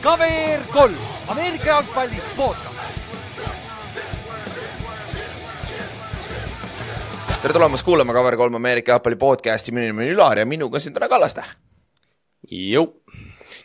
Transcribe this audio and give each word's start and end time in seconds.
KVR 0.00 0.62
kolm, 0.72 0.96
Ameerika 1.28 1.66
jalgpalli 1.66 2.22
podcast. 2.36 2.70
tere 7.42 7.52
tulemast 7.52 7.84
kuulama 7.84 8.12
Cover 8.12 8.36
kolm 8.36 8.54
Ameerika 8.54 8.92
jalgpalli 8.92 9.16
podcast'i, 9.16 9.72
minu 9.72 9.86
nimi 9.86 10.04
on 10.04 10.14
Ülar 10.14 10.38
ja 10.38 10.46
minuga 10.46 10.76
on 10.76 10.80
siin 10.84 10.94
täna 10.96 11.08
Kallaste. 11.08 11.44
Jõu. 12.50 12.86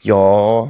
joo. 0.03 0.69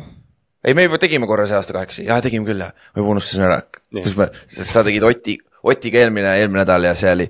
ei, 0.63 0.73
me 0.73 0.85
juba 0.85 0.97
tegime 1.01 1.27
korra 1.27 1.45
see 1.49 1.57
aasta 1.57 1.73
kaheksa, 1.73 2.05
jah 2.05 2.21
tegime 2.21 2.45
küll 2.47 2.61
jah, 2.61 2.71
ma 2.93 3.01
juba 3.01 3.13
unustasin 3.17 3.45
ära, 3.45 3.59
kus 3.93 4.15
me, 4.17 4.29
sa 4.47 4.83
tegid 4.85 5.05
Oti, 5.05 5.37
Otiga 5.65 6.01
eelmine, 6.01 6.33
eelmine 6.39 6.61
nädal 6.63 6.85
ja 6.85 6.93
see 6.97 7.11
oli. 7.11 7.29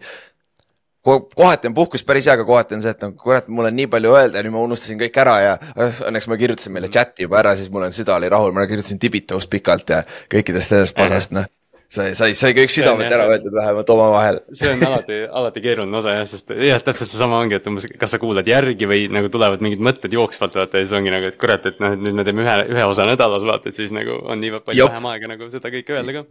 Kohati 1.06 1.70
on 1.70 1.76
puhkus 1.78 2.04
päris 2.06 2.26
hea, 2.26 2.36
aga 2.38 2.46
kohati 2.48 2.78
on 2.78 2.86
see, 2.86 2.94
et 2.96 3.04
no 3.06 3.12
kurat, 3.20 3.48
mul 3.48 3.70
on 3.70 3.78
nii 3.78 3.90
palju 3.92 4.16
öelda 4.18 4.42
ja 4.42 4.46
nüüd 4.46 4.56
ma 4.56 4.64
unustasin 4.66 5.02
kõik 5.02 5.20
ära 5.22 5.36
ja 5.44 5.58
õnneks 5.78 6.30
ma 6.32 6.40
kirjutasin 6.42 6.74
meile 6.76 6.90
chati 6.92 7.28
juba 7.28 7.42
ära, 7.44 7.54
siis 7.58 7.70
mul 7.74 7.86
on 7.88 7.94
süda 7.96 8.18
oli 8.18 8.32
rahul, 8.32 8.56
ma 8.56 8.66
kirjutasin 8.70 9.02
Tibitost 9.02 9.52
pikalt 9.52 9.94
ja 9.94 10.02
kõikidest 10.32 10.74
sellest 10.74 10.98
pasast, 10.98 11.36
noh. 11.36 11.48
Sai, 11.96 12.10
sai, 12.18 12.32
sai 12.36 12.50
kõik 12.58 12.72
südamed 12.74 13.14
ära 13.14 13.28
öeldud 13.30 13.54
vähemalt 13.54 13.90
omavahel. 13.94 14.40
see 14.58 14.72
on 14.74 14.82
alati, 14.88 15.20
alati 15.40 15.62
keeruline 15.64 16.00
osa 16.00 16.16
jah, 16.16 16.26
sest 16.28 16.50
jah, 16.58 16.82
täpselt 16.84 17.12
seesama 17.12 17.38
ongi, 17.38 17.60
et 17.60 17.70
umbes, 17.70 17.86
kas 18.02 18.16
sa 18.16 18.20
kuulad 18.20 18.50
järgi 18.50 18.90
või 18.90 19.06
nagu 19.14 19.30
tulevad 19.32 19.62
mingid 19.64 19.84
mõtted 19.86 20.18
jooksvalt 20.18 20.58
vaata 20.58 20.82
ja 20.82 20.88
siis 20.88 20.96
ongi 20.98 21.14
nagu, 21.14 21.30
et 21.30 21.38
kurat, 21.40 21.70
et 21.70 21.80
noh, 21.80 21.94
et 21.94 22.02
nüüd 22.02 22.18
me 22.18 22.26
teeme 22.28 22.44
ühe, 22.44 22.58
ühe 22.74 22.88
osa 22.90 23.06
nädalas 23.08 23.46
vaata, 23.46 23.70
et 23.70 23.78
siis 23.78 23.94
nagu 23.96 24.18
on 24.26 24.42
nii 24.42 24.58
palju 24.66 24.90
vähem 24.90 25.10
aega 25.14 25.32
nagu 25.36 25.52
seda 25.54 25.72
kõike 25.72 25.96
öelda 25.96 26.18
ka 26.18 26.26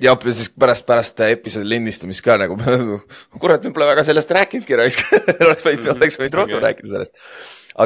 jah, 0.00 0.16
ja 0.16 0.32
siis 0.32 0.50
pärast, 0.58 0.86
pärast 0.88 1.20
episoodi 1.26 1.68
lindistamist 1.68 2.24
ka 2.24 2.38
nagu, 2.40 2.56
kurat, 3.42 3.64
me 3.64 3.72
pole 3.74 3.88
väga 3.92 4.04
sellest 4.06 4.30
rääkinudki 4.38 4.78
raisk 4.78 5.04
oleks 5.46 5.66
võinud, 5.66 5.90
oleks 5.96 6.20
võinud 6.20 6.38
rohkem 6.40 6.58
okay. 6.58 6.66
rääkida 6.68 6.94
sellest. 6.94 7.26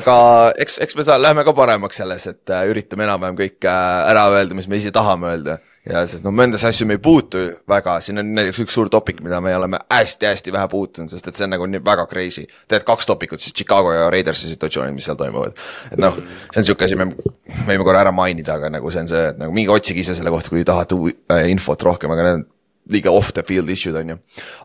aga 0.00 0.16
eks, 0.66 0.80
eks 0.86 0.98
me 0.98 1.06
saa-, 1.06 1.20
läheme 1.22 1.46
ka 1.46 1.56
paremaks 1.56 2.02
selles, 2.02 2.28
et 2.30 2.54
äh, 2.54 2.66
üritame 2.70 3.08
enam-vähem 3.08 3.40
kõik 3.42 3.70
äh, 3.70 4.10
ära 4.12 4.28
öelda, 4.34 4.58
mis 4.58 4.70
me 4.70 4.80
ise 4.82 4.94
tahame 4.94 5.34
öelda 5.34 5.58
ja 5.86 6.02
sest 6.08 6.24
noh, 6.26 6.34
mõndasse 6.34 6.68
asju 6.70 6.86
me 6.88 6.96
ei 6.96 7.02
puutu 7.02 7.40
väga, 7.70 7.96
siin 8.04 8.18
on 8.20 8.32
näiteks 8.36 8.60
üks 8.64 8.74
suur 8.74 8.90
topik, 8.92 9.20
mida 9.24 9.38
me 9.44 9.54
oleme 9.56 9.78
hästi-hästi 9.92 10.54
vähe 10.54 10.68
puutunud, 10.72 11.10
sest 11.12 11.28
et 11.30 11.38
see 11.38 11.46
on 11.46 11.54
nagu 11.54 11.68
nii 11.70 11.82
väga 11.86 12.06
crazy. 12.10 12.46
tead 12.68 12.86
kaks 12.86 13.06
topikut 13.06 13.42
siis 13.42 13.54
Chicago 13.54 13.92
ja 13.94 14.08
Raidersi 14.10 14.50
situatsioonid, 14.50 14.96
mis 14.96 15.06
seal 15.06 15.18
toimuvad. 15.20 15.54
et 15.92 16.00
noh, 16.02 16.18
see 16.50 16.62
on 16.62 16.68
sihuke 16.70 16.88
asi, 16.88 16.98
me 16.98 17.08
võime 17.68 17.86
korra 17.86 18.02
ära 18.02 18.14
mainida, 18.14 18.56
aga 18.58 18.70
nagu 18.74 18.90
see 18.90 19.04
on 19.04 19.10
see, 19.12 19.22
et 19.30 19.38
nagu 19.42 19.54
minge 19.54 19.74
otsige 19.74 20.02
ise 20.02 20.16
selle 20.18 20.32
kohta, 20.34 20.50
kui 20.50 20.64
tahate 20.66 20.98
äh, 21.32 21.46
infot 21.52 21.86
rohkem, 21.86 22.10
aga 22.14 22.26
need 22.26 22.40
on 22.40 22.46
liiga 22.96 23.14
off 23.14 23.32
the 23.34 23.46
field 23.46 23.70
issue'd 23.70 23.98
on 24.02 24.14
ju. 24.14 24.18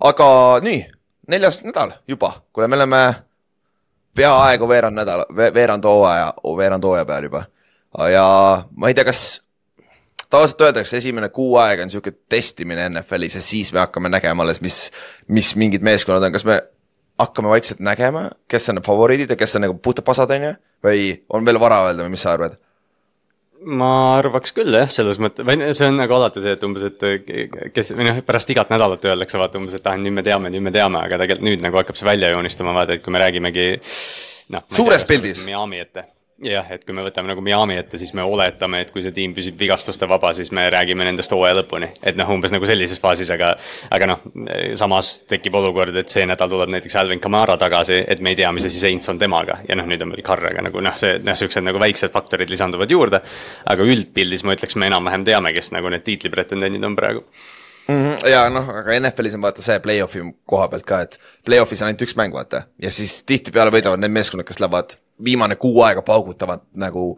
aga 0.10 0.32
nii, 0.66 0.82
neljas 1.30 1.62
nädal 1.68 2.00
juba, 2.10 2.34
kuule, 2.54 2.70
me 2.72 2.82
oleme 2.82 3.04
peaaegu 4.18 4.68
veerand 4.68 4.98
nädala, 4.98 5.30
veerand 5.38 5.86
hooaja, 5.86 6.34
veerand 6.58 6.84
hooaja 6.84 7.06
peal 7.06 7.30
juba. 7.30 7.46
ja 8.10 8.26
ma 8.76 8.90
ei 8.90 8.98
tea, 8.98 9.06
kas 9.06 9.42
tavaliselt 10.32 10.62
öeldakse, 10.68 10.98
esimene 10.98 11.30
kuu 11.30 11.56
aega 11.60 11.84
on 11.84 11.92
niisugune 11.92 12.18
testimine 12.32 12.88
NFL-is 12.90 13.38
ja 13.38 13.44
siis 13.44 13.72
me 13.76 13.84
hakkame 13.84 14.12
nägema 14.12 14.46
alles, 14.46 14.62
mis, 14.64 14.84
mis 15.28 15.54
mingid 15.60 15.84
meeskonnad 15.86 16.24
on, 16.28 16.34
kas 16.36 16.46
me 16.48 16.58
hakkame 17.22 17.52
vaikselt 17.52 17.84
nägema, 17.86 18.30
kes 18.50 18.70
on 18.72 18.80
need 18.80 18.88
favoriidid 18.88 19.34
ja 19.34 19.40
kes 19.40 19.58
on 19.60 19.66
nagu 19.68 19.78
putapasad, 19.84 20.32
on 20.38 20.48
ju, 20.48 20.52
või 20.88 21.08
on 21.36 21.48
veel 21.48 21.60
vara 21.62 21.84
öelda 21.88 22.06
või 22.08 22.16
mis 22.16 22.28
sa 22.28 22.36
arvad? 22.38 22.60
ma 23.62 24.18
arvaks 24.18 24.56
küll 24.58 24.74
jah, 24.74 24.88
selles 24.90 25.20
mõttes, 25.22 25.46
see 25.78 25.86
on 25.86 26.00
nagu 26.00 26.16
alati 26.16 26.42
see, 26.42 26.56
et 26.58 26.64
umbes, 26.66 26.88
et 26.88 27.68
kes 27.76 27.92
või 27.94 28.08
noh, 28.08 28.22
pärast 28.26 28.50
igat 28.50 28.72
nädalat 28.74 29.06
öeldakse 29.06 29.38
vaata 29.38 29.62
umbes, 29.62 29.76
et 29.78 29.90
ah, 29.92 30.00
nüüd 30.02 30.16
me 30.18 30.24
teame, 30.26 30.50
nüüd 30.50 30.66
me 30.66 30.74
teame, 30.74 31.04
aga 31.06 31.20
tegelikult 31.22 31.46
nüüd 31.46 31.68
nagu 31.68 31.78
hakkab 31.78 32.00
see 32.00 32.08
välja 32.10 32.32
joonistama, 32.34 32.74
vaata, 32.80 32.98
et 32.98 33.06
kui 33.06 33.14
me 33.14 33.22
räägimegi. 33.22 33.68
noh. 34.56 34.66
suures 34.74 35.06
pildis. 35.06 35.46
Miami 35.46 35.84
ette 35.84 36.08
jah, 36.46 36.68
et 36.74 36.84
kui 36.86 36.96
me 36.96 37.04
võtame 37.06 37.30
nagu 37.32 37.44
Miami 37.44 37.76
ette, 37.80 38.00
siis 38.02 38.14
me 38.18 38.24
oletame, 38.26 38.82
et 38.84 38.92
kui 38.94 39.04
see 39.04 39.14
tiim 39.16 39.34
püsib 39.36 39.60
vigastuste 39.60 40.08
vaba, 40.10 40.32
siis 40.38 40.52
me 40.56 40.66
räägime 40.74 41.06
nendest 41.06 41.34
hooaja 41.34 41.60
lõpuni. 41.60 41.92
et 42.04 42.18
noh, 42.18 42.30
umbes 42.34 42.54
nagu 42.54 42.66
sellises 42.68 43.02
faasis, 43.02 43.30
aga, 43.34 43.54
aga 43.94 44.10
noh, 44.10 44.26
samas 44.80 45.14
tekib 45.30 45.56
olukord, 45.62 45.96
et 46.02 46.10
see 46.10 46.26
nädal 46.30 46.50
tuleb 46.52 46.74
näiteks 46.74 46.98
Alvin 47.02 47.22
Kamara 47.22 47.58
tagasi, 47.62 48.02
et 48.08 48.22
me 48.22 48.34
ei 48.34 48.40
tea, 48.42 48.52
mis 48.52 48.66
asi 48.68 48.82
Saints 48.82 49.10
on 49.10 49.20
temaga. 49.22 49.60
ja 49.68 49.78
noh, 49.78 49.88
nüüd 49.90 50.02
on 50.02 50.16
veel 50.16 50.26
Carraga 50.26 50.66
nagu 50.66 50.82
noh, 50.82 50.98
see, 50.98 51.18
noh, 51.26 51.38
siuksed 51.38 51.66
nagu 51.66 51.82
väiksed 51.82 52.12
faktorid 52.14 52.50
lisanduvad 52.50 52.92
juurde. 52.92 53.22
aga 53.66 53.84
üldpildis 53.96 54.44
ma 54.44 54.58
ütleks, 54.58 54.76
me 54.76 54.90
enam-vähem 54.92 55.26
teame, 55.28 55.54
kes 55.54 55.72
nagu 55.76 55.90
need 55.94 56.06
tiitlipretendendid 56.08 56.86
on 56.86 56.98
praegu 56.98 57.26
mm. 57.92 58.06
-hmm, 58.06 58.30
ja 58.30 58.46
noh, 58.50 58.70
aga 58.82 59.00
NFL-is 59.00 59.36
on 59.38 59.46
vaata 59.46 59.66
see 59.66 59.80
play-off'i 59.84 60.24
koha 60.48 60.68
pealt 60.72 60.88
ka, 60.88 61.02
et 61.08 61.20
play-off'is 61.46 61.84
on 61.84 61.92
ainult 61.92 62.08
üks 62.08 62.16
mäng, 62.20 62.34
vaata. 62.34 62.64
ja 62.82 62.92
siis 62.92 63.22
tihtipeale 63.24 63.74
võidavad 63.74 64.02
need 64.02 64.16
meeskonnad, 64.16 64.48
kes 64.48 64.60
lähevad 64.64 64.98
viimane 65.24 65.56
kuu 65.56 65.82
aega 65.86 66.02
paugutavad 66.02 66.66
nagu 66.74 67.16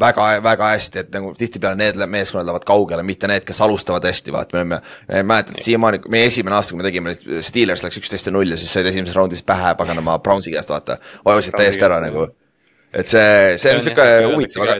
väga, 0.00 0.26
väga 0.42 0.70
hästi, 0.74 0.98
et 0.98 1.12
nagu 1.14 1.32
tihtipeale 1.38 1.78
need 1.80 2.00
meeskonnad 2.06 2.46
lähevad 2.46 2.66
kaugele, 2.68 3.02
mitte 3.02 3.28
need, 3.30 3.44
kes 3.48 3.60
alustavad 3.64 4.04
hästi, 4.04 4.32
vaata, 4.32 4.56
me 4.56 4.62
oleme, 4.62 4.80
mäletad 5.22 5.62
siiamaani, 5.64 6.02
meie 6.12 6.26
esimene 6.30 6.56
aasta, 6.56 6.74
kui 6.74 6.82
me 6.82 6.88
tegime, 6.88 7.14
Steelers 7.40 7.84
läks 7.86 8.00
üksteist 8.02 8.28
ja 8.28 8.34
null 8.34 8.52
ja 8.52 8.60
siis 8.60 8.72
said 8.72 8.86
esimeses 8.86 9.16
raundis 9.16 9.44
pähe 9.46 9.74
paganama 9.78 10.18
Brownsi 10.18 10.52
käest, 10.52 10.72
vaata, 10.72 10.98
vajusid 11.24 11.56
täiesti 11.56 11.88
ära 11.88 12.00
nagu. 12.04 12.28
et 12.92 13.08
see, 13.08 13.56
see 13.60 13.74
on 13.74 13.82
sihuke 13.84 14.06
huvitav, 14.32 14.66
aga 14.66 14.78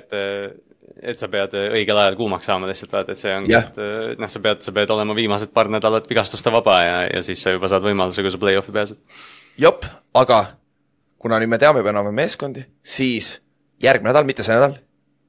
et 1.03 1.19
sa 1.21 1.29
pead 1.29 1.55
õigel 1.61 1.99
ajal 2.01 2.17
kuumaks 2.17 2.49
saama 2.49 2.69
lihtsalt 2.71 2.95
vaata, 2.97 3.13
et 3.13 3.21
see 3.21 3.33
ongi, 3.37 3.53
et 3.57 4.21
noh, 4.21 4.31
sa 4.33 4.43
pead, 4.45 4.63
sa 4.65 4.73
pead 4.77 4.93
olema 4.95 5.17
viimased 5.17 5.53
paar 5.57 5.69
nädalat 5.73 6.09
vigastuste 6.09 6.53
vaba 6.53 6.79
ja, 6.85 6.97
ja 7.11 7.23
siis 7.27 7.43
sa 7.43 7.53
juba 7.53 7.69
saad 7.73 7.85
võimaluse, 7.85 8.25
kui 8.25 8.33
sa 8.33 8.41
play-off'i 8.41 8.75
pääsed. 8.75 9.01
jep, 9.61 9.85
aga 10.17 10.41
kuna 11.21 11.41
nüüd 11.43 11.53
me 11.53 11.61
teame 11.61 11.83
juba 11.83 11.93
enam-vähem 11.93 12.21
meeskondi, 12.23 12.65
siis 12.85 13.37
järgmine 13.83 14.13
nädal, 14.13 14.29
mitte 14.29 14.47
see 14.47 14.57
nädal, 14.57 14.79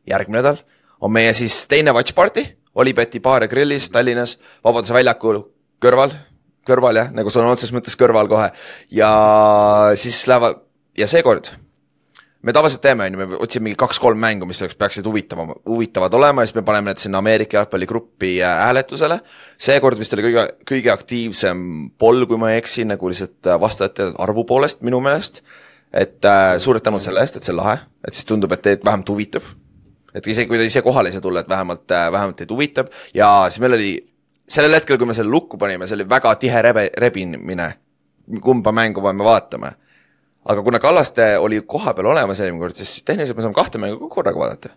järgmine 0.08 0.40
nädal 0.40 0.64
on 1.04 1.14
meie 1.14 1.34
siis 1.38 1.60
teine 1.70 1.94
watch 1.96 2.16
party 2.16 2.46
Olibeti 2.78 3.20
baar 3.20 3.42
ja 3.42 3.50
grillis 3.50 3.90
Tallinnas, 3.90 4.36
Vabaduse 4.64 4.94
väljakul 4.94 5.40
kõrval, 5.82 6.12
kõrval 6.68 7.00
jah, 7.00 7.08
nagu 7.16 7.32
sõna 7.34 7.50
otseses 7.50 7.74
mõttes 7.74 7.98
kõrval 7.98 8.30
kohe 8.30 8.52
ja 8.94 9.10
siis 9.98 10.20
lähevad 10.30 10.62
ja 10.98 11.08
seekord 11.10 11.50
me 12.42 12.54
tavaliselt 12.54 12.82
teeme, 12.82 13.06
on 13.06 13.14
ju, 13.14 13.28
me 13.28 13.40
otsime 13.44 13.68
mingi 13.68 13.80
kaks-kolm 13.80 14.20
mängu, 14.22 14.46
mis 14.50 14.62
oleks, 14.62 14.78
peaksid 14.80 15.06
huvitava, 15.10 15.48
huvitavad 15.66 16.14
olema 16.14 16.44
ja 16.44 16.50
siis 16.50 16.58
me 16.60 16.66
paneme 16.68 16.92
need 16.92 17.02
sinna 17.02 17.22
Ameerika 17.24 17.58
jalgpalligruppi 17.58 18.38
äh, 18.44 18.58
hääletusele. 18.68 19.20
seekord 19.58 20.00
vist 20.00 20.14
oli 20.14 20.28
kõige, 20.28 20.44
kõige 20.70 20.94
aktiivsem 20.94 21.64
poll, 21.98 22.26
kui 22.30 22.38
ma 22.42 22.52
ei 22.54 22.62
eksi, 22.62 22.86
nagu 22.90 23.10
lihtsalt 23.10 23.50
äh, 23.50 23.60
vastajate 23.62 24.12
arvu 24.24 24.46
poolest 24.48 24.86
minu 24.86 25.02
meelest 25.04 25.42
et 25.94 26.26
äh, 26.26 26.58
suured 26.60 26.84
tänud 26.84 27.02
selle 27.04 27.24
eest, 27.24 27.40
et 27.40 27.46
see 27.46 27.54
on 27.56 27.62
lahe, 27.62 27.78
et 28.06 28.14
siis 28.14 28.28
tundub, 28.28 28.52
et 28.54 28.62
teid 28.62 28.86
vähemalt 28.86 29.10
huvitab. 29.10 29.44
et 30.14 30.28
isegi 30.28 30.50
kui 30.50 30.58
te 30.58 30.66
ise 30.66 30.82
kohale 30.82 31.10
ei 31.10 31.14
saa 31.14 31.22
tulla, 31.22 31.44
et 31.44 31.50
vähemalt 31.50 31.92
äh,, 31.92 32.12
vähemalt 32.12 32.38
teid 32.38 32.52
huvitab 32.52 32.88
ja 33.14 33.48
siis 33.50 33.62
meil 33.62 33.78
oli 33.78 33.92
sellel 34.48 34.74
hetkel, 34.78 34.98
kui 34.98 35.08
me 35.08 35.14
selle 35.14 35.32
lukku 35.32 35.58
panime, 35.60 35.88
see 35.88 35.98
oli 36.00 36.08
väga 36.10 36.36
tihe 36.42 36.62
rebe, 36.64 36.88
rebimine, 36.98 37.68
kumba 38.42 38.72
mängu 38.72 39.04
me 39.04 39.24
vaatame. 39.24 39.74
Aga 40.48 40.64
kuna 40.64 40.80
Kallaste 40.80 41.38
oli 41.38 41.62
kohapeal 41.62 42.12
olemas 42.14 42.40
eelmine 42.40 42.64
kord, 42.64 42.76
siis 42.80 43.04
tehniliselt 43.06 43.38
me 43.38 43.46
saame 43.46 43.58
kahte 43.58 43.82
mängu 43.82 44.10
korraga 44.10 44.40
vaadata. 44.40 44.70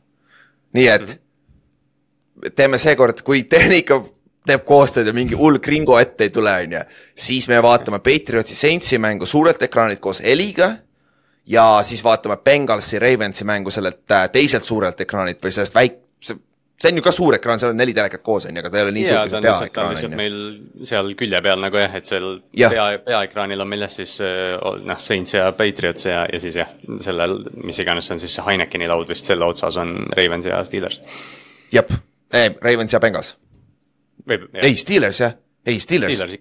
nii 0.72 0.88
et 0.88 1.00
mm 1.00 1.06
-hmm. 1.06 2.50
teeme 2.56 2.78
seekord, 2.78 3.22
kui 3.22 3.42
tehnika 3.42 4.02
teeb 4.46 4.64
koostööd 4.64 5.06
ja 5.06 5.12
mingi 5.12 5.34
hull 5.34 5.58
gringo 5.58 5.98
ette 5.98 6.24
ei 6.24 6.30
tule, 6.30 6.52
on 6.52 6.72
ju, 6.72 6.80
siis 7.14 7.48
me 7.48 7.62
vaatame 7.62 7.98
Patriotsi 7.98 8.54
Saintsi 8.54 8.98
mängu 8.98 9.26
suurelt 9.26 9.62
ekraanilt 9.62 10.00
koos 10.00 10.22
heliga 10.22 10.76
ja 11.46 11.82
siis 11.82 12.04
vaatame 12.04 12.36
Bengalsi 12.36 12.98
Ravensi 12.98 13.44
mängu 13.44 13.70
sellelt 13.70 14.10
äh, 14.10 14.30
teiselt 14.30 14.64
suurelt 14.64 15.00
ekraanilt 15.00 15.44
või 15.44 15.52
sellest 15.52 15.74
väik-, 15.74 16.00
see, 16.80 16.90
on 16.92 17.00
ju 17.00 17.04
ka 17.04 17.12
suur 17.14 17.36
ekraan, 17.36 17.60
seal 17.60 17.74
on 17.74 17.80
neli 17.80 17.94
telekat 17.96 18.22
koos, 18.24 18.46
on 18.48 18.56
ju, 18.56 18.62
aga 18.62 18.70
ta 18.72 18.80
ei 18.80 18.86
ole 18.86 18.94
nii 18.96 19.06
suur 19.08 19.18
kui 19.20 19.32
see 19.32 19.42
peaekraan, 19.44 19.90
on 19.90 19.90
ju. 19.90 19.96
lihtsalt 19.96 20.16
meil 20.20 20.38
seal 20.90 21.10
külje 21.18 21.42
peal 21.44 21.64
nagu 21.64 21.80
jah, 21.80 21.96
et 21.98 22.08
seal 22.08 22.28
ja. 22.56 22.70
pea, 22.72 22.86
peaekraanil 23.04 23.64
on 23.64 23.70
milles 23.70 23.98
siis 24.00 24.14
äh, 24.24 24.54
noh, 24.88 25.02
Saints 25.02 25.36
ja 25.36 25.50
Patriots 25.56 26.08
ja, 26.08 26.24
ja 26.30 26.40
siis 26.42 26.56
jah, 26.62 26.72
sellel, 27.04 27.36
mis 27.60 27.82
iganes 27.84 28.10
on 28.14 28.22
siis 28.22 28.34
see 28.38 28.46
Heinekeni 28.46 28.88
laud 28.90 29.10
vist, 29.10 29.28
selle 29.28 29.48
otsas 29.48 29.76
on 29.80 29.94
Ravens 30.16 30.48
ja 30.48 30.62
Steelers. 30.68 31.00
jep, 31.74 31.92
Ravens 32.32 32.96
ja 32.96 33.02
Bengals. 33.02 33.34
ei, 34.30 34.74
Steelers 34.80 35.24
jah, 35.26 35.36
ei 35.68 35.80
Steelers. 35.82 36.24
Jah. 36.24 36.36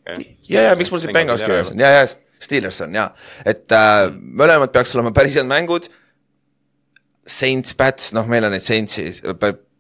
ja, 0.50 0.68
ja 0.70 0.76
miks 0.80 0.92
mul 0.94 1.04
siin 1.04 1.16
Bengals 1.16 1.44
kirjas 1.44 1.74
on, 1.76 1.84
ja, 1.84 1.94
ja 2.00 2.08
Steelers 2.40 2.80
on 2.86 2.96
jaa, 2.96 3.10
et 3.48 3.68
äh, 3.76 4.06
mõlemad 4.16 4.72
peaks 4.72 4.96
olema 4.96 5.12
päris 5.16 5.36
head 5.36 5.50
mängud. 5.50 5.92
Saints, 7.30 7.76
Pats, 7.78 8.08
noh, 8.16 8.26
meil 8.26 8.48
on 8.48 8.56
neid 8.56 8.64
Saintsi, 8.66 9.04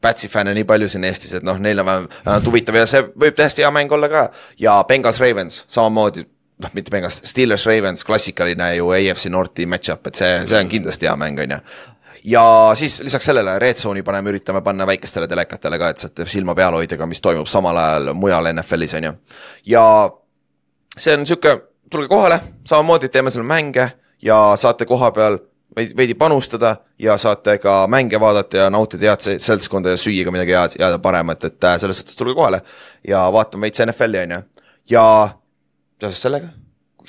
Patsi 0.01 0.29
fänne 0.31 0.53
nii 0.55 0.63
palju 0.63 0.89
siin 0.89 1.03
Eestis, 1.03 1.33
et 1.35 1.43
noh, 1.43 1.57
neil 1.59 1.79
on 1.81 1.85
vähemalt 1.85 2.45
huvitav 2.49 2.77
ja 2.79 2.85
see 2.87 3.03
võib 3.19 3.35
täiesti 3.35 3.65
hea 3.65 3.71
mäng 3.75 3.91
olla 3.91 4.09
ka. 4.09 4.25
ja 4.59 4.79
Bengals 4.87 5.19
Ravens 5.19 5.63
samamoodi, 5.67 6.23
noh, 6.63 6.73
mitte 6.73 6.91
Bengals, 6.91 7.21
Steelers 7.27 7.65
Ravens, 7.67 8.05
klassikaline 8.07 8.73
ju 8.77 8.91
AFC 8.95 9.27
Northi 9.29 9.65
match-up, 9.65 10.07
et 10.07 10.21
see, 10.21 10.35
see 10.47 10.59
on 10.59 10.71
kindlasti 10.71 11.09
hea 11.09 11.15
mäng, 11.19 11.39
on 11.43 11.57
ju 11.57 11.63
ja 12.23 12.71
siis 12.75 12.99
lisaks 12.99 13.25
sellele 13.25 13.59
Red 13.59 13.79
Zone'i 13.79 14.03
paneme, 14.03 14.29
üritame 14.29 14.61
panna 14.61 14.87
väikestele 14.87 15.27
telekatele 15.27 15.79
ka, 15.79 15.89
et 15.89 16.03
saate 16.03 16.25
silma 16.27 16.55
peal 16.55 16.75
hoida 16.75 16.97
ka, 16.97 17.07
mis 17.07 17.21
toimub 17.23 17.47
samal 17.47 17.77
ajal 17.77 18.13
mujal 18.13 18.51
NFL-is, 18.53 18.95
on 18.99 19.09
ju. 19.09 19.13
ja 19.65 19.85
see 20.97 21.15
on 21.15 21.25
sihuke 21.25 21.55
tulge 21.89 22.07
kohale, 22.07 22.39
samamoodi 22.67 23.09
teeme 23.09 23.31
seal 23.33 23.47
mänge 23.47 23.91
ja 24.21 24.39
saate 24.59 24.85
koha 24.85 25.11
peal 25.11 25.39
veidi 25.97 26.15
panustada 26.19 26.75
ja 26.99 27.17
saate 27.17 27.57
ka 27.63 27.87
mänge 27.87 28.19
vaadata 28.19 28.57
ja 28.63 28.69
nautida 28.69 29.11
head 29.11 29.25
se- 29.25 29.39
seltskonda 29.39 29.95
ja 29.95 29.99
süüa 29.99 30.25
ka 30.27 30.31
midagi 30.35 30.55
head, 30.55 30.77
head 30.79 30.95
ja 30.97 31.01
paremat, 31.03 31.43
et 31.43 31.63
äh, 31.63 31.77
selles 31.81 32.01
suhtes 32.01 32.17
tulge 32.19 32.35
kohale 32.37 32.61
ja 33.07 33.25
vaatame 33.33 33.67
veits 33.67 33.83
NFL-i, 33.85 34.23
on 34.23 34.35
ju. 34.37 34.41
ja 34.89 35.05
seoses 36.01 36.21
sellega, 36.27 36.49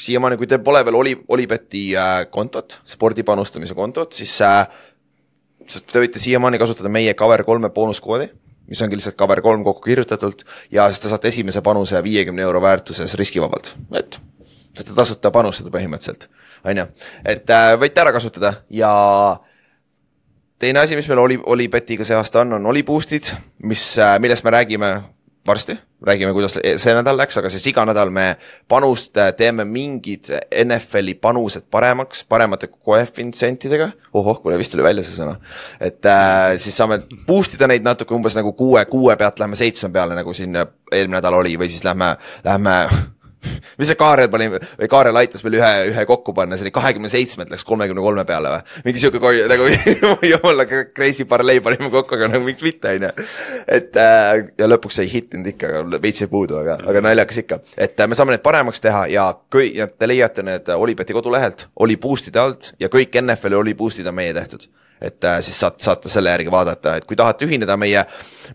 siiamaani, 0.01 0.37
kui 0.41 0.47
teil 0.51 0.63
pole 0.65 0.85
veel 0.85 0.99
Oli, 0.99 1.17
Olibeti 1.29 1.91
äh, 1.97 2.27
kontot, 2.31 2.81
spordi 2.85 3.23
panustamise 3.27 3.75
kontot, 3.75 4.13
siis 4.17 4.37
äh, 4.47 4.65
sest 5.67 5.91
te 5.93 6.03
võite 6.03 6.23
siiamaani 6.23 6.59
kasutada 6.61 6.93
meie 6.93 7.15
Cover 7.15 7.45
kolme 7.45 7.71
boonuskoodi, 7.75 8.31
mis 8.71 8.83
ongi 8.83 8.99
lihtsalt 8.99 9.19
Cover 9.19 9.43
kolm 9.45 9.65
kokku 9.67 9.83
kirjutatult 9.89 10.45
ja 10.73 10.89
siis 10.91 11.03
te 11.03 11.11
saate 11.13 11.29
esimese 11.29 11.63
panuse 11.67 12.03
viiekümne 12.07 12.43
euro 12.47 12.63
väärtuses 12.63 13.15
riskivabalt, 13.19 13.75
et 13.99 14.21
saate 14.75 14.97
tasuta 14.97 15.33
panustada 15.35 15.73
põhimõtteliselt, 15.75 16.29
on 16.65 16.83
ju. 16.83 16.89
et 17.25 17.55
äh, 17.55 17.73
võite 17.81 18.05
ära 18.05 18.13
kasutada 18.15 18.55
ja 18.71 18.91
teine 20.61 20.85
asi, 20.85 20.99
mis 20.99 21.09
meil 21.11 21.23
oli, 21.23 21.39
Olibetiga 21.47 22.07
see 22.07 22.19
aasta 22.19 22.45
on, 22.45 22.59
on 22.59 22.71
Oliboostid, 22.73 23.33
mis, 23.65 23.95
millest 24.21 24.47
me 24.47 24.55
räägime 24.55 24.93
varsti, 25.47 25.79
räägime, 26.07 26.33
kuidas 26.33 26.59
see 26.61 26.95
nädal 26.95 27.17
läks, 27.17 27.39
aga 27.41 27.51
siis 27.51 27.65
iga 27.71 27.85
nädal 27.89 28.11
me 28.13 28.27
panust 28.69 29.17
teeme 29.37 29.65
mingid 29.65 30.29
NFL-i 30.65 31.15
panused 31.21 31.65
paremaks, 31.73 32.25
paremate 32.29 32.69
koefitsientidega. 32.69 33.91
ohoh, 34.13 34.43
kuule 34.43 34.59
vist 34.61 34.73
tuli 34.73 34.85
välja 34.85 35.05
see 35.07 35.17
sõna. 35.17 35.39
et 35.81 36.07
äh, 36.07 36.59
siis 36.61 36.77
saame 36.77 37.01
boost 37.27 37.57
ida 37.57 37.71
neid 37.71 37.87
natuke 37.87 38.15
umbes 38.15 38.37
nagu 38.37 38.53
kuue, 38.53 38.85
kuue 38.93 39.17
pealt 39.17 39.41
lähme 39.41 39.57
seitsme 39.57 39.89
peale, 39.93 40.19
nagu 40.19 40.35
siin 40.37 40.61
eelmine 40.61 41.17
nädal 41.17 41.41
oli 41.41 41.57
või 41.59 41.73
siis 41.73 41.85
lähme, 41.89 42.15
lähme 42.45 42.77
mis 43.81 43.89
see 43.91 43.99
Kaarel 43.99 44.29
pani 44.33 44.49
või 44.53 44.89
Kaarel 44.91 45.19
aitas 45.21 45.45
meil 45.45 45.57
ühe, 45.59 45.71
ühe 45.91 46.05
kokku 46.09 46.35
panna, 46.37 46.59
see 46.59 46.67
oli 46.67 46.75
kahekümne 46.75 47.11
seitsmelt 47.13 47.53
läks 47.53 47.65
kolmekümne 47.69 48.05
kolme 48.05 48.25
peale 48.29 48.53
või? 48.55 48.81
mingi 48.87 49.03
sihuke 49.03 49.23
koi- 49.23 49.47
nagu 49.51 49.69
jumala 50.33 50.67
crazy 50.71 51.27
parallei 51.29 51.63
panime 51.65 51.91
kokku, 51.93 52.19
aga 52.19 52.31
nagu 52.35 52.47
miks 52.47 52.65
mitte, 52.67 52.95
on 52.97 53.09
ju. 53.09 53.13
et 53.79 53.97
äh, 54.01 54.33
ja 54.61 54.69
lõpuks 54.71 55.01
ei 55.05 55.13
hittinud 55.13 55.53
ikka, 55.55 55.73
veits 56.03 56.25
jäi 56.25 56.31
puudu, 56.33 56.59
aga, 56.61 56.81
aga 56.91 57.05
naljakas 57.09 57.43
ikka. 57.45 57.61
et 57.77 57.97
äh, 58.01 58.11
me 58.11 58.19
saame 58.19 58.37
need 58.37 58.45
paremaks 58.45 58.85
teha 58.85 59.07
ja 59.13 59.31
kõik, 59.53 59.81
te 59.99 60.11
leiate 60.11 60.47
need 60.47 60.69
Olibeti 60.77 61.17
kodulehelt, 61.17 61.69
Oli 61.81 61.97
boost'ide 62.01 62.41
alt 62.41 62.75
ja 62.81 62.91
kõik 62.93 63.17
NFL-i 63.23 63.61
Oli 63.61 63.77
boost'id 63.79 64.09
on 64.09 64.17
meie 64.21 64.37
tehtud 64.37 64.69
et 65.01 65.25
äh, 65.25 65.41
siis 65.45 65.61
saate, 65.61 65.83
saate 65.85 66.13
selle 66.13 66.33
järgi 66.35 66.53
vaadata, 66.53 66.97
et 66.97 67.07
kui 67.09 67.17
tahate 67.17 67.47
ühineda 67.49 67.77
meie, 67.81 68.05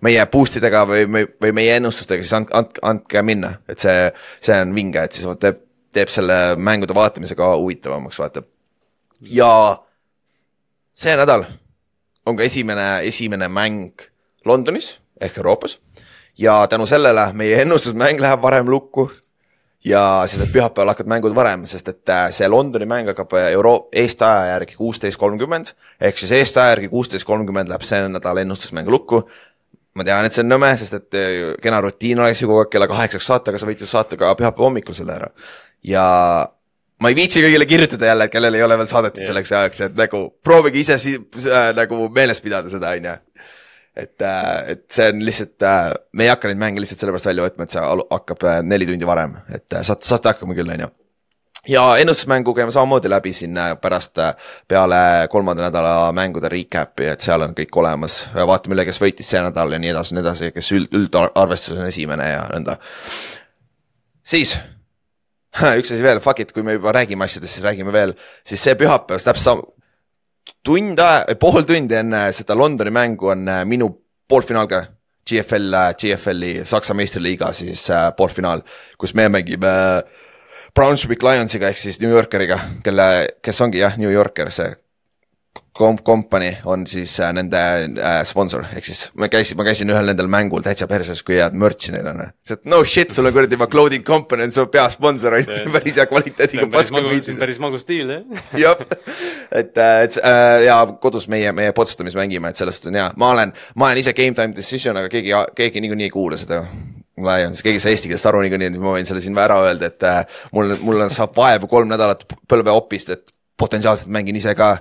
meie 0.06 0.26
boost 0.32 0.60
idega 0.60 0.84
või, 0.90 1.06
või, 1.10 1.52
meie 1.56 1.78
ennustustega, 1.80 2.24
siis 2.24 2.36
andke, 2.38 2.82
andke 2.86 3.24
minna, 3.26 3.56
et 3.70 3.82
see, 3.82 4.10
see 4.46 4.60
on 4.62 4.76
vinge, 4.76 5.04
et 5.04 5.18
siis 5.18 5.28
teeb, 5.42 5.64
teeb 5.96 6.12
selle 6.14 6.40
mängude 6.58 6.96
vaatamise 6.96 7.38
ka 7.40 7.54
huvitavamaks, 7.56 8.20
vaata. 8.22 8.46
ja 9.32 9.52
see 10.94 11.16
nädal 11.18 11.48
on 12.26 12.38
ka 12.38 12.46
esimene, 12.46 12.88
esimene 13.10 13.50
mäng 13.52 14.08
Londonis 14.46 15.00
ehk 15.22 15.38
Euroopas. 15.38 15.80
Ja 16.38 16.68
tänu 16.68 16.86
sellele 16.86 17.30
meie 17.34 17.62
ennustusmäng 17.62 18.20
läheb 18.20 18.42
varem 18.42 18.68
lukku 18.70 19.08
ja 19.86 20.24
siis 20.26 20.42
need 20.42 20.54
pühapäeval 20.54 20.94
hakkavad 20.94 21.12
mängud 21.14 21.36
varem, 21.38 21.66
sest 21.70 21.90
et 21.92 22.10
äh, 22.10 22.28
see 22.34 22.48
Londoni 22.50 22.88
mäng 22.90 23.10
hakkab 23.12 23.36
euro-, 23.52 23.88
Eesti 23.94 24.26
aja 24.26 24.56
järgi 24.56 24.78
kuusteist 24.80 25.20
kolmkümmend, 25.22 25.74
ehk 26.02 26.18
siis 26.18 26.34
Eesti 26.36 26.62
aja 26.62 26.74
järgi 26.76 26.90
kuusteist 26.94 27.28
kolmkümmend 27.28 27.70
läheb 27.70 27.86
see 27.86 28.02
nädal 28.10 28.42
ennustusmäng 28.44 28.90
lukku. 28.90 29.24
ma 29.96 30.04
tean, 30.04 30.26
et 30.28 30.36
see 30.36 30.44
on 30.44 30.50
nõme, 30.52 30.74
sest 30.80 30.98
et 30.98 31.20
äh, 31.20 31.54
kena 31.62 31.80
rutiin 31.86 32.20
oleks 32.20 32.42
ju 32.42 32.50
kogu 32.50 32.66
aeg 32.66 32.74
kella 32.74 32.88
kaheksaks 32.92 33.30
saata, 33.32 33.52
aga 33.52 33.62
sa 33.62 33.70
võid 33.70 33.86
ju 33.86 33.88
saata 33.88 34.18
ka 34.20 34.34
pühapäeva 34.36 34.68
hommikul 34.68 34.98
selle 34.98 35.16
ära. 35.16 35.30
ja 35.84 36.06
ma 37.02 37.12
ei 37.12 37.16
viitsi 37.16 37.44
kõigile 37.44 37.68
kirjutada 37.70 38.10
jälle, 38.10 38.28
et 38.28 38.34
kellel 38.34 38.58
ei 38.58 38.64
ole 38.66 38.78
veel 38.82 38.90
saadetud 38.90 39.22
yeah. 39.22 39.30
selleks 39.30 39.52
ajaks, 39.52 39.86
et 39.90 40.00
nagu 40.00 40.26
proovige 40.44 40.82
ise 40.82 40.98
si 41.00 41.16
äh, 41.16 41.70
nagu 41.78 42.10
meeles 42.16 42.42
pidada 42.42 42.72
seda, 42.72 42.96
on 42.98 43.12
ju 43.12 43.16
et, 43.96 44.22
et 44.68 44.84
see 44.92 45.08
on 45.12 45.24
lihtsalt, 45.26 45.66
me 46.14 46.28
ei 46.28 46.32
hakka 46.32 46.52
neid 46.52 46.60
mänge 46.62 46.84
lihtsalt 46.84 47.02
sellepärast 47.02 47.30
välja 47.30 47.48
võtma, 47.48 47.66
et 47.66 47.76
see 47.76 47.88
hakkab 48.12 48.46
neli 48.68 48.88
tundi 48.90 49.08
varem, 49.08 49.36
et 49.56 49.80
saate, 49.82 50.08
saate 50.08 50.34
hakkama 50.34 50.58
küll, 50.58 50.74
on 50.76 50.86
ju. 50.86 50.90
ja 51.72 51.86
ennustusmängu 52.02 52.54
käime 52.58 52.76
samamoodi 52.76 53.10
läbi 53.10 53.34
siin 53.34 53.58
pärast 53.82 54.20
peale 54.68 55.00
kolmanda 55.32 55.70
nädala 55.70 56.12
mängude 56.16 56.52
recap'i, 56.52 57.08
et 57.14 57.24
seal 57.24 57.48
on 57.48 57.56
kõik 57.58 57.80
olemas. 57.82 58.20
vaatame 58.36 58.78
üle, 58.78 58.86
kes 58.86 59.02
võitis 59.02 59.32
see 59.32 59.42
nädal 59.42 59.74
ja 59.74 59.82
nii 59.82 59.94
edasi, 59.96 60.16
nii 60.16 60.26
edasi, 60.26 60.52
kes 60.56 60.72
üld, 60.76 60.94
üldarvestuses 60.94 61.80
on 61.80 61.90
esimene 61.90 62.30
ja 62.34 62.48
nõnda. 62.52 62.80
siis 64.24 64.58
üks 65.80 65.94
asi 65.94 66.04
veel, 66.04 66.20
fuck 66.20 66.44
it, 66.44 66.52
kui 66.52 66.68
me 66.68 66.76
juba 66.76 66.92
räägime 66.96 67.24
asjadest, 67.26 67.56
siis 67.56 67.64
räägime 67.64 67.96
veel, 67.96 68.12
siis 68.44 68.60
see 68.60 68.76
pühapäev, 68.76 69.24
täpselt 69.24 69.48
sama 69.48 69.75
tund 70.66 71.02
pool 71.40 71.64
tundi 71.64 71.96
enne 71.96 72.28
seda 72.34 72.58
Londoni 72.58 72.94
mängu 72.94 73.32
on 73.34 73.48
äh, 73.48 73.64
minu 73.66 73.90
poolfinaal 74.28 74.68
ka. 74.68 74.86
GFL, 75.26 75.74
GFL-i 75.98 76.66
Saksa 76.70 76.94
meistriliiga 76.94 77.48
siis 77.58 77.88
äh, 77.90 78.12
poolfinaal, 78.14 78.62
kus 79.02 79.16
me 79.18 79.26
mängime 79.34 79.72
äh, 79.98 80.26
Brunswick 80.76 81.24
Lionsiga 81.24 81.72
ehk 81.72 81.80
siis 81.80 81.98
New 82.02 82.12
Yorkeriga, 82.12 82.60
kelle, 82.84 83.06
kes 83.42 83.62
ongi 83.66 83.80
jah, 83.82 83.96
New 83.98 84.12
Yorker, 84.12 84.52
see 84.54 84.70
komp-, 85.76 86.04
kompanii 86.04 86.58
on 86.66 86.88
siis 86.88 87.20
äh, 87.20 87.32
nende 87.36 87.60
äh, 87.60 88.24
sponsor, 88.28 88.66
ehk 88.76 88.88
siis 88.88 89.02
ma 89.20 89.28
käisin, 89.32 89.58
ma 89.60 89.66
käisin 89.68 89.92
ühel 89.92 90.10
nendel 90.10 90.30
mängul 90.32 90.64
täitsa 90.66 90.88
perses, 90.88 91.22
kui 91.26 91.38
head 91.40 91.58
merch'i 91.60 91.94
neil 91.96 92.08
on. 92.12 92.24
no 92.72 92.82
shit, 92.88 93.14
sul 93.16 93.30
on 93.30 93.36
kuradi 93.36 93.60
clothing 93.72 94.06
company 94.08 94.48
on 94.48 94.56
su 94.56 94.66
peasponsor 94.72 95.38
on 95.40 95.46
ju, 95.46 95.72
päris 95.76 96.00
hea 96.00 96.08
kvaliteediga. 96.10 96.68
päris 96.72 96.92
magus, 96.96 97.30
päris 97.40 97.62
magus 97.64 97.86
stiil 97.88 98.16
jah. 98.16 98.42
jah, 98.66 98.84
et, 99.52 99.78
et 99.78 100.20
äh, 100.24 100.66
ja 100.70 100.80
kodus 101.02 101.30
meie, 101.32 101.52
meie 101.56 101.76
Potsdamis 101.76 102.18
mängime, 102.18 102.52
et 102.52 102.62
selles 102.62 102.80
suhtes 102.80 102.94
on 102.94 103.00
hea, 103.02 103.10
ma 103.22 103.32
olen, 103.36 103.54
ma 103.76 103.90
olen 103.90 104.04
ise 104.04 104.16
game 104.18 104.38
time 104.38 104.56
decision, 104.56 104.98
aga 105.02 105.12
keegi, 105.12 105.36
keegi 105.56 105.84
niikuinii 105.84 106.10
ei 106.10 106.14
kuula 106.14 106.40
seda 106.40 106.64
Lions, 107.16 107.62
keegi 107.64 107.80
ei 107.80 107.84
saa 107.84 107.94
eesti 107.96 108.10
keelest 108.12 108.28
aru 108.28 108.42
niikuinii, 108.44 108.74
et 108.74 108.82
ma 108.82 108.92
võin 108.98 109.08
selle 109.08 109.22
siin 109.24 109.38
ära 109.40 109.62
öelda, 109.68 109.92
et 109.92 110.04
äh, 110.08 110.42
mul, 110.56 110.76
mul 110.84 111.06
saab 111.12 111.36
vaevu 111.38 111.70
kolm 111.72 111.88
nädalat 111.92 112.26
põlveopist, 112.52 113.14
et 113.16 113.32
potentsiaalselt 113.56 114.12
mängin 114.12 114.36
ise 114.36 114.52
ka 114.56 114.74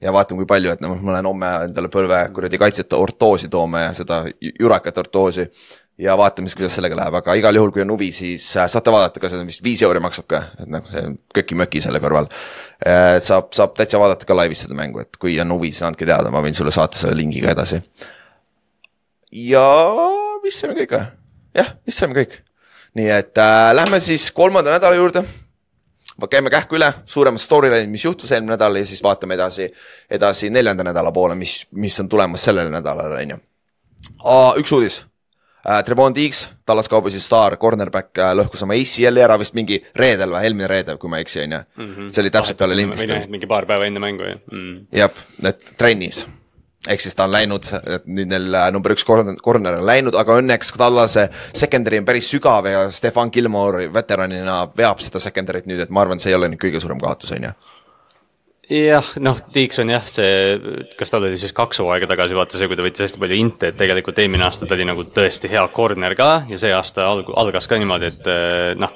ja 0.00 0.12
vaatame, 0.14 0.42
kui 0.42 0.48
palju, 0.48 0.72
et 0.74 0.82
noh, 0.84 0.94
ma 1.02 1.16
lähen 1.16 1.28
homme 1.28 1.50
endale 1.66 1.90
põlve 1.92 2.20
kuradi 2.34 2.60
kaitset 2.60 2.94
ortoosi 2.96 3.50
tooma 3.50 3.88
ja 3.88 3.92
seda 3.96 4.22
jurakat 4.60 4.98
ortoosi. 5.04 5.48
ja 5.98 6.14
vaatame 6.18 6.46
siis, 6.46 6.54
kuidas 6.54 6.76
sellega 6.78 6.94
läheb, 6.94 7.14
aga 7.18 7.34
igal 7.34 7.56
juhul, 7.58 7.72
kui 7.74 7.82
on 7.82 7.90
huvi, 7.90 8.12
siis 8.14 8.44
saate 8.54 8.92
vaadata 8.94 9.20
ka, 9.20 9.30
on 9.40 9.48
vist 9.48 9.64
viis 9.64 9.82
euri 9.82 9.98
maksab 10.02 10.28
ka, 10.30 10.42
et 10.62 10.70
noh, 10.70 10.84
see 10.86 11.02
köki-möki 11.34 11.82
selle 11.82 11.98
kõrval. 12.02 12.30
saab, 13.24 13.50
saab 13.56 13.74
täitsa 13.78 13.98
vaadata 13.98 14.28
ka 14.28 14.36
laivis 14.38 14.62
seda 14.66 14.78
mängu, 14.78 15.02
et 15.02 15.18
kui 15.18 15.34
on 15.42 15.56
huvi, 15.56 15.72
siis 15.74 15.82
andke 15.88 16.06
teada, 16.06 16.30
ma 16.30 16.44
võin 16.44 16.54
sulle 16.54 16.74
saata 16.74 16.98
selle 16.98 17.18
lingi 17.18 17.42
ka 17.42 17.56
edasi. 17.56 17.82
ja 19.50 19.66
vist 20.44 20.62
saime 20.62 20.78
kõik 20.78 20.94
või? 20.94 21.10
jah, 21.58 21.74
vist 21.86 21.98
saime 21.98 22.14
kõik. 22.20 22.38
nii 22.94 23.10
et 23.18 23.42
äh, 23.42 23.74
lähme 23.74 23.98
siis 24.00 24.30
kolmanda 24.30 24.70
nädala 24.78 24.94
juurde 24.94 25.26
käime 26.26 26.50
kähku 26.50 26.78
üle, 26.78 26.90
suuremad 27.06 27.42
storyline'id, 27.42 27.90
mis 27.90 28.04
juhtus 28.04 28.32
eelmine 28.32 28.56
nädal 28.56 28.80
ja 28.80 28.86
siis 28.86 29.02
vaatame 29.04 29.36
edasi, 29.38 29.68
edasi 30.10 30.50
neljanda 30.50 30.86
nädala 30.88 31.12
poole, 31.14 31.36
mis, 31.38 31.60
mis 31.78 32.00
on 32.00 32.08
tulemas 32.08 32.44
sellele 32.48 32.72
nädalale, 32.74 33.22
on 33.22 33.36
ju. 33.36 33.38
üks 34.62 34.72
uudis 34.74 35.04
äh,. 35.68 35.84
Trevon 35.84 36.14
Diggs, 36.14 36.48
Tallas 36.66 36.88
Cowboysi 36.88 37.20
staar, 37.20 37.56
cornerback 37.56 38.18
äh, 38.18 38.32
lõhkus 38.34 38.62
oma 38.66 38.74
ACL-i 38.74 39.22
ära 39.22 39.38
vist 39.38 39.54
mingi 39.54 39.78
reedel 39.94 40.34
või, 40.34 40.42
eelmine 40.48 40.66
reede, 40.70 40.96
kui 40.96 41.10
ma 41.10 41.20
ei 41.20 41.26
eksi, 41.26 41.44
on 41.44 41.54
ju. 41.58 41.62
Mhm. 41.84 42.10
see 42.10 42.24
oli 42.24 42.34
täpselt 42.34 42.58
peale 42.58 42.76
lindistamist. 42.78 43.30
mingi 43.30 43.46
paar 43.46 43.66
päeva 43.66 43.86
enne 43.86 44.02
mängu, 44.02 44.26
jah 44.26 44.42
mm.. 44.50 44.76
jah, 44.98 45.24
et 45.46 45.72
trennis 45.78 46.26
ehk 46.86 47.02
siis 47.02 47.16
ta 47.18 47.26
on 47.26 47.34
läinud, 47.34 47.66
nüüd 48.06 48.30
neil 48.30 48.54
äh, 48.54 48.68
number 48.74 48.94
üks 48.94 49.06
corner, 49.06 49.34
corner 49.42 49.80
on 49.80 49.88
läinud, 49.88 50.18
aga 50.18 50.38
õnneks 50.38 50.70
Tallase 50.78 51.26
secondary 51.56 51.98
on 51.98 52.06
päris 52.06 52.30
sügav 52.30 52.68
ja 52.70 52.86
Stefan 52.94 53.32
Gilmore 53.34 53.88
veteranina 53.94 54.60
veab 54.78 55.02
seda 55.02 55.22
secondary't 55.22 55.66
nüüd, 55.66 55.82
et 55.82 55.90
ma 55.90 56.04
arvan, 56.04 56.22
see 56.22 56.30
ei 56.32 56.38
ole 56.38 56.52
nüüd 56.52 56.62
kõige 56.62 56.82
suurem 56.82 57.02
kaotus, 57.02 57.34
on 57.34 57.50
ju. 57.50 57.58
Jah, 58.68 59.06
noh, 59.24 59.38
Tiiks 59.48 59.80
on 59.80 59.88
jah, 59.88 60.04
see, 60.12 60.30
kas 61.00 61.08
tal 61.08 61.24
oli 61.24 61.38
siis 61.40 61.54
kaks 61.56 61.80
hooaega 61.80 62.04
tagasi, 62.10 62.36
vaata 62.36 62.58
see, 62.60 62.68
kui 62.68 62.76
ta 62.76 62.84
võttis 62.84 63.06
hästi 63.06 63.22
palju 63.22 63.38
inte, 63.40 63.70
et 63.72 63.78
tegelikult 63.80 64.20
eelmine 64.20 64.44
aasta 64.44 64.68
ta 64.68 64.76
oli 64.76 64.84
nagu 64.84 65.06
tõesti 65.08 65.48
hea 65.48 65.62
corner 65.72 66.12
ka 66.18 66.30
ja 66.50 66.58
see 66.60 66.74
aasta 66.76 67.06
alg-, 67.08 67.32
algas 67.40 67.66
ka 67.66 67.80
niimoodi, 67.80 68.12
et 68.12 68.28
eh, 68.28 68.74
noh, 68.76 68.92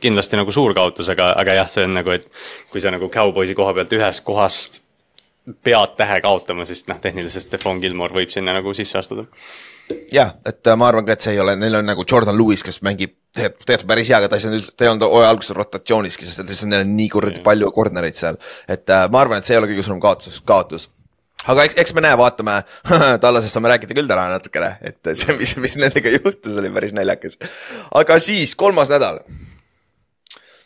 kindlasti 0.00 0.40
nagu 0.40 0.54
suur 0.56 0.72
kaotus, 0.74 1.12
aga, 1.12 1.34
aga 1.36 1.58
jah, 1.60 1.68
see 1.68 1.84
on 1.84 1.98
nagu, 2.00 2.16
et 2.16 2.30
kui 2.72 2.80
sa 2.80 2.94
nagu 2.94 3.12
Cowboysi 3.12 3.58
koha 3.58 3.76
pealt 3.76 3.92
ühest 4.00 4.24
kohast 4.24 4.80
pead 5.64 5.96
tähe 5.96 6.20
kaotama, 6.22 6.66
siis 6.68 6.84
noh, 6.88 7.00
tehniliselt 7.00 7.46
Stefan 7.46 7.80
Gilmore 7.82 8.14
võib 8.14 8.32
sinna 8.32 8.54
nagu 8.56 8.74
sisse 8.76 8.98
astuda. 9.00 9.24
jah, 10.12 10.34
et 10.46 10.66
äh, 10.66 10.76
ma 10.78 10.90
arvan 10.90 11.06
ka, 11.06 11.16
et 11.16 11.24
see 11.24 11.34
ei 11.34 11.40
ole, 11.42 11.56
neil 11.58 11.80
on 11.80 11.88
nagu 11.88 12.04
Jordan 12.06 12.36
Lewis, 12.38 12.62
kes 12.66 12.80
mängib, 12.86 13.16
teeb, 13.34 13.56
teeb 13.66 13.82
päris 13.88 14.10
hea, 14.10 14.20
aga 14.20 14.28
ta 14.30 14.38
ei 14.38 14.46
olnud, 14.50 14.70
ta 14.76 14.86
ei 14.86 14.92
olnud 14.92 15.06
hooaja 15.08 15.32
alguses 15.32 15.56
rotatsiooniski, 15.56 16.28
sest 16.28 16.44
lihtsalt 16.44 16.70
neil 16.70 16.84
on 16.86 16.94
nii 16.98 17.08
kuradi 17.10 17.42
palju 17.44 17.72
corner'eid 17.74 18.18
seal. 18.18 18.38
et 18.68 18.84
äh, 18.90 19.06
ma 19.10 19.24
arvan, 19.24 19.40
et 19.40 19.48
see 19.48 19.56
ei 19.56 19.62
ole 19.62 19.70
kõige 19.72 19.86
suurem 19.86 20.02
kaotus, 20.02 20.40
kaotus 20.46 20.90
aga 21.48 21.64
eks, 21.66 21.78
eks 21.80 21.96
me 21.96 22.04
näe, 22.04 22.18
vaatame 22.20 22.58
Tallasest 23.24 23.56
saame 23.56 23.72
rääkida 23.72 23.96
küll 23.96 24.10
täna 24.10 24.28
natukene, 24.34 24.74
et 24.84 25.12
see, 25.14 25.38
mis, 25.40 25.56
mis 25.62 25.78
nendega 25.80 26.12
juhtus, 26.18 26.58
oli 26.60 26.70
päris 26.74 26.94
naljakas. 26.96 27.40
aga 27.96 28.20
siis 28.22 28.54
kolmas 28.54 28.92
nädal. 28.92 29.24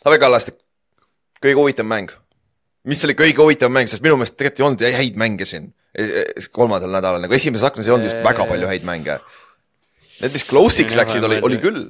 Taavi 0.05 0.21
Kallaste, 0.21 0.53
kõige 1.41 1.57
huvitavam 1.57 1.89
mäng 1.95 2.13
mis 2.89 3.03
oli 3.07 3.15
kõige 3.17 3.41
huvitavam 3.41 3.73
mäng, 3.79 3.87
sest 3.91 4.03
minu 4.05 4.15
meelest 4.19 4.37
tegelikult 4.37 4.61
ei 4.61 4.67
olnud 4.69 4.81
häid 4.99 5.19
mänge 5.19 5.45
siin 5.49 5.65
e- 5.97 6.21
e- 6.21 6.47
kolmandal 6.53 6.91
nädalal, 6.93 7.21
nagu 7.23 7.37
esimeses 7.37 7.65
aknas 7.67 7.87
ei 7.87 7.93
olnud 7.95 8.09
just 8.09 8.23
väga 8.25 8.43
palju 8.49 8.67
häid 8.69 8.83
mänge. 8.87 9.13
Need, 10.21 10.31
mis 10.31 10.45
close'iks 10.47 10.95
läksid, 10.95 11.23
oli, 11.27 11.41
oli 11.43 11.57
küll. 11.59 11.81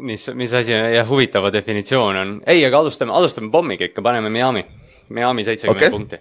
mis, 0.00 0.22
mis 0.34 0.52
asi 0.56 0.72
jah, 0.72 1.08
huvitava 1.08 1.50
definitsioon 1.52 2.16
on, 2.16 2.30
ei, 2.48 2.64
aga 2.64 2.78
alustame, 2.80 3.12
alustame 3.12 3.50
pommiga 3.52 3.84
ikka, 3.84 4.02
paneme 4.02 4.30
Miami, 4.32 4.64
Miami 5.08 5.44
seitsekümmend 5.44 5.82
okay. 5.82 5.90
punkti. 5.90 6.16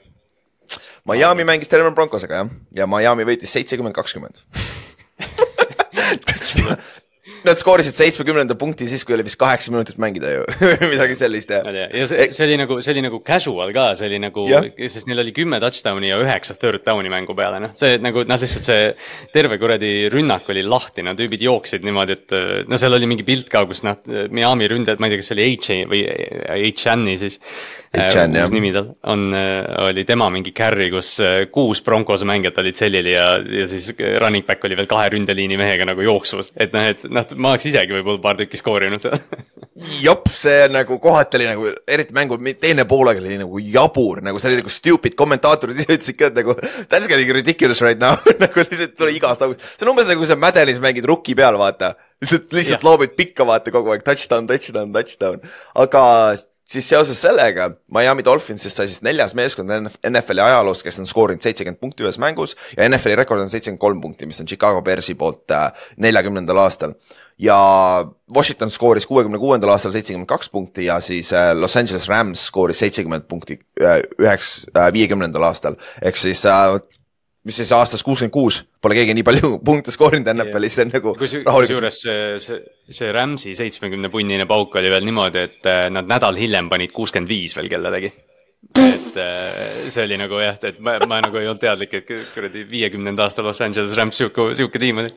Miami 1.07 1.43
mängis 1.47 1.71
Denver 1.71 1.93
Broncosega 1.95 2.33
jah, 2.41 2.49
ja 2.75 2.87
Miami 2.91 3.23
võitis 3.29 3.53
seitsekümmend, 3.55 3.95
kakskümmend. 3.95 4.43
Nad 7.45 7.59
skoorisid 7.59 7.95
seitsmekümnenda 7.95 8.55
punkti 8.59 8.87
siis, 8.89 9.05
kui 9.07 9.15
oli 9.15 9.23
vist 9.27 9.39
kaheksa 9.39 9.71
minutit 9.71 9.99
mängida 10.01 10.31
ju, 10.33 10.43
midagi 10.93 11.15
sellist 11.19 11.53
ja 11.53 11.61
ja 11.71 12.07
see, 12.09 12.27
see 12.35 12.45
oli 12.45 12.57
nagu, 12.59 12.79
see 12.83 12.93
oli 12.95 13.03
nagu 13.05 13.21
casual 13.25 13.71
ka, 13.75 13.85
see 13.99 14.09
oli 14.09 14.19
nagu 14.23 14.45
sest 14.79 15.09
neil 15.09 15.23
oli 15.23 15.33
kümme 15.35 15.61
touchdown'i 15.63 16.11
ja 16.11 16.19
üheksa 16.19 16.57
third 16.59 16.83
down'i 16.87 17.11
mängu 17.11 17.35
peale, 17.37 17.61
noh, 17.63 17.73
see 17.77 17.97
nagu 18.03 18.25
noh, 18.27 18.41
lihtsalt 18.41 18.67
see 18.67 18.89
terve 19.35 19.59
kuradi 19.61 19.93
rünnak 20.11 20.49
oli 20.51 20.65
lahti, 20.67 21.05
no 21.05 21.15
tüübid 21.17 21.43
jooksid 21.45 21.87
niimoodi, 21.87 22.19
et 22.19 22.67
no 22.69 22.79
seal 22.81 22.97
oli 22.97 23.09
mingi 23.09 23.27
pilt 23.27 23.51
ka, 23.51 23.63
kus 23.69 23.85
noh, 23.87 23.99
Miami 24.33 24.69
ründajad, 24.71 24.99
ma 24.99 25.07
ei 25.07 25.15
tea, 25.15 25.23
kas 25.23 25.31
see 25.31 25.39
oli 25.39 25.49
H 25.53 25.79
või 25.89 26.03
H-N-i 26.73 27.19
siis. 27.21 27.39
H&N, 27.89 28.35
jah. 28.37 28.51
nimi 28.53 28.69
tal 28.73 28.91
on, 29.09 29.31
oli 29.81 30.03
tema 30.05 30.27
mingi 30.29 30.51
carry, 30.53 30.91
kus 30.93 31.15
äh, 31.25 31.47
kuus 31.49 31.81
Broncose 31.81 32.27
mängijat 32.29 32.59
olid 32.61 32.77
sellili 32.77 33.15
ja, 33.15 33.31
ja 33.41 33.65
siis 33.69 33.89
running 34.21 34.45
back 34.45 34.65
oli 34.67 34.77
veel 34.77 34.89
kahe 34.89 35.07
ründeliini 35.15 35.57
mehega 35.57 35.87
nagu 35.89 36.03
jooksvas, 36.05 36.51
et 36.53 36.75
noh, 36.75 36.85
et 36.91 37.07
noh, 37.09 37.25
ma 37.41 37.55
oleks 37.55 37.65
isegi 37.71 37.95
võib-olla 37.97 38.21
paar 38.21 38.37
tükki 38.37 38.59
skoorinud 38.61 39.01
seal. 39.01 39.17
Jop, 40.05 40.27
see 40.35 40.67
nagu 40.69 40.99
kohati 41.01 41.39
oli 41.39 41.47
nagu, 41.47 41.69
eriti 41.87 42.13
mängu 42.13 42.37
teine 42.59 42.85
poolaeg 42.89 43.21
oli 43.23 43.39
nagu 43.39 43.61
jabur, 43.63 44.21
nagu 44.25 44.41
see 44.41 44.51
oli 44.51 44.59
nagu 44.61 44.73
stupid, 44.73 45.15
kommentaatorid 45.19 45.79
ise 45.81 45.95
ütlesid 45.95 46.19
ka, 46.19 46.29
et 46.29 46.37
nagu 46.43 46.55
that's 46.91 47.07
getting 47.09 47.31
ridiculous 47.33 47.81
right 47.85 47.99
now. 48.01 48.17
Nagu 48.43 48.63
lihtsalt 48.63 48.93
tuli 48.97 49.17
igast 49.17 49.41
nagu, 49.43 49.55
see 49.59 49.83
on 49.85 49.91
umbes 49.91 50.07
nagu 50.09 50.27
sa 50.27 50.37
Maddenis 50.39 50.79
mängid 50.83 51.07
rukki 51.09 51.35
peal, 51.37 51.57
vaata. 51.59 51.93
lihtsalt, 52.21 52.51
lihtsalt 52.55 52.85
loobid 52.85 53.15
pikka, 53.17 53.47
vaata 53.47 53.71
kogu 53.73 53.93
aeg 53.95 54.03
touchdown, 54.05 54.47
touchdown, 54.47 54.93
touchdown, 54.95 55.41
aga 55.79 56.03
siis 56.69 56.89
seoses 56.89 57.17
sellega 57.21 57.69
Miami 57.93 58.23
Dolphinsist 58.25 58.77
sai 58.77 58.87
siis 58.89 59.01
neljas 59.05 59.33
meeskond 59.37 59.71
NF- 59.73 59.97
NFL-i 60.09 60.43
ajaloos, 60.45 60.83
kes 60.85 60.99
on 61.01 61.09
skoorinud 61.09 61.43
seitsekümmend 61.43 61.81
punkti 61.81 62.05
ühes 62.05 62.19
mängus 62.21 62.55
ja 62.75 62.85
NFL-i 62.85 63.17
rekord 63.19 63.41
on 63.41 63.49
seitsekümmend 63.49 63.81
kolm 63.81 64.03
punkti, 64.03 64.29
mis 64.29 64.41
on 64.41 64.49
Chicago 64.49 64.83
Bearsi 64.85 65.15
poolt 65.19 65.49
äh, 65.55 65.71
neljakümnendal 65.97 66.61
aastal. 66.65 66.93
Ja 67.39 67.57
Washington 68.35 68.71
skooris 68.71 69.07
kuuekümne 69.07 69.39
kuuendal 69.39 69.71
aastal 69.73 69.93
seitsekümmend 69.95 70.27
kaks 70.29 70.49
punkti 70.53 70.85
ja 70.89 70.99
siis 70.99 71.31
äh, 71.33 71.53
Los 71.57 71.77
Angeles 71.79 72.09
Rams 72.11 72.45
skooris 72.51 72.83
seitsekümmend 72.83 73.25
punkti 73.31 73.59
äh, 73.81 74.01
üheks, 74.19 74.67
viiekümnendal 74.93 75.49
aastal, 75.49 75.79
ehk 76.03 76.19
siis 76.19 76.45
mis 77.49 77.57
siis 77.59 77.71
aastast 77.75 78.05
kuuskümmend 78.05 78.33
kuus 78.33 78.61
pole 78.81 78.95
keegi 78.97 79.15
nii 79.17 79.25
palju 79.27 79.51
punkte 79.67 79.93
skoorinud 79.93 80.29
NFL-is, 80.35 80.75
see 80.77 80.85
on 80.87 80.93
nagu 80.93 81.13
Kusi- 81.19 81.41
rahulikult. 81.45 81.81
kusjuures 81.81 82.01
see, 82.05 82.39
see, 82.45 82.59
see 83.01 83.11
Rams'i 83.15 83.55
seitsmekümne 83.57 84.11
punnine 84.13 84.45
pauk 84.49 84.77
oli 84.79 84.91
veel 84.93 85.07
niimoodi, 85.09 85.45
et 85.49 85.69
äh, 85.69 85.87
nad 85.93 86.07
nädal 86.09 86.37
hiljem 86.39 86.69
panid 86.71 86.93
kuuskümmend 86.95 87.29
viis 87.31 87.57
veel 87.57 87.69
kellelegi. 87.71 88.13
et 88.79 89.17
äh, 89.17 89.85
see 89.89 90.05
oli 90.05 90.17
nagu 90.21 90.39
jah, 90.43 90.57
et 90.69 90.79
ma, 90.83 90.97
ma 91.09 91.21
nagu 91.25 91.39
ei 91.41 91.47
olnud 91.49 91.61
teadlik, 91.63 91.93
et 92.01 92.11
kuradi 92.35 92.65
viiekümnenda 92.69 93.25
aasta 93.25 93.45
Los 93.45 93.61
Angeles 93.65 93.95
Rams 93.97 94.19
sihuke, 94.19 94.51
sihuke 94.59 94.81
tiim 94.81 95.01
oli. 95.03 95.13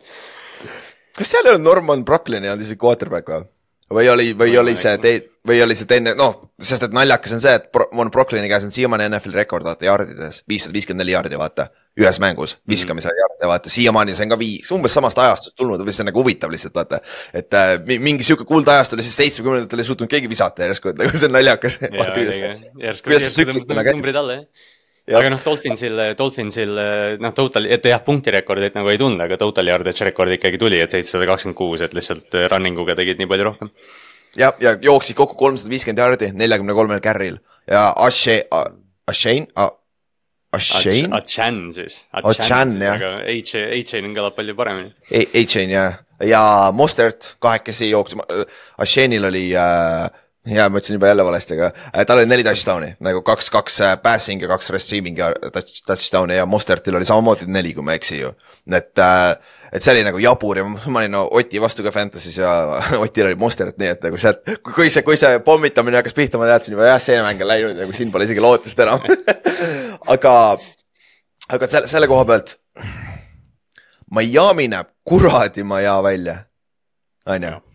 kas 1.19 1.35
seal 1.35 1.47
ei 1.49 1.57
olnud 1.57 1.69
Norman 1.69 2.05
Brocklin 2.09 2.45
ei 2.47 2.55
olnud 2.55 2.65
isegi 2.67 2.81
quarterback 2.83 3.29
või? 3.35 3.45
Või 3.95 4.09
oli, 4.13 4.31
või 4.39 4.57
oli 4.61 4.75
see 4.81 4.97
tei-, 5.03 5.21
või 5.49 5.59
oli 5.65 5.75
see 5.79 5.89
teine, 5.91 6.13
noh, 6.19 6.37
sest 6.63 6.85
et 6.87 6.93
naljakas 6.95 7.33
on 7.37 7.41
see, 7.43 7.53
et 7.59 7.69
Bro- 7.75 7.89
Von 7.99 8.11
Brocklini 8.15 8.49
käes 8.51 8.65
on 8.67 8.71
siiamaani 8.75 9.09
NFL-i 9.11 9.41
rekord, 9.43 9.67
vaata, 9.67 9.85
jardides, 9.89 10.43
viissada 10.49 10.75
viiskümmend 10.77 11.03
neli 11.05 11.15
jardi, 11.17 11.39
vaata. 11.41 11.69
ühes 12.01 12.17
mängus, 12.25 12.55
viskamise 12.69 13.11
mm 13.11 13.19
jarde, 13.21 13.49
vaata, 13.51 13.69
siiamaani 13.69 14.15
see 14.17 14.25
on 14.25 14.31
ka 14.33 14.39
viis, 14.41 14.71
umbes 14.73 14.95
samast 14.97 15.19
ajastust 15.21 15.57
tulnud 15.61 15.83
see 15.93 16.01
on 16.07 16.09
nagu 16.09 16.23
huvitav 16.23 16.51
lihtsalt, 16.55 16.75
vaata. 16.79 17.01
et 17.35 17.53
äh, 17.55 17.75
mi- 17.87 17.99
mingi 18.01 18.25
sihuke 18.25 18.47
kuldajastu 18.49 18.97
oli 18.97 19.03
siis 19.05 19.17
seitsmekümnendatel 19.21 19.79
ei 19.83 19.85
suutnud 19.91 20.09
keegi 20.09 20.31
visata 20.31 20.65
järsku, 20.65 20.89
et 20.95 21.03
nagu 21.03 21.13
see 21.19 21.29
on 21.29 21.35
naljakas. 21.37 21.77
järsku, 22.87 23.11
tõmbab 23.69 23.91
numbrid 23.99 24.17
alla 24.23 24.39
jah. 24.41 24.47
Jah. 25.03 25.19
aga 25.19 25.33
noh, 25.33 25.41
Dolphinsil, 25.43 26.01
Dolphinsil 26.15 26.77
noh, 27.19 27.33
total, 27.35 27.67
et 27.75 27.87
jah, 27.91 27.99
punktirekordit 28.07 28.77
nagu 28.79 28.91
ei 28.93 29.01
tulnud, 29.01 29.25
aga 29.25 29.39
total 29.41 29.73
yardage 29.73 30.07
rekord 30.07 30.31
ikkagi 30.37 30.61
tuli, 30.63 30.79
et 30.79 30.95
seitsesada 30.95 31.27
kakskümmend 31.27 31.59
kuus, 31.59 31.83
et 31.83 31.97
lihtsalt 31.97 32.37
äh, 32.39 32.47
running 32.53 32.79
uga 32.79 32.95
tegid 32.99 33.19
nii 33.19 33.31
palju 33.33 33.49
rohkem. 33.49 33.73
ja, 34.39 34.53
ja 34.63 34.77
jooksid 34.79 35.19
kokku 35.19 35.35
kolmsada 35.41 35.75
viiskümmend 35.75 36.05
jardi 36.05 36.31
neljakümne 36.39 36.77
kolmel 36.79 37.03
carry'l 37.03 37.41
ja 37.67 37.89
Ashe, 37.99 38.45
Ashein, 39.11 39.49
Ashein, 40.53 41.13
Achan 41.13 41.61
siis. 41.73 42.03
Achan, 42.13 42.77
jah. 42.81 43.01
aga 43.01 43.11
H-N 43.25 44.13
kõlab 44.13 44.35
palju 44.37 44.55
paremini. 44.55 44.91
H-Chain 45.09 45.71
ja, 45.73 45.87
ja 46.29 46.43
Mostert 46.77 47.35
kahekesi 47.43 47.89
jooksis, 47.89 48.21
Ashenil 48.85 49.25
oli 49.31 49.47
äh, 49.57 50.11
ja 50.47 50.69
ma 50.69 50.81
ütlesin 50.81 50.97
juba 50.97 51.07
jälle 51.07 51.25
valesti, 51.25 51.55
aga 51.55 51.71
äh, 51.95 52.07
tal 52.07 52.19
oli 52.19 52.27
neli 52.27 52.45
touchdown'i 52.45 52.97
nagu 53.01 53.23
kaks, 53.23 53.51
kaks 53.55 53.81
äh, 53.81 53.97
passing 54.03 54.43
ja 54.43 54.49
kaks 54.51 54.71
receiving 54.75 55.19
ja 55.19 55.31
touch, 55.53 55.83
touchdown'i 55.87 56.37
ja 56.37 56.47
Mostertil 56.47 56.97
oli 56.99 57.07
samamoodi 57.07 57.47
neli, 57.47 57.75
kui 57.75 57.85
ma 57.87 57.95
ei 57.95 58.01
eksi 58.01 58.19
ju. 58.21 58.33
et 58.73 58.99
äh,, 58.99 59.37
et 59.73 59.83
see 59.83 59.95
oli 59.95 60.03
nagu 60.07 60.19
jabur 60.19 60.59
ja 60.59 60.65
ma 60.67 61.01
olin 61.01 61.15
no, 61.15 61.23
Oti 61.31 61.61
vastu 61.63 61.87
ka 61.87 61.95
Fantasy's 61.95 62.41
ja 62.41 62.51
Otil 63.05 63.31
oli 63.31 63.39
Mostert, 63.39 63.79
nii 63.79 63.95
et 63.95 64.03
nagu 64.09 64.19
sealt, 64.19 64.43
kui 64.75 64.91
see, 64.91 65.07
kui 65.07 65.17
see 65.21 65.39
pommitamine 65.47 66.01
hakkas 66.01 66.19
pihta, 66.19 66.41
ma 66.43 66.51
teadsin 66.51 66.75
juba 66.77 66.91
jah, 66.91 67.03
see 67.03 67.23
mäng 67.23 67.43
on 67.43 67.53
läinud, 67.53 67.79
nagu 67.79 67.97
siin 67.97 68.11
pole 68.13 68.27
isegi 68.27 68.43
lootust 68.43 68.83
enam. 68.83 69.07
aga, 70.15 70.37
aga 71.49 71.71
selle, 71.71 71.91
selle 71.91 72.11
koha 72.11 72.27
pealt 72.29 72.57
Miami 74.13 74.67
näeb 74.69 74.91
kuradi 75.09 75.63
maja 75.65 76.01
välja, 76.05 76.43
onju. 77.31 77.61
see 77.63 77.72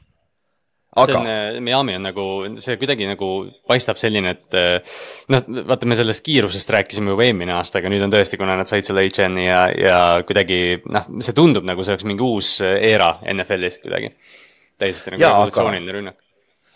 aga 1.04 1.20
on, 1.20 1.64
Miami 1.64 1.96
on 1.98 2.06
nagu, 2.08 2.26
see 2.62 2.78
kuidagi 2.82 3.08
nagu 3.10 3.30
paistab 3.70 4.00
selline, 4.00 4.34
et 4.36 4.58
eh, 4.58 4.98
noh, 5.34 5.44
vaata, 5.70 5.90
me 5.90 5.98
sellest 6.00 6.24
kiirusest 6.26 6.74
rääkisime 6.76 7.14
juba 7.14 7.26
eelmine 7.28 7.56
aasta, 7.58 7.82
aga 7.82 7.92
nüüd 7.94 8.06
on 8.08 8.14
tõesti, 8.14 8.40
kuna 8.42 8.58
nad 8.60 8.70
said 8.70 8.88
selle 8.88 9.06
HN-i 9.08 9.48
ja, 9.48 9.64
ja 9.78 10.00
kuidagi 10.28 10.62
noh, 10.94 11.10
see 11.24 11.36
tundub 11.38 11.68
nagu 11.68 11.86
see 11.86 11.96
oleks 11.96 12.08
mingi 12.10 12.26
uus 12.26 12.54
era 12.66 13.14
NFL-is 13.34 13.82
kuidagi. 13.84 14.14
täiesti 14.78 15.14
nagu 15.14 15.24
Jaa, 15.24 15.34
aga- 15.34 15.46
revolutsiooniline 15.48 15.98
rünnak. 16.00 16.18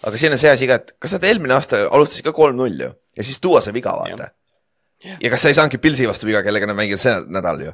aga 0.10 0.18
siin 0.18 0.34
on 0.34 0.42
see 0.42 0.52
asi 0.54 0.70
ka, 0.70 0.80
et 0.82 0.96
kas 1.00 1.18
nad 1.18 1.30
eelmine 1.30 1.54
aasta 1.58 1.86
alustasid 1.90 2.26
ka 2.26 2.34
kolm-null 2.36 2.80
ju 2.88 2.92
ja 3.18 3.24
siis 3.24 3.40
tuua 3.44 3.62
see 3.62 3.74
viga, 3.76 3.94
vaata. 4.00 4.32
ja 5.22 5.30
kas 5.34 5.46
sa 5.46 5.52
ei 5.52 5.58
saanudki 5.58 5.82
Pilsi 5.82 6.10
vastu 6.10 6.30
viga, 6.30 6.44
kellega 6.46 6.70
nad 6.70 6.78
mängivad 6.80 7.02
see 7.02 7.16
nädal 7.30 7.66
ju? 7.68 7.74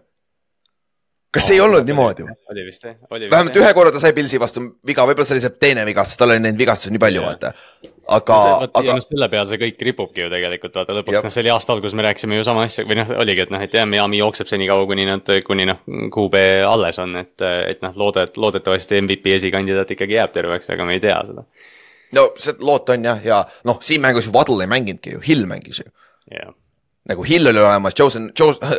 Kas 1.34 1.48
see 1.50 1.58
ei 1.58 1.62
olnud 1.64 1.88
niimoodi 1.88 2.26
või? 2.26 2.34
oli 2.54 2.64
vist 2.68 2.86
jah, 2.88 2.96
oli 3.12 3.26
vist 3.26 3.34
vähemalt 3.34 3.60
ühe 3.60 3.70
korra 3.76 3.92
ta 3.94 4.02
sai 4.02 4.16
Pilsi 4.16 4.40
vastu 4.42 4.64
viga, 4.88 5.06
võib-olla 5.08 5.28
see 5.28 5.38
oli 5.38 5.44
see 5.44 5.56
teine 5.60 5.86
vigastus, 5.88 6.20
tal 6.20 6.34
oli 6.34 6.44
neid 6.44 6.58
vigastusi 6.60 6.94
nii 6.96 7.02
palju, 7.04 7.24
vaata. 7.26 7.52
aga, 8.18 8.38
aga, 8.68 8.84
noh, 8.88 9.02
selle 9.04 9.30
peal 9.32 9.50
see 9.50 9.60
kõik 9.62 9.84
ripubki 9.90 10.24
ju 10.24 10.30
tegelikult, 10.32 10.78
vaata 10.80 10.98
lõpuks, 10.98 11.20
noh, 11.26 11.34
see 11.36 11.44
oli 11.44 11.54
aasta 11.54 11.76
alguses, 11.76 11.98
me 12.00 12.06
rääkisime 12.08 12.40
ju 12.40 12.46
sama 12.48 12.64
asja 12.68 12.86
või 12.88 13.00
noh, 13.02 13.12
oligi, 13.24 13.44
et 13.44 13.52
noh, 13.54 13.66
et 13.68 13.76
jah, 13.80 13.88
Miami 13.90 14.22
jookseb 14.22 14.52
senikaua, 14.52 14.86
kuni 14.90 15.08
nad, 15.10 15.34
kuni 15.48 15.68
noh, 15.68 15.82
QB 16.14 16.44
alles 16.68 17.02
on, 17.04 17.18
et, 17.24 17.48
et 17.74 17.84
noh, 17.84 17.98
loodet-, 18.00 18.40
loodetavasti 18.40 19.02
MVP 19.04 19.36
esikandidaat 19.42 19.92
ikkagi 19.98 20.20
jääb 20.20 20.36
terveks, 20.36 20.72
aga 20.74 20.88
me 20.88 20.96
ei 20.96 21.04
tea 21.04 21.20
seda. 21.28 21.44
no 22.16 22.30
see 22.40 22.56
loot 22.64 22.96
on 22.96 23.12
jah, 23.12 23.20
ja 23.26 23.42
noh, 23.68 23.84
siin 23.84 24.04
mängus 24.04 24.32
ju 24.32 24.36
Waddle 24.36 24.64
ei 24.64 24.72
mänginudki 24.72 25.18
ju, 25.18 25.26
Hill 25.28 25.44
mängis 25.50 25.84
ju. 25.84 25.92
Jah, 26.32 26.56
nagu 27.08 27.24
Hill 27.28 27.48
oli 27.48 27.62
olemas, 27.62 27.96
Josen, 28.00 28.32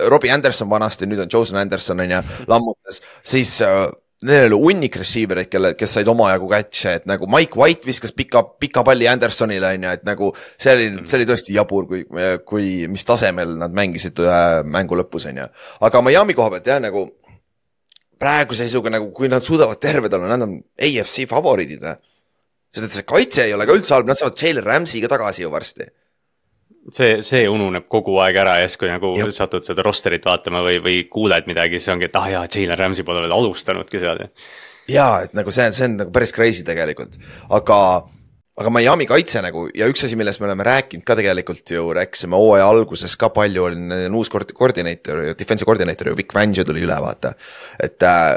Robbie 0.09 0.33
Anderson 0.33 0.69
vanasti, 0.71 1.09
nüüd 1.09 1.25
on 1.25 1.33
Josen 1.33 1.59
Anderson 1.61 2.05
on 2.05 2.13
ju, 2.13 2.21
lammutas, 2.51 3.01
siis 3.27 3.55
äh, 3.65 3.87
neil 4.29 4.49
oli 4.49 4.59
hunnik 4.65 4.97
receiver 4.99 5.41
eid, 5.43 5.51
kelle, 5.53 5.73
kes 5.79 5.95
said 5.99 6.11
omajagu 6.11 6.49
catch'e, 6.51 6.97
et 7.01 7.07
nagu 7.09 7.29
Mike 7.31 7.59
White 7.59 7.87
viskas 7.87 8.13
pika, 8.17 8.43
pika 8.61 8.83
palli 8.87 9.09
Andersonile 9.11 9.71
on 9.77 9.87
ju, 9.87 9.93
et 9.95 10.05
nagu 10.09 10.33
see 10.51 10.75
oli, 10.75 10.89
see 11.07 11.21
oli 11.21 11.29
tõesti 11.31 11.55
jabur, 11.57 11.87
kui, 11.91 12.03
kui, 12.49 12.73
mis 12.91 13.07
tasemel 13.09 13.57
nad 13.63 13.75
mängisid 13.75 14.21
äh, 14.25 14.61
mängu 14.67 14.99
lõpus 14.99 15.29
on 15.31 15.45
ju. 15.45 15.49
aga 15.89 16.05
Miami 16.05 16.37
koha 16.37 16.53
pealt 16.57 16.73
jah, 16.73 16.83
nagu 16.83 17.07
praeguse 18.19 18.67
seisuga 18.67 18.91
nagu, 18.91 19.13
kui 19.15 19.31
nad 19.31 19.45
suudavad 19.45 19.79
terved 19.81 20.13
olla, 20.19 20.35
nad 20.35 20.49
on 20.49 20.59
AFC 20.75 21.29
favoriidid 21.31 21.85
või? 21.85 21.97
sest 22.75 22.85
et 22.85 22.93
see 22.99 23.07
kaitse 23.09 23.47
ei 23.47 23.55
ole 23.57 23.65
ka 23.65 23.73
üldse 23.79 23.95
halb, 23.95 24.11
nad 24.11 24.19
saavad 24.19 24.37
Jalen 24.37 24.67
Ramsey 24.67 25.01
ka 25.01 25.09
tagasi 25.15 25.47
ju 25.47 25.53
varsti 25.55 25.87
see, 26.95 27.19
see 27.27 27.45
ununeb 27.51 27.89
kogu 27.91 28.17
aeg 28.25 28.39
ära 28.45 28.59
ja 28.63 28.69
siis, 28.69 28.79
kui 28.81 28.91
nagu 28.91 29.15
Jep. 29.19 29.33
satud 29.35 29.67
seda 29.67 29.85
rosterit 29.87 30.25
vaatama 30.29 30.63
või, 30.65 30.79
või 30.85 31.03
kuuled 31.11 31.49
midagi, 31.51 31.81
siis 31.81 31.93
ongi, 31.95 32.09
et 32.09 32.17
ah 32.19 32.31
jaa, 32.33 32.47
Jalen 32.55 32.79
Ramsey 32.79 33.07
pole 33.07 33.23
veel 33.25 33.35
alustanudki 33.37 34.01
seal 34.03 34.25
ja 34.25 34.31
jaa, 34.89 35.25
et 35.27 35.35
nagu 35.37 35.53
see, 35.55 35.69
see 35.77 35.89
on 35.89 35.99
nagu 36.03 36.15
päris 36.15 36.33
crazy 36.35 36.65
tegelikult, 36.67 37.19
aga, 37.55 37.79
aga 38.59 38.73
Miami 38.75 39.09
kaitse 39.11 39.43
nagu 39.45 39.67
ja 39.77 39.89
üks 39.91 40.07
asi, 40.07 40.19
millest 40.19 40.43
me 40.43 40.49
oleme 40.49 40.67
rääkinud 40.67 41.07
ka 41.07 41.17
tegelikult 41.19 41.75
ju, 41.77 41.87
rääkisime 41.99 42.39
hooaja 42.41 42.69
alguses 42.73 43.17
ka 43.21 43.31
palju, 43.35 43.69
on 43.69 44.15
uus 44.19 44.33
koord- 44.33 44.55
koordineeter, 44.57 45.33
defensive 45.39 45.69
koordineeter 45.69 46.13
ju, 46.13 46.19
Vic 46.19 46.33
Fangio 46.35 46.65
tuli 46.69 46.87
üle, 46.87 46.97
vaata. 47.05 47.35
et 47.85 48.07
äh, 48.07 48.33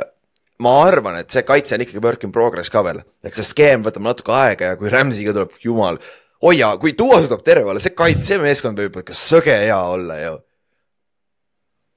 ma 0.61 0.75
arvan, 0.85 1.21
et 1.21 1.31
see 1.33 1.45
kaitse 1.47 1.77
on 1.77 1.85
ikkagi 1.85 2.03
work 2.03 2.27
in 2.27 2.33
progress 2.35 2.69
ka 2.73 2.83
veel, 2.85 3.01
et 3.25 3.35
see 3.35 3.47
skeem 3.47 3.85
võtab 3.85 4.05
natuke 4.05 4.35
aega 4.35 4.73
ja 4.73 4.79
kui 4.79 4.91
Rams'iga 4.93 5.33
tuleb, 5.37 5.55
jumal, 5.63 6.01
hoia, 6.41 6.71
kui 6.81 6.95
Duo 6.97 7.19
suudab 7.21 7.43
terve 7.45 7.69
olla, 7.69 7.81
see 7.83 7.95
kaits, 7.95 8.25
see 8.27 8.39
meeskond 8.41 8.79
võib 8.81 9.01
ikka 9.03 9.15
sõge 9.17 9.55
hea 9.63 9.77
olla 9.95 10.17
ju. 10.21 10.37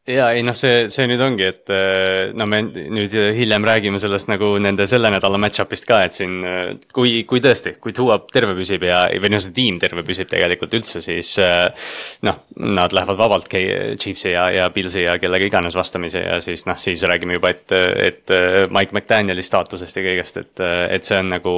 Ja 0.04 0.26
ei 0.37 0.42
noh, 0.44 0.52
see, 0.56 0.84
see 0.92 1.06
nüüd 1.08 1.23
ongi, 1.25 1.46
et 1.49 1.70
äh, 1.73 2.32
no 2.37 2.44
me 2.49 2.58
nüüd 2.68 3.14
hiljem 3.38 3.64
räägime 3.64 3.96
sellest 4.00 4.28
nagu 4.28 4.50
nende 4.61 4.84
selle 4.90 5.08
nädala 5.12 5.38
match-up'ist 5.40 5.87
ka, 5.88 6.02
et 6.04 6.18
siin 6.18 6.34
äh, 6.44 6.75
kui, 6.92 7.23
kui 7.28 7.40
tõesti, 7.44 7.73
kui 7.80 7.94
Tua 7.96 8.18
terve 8.32 8.52
püsib 8.58 8.84
ja, 8.84 9.06
või 9.23 9.30
noh, 9.32 9.40
see 9.40 9.54
tiim 9.56 9.78
terve 9.80 10.04
püsib 10.04 10.28
tegelikult 10.28 10.76
üldse, 10.76 11.00
siis 11.04 11.30
äh, 11.40 11.88
noh, 12.28 12.42
nad 12.61 12.92
lähevad 12.92 13.16
vabalt 13.16 13.49
Chiefsi 13.49 14.34
ja, 14.34 14.50
ja 14.52 14.66
Pilsi 14.75 15.06
ja 15.06 15.16
kellega 15.23 15.49
iganes 15.49 15.76
vastamisi 15.78 16.20
ja 16.20 16.37
siis 16.44 16.66
noh, 16.68 16.76
siis 16.80 17.04
räägime 17.08 17.38
juba, 17.38 17.54
et, 17.54 17.73
et 17.73 18.34
Mike 18.75 18.92
McDanieli 18.92 19.44
staatusest 19.46 19.96
ja 19.96 20.04
kõigest, 20.04 20.40
et, 20.42 20.64
et 20.99 21.08
see 21.08 21.23
on 21.23 21.32
nagu, 21.32 21.54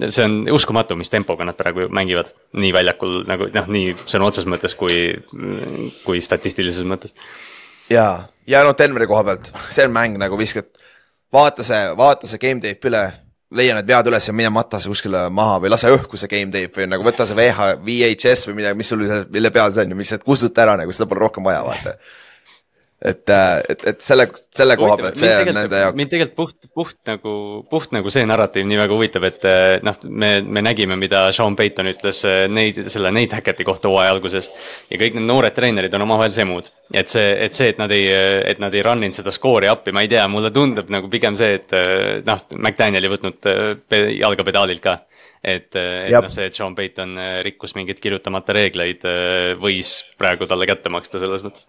see 0.00 0.24
on 0.26 0.40
uskumatu, 0.56 0.98
mis 0.98 1.12
tempoga 1.12 1.46
nad 1.46 1.58
praegu 1.58 1.86
mängivad. 1.94 2.32
Nii 2.58 2.72
väljakul 2.74 3.20
nagu 3.28 3.50
noh, 3.54 3.70
nii 3.70 3.94
sõna 4.02 4.30
otseses 4.30 4.50
mõttes 4.50 4.74
kui, 4.78 5.12
kui 6.02 6.24
statistilises 6.24 6.86
mõttes 6.88 7.14
ja, 7.90 8.08
ja 8.46 8.64
no 8.64 8.74
Denveri 8.78 9.08
koha 9.10 9.24
pealt, 9.24 9.50
see 9.70 9.86
on 9.86 9.94
mäng 9.94 10.18
nagu 10.20 10.38
viskad, 10.40 10.68
vaata 11.32 11.66
see, 11.66 11.80
vaata 11.98 12.30
see 12.30 12.40
game 12.42 12.62
tape 12.64 12.90
üle, 12.90 13.02
leia 13.58 13.74
need 13.76 13.88
vead 13.88 14.10
üles 14.10 14.28
ja 14.28 14.34
mine 14.36 14.52
mata 14.52 14.80
see 14.80 14.92
kuskile 14.92 15.26
maha 15.32 15.58
või 15.64 15.72
lase 15.72 15.90
õhku 15.94 16.20
see 16.20 16.30
game 16.32 16.52
tape 16.54 16.82
või 16.82 16.88
nagu 16.92 17.06
võta 17.06 17.26
see 17.28 17.38
VH, 17.38 17.74
VHS 17.84 18.48
või 18.50 18.60
midagi, 18.60 18.80
mis 18.80 18.92
sul, 18.92 19.04
mille 19.32 19.52
peal 19.54 19.72
see 19.74 19.86
on 19.86 19.94
ja 19.94 20.00
mis, 20.00 20.14
kustuta 20.24 20.64
ära 20.66 20.78
nagu 20.80 20.94
seda 20.94 21.08
pole 21.10 21.24
rohkem 21.24 21.46
vaja, 21.48 21.64
vaata. 21.66 21.96
et, 22.98 23.30
et, 23.30 23.84
et 23.92 24.00
selle, 24.02 24.24
selle 24.34 24.74
koha 24.78 24.96
pealt, 24.98 25.18
see 25.20 25.30
on 25.30 25.52
nende 25.54 25.82
jaoks. 25.84 25.96
mind 25.98 26.10
tegelikult 26.10 26.38
puht, 26.38 26.68
puht 26.74 26.96
nagu, 27.06 27.32
puht 27.70 27.92
nagu 27.94 28.10
see 28.10 28.24
narratiiv 28.26 28.66
nii 28.66 28.78
väga 28.80 28.96
huvitab, 28.96 29.26
et 29.28 29.44
eh, 29.46 29.74
noh, 29.86 30.00
me, 30.10 30.30
me 30.42 30.64
nägime, 30.66 30.96
mida 30.98 31.20
Sean 31.34 31.54
Payton 31.58 31.92
ütles 31.92 32.24
eh, 32.26 32.46
neid, 32.50 32.80
selle 32.90 33.12
Nate 33.14 33.38
Hackett'i 33.38 33.66
kohta 33.66 33.92
hooaja 33.92 34.10
alguses. 34.16 34.50
ja 34.90 34.98
kõik 34.98 35.14
need 35.14 35.28
noored 35.28 35.54
treenerid 35.54 35.94
on 35.94 36.06
omavahel 36.08 36.34
semud. 36.34 36.72
et 36.90 37.12
see, 37.12 37.28
et 37.46 37.54
see, 37.54 37.68
et 37.70 37.78
nad 37.78 37.94
ei, 37.94 38.08
et 38.50 38.58
nad 38.58 38.74
ei 38.74 38.82
run 38.82 39.06
inud 39.06 39.20
seda 39.20 39.34
skoori 39.34 39.70
appi, 39.70 39.94
ma 39.94 40.02
ei 40.02 40.10
tea, 40.10 40.26
mulle 40.28 40.50
tundub 40.54 40.90
nagu 40.90 41.10
pigem 41.12 41.38
see, 41.38 41.54
et 41.60 41.76
noh, 42.26 42.42
McDanieli 42.58 43.12
võtnud 43.14 43.50
eh, 43.52 43.62
pe- 43.78 44.08
jalga 44.18 44.48
pedaalilt 44.48 44.82
ka 44.82 44.96
et, 45.38 45.70
et 45.78 46.10
noh, 46.10 46.26
see, 46.34 46.48
et 46.50 46.58
Sean 46.58 46.74
Payton 46.74 47.14
rikkus 47.46 47.76
mingeid 47.78 48.02
kirjutamata 48.02 48.58
reegleid, 48.58 49.06
võis 49.62 50.00
praegu 50.18 50.50
talle 50.50 50.66
kätte 50.66 50.90
maksta 50.90 51.22
selles 51.22 51.46
mõttes. 51.46 51.68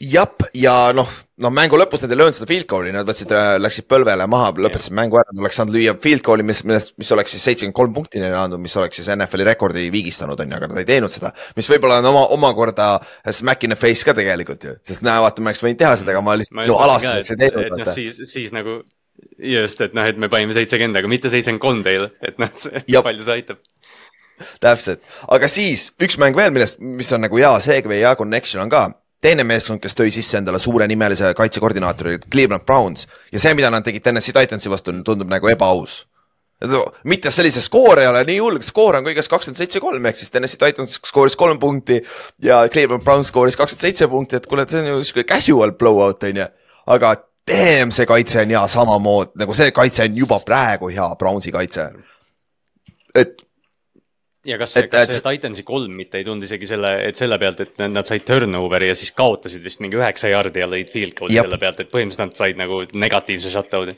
jah, 0.00 0.28
ja 0.56 0.74
noh, 0.96 1.08
noh 1.40 1.52
mängu 1.54 1.78
lõpus 1.80 2.02
nad 2.02 2.12
ei 2.12 2.18
löönud 2.18 2.36
seda 2.36 2.48
field 2.48 2.66
goal'i, 2.68 2.92
nad 2.94 3.08
võtsid, 3.08 3.32
läksid 3.62 3.86
põlvele 3.88 4.26
maha, 4.30 4.50
lõpetasid 4.66 4.94
mängu 4.96 5.18
ära, 5.20 5.32
nad 5.32 5.44
oleks 5.44 5.56
saanud 5.60 5.76
lüüa 5.76 5.94
field 6.02 6.24
goal'i, 6.26 6.44
mis, 6.46 6.62
millest, 6.68 6.92
mis 7.00 7.12
oleks 7.16 7.32
siis 7.32 7.46
seitsekümmend 7.48 7.76
kolm 7.76 7.94
punkti 7.96 8.20
neile 8.20 8.36
andnud, 8.40 8.60
mis 8.62 8.76
oleks 8.76 9.00
siis 9.00 9.08
NFL-i 9.14 9.46
rekordi 9.48 9.86
viigistanud, 9.92 10.40
on 10.42 10.52
ju, 10.52 10.58
aga 10.58 10.68
nad 10.72 10.82
ei 10.82 10.88
teinud 10.88 11.12
seda. 11.12 11.32
mis 11.56 11.70
võib-olla 11.72 12.00
on 12.02 12.10
oma, 12.12 12.26
omakorda 12.36 12.90
smack 13.30 13.64
in 13.64 13.72
the 13.72 13.80
face 13.80 14.04
ka 14.06 14.16
tegelikult 14.16 14.68
ju, 14.68 14.76
sest 14.86 15.04
näe, 15.06 15.22
vaata, 15.24 15.44
me 15.44 15.52
oleks 15.52 15.64
võinud 15.64 15.80
teha 15.80 15.94
seda, 16.02 16.12
aga 16.12 16.24
ma 16.26 16.36
lihtsalt, 16.40 16.60
no 16.68 16.82
alastuseks 16.84 17.32
ei 17.32 17.40
teinud, 17.46 17.64
et 17.64 17.80
noh, 17.80 17.92
siis, 17.96 18.20
siis 18.28 18.52
nagu 18.56 18.82
just, 19.40 19.80
et 19.80 19.96
noh, 19.96 20.10
et 20.12 20.20
me 20.20 20.28
panime 20.32 20.56
seitsekümmend, 20.56 21.00
aga 21.00 21.12
mitte 21.12 21.32
seitsekümmend 21.32 21.64
kolm 21.64 21.80
teile, 21.86 22.12
et 22.26 22.36
noh, 22.42 22.52
palju 23.06 23.24
see 23.24 23.40
aitab. 23.40 23.64
täpselt, 24.60 25.00
aga 25.32 25.48
siis 25.48 25.88
üks 26.04 26.20
mäng 26.20 26.36
veel, 26.36 26.52
millest, 26.52 26.76
mis 26.84 27.08
on 27.16 27.24
nagu 27.24 27.40
hea 27.40 27.54
segue 27.64 27.96
ja 27.96 28.10
hea 28.10 28.20
connection 28.20 28.66
on 28.66 28.72
ka 28.72 28.84
teine 29.22 29.44
meeskond, 29.48 29.80
kes 29.82 29.96
tõi 29.96 30.10
sisse 30.14 30.38
endale 30.40 30.58
suurenimelise 30.62 31.32
kaitsekoordinaatori, 31.36 32.18
Cleveland 32.32 32.66
Browns 32.66 33.06
ja 33.32 33.40
see, 33.40 33.54
mida 33.56 33.70
nad 33.72 33.84
tegid 33.86 34.04
Tennessee 34.04 34.34
Titansi 34.36 34.70
vastu, 34.72 34.94
tundub 35.06 35.30
nagu 35.32 35.48
ebaaus. 35.52 36.04
mitte 37.04 37.30
sellise 37.30 37.60
skoor 37.60 38.00
ei 38.00 38.06
ole 38.06 38.24
nii 38.24 38.38
hull, 38.40 38.60
skoor 38.64 38.96
on 38.96 39.04
kõigest 39.04 39.28
kakskümmend 39.28 39.60
seitse 39.60 39.80
kolm 39.80 40.06
ehk 40.06 40.16
siis 40.16 40.30
Tennessee 40.30 40.58
Titans 40.58 41.00
skooris 41.04 41.36
kolm 41.36 41.58
punkti 41.58 42.00
ja 42.42 42.68
Cleveland 42.72 43.04
Browns 43.04 43.28
skooris 43.28 43.56
kakskümmend 43.56 43.88
seitse 43.88 44.08
punkti, 44.08 44.36
et 44.36 44.46
kuule, 44.46 44.66
see 44.68 44.80
on 44.80 44.92
ju 44.94 45.02
sihuke 45.04 45.26
casual 45.28 45.72
blowout 45.72 46.22
on 46.24 46.36
ju, 46.42 46.46
aga 46.86 47.14
damn, 47.46 47.92
see 47.92 48.06
kaitse 48.06 48.40
on 48.42 48.54
hea 48.54 48.66
samamoodi, 48.68 49.36
nagu 49.42 49.54
see 49.54 49.72
kaitse 49.72 50.08
on 50.08 50.16
juba 50.16 50.40
praegu 50.44 50.88
hea, 50.92 51.08
Brownsi 51.18 51.52
kaitse. 51.52 51.90
et 53.14 53.45
ja 54.46 54.58
kas 54.60 54.76
see 54.76 54.84
Et-, 54.86 54.90
kas 54.92 55.10
see 55.10 55.24
Titansi 55.24 55.64
kolm 55.66 55.92
mitte 55.98 56.20
ei 56.20 56.24
tulnud 56.26 56.46
isegi 56.46 56.68
selle, 56.70 56.92
et 57.08 57.18
selle 57.18 57.38
pealt, 57.42 57.60
et 57.64 57.84
nad- 57.90 58.06
said 58.06 58.24
turnover'i 58.28 58.90
ja 58.92 58.96
siis 58.98 59.12
kaotasid 59.16 59.64
vist 59.64 59.82
mingi 59.84 59.98
üheksa 59.98 60.30
jaardi 60.32 60.62
ja 60.62 60.68
lõid 60.70 60.92
field 60.92 61.16
goal'i 61.18 61.38
selle 61.40 61.58
pealt, 61.62 61.80
et 61.82 61.90
põhimõtteliselt 61.92 62.24
nad 62.30 62.40
said 62.42 62.60
nagu 62.60 62.82
negatiivse 62.94 63.50
shutdown'i. 63.50 63.96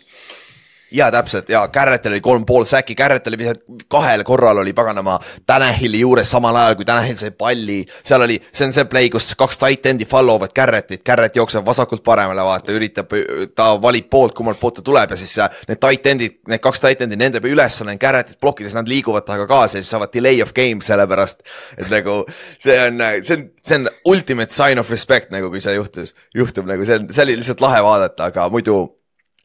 Ja 0.90 1.11
täpselt 1.11 1.48
ja 1.48 1.68
Garrettil 1.68 2.12
oli 2.12 2.20
kolm 2.20 2.46
pool 2.46 2.64
säki, 2.64 2.94
Garrett 2.94 3.27
oli 3.27 3.51
kahel 3.88 4.24
korral 4.24 4.59
oli 4.59 4.72
paganama 4.72 5.18
Tanahili 5.46 6.01
juures 6.01 6.31
samal 6.31 6.57
ajal, 6.57 6.77
kui 6.77 6.85
Tanahil 6.85 7.16
sai 7.16 7.31
palli. 7.31 7.85
seal 8.05 8.22
oli, 8.22 8.38
see 8.53 8.66
on 8.66 8.72
see 8.72 8.85
play, 8.88 9.11
kus 9.12 9.35
kaks 9.38 9.59
tight 9.59 9.87
end'i 9.87 10.07
follow 10.09 10.40
vad 10.40 10.55
Garrettit, 10.57 11.05
Garrett 11.05 11.37
jookseb 11.37 11.66
vasakult 11.66 12.03
paremale, 12.05 12.44
vaata, 12.44 12.72
üritab, 12.72 13.12
ta 13.55 13.70
valib 13.83 14.09
poolt, 14.11 14.35
kummalt 14.37 14.61
poolt 14.61 14.81
ta 14.81 14.87
tuleb 14.87 15.12
ja 15.12 15.20
siis 15.20 15.37
need 15.68 15.81
tight 15.83 16.07
end'id, 16.12 16.38
need 16.48 16.64
kaks 16.64 16.81
tight 16.85 17.05
end'i, 17.05 17.18
nende 17.20 17.42
ülesanne 17.44 17.92
on 17.96 18.01
Garrettit 18.01 18.40
blokkida, 18.40 18.68
siis 18.68 18.79
nad 18.79 18.88
liiguvad 18.88 19.27
temaga 19.29 19.48
kaasa 19.51 19.79
ja 19.79 19.85
siis 19.85 19.92
saavad 19.92 20.12
delay 20.14 20.42
of 20.42 20.55
game 20.57 20.85
sellepärast. 20.85 21.44
et 21.77 21.90
nagu 21.92 22.22
see 22.59 22.79
on, 22.87 23.03
see 23.22 23.37
on, 23.37 23.48
see 23.62 23.81
on 23.83 23.90
ultimate 24.05 24.55
sign 24.55 24.81
of 24.81 24.90
respect 24.90 25.33
nagu, 25.35 25.51
kui 25.53 25.61
see 25.61 25.77
juhtus, 25.77 26.14
juhtub 26.35 26.68
nagu 26.68 26.85
see 26.85 27.01
on, 27.01 27.11
see 27.12 27.27
oli 27.29 27.37
lihtsalt 27.40 27.61
lahe 27.64 27.83
vaadata, 27.85 28.33
aga 28.33 28.48
muidu 28.53 28.81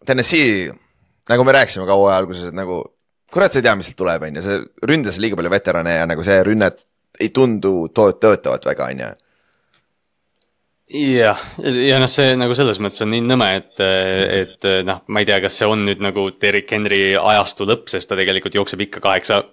Tennessee 0.06 0.72
nagu 1.30 1.46
me 1.48 1.56
rääkisime 1.56 1.88
ka 1.88 1.98
hooaja 1.98 2.20
alguses, 2.22 2.50
et 2.50 2.58
nagu 2.58 2.82
kurat, 3.34 3.54
sa 3.54 3.62
ei 3.62 3.66
tea, 3.66 3.76
mis 3.80 3.90
sealt 3.90 4.00
tuleb, 4.00 4.26
on 4.28 4.40
ju, 4.40 4.46
see 4.46 4.88
ründas 4.90 5.20
liiga 5.22 5.38
palju 5.40 5.52
veterane 5.54 5.98
ja 5.98 6.08
nagu 6.10 6.26
see 6.26 6.40
rünne 6.46 6.70
ei 7.22 7.30
tundu 7.34 7.74
töötavat 7.94 8.66
väga, 8.70 8.90
on 8.90 9.04
ju. 9.04 9.10
jah, 11.18 11.42
ja 11.64 12.00
noh, 12.02 12.12
see 12.12 12.36
nagu 12.40 12.56
selles 12.58 12.82
mõttes 12.84 13.06
on 13.06 13.14
nii 13.14 13.26
nõme, 13.26 13.50
et, 13.62 13.84
et 13.84 14.70
noh, 14.86 15.04
ma 15.08 15.24
ei 15.24 15.30
tea, 15.30 15.40
kas 15.44 15.58
see 15.60 15.70
on 15.70 15.86
nüüd 15.88 16.04
nagu 16.04 16.28
Derek 16.42 16.72
Henry 16.76 17.04
ajastu 17.18 17.68
lõpp, 17.70 17.90
sest 17.92 18.10
ta 18.10 18.20
tegelikult 18.20 18.58
jookseb 18.60 18.88
ikka 18.88 19.04
kaheksa 19.04 19.44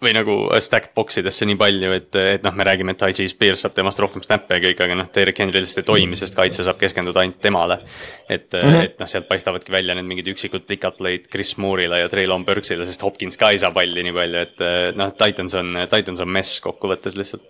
või 0.00 0.14
nagu 0.16 0.34
stacked 0.64 0.94
box 0.96 1.20
idesse 1.20 1.44
nii 1.48 1.58
palju, 1.60 1.90
et, 1.92 2.16
et 2.36 2.44
noh, 2.44 2.54
me 2.56 2.64
räägime, 2.64 2.94
et 2.94 3.00
Taiji 3.02 3.28
Spears 3.28 3.64
saab 3.66 3.74
temast 3.76 4.00
rohkem 4.00 4.24
snappe 4.24 4.56
ja 4.56 4.62
kõik, 4.64 4.80
aga 4.86 4.96
noh, 4.96 5.10
Derek 5.14 5.42
Henry 5.42 5.60
lihtsalt 5.60 5.82
ei 5.82 5.88
toimi, 5.90 6.16
sest 6.16 6.36
kaitse 6.38 6.64
saab 6.64 6.78
keskenduda 6.80 7.20
ainult 7.20 7.40
temale. 7.44 7.80
et 8.28 8.52
mm, 8.52 8.60
-hmm. 8.60 8.84
et 8.84 9.00
noh, 9.00 9.08
sealt 9.08 9.28
paistavadki 9.28 9.72
välja 9.72 9.94
need 9.94 10.08
mingid 10.08 10.30
üksikud 10.32 10.64
pikad 10.66 10.96
play'd 10.96 11.28
Chris 11.32 11.56
Moore'ile 11.58 12.00
ja 12.00 12.08
Treylon 12.08 12.44
Burksile, 12.44 12.86
sest 12.86 13.02
Hopkins 13.02 13.36
ka 13.36 13.50
ei 13.50 13.58
saa 13.58 13.70
palli 13.70 14.02
nii 14.02 14.12
palju, 14.12 14.38
et 14.38 14.96
noh, 14.96 15.12
Titans 15.12 15.54
on, 15.54 15.76
Titans 15.90 16.20
on 16.20 16.32
mess 16.32 16.60
kokkuvõttes 16.60 17.16
lihtsalt. 17.16 17.44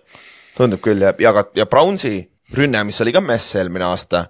tundub 0.57 0.81
küll 0.81 1.01
ja, 1.01 1.13
ja 1.19 1.33
ka, 1.33 1.45
ja 1.55 1.65
Brownsi 1.65 2.29
rünne, 2.57 2.83
mis 2.83 3.01
oli 3.01 3.13
ka 3.15 3.21
mess 3.21 3.55
eelmine 3.55 3.85
aasta, 3.85 4.25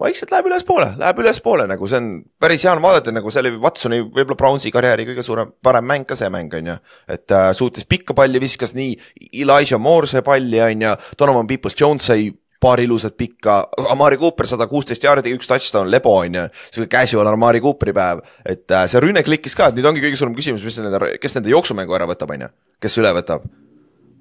vaikselt 0.00 0.32
läheb 0.32 0.48
ülespoole, 0.50 0.92
läheb 1.00 1.22
ülespoole 1.22 1.66
nagu 1.70 1.88
see 1.90 2.00
on 2.00 2.10
päris 2.40 2.64
hea 2.66 2.72
on 2.74 2.82
vaadata, 2.84 3.14
nagu 3.14 3.32
see 3.34 3.42
oli 3.44 3.54
Watsoni 3.62 4.00
võib-olla 4.06 4.38
Brownsi 4.38 4.72
karjääri 4.74 5.06
kõige 5.10 5.24
suurem, 5.26 5.54
parem 5.62 5.86
mäng 5.88 6.08
ka 6.08 6.18
see 6.18 6.30
mäng 6.32 6.54
on 6.58 6.72
ju. 6.72 6.76
et 7.08 7.34
äh, 7.34 7.50
suutis 7.56 7.88
pikka 7.88 8.16
palli, 8.18 8.40
viskas 8.42 8.74
nii 8.78 8.96
Elijah 9.42 9.80
Moore 9.80 10.10
sai 10.10 10.22
palli 10.26 10.60
on 10.62 10.86
ju, 10.86 10.94
Donovan 11.18 11.50
Peoples-Jones 11.50 12.12
sai 12.12 12.30
paar 12.60 12.80
ilusat 12.82 13.14
pikka, 13.14 13.60
Amari 13.92 14.18
Cooper 14.18 14.48
sada 14.50 14.66
kuusteist 14.66 15.04
jaardi, 15.06 15.30
üks 15.36 15.46
touchdown, 15.46 15.90
lebo 15.90 16.16
on 16.24 16.34
ju, 16.34 16.46
sihuke 16.72 16.90
casual 16.96 17.30
Amari 17.30 17.62
Cooperi 17.62 17.94
päev, 17.94 18.24
et 18.42 18.66
äh, 18.74 18.88
see 18.90 19.02
rünne 19.04 19.22
klikkis 19.26 19.54
ka, 19.58 19.70
et 19.70 19.78
nüüd 19.78 19.86
ongi 19.86 20.02
kõige 20.02 20.18
suurem 20.18 20.34
küsimus, 20.34 20.66
mis 20.66 20.80
nende, 20.82 21.14
kes 21.22 21.38
nende 21.38 21.54
jooksumängu 21.54 21.94
ära 21.94 22.08
võtab, 22.10 22.34
on 22.34 22.48
ju, 22.48 22.52
kes 22.82 22.98
üle 22.98 23.14
võtab, 23.14 23.46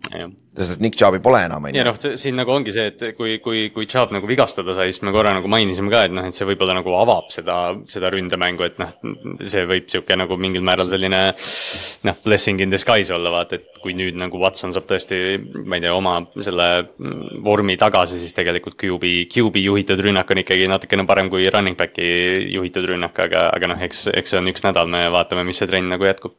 sest 0.08 0.76
et 0.76 0.82
Nick 0.82 0.96
Chubb'i 0.98 1.20
pole 1.24 1.42
enam, 1.46 1.66
on 1.68 1.76
ja 1.76 1.84
ju. 1.84 1.90
noh, 1.90 2.18
siin 2.20 2.38
nagu 2.40 2.52
ongi 2.54 2.74
see, 2.74 2.92
et 2.92 3.04
kui, 3.18 3.38
kui, 3.44 3.68
kui 3.76 3.88
Chubb 3.90 4.14
nagu 4.16 4.30
vigastada 4.30 4.76
sai, 4.78 4.92
siis 4.92 5.04
me 5.06 5.12
korra 5.16 5.34
nagu 5.36 5.50
mainisime 5.52 5.92
ka, 5.92 6.04
et 6.08 6.14
noh, 6.16 6.28
et 6.30 6.38
see 6.38 6.48
võib-olla 6.48 6.78
nagu 6.78 6.94
avab 6.98 7.32
seda, 7.34 7.58
seda 7.92 8.12
ründemängu, 8.14 8.66
et 8.68 8.80
noh, 8.82 8.94
see 9.42 9.66
võib 9.70 9.90
sihuke 9.92 10.18
nagu 10.20 10.38
mingil 10.40 10.64
määral 10.66 10.90
selline 10.92 11.22
noh, 12.08 12.20
blessing 12.24 12.64
in 12.64 12.74
disguise 12.74 13.16
olla, 13.16 13.34
vaata, 13.34 13.60
et 13.60 13.82
kui 13.84 13.98
nüüd 13.98 14.18
nagu 14.20 14.40
Watson 14.42 14.74
saab 14.76 14.88
tõesti, 14.90 15.20
ma 15.66 15.80
ei 15.80 15.86
tea, 15.86 15.94
oma 15.98 16.18
selle 16.36 16.70
vormi 17.44 17.78
tagasi, 17.80 18.22
siis 18.22 18.36
tegelikult 18.38 18.80
QB, 18.80 19.28
QB 19.34 19.66
juhitud 19.66 20.06
rünnak 20.08 20.32
on 20.34 20.44
ikkagi 20.44 20.70
natukene 20.72 21.08
parem 21.10 21.32
kui 21.34 21.50
running 21.52 21.78
back'i 21.80 22.48
juhitud 22.54 22.88
rünnak, 22.94 23.18
aga, 23.28 23.50
aga 23.54 23.74
noh, 23.74 23.86
eks, 23.90 24.08
eks 24.14 24.34
see 24.34 24.42
on 24.42 24.50
üks 24.54 24.66
nädal, 24.66 24.90
me 24.92 25.08
vaatame, 25.14 25.46
mis 25.48 25.60
see 25.62 25.70
trenn 25.70 25.92
nagu 25.92 26.08
jätkub 26.08 26.38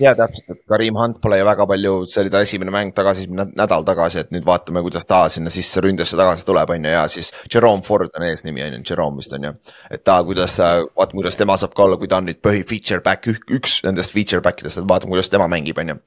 ja 0.00 0.12
täpselt, 0.16 0.54
et 0.54 0.60
Karim 0.68 0.96
Hunt 0.96 1.18
pole 1.22 1.38
ju 1.38 1.46
väga 1.46 1.66
palju, 1.68 1.92
see 2.10 2.22
oli 2.22 2.32
ta 2.32 2.40
esimene 2.44 2.72
mäng 2.74 2.92
tagasi, 2.96 3.26
nädal 3.32 3.84
tagasi, 3.86 4.22
et 4.22 4.30
nüüd 4.34 4.46
vaatame, 4.46 4.82
kuidas 4.84 5.04
ta 5.08 5.24
sinna 5.32 5.52
sisse 5.52 5.82
ründesse 5.84 6.16
tagasi 6.18 6.46
tuleb, 6.48 6.72
on 6.74 6.86
ju, 6.88 6.92
ja 6.94 7.02
siis 7.12 7.32
Jerome 7.52 7.84
Ford 7.86 8.12
on 8.18 8.26
eesnimi 8.26 8.64
on 8.64 8.78
ju, 8.78 8.82
Jerome 8.90 9.20
vist 9.20 9.34
on 9.36 9.48
ju. 9.48 9.52
et 9.90 10.04
ta, 10.04 10.18
kuidas 10.26 10.56
ta, 10.58 10.70
vaatame, 10.96 11.20
kuidas 11.20 11.38
tema 11.40 11.58
saab 11.60 11.76
ka 11.76 11.86
olla, 11.86 11.98
kui 12.00 12.10
ta 12.10 12.22
on 12.22 12.28
nüüd 12.30 12.40
põhi 12.44 12.64
feature 12.68 13.02
back, 13.04 13.28
üks 13.28 13.80
nendest 13.86 14.14
feature 14.14 14.42
back 14.44 14.62
idest, 14.64 14.80
et 14.80 14.88
vaatame, 14.88 15.14
kuidas 15.14 15.30
tema 15.32 15.48
mängib, 15.50 15.78
on 15.82 15.94
ju. 15.94 16.00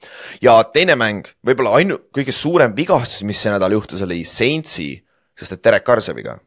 ja 0.48 0.58
teine 0.74 0.98
mäng, 1.00 1.30
võib-olla 1.46 1.78
ainu-, 1.80 2.02
kõige 2.16 2.36
suurem 2.36 2.76
vigastus, 2.78 3.24
mis 3.28 3.42
see 3.42 3.54
nädal 3.54 3.78
juhtus, 3.78 4.04
oli 4.06 4.24
Saintsi, 4.28 4.92
sest 5.38 5.58
et 5.58 5.64
Derek 5.64 5.86
Carr 5.86 6.02
sai 6.04 6.18
viga 6.18 6.38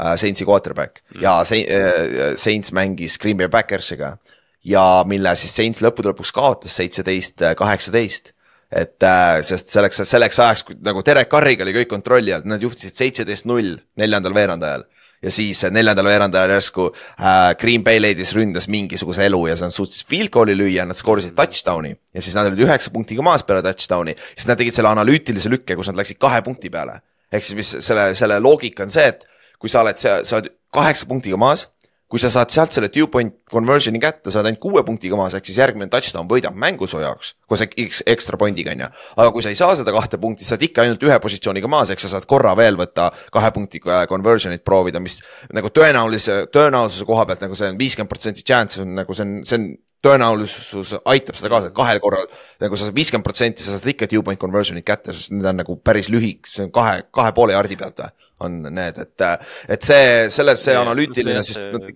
äh, 0.00 0.14
Saintsi 0.20 0.46
quarterback 0.48 1.02
mm. 1.14 1.20
ja 1.22 1.38
äh, 1.42 2.34
Saints 2.40 2.72
mängis 2.72 3.18
Green 3.20 3.36
Bay 3.38 3.48
Packersiga 3.52 4.16
ja 4.64 5.04
mille 5.08 5.34
siis 5.36 5.52
Saints 5.56 5.82
lõppude 5.84 6.12
lõpuks 6.12 6.32
kaotas 6.34 6.78
seitseteist, 6.80 7.44
kaheksateist. 7.58 8.32
et 8.74 9.04
äh, 9.06 9.38
sest 9.46 9.68
selleks, 9.70 10.00
selleks 10.08 10.38
ajaks 10.40 10.64
nagu 10.82 11.02
Derek 11.06 11.28
Carriga 11.30 11.62
oli 11.62 11.74
kõik 11.76 11.90
kontrolli 11.92 12.32
all, 12.34 12.42
nad 12.48 12.62
juhtisid 12.62 12.96
seitseteist 12.96 13.46
null 13.46 13.76
neljandal 14.00 14.34
veerandajal 14.34 14.86
ja 15.22 15.30
siis 15.30 15.60
äh, 15.64 15.72
neljandal 15.72 16.08
veerandajal 16.08 16.54
järsku 16.56 16.88
äh, 16.90 17.52
Green 17.60 17.84
Bay 17.84 18.00
leidis 18.00 18.34
ründas 18.34 18.66
mingisuguse 18.72 19.26
elu 19.28 19.42
ja 19.50 19.54
siis 19.56 19.68
nad 19.68 19.76
suutsid 19.76 20.08
field 20.10 20.32
goal'i 20.34 20.56
lüüa, 20.56 20.88
nad 20.88 20.98
skoorisid 20.98 21.36
touchdown'i 21.38 21.92
ja 21.92 22.24
siis 22.24 22.34
nad 22.34 22.48
olid 22.50 22.64
üheksa 22.66 22.92
punktiga 22.94 23.22
maas 23.22 23.44
peale 23.46 23.62
touchdown'i, 23.66 24.16
siis 24.32 24.48
nad 24.50 24.58
tegid 24.60 24.76
selle 24.76 24.90
analüütilise 24.90 25.52
lükke, 25.52 25.76
kus 25.78 25.92
nad 25.92 26.00
läksid 26.00 26.18
kahe 26.22 26.40
punkti 26.46 26.72
peale. 26.72 26.98
ehk 27.32 27.44
siis 27.44 27.58
mis 27.58 27.76
selle, 27.84 28.10
selle 28.18 28.40
loogika 28.40 28.88
on 28.88 28.92
see, 28.94 29.06
et 29.12 29.28
kui 29.60 29.70
sa 29.70 29.84
oled, 29.84 30.00
sa 30.00 30.18
oled 30.38 30.50
kaheksa 30.74 31.06
punktiga 31.08 31.38
maas, 31.40 31.68
kui 32.14 32.22
sa 32.22 32.30
saad 32.30 32.52
sealt 32.54 32.70
selle 32.70 32.86
two 32.94 33.08
point 33.10 33.32
conversion'i 33.50 33.98
kätte, 33.98 34.30
sa 34.30 34.38
oled 34.38 34.52
ainult 34.52 34.60
kuue 34.62 34.84
punktiga 34.86 35.18
maas, 35.18 35.34
ehk 35.34 35.48
siis 35.48 35.56
järgmine 35.58 35.90
touchdown 35.90 36.28
võidab 36.30 36.54
mängu 36.54 36.86
su 36.86 37.00
jaoks 37.02 37.32
koos 37.50 37.64
ekstra 38.06 38.38
pointiga 38.38 38.70
on 38.70 38.84
ju. 38.84 38.88
aga 39.16 39.32
kui 39.34 39.42
sa 39.42 39.50
ei 39.50 39.58
saa 39.58 39.74
seda 39.74 39.90
kahte 39.96 40.20
punkti, 40.22 40.46
sa 40.46 40.54
oled 40.54 40.68
ikka 40.68 40.84
ainult 40.84 41.02
ühe 41.08 41.16
positsiooniga 41.24 41.70
maas, 41.70 41.90
ehk 41.90 42.04
sa 42.04 42.12
saad 42.12 42.28
korra 42.30 42.54
veel 42.54 42.78
võtta 42.78 43.08
kahe 43.34 43.50
punkti 43.56 43.82
äh, 43.82 44.04
conversion'it 44.10 44.62
proovida, 44.62 45.02
mis 45.02 45.18
nagu 45.58 45.72
tõenäolise, 45.74 46.44
tõenäosuse 46.54 47.08
koha 47.08 47.26
pealt 47.26 47.42
nagu 47.48 47.58
see 47.58 47.72
on 47.74 47.82
viiskümmend 47.82 48.14
protsenti 48.14 48.46
chance 48.46 48.78
on 48.84 48.94
nagu 49.00 49.18
see 49.18 49.26
on, 49.26 49.34
see 49.42 49.58
on 49.58 49.66
tõenäolisus 50.04 50.94
aitab 51.10 51.38
seda 51.38 51.50
kaasa, 51.52 51.70
et 51.70 51.76
kahel 51.76 52.00
korral 52.04 52.28
nagu 52.62 52.78
sa 52.78 52.88
saad 52.88 52.96
viiskümmend 52.96 53.26
protsenti, 53.26 53.64
sa 53.64 53.76
saad 53.76 53.90
ikka 53.94 54.08
two 54.10 54.22
point 54.26 54.40
conversion'it 54.40 54.86
kätte, 54.86 55.14
sest 55.16 55.34
need 55.34 55.48
on 55.50 55.62
nagu 55.62 55.78
päris 55.80 56.10
lühik, 56.12 56.48
see 56.50 56.66
on 56.66 56.72
kahe, 56.74 57.04
kahe 57.14 57.34
poole 57.36 57.56
jardi 57.56 57.78
pealt 57.80 58.04
või 58.04 58.12
on 58.44 58.58
need, 58.76 58.98
et, 59.00 59.28
et 59.72 59.86
see, 59.86 60.08
selle, 60.34 60.56
see 60.60 60.76
analüütiline 60.76 61.44
süst-, 61.46 61.94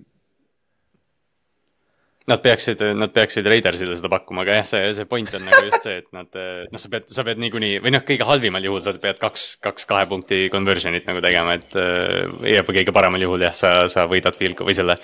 Nad 2.29 2.43
peaksid, 2.45 2.83
nad 2.99 3.13
peaksid 3.15 3.47
Raidersile 3.49 3.95
seda 3.97 4.11
pakkuma, 4.13 4.43
aga 4.45 4.59
jah, 4.59 4.67
see, 4.69 4.89
see 4.99 5.07
point 5.09 5.31
on 5.39 5.47
nagu 5.47 5.63
just 5.65 5.87
see, 5.87 5.95
et 6.03 6.09
nad, 6.13 6.29
noh, 6.69 6.81
sa 6.83 6.91
pead, 6.93 7.07
sa 7.15 7.25
pead 7.25 7.41
niikuinii 7.41 7.79
või 7.85 7.93
noh, 7.95 8.03
kõige 8.05 8.27
halvimal 8.29 8.67
juhul 8.69 8.83
sa 8.85 8.93
pead 9.01 9.21
kaks, 9.23 9.45
kaks 9.65 9.89
kahe 9.89 10.05
punkti 10.11 10.43
conversion'it 10.53 11.09
nagu 11.09 11.23
tegema, 11.25 11.57
et 11.57 11.79
äh, 11.81 12.53
ja 12.53 12.65
kõige 12.69 12.93
paremal 12.93 13.25
juhul 13.25 13.47
jah, 13.47 13.57
sa, 13.57 13.73
sa 13.89 14.05
võidad 14.11 14.37
field 14.37 14.61
või 14.61 14.77
selle 14.77 14.99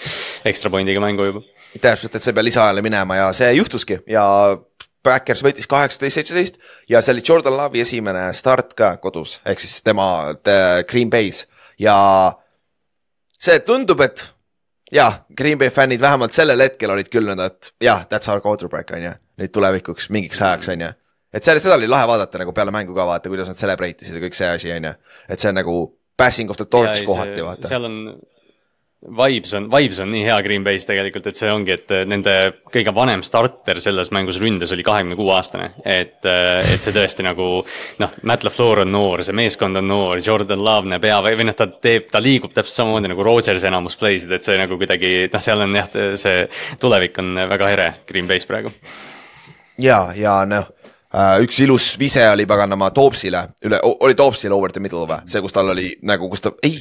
ekstra 0.51 0.73
pointiga 0.75 1.01
mängu 1.01 1.31
juba. 1.31 1.45
täpselt, 1.81 2.13
et 2.13 2.23
sa 2.23 2.31
ei 2.33 2.37
pea 2.37 2.47
lisaajale 2.51 2.85
minema 2.85 3.17
ja 3.23 3.33
see 3.37 3.51
juhtuski 3.57 4.03
ja 4.11 4.27
Backers 5.05 5.43
võitis 5.45 5.69
kaheksateist, 5.69 6.17
seitseteist 6.21 6.61
ja 6.89 7.01
see 7.05 7.13
oli 7.17 7.25
Jordan 7.25 7.57
Love'i 7.59 7.83
esimene 7.85 8.29
start 8.37 8.77
ka 8.77 8.95
kodus, 9.03 9.39
ehk 9.45 9.61
siis 9.61 9.81
tema 9.85 10.07
te- 10.45 10.85
Green 10.89 11.11
Bay's 11.13 11.45
ja 11.81 11.97
see 13.39 13.59
tundub, 13.67 14.01
et 14.05 14.29
jah, 14.92 15.25
Green 15.37 15.59
Bay 15.59 15.70
fännid 15.70 16.01
vähemalt 16.01 16.33
sellel 16.33 16.61
hetkel 16.61 16.90
olid 16.90 17.09
küll 17.12 17.29
nõnda, 17.29 17.49
et 17.51 17.73
jah, 17.83 18.05
that's 18.11 18.31
our 18.33 18.42
quarterback 18.44 18.92
on 18.97 19.07
ju, 19.07 19.14
nüüd 19.40 19.55
tulevikuks 19.55 20.11
mingiks 20.14 20.42
ajaks 20.42 20.70
on 20.75 20.87
ju. 20.87 20.92
et 21.35 21.47
seal, 21.47 21.61
seda 21.62 21.79
oli 21.79 21.88
lahe 21.90 22.07
vaadata 22.09 22.40
nagu 22.42 22.53
peale 22.57 22.75
mängu 22.75 22.94
ka 22.97 23.07
vaata, 23.09 23.33
kuidas 23.33 23.51
nad 23.51 23.59
celebrate 23.59 24.05
isid 24.05 24.18
ja 24.18 24.25
kõik 24.27 24.38
see 24.38 24.51
asi 24.51 24.73
on 24.75 24.90
ju, 24.90 24.94
et 25.29 25.40
see 25.40 25.51
on 25.51 25.61
nagu 25.61 25.79
passing 26.16 26.51
of 26.51 26.61
the 26.61 26.68
torch 26.70 27.05
kohati 27.07 27.42
vaata. 27.42 27.68
seal 27.68 27.88
on, 27.88 27.99
vibes 29.05 29.53
on, 29.55 29.67
vibes 29.73 29.99
on 30.01 30.09
nii 30.12 30.23
hea 30.25 30.37
Green 30.43 30.64
Bay's 30.64 30.87
tegelikult, 30.88 31.27
et 31.29 31.38
see 31.38 31.51
ongi, 31.53 31.75
et 31.77 31.93
nende 32.09 32.35
kõige 32.73 32.95
vanem 32.97 33.23
starter 33.27 33.81
selles 33.83 34.11
mängus 34.14 34.38
ründes 34.40 34.73
oli 34.73 34.85
kahekümne 34.87 35.17
kuue 35.19 35.35
aastane. 35.35 35.71
et, 35.85 36.21
et 36.25 36.81
see 36.81 36.95
tõesti 36.95 37.27
nagu 37.27 37.49
noh, 38.01 38.14
Matt 38.23 38.47
LaFleur 38.47 38.85
on 38.85 38.93
noor, 38.93 39.25
see 39.27 39.37
meeskond 39.37 39.77
on 39.81 39.88
noor, 39.88 40.23
Jordan 40.25 40.64
Love 40.64 40.88
näeb 40.95 41.05
hea 41.05 41.19
või, 41.27 41.37
või 41.40 41.49
noh, 41.51 41.59
ta 41.59 41.69
teeb, 41.69 42.09
ta 42.12 42.23
liigub 42.25 42.55
täpselt 42.55 42.81
samamoodi 42.81 43.12
nagu 43.12 43.27
Rodgers 43.27 43.67
enamus 43.69 43.99
play'sid, 44.01 44.33
et 44.33 44.47
see 44.47 44.57
nagu 44.61 44.79
kuidagi 44.81 45.12
noh, 45.33 45.45
seal 45.45 45.67
on 45.67 45.77
jah, 45.77 45.93
see 46.21 46.47
tulevik 46.81 47.21
on 47.21 47.45
väga 47.53 47.71
ere 47.77 47.90
Green 48.09 48.31
Bay's 48.31 48.49
praegu. 48.49 48.73
ja, 49.85 50.01
ja 50.17 50.40
noh, 50.49 50.73
üks 51.45 51.61
ilus 51.62 51.93
vise 52.01 52.25
oli 52.31 52.49
paganama 52.49 52.90
Toopsile 52.97 53.47
üle, 53.69 53.85
oli 54.01 54.17
Toopsil 54.17 54.53
over 54.57 54.73
the 54.73 54.83
middle 54.83 55.05
või, 55.07 55.29
see, 55.29 55.45
kus 55.45 55.53
tal 55.53 55.77
oli 55.77 55.93
nagu, 56.09 56.33
kus 56.33 56.49
ta, 56.49 56.57
ei, 56.64 56.81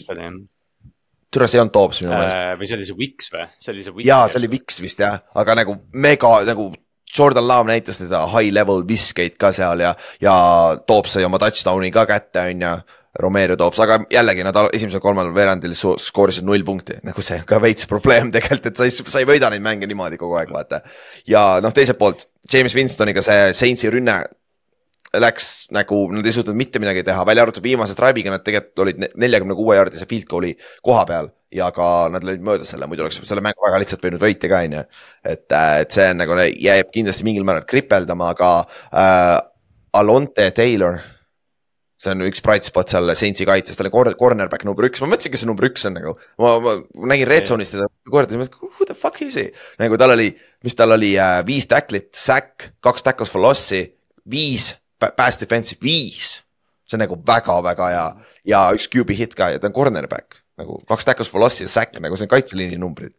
türa, 1.34 1.50
see 1.50 1.60
ei 1.60 1.64
olnud 1.64 1.76
Toops 1.76 2.02
minu 2.04 2.14
meelest. 2.14 2.40
või 2.60 2.70
see 2.70 2.78
oli 2.78 2.88
see 2.88 3.00
Wix 3.00 3.34
või, 3.34 3.50
see 3.60 3.74
oli 3.74 3.86
see 3.86 3.98
Wix. 3.98 4.08
jaa, 4.08 4.24
see 4.32 4.42
oli 4.42 4.50
Viks 4.56 4.82
vist 4.84 5.04
jah, 5.04 5.20
aga 5.40 5.60
nagu 5.64 5.78
mega 5.94 6.34
nagu 6.48 6.72
Jordan 7.14 7.48
Love 7.48 7.70
näitas 7.70 8.02
seda 8.02 8.26
high 8.32 8.54
level 8.54 8.84
viskeid 8.88 9.38
ka 9.42 9.54
seal 9.54 9.86
ja, 9.86 9.94
ja 10.22 10.36
Toops 10.88 11.18
sai 11.18 11.26
oma 11.28 11.40
touchdown'i 11.42 11.94
ka 11.94 12.08
kätte, 12.10 12.50
on 12.50 12.68
ju. 12.68 12.76
Romero 13.14 13.54
Toops, 13.54 13.78
aga 13.84 14.00
jällegi 14.10 14.42
nad 14.42 14.58
esimesel 14.74 14.98
kolmandal 14.98 15.36
veerandil 15.36 15.76
skoorisid 15.78 16.48
null 16.48 16.64
punkti, 16.66 16.96
nagu 17.06 17.22
see 17.22 17.44
on 17.44 17.46
ka 17.46 17.60
veits 17.62 17.86
probleem 17.86 18.32
tegelikult, 18.34 18.72
et 18.72 18.80
sa 18.80 18.88
ei, 18.90 18.94
sa 18.96 19.22
ei 19.22 19.28
võida 19.30 19.52
neid 19.54 19.62
mänge 19.62 19.86
niimoodi 19.86 20.18
kogu 20.18 20.40
aeg, 20.40 20.50
vaata. 20.50 20.80
ja 21.30 21.44
noh, 21.62 21.76
teiselt 21.78 22.00
poolt 22.00 22.26
James 22.50 22.74
Winstoniga 22.74 23.22
see 23.22 23.52
Saintsi 23.54 23.92
rünne 23.94 24.16
läks 25.22 25.68
nagu, 25.74 26.00
nad 26.14 26.26
ei 26.26 26.34
suutnud 26.34 26.58
mitte 26.58 26.82
midagi 26.82 27.04
teha, 27.06 27.26
välja 27.28 27.46
arvatud 27.46 27.64
viimase 27.66 27.94
drive'iga 27.98 28.34
nad 28.34 28.44
tegelikult 28.46 28.86
olid 28.86 29.02
ne- 29.04 29.12
neljakümne 29.26 29.58
kuue 29.58 29.78
jaardise 29.78 30.08
field 30.10 30.26
goal'i 30.30 30.54
koha 30.82 31.06
peal 31.10 31.30
ja 31.54 31.70
ka 31.76 32.10
nad 32.14 32.26
lõid 32.26 32.42
mööda 32.46 32.66
selle, 32.66 32.88
muidu 32.90 33.06
oleks 33.06 33.22
selle 33.22 33.44
mängu 33.46 33.62
väga 33.62 33.82
lihtsalt 33.84 34.04
võinud 34.06 34.24
võita 34.24 34.50
ka, 34.50 34.64
on 34.66 34.78
ju. 34.80 34.84
et, 35.36 35.46
et 35.54 35.94
see 35.94 36.10
on 36.10 36.22
nagu 36.24 36.38
jääb 36.50 36.94
kindlasti 36.94 37.28
mingil 37.28 37.46
määral 37.48 37.68
kripeldama, 37.70 38.32
aga 38.34 38.52
äh, 38.90 39.38
Alonte 40.00 40.50
Taylor, 40.58 40.98
see 42.02 42.16
on 42.16 42.26
üks 42.26 42.42
bright 42.44 42.66
spot 42.66 42.90
seal 42.90 43.14
Saintsi 43.14 43.46
kaitses, 43.46 43.78
ta 43.78 43.86
oli 43.86 43.94
cor- 43.94 44.16
cornerback 44.18 44.66
number 44.66 44.90
üks, 44.90 45.04
ma 45.04 45.12
mõtlesingi, 45.14 45.38
see 45.38 45.50
number 45.50 45.70
üks 45.70 45.86
on 45.86 46.00
nagu, 46.00 46.18
ma, 46.42 46.56
ma 46.58 46.78
nägin 47.14 47.30
red 47.30 47.46
zone'is 47.46 47.76
teda 47.76 47.86
korda, 48.10 48.42
who 48.58 48.90
the 48.90 48.98
fuck 48.98 49.22
is 49.22 49.38
he, 49.38 49.52
nagu 49.82 50.00
tal 50.02 50.18
oli, 50.18 50.32
mis 50.66 50.80
tal 50.80 50.98
oli 50.98 51.14
äh, 51.22 51.44
viis 51.46 51.70
tacklit, 51.70 52.10
sack, 52.18 52.72
kaks 52.82 53.06
tackles 53.06 53.30
for 53.30 53.46
loss'i, 53.46 53.86
viis 54.26 54.74
pass 55.18 55.40
defense'i, 55.42 55.78
viis. 55.84 56.40
see 56.88 56.98
on 56.98 57.06
nagu 57.06 57.18
väga-väga 57.28 57.90
hea 57.90 58.08
ja 58.46 58.64
üks 58.76 58.90
QB 58.92 59.18
hit 59.18 59.36
ka 59.36 59.50
ja 59.54 59.60
ta 59.60 59.70
on 59.70 59.76
cornerback 59.76 60.44
nagu 60.60 60.78
kaks 60.88 61.06
tackles 61.06 61.32
for 61.32 61.42
loss'i 61.42 61.66
ja 61.66 61.72
sack 61.72 62.00
nagu 62.00 62.18
see 62.18 62.28
on 62.28 62.32
kaitseliini 62.34 62.78
numbrid. 62.78 63.14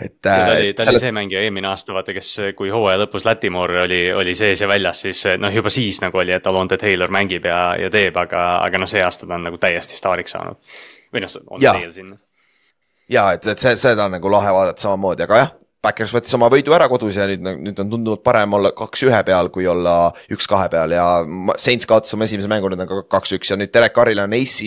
et. 0.00 0.14
ta 0.22 0.34
oli, 0.54 0.72
ta 0.74 0.86
oli 0.90 1.00
see 1.02 1.12
mängija 1.14 1.42
eelmine 1.42 1.68
aasta, 1.70 1.94
vaata, 1.94 2.14
kes, 2.14 2.30
kui 2.58 2.70
hooaja 2.70 3.00
lõpus 3.02 3.26
Latimore 3.26 3.82
oli, 3.82 4.00
oli 4.14 4.34
sees 4.38 4.62
ja 4.62 4.68
väljas, 4.70 5.02
siis 5.06 5.24
noh, 5.38 5.54
juba 5.54 5.70
siis 5.74 6.00
nagu 6.04 6.18
oli, 6.22 6.34
et 6.34 6.46
Alonte 6.46 6.78
Taylor 6.78 7.10
mängib 7.14 7.46
ja, 7.50 7.60
ja 7.78 7.90
teeb, 7.90 8.16
aga, 8.16 8.44
aga 8.64 8.82
noh, 8.82 8.90
see 8.90 9.02
aasta 9.02 9.26
ta 9.26 9.38
on 9.38 9.48
nagu 9.48 9.58
täiesti 9.58 9.98
staariks 9.98 10.36
saanud. 10.36 10.74
või 11.14 11.24
noh, 11.24 11.38
on 11.46 11.64
teel 11.66 11.92
sinna. 11.94 12.18
ja 13.08 13.32
et, 13.34 13.46
et 13.46 13.58
see, 13.66 13.74
seda 13.78 14.06
on 14.06 14.18
nagu 14.18 14.30
lahe 14.32 14.54
vaadata 14.54 14.86
samamoodi, 14.86 15.26
aga 15.26 15.42
jah, 15.42 15.54
Backers 15.88 16.12
võttis 16.12 16.34
oma 16.36 16.50
võidu 16.52 16.74
ära 16.76 16.84
kodus 16.92 17.16
ja 17.16 17.24
nüüd, 17.30 17.40
nüüd 17.64 17.78
on 17.80 17.88
tundunud 17.94 18.20
parem 18.26 18.52
olla 18.58 18.74
kaks-ühe 18.76 19.18
peal, 19.24 19.48
kui 19.54 19.64
olla 19.70 19.94
üks-kahe 20.34 20.68
peal. 20.72 20.92
Ja 20.92 21.04
Saints 21.56 21.88
kaotas 21.88 22.12
oma 22.16 22.26
esimese 22.28 22.50
mängu, 22.52 22.68
nüüd 22.68 22.82
on 22.84 22.90
ka 22.90 22.98
kaks-üks. 23.16 23.52
Ja 23.54 23.56
nüüd 23.60 23.72
Derek 23.72 23.94
Carril 23.96 24.20
on 24.20 24.34
AC, 24.36 24.58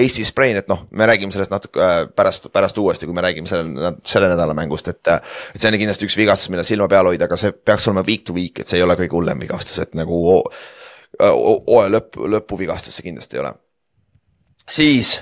AC 0.00 0.16
sprain, 0.28 0.56
et 0.62 0.70
noh, 0.72 0.86
me 0.96 1.08
räägime 1.10 1.34
sellest 1.34 1.52
natuke 1.52 1.82
äh, 1.84 1.98
pärast, 2.16 2.48
pärast 2.54 2.78
uuesti, 2.80 3.04
kui 3.10 3.16
me 3.16 3.24
räägime 3.26 3.50
selle, 3.50 3.92
selle 4.08 4.30
nädala 4.32 4.56
mängust, 4.56 4.88
et 4.94 5.12
äh, 5.12 5.20
et 5.52 5.60
see 5.60 5.68
on 5.68 5.76
kindlasti 5.82 6.08
üks 6.08 6.16
vigastus, 6.16 6.48
mille 6.54 6.64
silma 6.64 6.88
peal 6.88 7.10
hoida, 7.12 7.28
aga 7.28 7.36
see 7.40 7.52
peaks 7.52 7.90
olema 7.90 8.06
week 8.08 8.24
to 8.28 8.32
week, 8.36 8.62
et 8.64 8.70
see 8.72 8.80
ei 8.80 8.86
ole 8.86 8.96
kõige 8.98 9.12
hullem 9.18 9.44
vigastus, 9.44 9.76
et 9.84 9.92
nagu 9.98 10.22
ho- 10.30 10.40
ho- 11.20 11.60
hooaja 11.68 11.92
lõpp, 11.98 12.16
lõpuvigastus 12.38 12.96
see 12.96 13.10
kindlasti 13.10 13.36
ei 13.36 13.44
ole. 13.44 13.52
siis 14.80 15.18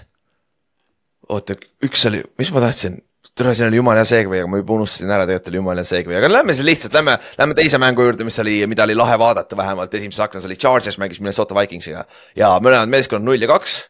oota, 1.31 1.55
üks 1.87 2.07
oli, 2.11 2.23
mis 2.39 2.51
ma 2.55 2.63
tahtsin, 2.65 3.01
tule, 3.41 3.55
siin 3.57 3.69
oli 3.69 3.81
jumala 3.81 4.03
hea 4.03 4.11
segway, 4.11 4.43
aga 4.45 4.51
ma 4.53 4.61
juba 4.61 4.77
unustasin 4.77 5.11
ära, 5.11 5.27
tegelikult 5.29 5.53
oli 5.53 5.61
jumala 5.61 5.85
hea 5.85 5.91
segway, 5.91 6.19
aga 6.21 6.31
lähme 6.31 6.57
siis 6.57 6.69
lihtsalt, 6.69 6.97
lähme, 6.99 7.17
lähme 7.41 7.57
teise 7.59 7.81
mängu 7.83 8.05
juurde, 8.07 8.27
mis 8.29 8.39
oli, 8.43 8.59
mida 8.71 8.85
oli 8.87 8.99
lahe 8.99 9.17
vaadata 9.21 9.59
vähemalt. 9.59 9.95
Esimeses 9.97 10.25
aknas 10.27 10.49
oli 10.49 10.59
Chargers 10.61 11.01
mängis 11.01 11.23
Minnesota 11.23 11.57
Vikingsiga. 11.57 12.05
Ja 12.39 12.53
mõlemad 12.63 12.93
meeskonnad 12.93 13.27
null 13.27 13.43
ja 13.43 13.51
kaks. 13.51 13.81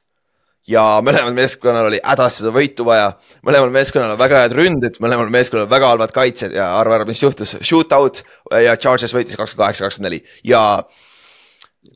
Ja 0.71 0.83
mõlemal 1.03 1.33
meeskonnal 1.35 1.89
oli 1.89 1.99
hädas 2.05 2.37
seda 2.39 2.53
võitu 2.55 2.85
vaja, 2.87 3.09
mõlemal 3.47 3.73
meeskonnal 3.75 4.13
on 4.15 4.21
väga 4.21 4.43
head 4.45 4.55
ründed, 4.55 4.99
mõlemal 5.03 5.31
meeskonnal 5.33 5.65
on 5.67 5.73
väga 5.73 5.89
halvad 5.95 6.13
kaitsjad. 6.15 6.55
Ja 6.55 6.69
arva 6.79 7.01
ära, 7.01 7.07
mis 7.09 7.23
juhtus, 7.23 7.57
shootout 7.65 8.21
ja 8.55 8.77
Chargers 8.77 9.15
võitis 9.17 9.39
kakskümmend 9.41 9.65
kaheksa, 9.65 9.89
kakskümmend 9.89 10.11
neli. 10.11 10.21
Ja 10.47 10.63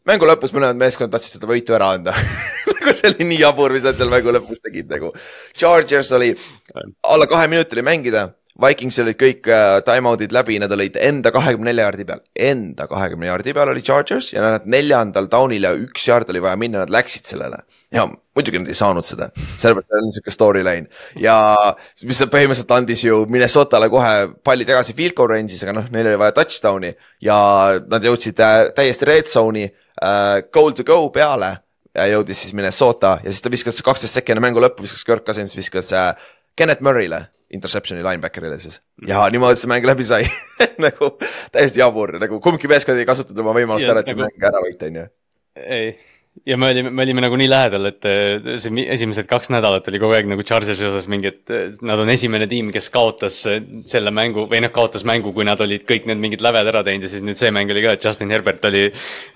mängu 0.09 0.29
lõpus 0.29 0.53
mõlemad 0.55 0.79
meeskonnad 0.81 1.14
tahtsid 1.14 1.38
seda 1.38 1.51
võitu 1.51 1.77
ära 1.77 1.90
anda. 1.97 2.14
Nagu 2.68 2.94
see 2.97 3.11
oli 3.11 3.29
nii 3.31 3.40
jabur, 3.40 3.75
mis 3.75 3.85
nad 3.87 3.99
seal 3.99 4.12
mängu 4.12 4.33
lõpus 4.35 4.62
tegid 4.64 4.90
nagu. 4.92 5.11
Chargers 5.57 6.12
oli 6.16 6.33
alla 7.09 7.29
kahe 7.31 7.49
minuti 7.53 7.77
oli 7.77 7.85
mängida, 7.87 8.27
Vikingsil 8.62 9.03
olid 9.03 9.17
kõik 9.19 9.49
äh, 9.51 9.81
time-out'id 9.83 10.31
läbi, 10.35 10.61
nad 10.62 10.73
olid 10.75 10.95
enda 11.03 11.33
kahekümne 11.35 11.73
nelja 11.73 11.88
jaardi 11.88 12.05
peal, 12.07 12.21
enda 12.38 12.87
kahekümne 12.87 13.27
jaardi 13.27 13.55
peal 13.57 13.73
oli 13.73 13.83
Chargers 13.83 14.29
ja 14.31 14.45
nad 14.45 14.69
neljandal 14.71 15.27
down'il 15.33 15.67
ja 15.67 15.73
üks 15.75 16.05
yard 16.07 16.31
oli 16.31 16.43
vaja 16.45 16.55
minna, 16.61 16.85
nad 16.85 16.93
läksid 16.95 17.27
sellele. 17.27 17.64
ja 17.95 18.07
muidugi 18.07 18.61
nad 18.62 18.71
ei 18.71 18.79
saanud 18.79 19.07
seda, 19.07 19.29
sellepärast 19.62 19.90
see 19.90 19.99
on 19.99 20.07
niisugune 20.07 20.35
storyline. 20.37 21.03
Ja 21.23 21.37
mis 22.07 22.23
põhimõtteliselt 22.31 22.77
andis 22.79 23.03
ju 23.03 23.21
Minnesotale 23.31 23.90
kohe 23.90 24.14
palli 24.47 24.67
tagasi 24.69 24.95
field 24.95 25.19
goal 25.19 25.33
range'is, 25.35 25.67
aga 25.67 25.75
noh, 25.81 25.90
neil 25.95 26.12
oli 26.12 26.23
vaja 26.23 26.38
touchdown'i 26.38 26.95
ja 27.27 27.37
nad 27.90 28.07
jõudsid 28.07 28.38
äh, 28.38 28.61
täiesti 28.79 29.11
red 29.11 29.31
zone'i 29.31 29.67
äh, 29.67 30.40
goal 30.55 30.79
to 30.79 30.87
go 30.87 31.03
peale 31.14 31.57
ja 31.95 32.07
jõudis 32.11 32.47
siis 32.47 32.55
Minnesota 32.55 33.17
ja 33.23 33.31
siis 33.31 33.43
ta 33.43 33.51
viskas 33.51 33.83
kaksteist 33.83 34.23
enne 34.23 34.43
mängu 34.43 34.62
lõppu, 34.62 34.87
viskas 34.87 35.07
Kirk 35.07 35.27
Cousins 35.27 35.55
viskas 35.59 35.90
äh, 35.95 36.11
Kennet 36.55 36.83
Murray'le 36.87 37.25
interception'i 37.57 38.05
linebacker'ile 38.05 38.59
siis 38.62 38.81
ja 39.09 39.25
niimoodi 39.33 39.61
see 39.61 39.71
mäng 39.71 39.87
läbi 39.88 40.07
sai 40.09 40.27
nagu 40.87 41.14
täiesti 41.55 41.83
jabur, 41.83 42.17
nagu 42.23 42.40
kumbki 42.45 42.71
meeskond 42.71 43.01
ei 43.01 43.09
kasutanud 43.09 43.45
oma 43.45 43.57
võimalust 43.59 43.90
ära, 43.90 44.05
et 44.05 44.12
see 44.12 44.19
nagu... 44.19 44.29
mäng 44.29 44.51
ära 44.51 44.64
võita, 44.64 44.90
on 44.90 45.01
ju. 45.01 45.07
ei, 45.64 45.95
ja 46.47 46.57
me 46.59 46.69
olime, 46.73 46.90
me 46.90 47.03
olime 47.05 47.23
nagu 47.25 47.37
nii 47.38 47.47
lähedal, 47.49 47.88
et 47.88 48.07
äh, 48.09 48.57
see 48.61 48.85
esimesed 48.95 49.29
kaks 49.31 49.51
nädalat 49.55 49.87
oli 49.90 50.01
kogu 50.03 50.17
aeg 50.17 50.27
nagu 50.29 50.45
Chargersi 50.47 50.87
osas 50.88 51.07
mingi, 51.11 51.31
et 51.31 51.53
äh, 51.55 51.79
nad 51.87 52.01
on 52.03 52.11
esimene 52.11 52.49
tiim, 52.51 52.73
kes 52.75 52.90
kaotas 52.95 53.38
äh, 53.51 53.61
selle 53.90 54.12
mängu 54.14 54.49
või 54.51 54.61
noh, 54.64 54.73
kaotas 54.75 55.07
mängu, 55.09 55.33
kui 55.37 55.47
nad 55.47 55.61
olid 55.64 55.87
kõik 55.88 56.09
need 56.11 56.21
mingid 56.23 56.45
läved 56.45 56.71
ära 56.73 56.83
teinud 56.87 57.07
ja 57.07 57.12
siis 57.12 57.25
nüüd 57.25 57.40
see 57.40 57.53
mäng 57.55 57.71
oli 57.73 57.85
ka, 57.87 57.95
et 57.95 58.07
Justin 58.07 58.35
Herbert 58.35 58.67
oli, 58.71 58.88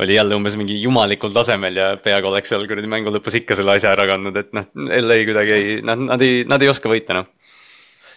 oli 0.02 0.18
jälle 0.18 0.38
umbes 0.38 0.58
mingi 0.58 0.80
jumalikul 0.82 1.34
tasemel 1.36 1.78
ja 1.78 1.92
peaaegu 2.02 2.32
oleks 2.32 2.52
seal 2.52 2.66
kuradi 2.68 2.90
mängu 2.90 3.14
lõpus 3.14 3.38
ikka 3.40 3.58
selle 3.58 3.78
asja 3.78 3.94
ära 3.94 4.08
kandnud, 4.10 4.42
et 4.42 4.50
noh, 4.58 4.66
LA 4.98 5.22
kuidagi 5.28 5.54
ei, 5.54 5.80
nad, 5.86 6.02
nad 6.10 6.26
ei, 6.26 6.42
nad 6.50 6.64
ei 6.64 6.72
oska 6.74 6.90
võita 6.90 7.20
noh. 7.20 7.30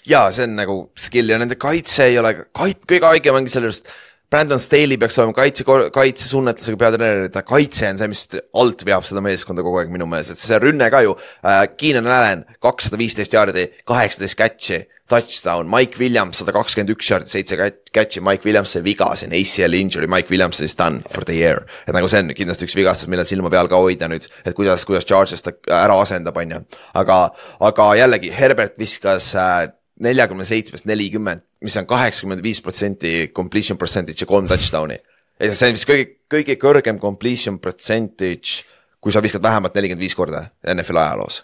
Ja 0.08 0.28
see 0.34 0.48
on 0.48 0.56
nagu 0.58 0.78
skill 0.98 1.30
ja 1.34 1.42
nende 1.42 1.60
kaitse 1.62 2.10
ei 2.10 2.18
ole, 2.22 2.34
kait-, 2.58 2.88
kõige 2.90 3.12
haigem 3.12 3.42
ongi 3.42 3.54
selle 3.54 3.70
juures 3.70 3.84
Brandon 4.32 4.60
Staley 4.64 4.96
peaks 4.96 5.18
olema 5.20 5.34
kaitse, 5.36 5.66
kaitsesunnetlusega 5.92 6.78
peatreener, 6.80 7.26
et 7.28 7.34
kaitse 7.44 7.90
on 7.92 7.98
see, 8.00 8.08
mis 8.14 8.22
alt 8.62 8.86
veab 8.88 9.04
seda 9.04 9.20
meeskonda 9.26 9.66
kogu 9.66 9.82
aeg 9.82 9.90
minu 9.92 10.06
meelest, 10.08 10.38
et 10.38 10.40
see 10.40 10.60
rünne 10.64 10.88
ka 10.94 11.02
ju 11.04 11.18
äh,. 11.18 11.66
Keenan 11.76 12.08
Allan, 12.08 12.46
kakssada 12.64 13.00
viisteist 13.02 13.36
jaardi, 13.36 13.66
kaheksateist 13.92 14.38
catch'i, 14.40 14.78
touchdown, 15.12 15.68
Mike 15.68 16.00
Williams 16.00 16.40
sada 16.40 16.56
kakskümmend 16.56 16.94
üks 16.94 17.10
jaardi, 17.12 17.28
seitse 17.28 17.60
catch'i, 17.92 18.24
Mike 18.24 18.48
Williams 18.48 18.72
sai 18.72 18.86
viga 18.86 19.10
siin, 19.20 19.36
ACL 19.36 19.76
injury, 19.76 20.08
Mike 20.08 20.32
Williams 20.32 20.64
is 20.64 20.78
done 20.80 21.04
for 21.12 21.28
the 21.28 21.36
year. 21.36 21.66
et 21.84 21.92
nagu 21.92 22.08
see 22.08 22.24
on 22.24 22.32
kindlasti 22.38 22.70
üks 22.70 22.78
vigastus, 22.80 23.12
millel 23.12 23.28
silma 23.28 23.52
peal 23.52 23.68
ka 23.68 23.84
hoida 23.84 24.08
nüüd, 24.08 24.32
et 24.46 24.56
kuidas, 24.56 24.88
kuidas 24.88 25.10
Charges 25.12 25.44
ta 25.44 25.52
ära 25.82 26.00
asendab, 26.06 26.40
on 26.40 26.56
ju. 26.56 26.64
aga, 27.04 27.20
aga 27.68 27.92
jällegi 28.00 28.32
Herbert 28.32 28.80
viskas 28.80 29.34
äh, 29.36 29.68
neljakümne 30.02 30.46
seitsmest 30.48 30.88
nelikümmend, 30.90 31.44
mis 31.62 31.78
on 31.80 31.88
kaheksakümmend 31.90 32.44
viis 32.44 32.62
protsenti 32.64 33.32
completion 33.36 33.78
percentage 33.78 34.24
ja 34.24 34.30
kolm 34.30 34.50
touchdown'i. 34.50 35.00
ja 35.40 35.54
see 35.54 35.72
on 35.72 35.78
vist 35.78 35.90
kõige, 35.90 36.08
kõige 36.32 36.58
kõrgem 36.62 37.00
completion 37.02 37.60
percentage, 37.62 38.66
kui 39.02 39.14
sa 39.14 39.24
viskad 39.24 39.44
vähemalt 39.44 39.78
nelikümmend 39.78 40.06
viis 40.06 40.18
korda 40.18 40.48
NFL 40.66 41.02
ajaloos 41.04 41.44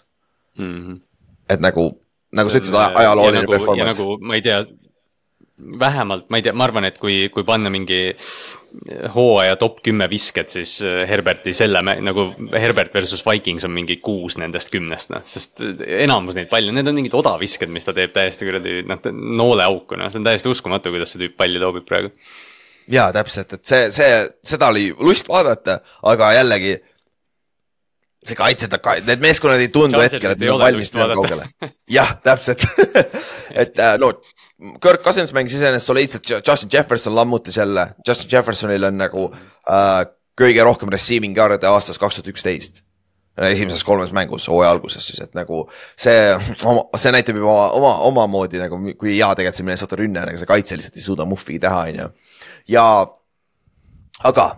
mm. 0.58 0.74
-hmm. 0.74 1.00
et 1.48 1.60
nagu, 1.60 1.88
nagu 2.32 2.50
sa 2.50 2.60
ütlesid, 2.60 2.78
ajalooline 3.02 3.44
nagu, 3.44 3.52
performance. 3.52 3.98
nagu 3.98 4.18
ma 4.20 4.38
ei 4.38 4.42
tea, 4.42 4.60
vähemalt, 5.58 6.28
ma 6.30 6.38
ei 6.38 6.44
tea, 6.46 6.54
ma 6.54 6.66
arvan, 6.68 6.86
et 6.86 6.98
kui, 7.02 7.16
kui 7.34 7.44
panna 7.46 7.70
mingi 7.72 8.00
hooaja 9.14 9.56
top 9.58 9.80
kümme 9.84 10.06
visket, 10.10 10.52
siis 10.52 10.76
äh, 10.84 11.00
Herberti 11.08 11.54
selle 11.56 11.80
nagu 11.82 12.28
Herbert 12.52 12.94
versus 12.94 13.24
Vikings 13.26 13.66
on 13.66 13.72
mingi 13.74 13.98
kuus 14.04 14.36
nendest 14.38 14.70
kümnest, 14.74 15.10
noh, 15.14 15.24
sest 15.26 15.62
enamus 15.86 16.38
neid 16.38 16.50
palle, 16.52 16.74
need 16.74 16.90
on 16.90 16.98
mingid 17.00 17.16
odavisked, 17.18 17.72
mis 17.74 17.88
ta 17.88 17.96
teeb 17.96 18.12
täiesti 18.14 18.46
kuradi 18.48 18.82
noh, 18.88 19.08
nooleauku, 19.40 19.98
noh, 19.98 20.12
see 20.12 20.22
on 20.22 20.28
täiesti 20.28 20.52
uskumatu, 20.52 20.92
kuidas 20.94 21.14
see 21.14 21.24
tüüp 21.24 21.34
palli 21.40 21.62
loobib 21.62 21.88
praegu. 21.88 22.12
jaa, 22.92 23.08
täpselt, 23.16 23.58
et 23.58 23.66
see, 23.66 23.88
see, 23.94 24.22
seda 24.54 24.70
oli 24.74 24.92
lust 25.00 25.32
vaadata, 25.32 25.80
aga 26.12 26.32
jällegi 26.38 26.76
see 28.28 28.38
kaitse, 28.38 28.68
need 29.06 29.22
meeskonnad 29.24 29.62
ei 29.64 29.72
tundu 29.72 30.00
hetkel, 30.02 30.34
et 30.34 30.42
nad 30.44 30.54
on 30.54 30.62
valmis 30.62 30.92
minema 30.94 31.16
kaugele. 31.18 31.72
jah, 31.98 32.18
täpselt. 32.22 32.66
Et 33.62 33.78
äh, 33.80 33.94
no 33.96 34.10
Kirk 34.58 35.04
Cousins 35.04 35.30
mängis 35.32 35.54
iseenesest 35.54 35.86
soliidselt, 35.86 36.30
Justin 36.48 36.70
Jefferson 36.72 37.14
lammutas 37.14 37.56
jälle, 37.56 37.88
Justin 38.08 38.28
Jeffersonil 38.32 38.88
on 38.88 38.98
nagu 38.98 39.28
äh, 39.30 40.02
kõige 40.38 40.64
rohkem 40.66 40.90
receiving 40.90 41.36
yard'e 41.38 41.70
aastast 41.70 42.00
kaks 42.02 42.18
tuhat 42.18 42.32
üksteist. 42.34 42.82
Esimeses 43.38 43.84
kolmes 43.86 44.10
mängus 44.10 44.48
hooaja 44.50 44.72
alguses 44.74 45.04
siis, 45.06 45.20
et 45.22 45.36
nagu 45.38 45.60
see, 45.94 46.34
see 47.04 47.12
näitab 47.14 47.38
juba 47.38 47.68
oma, 47.78 47.92
omamoodi 48.08 48.58
nagu, 48.58 48.80
kui 48.98 49.14
hea 49.14 49.28
tegelikult 49.38 49.60
see 49.60 49.68
Minnesota 49.68 49.98
rünne 50.00 50.24
on, 50.24 50.32
aga 50.32 50.40
see 50.40 50.50
kaitse 50.50 50.78
lihtsalt 50.78 50.98
ei 50.98 51.06
suuda 51.06 51.26
muhvigi 51.28 51.62
teha, 51.62 51.84
on 51.92 52.00
ju. 52.02 52.08
ja, 52.74 52.86
aga 54.26 54.48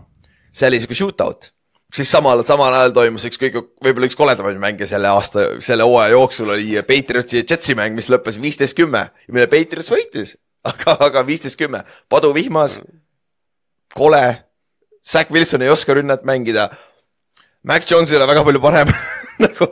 see 0.49 0.71
oli 0.71 0.81
sihuke 0.81 0.97
shootout 0.97 1.51
siis 1.94 2.11
samal, 2.12 2.42
samal 2.46 2.74
ajal 2.74 2.94
toimus 2.96 3.24
üks 3.29 3.40
kõige, 3.40 3.62
võib-olla 3.85 4.09
üks 4.11 4.18
koledamaid 4.18 4.61
mänge 4.62 4.88
selle 4.88 5.11
aasta, 5.11 5.46
selle 5.64 5.87
hooaja 5.87 6.14
jooksul 6.14 6.55
oli 6.57 6.76
Patriotsi 6.87 7.40
ja 7.40 7.46
Jetsi 7.46 7.76
mäng, 7.79 7.96
mis 7.98 8.11
lõppes 8.12 8.38
viisteist 8.42 8.76
kümme, 8.79 9.09
mille 9.29 9.48
Patriots 9.50 9.90
võitis, 9.92 10.37
aga, 10.66 10.96
aga 11.09 11.24
viisteist 11.26 11.59
kümme, 11.61 11.83
paduvihmas, 12.12 12.79
kole, 13.96 14.24
Zack 15.00 15.33
Wilson 15.33 15.64
ei 15.64 15.72
oska 15.72 15.94
rünnat 15.96 16.26
mängida. 16.29 16.68
Mac 17.64 17.88
Jones 17.88 18.11
ei 18.12 18.18
ole 18.18 18.26
väga 18.29 18.42
palju 18.44 18.61
parem 18.61 18.88
nagu 19.44 19.66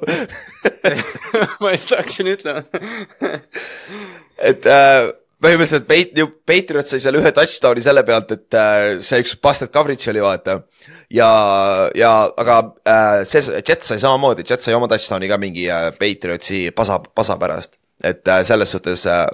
ma 1.60 1.72
just 1.72 1.92
hakkasin 1.94 2.30
ütlema. 2.32 2.62
Et 4.38 4.66
äh, 4.66 5.08
põhimõtteliselt 5.42 5.86
Peit-, 5.88 6.20
Patriot 6.48 6.88
sai 6.90 7.00
seal 7.02 7.18
ühe 7.20 7.30
touchdown'i 7.34 7.82
selle 7.84 8.02
pealt, 8.06 8.32
et 8.34 8.56
äh, 8.58 8.86
see 9.04 9.22
üks 9.22 9.36
busted 9.42 9.70
coverage 9.74 10.10
oli 10.10 10.22
vaata. 10.24 10.60
ja, 11.14 11.28
ja 11.98 12.12
aga 12.42 12.58
äh, 12.82 13.20
see, 13.28 13.60
Jets 13.62 13.92
sai 13.92 14.00
samamoodi, 14.02 14.46
Jets 14.48 14.66
sai 14.66 14.74
oma 14.78 14.90
touchdown'i 14.90 15.30
ka 15.30 15.38
mingi 15.40 15.68
äh, 15.70 15.90
Patriotsi 15.98 16.68
pasa, 16.74 16.98
pasa 17.14 17.38
pärast. 17.38 17.78
et 18.02 18.26
äh, 18.28 18.42
selles 18.46 18.74
suhtes 18.74 19.06
äh, 19.06 19.26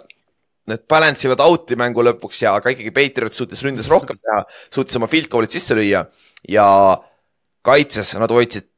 need 0.68 0.84
balance 0.88 1.26
ivad 1.28 1.40
out'i 1.44 1.76
mängu 1.76 2.04
lõpuks 2.04 2.44
ja, 2.44 2.54
aga 2.58 2.72
ikkagi 2.72 2.92
Patriot 2.94 3.36
suutis 3.36 3.64
ründes 3.64 3.88
rohkem 3.92 4.20
teha, 4.20 4.44
suutis 4.72 4.96
oma 5.00 5.08
field 5.12 5.28
goal'id 5.32 5.52
sisse 5.52 5.76
lüüa 5.76 6.04
ja 6.48 6.68
kaitses 7.64 8.14
nad 8.20 8.32
hoidsid 8.32 8.68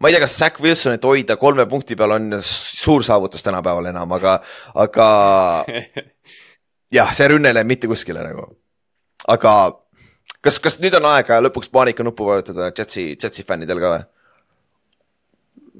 ma 0.00 0.08
ei 0.08 0.16
tea, 0.16 0.22
kas 0.24 0.36
Zack 0.36 0.60
Wilsonit 0.60 1.04
hoida 1.08 1.36
kolme 1.40 1.64
punkti 1.68 1.96
peal 1.96 2.16
on 2.16 2.36
suur 2.44 3.04
saavutus 3.04 3.44
tänapäeval 3.44 3.88
enam, 3.92 4.12
aga, 4.16 4.36
aga 4.84 5.08
jah, 6.92 7.14
see 7.14 7.28
rünne 7.32 7.50
ei 7.50 7.58
läinud 7.58 7.72
mitte 7.72 7.90
kuskile 7.90 8.24
nagu. 8.24 8.48
aga 9.28 9.54
kas, 10.40 10.60
kas 10.62 10.78
nüüd 10.82 10.94
on 10.98 11.08
aega 11.12 11.40
lõpuks 11.44 11.72
paanikanuppu 11.72 12.28
vajutada 12.28 12.70
Jetsi, 12.70 13.14
Jetsi 13.22 13.46
fännidel 13.46 13.82
ka 13.82 13.94
või? 13.96 14.04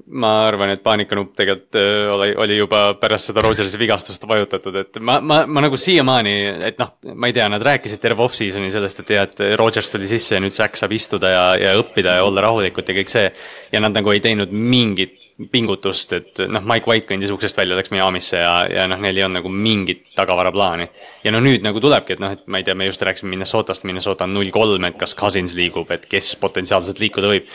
ma 0.07 0.29
arvan, 0.45 0.71
et 0.71 0.79
paanikanupp 0.83 1.33
tegelikult 1.35 1.75
äh, 1.75 2.05
oli, 2.13 2.29
oli 2.39 2.57
juba 2.57 2.81
pärast 3.01 3.27
seda 3.27 3.41
Rodgersi 3.43 3.79
vigastust 3.79 4.23
vajutatud, 4.29 4.75
et 4.79 4.99
ma, 5.03 5.17
ma, 5.19 5.41
ma 5.49 5.63
nagu 5.65 5.79
siiamaani, 5.79 6.35
et 6.69 6.79
noh, 6.79 6.93
ma 7.11 7.27
ei 7.27 7.35
tea, 7.35 7.47
nad 7.51 7.65
rääkisid 7.65 7.99
terve 7.99 8.23
off-season'i 8.23 8.71
sellest, 8.71 9.01
et 9.03 9.11
jah, 9.17 9.27
et 9.27 9.43
Rodgers 9.59 9.91
tuli 9.91 10.07
sisse 10.07 10.37
ja 10.37 10.43
nüüd 10.43 10.55
Zack 10.55 10.79
saab 10.79 10.95
istuda 10.95 11.33
ja, 11.33 11.45
ja 11.59 11.75
õppida 11.81 12.19
ja 12.19 12.27
olla 12.27 12.45
rahulikult 12.47 12.87
ja 12.87 12.95
kõik 13.01 13.11
see. 13.11 13.31
ja 13.73 13.83
nad 13.83 13.97
nagu 13.97 14.13
ei 14.13 14.23
teinud 14.23 14.53
mingit 14.53 15.17
pingutust, 15.51 16.13
et 16.17 16.39
noh, 16.49 16.63
Mike 16.65 16.89
White 16.89 17.05
kõndis 17.09 17.31
uksest 17.33 17.59
välja, 17.59 17.77
läks 17.77 17.91
Miami'sse 17.93 18.39
ja, 18.41 18.53
ja 18.71 18.87
noh, 18.89 18.97
neil 19.01 19.19
ei 19.19 19.25
olnud 19.25 19.37
nagu 19.37 19.51
mingit 19.53 20.07
tagavaraplaani. 20.17 20.87
ja 21.23 21.33
no 21.33 21.41
nüüd 21.43 21.65
nagu 21.65 21.81
tulebki, 21.83 22.17
et 22.17 22.23
noh, 22.23 22.33
et 22.33 22.43
ma 22.49 22.57
ei 22.57 22.65
tea, 22.65 22.75
me 22.75 22.89
just 22.89 23.05
rääkisime 23.05 23.35
Minnesotast, 23.35 23.85
Minnesota 23.85 24.25
on 24.25 24.33
null 24.33 24.49
kolm, 24.53 24.89
et 24.89 24.97
kas 24.97 25.13
Cousins 25.15 25.53
liigub, 25.57 25.91
et 25.93 26.09
kes 26.09 26.33
potentsiaalselt 26.41 26.99
liikuda 27.03 27.29
võib. 27.29 27.49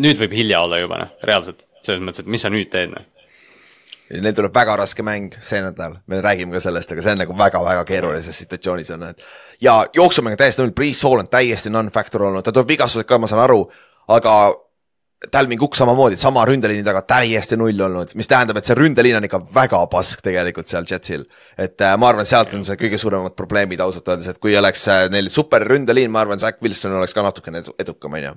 nüüd 0.00 0.20
võib 0.22 0.36
hilja 0.38 0.62
olla 0.64 0.80
juba 0.80 1.02
noh, 1.02 1.16
reaalselt, 1.28 1.66
selles 1.84 2.00
mõttes, 2.02 2.24
et 2.24 2.30
mis 2.30 2.40
sa 2.40 2.52
nüüd 2.52 2.72
teed 2.72 2.94
noh 2.96 3.08
Neil 4.10 4.34
tuleb 4.34 4.54
väga 4.54 4.74
raske 4.80 5.04
mäng 5.06 5.36
see 5.38 5.60
nädal, 5.62 5.92
me 6.10 6.18
räägime 6.18 6.56
ka 6.56 6.60
sellest, 6.64 6.90
aga 6.90 7.02
see 7.04 7.12
on 7.14 7.20
nagu 7.22 7.34
väga-väga 7.38 7.84
keerulises 7.86 8.40
situatsioonis 8.42 8.90
on, 8.96 9.04
et. 9.12 9.22
ja 9.62 9.76
jooksumäng 9.94 10.34
täiesti 10.38 10.64
null, 10.64 10.74
Priis 10.74 10.98
Sool 10.98 11.22
on 11.22 11.28
täiesti 11.30 11.70
non-factor 11.70 12.24
olnud, 12.26 12.42
ta 12.42 12.50
tuleb 12.50 12.72
vigastused 12.72 13.06
ka, 13.06 13.20
ma 13.22 13.30
saan 13.30 13.44
aru, 13.44 13.60
aga 14.10 14.34
Talvin 15.28 15.58
Cook 15.58 15.74
samamoodi, 15.76 16.16
sama 16.16 16.46
ründeliini 16.48 16.80
taga 16.84 17.02
täiesti 17.04 17.56
null 17.60 17.82
olnud, 17.84 18.14
mis 18.16 18.28
tähendab, 18.28 18.56
et 18.56 18.64
see 18.64 18.76
ründeliin 18.78 19.18
on 19.18 19.26
ikka 19.26 19.42
väga 19.52 19.82
pask 19.92 20.22
tegelikult 20.24 20.70
seal 20.70 20.86
Jetsil. 20.88 21.26
et 21.60 21.80
äh, 21.84 21.96
ma 22.00 22.08
arvan, 22.08 22.24
sealt 22.24 22.54
on 22.56 22.64
see 22.64 22.78
kõige 22.80 22.96
suuremad 22.98 23.34
probleemid 23.36 23.82
ausalt 23.84 24.08
öeldes, 24.08 24.30
et 24.32 24.38
kui 24.40 24.54
oleks 24.56 24.86
äh, 24.88 25.02
neil 25.12 25.28
super 25.30 25.66
ründeliin, 25.68 26.08
ma 26.10 26.22
arvan, 26.24 26.40
Zack 26.40 26.64
Wilson 26.64 26.96
oleks 26.96 27.12
ka 27.12 27.24
natukene 27.26 27.60
edukam, 27.78 28.16
on 28.16 28.24
ju. 28.24 28.32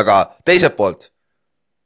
aga 0.00 0.16
teiselt 0.48 0.74
poolt, 0.76 1.06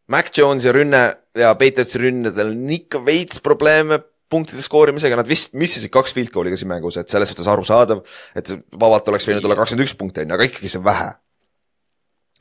Mac 0.08 0.32
Jones'i 0.32 0.72
rünne 0.72 1.02
ja 1.36 1.52
Patriotsi 1.60 2.00
rünnadel 2.00 2.54
on 2.56 2.72
ikka 2.72 3.02
veits 3.04 3.42
probleeme 3.44 4.00
punktide 4.32 4.64
skoorimisega, 4.64 5.18
nad 5.20 5.28
vist 5.28 5.52
missisid 5.60 5.92
kaks 5.92 6.16
field 6.16 6.32
goal'i 6.32 6.54
ka 6.54 6.56
siin 6.56 6.72
mängus, 6.72 6.96
et 6.96 7.12
selles 7.12 7.28
suhtes 7.28 7.52
arusaadav, 7.52 8.00
et 8.32 8.54
vabalt 8.80 9.12
oleks 9.12 9.28
võinud 9.28 9.44
olla 9.44 9.60
kakskümmend 9.60 9.84
üks 9.84 9.98
punkti, 10.00 10.24
on 10.24 10.32
ju, 10.32 10.38
aga 10.40 10.48
ikkagi 10.48 10.72
see 10.72 10.80
on 10.80 10.88
vähe 10.88 11.10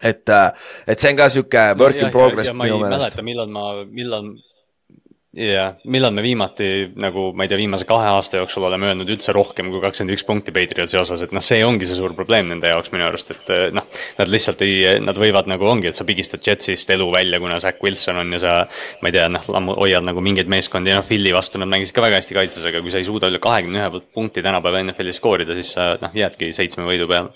et, 0.01 0.29
äh, 0.29 0.51
et 0.87 1.01
see 1.01 1.11
on 1.13 1.19
ka 1.19 1.29
sihuke 1.33 1.65
work 1.79 1.99
no, 1.99 2.07
in 2.07 2.13
progress 2.13 2.53
minu 2.55 2.79
meelest. 2.81 3.21
millal 3.25 3.51
ma, 3.53 3.65
millal, 3.85 4.31
jah, 5.37 5.75
millal 5.85 6.13
me 6.15 6.23
viimati 6.25 6.69
nagu, 6.99 7.29
ma 7.37 7.45
ei 7.45 7.51
tea, 7.51 7.59
viimase 7.61 7.85
kahe 7.87 8.09
aasta 8.11 8.41
jooksul 8.41 8.65
oleme 8.67 8.89
öelnud 8.89 9.11
üldse 9.13 9.35
rohkem 9.35 9.69
kui 9.71 9.79
kakskümmend 9.83 10.15
üks 10.17 10.25
punkti 10.27 10.53
Patriotsi 10.55 10.99
osas, 10.99 11.23
et 11.23 11.35
noh, 11.35 11.43
see 11.45 11.61
ongi 11.65 11.87
see 11.87 11.99
suur 11.99 12.15
probleem 12.17 12.49
nende 12.49 12.71
jaoks 12.73 12.91
minu 12.95 13.05
arust, 13.07 13.31
et 13.35 13.53
äh, 13.53 13.67
noh. 13.75 13.87
Nad 14.17 14.29
lihtsalt 14.29 14.59
ei, 14.65 14.99
nad 15.01 15.17
võivad 15.17 15.47
nagu 15.49 15.65
ongi, 15.69 15.87
et 15.89 15.97
sa 15.97 16.05
pigistad 16.05 16.43
Jetsist 16.45 16.89
elu 16.93 17.07
välja, 17.13 17.39
kuna 17.41 17.61
Zack 17.63 17.81
Wilson 17.83 18.19
on 18.21 18.35
ja 18.35 18.41
sa. 18.41 18.57
ma 19.01 19.09
ei 19.09 19.15
tea, 19.15 19.29
noh, 19.31 19.47
hoiad 19.77 20.05
nagu 20.05 20.21
mingeid 20.23 20.51
meeskondi 20.51 20.91
ja 20.91 20.99
noh, 20.99 21.07
Philly 21.07 21.31
vastu 21.33 21.61
nad 21.61 21.71
mängisid 21.71 21.95
ka 21.95 22.03
väga 22.03 22.19
hästi 22.19 22.37
kaitses, 22.37 22.67
aga 22.67 22.83
kui 22.83 22.93
sa 22.93 22.99
ei 22.99 23.07
suuda 23.07 23.31
üle 23.31 23.39
kahekümne 23.41 23.81
ühe 23.81 24.03
punkti 24.13 24.43
tänapäeva 24.43 24.83
NFL-is 24.83 25.21
skoorida, 25.21 25.55
siis 25.57 25.73
sa 25.77 25.93
noh, 26.01 26.13
jäädki 26.15 26.51
seitsme 26.55 26.85
võidu 26.87 27.07
peale 27.09 27.31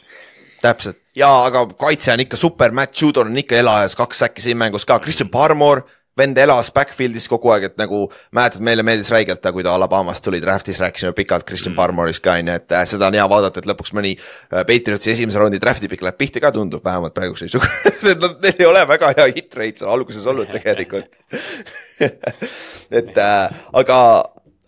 täpselt. 0.65 1.01
Ja, 1.15 1.29
aga 1.47 1.67
kaitse 1.79 2.11
on 2.13 2.25
ikka 2.25 2.39
super, 2.39 2.73
Matt 2.75 2.97
Judor 3.01 3.29
on 3.29 3.37
ikka 3.39 3.61
elajas, 3.61 3.95
kaks 3.95 4.25
säkki 4.25 4.43
siin 4.43 4.59
mängus 4.59 4.87
ka, 4.87 4.99
Christian 5.03 5.31
Barmore 5.31 5.85
vend 6.17 6.37
elas 6.39 6.71
backfield'is 6.75 7.27
kogu 7.31 7.51
aeg, 7.53 7.67
et 7.69 7.79
nagu 7.79 8.05
mäletad, 8.35 8.63
meile 8.63 8.83
meeldis 8.87 9.11
räigelt 9.11 9.41
ta, 9.43 9.51
kui 9.55 9.65
ta 9.65 9.73
Alabamast 9.75 10.23
tuli 10.23 10.39
draft'is, 10.43 10.79
rääkisime 10.83 11.11
pikalt 11.15 11.45
Christian 11.47 11.73
mm. 11.73 11.79
Barmore'ist 11.79 12.23
ka 12.23 12.37
on 12.39 12.51
ju, 12.51 12.55
et 12.55 12.75
äh, 12.75 12.85
seda 12.89 13.09
on 13.09 13.17
hea 13.19 13.25
vaadata, 13.31 13.61
et 13.61 13.67
lõpuks 13.69 13.91
mõni 13.97 14.13
äh, 14.15 14.63
Patriotsi 14.67 15.11
esimese 15.11 15.41
raundi 15.41 15.59
draft'i 15.61 15.91
pikk 15.91 16.05
läheb 16.07 16.19
pihta 16.19 16.43
ka, 16.43 16.53
tundub 16.55 16.85
vähemalt 16.85 17.15
praeguse 17.17 17.49
seisuga 17.49 17.67
et 17.89 18.07
nad, 18.21 18.39
neil 18.45 18.63
ei 18.63 18.69
ole 18.69 18.85
väga 18.93 19.11
hea 19.17 19.27
hit 19.33 19.59
rate 19.59 19.83
seal 19.83 19.91
alguses 19.91 20.25
olnud 20.31 20.51
tegelikult. 20.55 21.19
Et 22.95 23.17
äh, 23.17 23.61
aga 23.81 23.99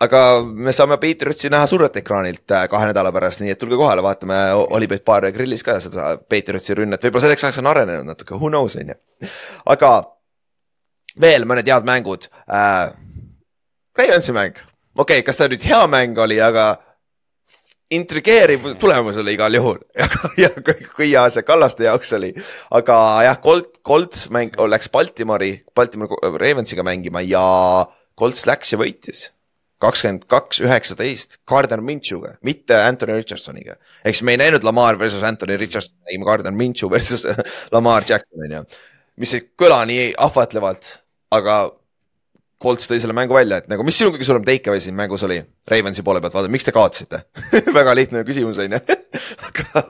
aga 0.04 0.22
me 0.44 0.74
saame 0.76 0.98
Patriotsi 1.02 1.50
näha 1.50 1.68
suurelt 1.68 1.96
ekraanilt 2.02 2.54
äh, 2.54 2.68
kahe 2.70 2.90
nädala 2.90 3.12
pärast, 3.16 3.42
nii 3.42 3.54
et 3.54 3.60
tulge 3.62 3.80
kohale, 3.80 4.04
vaatame 4.06 4.38
Olipet 4.78 5.06
baari 5.06 5.32
grillis 5.36 5.66
ka 5.66 5.80
seda 5.84 6.14
Patriotsi 6.30 6.78
rünnet, 6.78 7.04
võib-olla 7.04 7.26
selleks 7.26 7.48
ajaks 7.48 7.62
on 7.64 7.72
arenenud 7.72 8.08
natuke, 8.08 8.38
who 8.38 8.52
knows 8.54 8.78
on 8.80 8.94
ju. 8.94 8.98
aga 9.74 9.92
veel 11.22 11.48
mõned 11.50 11.70
head 11.70 11.88
mängud 11.88 12.30
äh,. 12.46 12.90
Ravensi 13.98 14.34
mäng, 14.36 14.60
okei 14.94 15.02
okay,, 15.18 15.26
kas 15.26 15.40
ta 15.40 15.48
nüüd 15.50 15.64
hea 15.66 15.80
mäng 15.90 16.20
oli, 16.22 16.38
aga 16.44 16.76
intrigeeriv 17.98 18.68
tulemus 18.78 19.18
oli 19.18 19.34
igal 19.34 19.56
juhul 19.58 19.80
ja, 19.98 20.10
ja 20.38 20.50
kui 20.60 21.08
hea 21.08 21.24
see 21.34 21.46
Kallaste 21.48 21.88
jaoks 21.88 22.14
oli. 22.20 22.34
aga 22.78 22.98
jah, 23.26 23.40
Colt, 23.42 23.80
Colts 23.82 24.28
mäng 24.30 24.60
läks 24.70 24.92
Baltimori, 24.94 25.56
Baltimori 25.76 26.38
Ravensiga 26.38 26.86
mängima 26.86 27.24
ja 27.26 27.48
Colts 28.20 28.46
läks 28.46 28.76
ja 28.76 28.82
võitis 28.84 29.26
kakskümmend 29.84 30.26
kaks, 30.30 30.62
üheksateist 30.66 31.40
Gardner 31.48 31.82
Minshew'ga, 31.86 32.36
mitte 32.46 32.78
Anthony 32.82 33.18
Richardsoniga. 33.20 33.78
ehk 34.04 34.16
siis 34.16 34.26
me 34.26 34.34
ei 34.34 34.42
näinud 34.42 34.66
Lamar 34.66 35.00
versus 35.00 35.24
Anthony 35.24 35.58
Richardson, 35.58 35.96
nägime 36.08 36.26
Gardner 36.26 36.54
Minshew 36.54 36.90
versus 36.92 37.28
Lamar 37.74 38.04
Jackson 38.10 38.46
on 38.46 38.56
ju. 38.58 38.64
mis 39.22 39.34
ei 39.38 39.46
kõla 39.60 39.84
nii 39.90 40.14
ahvatlevalt, 40.18 40.98
aga 41.32 41.60
Colts 42.62 42.90
tõi 42.90 42.98
selle 42.98 43.14
mängu 43.14 43.36
välja, 43.38 43.60
et 43.62 43.68
nagu, 43.70 43.86
mis 43.86 44.00
sinu 44.00 44.10
kõige 44.10 44.26
suurem 44.26 44.46
takeaway 44.46 44.82
siin 44.82 44.96
mängus 44.98 45.22
oli 45.28 45.38
Ravensi 45.70 46.02
poole 46.06 46.24
pealt, 46.24 46.34
vaata, 46.34 46.50
miks 46.50 46.66
te 46.66 46.74
kaotasite 46.74 47.22
väga 47.78 47.94
lihtne 47.98 48.26
küsimus 48.26 48.58
on 48.64 48.74
ju 48.74 48.82
aga 49.52 49.86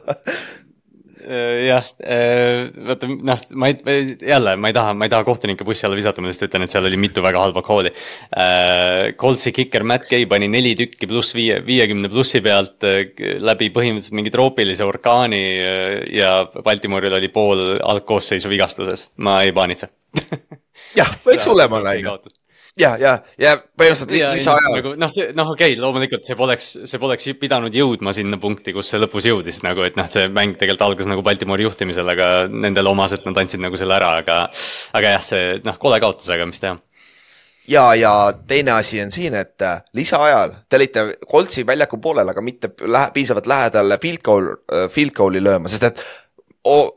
jah, 1.27 1.87
äh, 2.03 2.67
vaata 2.87 3.09
noh, 3.09 3.43
ma 3.59 3.69
ei, 3.71 4.15
jälle 4.21 4.55
ma 4.59 4.71
ei 4.71 4.75
taha, 4.77 4.93
ma 4.97 5.07
ei 5.07 5.13
taha 5.13 5.25
kohtunikke 5.27 5.67
bussi 5.67 5.85
alla 5.87 5.97
visata, 5.99 6.23
ma 6.23 6.31
lihtsalt 6.31 6.49
ütlen, 6.49 6.65
et 6.65 6.73
seal 6.73 6.87
oli 6.89 6.99
mitu 7.01 7.23
väga 7.25 7.41
halba 7.43 7.63
call'i. 7.65 7.91
Äh, 8.31 9.13
Coltsi 9.19 9.53
kiker 9.55 9.85
Matt 9.87 10.09
Gay 10.09 10.27
pani 10.29 10.49
neli 10.51 10.73
tükki 10.79 11.09
pluss 11.09 11.35
viie, 11.37 11.59
viiekümne 11.65 12.11
plussi 12.13 12.41
pealt 12.45 12.87
läbi 13.43 13.69
põhimõtteliselt 13.75 14.17
mingi 14.17 14.33
troopilise 14.33 14.87
orkaani 14.87 15.43
ja 16.15 16.33
Baltimooril 16.63 17.19
oli 17.19 17.31
pool 17.33 17.63
algkoosseisu 17.77 18.51
vigastuses, 18.51 19.09
ma 19.23 19.41
ei 19.45 19.55
paanitse. 19.55 19.91
Jah, 20.97 21.15
võiks 21.25 21.47
olla 21.51 21.67
on 21.69 21.87
ju 21.99 22.17
ja, 22.79 22.93
ja, 23.01 23.13
ja 23.41 23.55
põhimõtteliselt 23.57 24.37
lisaajal. 24.37 24.77
nagu 24.77 24.93
noh, 24.99 25.11
see 25.11 25.29
noh, 25.37 25.53
okei 25.53 25.73
okay,, 25.73 25.81
loomulikult 25.81 26.27
see 26.27 26.37
poleks, 26.39 26.71
see 26.89 27.01
poleks 27.01 27.29
pidanud 27.41 27.75
jõudma 27.75 28.13
sinna 28.15 28.39
punkti, 28.41 28.73
kus 28.75 28.91
see 28.93 29.01
lõpus 29.01 29.29
jõudis 29.29 29.61
nagu, 29.65 29.85
et 29.87 29.97
noh, 29.99 30.09
see 30.11 30.27
mäng 30.33 30.57
tegelikult 30.57 30.87
algas 30.89 31.09
nagu 31.09 31.25
Baltimori 31.25 31.67
juhtimisel, 31.67 32.09
aga 32.15 32.31
nendele 32.51 32.93
omaselt 32.93 33.25
nad 33.27 33.43
andsid 33.43 33.63
nagu 33.63 33.79
selle 33.79 33.97
ära, 33.97 34.17
aga. 34.23 34.43
aga 34.97 35.15
jah, 35.17 35.25
see 35.25 35.47
noh, 35.65 35.79
kole 35.81 35.99
kaotus, 36.03 36.29
aga 36.33 36.49
mis 36.49 36.61
teha 36.63 36.77
ja, 37.67 37.95
ja 37.95 38.33
teine 38.47 38.71
asi 38.71 39.01
on 39.03 39.11
siin, 39.11 39.35
et 39.35 39.61
äh, 39.61 39.81
lisaajal 39.93 40.53
te 40.69 40.79
olite 40.79 41.05
Coltsi 41.31 41.65
väljaku 41.67 41.99
poolel, 42.03 42.29
aga 42.31 42.41
mitte 42.41 42.71
lähe, 42.85 43.11
piisavalt 43.13 43.47
lähedal 43.47 43.97
field 44.01 44.23
goal, 44.23 44.53
äh, 44.71 44.87
field 44.91 45.15
goal'i 45.17 45.43
lööma, 45.43 45.71
sest 45.71 45.89
et 45.89 46.03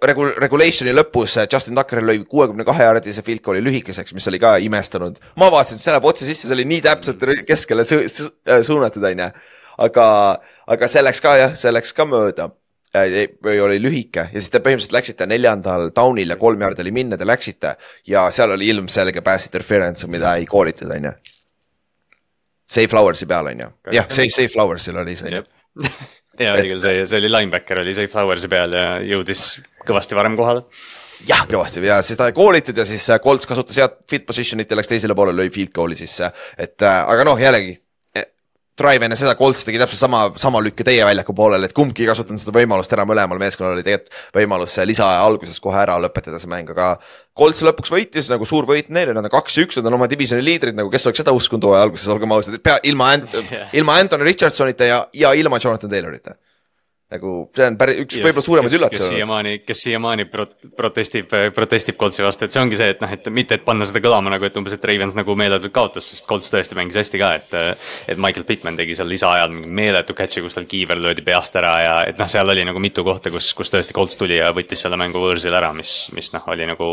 regu-, 0.06 0.30
regulation'i 0.40 0.92
lõpus 0.94 1.36
Justin 1.44 1.78
Tucker 1.78 2.02
lõi 2.04 2.20
kuuekümne 2.28 2.64
kahe 2.68 2.86
jaardise 2.86 3.24
field 3.26 3.42
goal'i 3.44 3.62
lühikeseks, 3.64 4.14
mis 4.16 4.28
oli 4.30 4.40
ka 4.42 4.56
imestanud. 4.62 5.20
ma 5.36 5.50
vaatasin, 5.52 5.78
et 5.78 5.84
see 5.84 5.94
läheb 5.94 6.08
otse 6.10 6.28
sisse, 6.28 6.48
see 6.48 6.56
oli 6.56 6.66
nii 6.70 6.84
täpselt 6.86 7.26
keskele 7.48 7.84
su 7.84 8.00
su 8.08 8.30
äh, 8.48 8.62
suunatud, 8.66 9.04
on 9.04 9.24
ju. 9.24 9.30
aga, 9.86 10.06
aga 10.66 10.88
see 10.88 11.04
läks 11.04 11.22
ka 11.24 11.36
jah, 11.38 11.54
see 11.56 11.72
läks 11.72 11.94
ka 11.96 12.08
mööda. 12.08 12.50
Äh, 12.90 13.28
või 13.44 13.60
oli 13.62 13.78
lühike. 13.78 14.24
Ja 14.32 14.40
siis 14.40 14.50
te 14.50 14.58
põhimõtteliselt 14.58 14.96
läksite 14.96 15.26
neljandal 15.30 15.92
down'il 15.94 16.32
ja 16.32 16.36
kolm 16.36 16.60
jaardi 16.60 16.82
oli 16.82 16.94
minna, 16.94 17.18
te 17.18 17.28
läksite. 17.28 17.76
Ja 18.10 18.24
seal 18.34 18.50
oli 18.56 18.66
ilmselge 18.72 19.22
pass 19.22 19.46
interference, 19.46 20.08
mida 20.10 20.34
ei 20.40 20.48
koolitud, 20.50 20.90
on 20.90 21.06
ju. 21.06 21.12
Safe 22.70 22.90
Flowers'i 22.90 23.26
peal, 23.30 23.46
on 23.50 23.62
ju, 23.62 23.68
jah, 23.94 24.10
Safe, 24.10 24.30
Safe 24.30 24.50
Flowers'il 24.50 24.98
oli 24.98 25.14
see, 25.18 25.30
on 25.30 25.38
ju 25.38 25.90
ja 26.40 26.54
oli 26.56 26.72
küll 26.72 26.82
see, 26.82 27.04
see 27.08 27.20
oli 27.20 27.30
linebacker 27.32 27.82
oli 27.82 27.94
Safe 27.96 28.10
Flowers'i 28.12 28.50
peal 28.50 28.74
ja 28.76 28.86
jõudis 29.04 29.44
kõvasti 29.86 30.18
varem 30.18 30.38
kohale. 30.38 30.64
jah, 31.28 31.44
kõvasti 31.50 31.84
ja 31.84 32.00
siis 32.06 32.18
ta 32.20 32.30
koolitud 32.36 32.76
ja 32.76 32.86
siis 32.88 33.06
äh, 33.12 33.20
Colts 33.22 33.48
kasutas 33.50 33.78
head 33.80 34.00
field 34.10 34.26
position'it 34.28 34.70
ja 34.70 34.80
läks 34.80 34.90
teisele 34.90 35.16
poolele, 35.16 35.44
lõi 35.44 35.54
field 35.54 35.74
goal'i 35.76 35.98
sisse. 36.00 36.32
et 36.58 36.86
äh, 36.86 37.00
aga 37.04 37.26
noh, 37.28 37.40
jällegi 37.40 37.76
Drive 38.78 39.04
enne 39.04 39.16
seda 39.18 39.34
Colts 39.36 39.64
tegi 39.66 39.80
täpselt 39.80 40.00
sama, 40.00 40.20
sama 40.40 40.60
lükke 40.64 40.84
teie 40.86 41.04
väljaku 41.04 41.34
poolel, 41.36 41.66
et 41.66 41.74
kumbki 41.76 42.04
ei 42.04 42.08
kasutanud 42.08 42.40
seda 42.40 42.54
võimalust 42.54 42.92
ära, 42.96 43.04
mõlemal 43.08 43.40
meeskonnal 43.42 43.74
oli 43.74 43.84
tegelikult 43.84 44.36
võimalus 44.36 44.76
lisaaja 44.88 45.24
alguses 45.26 45.60
kohe 45.60 45.82
ära 45.82 45.98
lõpetada 46.00 46.40
see 46.40 46.50
mäng, 46.50 46.70
aga 46.72 46.94
Colts 47.36 47.60
lõpuks 47.66 47.92
võitis 47.92 48.30
nagu 48.32 48.48
suur 48.48 48.68
võit 48.68 48.88
neile, 48.88 49.12
nad 49.16 49.26
on 49.26 49.34
kaks-üks, 49.34 49.80
nad 49.80 49.90
on 49.90 49.98
oma 49.98 50.08
divisjoni 50.10 50.44
liidrid, 50.44 50.78
nagu 50.78 50.92
kes 50.92 51.08
oleks 51.08 51.20
seda 51.24 51.34
uskunud 51.36 51.68
hooaja 51.68 51.88
alguses, 51.88 52.08
olgem 52.12 52.32
ausad, 52.36 52.56
et 52.56 52.64
pea 52.64 52.78
ilma 52.88 53.12
ilma 53.80 53.98
Anthony 54.00 54.30
Richardsonita 54.30 54.88
ja, 54.88 55.02
ja 55.14 55.34
ilma 55.36 55.60
Jonathan 55.60 55.90
Taylorita 55.90 56.38
nagu 57.10 57.30
see 57.56 57.66
on 57.66 57.76
päris 57.80 58.04
üks 58.04 58.18
võib-olla 58.22 58.44
suuremaid 58.44 58.74
üllatusi. 58.76 59.00
kes 59.02 59.12
siiamaani, 59.16 59.54
kes 59.66 59.80
siiamaani 59.86 60.26
prot-, 60.30 60.68
protestib, 60.78 61.32
protestib 61.56 61.98
Coltsi 61.98 62.22
vastu, 62.22 62.46
et 62.46 62.54
see 62.54 62.62
ongi 62.62 62.78
see, 62.78 62.92
et 62.94 63.02
noh, 63.02 63.10
et 63.10 63.26
mitte, 63.34 63.58
et 63.58 63.64
panna 63.66 63.88
seda 63.88 64.02
kõlama 64.04 64.30
nagu, 64.30 64.46
et 64.46 64.58
umbes, 64.60 64.76
et 64.76 64.86
Ravens 64.86 65.16
nagu 65.18 65.34
meeletult 65.38 65.74
kaotas, 65.74 66.06
sest 66.12 66.28
Colts 66.30 66.52
tõesti 66.54 66.78
mängis 66.78 67.00
hästi 67.00 67.20
ka, 67.20 67.32
et. 67.40 67.56
et 68.10 68.20
Michael 68.20 68.46
Pittman 68.46 68.78
tegi 68.78 68.94
seal 68.98 69.10
lisaajal 69.10 69.50
mingi 69.54 69.74
meeletu 69.80 70.14
catch'i, 70.16 70.42
kus 70.44 70.54
tal 70.54 70.68
kiiver 70.70 71.00
löödi 71.02 71.24
peast 71.26 71.56
ära 71.58 71.74
ja 71.82 71.94
et 72.06 72.20
noh, 72.20 72.30
seal 72.30 72.54
oli 72.54 72.64
nagu 72.68 72.82
mitu 72.82 73.04
kohta, 73.06 73.32
kus, 73.34 73.52
kus 73.58 73.72
tõesti 73.74 73.96
Colts 73.96 74.18
tuli 74.20 74.38
ja 74.38 74.52
võttis 74.54 74.84
selle 74.84 74.98
mängu 75.00 75.22
võõrsil 75.22 75.54
ära, 75.56 75.72
mis, 75.76 75.94
mis 76.16 76.30
noh, 76.36 76.46
oli 76.52 76.68
nagu. 76.68 76.92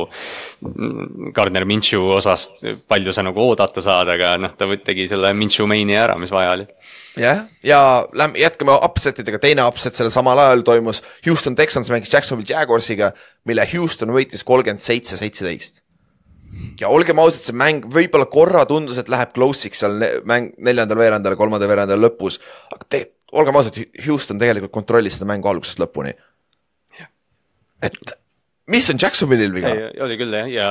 Gardner 1.36 1.66
Minshew 1.68 2.10
osast 2.16 2.58
palju 2.90 3.14
sa 3.14 3.26
nagu 3.26 3.42
oodata 3.44 3.84
saad, 3.84 4.10
aga 4.16 4.36
noh, 4.42 4.56
ta 4.58 4.70
tegi 4.84 5.08
selle 5.10 5.34
Minshew 5.38 5.68
main'i 5.70 5.98
ära, 6.00 6.18
mis 6.22 6.34
vaja 6.34 6.56
oli 6.58 6.66
jah, 7.22 7.44
ja 7.66 7.80
lähme 8.18 8.40
jätkame 8.42 8.76
upset 8.86 9.20
idega, 9.24 9.40
teine 9.42 9.66
upset 9.68 9.98
sellel 9.98 10.14
samal 10.14 10.40
ajal 10.44 10.64
toimus 10.68 11.02
Houston 11.26 11.56
Texans 11.58 11.90
mängis 11.94 12.14
Jacksonville 12.14 12.50
Jaguarsiga, 12.50 13.12
mille 13.48 13.66
Houston 13.74 14.14
võitis 14.16 14.46
kolmkümmend 14.48 14.84
seitse, 14.84 15.18
seitseteist. 15.20 15.84
ja 16.82 16.90
olgem 16.94 17.20
ausad, 17.22 17.44
see 17.44 17.58
mäng 17.58 17.88
võib-olla 17.94 18.30
korra 18.32 18.64
tundus, 18.70 19.00
et 19.02 19.10
läheb 19.12 19.34
close'iks 19.36 19.84
seal 19.84 20.00
mäng 20.30 20.54
neljandal 20.58 21.02
veerandal, 21.02 21.36
kolmandal 21.40 21.70
veerandal 21.72 22.02
lõpus, 22.08 22.40
aga 22.72 22.86
tegelikult 22.86 23.16
olgem 23.38 23.60
ausad, 23.60 23.82
Houston 24.06 24.40
tegelikult 24.40 24.74
kontrollis 24.76 25.18
seda 25.18 25.28
mängu 25.30 25.50
algusest 25.52 25.82
lõpuni. 25.82 26.14
et 27.84 28.16
mis 28.72 28.88
on 28.90 28.98
Jacksonville'il 29.02 29.54
viga? 29.54 29.74
oli 30.06 30.18
küll 30.20 30.34
jah, 30.34 30.48
ja 30.50 30.70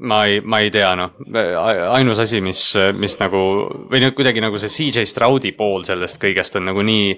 ma 0.00 0.26
ei, 0.26 0.40
ma 0.40 0.60
ei 0.62 0.70
tea, 0.70 0.92
noh, 0.94 1.16
ainus 1.90 2.20
asi, 2.22 2.38
mis, 2.44 2.60
mis 2.94 3.16
nagu 3.18 3.40
või 3.90 3.98
noh, 4.04 4.12
kuidagi 4.14 4.42
nagu 4.42 4.60
see 4.60 4.70
CJ 4.70 5.08
Stroudi 5.10 5.50
pool 5.58 5.82
sellest 5.86 6.20
kõigest 6.22 6.54
on 6.60 6.68
nagu 6.70 6.84
nii. 6.86 7.08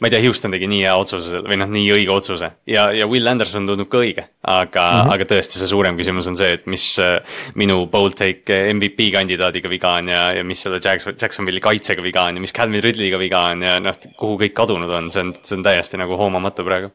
ma 0.00 0.08
ei 0.08 0.14
tea, 0.14 0.22
Houston 0.24 0.54
tegi 0.54 0.70
nii 0.70 0.80
hea 0.86 0.94
otsuse 0.96 1.42
või 1.44 1.58
noh, 1.60 1.68
nii 1.68 1.90
õige 1.98 2.14
otsuse 2.14 2.48
ja, 2.70 2.86
ja 2.96 3.08
Will 3.10 3.28
Anderson 3.28 3.68
tundub 3.68 3.90
ka 3.92 4.00
õige. 4.00 4.24
aga 4.40 4.86
mm, 4.86 5.02
-hmm. 5.02 5.12
aga 5.16 5.28
tõesti, 5.34 5.60
see 5.60 5.68
suurem 5.68 6.00
küsimus 6.00 6.30
on 6.32 6.40
see, 6.40 6.54
et 6.56 6.64
mis 6.70 6.86
minu 7.60 7.84
bold 7.92 8.16
take 8.16 8.62
MVP 8.72 9.10
kandidaadiga 9.18 9.68
viga 9.68 9.92
on 10.00 10.08
ja, 10.08 10.24
ja 10.40 10.44
mis 10.44 10.64
selle 10.64 10.80
Jackson, 10.80 11.18
Jacksonville'i 11.20 11.60
kaitsega 11.60 12.02
viga 12.02 12.24
on 12.24 12.40
ja 12.40 12.46
mis 12.46 12.56
Calvin 12.56 12.82
Ridley'ga 12.82 13.20
viga 13.20 13.44
on 13.52 13.68
ja 13.68 13.76
noh, 13.84 14.00
kuhu 14.16 14.40
kõik 14.46 14.56
kadunud 14.56 14.96
on, 14.96 15.12
see 15.12 15.26
on, 15.26 15.36
see 15.44 15.60
on 15.60 15.68
täiesti 15.68 16.00
nagu 16.00 16.16
hoomamatu 16.16 16.64
praegu. 16.64 16.94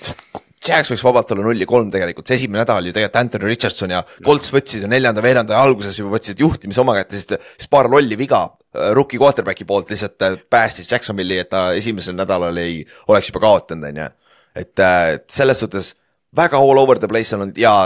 sest 0.00 0.24
Jags 0.64 0.88
võiks 0.90 1.04
vabalt 1.04 1.30
olla 1.34 1.44
null 1.44 1.60
ja 1.60 1.68
kolm 1.68 1.90
tegelikult, 1.92 2.26
see 2.26 2.40
esimene 2.40 2.62
nädal 2.62 2.88
ju 2.88 2.94
tegelikult 2.94 3.20
Anthony 3.20 3.50
Richardson 3.50 3.92
ja 3.92 4.00
Colts 4.24 4.48
võtsid 4.54 4.86
ju 4.86 4.88
neljanda 4.90 5.22
veeranda 5.22 5.58
alguses 5.60 5.98
juba 5.98 6.16
võtsid 6.16 6.40
juhtimise 6.40 6.80
oma 6.82 6.94
kätte, 6.96 7.18
sest 7.18 7.36
siis 7.58 7.68
paar 7.70 7.90
lolli 7.92 8.16
viga 8.18 8.40
äh, 8.48 8.88
rookie 8.96 9.20
quarterback'i 9.20 9.66
poolt 9.68 9.92
lihtsalt 9.92 10.24
äh, 10.26 10.38
päästis 10.50 10.88
Jacksonville'i, 10.90 11.42
et 11.44 11.52
ta 11.52 11.68
esimesel 11.76 12.16
nädalal 12.16 12.56
ei 12.62 12.80
oleks 13.12 13.30
juba 13.30 13.44
kaotanud, 13.44 13.84
on 13.92 14.00
ju. 14.00 14.08
et 14.64 14.82
äh, 14.82 15.12
selles 15.30 15.60
suhtes 15.60 15.92
väga 16.36 16.58
all 16.58 16.80
over 16.82 16.98
the 16.98 17.10
place 17.10 17.36
olnud 17.36 17.60
ja 17.60 17.76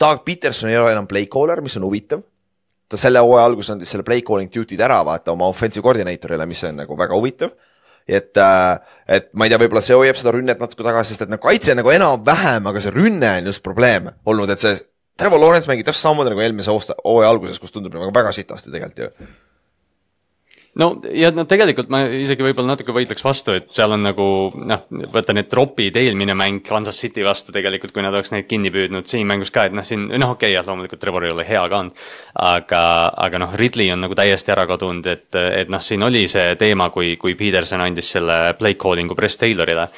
Doug 0.00 0.22
Peterson 0.24 0.70
ei 0.70 0.78
ole 0.80 0.94
enam 0.94 1.10
play 1.10 1.26
caller, 1.26 1.60
mis 1.60 1.76
on 1.76 1.84
huvitav. 1.84 2.22
ta 2.88 2.98
selle 2.98 3.20
hooaja 3.22 3.50
alguses 3.50 3.74
andis 3.74 3.90
selle 3.92 4.06
play 4.06 4.22
calling 4.22 4.50
duty'd 4.54 4.80
ära 4.80 5.02
vaata 5.04 5.34
oma 5.34 5.50
offensive 5.50 5.84
coordinator'ile, 5.84 6.46
mis 6.46 6.64
on 6.70 6.80
nagu 6.80 6.96
väga 6.98 7.18
huvitav 7.18 7.52
et, 8.16 8.30
äh, 8.40 8.94
et 9.18 9.28
ma 9.32 9.46
ei 9.46 9.52
tea, 9.52 9.60
võib-olla 9.62 9.82
see 9.84 9.98
hoiab 9.98 10.18
seda 10.18 10.34
rünnet 10.36 10.62
natuke 10.62 10.86
tagasi, 10.86 11.14
sest 11.14 11.26
et 11.26 11.32
nagu 11.32 11.44
kaitse 11.44 11.76
nagu 11.78 11.92
enam-vähem, 11.94 12.66
aga 12.70 12.82
see 12.82 12.94
rünne 12.94 13.34
on 13.40 13.52
just 13.52 13.64
probleem 13.66 14.10
olnud, 14.24 14.50
et 14.50 14.62
see 14.62 14.78
Trevor 15.20 15.42
Lawrence 15.42 15.68
mängib 15.68 15.84
täpselt 15.84 16.06
samamoodi 16.06 16.32
nagu 16.32 16.42
eelmise 16.44 16.72
hooaja 16.72 17.28
alguses, 17.28 17.60
kus 17.60 17.74
tundub 17.74 17.94
nagu 17.96 18.12
väga 18.14 18.32
sitasti 18.32 18.72
tegelikult 18.72 19.02
ju 19.04 19.30
no 20.78 20.90
ja 21.10 21.30
no 21.34 21.44
tegelikult 21.50 21.90
ma 21.90 22.02
isegi 22.14 22.44
võib-olla 22.44 22.74
natuke 22.74 22.94
võitleks 22.94 23.24
vastu, 23.24 23.54
et 23.58 23.70
seal 23.74 23.94
on 23.96 24.04
nagu 24.06 24.26
noh, 24.54 24.84
võta 25.10 25.34
need 25.34 25.48
tropid, 25.50 25.96
eelmine 25.98 26.36
mäng 26.38 26.62
Kansas 26.66 27.00
City 27.02 27.24
vastu 27.26 27.54
tegelikult, 27.54 27.94
kui 27.94 28.04
nad 28.04 28.14
oleks 28.14 28.30
neid 28.34 28.46
kinni 28.50 28.70
püüdnud, 28.74 29.08
siin 29.10 29.26
mängus 29.30 29.50
ka, 29.54 29.66
et 29.66 29.74
noh, 29.76 29.86
siin 29.86 30.06
noh, 30.12 30.36
okei 30.36 30.52
okay,, 30.52 30.54
jah, 30.54 30.66
loomulikult 30.68 31.02
Trevor 31.02 31.26
ei 31.26 31.34
ole 31.34 31.46
hea 31.48 31.64
ka 31.66 31.82
olnud. 31.82 32.06
aga, 32.46 32.82
aga 33.26 33.42
noh, 33.42 33.58
Ridley 33.58 33.90
on 33.94 34.04
nagu 34.06 34.16
täiesti 34.18 34.54
ära 34.54 34.68
kadunud, 34.70 35.10
et, 35.10 35.28
et 35.34 35.72
noh, 35.72 35.82
siin 35.82 36.06
oli 36.06 36.26
see 36.30 36.54
teema, 36.60 36.90
kui, 36.94 37.16
kui 37.20 37.34
Peterson 37.34 37.82
andis 37.82 38.14
selle 38.14 38.40
play 38.58 38.78
calling'u 38.78 39.18
Press 39.18 39.40
Taylorile 39.40 39.88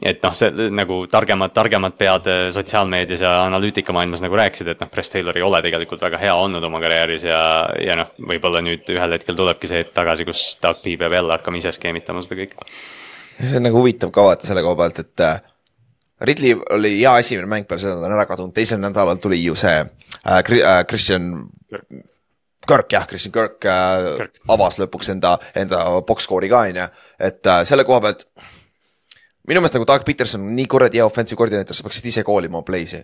et 0.00 0.22
noh, 0.24 0.32
see 0.34 0.68
nagu 0.72 1.02
targemad, 1.10 1.52
targemad 1.54 1.94
pead 1.98 2.28
äh, 2.30 2.40
sotsiaalmeedias 2.54 3.24
ja 3.24 3.32
analüütikamaailmas 3.44 4.22
nagu 4.24 4.38
rääkisid, 4.40 4.72
et 4.72 4.80
noh, 4.80 4.90
Press 4.90 5.12
Taylor 5.12 5.36
ei 5.36 5.44
ole 5.44 5.60
tegelikult 5.64 6.02
väga 6.02 6.20
hea 6.22 6.34
olnud 6.34 6.64
oma 6.64 6.80
karjääris 6.82 7.26
ja, 7.28 7.42
ja 7.76 7.98
noh, 8.00 8.12
võib-olla 8.32 8.64
nüüd 8.64 8.88
ühel 8.94 9.16
hetkel 9.18 9.36
tulebki 9.38 9.70
see 9.70 9.82
hetk 9.82 9.94
tagasi, 9.96 10.26
kus 10.28 10.44
Doug 10.62 10.80
P 10.82 10.96
peab 11.00 11.16
jälle 11.18 11.36
hakkama 11.36 11.60
ise 11.60 11.74
skeemitama 11.76 12.24
seda 12.24 12.40
kõike. 12.40 12.68
see 13.38 13.58
on 13.60 13.68
nagu 13.68 13.82
huvitav 13.82 14.14
ka 14.14 14.24
vaata 14.30 14.48
selle 14.48 14.64
koha 14.64 14.78
pealt, 14.80 15.02
et 15.04 15.26
äh, 15.28 15.42
Ridley 16.22 16.56
oli 16.70 16.94
hea 17.00 17.16
esimene 17.20 17.50
mäng 17.50 17.68
peale 17.68 17.84
seda, 17.84 17.98
ta 18.00 18.08
on 18.08 18.16
ära 18.16 18.26
kadunud, 18.30 18.54
teisel 18.56 18.80
nädalal 18.80 19.20
tuli 19.20 19.42
ju 19.42 19.58
see 19.58 19.76
äh, 19.82 20.40
äh 20.40 20.86
Christian 20.88 21.34
Kirk 22.68 22.92
jah, 22.92 23.06
Christian 23.10 23.32
Kirk, 23.34 23.64
äh, 23.66 24.16
Kirk. 24.16 24.40
avas 24.48 24.78
lõpuks 24.78 25.10
enda, 25.12 25.36
enda 25.58 25.84
box 26.06 26.28
score'i 26.28 26.50
ka 26.50 26.64
on 26.68 26.78
ju, 26.80 26.88
et 27.18 27.46
äh, 27.46 27.62
selle 27.68 27.84
koha 27.84 28.00
pealt 28.06 28.26
minu 29.48 29.60
meelest 29.60 29.76
nagu 29.78 29.88
Doug 29.88 30.04
Peterson 30.06 30.44
on 30.44 30.54
nii 30.56 30.68
kuradi 30.70 31.00
hea 31.00 31.06
offensive 31.06 31.38
koordineeter, 31.38 31.76
sa 31.76 31.86
peaksid 31.86 32.08
ise 32.12 32.24
koolima 32.26 32.60
oma 32.60 32.66
play'si. 32.66 33.02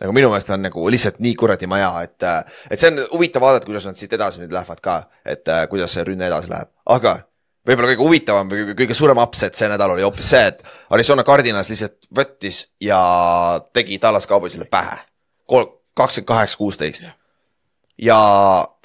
nagu 0.00 0.14
minu 0.16 0.30
meelest 0.32 0.50
on 0.50 0.62
nagu 0.64 0.86
lihtsalt 0.90 1.18
nii 1.20 1.34
kuradi 1.36 1.68
maja, 1.68 1.90
et, 2.06 2.28
et 2.70 2.80
see 2.80 2.88
on 2.92 3.02
huvitav 3.12 3.44
vaadata, 3.44 3.68
kuidas 3.68 3.88
nad 3.88 3.98
siit 3.98 4.12
edasi 4.16 4.40
nüüd 4.40 4.54
lähevad 4.54 4.80
ka, 4.80 5.02
et 5.28 5.50
kuidas 5.72 5.92
see 5.96 6.06
rünne 6.08 6.30
edasi 6.30 6.48
läheb, 6.52 6.72
aga 6.96 7.18
võib-olla 7.68 7.92
kõige 7.92 8.04
huvitavam 8.06 8.50
või 8.50 8.74
kõige 8.78 8.96
suurem 8.96 9.20
upset 9.20 9.58
see 9.58 9.68
nädal 9.68 9.92
oli 9.94 10.04
hoopis 10.06 10.32
see, 10.32 10.42
et 10.52 10.62
Arizona 10.96 11.24
Cardinals 11.28 11.68
lihtsalt 11.72 12.08
võttis 12.16 12.62
ja 12.80 13.00
tegi 13.76 14.00
Dallas 14.02 14.28
Cowboysile 14.28 14.64
pähe. 14.64 14.96
kakskümmend 15.94 16.26
kaheksa, 16.26 16.56
kuusteist. 16.56 17.10
ja 17.98 18.18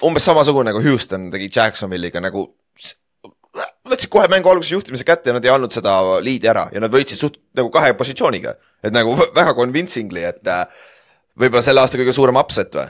umbes 0.04 0.24
samasugune 0.24 0.70
nagu 0.70 0.82
Houston 0.84 1.30
tegi 1.30 1.48
Jacksonville'iga 1.56 2.20
nagu 2.20 2.50
võtsid 3.90 4.12
kohe 4.12 4.28
mängu 4.32 4.50
alguses 4.50 4.74
juhtimise 4.74 5.06
kätte 5.06 5.30
ja 5.30 5.36
nad 5.36 5.44
ei 5.44 5.52
andnud 5.52 5.74
seda 5.74 5.96
liidi 6.24 6.50
ära 6.50 6.66
ja 6.72 6.82
nad 6.82 6.92
võitsid 6.92 7.20
suht 7.20 7.40
nagu 7.56 7.70
kahe 7.74 7.94
positsiooniga. 7.98 8.54
et 8.84 8.94
nagu 8.94 9.16
väga 9.34 9.54
convincingly, 9.54 10.22
et 10.26 10.46
äh, 10.46 10.64
võib-olla 11.38 11.64
selle 11.64 11.82
aasta 11.82 11.98
kõige 12.00 12.14
suurem 12.16 12.38
upset 12.40 12.74
või? 12.74 12.88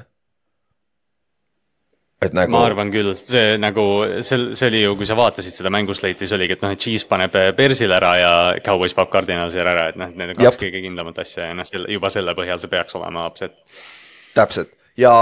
et 2.26 2.36
nagu. 2.36 2.52
ma 2.54 2.64
arvan 2.66 2.90
küll, 2.92 3.12
see 3.20 3.56
nagu, 3.60 3.84
see, 4.24 4.48
see 4.56 4.70
oli 4.70 4.80
ju, 4.82 4.94
kui 4.98 5.08
sa 5.08 5.18
vaatasid 5.18 5.54
seda 5.54 5.72
mängusleiti, 5.74 6.24
siis 6.24 6.36
oligi, 6.36 6.56
et 6.56 6.64
noh, 6.64 6.72
et 6.72 6.80
Chiefs 6.80 7.04
paneb 7.08 7.36
Bersile 7.58 7.98
ära 7.98 8.14
ja 8.20 8.32
Cowboys 8.64 8.96
paneb 8.96 9.12
Cardinalsile 9.12 9.68
ära, 9.72 9.90
et 9.92 10.00
noh, 10.00 10.12
need 10.14 10.32
on 10.32 10.40
kaks 10.40 10.48
Jab. 10.48 10.62
kõige 10.64 10.82
kindlamat 10.86 11.20
asja 11.26 11.50
ja 11.50 11.58
noh, 11.58 11.68
selle, 11.68 11.92
juba 11.92 12.10
selle 12.12 12.34
põhjal 12.38 12.62
see 12.62 12.72
peaks 12.72 12.96
olema 12.98 13.28
upset. 13.28 13.60
täpselt 14.36 14.75
ja 14.96 15.14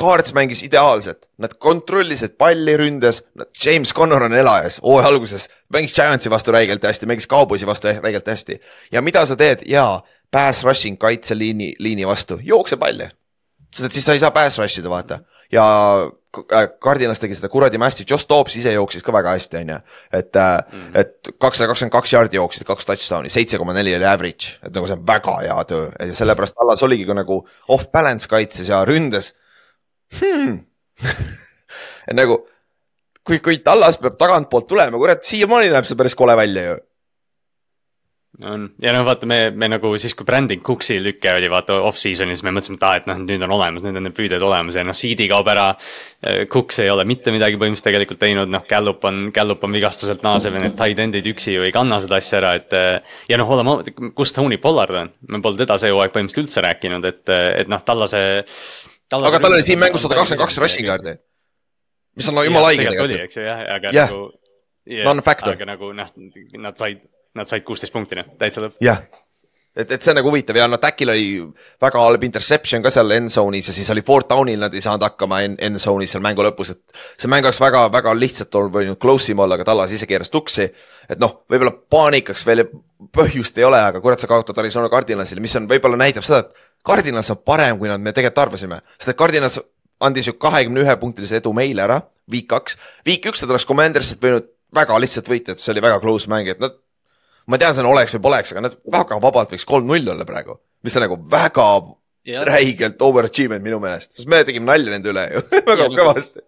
Cards 0.00 0.34
mängis 0.34 0.62
ideaalselt, 0.62 1.28
nad 1.38 1.54
kontrollisid 1.58 2.34
palli 2.38 2.76
ründes, 2.76 3.22
James 3.64 3.94
Connor 3.94 4.22
on 4.22 4.34
elajas, 4.34 4.80
hooaja 4.82 5.08
alguses 5.08 5.48
mängis 5.72 5.94
Giantsi 5.94 6.30
vastu 6.30 6.52
räigelt 6.52 6.82
hästi, 6.82 7.06
mängis 7.06 7.28
Cowboysi 7.28 7.66
vastu 7.66 7.88
räigelt 8.02 8.26
hästi. 8.26 8.60
ja 8.92 9.02
mida 9.02 9.26
sa 9.26 9.36
teed, 9.36 9.62
jaa, 9.66 10.02
pass 10.30 10.64
rushing 10.64 10.98
kaitseliini, 10.98 11.74
liini 11.78 12.06
vastu, 12.06 12.40
jookse 12.42 12.76
palli. 12.76 13.08
sest 13.74 13.86
et 13.86 13.92
siis 13.92 14.04
sa 14.04 14.12
ei 14.12 14.18
saa 14.18 14.30
pass 14.30 14.58
rush 14.58 14.78
ida, 14.78 14.90
vaata. 14.90 15.18
ja 15.52 15.64
Cardinas 16.82 17.20
tegi 17.22 17.36
seda 17.38 17.50
kuradi 17.52 17.78
hästi, 17.80 18.06
Josh 18.10 18.28
Dobbs 18.28 18.56
ise 18.60 18.72
jooksis 18.74 19.04
ka 19.04 19.12
väga 19.14 19.34
hästi, 19.36 19.60
on 19.62 19.68
ju. 19.74 19.78
et 20.12 20.34
mm, 20.34 20.80
-hmm. 20.80 20.98
et 21.00 21.30
kakssada 21.38 21.68
kakskümmend 21.68 21.92
kaks 21.92 22.12
jaardi 22.12 22.36
jooksid, 22.36 22.66
kaks 22.66 22.86
touchdown'i, 22.86 23.30
seitse 23.30 23.58
koma 23.58 23.72
neli 23.72 23.94
oli 23.96 24.04
average, 24.04 24.58
et 24.62 24.72
nagu 24.74 24.86
see 24.86 24.96
on 24.96 25.06
väga 25.06 25.36
hea 25.42 25.64
töö 25.64 25.90
ja 26.00 26.14
sellepärast 26.14 26.54
Allas 26.60 26.82
oligi 26.82 27.06
ka 27.06 27.14
nagu 27.14 27.46
off 27.68 27.90
balance 27.92 28.28
kaitses 28.28 28.68
ja 28.68 28.84
ründes 28.84 29.34
hmm. 30.20 30.58
nagu 32.20 32.46
kui, 33.24 33.38
kui 33.38 33.58
Tallas 33.58 33.98
peab 33.98 34.18
tagantpoolt 34.18 34.66
tulema, 34.66 34.98
kurat, 34.98 35.24
siiamaani 35.24 35.70
näeb 35.70 35.86
see 35.88 35.96
päris 35.96 36.14
kole 36.14 36.36
välja 36.36 36.62
ju 36.70 36.80
on 38.42 38.64
ja 38.82 38.92
noh, 38.94 39.04
vaata, 39.06 39.28
me, 39.30 39.38
me 39.54 39.68
nagu 39.70 39.92
siis, 40.00 40.14
kui 40.18 40.26
Brandon 40.26 40.58
Cooksi 40.64 40.96
lüke 41.02 41.30
oli 41.36 41.48
vaata 41.50 41.76
off-season'is, 41.86 42.42
me 42.42 42.50
mõtlesime, 42.54 42.78
et 42.80 42.86
aa, 42.86 42.98
et 42.98 43.06
noh, 43.06 43.20
nüüd 43.22 43.44
on 43.46 43.54
olemas, 43.54 43.84
nüüd 43.86 43.98
on 44.00 44.06
need 44.08 44.16
püüded 44.16 44.42
olemas 44.42 44.78
ja 44.78 44.82
noh, 44.86 44.96
seed'i 44.96 45.28
kaob 45.30 45.50
ära. 45.52 45.68
Cooks 46.50 46.80
ei 46.82 46.90
ole 46.90 47.04
mitte 47.06 47.30
midagi 47.34 47.58
põhimõtteliselt 47.60 47.86
tegelikult 47.90 48.20
teinud, 48.22 48.50
noh, 48.50 48.64
Gallup 48.68 49.06
on, 49.06 49.20
Gallup 49.34 49.62
on 49.68 49.76
vigastuselt 49.76 50.24
naasev 50.26 50.58
ja 50.58 50.64
need 50.64 50.76
tight 50.78 51.02
end'id 51.04 51.28
üksi 51.30 51.54
ju 51.54 51.66
ei 51.66 51.74
kanna 51.74 52.00
seda 52.02 52.18
asja 52.18 52.40
ära, 52.40 52.54
et. 52.58 52.74
ja 53.30 53.38
noh, 53.38 53.54
oleme, 53.54 53.76
kus 54.18 54.34
Tony 54.34 54.58
Pollard 54.62 54.98
on, 55.04 55.14
me 55.30 55.42
pole 55.44 55.60
teda 55.60 55.78
see 55.80 55.94
hooaeg 55.94 56.14
põhimõtteliselt 56.16 56.48
üldse 56.48 56.64
rääkinud, 56.66 57.10
et, 57.10 57.24
et 57.62 57.70
noh, 57.70 57.84
Tallase. 57.86 58.24
aga 59.14 59.38
tal 59.38 59.52
oli 59.52 59.66
siin 59.66 59.78
mängus 59.82 60.02
sada 60.02 60.18
kakskümmend 60.18 60.46
kaks 60.48 60.62
rushing 60.64 60.90
yard'i. 60.90 61.18
mis 62.18 62.30
on 62.30 62.40
no 62.40 62.46
jumala 62.46 62.72
haige 62.72 62.88
tegelikult. 62.88 63.28
eks 63.28 63.38
ju 63.38 63.46
jah, 63.46 63.66
aga 63.78 63.94
yeah. 63.94 64.10
nagu. 64.10 64.32
Non-factor. 65.04 65.54
aga 65.54 65.68
nagu 65.68 65.94
noh, 65.96 66.08
nad 66.60 66.80
said 66.80 67.04
Nad 67.34 67.50
said 67.50 67.64
kuusteist 67.66 67.94
punkti, 67.94 68.18
noh, 68.18 68.34
täitsa 68.38 68.62
lõpp. 68.62 68.76
jah, 68.84 69.00
et, 69.74 69.90
et 69.90 70.02
see 70.02 70.12
on 70.12 70.18
nagu 70.20 70.30
huvitav 70.30 70.56
ja 70.58 70.66
no 70.70 70.78
Täkil 70.82 71.10
oli 71.10 71.26
väga 71.82 72.02
halb 72.02 72.24
interception 72.26 72.82
ka 72.82 72.92
seal 72.94 73.10
end 73.16 73.32
zone'is 73.34 73.70
ja 73.70 73.74
siis 73.74 73.90
oli 73.90 74.04
fourth 74.06 74.30
down'il 74.30 74.60
nad 74.62 74.74
ei 74.74 74.82
saanud 74.84 75.02
hakkama 75.06 75.40
end 75.48 75.80
zone'is 75.82 76.14
seal 76.14 76.22
mängu 76.24 76.44
lõpus, 76.46 76.74
et 76.74 76.94
see 77.18 77.30
mäng 77.32 77.46
oleks 77.46 77.60
väga, 77.62 77.84
väga 77.92 78.14
lihtsalt 78.18 78.54
olnud 78.60 78.74
võinud 78.76 79.00
close 79.02 79.32
im 79.34 79.42
olla, 79.42 79.58
aga 79.58 79.66
Tallas 79.66 79.94
ise 79.96 80.08
keeras 80.10 80.30
tuksi. 80.30 80.68
et 81.08 81.20
noh, 81.20 81.40
võib-olla 81.50 81.74
paanikaks 81.90 82.46
veel 82.46 82.66
põhjust 83.14 83.58
ei 83.58 83.66
ole, 83.66 83.82
aga 83.90 84.02
kurat, 84.04 84.22
sa 84.22 84.30
kaotad 84.30 84.58
Arizona 84.62 84.90
Cardinalsile, 84.92 85.42
mis 85.42 85.56
on, 85.58 85.68
võib-olla 85.70 85.98
näitab 86.00 86.26
seda, 86.26 86.44
et 86.46 86.70
Cardinals 86.86 87.34
on 87.34 87.42
parem, 87.44 87.78
kui 87.80 87.90
nad 87.90 88.02
me 88.02 88.14
tegelikult 88.14 88.46
arvasime, 88.46 88.80
sest 88.98 89.12
et 89.12 89.18
Cardinals 89.18 89.58
andis 90.04 90.28
ju 90.30 90.38
kahekümne 90.38 90.84
ühe 90.84 90.96
punktilise 91.00 91.40
edu 91.40 91.52
meile 91.56 91.84
ära, 91.84 92.00
week 92.30 92.46
kaks, 92.50 92.78
week 93.06 93.26
üks 93.30 93.42
nad 93.42 93.54
oleks 93.54 93.66
Commandersit 93.66 94.22
võinud 94.22 94.50
väga 94.74 94.96
lihtsalt 95.02 95.28
võita, 95.30 95.54
et 95.54 95.62
see 95.62 95.74
oli 95.74 95.82
väga 95.84 96.00
close 96.02 96.30
mäng, 96.30 96.48
et 96.50 96.62
nad 96.62 96.74
ma 97.50 97.60
tean, 97.60 97.74
see 97.74 97.84
on 97.84 97.90
oleks 97.92 98.14
või 98.16 98.24
poleks, 98.28 98.54
aga 98.54 98.66
nad 98.68 98.78
väga 98.98 99.20
vabalt 99.22 99.54
võiks 99.54 99.66
kolm-null 99.68 100.14
olla 100.14 100.26
praegu, 100.28 100.58
mis 100.84 100.96
on 100.96 101.06
nagu 101.06 101.18
väga 101.30 101.68
ja. 102.30 102.44
räigelt 102.48 103.02
overachievement 103.04 103.64
minu 103.64 103.80
meelest, 103.82 104.14
sest 104.16 104.30
me 104.30 104.42
tegime 104.46 104.72
nalja 104.72 104.94
nende 104.94 105.12
üle 105.12 105.26
ju. 105.32 105.44
Väga 105.70 105.90
kõvasti 105.92 106.44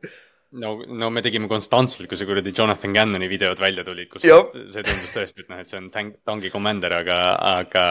no, 0.61 0.73
no 0.87 1.11
me 1.13 1.23
tegime 1.25 1.49
konstantselt, 1.51 2.09
kui 2.11 2.19
see 2.19 2.29
kuradi 2.29 2.53
Jonathan 2.57 2.95
Cannoni 2.97 3.29
videod 3.31 3.61
välja 3.61 3.85
tulid, 3.87 4.09
kus 4.13 4.27
Jop. 4.27 4.55
see 4.57 4.85
tundus 4.87 5.15
tõesti, 5.15 5.45
et 5.45 5.53
noh, 5.53 5.61
et 5.63 5.71
see 5.71 5.79
on 5.81 5.89
tank, 5.95 6.19
tanki 6.27 6.51
commander, 6.53 6.97
aga, 7.01 7.19
aga. 7.61 7.85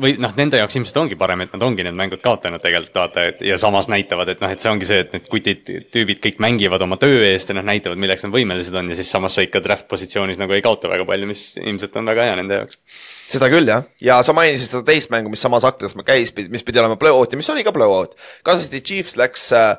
või 0.00 0.16
noh, 0.20 0.34
nende 0.38 0.60
jaoks 0.60 0.78
ilmselt 0.80 1.02
ongi 1.04 1.18
parem, 1.20 1.44
et 1.44 1.54
nad 1.56 1.66
ongi 1.68 1.86
need 1.86 1.98
mängud 1.98 2.22
kaotanud 2.24 2.62
tegelikult 2.64 3.00
vaata, 3.00 3.26
et 3.32 3.44
ja 3.48 3.58
samas 3.60 3.90
näitavad, 3.92 4.32
et 4.34 4.44
noh, 4.44 4.54
et 4.54 4.64
see 4.64 4.72
ongi 4.72 4.88
see, 4.88 5.02
et 5.06 5.14
need 5.16 5.28
kutid, 5.32 5.74
tüübid 5.94 6.22
kõik 6.24 6.42
mängivad 6.44 6.84
oma 6.86 7.00
töö 7.00 7.22
eest 7.28 7.52
ja 7.52 7.58
noh, 7.58 7.66
näitavad, 7.66 8.00
milleks 8.00 8.26
nad 8.26 8.34
võimelised 8.34 8.78
on 8.78 8.92
ja 8.92 8.98
siis 8.98 9.12
samas 9.12 9.38
sa 9.38 9.46
ikka 9.46 9.62
draft 9.64 9.88
positsioonis 9.90 10.40
nagu 10.40 10.56
ei 10.56 10.64
kaota 10.64 10.90
väga 10.90 11.08
palju, 11.08 11.30
mis 11.30 11.50
ilmselt 11.62 11.96
on 12.00 12.12
väga 12.12 12.30
hea 12.30 12.40
nende 12.42 12.62
jaoks 12.62 12.82
seda 13.28 13.48
küll 13.52 13.68
jah, 13.68 13.84
ja 14.00 14.18
sa 14.24 14.32
mainisid 14.36 14.70
seda 14.70 14.84
teist 14.88 15.10
mängu, 15.12 15.30
mis 15.32 15.42
samas 15.44 15.66
aknas 15.68 15.94
käis, 16.06 16.32
mis 16.48 16.64
pidi 16.64 16.80
olema 16.80 16.96
blowout 17.00 17.32
ja 17.32 17.40
mis 17.40 17.48
oli 17.52 17.64
ka 17.66 17.74
blowout. 17.76 18.16
Kansas 18.46 18.68
City 18.68 18.80
Chiefs 18.80 19.18
läks 19.20 19.50
äh, 19.56 19.74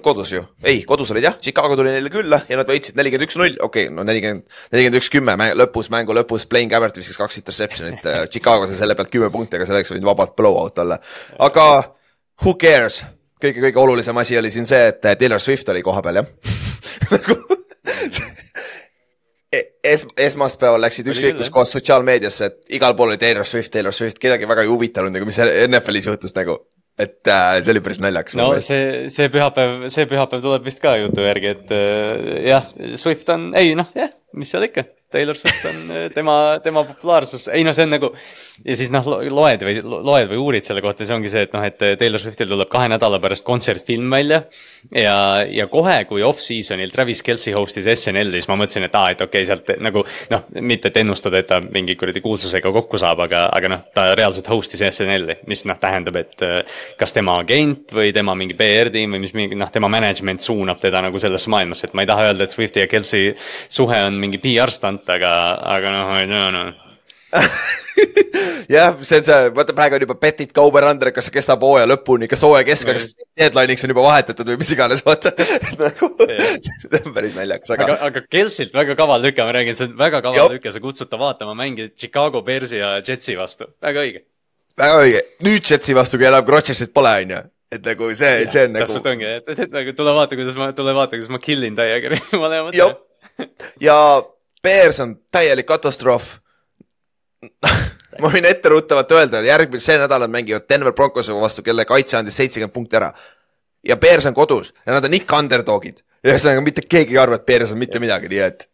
kodus 0.00 0.30
ju, 0.32 0.40
ei, 0.64 0.82
kodus 0.88 1.10
olid 1.12 1.26
jah, 1.26 1.34
Chicago 1.42 1.76
tuli 1.76 1.92
neile 1.92 2.10
külla 2.12 2.38
ja 2.48 2.56
nad 2.56 2.68
võitsid 2.68 2.96
nelikümmend 2.96 3.26
üks 3.26 3.36
null, 3.36 3.56
okei 3.60 3.88
okay,, 3.88 3.94
no 3.94 4.06
nelikümmend, 4.08 4.46
nelikümmend 4.72 5.00
üks 5.02 5.10
kümme 5.12 5.34
lõpus, 5.58 5.90
mängu 5.92 6.16
lõpus, 6.16 6.46
Blaine 6.48 6.72
Gabbert 6.72 6.96
viskas 6.96 7.18
kaks 7.20 7.42
interception'it 7.42 8.08
äh, 8.08 8.22
Chicago 8.32 8.68
sai 8.70 8.78
selle 8.80 8.96
pealt 8.96 9.12
kümme 9.12 9.28
punkti, 9.34 9.58
aga 9.58 9.68
selleks 9.68 9.92
võinud 9.92 10.08
vabalt 10.08 10.36
blowout 10.38 10.80
olla. 10.80 10.96
aga 11.44 11.66
who 12.44 12.56
cares, 12.60 13.02
kõige-kõige 13.42 13.82
olulisem 13.84 14.22
asi 14.22 14.38
oli 14.40 14.50
siin 14.54 14.68
see, 14.68 14.88
et 14.94 15.02
Taylor 15.04 15.42
Swift 15.42 15.68
oli 15.68 15.84
kohapeal 15.84 16.22
jah. 16.22 16.32
Nagu 17.12 17.36
e-, 19.52 19.66
es-, 19.92 20.08
esmaspäeval 20.16 20.80
läksid 20.86 21.08
ükskõik 21.12 21.40
kus 21.40 21.52
kohas 21.52 21.74
sotsiaalmeediasse, 21.76 22.48
et 22.48 22.78
igal 22.78 22.96
pool 22.96 23.12
oli 23.12 23.20
Taylor 23.20 23.44
Swift, 23.48 23.72
Taylor 23.74 23.94
Swift, 23.94 24.20
kedagi 24.22 24.48
väga 24.48 24.64
ei 24.64 24.72
huvitanud 24.72 25.12
nagu, 25.14 25.28
mis 25.28 25.40
NFL-is 25.68 26.08
juhtus 26.08 26.36
nagu 26.38 26.62
et 27.00 27.30
äh, 27.30 27.58
see 27.62 27.72
oli 27.74 27.84
päris 27.84 28.00
naljakas. 28.02 28.36
no 28.38 28.48
see, 28.64 29.10
see 29.12 29.30
pühapäev, 29.32 29.86
see 29.94 30.08
pühapäev 30.10 30.42
tuleb 30.44 30.66
vist 30.66 30.82
ka 30.82 30.96
jutu 31.00 31.24
järgi, 31.24 31.54
et 31.56 31.72
äh, 31.76 32.34
jah, 32.50 32.68
Swift 33.00 33.32
on, 33.32 33.50
ei 33.58 33.76
noh, 33.78 33.88
jah 33.96 34.12
mis 34.38 34.52
seal 34.52 34.68
ikka 34.68 34.84
Taylor 35.12 35.36
Swift 35.36 35.64
on 35.64 35.90
äh, 35.90 36.10
tema, 36.14 36.58
tema 36.64 36.84
populaarsus, 36.88 37.48
ei 37.52 37.64
noh, 37.66 37.74
see 37.76 37.84
on 37.84 37.92
nagu. 37.92 38.10
ja 38.64 38.76
siis 38.78 38.90
noh, 38.92 39.04
loed 39.28 39.64
või 39.66 39.80
loed 39.82 40.30
või 40.30 40.38
uurid 40.40 40.66
selle 40.66 40.82
kohta, 40.84 41.04
see 41.06 41.16
ongi 41.16 41.30
see, 41.32 41.44
et 41.46 41.52
noh, 41.52 41.64
et 41.66 41.76
Taylor 42.00 42.22
Swiftil 42.22 42.48
tuleb 42.50 42.70
kahe 42.72 42.88
nädala 42.92 43.20
pärast 43.22 43.44
kontsertfilm 43.44 44.08
välja. 44.12 44.42
ja, 44.96 45.16
ja 45.48 45.66
kohe, 45.72 45.98
kui 46.08 46.24
off-season'il 46.26 46.92
Travis 46.94 47.22
Kelci 47.26 47.52
host'is 47.56 47.88
SNL-i, 47.92 48.40
siis 48.40 48.48
ma 48.48 48.56
mõtlesin, 48.60 48.86
et 48.88 48.96
aa, 48.98 49.12
et 49.12 49.24
okei 49.24 49.44
okay,, 49.44 49.48
sealt 49.50 49.72
nagu. 49.84 50.04
noh, 50.32 50.46
mitte 50.60 50.88
et 50.88 51.00
ennustada, 51.02 51.42
et 51.42 51.50
ta 51.50 51.60
mingi 51.62 51.96
kuradi 52.00 52.24
kuulsusega 52.24 52.72
kokku 52.72 53.00
saab, 53.00 53.24
aga, 53.26 53.44
aga 53.52 53.72
noh, 53.74 53.84
ta 53.94 54.08
reaalselt 54.18 54.48
host'is 54.52 54.84
SNL-i, 54.88 55.42
mis 55.50 55.66
noh, 55.68 55.80
tähendab, 55.82 56.16
et. 56.22 56.34
Äh, 56.42 56.60
kas 56.98 57.12
tema 57.14 57.34
agent 57.40 57.92
või 57.94 58.12
tema 58.14 58.34
mingi 58.38 58.54
PR-tiim 58.56 59.14
või 59.14 59.22
mis 59.24 59.32
mingi 59.36 59.56
noh, 59.58 59.70
tema 59.72 59.88
management 59.92 60.44
suunab 60.44 60.80
teda 60.80 61.02
nagu 61.04 61.18
sellesse 61.20 61.50
maailmasse, 61.52 61.88
et 61.88 61.96
ma 61.96 62.04
ei 62.04 62.08
taha 62.10 62.28
öelda, 62.30 62.46
et 62.46 62.54
Swifti 62.54 62.82
ja 62.82 62.88
Kelci 62.90 63.22
suhe 63.72 63.98
on 64.06 64.16
mingi 64.22 64.40
PR 64.42 64.72
stunt 64.72 65.02
ainult, 65.02 65.12
aga, 65.18 65.34
aga 65.76 65.92
noh, 65.98 66.16
ei 66.20 66.30
tea 66.30 66.48
noh 66.54 66.72
jah, 68.72 68.96
see 69.00 69.20
on 69.20 69.24
see, 69.24 69.36
vaata 69.56 69.74
praegu 69.76 69.96
on 69.96 70.04
juba 70.04 70.16
Petit 70.20 70.50
Kauber 70.52 70.84
Andre, 70.88 71.12
kas 71.16 71.28
see 71.28 71.34
kestab 71.36 71.62
hooaja 71.64 71.86
lõpuni, 71.88 72.28
kas 72.30 72.42
hooaja 72.44 72.66
keskel, 72.68 72.98
kas 72.98 73.08
deadline'iks 73.40 73.86
on 73.86 73.94
juba 73.94 74.04
vahetatud 74.04 74.50
või 74.52 74.58
mis 74.60 74.72
iganes, 74.74 75.00
vaata 75.06 75.32
nagu 75.82 76.10
see 76.26 77.00
on 77.00 77.16
päris 77.16 77.36
naljakas, 77.38 77.72
aga. 77.72 77.88
aga, 77.88 77.96
aga 78.10 78.24
Kelsilt 78.32 78.76
väga 78.76 78.96
kaval 78.98 79.24
lüke, 79.24 79.44
ma 79.46 79.56
räägin, 79.56 79.78
see 79.78 79.88
on 79.88 79.96
väga 80.00 80.20
kaval 80.24 80.52
lüke, 80.52 80.74
sa 80.74 80.84
kutsud 80.84 81.10
ta 81.12 81.20
vaatama 81.20 81.56
mänge 81.58 81.88
Chicago 81.96 82.44
Bearsi 82.44 82.82
ja 82.82 82.98
Jetsi 83.00 83.38
vastu, 83.38 83.70
väga 83.82 84.04
õige. 84.04 84.24
väga 84.82 85.00
õige, 85.06 85.24
nüüd 85.48 85.72
Jetsi 85.72 85.96
vastu, 85.96 86.20
kui 86.20 86.28
enam 86.28 86.44
Rodgersit 86.56 86.92
pole, 86.92 87.16
on 87.24 87.36
ju 87.36 87.42
et 87.72 87.86
nagu 87.86 88.10
see, 88.12 88.44
see 88.52 88.66
on 88.66 88.76
nagu. 88.76 88.84
täpselt 88.84 89.08
ongi, 89.08 89.30
et, 89.38 89.48
et, 89.48 89.64
et 89.64 89.72
nagu 89.72 89.96
tule 89.96 90.12
vaata, 90.12 90.36
kuidas 90.36 90.58
ma, 90.60 90.68
tule 90.76 90.92
vaata, 90.92 91.16
kuidas 91.16 91.32
ma 91.32 91.40
kill 91.40 91.64
in 91.64 91.78
täiega 91.78 92.12
mõlemad. 92.42 92.76
ja 93.88 93.96
Bears 94.62 95.00
on 95.00 95.16
täielik 95.32 95.66
katastroof 95.66 96.36
ma 98.22 98.30
võin 98.32 98.46
etteruttavalt 98.48 99.12
öelda, 99.16 99.42
järgmine, 99.46 99.82
see 99.82 99.98
nädal 100.00 100.24
nad 100.24 100.32
mängivad 100.32 100.68
Denver 100.68 100.94
Broncose 100.96 101.34
vastu, 101.34 101.64
kelle 101.66 101.86
kaitse 101.88 102.18
andis 102.18 102.38
seitsekümmend 102.38 102.74
punkti 102.74 102.98
ära. 103.00 103.12
ja 103.82 103.96
Bears 103.96 104.26
on 104.26 104.34
kodus 104.34 104.72
ja 104.86 104.92
nad 104.94 105.04
on 105.04 105.14
ikka 105.14 105.38
underdog'id. 105.42 106.02
ühesõnaga 106.22 106.62
mitte 106.62 106.84
keegi 106.86 107.16
ei 107.16 107.18
arva, 107.18 107.40
et 107.40 107.46
Bears 107.46 107.72
on 107.72 107.78
mitte 107.78 107.98
midagi, 107.98 108.28
nii 108.30 108.42
et 108.44 108.68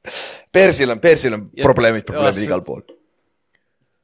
Bearsil 0.52 0.90
on, 0.90 1.00
Bearsil 1.00 1.34
on 1.34 1.50
ja, 1.56 1.64
probleemid, 1.64 2.04
probleemid 2.04 2.44
igal 2.44 2.64
pool. 2.64 2.82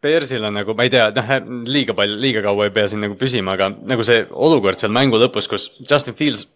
Bearsil 0.04 0.44
on 0.44 0.52
nagu, 0.52 0.74
ma 0.76 0.84
ei 0.84 0.92
tea, 0.92 1.10
noh 1.16 1.68
liiga 1.68 1.96
palju, 1.96 2.16
liiga 2.20 2.42
kaua 2.44 2.68
ei 2.68 2.72
pea 2.74 2.88
siin 2.92 3.00
nagu 3.04 3.16
püsima, 3.20 3.54
aga 3.56 3.70
nagu 3.72 4.04
see 4.04 4.24
olukord 4.30 4.80
seal 4.80 4.92
mängu 4.92 5.20
lõpus, 5.20 5.48
kus 5.48 5.70
Justin 5.80 6.16
Fields 6.16 6.46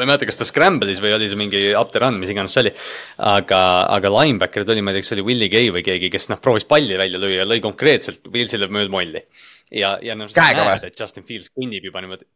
ma 0.00 0.06
ei 0.06 0.10
mäleta, 0.14 0.28
kas 0.28 0.40
ta 0.40 0.48
scramble'is 0.48 1.02
või 1.04 1.14
oli 1.16 1.28
see 1.28 1.38
mingi 1.38 1.62
up 1.76 1.92
the 1.92 2.00
run, 2.02 2.18
mis 2.22 2.32
iganes 2.32 2.56
see 2.56 2.64
oli. 2.64 2.74
aga, 3.30 3.62
aga 3.98 4.12
linebacker'id 4.16 4.72
oli, 4.72 4.84
ma 4.84 4.94
ei 4.94 4.98
tea, 4.98 5.04
kas 5.04 5.12
see 5.12 5.18
oli 5.20 5.26
Willie 5.28 5.52
Gay 5.52 5.72
või 5.74 5.84
keegi, 5.86 6.10
kes 6.12 6.30
noh, 6.32 6.40
proovis 6.42 6.68
palli 6.68 6.96
välja 7.00 7.20
lüüa 7.20 7.44
lõi 7.48 7.60
konkreetselt 7.64 8.32
Wilsile 8.32 8.70
mööda 8.72 8.92
molli. 8.92 9.24
ja, 9.76 9.98
ja 10.02 10.16
noh, 10.18 10.30
sa 10.32 10.50
näed, 10.56 10.88
et 10.88 11.00
Justin 11.00 11.28
Fields 11.28 11.52
kõnnib 11.52 11.84
juba 11.84 12.02
niimoodi 12.02 12.26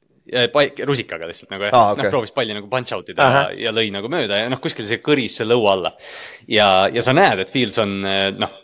paik, 0.52 0.80
rusikaga 0.88 1.28
lihtsalt 1.28 1.50
nagu 1.52 1.66
jah 1.66 1.74
ah,, 1.76 1.90
okay. 1.92 2.06
noh 2.06 2.14
proovis 2.14 2.32
palli 2.32 2.54
nagu 2.56 2.68
punch 2.70 2.94
out 2.96 3.10
ida 3.12 3.26
ja, 3.28 3.42
ja 3.66 3.72
lõi 3.76 3.90
nagu 3.92 4.08
mööda 4.08 4.38
ja 4.40 4.48
noh, 4.48 4.60
kuskil 4.62 4.86
see 4.88 5.02
kõris 5.04 5.36
see 5.36 5.48
lõua 5.48 5.74
alla. 5.74 5.92
ja, 6.48 6.68
ja 6.92 7.04
sa 7.04 7.12
näed, 7.16 7.42
et 7.44 7.52
Fields 7.52 7.80
on 7.82 7.98
noh, 8.00 8.56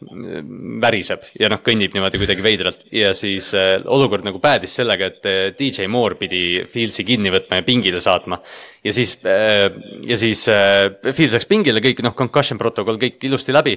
väriseb 0.80 1.26
ja 1.40 1.50
noh, 1.52 1.60
kõnnib 1.64 1.92
niimoodi 1.96 2.20
kuidagi 2.22 2.44
veidralt 2.44 2.84
ja 2.94 3.12
siis 3.16 3.52
äh, 3.58 3.74
olukord 3.84 4.24
nagu 4.26 4.40
päädis 4.42 4.78
sellega, 4.80 5.10
et 5.12 5.28
äh, 5.28 5.40
DJ 5.56 5.88
Moore 5.92 6.16
pidi 6.20 6.62
Fieldsi 6.70 7.04
kinni 7.08 7.32
võtma 7.34 7.60
ja 7.60 7.66
pingile 7.66 8.00
saatma. 8.00 8.40
ja 8.84 8.94
siis 8.96 9.18
äh,, 9.28 9.68
ja 10.08 10.20
siis 10.20 10.46
äh, 10.48 10.88
Fields 11.12 11.36
läks 11.36 11.48
pingile, 11.50 11.84
kõik 11.84 12.00
noh, 12.06 12.16
concussion 12.16 12.60
protokoll 12.60 13.00
kõik 13.00 13.28
ilusti 13.28 13.52
läbi 13.56 13.76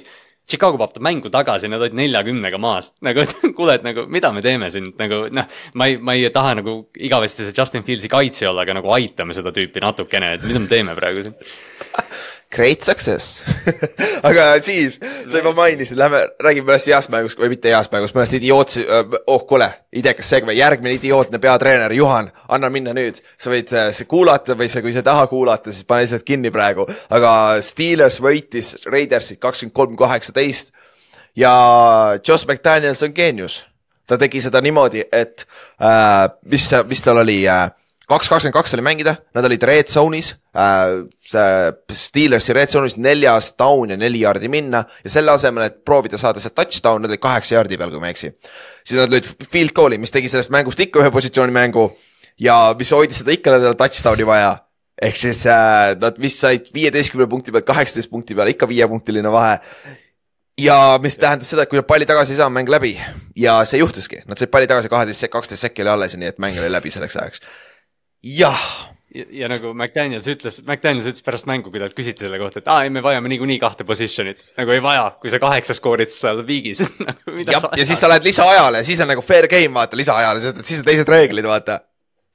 Chicago 0.49 0.77
paotab 0.77 1.05
mängu 1.05 1.31
tagasi, 1.31 1.69
nad 1.71 1.81
olid 1.81 1.95
neljakümnega 1.97 2.59
maas. 2.59 2.91
nagu, 3.05 3.23
kuule, 3.57 3.77
et 3.79 3.87
nagu 3.87 4.05
mida 4.11 4.31
me 4.35 4.43
teeme 4.43 4.69
siin, 4.73 4.91
nagu 4.99 5.23
noh, 5.33 5.57
ma 5.79 5.87
ei, 5.87 5.97
ma 5.97 6.17
ei 6.19 6.29
taha 6.33 6.57
nagu 6.59 6.77
igavesti 6.99 7.47
see 7.47 7.55
Justin 7.57 7.85
Fieldsi 7.87 8.11
kaitse 8.11 8.49
olla, 8.49 8.67
aga 8.67 8.77
nagu 8.81 8.91
aitame 8.95 9.35
seda 9.35 9.55
tüüpi 9.55 9.83
natukene, 9.83 10.35
et 10.37 10.47
mida 10.47 10.63
me 10.63 10.71
teeme 10.71 10.95
praegu 10.99 11.27
siin 11.27 11.37
Great 12.53 12.85
success 12.85 13.41
aga 14.27 14.45
siis, 14.63 14.99
sa 15.27 15.39
juba 15.39 15.53
mainisid, 15.57 15.97
lähme 15.99 16.21
räägime 16.43 16.67
mõnest 16.67 16.89
heast 16.91 17.11
mängust 17.13 17.39
või 17.39 17.51
mitte 17.53 17.71
heast 17.73 17.91
mängust, 17.93 18.15
mõnest 18.15 18.35
idiootsi-, 18.37 18.85
oh 19.27 19.45
kuule, 19.49 19.69
idekas 19.95 20.29
segme, 20.29 20.55
järgmine 20.57 20.95
idiootne 20.97 21.39
peatreener, 21.43 21.93
Juhan, 21.95 22.29
anna 22.47 22.69
minna 22.73 22.93
nüüd. 22.95 23.19
sa 23.37 23.51
võid 23.53 23.73
äh, 23.77 23.91
kuulata 24.07 24.57
või 24.59 24.69
sa, 24.71 24.81
kui 24.83 24.93
sa 24.93 25.03
ei 25.03 25.09
taha 25.09 25.27
kuulata, 25.31 25.71
siis 25.71 25.87
pane 25.87 26.05
lihtsalt 26.05 26.27
kinni 26.27 26.51
praegu, 26.53 26.87
aga 27.09 27.33
Steelers 27.61 28.19
võitis 28.23 28.75
Raidersit 28.85 29.41
kakskümmend 29.43 29.75
kolm, 29.75 29.95
kaheksateist 29.99 30.73
ja 31.35 31.53
Josh 32.27 32.47
McDaniels 32.47 33.03
on 33.03 33.15
geenius. 33.15 33.63
ta 34.07 34.17
tegi 34.19 34.41
seda 34.43 34.59
niimoodi, 34.61 35.05
et 35.11 35.45
äh, 35.81 36.27
mis, 36.51 36.67
mis 36.87 37.01
tal 37.01 37.21
oli 37.23 37.43
äh, 37.47 37.69
kaks 38.09 38.29
kakskümmend 38.29 38.55
kaks 38.55 38.73
oli 38.75 38.83
mängida, 38.85 39.15
nad 39.35 39.45
olid 39.47 39.63
red 39.67 39.91
zone'is 39.91 40.33
äh,, 40.55 41.03
see 41.23 41.95
Steelersi 41.95 42.55
red 42.55 42.71
zone'is 42.71 42.97
neljas 42.99 43.53
down 43.59 43.93
ja 43.93 43.97
neli 43.99 44.23
jaardi 44.23 44.49
minna 44.51 44.83
ja 45.03 45.13
selle 45.13 45.31
asemel, 45.31 45.69
et 45.69 45.79
proovida 45.87 46.19
saada 46.19 46.43
see 46.43 46.53
touchdown, 46.55 47.03
nad 47.03 47.13
olid 47.13 47.23
kaheksa 47.23 47.57
jaardi 47.57 47.79
peal, 47.79 47.93
kui 47.93 48.03
ma 48.03 48.11
ei 48.11 48.17
eksi. 48.17 48.33
siis 48.83 48.99
nad 48.99 49.13
lõid 49.13 49.29
field 49.47 49.75
goal'i, 49.77 50.01
mis 50.01 50.11
tegi 50.11 50.31
sellest 50.31 50.51
mängust 50.53 50.83
ikka 50.83 51.03
ühe 51.03 51.13
positsiooni 51.15 51.55
mängu 51.55 51.89
ja 52.41 52.75
mis 52.79 52.91
hoidis 52.95 53.23
seda 53.23 53.35
ikka, 53.37 53.55
nendel 53.55 53.79
touchdown'i 53.79 54.27
vaja. 54.27 54.53
ehk 55.01 55.17
siis 55.17 55.45
äh, 55.49 55.95
nad 55.99 56.19
vist 56.21 56.43
said 56.43 56.69
viieteistkümne 56.75 57.27
punkti 57.31 57.55
pealt 57.55 57.67
kaheksateist 57.71 58.11
punkti 58.11 58.35
peale, 58.35 58.51
ikka 58.53 58.67
viiepunktiline 58.67 59.31
vahe 59.31 59.57
ja 60.59 60.99
mis 61.01 61.15
tähendas 61.17 61.49
seda, 61.49 61.63
et 61.63 61.71
kui 61.71 61.79
nad 61.79 61.87
palli 61.87 62.05
tagasi 62.05 62.35
ei 62.35 62.43
saa, 62.43 62.51
mäng 62.51 62.69
läbi 62.69 62.97
ja 63.39 63.61
see 63.65 63.79
juhtuski, 63.79 64.21
nad 64.27 64.37
said 64.37 64.51
palli 64.51 64.67
tagasi 64.69 64.91
kaheteist, 64.91 65.31
kaksteist 65.31 65.65
sekki 65.65 65.87
oli 65.87 65.95
alles, 65.95 66.17
nii 66.19 66.35
et 66.35 66.43
mäng 66.43 66.59
oli 66.59 66.69
läbi 66.71 66.91
selleks 66.93 67.17
ajaks 67.17 67.41
jah 68.23 68.65
ja, 69.13 69.47
nagu 69.51 69.73
McDaniels 69.73 70.27
ütles, 70.31 70.59
McDaniels 70.65 71.07
ütles 71.09 71.25
pärast 71.25 71.47
mängu, 71.49 71.71
kui 71.71 71.81
talt 71.81 71.95
küsiti 71.97 72.25
selle 72.25 72.39
kohta, 72.41 72.61
et 72.63 72.69
aa 72.71 72.85
ei, 72.85 72.91
me 72.93 73.03
vajame 73.05 73.31
niikuinii 73.31 73.59
kahte 73.61 73.85
position'it. 73.87 74.43
nagu 74.57 74.73
ei 74.73 74.83
vaja, 74.83 75.05
kui 75.21 75.33
sa 75.33 75.39
kaheksa 75.43 75.77
skoorid, 75.77 76.11
siis 76.11 76.25
sa 76.25 76.33
oled 76.33 76.47
viigis 76.49 76.83
nagu, 77.07 77.37
ja, 77.45 77.61
ja 77.77 77.87
siis 77.87 78.01
sa 78.01 78.11
lähed 78.11 78.27
lisaajale, 78.27 78.83
siis 78.87 79.01
on 79.05 79.11
nagu 79.13 79.25
fair 79.25 79.47
game 79.51 79.73
vaata 79.77 79.99
lisaajale, 79.99 80.43
sest 80.43 80.63
et 80.63 80.71
siis 80.71 80.83
on 80.83 80.87
teised 80.89 81.11
reeglid, 81.13 81.47
vaata. 81.49 81.81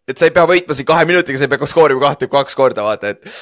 et 0.08 0.18
sa 0.18 0.28
ei 0.28 0.34
pea 0.34 0.46
võitma 0.48 0.76
siin 0.76 0.88
kahe 0.88 1.08
minutiga, 1.08 1.40
sa 1.40 1.48
ei 1.48 1.54
pea 1.54 1.70
skoorima 1.70 2.04
kahte, 2.08 2.30
kaks 2.32 2.58
korda, 2.58 2.86
vaata, 2.86 3.16
et. 3.16 3.32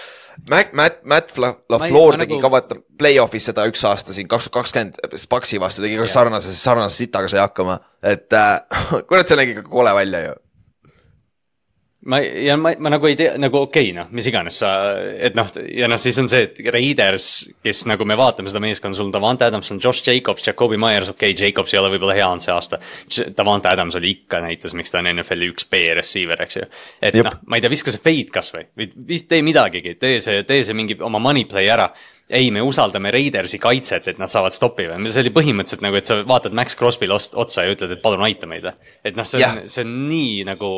Matt, 0.52 0.74
Matt, 0.76 0.98
Matt 1.08 1.30
LaFleur 1.40 2.18
tegi 2.20 2.34
nagu... 2.34 2.42
kavata 2.42 2.76
play-off'is 3.00 3.46
seda 3.48 3.64
üks 3.70 3.80
aasta 3.88 4.12
siin 4.12 4.26
kaks 4.28 4.50
tuhat 4.50 4.58
kakskümmend 4.58 5.16
Spaxi 5.16 5.56
vastu 5.56 5.80
tegi 5.80 5.96
ka 5.96 6.04
sarnase, 6.12 6.52
sarnase 6.52 7.06
sitaga 7.06 7.30
sai 7.32 7.40
hakkama, 7.40 7.78
et 8.04 8.36
äh, 8.36 8.58
kurat, 9.08 9.24
see 9.24 9.40
nägi 9.40 9.56
ikka 9.56 9.64
kole 9.72 9.94
välja 9.96 10.20
ju 10.26 10.34
ma 12.06 12.20
ja 12.22 12.56
ma, 12.60 12.72
ma 12.78 12.90
nagu 12.92 13.08
ei 13.08 13.16
tea, 13.18 13.34
nagu 13.40 13.58
okei 13.64 13.90
okay, 13.90 13.94
noh, 13.96 14.08
mis 14.14 14.28
iganes 14.30 14.60
sa, 14.62 14.70
et 14.96 15.36
noh, 15.38 15.50
ja 15.74 15.88
noh, 15.90 16.00
siis 16.00 16.18
on 16.22 16.30
see, 16.30 16.46
et 16.48 16.60
Raiders, 16.74 17.28
kes 17.64 17.84
nagu 17.90 18.06
me 18.08 18.16
vaatame 18.18 18.50
seda 18.50 18.62
meeskonda, 18.62 18.98
sul 18.98 19.12
Davante 19.14 19.46
Adams 19.48 19.70
on 19.74 19.80
Josh 19.82 20.06
Jacobs, 20.06 20.44
Jakobi 20.46 20.78
Myers, 20.80 21.10
okei 21.12 21.34
okay,, 21.34 21.46
Jacobs 21.46 21.74
ei 21.74 21.80
ole 21.82 21.92
võib-olla 21.94 22.16
hea 22.16 22.26
olnud 22.28 22.44
see 22.44 22.54
aasta. 22.54 22.80
Davante 23.36 23.70
Adams 23.70 23.98
oli 23.98 24.14
ikka 24.18 24.40
näitas, 24.44 24.76
miks 24.78 24.94
ta 24.94 25.02
on 25.02 25.10
NFL-i 25.12 25.50
üks 25.52 25.68
B 25.70 25.82
receiver, 25.98 26.42
eks 26.46 26.60
ju. 26.60 26.68
et 27.10 27.18
noh, 27.20 27.40
ma 27.46 27.58
ei 27.58 27.64
tea, 27.64 27.72
viska 27.72 27.94
see 27.94 28.02
fade 28.02 28.34
kasvõi 28.34 28.68
või 28.78 29.22
tee 29.28 29.42
midagigi, 29.46 29.96
tee 30.00 30.20
see, 30.24 30.44
tee 30.48 30.66
see 30.66 30.76
mingi 30.76 30.98
oma 31.02 31.22
money 31.22 31.46
play 31.48 31.70
ära 31.72 31.90
ei, 32.30 32.50
me 32.50 32.62
usaldame 32.62 33.10
Raidersi 33.14 33.58
kaitset, 33.62 34.08
et 34.10 34.18
nad 34.18 34.30
saavad 34.30 34.54
stoppi 34.54 34.88
või, 34.90 35.10
see 35.14 35.22
oli 35.22 35.30
põhimõtteliselt 35.34 35.84
nagu, 35.84 35.98
et 35.98 36.08
sa 36.08 36.16
vaatad 36.26 36.56
Max 36.58 36.74
Crosby'le 36.78 37.14
otsa 37.14 37.62
ja 37.62 37.74
ütled, 37.74 37.92
et 37.94 38.02
palun 38.02 38.24
aita 38.26 38.48
meid 38.50 38.66
et 38.66 39.14
noh, 39.14 39.26
see 39.28 39.44
on, 39.46 39.60
see 39.70 39.84
on 39.84 39.92
nii 40.08 40.40
nagu 40.48 40.70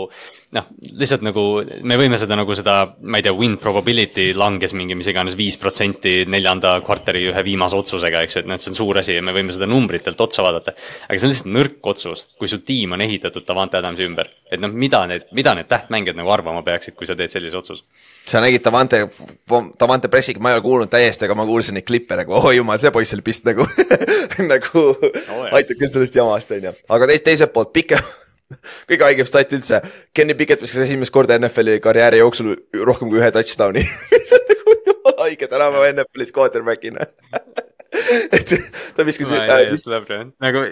noh, 0.56 0.66
lihtsalt 1.00 1.24
nagu 1.24 1.44
me 1.88 1.96
võime 2.00 2.18
seda 2.20 2.36
nagu 2.36 2.56
seda, 2.56 2.76
ma 3.00 3.20
ei 3.20 3.24
tea, 3.24 3.32
win 3.36 3.56
probability 3.62 4.28
langes 4.36 4.76
mingi 4.76 4.96
mis 4.98 5.08
iganes 5.08 5.38
viis 5.40 5.56
protsenti 5.60 6.26
neljanda 6.28 6.74
kvartali 6.84 7.24
ühe 7.30 7.44
viimase 7.46 7.80
otsusega, 7.80 8.26
eks 8.26 8.38
ju, 8.38 8.44
et 8.44 8.52
noh, 8.52 8.60
see 8.60 8.74
on 8.74 8.78
suur 8.82 9.00
asi 9.00 9.16
ja 9.16 9.24
me 9.24 9.32
võime 9.36 9.56
seda 9.56 9.70
numbritelt 9.70 10.20
otsa 10.20 10.44
vaadata. 10.44 10.76
aga 11.08 11.16
see 11.16 11.30
on 11.30 11.34
lihtsalt 11.34 11.52
nõrk 11.56 11.92
otsus, 11.94 12.26
kui 12.36 12.50
su 12.50 12.60
tiim 12.60 12.92
on 12.92 13.08
ehitatud 13.08 13.48
Davante 13.48 13.80
Adamsi 13.80 14.04
ümber. 14.04 14.28
et 14.52 14.60
noh, 14.60 14.68
mida 14.68 15.06
need, 15.08 15.32
mida 15.32 15.56
need 15.56 15.72
tähtmängijad 15.72 16.20
nagu 16.20 16.36
arvama 16.36 16.60
peaksid, 16.66 16.96
kui 16.98 17.08
sa 17.08 17.16
teed 17.16 17.32
sellise 17.32 17.56
otsuse 17.56 17.84
sa 18.28 18.42
nägid 18.44 18.64
Davante, 18.64 19.02
Davante 19.80 20.10
pressiga, 20.12 20.40
ma 20.42 20.52
ei 20.52 20.58
ole 20.58 20.64
kuulnud 20.64 20.92
täiesti, 20.92 21.26
aga 21.26 21.36
ma 21.38 21.46
kuulsin 21.48 21.78
neid 21.78 21.86
klippe 21.88 22.16
nagu, 22.18 22.34
oh 22.36 22.50
jumal, 22.54 22.78
see 22.82 22.92
poiss 22.94 23.16
oli 23.16 23.24
pist 23.26 23.46
nagu 23.48 23.66
nagu 24.52 24.84
oh, 24.84 25.44
aitab 25.56 25.78
küll 25.80 25.92
sellest 25.94 26.18
jamast, 26.18 26.52
on 26.56 26.68
ju. 26.68 26.74
aga 26.96 27.10
teist, 27.12 27.24
teiselt 27.28 27.54
poolt 27.54 27.72
pikem 27.76 28.04
kõige 28.90 29.06
haigem 29.06 29.28
stat 29.28 29.52
üldse, 29.56 29.80
Kenny 30.16 30.36
Pickett 30.38 30.64
viskas 30.64 30.84
esimest 30.86 31.14
korda 31.14 31.38
NFL-i 31.40 31.80
karjääri 31.84 32.22
jooksul 32.22 32.54
rohkem 32.88 33.12
kui 33.12 33.22
ühe 33.22 33.32
touchdown'i 33.34 33.84
see 34.28 34.38
on 34.38 34.46
nagu 34.52 34.76
jumala 34.90 35.16
haige 35.24 35.50
tänapäeva 35.50 35.90
NFL-is 35.96 36.36
quarterback'ina 36.36 37.08
et 38.36 38.54
ta 38.96 39.08
viskas 39.08 39.32
no,. 39.32 39.40
Äh, 39.40 39.72
it, 39.72 40.38
nagu 40.44 40.64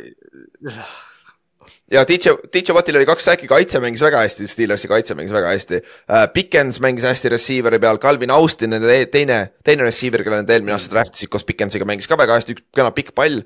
ja 1.92 2.02
DJ, 2.08 2.34
DJ 2.52 2.74
Wattil 2.74 2.98
oli 2.98 3.06
kaks 3.06 3.28
säki, 3.28 3.48
kaitse 3.50 3.80
mängis 3.82 4.02
väga 4.02 4.24
hästi, 4.24 4.48
Steelersi 4.50 4.90
kaitse 4.90 5.14
mängis 5.18 5.34
väga 5.34 5.52
hästi 5.54 5.80
uh,. 5.82 6.24
Pickens 6.34 6.80
mängis 6.82 7.06
hästi 7.06 7.30
receiver'i 7.36 7.80
peal, 7.82 8.00
Calvin 8.02 8.34
Austin, 8.34 8.74
nende 8.74 8.98
teine, 9.12 9.38
teine 9.64 9.86
receiver, 9.86 10.24
kelle 10.26 10.42
nad 10.42 10.50
eelmine 10.50 10.74
aasta 10.76 10.96
draftisid 10.96 11.30
koos 11.32 11.46
Pickensiga, 11.46 11.86
mängis 11.88 12.10
ka 12.10 12.18
väga 12.18 12.40
hästi, 12.40 12.58
üks 12.58 12.66
kena 12.74 12.90
pikk 12.96 13.14
pall 13.16 13.38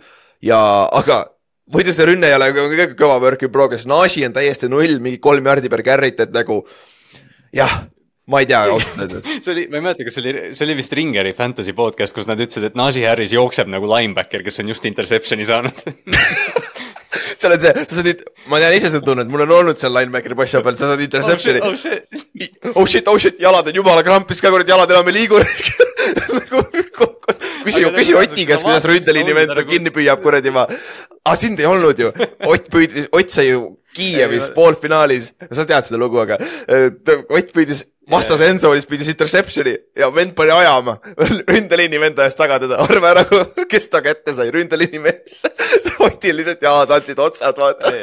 ja, 0.45 0.61
aga 0.88 1.22
muidu 1.74 1.93
see 1.95 2.09
rünne 2.09 2.30
ei 2.30 2.38
ole 2.38 2.51
kõige 2.57 2.91
kõva 2.99 3.20
work 3.22 3.45
in 3.45 3.53
progress, 3.53 3.88
Nashi 3.91 4.24
on 4.26 4.36
täiesti 4.36 4.72
null, 4.72 4.99
mingi 5.05 5.20
kolm 5.22 5.53
jardi 5.53 5.72
per 5.72 5.84
carry't, 5.86 6.24
et 6.24 6.34
nagu 6.34 6.62
jah 7.55 7.82
ma 8.30 8.41
ei 8.41 8.47
tea 8.47 8.61
ausalt 8.70 9.05
öeldes. 9.05 9.26
see 9.45 9.53
oli, 9.53 9.66
ma 9.68 9.80
ei 9.80 9.84
mäleta, 9.84 10.07
kas 10.07 10.16
see 10.16 10.24
oli, 10.24 10.34
see 10.55 10.66
oli 10.68 10.76
vist 10.78 10.93
Ringeri 10.97 11.32
fantasy 11.36 11.74
podcast, 11.76 12.14
kus 12.16 12.28
nad 12.30 12.41
ütlesid, 12.41 12.70
et 12.70 12.78
Najee 12.78 13.09
Harris 13.11 13.34
jookseb 13.34 13.68
nagu 13.68 13.91
linebacker, 13.91 14.45
kes 14.47 14.62
on 14.62 14.70
just 14.70 14.86
interception'i 14.88 15.49
saanud 15.49 15.82
seal 17.41 17.57
on 17.57 17.62
see, 17.62 17.72
sa 17.88 17.99
saad, 18.01 18.24
ma 18.53 18.61
tean 18.62 18.76
ise 18.76 18.93
seda 18.93 19.05
tunnet, 19.07 19.30
mul 19.32 19.45
on 19.47 19.57
olnud 19.61 19.80
seal 19.80 19.95
linebackeri 19.97 20.36
possi 20.38 20.61
peal, 20.66 20.78
sa 20.78 20.93
saad 20.93 21.05
interception'i. 21.07 21.64
Oh 21.64 21.74
shit, 21.76 22.07
oh 22.12 22.24
shit, 22.36 22.61
oh 22.74 22.86
shit, 22.86 23.11
oh 23.14 23.18
shit, 23.24 23.41
jalad 23.43 23.72
on 23.72 23.80
jumala 23.80 24.05
krampis 24.07 24.43
ka, 24.45 24.53
kuradi 24.53 24.74
jalad 24.74 24.93
enam 24.93 25.09
ei 25.12 25.18
liigu. 25.22 25.41
Nagu 26.38 26.64
küsi, 27.71 27.85
küsi 27.97 28.16
Otti 28.21 28.47
käest, 28.49 28.66
kuidas 28.66 28.89
ründeliini 28.91 29.37
vend 29.37 29.55
nagu... 29.55 29.68
kinni 29.71 29.93
püüab, 29.95 30.23
kuradi 30.25 30.53
ma. 30.55 30.66
aga 31.25 31.37
sind 31.39 31.62
ei 31.62 31.68
olnud 31.71 32.03
ju, 32.03 32.11
Ott 32.51 32.68
püüdis, 32.73 33.09
Ott 33.16 33.33
sai 33.33 33.51
ju 33.53 33.68
Kiievis 33.97 34.53
poolfinaalis, 34.55 35.33
sa 35.51 35.64
tead 35.66 35.89
seda 35.89 35.99
lugu, 35.99 36.21
aga 36.23 36.39
Ott 37.31 37.55
püüdis 37.57 37.87
vastase 38.11 38.49
Enzoolis 38.51 38.89
püüdis 38.91 39.11
interception'i 39.12 39.77
ja 39.99 40.11
vend 40.14 40.35
pani 40.39 40.55
ajama. 40.55 40.97
ründeliini 41.53 42.01
vend 42.03 42.18
ajas 42.18 42.39
taga 42.39 42.59
teda, 42.62 42.81
arva 42.87 43.14
ära, 43.14 43.25
kes 43.71 43.89
ta 43.93 44.03
kätte 44.05 44.35
sai, 44.37 44.51
ründeliini 44.55 45.03
mees. 45.07 45.45
Otil 46.09 46.41
lihtsalt 46.41 46.68
jalad 46.68 46.99
andsid 46.99 47.25
otsad, 47.29 47.62
vaata 47.62 47.95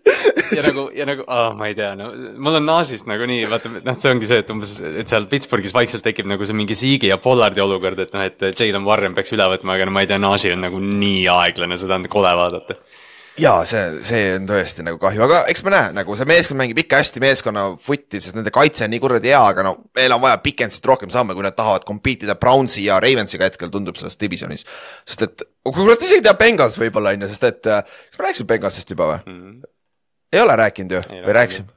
ja 0.56 0.62
nagu, 0.64 0.86
ja 0.96 1.06
nagu 1.08 1.24
oh,, 1.26 1.50
ma 1.58 1.68
ei 1.70 1.76
tea, 1.78 1.90
no 1.98 2.08
mul 2.40 2.56
on 2.60 2.66
Naasist 2.66 3.08
nagunii, 3.10 3.42
vaata, 3.50 3.72
noh, 3.74 3.98
see 4.00 4.14
ongi 4.14 4.30
see, 4.30 4.40
et 4.42 4.52
umbes, 4.54 4.72
et 4.80 5.12
seal 5.12 5.28
Pittsburghis 5.30 5.74
vaikselt 5.76 6.04
tekib 6.06 6.30
nagu 6.30 6.46
see 6.48 6.56
mingi 6.56 6.76
Siigi 6.78 7.10
ja 7.10 7.20
Pollardi 7.20 7.62
olukord, 7.64 8.00
et 8.00 8.16
noh, 8.16 8.24
et 8.24 8.48
Jalen 8.50 8.86
Warren 8.86 9.16
peaks 9.16 9.36
üle 9.36 9.46
võtma, 9.52 9.76
aga 9.76 9.88
no 9.88 9.94
ma 9.96 10.04
ei 10.04 10.10
tea, 10.10 10.20
Naasi 10.22 10.54
on 10.56 10.64
nagu 10.64 10.80
nii 10.80 11.28
aeglane, 11.34 11.78
seda 11.80 12.00
on 12.00 12.08
kole 12.10 12.32
vaadata 12.40 12.80
ja 13.40 13.52
see, 13.68 13.82
see 14.04 14.22
on 14.36 14.46
tõesti 14.48 14.84
nagu 14.84 14.98
kahju, 15.00 15.22
aga 15.24 15.40
eks 15.50 15.62
me 15.66 15.72
näe, 15.74 15.92
nagu 15.96 16.16
see 16.18 16.28
meeskond 16.28 16.60
mängib 16.60 16.80
ikka 16.82 17.00
hästi 17.00 17.22
meeskonna 17.22 17.66
footi, 17.82 18.20
sest 18.22 18.36
nende 18.36 18.52
kaitse 18.54 18.86
on 18.86 18.92
nii 18.94 19.02
kuradi 19.02 19.32
hea, 19.32 19.40
aga 19.52 19.64
no 19.66 19.74
meil 19.96 20.14
on 20.16 20.22
vaja 20.24 20.40
Pickensist 20.44 20.86
rohkem 20.88 21.12
samme, 21.12 21.36
kui 21.36 21.46
nad 21.46 21.56
tahavad 21.56 21.86
compete 21.88 22.26
ida 22.26 22.36
Brownsi 22.40 22.84
ja 22.88 23.00
Ravensiga 23.02 23.48
hetkel 23.48 23.72
tundub 23.72 23.98
selles 24.00 24.18
divisionis. 24.20 24.66
sest 25.08 25.26
et, 25.26 25.44
kurat 25.66 26.02
isegi 26.06 26.24
teab 26.26 26.40
Bengals 26.40 26.78
võib-olla 26.80 27.14
on 27.14 27.26
ju, 27.26 27.30
sest 27.32 27.48
et, 27.48 27.62
kas 27.62 28.18
me 28.18 28.26
rääkisime 28.26 28.50
Bengalsist 28.54 28.96
juba 28.96 29.12
või 29.12 29.20
mm? 29.20 29.36
-hmm. 29.38 29.76
Ei 30.32 30.40
ole 30.40 30.56
rääkinud 30.56 30.96
ju, 30.96 31.02
või 31.26 31.36
rääkisime? 31.36 31.68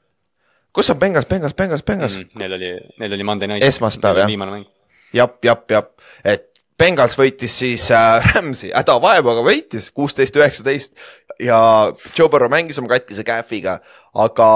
kus 0.73 0.89
on 0.89 0.99
Bengals, 0.99 1.27
Bengals, 1.29 1.53
Bengals, 1.53 1.83
Bengals 1.83 2.17
mm? 2.17 2.39
Neil 2.41 2.57
oli, 2.57 2.71
neil 2.99 3.13
oli 3.13 3.23
Monday 3.23 3.47
night. 3.47 3.67
esmaspäev 3.67 4.23
jah. 4.23 4.63
jap, 5.13 5.37
jap, 5.45 5.71
jap, 5.71 5.91
et 6.25 6.49
Bengals 6.77 7.17
võitis 7.17 7.57
siis 7.63 7.89
äh, 7.93 8.23
Rams'i, 8.33 8.71
hädavaevaga 8.73 9.43
võitis 9.45 9.91
kuusteist, 9.93 10.35
üheksateist 10.35 10.97
ja 11.41 11.59
Joe 12.17 12.29
Burrow 12.29 12.51
mängis 12.51 12.79
oma 12.81 12.91
katkise 12.95 13.25
kähviga, 13.27 13.77
aga 14.13 14.49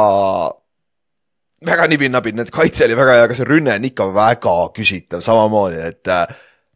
väga 1.65 1.87
nibin-nabin, 1.89 2.37
need 2.37 2.51
kaitse 2.53 2.85
oli 2.85 2.97
väga 2.97 3.17
hea, 3.17 3.29
aga 3.29 3.37
see 3.37 3.47
rünne 3.47 3.77
on 3.77 3.87
ikka 3.89 4.09
väga 4.13 4.55
küsitav 4.75 5.23
samamoodi, 5.25 5.79
et 5.93 6.11
äh, 6.13 6.25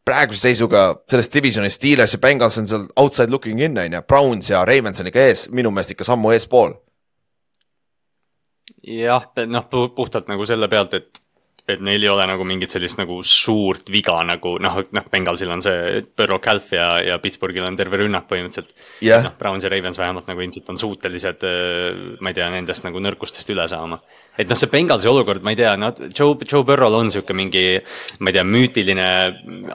praeguse 0.06 0.48
seisuga 0.48 0.86
selles 1.10 1.30
divisionis 1.34 1.78
Steelers 1.78 2.16
ja 2.16 2.22
Bengals 2.22 2.58
on 2.62 2.70
seal 2.70 2.88
outside 2.98 3.34
looking 3.34 3.62
in 3.62 3.78
on 3.78 3.98
ju, 3.98 4.02
Browns 4.08 4.50
ja 4.50 4.64
Ravens 4.66 5.02
on 5.02 5.10
ikka 5.12 5.28
ees, 5.30 5.48
minu 5.54 5.74
meelest 5.74 5.94
ikka 5.96 6.08
sammu 6.08 6.34
eespool. 6.36 6.74
Jah, 8.88 9.28
noh 9.48 9.68
puhtalt 9.96 10.28
nagu 10.32 10.46
selle 10.46 10.68
pealt, 10.72 10.94
et 10.94 11.21
et 11.76 11.84
neil 11.84 12.04
ei 12.04 12.12
ole 12.12 12.26
nagu 12.30 12.46
mingit 12.48 12.74
sellist 12.74 13.00
nagu 13.00 13.20
suurt 13.28 13.90
viga 13.92 14.18
nagu 14.28 14.56
noh, 14.62 14.80
noh, 14.96 15.08
Bengalsil 15.12 15.52
on 15.54 15.64
see 15.64 16.02
Burrow 16.18 16.42
Calf 16.44 16.72
ja, 16.76 16.94
ja 17.06 17.18
Pittsburghil 17.22 17.66
on 17.68 17.78
terve 17.80 18.02
rünnak 18.02 18.28
põhimõtteliselt 18.30 18.74
yeah.. 19.04 19.24
noh, 19.26 19.36
Browns 19.40 19.66
ja 19.66 19.72
Ravens 19.72 20.00
vähemalt 20.02 20.30
nagu 20.30 20.44
ilmselt 20.44 20.70
on 20.74 20.80
suutelised, 20.82 21.46
äh, 21.48 22.02
ma 22.24 22.32
ei 22.32 22.38
tea, 22.38 22.50
nendest 22.54 22.86
nagu 22.88 23.02
nõrkustest 23.04 23.52
üle 23.54 23.68
saama. 23.72 24.02
et 24.38 24.50
noh, 24.50 24.58
see 24.60 24.72
Bengalsi 24.72 25.10
olukord, 25.12 25.44
ma 25.46 25.54
ei 25.54 25.60
tea, 25.60 25.74
noh, 25.80 25.94
Joe, 26.10 26.38
Joe 26.48 26.66
Burrow'l 26.68 27.00
on 27.02 27.12
sihuke 27.14 27.36
mingi, 27.38 27.66
ma 28.20 28.32
ei 28.32 28.38
tea, 28.38 28.46
müütiline 28.48 29.08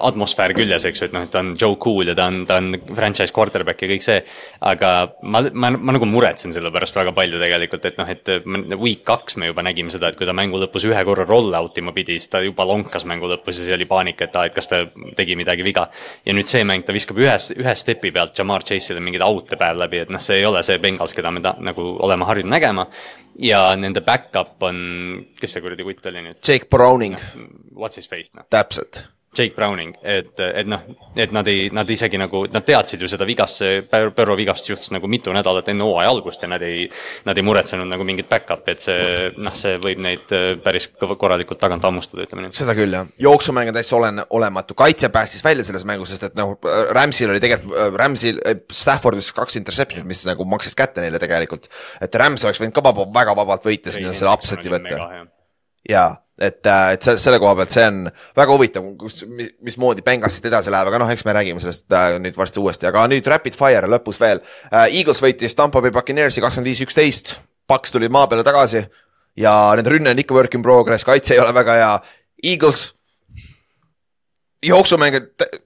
atmosfäär 0.08 0.54
küljes, 0.56 0.88
eks 0.88 1.02
ju, 1.02 1.10
et 1.10 1.16
noh, 1.16 1.26
et 1.26 1.32
ta 1.32 1.42
on 1.44 1.52
Joe 1.58 1.78
Cool 1.82 2.12
ja 2.12 2.16
ta 2.18 2.28
on, 2.30 2.42
ta 2.48 2.60
on 2.62 2.72
franchise 2.96 3.34
quarterback 3.36 3.84
ja 3.84 3.90
kõik 3.90 4.06
see. 4.06 4.20
aga 4.66 4.92
ma, 5.22 5.42
ma, 5.52 5.72
ma 5.76 5.96
nagu 5.96 6.08
muretsen 6.08 6.54
selle 6.54 6.72
pärast 6.74 6.96
väga 6.98 7.14
palju 7.16 7.40
tegelikult, 7.42 7.88
et 7.88 8.00
noh, 8.00 8.10
et 8.10 8.32
week 8.76 9.04
kaks 9.06 9.38
me 9.40 9.50
juba 9.50 9.64
nägime 9.66 9.92
seda, 9.92 10.10
et 10.10 10.18
kui 10.18 10.28
ta 10.28 10.34
mängu 10.36 10.60
lõpus 10.60 10.86
ühe 10.88 11.04
korra 11.06 11.26
roll 11.28 11.54
out 11.56 11.78
ima 11.86 11.94
pidi, 11.96 12.18
siis 12.18 12.32
ta 12.32 12.42
juba 12.44 12.66
lonkas 12.68 13.06
mängu 13.08 13.30
lõpus 13.30 13.60
ja 13.60 13.64
siis 13.64 13.76
oli 13.76 13.88
paanika, 13.88 14.26
et 14.26 14.36
aa, 14.36 14.50
et 14.50 14.56
kas 14.56 14.70
ta 14.70 14.82
tegi 15.16 15.38
midagi 15.38 15.64
viga. 15.66 15.86
ja 16.26 16.34
nüüd 16.36 16.48
see 16.50 16.64
mäng, 16.68 16.84
ta 16.86 16.94
viskab 16.96 17.20
ühe, 17.22 17.36
ühe 17.56 17.76
stepi 17.78 18.12
pealt 18.14 18.38
Jamar 18.38 18.66
Chase'ile 18.66 19.02
mingeid 19.02 19.24
out'e 19.26 19.58
päev 19.60 19.78
läbi, 19.80 20.02
et 20.04 20.12
noh, 20.12 20.22
see 20.22 20.40
ei 20.42 20.46
ole 20.48 20.62
see 20.66 20.80
Bengals, 20.82 21.14
keda 21.16 21.32
me 21.32 21.44
ta, 21.44 21.56
nagu 21.62 21.88
oleme 22.06 22.28
harjunud 22.28 22.52
nägema. 22.56 22.88
ja 23.40 23.66
nende 23.76 24.00
back-up 24.00 24.62
on, 24.64 24.78
kes 25.40 25.56
see 25.56 25.64
kuradi 25.64 25.84
kutt 25.84 26.06
oli 26.08 26.24
nüüd? 26.24 26.40
Jake 26.40 26.70
Browning. 26.72 27.18
What's 27.76 28.00
his 28.00 28.08
face, 28.08 28.32
noh. 28.34 28.48
täpselt 28.50 29.04
Jake 29.36 29.54
Browning, 29.54 29.94
et, 30.02 30.32
et 30.40 30.68
noh, 30.68 30.82
et 31.16 31.32
nad 31.34 31.46
ei, 31.50 31.68
nad 31.74 31.88
isegi 31.90 32.18
nagu, 32.20 32.44
nad 32.52 32.64
teadsid 32.66 33.02
ju 33.02 33.10
seda 33.10 33.26
vigast, 33.28 33.60
see 33.60 33.82
Burrow 34.16 34.36
vigast 34.38 34.68
juhtus 34.70 34.90
nagu 34.94 35.08
mitu 35.10 35.34
nädalat 35.34 35.68
enne 35.72 35.84
hooaja 35.86 36.10
algust 36.12 36.42
ja 36.42 36.50
nad 36.50 36.64
ei, 36.64 36.86
nad 37.28 37.38
ei 37.38 37.44
muretsenud 37.46 37.88
nagu 37.90 38.06
mingit 38.08 38.28
back-up'i, 38.30 38.74
et 38.74 38.84
see 38.86 39.28
noh, 39.36 39.54
see 39.56 39.76
võib 39.82 40.02
neid 40.04 40.34
äh, 40.36 40.48
päris 40.62 40.88
korralikult 40.96 41.60
tagant 41.62 41.84
hammustada, 41.86 42.26
ütleme 42.26 42.46
nii. 42.46 42.56
seda 42.56 42.76
küll 42.78 42.96
jah, 42.96 43.08
jooksumäng 43.22 43.72
on 43.72 43.78
täitsa 43.78 43.96
olen-, 44.00 44.24
olematu, 44.40 44.76
kaitse 44.78 45.10
päästis 45.14 45.44
välja 45.44 45.66
selles 45.68 45.86
mängus, 45.88 46.14
sest 46.14 46.30
et 46.30 46.38
noh, 46.38 46.56
Ramsil 46.96 47.32
oli 47.32 47.42
tegelikult, 47.42 47.76
äh, 47.76 47.90
Ramsil, 48.02 48.42
äh, 48.46 48.60
Staffordis 48.72 49.32
kaks 49.36 49.60
interception'it, 49.60 50.08
mis 50.08 50.24
nagu 50.28 50.48
maksis 50.48 50.76
kätte 50.78 51.04
neile 51.04 51.20
tegelikult. 51.22 51.70
et 52.00 52.14
Rams 52.14 52.44
oleks 52.44 52.62
võinud 52.62 52.76
ka 52.76 52.84
vaba, 52.84 53.08
väga 53.20 53.36
vabalt 53.36 53.66
võita, 53.66 53.94
sinna 53.94 54.14
selle 54.16 54.32
upset'i 54.34 54.72
võtta. 54.72 55.26
jaa 55.88 56.12
et, 56.38 56.60
äh, 56.66 56.92
et 56.96 57.06
selle 57.06 57.38
koha 57.40 57.54
pealt 57.56 57.72
see 57.74 57.86
on 57.88 58.02
väga 58.36 58.56
huvitav, 58.56 58.88
kus, 59.00 59.22
mismoodi 59.64 60.04
Bengalist 60.06 60.44
edasi 60.46 60.72
läheb, 60.72 60.90
aga 60.90 61.00
noh, 61.00 61.12
eks 61.12 61.24
me 61.26 61.34
räägime 61.36 61.62
sellest 61.62 61.86
äh, 61.92 62.18
nüüd 62.22 62.36
varsti 62.36 62.60
uuesti, 62.62 62.88
aga 62.90 63.06
nüüd 63.10 63.26
rapid 63.32 63.56
fire 63.56 63.88
lõpus 63.90 64.20
veel 64.20 64.42
äh,. 64.70 64.86
Eagles 65.00 65.22
võitis 65.24 65.56
Tampa 65.56 65.80
Bay 65.84 65.94
Buccaneersi 65.94 66.44
kakskümmend 66.44 66.72
viis, 66.72 66.84
üksteist, 66.84 67.38
Paks 67.66 67.90
tuli 67.90 68.08
maa 68.12 68.28
peale 68.30 68.44
tagasi 68.46 68.84
ja 69.40 69.52
nende 69.76 69.90
rünne 69.90 70.12
on 70.12 70.20
ikka 70.22 70.36
work 70.36 70.54
in 70.54 70.62
progress, 70.62 71.04
kaitse 71.04 71.34
ei 71.34 71.40
ole 71.42 71.54
väga 71.56 71.80
hea. 71.80 71.94
Eagles 72.52 72.92
jooksumäng, 74.66 75.16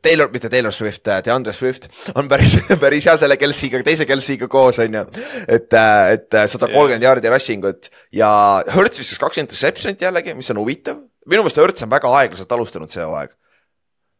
Taylor, 0.03 0.31
mitte 0.33 0.49
Taylor 0.49 0.73
Swift, 0.73 1.09
DeAndre 1.25 1.53
Swift 1.53 1.89
on 2.15 2.29
päris, 2.29 2.57
päris 2.85 3.07
hea 3.09 3.17
selle 3.21 3.37
Kelsey'ga, 3.41 3.83
teise 3.87 4.07
Kelsey'ga 4.09 4.49
koos, 4.51 4.81
on 4.85 4.99
ju. 4.99 5.05
et, 5.49 5.79
et 6.15 6.39
sada 6.53 6.71
kolmkümmend 6.71 7.07
jaardi 7.07 7.33
rushing 7.33 7.65
ut 7.71 7.91
ja 8.17 8.31
Hertz 8.75 9.03
viskas 9.03 9.23
kaks 9.23 9.43
interception'it 9.45 10.03
jällegi, 10.07 10.35
mis 10.39 10.51
on 10.55 10.63
huvitav. 10.63 11.01
minu 11.27 11.45
meelest 11.45 11.63
Hertz 11.63 11.87
on 11.87 11.93
väga 11.93 12.13
aeglaselt 12.21 12.53
alustanud 12.59 12.93
see 12.93 13.07
hooaeg. 13.07 13.33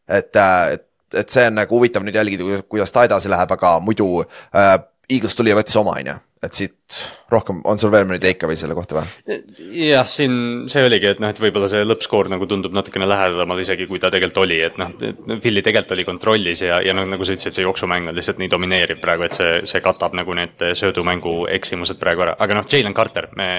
et, 0.09 0.33
et, 0.37 0.89
et 1.15 1.37
see 1.37 1.47
on 1.51 1.61
nagu 1.61 1.77
huvitav 1.79 2.07
nüüd 2.07 2.17
jälgida, 2.17 2.63
kuidas 2.69 2.93
ta 2.93 3.05
edasi 3.09 3.31
läheb, 3.31 3.53
aga 3.59 3.79
muidu 3.85 4.25
äh, 4.25 4.75
Eagles 5.11 5.35
tuli 5.37 5.51
ja 5.51 5.59
võttis 5.59 5.79
oma, 5.81 5.99
on 5.99 6.13
ju 6.15 6.19
et 6.41 6.57
siit 6.57 6.97
rohkem, 7.31 7.59
on 7.69 7.79
sul 7.79 7.91
veel 7.93 8.07
mõni 8.09 8.19
take 8.23 8.47
away 8.47 8.57
selle 8.57 8.73
kohta 8.77 8.97
või? 8.97 9.37
jah, 9.77 10.07
siin 10.09 10.65
see 10.73 10.83
oligi, 10.87 11.11
et 11.13 11.19
noh, 11.21 11.29
et 11.29 11.41
võib-olla 11.43 11.69
see 11.69 11.83
lõppskoor 11.85 12.31
nagu 12.33 12.47
tundub 12.49 12.73
natukene 12.75 13.05
lähedamal 13.09 13.61
isegi, 13.61 13.85
kui 13.91 14.01
ta 14.01 14.09
tegelikult 14.13 14.47
oli, 14.47 14.57
et 14.65 14.79
noh, 14.81 14.95
Philly 15.43 15.61
tegelikult 15.67 15.93
oli 15.99 16.07
kontrollis 16.09 16.63
ja, 16.65 16.79
ja 16.85 16.95
noh, 16.97 17.05
nagu 17.11 17.27
sa 17.29 17.37
ütlesid, 17.37 17.59
see 17.59 17.67
jooksumäng 17.67 18.09
on 18.09 18.17
lihtsalt 18.17 18.41
nii 18.41 18.49
domineeriv 18.53 19.03
praegu, 19.03 19.27
et 19.29 19.37
see, 19.37 19.51
see 19.69 19.83
katab 19.85 20.17
nagu 20.17 20.37
need 20.39 20.65
söödumängu 20.81 21.35
eksimused 21.53 22.01
praegu 22.01 22.25
ära, 22.25 22.39
aga 22.41 22.57
noh, 22.57 22.69
Jalen 22.73 22.97
Carter, 22.97 23.29
me, 23.37 23.51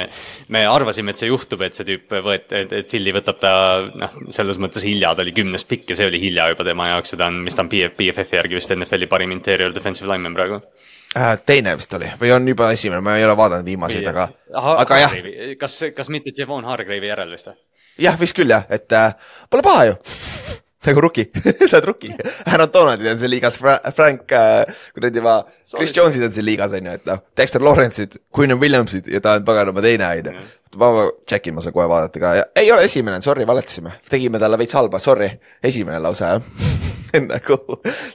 me 0.50 0.66
arvasime, 0.66 1.14
et 1.14 1.22
see 1.22 1.30
juhtub, 1.30 1.62
et 1.68 1.78
see 1.78 1.86
tüüp 1.88 2.18
võeti, 2.26 2.64
et, 2.64 2.74
et 2.82 2.90
Philly 2.90 3.14
võtab 3.14 3.38
ta 3.46 3.54
noh, 3.94 4.24
selles 4.34 4.58
mõttes 4.62 4.88
hilja, 4.90 5.14
ta 5.14 5.22
oli 5.22 5.36
kümnes 5.38 5.70
pikk 5.70 5.94
ja 5.94 6.02
see 6.02 6.10
oli 6.10 6.24
hilja 6.26 6.50
juba 6.56 6.66
tema 6.66 6.90
jaoks 6.96 7.14
ja 7.14 7.22
ta 7.22 7.30
on, 7.30 7.44
mis 7.46 7.54
ta 7.54 7.62
on 7.62 7.70
BFF-i 7.70 8.42
järgi 8.42 8.58
vist 8.58 8.74
NFL-i 8.74 9.12
parim 9.12 9.38
interior 9.38 9.70
defensive 9.76 10.10
lineman 10.10 10.34
praegu 10.40 10.64
äh,. 11.18 11.36
teine 11.46 11.76
vist 11.78 11.94
oli. 11.94 12.10
Või 12.22 12.32
on 12.36 12.48
juba 12.48 12.72
esimene, 12.76 13.02
ma 13.02 13.18
ei 13.18 13.26
ole 13.28 13.36
vaadanud 13.38 13.68
viimaseid, 13.68 14.08
aga, 14.08 14.30
aga 14.78 15.04
jah. 15.04 15.20
kas, 15.60 15.82
kas 15.96 16.10
mitte 16.14 16.34
Javon 16.38 16.66
Hargrave'i 16.66 17.12
järel 17.12 17.32
vist 17.36 17.52
või? 17.52 17.60
jah, 18.02 18.18
vist 18.20 18.36
küll 18.38 18.52
jah, 18.52 18.66
et 18.72 18.92
äh, 18.96 19.14
pole 19.50 19.66
paha 19.66 19.88
ju. 19.92 19.96
Nagu 20.82 21.02
rookie. 21.04 21.28
Sa 21.70 21.78
oled 21.78 21.86
rookie. 21.92 22.16
Aaron 22.50 22.72
Donaldid 22.74 23.12
on 23.12 23.20
siin 23.22 23.30
liigas. 23.30 23.60
Fra, 23.62 23.76
Frank 23.94 24.32
äh,, 24.34 24.64
kuradi 24.96 25.22
ma, 25.22 25.36
Chris 25.76 25.94
Jones'id 25.94 26.26
on 26.26 26.34
siin 26.34 26.48
liigas 26.48 26.74
on 26.74 26.88
ju, 26.90 26.96
et 26.98 27.06
noh, 27.06 27.22
Dexter 27.38 27.62
Lawrence'id, 27.62 28.18
Quinn 28.34 28.58
Williamsid 28.58 29.12
ja 29.14 29.22
ta 29.22 29.36
on 29.38 29.46
paganama 29.46 29.84
teine 29.86 30.10
on 30.10 30.32
ju. 30.32 30.48
ma 30.82 30.90
check 31.30 31.48
in, 31.48 31.58
ma 31.58 31.62
saan 31.62 31.76
kohe 31.76 31.86
vaadata 31.92 32.24
ka. 32.24 32.34
Ja 32.40 32.48
ei 32.56 32.72
ole 32.74 32.88
esimene, 32.90 33.22
sorry, 33.22 33.46
valetasime, 33.48 33.94
tegime 34.10 34.42
talle 34.42 34.58
veits 34.58 34.80
halba, 34.80 35.00
sorry, 35.04 35.30
esimene 35.64 36.00
lausa 36.02 36.34
jah 36.34 36.90
nagu 37.34 37.60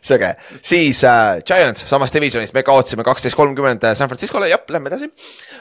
sõge, 0.01 0.33
siis 0.65 1.03
äh, 1.07 1.43
Giants 1.47 1.87
samast 1.89 2.17
divisionist, 2.17 2.55
me 2.57 2.65
kaotasime 2.67 3.07
kaksteist 3.07 3.39
kolmkümmend 3.39 3.85
San 3.95 4.11
Franciscole, 4.11 4.51
jah, 4.53 4.65
lähme 4.73 4.93
edasi. 4.93 5.11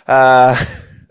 Äh, 0.08 0.66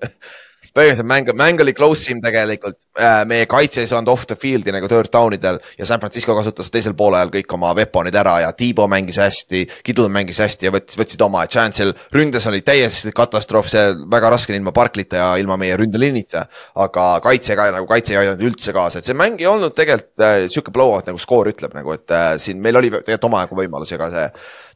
põhimõtteliselt 0.74 1.08
mäng, 1.08 1.30
mäng 1.38 1.62
oli 1.62 1.74
close 1.76 2.10
im 2.12 2.20
tegelikult. 2.22 2.86
Äh, 2.98 3.22
meie 3.30 3.46
kaitse 3.50 3.84
ei 3.84 3.90
saanud 3.90 4.10
off 4.10 4.26
the 4.30 4.36
field'i 4.38 4.74
nagu 4.74 4.88
third 4.90 5.12
down 5.14 5.36
idel 5.36 5.60
ja 5.78 5.86
San 5.86 6.02
Francisco 6.02 6.34
kasutas 6.36 6.70
teisel 6.74 6.96
poolel 6.98 7.30
kõik 7.34 7.54
oma 7.54 7.70
weapon'id 7.78 8.16
ära 8.18 8.36
ja 8.42 8.52
Tiibo 8.56 8.88
mängis 8.90 9.20
hästi, 9.22 9.64
Kittle 9.86 10.10
mängis 10.12 10.40
hästi 10.42 10.68
ja 10.68 10.74
võttis, 10.74 10.98
võtsid 10.98 11.22
oma, 11.26 11.44
Chance'il 11.50 11.94
ründes 12.14 12.48
oli 12.50 12.64
täiesti 12.66 13.14
katastroof, 13.14 13.70
see 13.70 13.94
väga 14.10 14.32
raske 14.34 14.56
ilma 14.56 14.74
Barklita 14.74 15.20
ja 15.20 15.28
ilma 15.42 15.58
meie 15.60 15.78
ründeliinita. 15.78 16.46
aga 16.82 17.06
kaitse 17.22 17.56
ka 17.56 17.70
nagu 17.74 17.86
kaitse 17.86 18.14
ei 18.14 18.20
aidanud 18.24 18.42
üldse 18.50 18.74
kaasa, 18.74 18.98
et 18.98 19.08
see 19.08 19.16
mäng 19.18 19.40
ei 19.40 19.48
olnud 19.50 19.76
tegelikult 19.78 20.26
äh, 20.26 20.36
sihuke 20.48 20.74
blowout 20.74 21.06
nagu 21.10 21.22
skoor 21.22 21.52
ütleb 21.52 21.74
nagu, 21.76 21.94
et 21.94 22.10
äh, 22.10 22.34
siin 22.42 22.60
meil 22.62 22.80
oli 22.80 22.90
tegelikult 22.90 23.30
omajagu 23.30 23.62
võimalusi, 23.62 23.94
aga 23.98 24.10
see 24.10 24.28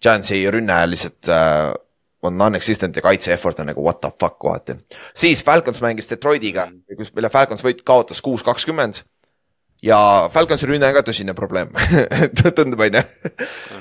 Chance'i 0.05 0.47
rünne 0.55 0.79
lihtsalt 0.93 1.33
äh, 1.35 1.75
on 2.23 2.39
non-existent 2.39 2.97
ja 2.97 3.03
kaitse 3.03 3.33
effort 3.33 3.61
on 3.61 3.71
nagu 3.71 3.85
what 3.85 4.01
the 4.01 4.11
fuck 4.21 4.39
kohati. 4.39 4.77
siis 5.15 5.45
Falcons 5.45 5.81
mängis 5.81 6.11
Detroitiga, 6.11 6.69
kus, 6.97 7.13
mille 7.15 7.31
Falcons 7.31 7.65
võit 7.65 7.83
kaotas 7.87 8.23
kuus, 8.23 8.43
kakskümmend. 8.43 9.03
ja 9.83 10.29
Falconsi 10.33 10.67
rünne 10.67 10.89
on 10.89 10.95
ka 10.95 11.05
tõsine 11.07 11.35
probleem 11.35 11.71
tundub 12.57 12.81
on 12.81 13.01
ju, 13.01 13.05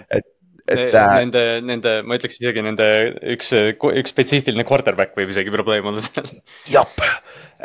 et 0.10 0.28
et 0.68 0.95
äh, 0.95 1.11
nende, 1.22 1.43
nende, 1.63 1.93
ma 2.03 2.18
ütleks 2.20 2.39
isegi 2.41 2.63
nende 2.65 2.88
üks, 3.36 3.53
üks 3.78 4.13
spetsiifiline 4.13 4.65
quarterback 4.68 5.15
võib 5.18 5.32
isegi 5.32 5.53
probleem 5.53 5.88
olla 5.88 6.03
seal. 6.03 6.28
jah, 6.72 7.07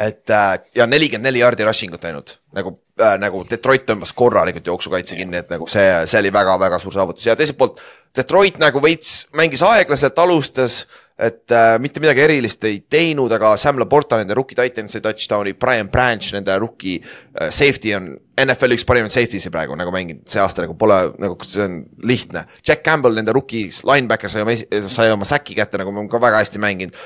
et 0.06 0.30
äh, 0.32 0.52
ja 0.78 0.86
nelikümmend 0.88 1.26
neli 1.26 1.42
jaardi 1.42 1.66
rushing 1.66 1.96
ut 1.96 2.06
ainult. 2.08 2.36
Nagu 2.56 2.76
äh,, 3.00 3.16
nagu 3.22 3.42
Detroit 3.48 3.86
tõmbas 3.88 4.14
korralikult 4.16 4.70
jooksukaitse 4.70 5.18
kinni, 5.18 5.40
et 5.42 5.50
nagu 5.52 5.66
see, 5.70 5.88
see 6.10 6.22
oli 6.22 6.32
väga-väga 6.34 6.78
suur 6.82 6.94
saavutus. 6.94 7.26
Ja 7.26 7.36
teiselt 7.38 7.58
poolt 7.60 7.82
Detroit 8.16 8.60
nagu 8.62 8.82
veits 8.84 9.22
mängis 9.38 9.64
aeglaselt, 9.66 10.18
alustas, 10.22 10.82
et 11.22 11.54
äh, 11.54 11.76
mitte 11.82 12.02
midagi 12.02 12.24
erilist 12.24 12.64
ei 12.66 12.80
teinud, 12.90 13.30
aga 13.36 13.52
Sam 13.60 13.78
Laporta, 13.80 14.18
nende 14.18 14.34
rookie 14.34 14.58
titan 14.58 14.90
sai 14.90 15.02
touchdown'i, 15.04 15.54
Brian 15.58 15.90
Branch, 15.92 16.32
nende 16.34 16.56
rookie 16.58 16.98
äh, 16.98 17.50
safety 17.54 17.94
on 17.96 18.10
NFL 18.42 18.74
üks 18.76 18.86
parimaid 18.88 19.14
safety'si 19.14 19.52
praegu 19.54 19.76
nagu 19.78 19.92
mänginud 19.94 20.24
see 20.30 20.42
aasta 20.42 20.64
nagu 20.64 20.74
pole 20.78 20.98
nagu, 21.22 21.36
see 21.46 21.62
on 21.64 21.80
lihtne. 22.08 22.44
Jack 22.66 22.84
Campbell, 22.86 23.14
nende 23.18 23.34
rookie 23.36 23.70
linebacker 23.86 24.32
sai 24.32 24.44
oma, 24.46 24.56
sai 24.90 25.10
oma 25.14 25.28
säki 25.28 25.56
kätte 25.58 25.80
nagu 25.80 25.94
on 25.94 26.10
ka 26.10 26.20
väga 26.22 26.42
hästi 26.42 26.62
mänginud. 26.62 27.02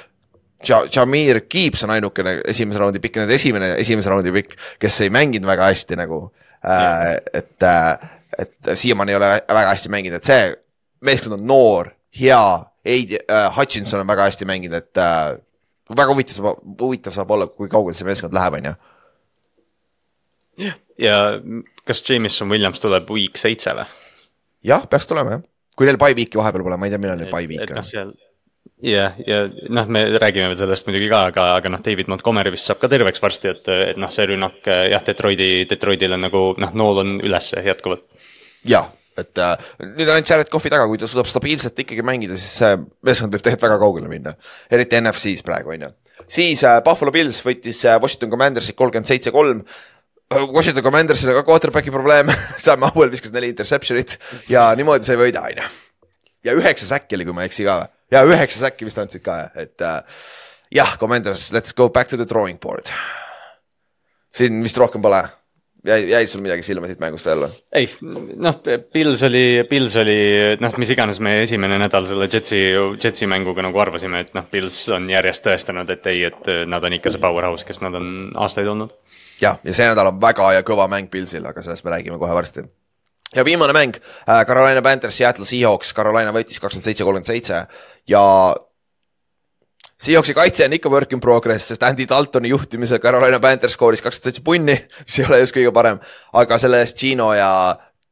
Jamir 0.67 1.43
Gibbs 1.53 1.85
on 1.85 1.93
ainukene 1.93 2.39
esimese 2.49 2.81
raundi 2.81 3.01
pikk, 3.03 3.19
nende 3.21 3.37
esimene, 3.37 3.75
esimese 3.83 4.09
raundi 4.09 4.33
pikk, 4.33 4.57
kes 4.81 5.03
ei 5.05 5.13
mänginud 5.13 5.49
väga 5.51 5.69
hästi 5.69 5.99
nagu 6.01 6.23
äh,. 6.65 7.19
et 7.37 7.63
äh,, 7.63 8.15
et 8.39 8.73
siiamaani 8.75 9.13
ei 9.13 9.19
ole 9.19 9.29
väga 9.49 9.75
hästi 9.75 9.93
mänginud, 9.93 10.17
et 10.17 10.29
see 10.29 10.49
meeskond 11.05 11.37
on 11.37 11.45
noor, 11.47 11.93
hea, 12.17 12.41
Heidi 12.87 13.19
äh,, 13.23 13.49
Hutchinson 13.57 14.01
on 14.01 14.09
väga 14.09 14.29
hästi 14.29 14.49
mänginud, 14.49 14.77
et 14.79 15.01
äh, 15.03 15.37
väga 15.97 16.13
huvitav 16.13 16.39
saab, 16.39 16.61
huvitav 16.81 17.15
saab 17.15 17.33
olla, 17.37 17.49
kui 17.51 17.71
kaugele 17.73 17.97
see 17.99 18.09
meeskond 18.09 18.35
läheb, 18.37 18.59
on 18.59 18.71
ju. 18.71 18.75
jah, 20.67 20.79
ja 21.03 21.17
kas 21.87 22.03
Jameson 22.09 22.51
Williams 22.51 22.83
tuleb 22.83 23.11
week 23.15 23.39
seitse 23.41 23.75
või? 23.77 23.89
jah, 24.67 24.87
peaks 24.91 25.11
tulema 25.11 25.37
jah, 25.37 25.49
kui 25.77 25.89
neil 25.89 26.01
by 26.01 26.17
week'i 26.17 26.41
vahepeal 26.41 26.65
pole, 26.67 26.79
ma 26.81 26.89
ei 26.89 26.95
tea, 26.95 27.03
millal 27.03 27.21
neil 27.21 27.33
by 27.33 27.51
week 27.51 27.71
on. 27.71 27.83
Noh, 27.83 28.15
jah, 28.87 29.19
ja 29.27 29.41
noh, 29.73 29.89
me 29.93 30.05
räägime 30.17 30.51
veel 30.51 30.61
sellest 30.61 30.89
muidugi 30.89 31.11
ka, 31.13 31.27
aga, 31.31 31.49
aga 31.61 31.73
noh, 31.73 31.83
David 31.85 32.11
Montgomery 32.13 32.55
vist 32.55 32.71
saab 32.71 32.83
ka 32.83 32.91
terveks 32.93 33.23
varsti, 33.23 33.55
et, 33.55 33.73
et 33.93 34.01
noh, 34.01 34.13
see 34.13 34.27
rünnak 34.33 34.67
jah, 34.67 35.05
Detroiti, 35.07 35.51
Detroitil 35.71 36.17
on 36.19 36.27
nagu 36.27 36.47
noh, 36.63 36.79
nool 36.79 37.03
on 37.05 37.19
üles 37.23 37.53
jätkuvalt. 37.57 38.07
jah 38.67 38.91
et 39.21 39.41
äh, 39.43 39.67
nüüd 39.83 40.07
on 40.07 40.15
ainult 40.17 40.31
Jared 40.31 40.51
Cough'i 40.53 40.73
taga, 40.73 40.87
kui 40.91 41.01
ta 41.01 41.09
suudab 41.11 41.29
stabiilselt 41.31 41.79
ikkagi 41.83 42.05
mängida, 42.07 42.37
siis 42.39 42.61
see 42.61 42.73
meeskond 43.07 43.35
võib 43.35 43.45
tegelikult 43.45 43.67
väga 43.67 43.79
kaugele 43.83 44.11
minna. 44.11 44.35
eriti 44.73 45.01
NFC-s 45.01 45.45
praegu 45.47 45.75
on 45.75 45.87
ju. 45.87 45.91
siis 46.39 46.65
äh, 46.67 46.81
Buffalo 46.85 47.13
Bills 47.15 47.43
võitis 47.47 47.83
äh, 47.89 47.99
Washington 48.03 48.33
Commandersit 48.35 48.79
kolmkümmend 48.79 49.09
seitse, 49.11 49.33
kolm. 49.35 49.65
Washington 50.27 50.83
Commandersil 50.83 51.31
on 51.31 51.39
ka 51.39 51.45
quarterback'i 51.47 51.93
probleem 51.95 52.33
Sam 52.65 52.83
Howell 52.89 53.13
viskas 53.13 53.35
neli 53.35 53.53
interception'it 53.53 54.17
ja 54.51 54.69
niimoodi 54.79 55.07
sa 55.07 55.15
ei 55.15 55.21
võida, 55.21 55.45
on 55.47 55.61
ju. 55.63 55.69
ja 56.49 56.57
üheksa 56.59 56.89
säkki 56.91 57.19
oli, 57.19 57.29
kui 57.29 57.37
ma 57.37 57.45
ei 57.45 57.53
eksi 57.53 57.69
ka. 57.69 57.79
ja 58.13 58.25
üheksa 58.27 58.67
säkki 58.67 58.89
vist 58.89 58.99
andsid 58.99 59.23
ka, 59.25 59.39
et 59.55 59.87
äh, 59.87 60.03
jah, 60.75 60.99
Commanders, 60.99 61.53
let's 61.55 61.73
go 61.77 61.89
back 61.89 62.11
to 62.11 62.19
the 62.19 62.27
drawing 62.29 62.59
board. 62.61 62.91
siin 64.35 64.61
vist 64.67 64.83
rohkem 64.83 65.05
pole 65.05 65.23
jäi, 65.87 66.09
jäi 66.11 66.27
sul 66.31 66.43
midagi 66.45 66.65
silma 66.67 66.89
siit 66.91 67.01
mängust 67.03 67.29
veel 67.29 67.45
või? 67.45 67.59
ei, 67.81 67.89
noh, 68.47 68.59
Pils 68.93 69.23
oli, 69.29 69.45
Pils 69.71 69.99
oli 70.03 70.19
noh, 70.63 70.79
mis 70.83 70.93
iganes 70.95 71.21
me 71.25 71.37
esimene 71.43 71.79
nädal 71.81 72.09
selle 72.09 72.29
Jetsi, 72.33 72.63
Jetsi 73.03 73.29
mänguga 73.31 73.65
nagu 73.67 73.83
arvasime, 73.83 74.25
et 74.27 74.33
noh, 74.37 74.47
Pils 74.51 74.79
on 74.97 75.11
järjest 75.13 75.47
tõestanud, 75.47 75.93
et 75.93 76.11
ei, 76.13 76.25
et 76.31 76.51
nad 76.69 76.85
on 76.85 76.97
ikka 76.99 77.13
see 77.15 77.23
powerhouse, 77.23 77.67
kes 77.69 77.83
nad 77.85 77.97
on 77.99 78.11
aastaid 78.47 78.69
olnud. 78.73 78.97
jah, 79.43 79.61
ja 79.65 79.77
see 79.77 79.89
nädal 79.91 80.15
on 80.15 80.21
väga 80.23 80.53
ja 80.59 80.67
kõva 80.67 80.89
mäng 80.91 81.11
Pilsil, 81.13 81.47
aga 81.47 81.63
sellest 81.65 81.87
me 81.87 81.95
räägime 81.97 82.21
kohe 82.23 82.35
varsti 82.37 82.67
ja 83.35 83.45
viimane 83.45 83.73
mäng, 83.73 83.97
äh, 84.29 84.45
Carolina 84.47 84.83
Panthers, 84.83 85.17
Seattle 85.19 85.45
Seahawks, 85.45 85.93
Carolina 85.95 86.33
võitis 86.33 86.61
kakskümmend 86.63 86.85
seitse, 86.85 87.05
kolmkümmend 87.05 87.27
seitse 87.27 87.67
ja 88.09 88.23
Seahawksi 89.97 90.35
kaitse 90.37 90.65
on 90.65 90.75
ikka 90.77 90.91
work 90.93 91.13
in 91.17 91.21
progress, 91.25 91.71
sest 91.71 91.83
Andy 91.83 92.05
Daltoni 92.09 92.51
juhtimisel 92.53 92.99
Carolina 93.01 93.39
Panthers 93.41 93.73
skooris 93.79 94.03
kakskümmend 94.05 94.29
seitse 94.29 94.43
punni, 94.45 94.75
mis 95.01 95.19
ei 95.19 95.25
ole 95.25 95.39
just 95.41 95.57
kõige 95.57 95.71
parem, 95.73 96.01
aga 96.37 96.59
selle 96.61 96.83
eest 96.85 96.99
Gino 97.01 97.31
ja 97.33 97.49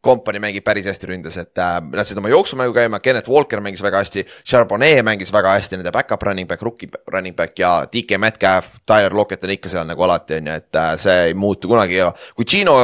kompanii 0.05 0.41
mängib 0.41 0.65
päris 0.65 0.89
hästi 0.89 1.11
ründes, 1.11 1.37
et 1.41 1.61
äh, 1.61 1.75
nad 1.93 2.09
said 2.09 2.21
oma 2.21 2.33
jooksumängu 2.33 2.73
käima, 2.77 3.03
Kennet 3.05 3.29
Walker 3.29 3.61
mängis 3.65 3.83
väga 3.85 4.01
hästi, 4.01 4.25
Charbonnet 4.49 5.03
mängis 5.05 5.33
väga 5.33 5.53
hästi, 5.59 5.77
nende 5.77 5.93
back-up 5.93 6.25
running 6.25 6.49
back, 6.49 6.65
rookie 6.65 6.89
running 7.13 7.37
back 7.37 7.61
ja 7.61 7.75
DK 7.93 8.17
Metcalf, 8.21 8.79
Tyler 8.89 9.17
Lockett 9.17 9.45
on 9.45 9.53
ikka 9.53 9.73
seal 9.73 9.85
nagu 9.89 10.07
alati 10.09 10.41
on 10.41 10.49
ju, 10.49 10.57
et 10.65 10.81
äh, 10.81 10.95
see 11.05 11.19
ei 11.29 11.37
muutu 11.37 11.69
kunagi 11.69 12.01
ja 12.01 12.09
kui 12.37 12.49
Gino 12.49 12.79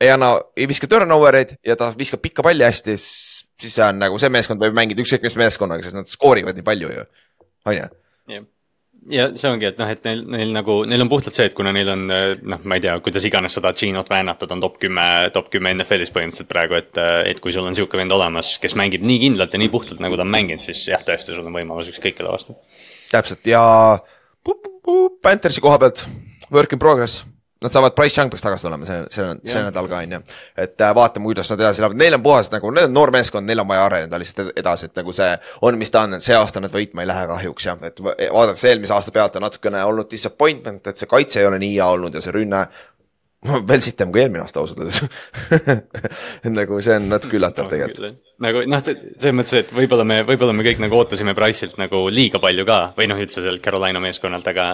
ei 0.00 0.10
anna, 0.14 0.32
ei 0.58 0.66
viska 0.70 0.90
turnover 0.90 1.38
eid 1.38 1.54
ja 1.66 1.78
ta 1.78 1.92
viskab 1.98 2.22
pikka 2.22 2.42
palli 2.46 2.66
hästi, 2.66 2.98
siis 2.98 3.78
see 3.78 3.86
on 3.86 4.02
nagu 4.02 4.18
see 4.18 4.30
meeskond 4.30 4.62
võib 4.62 4.74
mängida 4.74 5.06
ükskõik 5.06 5.26
mis 5.26 5.38
meeskonnaga, 5.38 5.86
sest 5.86 5.98
nad 5.98 6.10
skoorivad 6.10 6.58
nii 6.58 6.66
palju 6.66 6.90
ju, 6.98 7.08
on 7.66 7.78
ju 7.78 7.88
jah, 8.28 8.46
ja 9.12 9.26
see 9.36 9.50
ongi, 9.50 9.68
et 9.70 9.78
noh, 9.80 9.90
et 9.92 10.04
neil, 10.06 10.24
neil 10.34 10.52
nagu, 10.54 10.80
neil 10.88 11.04
on 11.04 11.10
puhtalt 11.10 11.36
see, 11.36 11.48
et 11.50 11.56
kuna 11.56 11.72
neil 11.74 11.90
on 11.92 12.04
noh, 12.08 12.66
ma 12.68 12.78
ei 12.78 12.84
tea, 12.84 12.96
kuidas 13.04 13.26
iganes 13.28 13.56
seda 13.58 13.72
Genot 13.76 14.10
väänata, 14.12 14.48
ta 14.48 14.56
on 14.56 14.64
top 14.64 14.78
kümme, 14.82 15.06
top 15.34 15.48
kümme 15.54 15.72
NFL-is 15.76 16.12
põhimõtteliselt 16.14 16.50
praegu, 16.50 16.78
et, 16.80 17.00
et 17.30 17.40
kui 17.44 17.54
sul 17.54 17.68
on 17.68 17.76
sihuke 17.76 18.00
vend 18.00 18.14
olemas, 18.14 18.56
kes 18.62 18.76
mängib 18.78 19.06
nii 19.06 19.22
kindlalt 19.26 19.54
ja 19.54 19.62
nii 19.62 19.72
puhtalt, 19.72 20.02
nagu 20.04 20.18
ta 20.18 20.26
on 20.26 20.34
mänginud, 20.34 20.64
siis 20.64 20.84
jah, 20.90 21.02
tõesti, 21.04 21.34
sul 21.34 21.46
on 21.46 21.56
võimalus 21.60 21.90
ükskõik 21.94 22.20
kelle 22.20 22.34
vastu. 22.34 22.58
täpselt 23.12 23.48
ja 23.48 23.64
Panthersi 25.22 25.60
koha 25.60 25.80
pealt, 25.80 26.06
work 26.52 26.72
in 26.72 26.80
progress 26.80 27.24
Nad 27.62 27.72
saavad, 27.74 27.94
Price 27.94 28.20
Young 28.20 28.30
peaks 28.30 28.42
tagasi 28.42 28.62
tulema 28.62 28.86
see, 28.86 28.98
see, 29.10 29.30
see 29.50 29.62
nädal 29.66 29.88
ka 29.90 29.98
on 30.04 30.12
ju. 30.12 30.20
et 30.56 30.80
äh, 30.80 30.92
vaatame, 30.94 31.26
kuidas 31.26 31.50
nad 31.50 31.62
edasi 31.64 31.82
lähevad, 31.82 31.98
neil 31.98 32.14
on 32.14 32.22
puhas 32.22 32.52
nagu, 32.52 32.70
neil 32.70 32.86
on 32.86 32.94
noor 32.94 33.10
meeskond, 33.10 33.46
neil 33.50 33.64
on 33.64 33.68
vaja 33.68 33.86
areneda 33.88 34.20
lihtsalt 34.22 34.52
edasi, 34.62 34.86
et 34.86 35.00
nagu 35.00 35.14
see 35.16 35.30
on, 35.66 35.78
mis 35.80 35.90
ta 35.90 36.04
on, 36.06 36.20
see 36.22 36.36
aasta 36.38 36.62
nad 36.62 36.74
võitma 36.74 37.02
ei 37.02 37.10
lähe 37.10 37.24
kahjuks 37.32 37.66
jah, 37.66 37.80
et 37.88 37.98
vaadates 38.04 38.62
eelmise 38.70 38.94
aasta 38.94 39.14
pealt 39.14 39.40
on 39.40 39.46
natukene 39.48 39.82
olnud 39.90 40.10
disappointment, 40.10 40.86
et 40.86 41.02
see 41.02 41.10
kaitse 41.10 41.42
ei 41.42 41.50
ole 41.50 41.58
nii 41.58 41.74
hea 41.74 41.90
olnud 41.96 42.14
ja 42.14 42.22
see 42.22 42.36
rünne 42.36 42.62
veel 43.46 43.82
sitem 43.84 44.10
kui 44.10 44.22
eelmine 44.24 44.42
aasta 44.42 44.58
ausalt 44.58 44.80
öeldes 44.82 44.98
et 46.42 46.50
nagu 46.58 46.80
see 46.82 46.96
on 46.98 47.04
natuke 47.12 47.36
üllatav 47.38 47.68
tegelikult. 47.70 48.16
nagu 48.42 48.64
noh, 48.66 48.80
selles 48.82 49.36
mõttes, 49.36 49.54
et 49.60 49.70
võib-olla 49.74 50.06
me, 50.08 50.16
võib-olla 50.26 50.56
me 50.56 50.64
kõik 50.66 50.80
nagu 50.82 50.98
ootasime 50.98 51.36
Price'ilt 51.38 51.78
nagu 51.78 52.00
liiga 52.10 52.40
palju 52.42 52.66
ka 52.66 52.78
või 52.96 53.06
noh, 53.10 53.20
üldse 53.22 53.44
sealt 53.44 53.62
Carolina 53.62 54.02
meeskonnalt, 54.02 54.48
aga. 54.50 54.72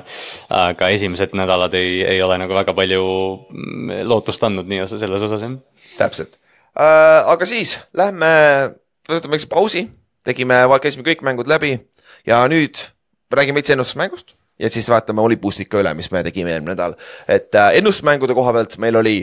aga 0.48 0.88
esimesed 0.96 1.36
nädalad 1.36 1.76
ei, 1.76 1.98
ei 2.14 2.22
ole 2.24 2.38
nagu 2.40 2.56
väga 2.56 2.72
palju 2.76 3.02
mm, 3.50 3.98
lootust 4.08 4.48
andnud 4.48 4.70
nii 4.70 4.86
selles 4.94 5.28
osas 5.28 5.44
jah. 5.44 5.58
täpselt 5.98 6.38
äh,, 6.72 7.20
aga 7.20 7.48
siis 7.48 7.76
lähme, 7.92 8.30
võtame 9.10 9.36
väikse 9.36 9.52
pausi, 9.52 9.84
tegime, 10.24 10.64
käisime 10.80 11.04
kõik 11.10 11.26
mängud 11.26 11.52
läbi 11.52 11.76
ja 12.24 12.40
nüüd 12.48 12.80
räägime 13.34 13.60
veits 13.60 13.76
ennustusmängust 13.76 14.38
ja 14.58 14.70
siis 14.70 14.88
vaatame 14.90 15.22
Olipustika 15.24 15.80
üle, 15.82 15.94
mis 15.98 16.10
me 16.14 16.22
tegime 16.26 16.52
eelmine 16.54 16.74
nädal. 16.74 16.94
et 17.28 17.54
äh, 17.54 17.74
ennustusmängude 17.80 18.34
koha 18.34 18.52
pealt 18.52 18.78
meil 18.78 18.96
oli 18.96 19.16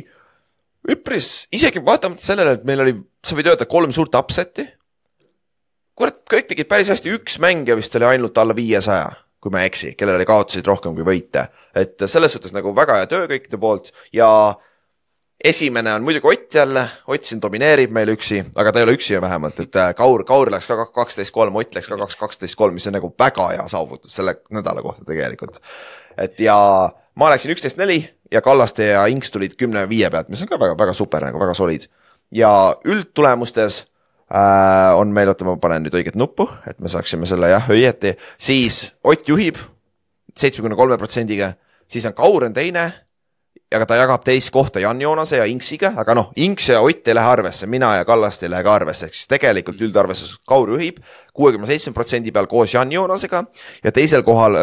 üpris, 0.89 1.47
isegi 1.53 1.83
vaatamata 1.85 2.23
sellele, 2.25 2.57
et 2.57 2.63
meil 2.67 2.83
oli, 2.83 2.95
sa 3.25 3.37
võid 3.37 3.51
öelda, 3.51 3.67
kolm 3.69 3.93
suurt 3.95 4.15
upset'i. 4.17 4.65
kurat, 5.95 6.21
kõik 6.29 6.49
tegid 6.49 6.69
päris 6.69 6.89
hästi, 6.89 7.13
üks 7.19 7.37
mängija 7.43 7.77
vist 7.77 7.95
oli 7.99 8.09
ainult 8.09 8.37
alla 8.41 8.55
viiesaja, 8.57 9.11
kui 9.41 9.53
ma 9.53 9.61
ei 9.61 9.71
eksi, 9.71 9.93
kellel 9.97 10.17
oli 10.19 10.27
kaotuseid 10.29 10.67
rohkem 10.67 10.97
kui 10.97 11.07
võite. 11.07 11.47
et 11.75 12.01
selles 12.05 12.33
suhtes 12.33 12.53
nagu 12.55 12.75
väga 12.75 13.01
hea 13.01 13.09
töö 13.11 13.27
kõikide 13.29 13.59
poolt 13.61 13.91
ja 14.13 14.27
esimene 15.43 15.93
on 15.93 16.03
muidugi 16.03 16.27
Ott 16.27 16.53
jälle, 16.53 16.89
Ott 17.07 17.23
siin 17.23 17.41
domineerib 17.41 17.91
meil 17.91 18.09
üksi, 18.13 18.43
aga 18.55 18.71
ta 18.71 18.79
ei 18.79 18.83
ole 18.83 18.95
üksi 18.97 19.21
vähemalt, 19.21 19.59
et 19.59 19.75
äh, 19.75 19.93
Kaur, 19.95 20.23
Kaur 20.23 20.51
läks 20.51 20.67
ka 20.67 20.85
kaksteist 20.85 21.33
kolm, 21.33 21.55
Ott 21.55 21.75
läks 21.75 21.89
ka 21.89 21.97
kaks, 21.97 22.15
kaksteist 22.15 22.55
kolm, 22.55 22.73
mis 22.77 22.87
on 22.87 22.95
nagu 22.97 23.13
väga 23.19 23.47
hea 23.55 23.67
saavutus 23.71 24.15
selle 24.15 24.37
nädala 24.49 24.81
kohta 24.81 25.05
tegelikult. 25.05 25.59
et 26.17 26.39
ja 26.39 26.57
ma 27.15 27.29
läksin 27.29 27.51
üksteist 27.51 27.77
neli 27.77 28.03
ja 28.31 28.41
Kallaste 28.41 28.85
ja 28.85 29.05
Inks 29.05 29.31
tulid 29.31 29.55
kümne 29.57 29.87
viie 29.89 30.09
pealt, 30.09 30.29
mis 30.29 30.41
on 30.41 30.51
ka 30.51 30.59
väga-väga 30.59 30.93
super 30.93 31.25
nagu 31.25 31.39
väga 31.39 31.53
solid. 31.53 31.87
ja 32.31 32.75
üldtulemustes 32.85 33.85
äh, 34.33 34.97
on 34.99 35.13
meil, 35.13 35.29
oota, 35.29 35.45
ma 35.45 35.57
panen 35.57 35.85
nüüd 35.85 35.97
õiget 35.97 36.15
nuppu, 36.15 36.49
et 36.67 36.79
me 36.79 36.89
saaksime 36.89 37.25
selle 37.25 37.49
jah 37.49 37.69
õieti, 37.69 38.15
siis 38.37 38.93
Ott 39.03 39.29
juhib 39.29 39.57
seitsmekümne 40.37 40.75
kolme 40.75 40.97
protsendiga, 40.97 41.53
siis 41.87 42.05
on 42.05 42.13
Kaur 42.13 42.45
on 42.45 42.53
teine 42.53 42.91
aga 43.75 43.87
ta 43.87 43.97
jagab 43.99 44.23
teist 44.25 44.51
kohta 44.51 44.79
Jan 44.83 45.01
Joonase 45.01 45.39
ja 45.39 45.45
Inksiga, 45.49 45.93
aga 45.97 46.15
noh, 46.17 46.31
Inks 46.35 46.69
ja 46.69 46.81
Ott 46.81 47.07
ei 47.07 47.15
lähe 47.15 47.27
arvesse, 47.27 47.67
mina 47.67 47.95
ja 47.95 48.05
Kallaste 48.05 48.45
ei 48.45 48.51
lähe 48.51 48.63
ka 48.67 48.73
arvesse, 48.73 49.07
ehk 49.07 49.15
siis 49.15 49.31
tegelikult 49.31 49.81
üldarvestuses 49.81 50.41
Kaur 50.47 50.69
juhib 50.73 50.99
kuuekümne 51.33 51.69
seitsme 51.69 51.93
protsendi 51.95 52.31
peal 52.31 52.49
koos 52.51 52.73
Jan 52.73 52.91
Joonasega 52.91 53.43
ja 53.83 53.91
teisel 53.91 54.23
kohal 54.27 54.57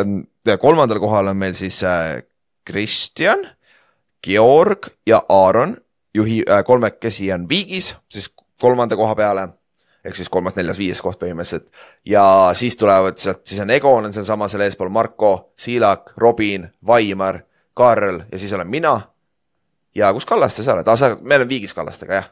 kolmandal 0.60 1.00
kohal 1.00 1.32
on 1.32 1.36
meil 1.40 1.56
siis 1.58 1.80
Kristjan 2.68 3.46
äh,, 3.46 3.54
Georg 4.24 4.90
ja 5.06 5.22
Aaron 5.28 5.76
juhi 6.14 6.42
äh, 6.50 6.64
kolmekesi 6.64 7.32
on 7.32 7.48
viigis, 7.48 7.96
siis 8.10 8.32
kolmanda 8.60 8.96
koha 8.96 9.14
peale 9.14 9.48
ehk 10.04 10.16
siis 10.16 10.30
kolmas, 10.32 10.56
neljas, 10.56 10.78
viies 10.78 11.00
koht 11.02 11.18
põhimõtteliselt. 11.20 11.68
ja 12.06 12.24
siis 12.54 12.76
tulevad 12.76 13.18
sealt, 13.18 13.44
siis 13.46 13.60
on 13.60 13.70
Egon 13.70 14.08
on 14.08 14.12
sealsamas 14.14 14.54
seal 14.54 14.64
eespool, 14.66 14.90
Marko, 14.94 15.52
Siilak, 15.58 16.14
Robin, 16.16 16.68
Vaimar 16.86 17.42
Kaarel 17.78 18.22
ja 18.26 18.38
siis 18.40 18.52
olen 18.56 18.68
mina. 18.68 18.98
ja 19.94 20.12
kus 20.14 20.26
Kallaste 20.26 20.62
sa 20.62 20.76
oled 20.76 20.88
ah,, 20.88 20.98
sa, 20.98 21.14
me 21.20 21.38
oleme 21.38 21.48
Viigis 21.50 21.74
Kallastega 21.74 22.20
jah, 22.20 22.30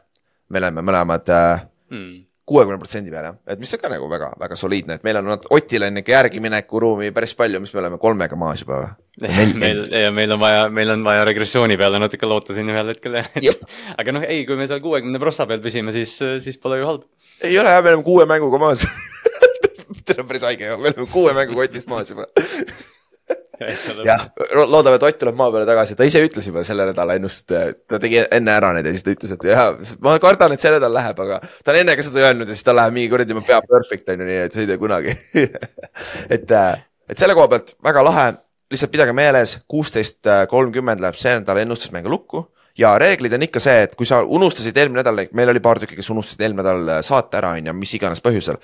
me 0.49 0.61
oleme 0.61 0.83
mõlemad 0.85 1.29
äh, 1.33 1.63
hmm. 1.91 2.13
kuuekümne 2.47 2.79
protsendi 2.79 3.11
peal 3.11 3.29
jah, 3.29 3.37
et 3.47 3.59
mis 3.59 3.73
on 3.75 3.81
ka 3.81 3.91
nagu 3.91 4.09
väga, 4.11 4.29
väga 4.39 4.59
soliidne, 4.59 4.97
et 4.97 5.07
meil 5.07 5.19
on 5.21 5.33
Otil 5.55 5.87
on 5.87 6.01
ikka 6.01 6.13
järgimineku 6.13 6.81
ruumi 6.83 7.11
päris 7.15 7.35
palju, 7.39 7.61
mis 7.63 7.73
me 7.73 7.81
oleme 7.83 7.99
kolmega 8.01 8.39
maas 8.39 8.63
juba. 8.63 8.83
meil 9.63 9.83
ja 9.91 10.11
meil 10.13 10.35
on 10.35 10.43
vaja, 10.43 10.67
meil 10.69 10.93
on 10.93 11.05
vaja 11.07 11.25
regressiooni 11.27 11.77
peale 11.79 11.99
natuke 11.99 12.29
loota 12.29 12.55
siin 12.55 12.69
ühel 12.71 12.93
hetkel 12.93 13.17
aga 13.99 14.15
noh, 14.15 14.27
ei, 14.27 14.45
kui 14.47 14.59
me 14.59 14.67
seal 14.69 14.83
kuuekümne 14.83 15.19
prossa 15.23 15.47
peal 15.49 15.63
püsime, 15.63 15.95
siis, 15.95 16.19
siis 16.43 16.59
pole 16.61 16.81
ju 16.81 16.91
halb. 16.91 17.07
ei 17.41 17.57
ole 17.59 17.73
jah, 17.73 17.81
me 17.83 17.95
oleme 17.95 18.07
kuue 18.07 18.27
mänguga 18.29 18.61
maas 18.61 18.85
Teil 20.07 20.21
on 20.21 20.27
päris 20.29 20.45
haige, 20.47 20.69
me 20.77 20.91
oleme 20.91 21.09
kuue 21.11 21.33
mängu 21.35 21.57
kotist 21.57 21.89
maas 21.91 22.13
juba 22.13 22.29
jah, 24.07 24.27
loodame, 24.53 24.97
et 24.97 25.05
Ott 25.07 25.19
tuleb 25.21 25.37
maa 25.37 25.51
peale 25.53 25.67
tagasi, 25.67 25.95
ta 25.97 26.05
ise 26.07 26.21
ütles 26.23 26.47
juba 26.49 26.63
selle 26.67 26.87
nädala 26.89 27.17
ennust, 27.17 27.49
ta 27.49 27.99
tegi 28.01 28.19
enne 28.23 28.53
ära 28.53 28.71
need 28.75 28.87
ja 28.87 28.93
siis 28.95 29.05
ta 29.05 29.13
ütles, 29.13 29.33
et 29.33 29.47
jah, 29.49 29.71
ma 30.03 30.17
kardan, 30.23 30.53
et 30.55 30.63
see 30.63 30.73
nädal 30.73 30.93
läheb, 30.93 31.21
aga 31.25 31.39
ta 31.41 31.73
on 31.73 31.79
enne 31.81 31.95
ka 31.97 32.05
seda 32.05 32.25
öelnud 32.27 32.49
ja 32.49 32.57
siis 32.57 32.67
tal 32.67 32.77
läheb 32.79 32.95
mingi 32.97 33.11
kuradi, 33.11 33.37
ma 33.37 33.45
pea 33.45 33.61
perfect 33.65 34.11
on 34.13 34.21
ju, 34.23 34.27
nii 34.29 34.43
et 34.45 34.57
see 34.57 34.65
ei 34.65 34.69
tee 34.71 34.81
kunagi. 34.81 35.15
Et, 36.33 36.51
et 37.09 37.19
selle 37.19 37.33
koha 37.37 37.49
pealt 37.51 37.73
väga 37.83 38.03
lahe, 38.05 38.27
lihtsalt 38.71 38.91
pidage 38.93 39.13
meeles, 39.15 39.57
kuusteist 39.71 40.27
kolmkümmend 40.51 41.01
läheb 41.01 41.17
see 41.19 41.33
nädal 41.39 41.63
ennustusmängu 41.63 42.11
lukku. 42.11 42.43
Ja 42.77 42.91
reeglid 43.01 43.33
on 43.33 43.45
ikka 43.47 43.61
see, 43.63 43.87
et 43.87 43.95
kui 43.97 44.05
sa 44.05 44.19
unustasid 44.21 44.75
eelmine 44.77 45.01
nädal, 45.01 45.23
meil 45.33 45.49
oli 45.49 45.61
paar 45.63 45.79
tükki, 45.81 45.97
kes 45.97 46.11
unustasid 46.13 46.43
eelmine 46.45 46.61
nädal 46.61 47.01
saate 47.05 47.39
ära, 47.39 47.55
on 47.57 47.71
ju, 47.71 47.73
mis 47.73 47.95
iganes 47.97 48.21
põhjusel 48.21 48.59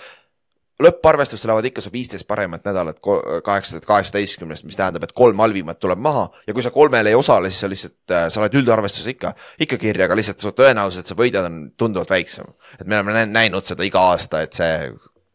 lõpparvestusse 0.82 1.48
lähevad 1.48 1.68
ikka 1.70 1.82
su 1.86 1.92
viisteist 1.94 2.28
paremat 2.28 2.64
nädalat 2.66 2.98
kaheksasada 3.44 3.86
kaheksateistkümnest, 3.86 4.66
mis 4.66 4.78
tähendab, 4.78 5.04
et 5.06 5.14
kolm 5.14 5.40
halvimat 5.44 5.80
tuleb 5.80 6.02
maha 6.02 6.26
ja 6.48 6.54
kui 6.54 6.66
sa 6.66 6.72
kolmel 6.74 7.12
ei 7.12 7.16
osale, 7.16 7.52
siis 7.52 7.62
sa 7.62 7.70
lihtsalt, 7.70 7.98
äh, 8.12 8.26
sa 8.34 8.42
oled 8.42 8.58
üldarvestuses 8.58 9.12
ikka, 9.14 9.34
ikka 9.62 9.78
kirja, 9.82 10.08
aga 10.08 10.18
lihtsalt 10.18 10.42
su 10.42 10.54
tõenäosus, 10.58 11.04
et 11.04 11.12
sa 11.12 11.18
võidad, 11.20 11.46
on 11.50 11.60
tunduvalt 11.78 12.10
väiksem. 12.10 12.50
et 12.80 12.88
me 12.88 13.00
oleme 13.00 13.26
näinud 13.30 13.70
seda 13.70 13.86
iga 13.86 14.02
aasta, 14.14 14.42
et 14.42 14.54
see 14.58 14.74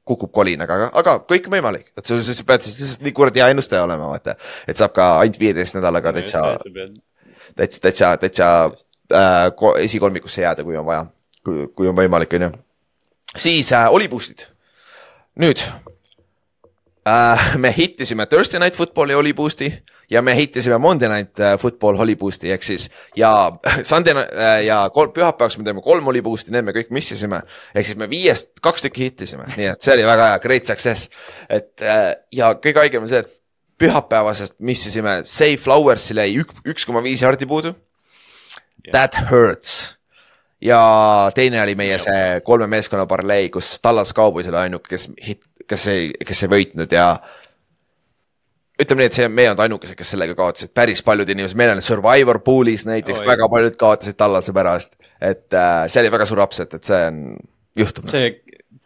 kukub 0.09 0.33
kolinaga, 0.33 0.75
aga, 0.75 0.91
aga 0.99 1.17
kõik 1.29 1.47
on 1.47 1.57
võimalik, 1.59 1.93
et 1.97 2.05
sa, 2.07 2.19
sa 2.25 2.45
pead 2.49 2.67
siis 2.67 2.81
lihtsalt 2.81 3.07
nii 3.07 3.15
kuradi 3.15 3.45
hea 3.45 3.51
ennustaja 3.55 3.85
olema, 3.85 4.11
vaata. 4.11 4.35
et 4.67 4.77
saab 4.77 4.97
ka 4.97 5.09
ainult 5.23 5.39
viieteist 5.39 5.79
nädalaga 5.79 6.17
täitsa, 6.19 6.45
täitsa, 7.55 7.81
täitsa, 7.87 8.13
täitsa 8.25 8.53
äh, 9.15 9.73
esikolmikusse 9.85 10.43
jääda, 10.43 10.67
kui 10.67 10.77
on 10.77 10.87
vaja, 10.89 11.07
kui, 11.45 11.87
on 11.87 11.97
võimalik, 11.97 12.35
on 12.41 12.49
ju. 12.49 12.55
siis 13.37 13.73
äh, 13.77 13.87
oliboost'id 13.93 14.49
nüüd 15.39 15.63
äh, 17.07 17.57
me 17.59 17.73
hittisime 17.77 18.27
Thursday 18.27 18.61
Night 18.61 18.77
Footballi 18.77 19.15
Holly 19.15 19.33
Boost'i 19.35 19.71
ja 20.11 20.23
me 20.23 20.35
hittisime 20.37 20.79
Monday 20.79 21.09
Night 21.09 21.41
äh, 21.41 21.59
Football 21.59 21.97
Holly 21.97 22.17
Boost'i 22.17 22.53
ehk 22.53 22.63
siis 22.63 22.89
ja 23.17 23.53
Sunday 23.91 24.15
äh, 24.19 24.65
ja 24.67 24.81
pühapäevaks 24.91 25.59
me 25.59 25.65
teeme 25.65 25.83
kolm 25.83 26.05
Holly 26.05 26.23
Boost'i, 26.23 26.53
need 26.55 26.67
me 26.67 26.75
kõik 26.77 26.91
missisime. 26.95 27.43
ehk 27.75 27.87
siis 27.87 27.99
me 27.99 28.11
viiest 28.11 28.57
kaks 28.65 28.87
tükki 28.87 29.09
hittisime, 29.09 29.49
nii 29.57 29.73
et 29.73 29.83
see 29.85 29.95
oli 29.95 30.07
väga 30.09 30.33
hea, 30.33 30.39
great 30.45 30.71
success. 30.71 31.11
et 31.49 31.83
äh, 31.83 32.15
ja 32.33 32.55
kõige 32.55 32.83
haigem 32.83 33.07
on 33.07 33.13
see, 33.13 33.23
et 33.23 33.35
pühapäevasest 33.79 34.59
missisime 34.59 35.21
Say 35.25 35.57
Flowersile 35.57 36.27
jäi 36.27 36.43
üks 36.67 36.87
koma 36.87 37.03
viis 37.05 37.23
jardi 37.23 37.47
puudu. 37.47 37.77
That 38.91 39.15
hurts 39.31 39.98
ja 40.61 40.81
teine 41.35 41.63
oli 41.63 41.75
meie 41.79 41.99
see 42.03 42.41
kolme 42.45 42.67
meeskonna 42.71 43.07
parlei, 43.07 43.51
kus 43.51 43.77
Tallas 43.83 44.15
Cowboys 44.15 44.49
oli 44.51 44.63
ainuke, 44.65 44.91
kes 44.91 45.09
hit, 45.27 45.47
kes 45.69 45.87
ei, 45.93 46.09
kes 46.27 46.43
ei 46.43 46.53
võitnud 46.55 46.95
ja 46.95 47.11
ütleme 48.79 49.03
nii, 49.03 49.11
et 49.11 49.19
see, 49.19 49.29
me 49.29 49.45
ei 49.45 49.51
olnud 49.51 49.65
ainukesed, 49.65 49.99
kes 49.99 50.15
sellega 50.15 50.35
kaotasid, 50.39 50.73
päris 50.75 51.03
paljud 51.07 51.31
inimesed, 51.35 51.59
meil 51.59 51.75
on 51.75 51.83
Survivor 51.83 52.41
pool'is 52.47 52.87
näiteks 52.89 53.23
oh, 53.23 53.27
väga 53.27 53.49
paljud 53.51 53.79
kaotasid 53.79 54.19
Tallase 54.19 54.55
pärast. 54.55 54.99
et 55.21 55.55
äh, 55.55 55.87
see 55.91 56.03
oli 56.05 56.13
väga 56.15 56.27
suur 56.31 56.43
upset, 56.43 56.75
et 56.75 56.91
see 56.91 57.01
on 57.11 57.23
juhtum. 57.79 58.07
see 58.11 58.31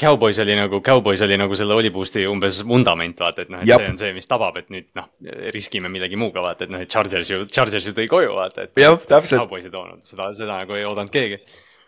Cowboys 0.02 0.40
oli 0.42 0.56
nagu, 0.58 0.82
Cowboys 0.84 1.22
oli 1.24 1.38
nagu 1.40 1.56
selle 1.58 1.76
Oliboost'i 1.78 2.26
umbes 2.28 2.62
vundament, 2.68 3.18
vaata, 3.22 3.46
et 3.46 3.52
noh, 3.52 3.62
et 3.62 3.70
Jab. 3.70 3.82
see 3.82 3.94
on 3.94 4.00
see, 4.04 4.14
mis 4.16 4.30
tabab, 4.30 4.58
et 4.60 4.70
nüüd 4.74 4.88
noh, 4.98 5.10
riskime 5.54 5.90
millegi 5.92 6.18
muuga, 6.20 6.42
vaata, 6.44 6.66
et 6.66 6.74
noh, 6.74 6.82
et 6.82 6.90
Chargers 6.92 7.30
ju, 7.30 7.44
Chargers 7.50 7.86
ju 7.88 7.94
tõi 7.96 8.08
koju, 8.10 8.32
vaata, 8.38 8.66
et. 8.66 8.78
jah, 8.82 8.98
täpselt. 8.98 9.38
Cowboys 9.44 9.68
ei 9.68 9.74
toonud, 9.74 10.02
seda, 10.08 10.32
seda 10.36 10.62
nagu 10.64 10.78
ei 10.78 10.88
oodanud 10.88 11.12
keegi 11.12 11.42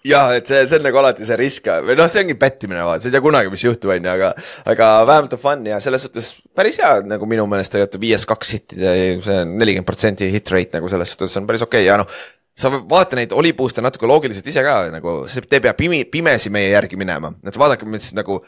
ja 0.05 0.21
et 0.37 0.49
see, 0.49 0.61
see 0.69 0.79
on 0.79 0.85
nagu 0.85 1.01
alati 1.01 1.27
see 1.27 1.37
risk 1.41 1.69
või 1.87 1.97
noh, 1.99 2.09
see 2.12 2.25
ongi 2.25 2.37
pettimine, 2.39 2.83
vaata, 2.85 3.03
sa 3.03 3.09
ei 3.09 3.15
tea 3.15 3.25
kunagi, 3.25 3.53
mis 3.53 3.65
juhtub, 3.65 3.95
on 3.95 4.05
ju, 4.05 4.12
aga, 4.12 4.31
aga 4.75 4.89
vähemalt 5.09 5.37
on 5.37 5.43
fun 5.43 5.67
ja 5.71 5.81
selles 5.83 6.05
suhtes 6.05 6.31
päris 6.57 6.79
hea 6.83 6.99
nagu 7.09 7.29
minu 7.31 7.47
meelest 7.51 7.73
tegelikult 7.75 8.03
viies 8.05 8.29
kaks 8.29 8.55
hitti, 8.57 8.81
see 8.81 9.39
on 9.41 9.57
nelikümmend 9.61 9.89
protsenti 9.89 10.29
hit 10.33 10.53
rate 10.53 10.79
nagu 10.79 10.93
selles 10.93 11.15
suhtes 11.15 11.41
on 11.41 11.49
päris 11.49 11.65
okei 11.65 11.87
okay. 11.87 11.89
ja 11.89 12.01
noh 12.03 12.11
sa 12.59 12.70
vaata 12.70 13.18
neid 13.18 13.32
olipuuste 13.34 13.82
natuke 13.82 14.07
loogiliselt 14.07 14.46
ise 14.46 14.62
ka 14.62 14.76
nagu, 14.94 15.22
te 15.26 15.59
ei 15.59 15.64
pea 15.64 15.74
pimi, 15.78 16.05
pimesi 16.11 16.52
meie 16.55 16.70
järgi 16.70 16.98
minema, 16.98 17.32
et 17.46 17.59
vaadake, 17.59 17.86
mis 17.90 18.12
nagu 18.14 18.38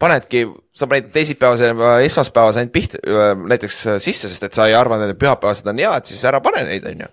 panedki, 0.00 0.44
sa 0.74 0.88
paned 0.90 1.10
teisipäevase, 1.14 1.70
esmaspäevase 2.06 2.62
ainult 2.62 2.72
pihta, 2.74 3.00
näiteks 3.48 3.80
sisse, 4.02 4.30
sest 4.30 4.46
et 4.48 4.56
sa 4.56 4.66
ei 4.68 4.76
arvanud, 4.76 5.12
et 5.12 5.20
pühapäevased 5.20 5.68
on 5.70 5.82
head, 5.84 6.08
siis 6.08 6.24
ära 6.28 6.40
pane 6.44 6.64
neid, 6.66 6.86
on 6.90 7.04
ju. 7.04 7.10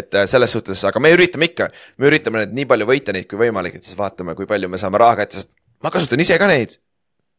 et 0.00 0.18
äh, 0.18 0.26
selles 0.30 0.56
suhtes, 0.56 0.82
aga 0.88 1.02
me 1.02 1.12
üritame 1.14 1.50
ikka, 1.50 1.68
me 2.00 2.10
üritame 2.10 2.42
neid 2.42 2.56
nii 2.56 2.68
palju 2.70 2.88
võita 2.90 3.14
neid 3.14 3.28
kui 3.30 3.40
võimalik, 3.44 3.78
et 3.78 3.86
siis 3.86 3.98
vaatame, 3.98 4.34
kui 4.38 4.48
palju 4.50 4.72
me 4.72 4.80
saame 4.82 5.00
raha 5.00 5.20
kätte, 5.22 5.42
sest 5.42 5.52
ma 5.84 5.92
kasutan 5.94 6.24
ise 6.24 6.38
ka 6.40 6.50
neid. 6.50 6.78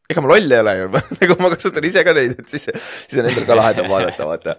ega 0.06 0.22
ma 0.22 0.30
loll 0.30 0.52
ei 0.54 0.62
ole 0.62 0.76
ju 0.78 0.88
nagu 1.20 1.38
ma 1.42 1.50
kasutan 1.56 1.90
ise 1.90 2.06
ka 2.06 2.14
neid, 2.16 2.38
et 2.38 2.54
siis, 2.54 2.70
siis 2.70 3.20
on 3.20 3.28
endal 3.28 3.48
ka 3.48 3.58
lahedam 3.58 3.90
vaadata, 3.90 4.30
vaata 4.30 4.56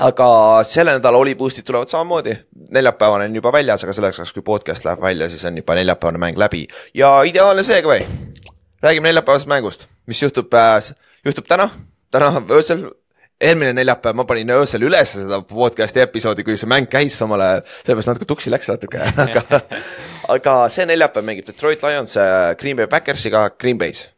aga 0.00 0.28
selle 0.66 0.96
nädala 0.96 1.18
oliboost'id 1.22 1.66
tulevad 1.66 1.88
samamoodi, 1.88 2.34
neljapäevane 2.74 3.28
on 3.28 3.36
juba 3.38 3.52
väljas, 3.52 3.84
aga 3.84 3.92
selleks 3.94 4.18
ajaks, 4.18 4.32
kui 4.34 4.42
podcast 4.42 4.84
läheb 4.84 5.02
välja, 5.02 5.28
siis 5.30 5.44
on 5.44 5.56
juba 5.56 5.76
neljapäevane 5.78 6.18
mäng 6.18 6.38
läbi 6.38 6.64
ja 6.94 7.20
ideaalne 7.22 7.62
seega 7.62 7.92
või? 7.92 8.02
räägime 8.82 9.08
neljapäevasest 9.08 9.48
mängust, 9.48 9.86
mis 10.06 10.22
juhtub 10.22 10.54
äh,, 10.54 10.90
juhtub 11.24 11.46
täna, 11.46 11.70
täna 12.10 12.32
öösel. 12.50 12.90
eelmine 13.40 13.72
neljapäev 13.72 14.14
ma 14.14 14.24
panin 14.24 14.50
öösel 14.50 14.82
üles 14.86 15.14
seda 15.14 15.40
podcast'i 15.42 16.00
episoodi, 16.02 16.44
kui 16.44 16.56
see 16.58 16.68
mäng 16.70 16.86
käis 16.90 17.16
samal 17.18 17.40
ajal, 17.40 17.62
sellepärast 17.84 18.10
natuke 18.12 18.28
tuksi 18.30 18.50
läks 18.50 18.68
natuke 18.70 18.98
aga, 19.26 19.60
aga 20.34 20.56
see 20.74 20.86
neljapäev 20.90 21.26
mängib 21.26 21.46
Detroit 21.46 21.82
Lions 21.86 22.16
äh, 22.18 22.54
Green 22.58 22.76
Bay 22.76 22.90
Packersiga 22.90 23.48
Green 23.50 23.78
Bay's. 23.78 24.08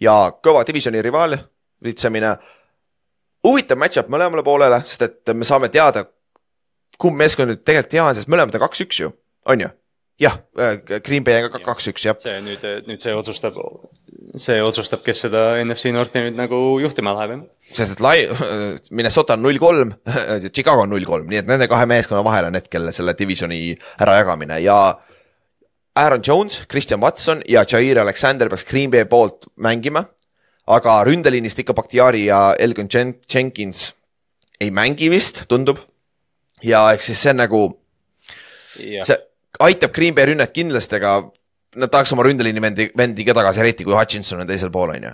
ja 0.00 0.32
kõva 0.42 0.64
divisioni 0.66 1.02
rivaal, 1.02 1.36
vitsamine 1.84 2.36
huvitav 3.46 3.80
match-up 3.80 4.12
mõlemale 4.12 4.44
poolele, 4.46 4.82
sest 4.88 5.06
et 5.06 5.34
me 5.34 5.46
saame 5.48 5.70
teada, 5.72 6.06
kumb 7.00 7.18
meeskond 7.18 7.52
nüüd 7.52 7.64
tegelikult 7.64 7.98
hea 7.98 8.06
on, 8.06 8.18
sest 8.18 8.30
mõlemad 8.32 8.56
on 8.56 8.64
kaks-üks 8.66 9.02
ju, 9.02 9.12
on 9.50 9.66
ju? 9.66 9.72
jah, 10.20 10.38
äh, 10.58 11.00
Green 11.04 11.24
Bay 11.24 11.44
on 11.44 11.50
ka 11.52 11.60
kaks-üks, 11.60 12.06
jah. 12.06 12.16
see 12.22 12.38
nüüd, 12.44 12.62
nüüd 12.88 13.02
see 13.02 13.12
otsustab, 13.12 13.58
see 14.40 14.62
otsustab, 14.64 15.02
kes 15.04 15.26
seda 15.26 15.42
NFC 15.60 15.92
Northi 15.92 16.22
nüüd 16.24 16.38
nagu 16.38 16.60
juhtima 16.80 17.12
läheb, 17.18 17.34
jah. 17.36 17.74
sest 17.82 17.96
et 17.96 18.00
lai-, 18.04 18.24
Minnesota 18.96 19.36
on 19.36 19.44
null 19.44 19.60
kolm, 19.60 19.92
Chicago 20.46 20.86
on 20.86 20.94
null 20.94 21.04
kolm, 21.08 21.28
nii 21.28 21.42
et 21.42 21.50
nende 21.50 21.68
kahe 21.68 21.88
meeskonna 21.90 22.24
vahel 22.24 22.48
on 22.48 22.56
hetkel 22.56 22.88
selle 22.96 23.16
divisioni 23.18 23.60
ärajagamine 24.00 24.62
ja 24.64 24.78
Aaron 25.96 26.24
Jones, 26.24 26.62
Christian 26.68 27.00
Watson 27.00 27.42
ja 27.48 27.64
Jair 27.68 28.00
Alexander 28.00 28.48
peaks 28.52 28.64
Green 28.68 28.90
Bay 28.92 29.04
poolt 29.08 29.50
mängima 29.56 30.04
aga 30.66 30.96
ründeliinist 31.06 31.62
ikka 31.62 31.74
Bakhtiari 31.76 32.26
ja 32.26 32.40
Elgin 32.58 32.88
Jen 32.92 33.14
Jenkins 33.32 33.92
ei 34.60 34.70
mängi 34.70 35.10
vist, 35.10 35.44
tundub. 35.48 35.78
ja 36.62 36.86
ehk 36.92 37.02
siis 37.04 37.20
see 37.22 37.30
on 37.34 37.42
nagu, 37.42 37.62
see 38.76 39.16
aitab 39.60 39.92
Green 39.92 40.14
Bay 40.14 40.26
rünnet 40.30 40.52
kindlasti, 40.56 40.96
aga 40.96 41.18
nad 41.76 41.92
tahaks 41.92 42.12
oma 42.16 42.24
ründeliini 42.24 42.62
vendi, 42.62 42.90
vendi 42.96 43.24
ka 43.24 43.34
tagasi, 43.36 43.60
eriti 43.62 43.84
kui 43.84 43.96
Hutchinson 43.96 44.40
on 44.40 44.48
teisel 44.48 44.72
pool, 44.72 44.94
on 44.96 45.08
ju. 45.08 45.12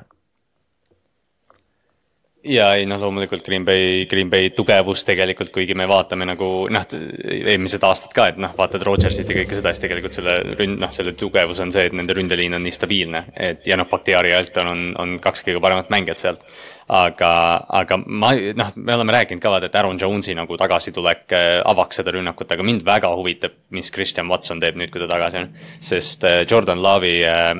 Ja 2.44 2.72
ei 2.74 2.86
noh, 2.88 2.98
loomulikult 3.00 3.44
Green 3.46 3.64
Bay, 3.64 4.06
Green 4.10 4.30
Bay 4.30 4.50
tugevus 4.56 5.04
tegelikult, 5.06 5.52
kuigi 5.54 5.76
me 5.78 5.86
vaatame 5.88 6.26
nagu 6.26 6.48
noh, 6.72 6.86
eelmised 7.30 7.84
aastad 7.86 8.14
ka, 8.16 8.26
et 8.32 8.40
noh, 8.42 8.54
vaatad 8.58 8.82
Rodgersit 8.86 9.30
ja 9.30 9.36
kõike 9.36 9.58
seda, 9.58 9.72
siis 9.72 9.84
tegelikult 9.84 10.16
selle 10.16 10.36
ründ-, 10.58 10.80
noh, 10.82 10.90
selle 10.94 11.14
tugevus 11.18 11.62
on 11.62 11.72
see, 11.74 11.86
et 11.88 11.96
nende 11.96 12.16
ründeliin 12.18 12.58
on 12.58 12.64
nii 12.66 12.74
stabiilne. 12.74 13.24
et 13.36 13.66
ja 13.70 13.78
noh, 13.78 13.86
Bakhtiari 13.90 14.32
ja 14.32 14.42
Elton 14.42 14.72
on, 14.72 14.84
on 14.98 15.16
kaks 15.22 15.46
kõige 15.46 15.62
paremat 15.62 15.92
mängijat 15.94 16.22
sealt. 16.24 16.44
aga, 16.92 17.32
aga 17.78 17.96
ma 18.04 18.32
noh, 18.58 18.72
me 18.76 18.94
oleme 18.96 19.14
rääkinud 19.18 19.42
ka 19.42 19.52
vaata, 19.54 19.70
et 19.70 19.76
Aaron 19.78 20.00
Jones'i 20.00 20.34
nagu 20.36 20.58
tagasitulek 20.58 21.36
äh, 21.38 21.48
avaks 21.64 22.02
seda 22.02 22.14
rünnakut, 22.16 22.50
aga 22.52 22.66
mind 22.66 22.82
väga 22.84 23.14
huvitab, 23.14 23.54
mis 23.70 23.90
Christian 23.94 24.28
Watson 24.28 24.60
teeb 24.60 24.76
nüüd, 24.80 24.90
kui 24.90 25.00
ta 25.00 25.08
tagasi 25.14 25.44
on. 25.44 25.52
sest 25.80 26.26
äh, 26.26 26.42
Jordan 26.50 26.82
Love'i 26.82 27.22
äh, 27.22 27.54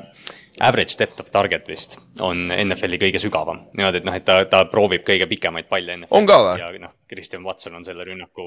average 0.60 0.98
depth 0.98 1.22
of 1.22 1.30
target 1.30 1.70
vist 1.70 2.00
on 2.20 2.44
NFL-i 2.52 2.98
kõige 3.00 3.20
sügavam. 3.22 3.62
niimoodi, 3.76 4.02
et 4.02 4.06
noh, 4.06 4.16
et 4.16 4.24
ta, 4.26 4.42
ta 4.50 4.64
proovib 4.68 5.04
kõige 5.06 5.24
pikemaid 5.30 5.68
palle 5.70 5.96
NFL-is. 5.96 6.16
on 6.18 6.26
ka 6.28 6.36
või? 6.44 6.58
ja 6.60 6.68
noh, 6.82 6.92
Christian 7.08 7.44
Watson 7.44 7.76
on 7.78 7.84
selle 7.84 8.04
rünnaku, 8.04 8.44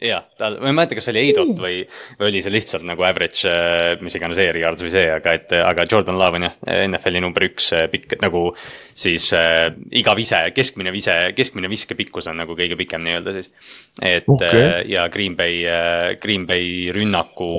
jah, 0.00 0.24
ta, 0.38 0.48
ma 0.60 0.70
ei 0.70 0.76
mäleta, 0.76 0.96
kas 0.96 1.08
see 1.08 1.14
oli 1.14 1.24
Eidot 1.26 1.60
või, 1.60 1.82
või 2.20 2.28
oli 2.30 2.42
see 2.44 2.52
lihtsalt 2.54 2.86
nagu 2.88 3.04
average, 3.04 3.44
äh, 3.48 4.00
mis 4.04 4.16
iganes 4.16 4.40
air 4.40 4.56
yards 4.60 4.84
või 4.84 4.92
see, 4.94 5.04
aga 5.12 5.34
et, 5.36 5.52
aga 5.58 5.86
Jordan 5.90 6.20
Love 6.20 6.40
on 6.40 6.46
jah, 6.48 6.56
NFL-i 6.86 7.22
number 7.24 7.46
üks 7.50 7.68
äh, 7.76 7.84
pikk, 7.92 8.16
nagu 8.24 8.46
siis 8.94 9.28
äh, 9.36 9.66
iga 10.00 10.16
vise, 10.16 10.40
keskmine 10.56 10.94
vise, 10.94 11.16
keskmine 11.36 11.68
viskepikkus 11.72 12.30
on 12.32 12.40
nagu 12.44 12.56
kõige 12.56 12.78
pikem 12.80 13.04
nii-öelda 13.04 13.36
siis. 13.38 13.52
et 14.00 14.28
okay. 14.28 14.62
äh, 14.62 14.78
ja 14.92 15.04
Green 15.12 15.36
Bay 15.36 15.60
äh,, 15.68 16.14
Green 16.22 16.46
Bay 16.48 16.88
rünnaku 16.96 17.52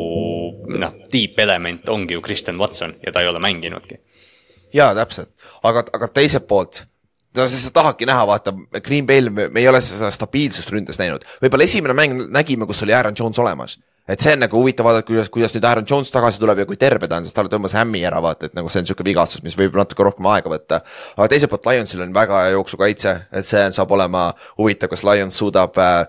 noh, 0.82 0.98
deep 1.14 1.38
element 1.46 1.90
ongi 1.94 2.18
ju 2.18 2.26
Christian 2.26 2.58
Watson 2.62 2.98
ja 3.06 3.14
ta 3.14 3.22
ei 3.22 3.30
ole 3.30 3.42
mänginudki. 3.44 4.02
Jaa, 4.74 4.92
täpselt, 4.98 5.32
aga, 5.64 5.86
aga 5.94 6.10
teiselt 6.14 6.48
poolt 6.50 6.84
no 7.38 7.48
siis 7.50 7.66
sa 7.68 7.72
tahadki 7.74 8.08
näha, 8.10 8.26
vaata, 8.30 8.54
Green 8.84 9.08
Bay'l 9.10 9.32
me, 9.34 9.48
me 9.50 9.64
ei 9.64 9.70
ole 9.70 9.82
seda 9.82 10.12
stabiilsust 10.14 10.70
ründes 10.74 11.00
näinud. 11.02 11.26
võib-olla 11.42 11.66
esimene 11.66 11.96
mäng 11.98 12.28
nägime, 12.34 12.68
kus 12.70 12.84
oli 12.86 12.94
Aaron 12.94 13.18
Jones 13.20 13.40
olemas. 13.42 13.78
et 14.08 14.20
see 14.20 14.34
on 14.36 14.42
nagu 14.44 14.60
huvitav 14.60 14.86
vaadata, 14.86 15.08
kuidas, 15.08 15.30
kuidas 15.32 15.54
nüüd 15.56 15.66
Aaron 15.66 15.86
Jones 15.90 16.12
tagasi 16.12 16.42
tuleb 16.42 16.60
ja 16.60 16.66
kui 16.70 16.78
terve 16.78 17.08
ta 17.08 17.18
on, 17.18 17.24
sest 17.24 17.38
talle 17.38 17.50
tõmbas 17.50 17.76
hämmi 17.78 18.02
ära, 18.06 18.20
vaata, 18.22 18.50
et 18.50 18.58
nagu 18.58 18.70
see 18.70 18.84
on 18.84 18.90
sihuke 18.90 19.06
vigastus, 19.08 19.44
mis 19.46 19.56
võib 19.58 19.78
natuke 19.80 20.04
rohkem 20.04 20.28
aega 20.28 20.52
võtta. 20.52 20.82
aga 21.16 21.30
teiselt 21.32 21.54
poolt 21.54 21.70
Lionsil 21.72 22.04
on 22.04 22.14
väga 22.14 22.42
hea 22.44 22.58
jooksukaitse, 22.58 23.16
et 23.32 23.48
see 23.48 23.64
saab 23.72 23.96
olema 23.96 24.28
huvitav, 24.58 24.92
kas 24.92 25.06
Lions 25.08 25.40
suudab 25.40 25.80
äh, 25.80 26.04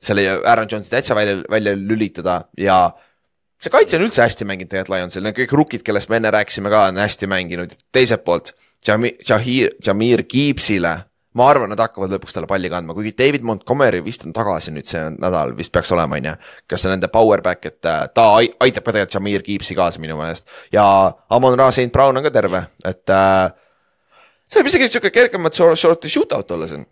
selle 0.00 0.24
Aaron 0.44 0.68
Jonesi 0.70 0.90
täitsa 0.90 1.14
välja, 1.14 1.42
välja 1.50 1.76
lülitada 1.76 2.42
ja 2.58 2.90
see 3.64 3.72
kaitse 3.72 3.98
on 3.98 4.04
üldse 4.04 4.22
hästi 4.24 4.46
mänginud 4.48 4.70
tegelikult 4.70 4.98
Lionsil, 4.98 5.24
need 5.24 5.38
kõik 5.38 5.56
rukid, 5.56 5.82
kellest 5.86 6.10
me 6.12 6.20
enne 6.20 6.32
rääkisime 6.34 6.72
ka, 6.72 6.86
on 6.90 7.00
hästi 7.00 7.28
mänginud, 7.30 7.74
teiselt 7.94 8.24
poolt 8.26 8.52
Jamir, 8.84 9.16
Jahir, 9.24 9.72
Jamir 9.84 10.24
Gibbsile, 10.28 10.92
ma 11.38 11.46
arvan, 11.50 11.72
nad 11.72 11.80
hakkavad 11.80 12.12
lõpuks 12.12 12.36
talle 12.36 12.48
palli 12.50 12.68
kandma, 12.70 12.94
kuigi 12.96 13.14
David 13.16 13.46
Montgomery 13.48 14.02
vist 14.04 14.26
on 14.28 14.34
tagasi 14.36 14.74
nüüd 14.74 14.88
see 14.90 15.02
nädal, 15.16 15.54
vist 15.56 15.72
peaks 15.74 15.92
olema, 15.96 16.20
on 16.20 16.28
ju. 16.30 16.34
kas 16.70 16.84
see 16.84 16.92
nende 16.92 17.08
power 17.12 17.42
back, 17.44 17.64
et 17.70 17.88
äh, 17.88 18.04
ta 18.14 18.28
aitab 18.36 18.84
ka 18.84 18.92
tegelikult 18.92 19.16
Jamir 19.16 19.46
Gibbsi 19.46 19.76
kaasa 19.78 20.02
minu 20.02 20.18
meelest. 20.20 20.50
Ja 20.74 20.84
Amon 21.32 21.56
Ra 21.58 21.70
St 21.72 21.90
Brown 21.94 22.20
on 22.20 22.26
ka 22.26 22.34
terve, 22.34 22.66
et 22.84 23.16
äh, 23.16 23.48
see 24.46 24.60
võib 24.60 24.72
isegi 24.74 24.90
sihuke 24.92 25.14
kergemat 25.14 25.56
short'i 25.56 26.12
shootout 26.12 26.52
olla 26.54 26.68
siin 26.68 26.84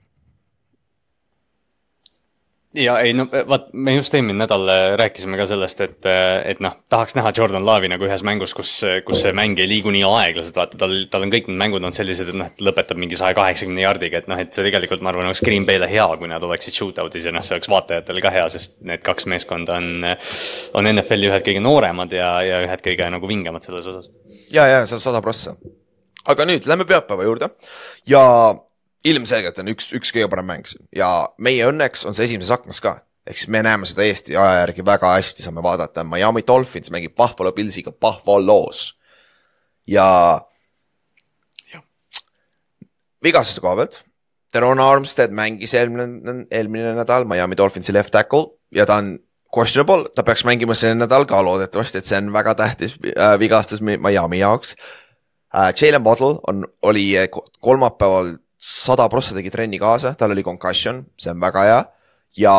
ja 2.76 2.94
ei 3.04 3.12
no 3.16 3.26
vaat, 3.48 3.68
me 3.72 3.94
just 3.94 4.14
eelmine 4.16 4.38
nädal 4.40 4.64
äh, 4.72 4.82
rääkisime 4.98 5.36
ka 5.36 5.46
sellest, 5.48 5.80
et, 5.84 6.06
äh, 6.08 6.40
et 6.48 6.62
noh, 6.64 6.74
tahaks 6.92 7.16
näha 7.18 7.32
Jordan 7.36 7.66
Love'i 7.66 7.90
nagu 7.92 8.06
ühes 8.06 8.24
mängus, 8.26 8.54
kus, 8.56 8.72
kus 9.06 9.22
see 9.24 9.34
mäng 9.36 9.60
ei 9.60 9.68
liigu 9.68 9.92
nii 9.92 10.04
aeglaselt, 10.08 10.56
vaata 10.56 10.80
tal, 10.80 10.94
tal 11.12 11.26
on 11.26 11.34
kõik 11.34 11.50
need 11.50 11.60
mängud 11.60 11.84
on 11.84 11.94
sellised, 11.94 12.32
et 12.32 12.38
noh, 12.38 12.48
et 12.48 12.64
lõpetab 12.64 13.00
mingi 13.00 13.18
saja 13.18 13.36
kaheksakümne 13.36 13.84
jardiga, 13.84 14.22
et 14.22 14.32
noh, 14.32 14.40
et 14.40 14.56
see 14.56 14.64
tegelikult 14.68 15.04
ma 15.04 15.12
arvan, 15.12 15.28
oleks 15.28 15.44
Green 15.44 15.68
Bay'le 15.68 15.90
hea, 15.90 16.08
kui 16.20 16.32
nad 16.32 16.48
oleksid 16.48 16.78
shootout'is 16.78 17.28
ja 17.28 17.34
noh, 17.36 17.44
see 17.44 17.56
oleks 17.58 17.70
vaatajatele 17.72 18.24
ka 18.24 18.34
hea, 18.34 18.48
sest 18.56 18.78
need 18.88 19.04
kaks 19.04 19.28
meeskonda 19.32 19.78
on, 19.82 20.08
on 20.78 20.90
NFL-i 20.94 21.30
ühed 21.30 21.46
kõige 21.46 21.64
nooremad 21.64 22.16
ja, 22.16 22.34
ja 22.46 22.64
ühed 22.64 22.84
kõige 22.88 23.12
nagu 23.12 23.30
vingemad 23.30 23.68
selles 23.68 23.88
osas. 23.92 24.10
ja, 24.50 24.66
ja 24.70 24.84
see 24.86 24.96
on 24.96 25.06
sada 25.10 25.22
prossa. 25.24 25.56
aga 26.24 26.48
nüüd 26.48 26.68
lähme 26.70 26.88
pühapäeva 26.88 27.28
juurde 27.28 27.52
ja 28.08 28.22
ilmselgelt 29.04 29.58
on 29.58 29.70
üks, 29.72 29.90
üks 29.96 30.12
kõige 30.14 30.28
parem 30.30 30.48
mäng 30.48 30.68
siin 30.68 30.84
ja 30.94 31.08
meie 31.42 31.66
õnneks 31.68 32.06
on 32.06 32.16
see 32.16 32.28
esimeses 32.28 32.54
aknas 32.54 32.80
ka. 32.82 32.96
ehk 33.26 33.38
siis 33.38 33.50
me 33.54 33.62
näeme 33.62 33.86
seda 33.86 34.04
Eesti 34.06 34.36
aja 34.36 34.62
järgi 34.62 34.84
väga 34.86 35.14
hästi, 35.16 35.44
saame 35.44 35.62
vaadata, 35.62 36.04
Miami 36.04 36.42
Dolphins 36.46 36.90
mängib 36.90 37.14
Buffalo 37.18 37.52
Pillsiga 37.52 37.92
Buffalo's 37.92 38.92
ja, 39.86 40.40
ja. 41.72 41.82
vigastuse 43.22 43.60
koha 43.60 43.76
pealt. 43.76 44.02
Teron 44.52 44.80
Armstead 44.80 45.32
mängis 45.32 45.74
eelmine, 45.74 46.44
eelmine 46.50 46.94
nädal 46.98 47.24
Miami 47.24 47.56
Dolphinsi 47.56 47.92
left 47.94 48.12
tackle 48.12 48.58
ja 48.74 48.86
ta 48.86 48.98
on 49.00 49.14
questionable, 49.52 50.10
ta 50.14 50.22
peaks 50.22 50.44
mängima 50.48 50.74
see 50.76 50.92
nädal 50.94 51.24
ka 51.28 51.40
loodetavasti, 51.44 52.00
et 52.00 52.08
see 52.08 52.20
on 52.20 52.32
väga 52.34 52.54
tähtis 52.58 52.98
äh, 53.16 53.38
vigastus 53.40 53.82
Miami 53.82 54.42
jaoks 54.42 54.74
äh,. 55.54 55.72
Jalen 55.80 56.04
Waddle 56.04 56.38
on, 56.48 56.66
oli 56.82 57.14
kolmapäeval 57.60 58.36
sada 58.62 59.08
prossa 59.10 59.34
tegi 59.34 59.50
trenni 59.50 59.80
kaasa, 59.82 60.14
tal 60.18 60.34
oli 60.34 60.44
concussion, 60.46 61.02
see 61.18 61.32
on 61.32 61.40
väga 61.42 61.66
hea 61.66 61.82
ja 62.38 62.54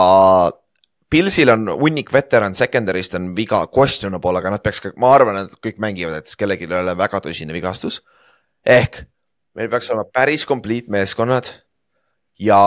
Pilsil 1.14 1.52
on 1.54 1.68
hunnik 1.70 2.10
veteran 2.10 2.56
secondary'st 2.58 3.14
on 3.20 3.36
viga 3.38 3.60
questionable, 3.70 4.34
aga 4.40 4.56
nad 4.56 4.64
peaks 4.66 4.80
ka, 4.82 4.92
ma 4.98 5.12
arvan, 5.14 5.44
et 5.44 5.60
kõik 5.62 5.78
mängivad, 5.84 6.18
et 6.18 6.36
kellelgi 6.40 6.66
ei 6.66 6.74
ole 6.80 6.96
väga 6.98 7.22
tõsine 7.22 7.54
vigastus. 7.54 8.02
ehk 8.66 9.04
meil 9.54 9.70
peaks 9.70 9.92
olema 9.92 10.08
päris 10.10 10.46
complete 10.50 10.90
meeskonnad 10.90 11.50
ja 12.40 12.58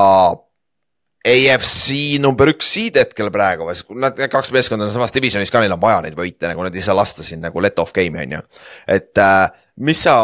AFC 1.27 2.21
number 2.23 2.53
üks 2.53 2.69
seed 2.77 3.01
hetkel 3.01 3.33
praegu, 3.35 3.67
nad 3.99 4.21
kaks 4.31 4.53
meeskonda 4.55 4.87
on 4.87 4.95
samas 4.95 5.15
divisionis 5.15 5.51
ka, 5.51 5.65
neil 5.65 5.75
on 5.75 5.83
vaja 5.83 6.05
neid 6.05 6.15
võite, 6.15 6.47
nagu 6.47 6.63
nad 6.63 6.75
ei 6.75 6.85
saa 6.87 6.95
lasta 6.95 7.27
siin 7.27 7.43
nagu 7.43 7.63
let 7.65 7.83
off 7.83 7.97
game'i 7.97 8.29
on 8.29 8.37
ju. 8.39 8.43
et 8.87 9.19
äh, 9.19 9.51
mis 9.83 10.07
sa, 10.07 10.21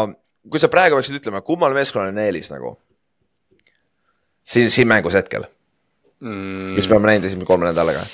kui 0.47 0.63
sa 0.63 0.71
praegu 0.71 0.95
peaksid 0.95 1.19
ütlema, 1.19 1.43
kummal 1.43 1.75
meeskonnal 1.75 2.15
on 2.15 2.23
eelis 2.23 2.47
nagu? 2.53 2.77
Siin, 4.43 4.71
siin 4.71 4.87
mängus 4.87 5.17
hetkel 5.19 5.45
mm.? 6.19 6.75
mis 6.77 6.89
me 6.89 6.97
oleme 6.97 7.11
näinud 7.11 7.27
esimese 7.29 7.47
kolme 7.47 7.69
nädalaga. 7.69 8.05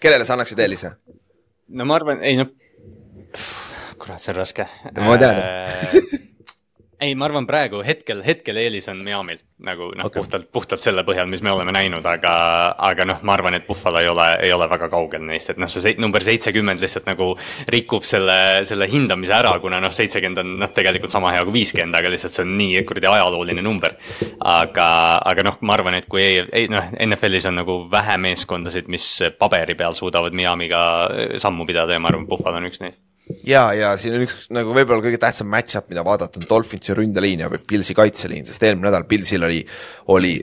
kellele 0.00 0.24
sa 0.24 0.36
annaksid 0.36 0.58
eelise? 0.58 0.92
no 1.68 1.84
ma 1.88 1.98
arvan, 1.98 2.22
ei 2.24 2.36
no, 2.40 2.48
kurat, 3.98 4.22
see 4.22 4.32
on 4.34 4.40
raske. 4.42 4.68
ma 5.00 5.18
tean 5.20 5.40
äh, 5.40 6.22
ei, 7.00 7.14
ma 7.14 7.26
arvan, 7.28 7.46
praegu 7.48 7.82
hetkel, 7.84 8.22
hetkel 8.24 8.56
eelis 8.60 8.88
on 8.88 9.02
Miamil 9.04 9.40
nagu 9.66 9.88
noh 9.96 10.08
okay., 10.08 10.20
puhtalt, 10.20 10.48
puhtalt 10.52 10.82
selle 10.84 11.00
põhjal, 11.06 11.28
mis 11.32 11.40
me 11.44 11.52
oleme 11.52 11.72
näinud, 11.72 12.04
aga, 12.08 12.32
aga 12.88 13.06
noh, 13.08 13.22
ma 13.24 13.36
arvan, 13.36 13.56
et 13.56 13.66
Buffalo 13.66 14.02
ei 14.02 14.08
ole, 14.10 14.26
ei 14.44 14.52
ole 14.52 14.68
väga 14.68 14.88
kaugel 14.92 15.24
neist, 15.24 15.52
et 15.52 15.60
noh, 15.60 15.70
see 15.70 15.94
number 16.00 16.24
seitsekümmend 16.24 16.82
lihtsalt 16.82 17.08
nagu 17.08 17.30
rikub 17.72 18.04
selle, 18.04 18.38
selle 18.68 18.88
hindamise 18.92 19.32
ära, 19.36 19.54
kuna 19.62 19.80
noh, 19.80 19.94
seitsekümmend 19.96 20.42
on 20.44 20.52
noh, 20.60 20.72
tegelikult 20.76 21.14
sama 21.14 21.32
hea 21.32 21.44
kui 21.48 21.56
viiskümmend, 21.56 21.96
aga 21.96 22.12
lihtsalt 22.12 22.36
see 22.36 22.44
on 22.44 22.52
nii 22.60 22.84
kuradi 22.88 23.10
ajalooline 23.12 23.64
number. 23.64 23.96
aga, 24.44 24.88
aga 25.32 25.48
noh, 25.48 25.58
ma 25.64 25.76
arvan, 25.76 25.96
et 26.00 26.08
kui 26.12 26.22
ei, 26.24 26.44
ei 26.52 26.70
noh, 26.72 26.92
NFL-is 27.08 27.48
on 27.48 27.60
nagu 27.62 27.80
vähe 27.92 28.20
meeskondasid, 28.28 28.92
mis 28.92 29.08
paberi 29.40 29.76
peal 29.78 29.96
suudavad 29.96 30.36
Miamiga 30.36 30.80
sammu 31.40 31.64
pidada 31.68 31.96
ja 31.96 32.02
ma 32.02 32.12
arvan, 32.12 32.28
Buffalo 32.28 32.60
on 32.60 32.68
üks 32.68 32.84
neist 32.84 33.00
ja, 33.46 33.62
ja 33.74 33.94
siin 34.00 34.16
on 34.16 34.26
üks 34.26 34.46
nagu 34.54 34.74
võib-olla 34.74 35.04
kõige 35.04 35.20
tähtsam 35.22 35.48
match-up, 35.50 35.88
mida 35.90 36.04
vaadata, 36.06 36.40
on 36.40 36.48
Dolphinsi 36.48 36.94
ründeliin 36.96 37.44
ja 37.44 37.50
Pilsi 37.68 37.96
kaitseliin, 37.96 38.46
sest 38.46 38.62
eelmine 38.66 38.90
nädal 38.90 39.06
Pilsil 39.08 39.46
oli, 39.46 39.64
oli. 40.14 40.36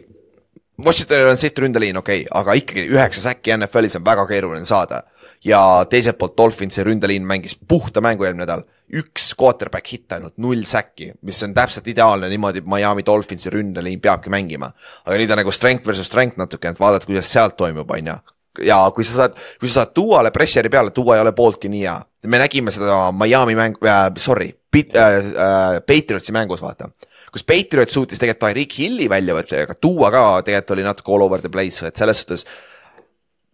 Washingtonil 0.83 1.29
on 1.29 1.37
sitt 1.37 1.59
ründeliin, 1.61 1.97
okei 1.99 2.23
okay,, 2.23 2.31
aga 2.39 2.55
ikkagi 2.57 2.87
üheksa 2.89 3.27
säkki 3.27 3.53
NFL-is 3.55 3.99
on 3.99 4.05
väga 4.05 4.25
keeruline 4.29 4.65
saada. 4.65 5.03
ja 5.43 5.59
teiselt 5.91 6.15
poolt 6.17 6.37
Dolphinsi 6.39 6.83
ründeliin 6.87 7.25
mängis 7.27 7.57
puhta 7.67 8.01
mängu 8.01 8.23
eelmine 8.23 8.45
nädal, 8.45 8.61
üks 8.95 9.33
quarterback 9.35 9.91
hitt 9.91 10.13
ainult, 10.15 10.37
null 10.39 10.63
säkki, 10.63 11.09
mis 11.21 11.41
on 11.43 11.53
täpselt 11.53 11.87
ideaalne, 11.91 12.29
niimoodi 12.31 12.63
Miami 12.63 13.03
Dolphinsi 13.05 13.51
ründeliin 13.51 13.99
peabki 14.01 14.31
mängima. 14.31 14.71
aga 15.05 15.17
nüüd 15.19 15.35
on 15.35 15.43
nagu 15.43 15.51
strength 15.51 15.87
versus 15.87 16.07
strength 16.07 16.39
natuke, 16.39 16.71
et 16.71 16.79
vaadata, 16.79 17.05
kuidas 17.05 17.31
sealt 17.31 17.57
toimub, 17.59 17.91
on 17.91 18.07
ju 18.07 18.15
ja 18.61 18.79
kui 18.95 19.05
sa 19.07 19.23
saad, 19.23 19.37
kui 19.59 19.69
sa 19.69 19.81
saad 19.81 19.93
Duale 19.95 20.31
pressure'i 20.33 20.71
peale, 20.71 20.93
Dua 20.95 21.17
ei 21.17 21.23
ole 21.23 21.33
pooltki 21.35 21.71
nii 21.71 21.85
hea. 21.85 21.95
me 22.27 22.39
nägime 22.39 22.71
seda 22.71 23.11
Miami 23.11 23.55
mäng 23.55 23.79
äh,, 23.83 24.11
sorry, 24.17 24.53
äh, 24.75 24.83
äh, 24.97 25.79
Patriotsi 25.87 26.31
mängus, 26.31 26.61
vaata. 26.61 26.89
kus 27.31 27.43
Patriot 27.43 27.89
suutis 27.89 28.19
tegelikult 28.19 28.49
Tyreek 28.49 28.77
Hilli 28.77 29.09
välja 29.09 29.33
võtta, 29.33 29.63
aga 29.63 29.75
Dua 29.81 30.11
ka 30.11 30.27
tegelikult 30.45 30.77
oli 30.77 30.85
natuke 30.85 31.11
all 31.11 31.25
over 31.25 31.41
the 31.41 31.49
place, 31.49 31.85
et 31.85 31.95
selles 31.95 32.21
suhtes 32.21 32.45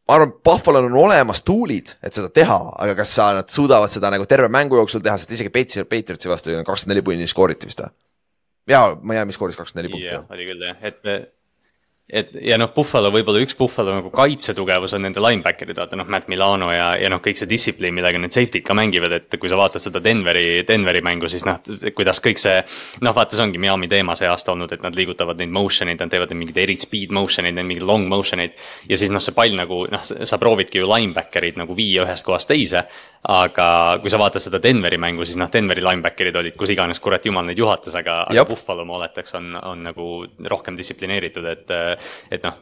ma 0.10 0.18
arvan, 0.18 0.34
Buffalo'l 0.44 0.90
on 0.90 1.00
olemas 1.06 1.44
tool'id, 1.46 1.96
et 2.04 2.14
seda 2.14 2.30
teha, 2.34 2.60
aga 2.82 2.96
kas 2.98 3.16
sa, 3.16 3.32
nad 3.38 3.50
suudavad 3.54 3.92
seda 3.94 4.10
nagu 4.12 4.26
terve 4.26 4.50
mängu 4.52 4.80
jooksul 4.82 5.04
teha, 5.06 5.18
sest 5.22 5.32
isegi 5.38 5.54
Patriotsi, 5.54 5.88
Patriotsi 5.90 6.32
vastu 6.32 6.56
kakskümmend 6.58 6.96
neli 6.96 7.06
punni 7.06 7.28
skooriti 7.30 7.70
vist 7.70 7.86
või? 7.86 7.94
jaa, 8.70 8.96
Miami 9.02 9.34
skooris 9.34 9.58
kakskümmend 9.58 9.86
neli 9.86 9.94
punkti. 9.96 10.34
oli 10.36 10.50
küll 10.50 10.66
jah, 10.66 10.82
et 10.90 11.38
et 12.10 12.32
ja 12.42 12.58
noh, 12.58 12.72
Buffalo 12.74 13.12
võib-olla 13.14 13.42
üks 13.44 13.54
Buffalo 13.58 13.94
nagu 13.94 14.10
kaitsetugevus 14.14 14.96
on 14.98 15.04
nende 15.06 15.22
linebacker'id, 15.22 15.78
vaata 15.78 15.98
noh, 16.00 16.08
Matt 16.10 16.30
Milano 16.32 16.72
ja, 16.74 16.88
ja 16.98 17.10
noh, 17.12 17.22
kõik 17.22 17.38
see 17.38 17.50
distsipliin, 17.50 17.94
millega 17.94 18.18
need 18.22 18.34
safety'd 18.34 18.66
ka 18.66 18.74
mängivad, 18.78 19.14
et 19.20 19.38
kui 19.38 19.52
sa 19.52 19.60
vaatad 19.60 19.84
seda 19.84 20.02
Denveri, 20.02 20.64
Denveri 20.66 21.04
mängu, 21.06 21.30
siis 21.30 21.46
noh, 21.46 21.60
kuidas 21.96 22.22
kõik 22.26 22.42
see. 22.42 22.64
noh, 23.06 23.14
vaata, 23.14 23.38
see 23.38 23.46
ongi 23.46 23.62
Miami 23.62 23.90
teema 23.92 24.16
see 24.18 24.30
aasta 24.30 24.56
olnud, 24.56 24.74
et 24.74 24.82
nad 24.86 24.98
liigutavad 24.98 25.38
neid 25.38 25.54
motion 25.54 25.94
eid, 25.94 26.02
nad 26.02 26.10
teevad 26.10 26.34
mingeid 26.34 26.58
eri 26.64 26.80
speed 26.82 27.14
motion 27.14 27.46
eid, 27.46 27.62
mingeid 27.62 27.86
long 27.86 28.10
motion 28.10 28.42
eid. 28.42 28.58
ja 28.90 28.98
siis 28.98 29.14
noh, 29.14 29.22
see 29.22 29.38
pall 29.38 29.54
nagu 29.60 29.84
noh, 29.94 30.02
sa 30.02 30.42
proovidki 30.42 30.82
ju 30.82 30.90
linebacker'id 30.90 31.62
nagu 31.62 31.78
viia 31.78 32.08
ühest 32.08 32.26
kohast 32.26 32.50
teise. 32.50 32.88
aga 33.30 34.00
kui 34.02 34.10
sa 34.10 34.18
vaatad 34.18 34.42
seda 34.42 34.62
Denveri 34.64 34.98
mängu, 34.98 35.26
siis 35.28 35.38
noh, 35.38 35.52
Denveri 35.52 35.84
linebacker'id 35.86 36.42
olid 36.42 36.58
kus 36.58 36.74
iganes, 36.74 37.02
kurat 37.04 37.26
jumal 37.28 37.46
neid 37.46 37.60
juhatas, 37.60 37.94
aga, 38.00 38.24
aga 38.32 38.46
Buffalo 38.48 38.86
ma 38.88 38.96
oletaks, 38.98 39.36
on, 39.38 39.52
on 39.60 39.84
nagu 39.84 40.10
rohkem 40.50 40.78
distsiplineeritud, 40.80 41.46
et 41.52 41.99
et 42.32 42.44
noh, 42.46 42.60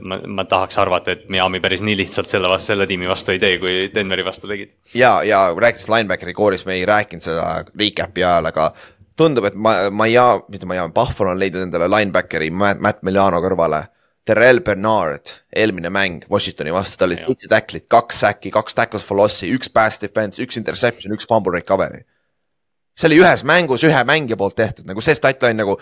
ma, 0.00 0.20
ma 0.38 0.44
tahaks 0.48 0.78
arvata, 0.82 1.14
et 1.14 1.26
Miami 1.32 1.60
päris 1.64 1.82
nii 1.84 1.96
lihtsalt 1.98 2.30
selle 2.32 2.50
vastu, 2.50 2.72
selle 2.72 2.86
tiimi 2.90 3.08
vastu 3.10 3.34
ei 3.34 3.42
tee, 3.42 3.58
kui 3.62 3.88
Denveri 3.94 4.26
vastu 4.26 4.50
tegid. 4.50 4.74
ja, 4.94 5.18
ja 5.26 5.42
rääkides 5.56 5.90
linebackeri 5.92 6.34
koorist, 6.36 6.66
me 6.68 6.78
ei 6.78 6.86
rääkinud 6.88 7.24
seda 7.24 7.50
recap'i 7.68 8.24
ajal, 8.24 8.50
aga 8.52 8.70
tundub, 9.18 9.48
et 9.48 9.56
ma, 9.58 9.76
Miami, 9.90 10.44
mitte 10.52 10.66
Miami, 10.66 10.94
Buffalo 10.94 11.32
on 11.34 11.40
leidnud 11.40 11.66
endale 11.66 11.90
linebackeri 11.90 12.50
Matt 12.54 13.02
Milano 13.06 13.42
kõrvale. 13.44 13.86
Terrel 14.28 14.60
Bernard, 14.60 15.30
eelmine 15.56 15.88
mäng 15.88 16.26
Washingtoni 16.28 16.72
vastu, 16.74 16.98
tal 17.00 17.14
olid 17.14 17.22
seitse 17.24 17.48
tacklit, 17.48 17.86
kaks 17.88 18.18
säki, 18.26 18.50
kaks 18.52 18.76
tackles 18.76 19.06
for 19.08 19.16
loss'i, 19.16 19.48
üks 19.56 19.70
pass 19.72 20.02
defense, 20.02 20.36
üks 20.44 20.60
interception, 20.60 21.14
üks 21.16 21.24
fumble 21.30 21.54
recovery 21.56 22.04
see 22.98 23.06
oli 23.08 23.20
ühes 23.22 23.44
mängus 23.46 23.84
ühe 23.86 24.00
mängija 24.06 24.38
poolt 24.38 24.56
tehtud, 24.58 24.88
nagu 24.88 25.02
see 25.04 25.14
statline 25.16 25.60
nagu, 25.60 25.76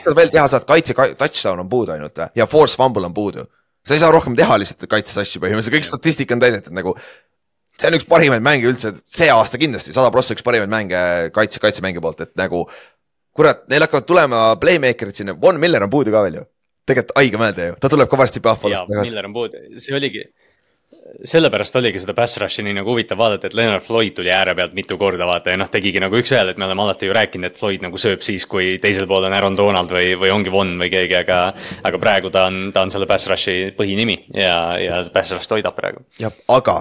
seda 0.00 0.16
veel 0.16 0.32
teha 0.32 0.46
saad, 0.50 0.64
kaitse 0.68 0.96
touchdown 1.20 1.60
on 1.64 1.68
puudu 1.70 1.94
ainult 1.96 2.24
ja 2.36 2.48
force 2.50 2.78
fumble 2.80 3.04
on 3.08 3.14
puudu. 3.16 3.44
sa 3.84 3.94
ei 3.94 4.00
saa 4.00 4.12
rohkem 4.14 4.36
teha 4.36 4.56
lihtsalt 4.60 4.86
kaitses 4.88 5.18
asju 5.20 5.42
põhimõtteliselt, 5.42 5.76
kõik 5.76 5.88
statistika 5.88 6.36
on 6.36 6.40
täidetud 6.40 6.76
nagu. 6.76 6.94
see 7.76 7.90
on 7.90 7.98
üks 7.98 8.08
parimaid 8.08 8.44
mänge 8.44 8.70
üldse, 8.70 8.94
see 9.04 9.28
aasta 9.30 9.60
kindlasti, 9.60 9.92
sada 9.92 10.10
prossa 10.14 10.36
üks 10.36 10.46
parimaid 10.46 10.72
mänge 10.72 11.04
kaitse, 11.34 11.60
kaitsemängu 11.60 12.00
poolt, 12.00 12.24
et 12.24 12.32
nagu. 12.40 12.64
kurat, 13.34 13.66
neil 13.68 13.84
hakkavad 13.84 14.08
tulema 14.08 14.42
playmaker'id 14.62 15.20
sinna, 15.20 15.36
Von 15.40 15.60
Miller 15.60 15.82
on 15.82 15.90
puudu 15.90 16.14
ka 16.14 16.24
veel 16.24 16.40
ju. 16.40 16.48
tegelikult 16.86 17.16
haige 17.18 17.40
mõelda 17.40 17.68
ju, 17.68 17.76
ta 17.80 17.92
tuleb 17.92 18.08
ka 18.08 18.16
varsti 18.16 18.40
Buffalost 18.40 18.88
tagasi. 18.88 19.10
Miller 19.10 19.28
on 19.28 19.36
puudu, 19.36 19.60
see 19.80 19.96
oligi 19.96 20.24
sellepärast 21.04 21.76
oligi 21.76 22.00
seda 22.00 22.14
pass 22.16 22.38
rush'i 22.40 22.64
nii 22.64 22.78
nagu 22.78 22.92
huvitav 22.92 23.18
vaadata, 23.20 23.48
et 23.48 23.56
Leonard 23.58 23.84
Floyd 23.84 24.14
tuli 24.16 24.32
ääre 24.32 24.54
pealt 24.56 24.72
mitu 24.76 24.96
korda 25.00 25.26
vaata 25.28 25.52
ja 25.52 25.60
noh, 25.60 25.68
tegigi 25.72 26.00
nagu 26.02 26.16
üks-ühele, 26.16 26.54
et 26.54 26.60
me 26.60 26.66
oleme 26.68 26.84
alati 26.86 27.10
ju 27.10 27.16
rääkinud, 27.16 27.50
et 27.50 27.60
Floyd 27.60 27.84
nagu 27.84 28.00
sööb 28.00 28.24
siis, 28.24 28.46
kui 28.50 28.74
teisel 28.82 29.08
pool 29.10 29.28
on 29.28 29.36
Aaron 29.36 29.58
Donald 29.58 29.92
või, 29.92 30.14
või 30.20 30.32
ongi 30.32 30.52
Von 30.54 30.72
või 30.80 30.90
keegi, 30.92 31.18
aga. 31.20 31.40
aga 31.84 32.00
praegu 32.00 32.32
ta 32.32 32.46
on, 32.48 32.70
ta 32.72 32.86
on 32.86 32.92
selle 32.94 33.08
pass 33.10 33.28
rush'i 33.30 33.74
põhinimi 33.76 34.16
ja, 34.32 34.56
ja 34.80 35.02
pass 35.12 35.34
rush 35.36 35.50
toidab 35.50 35.76
praegu. 35.76 36.04
jah, 36.20 36.32
aga 36.48 36.78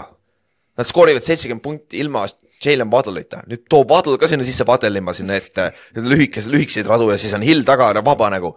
nad 0.80 0.90
skoorivad 0.90 1.26
seitsekümmend 1.26 1.64
punkti 1.64 2.00
ilma 2.04 2.26
Jalen 2.64 2.92
Waddle'ita, 2.92 3.44
nüüd 3.50 3.66
too 3.68 3.84
Waddle 3.90 4.16
ka 4.22 4.30
sinna 4.32 4.46
sisse 4.48 4.64
Waddle'ima 4.68 5.12
sinna 5.16 5.36
ette, 5.36 5.72
lühikese, 6.00 6.52
lühikeseid 6.52 6.88
radu 6.88 7.10
ja 7.12 7.20
siis 7.20 7.36
on 7.36 7.44
Hill 7.44 7.68
taga 7.68 7.92
vaba 8.06 8.30
nagu 8.32 8.56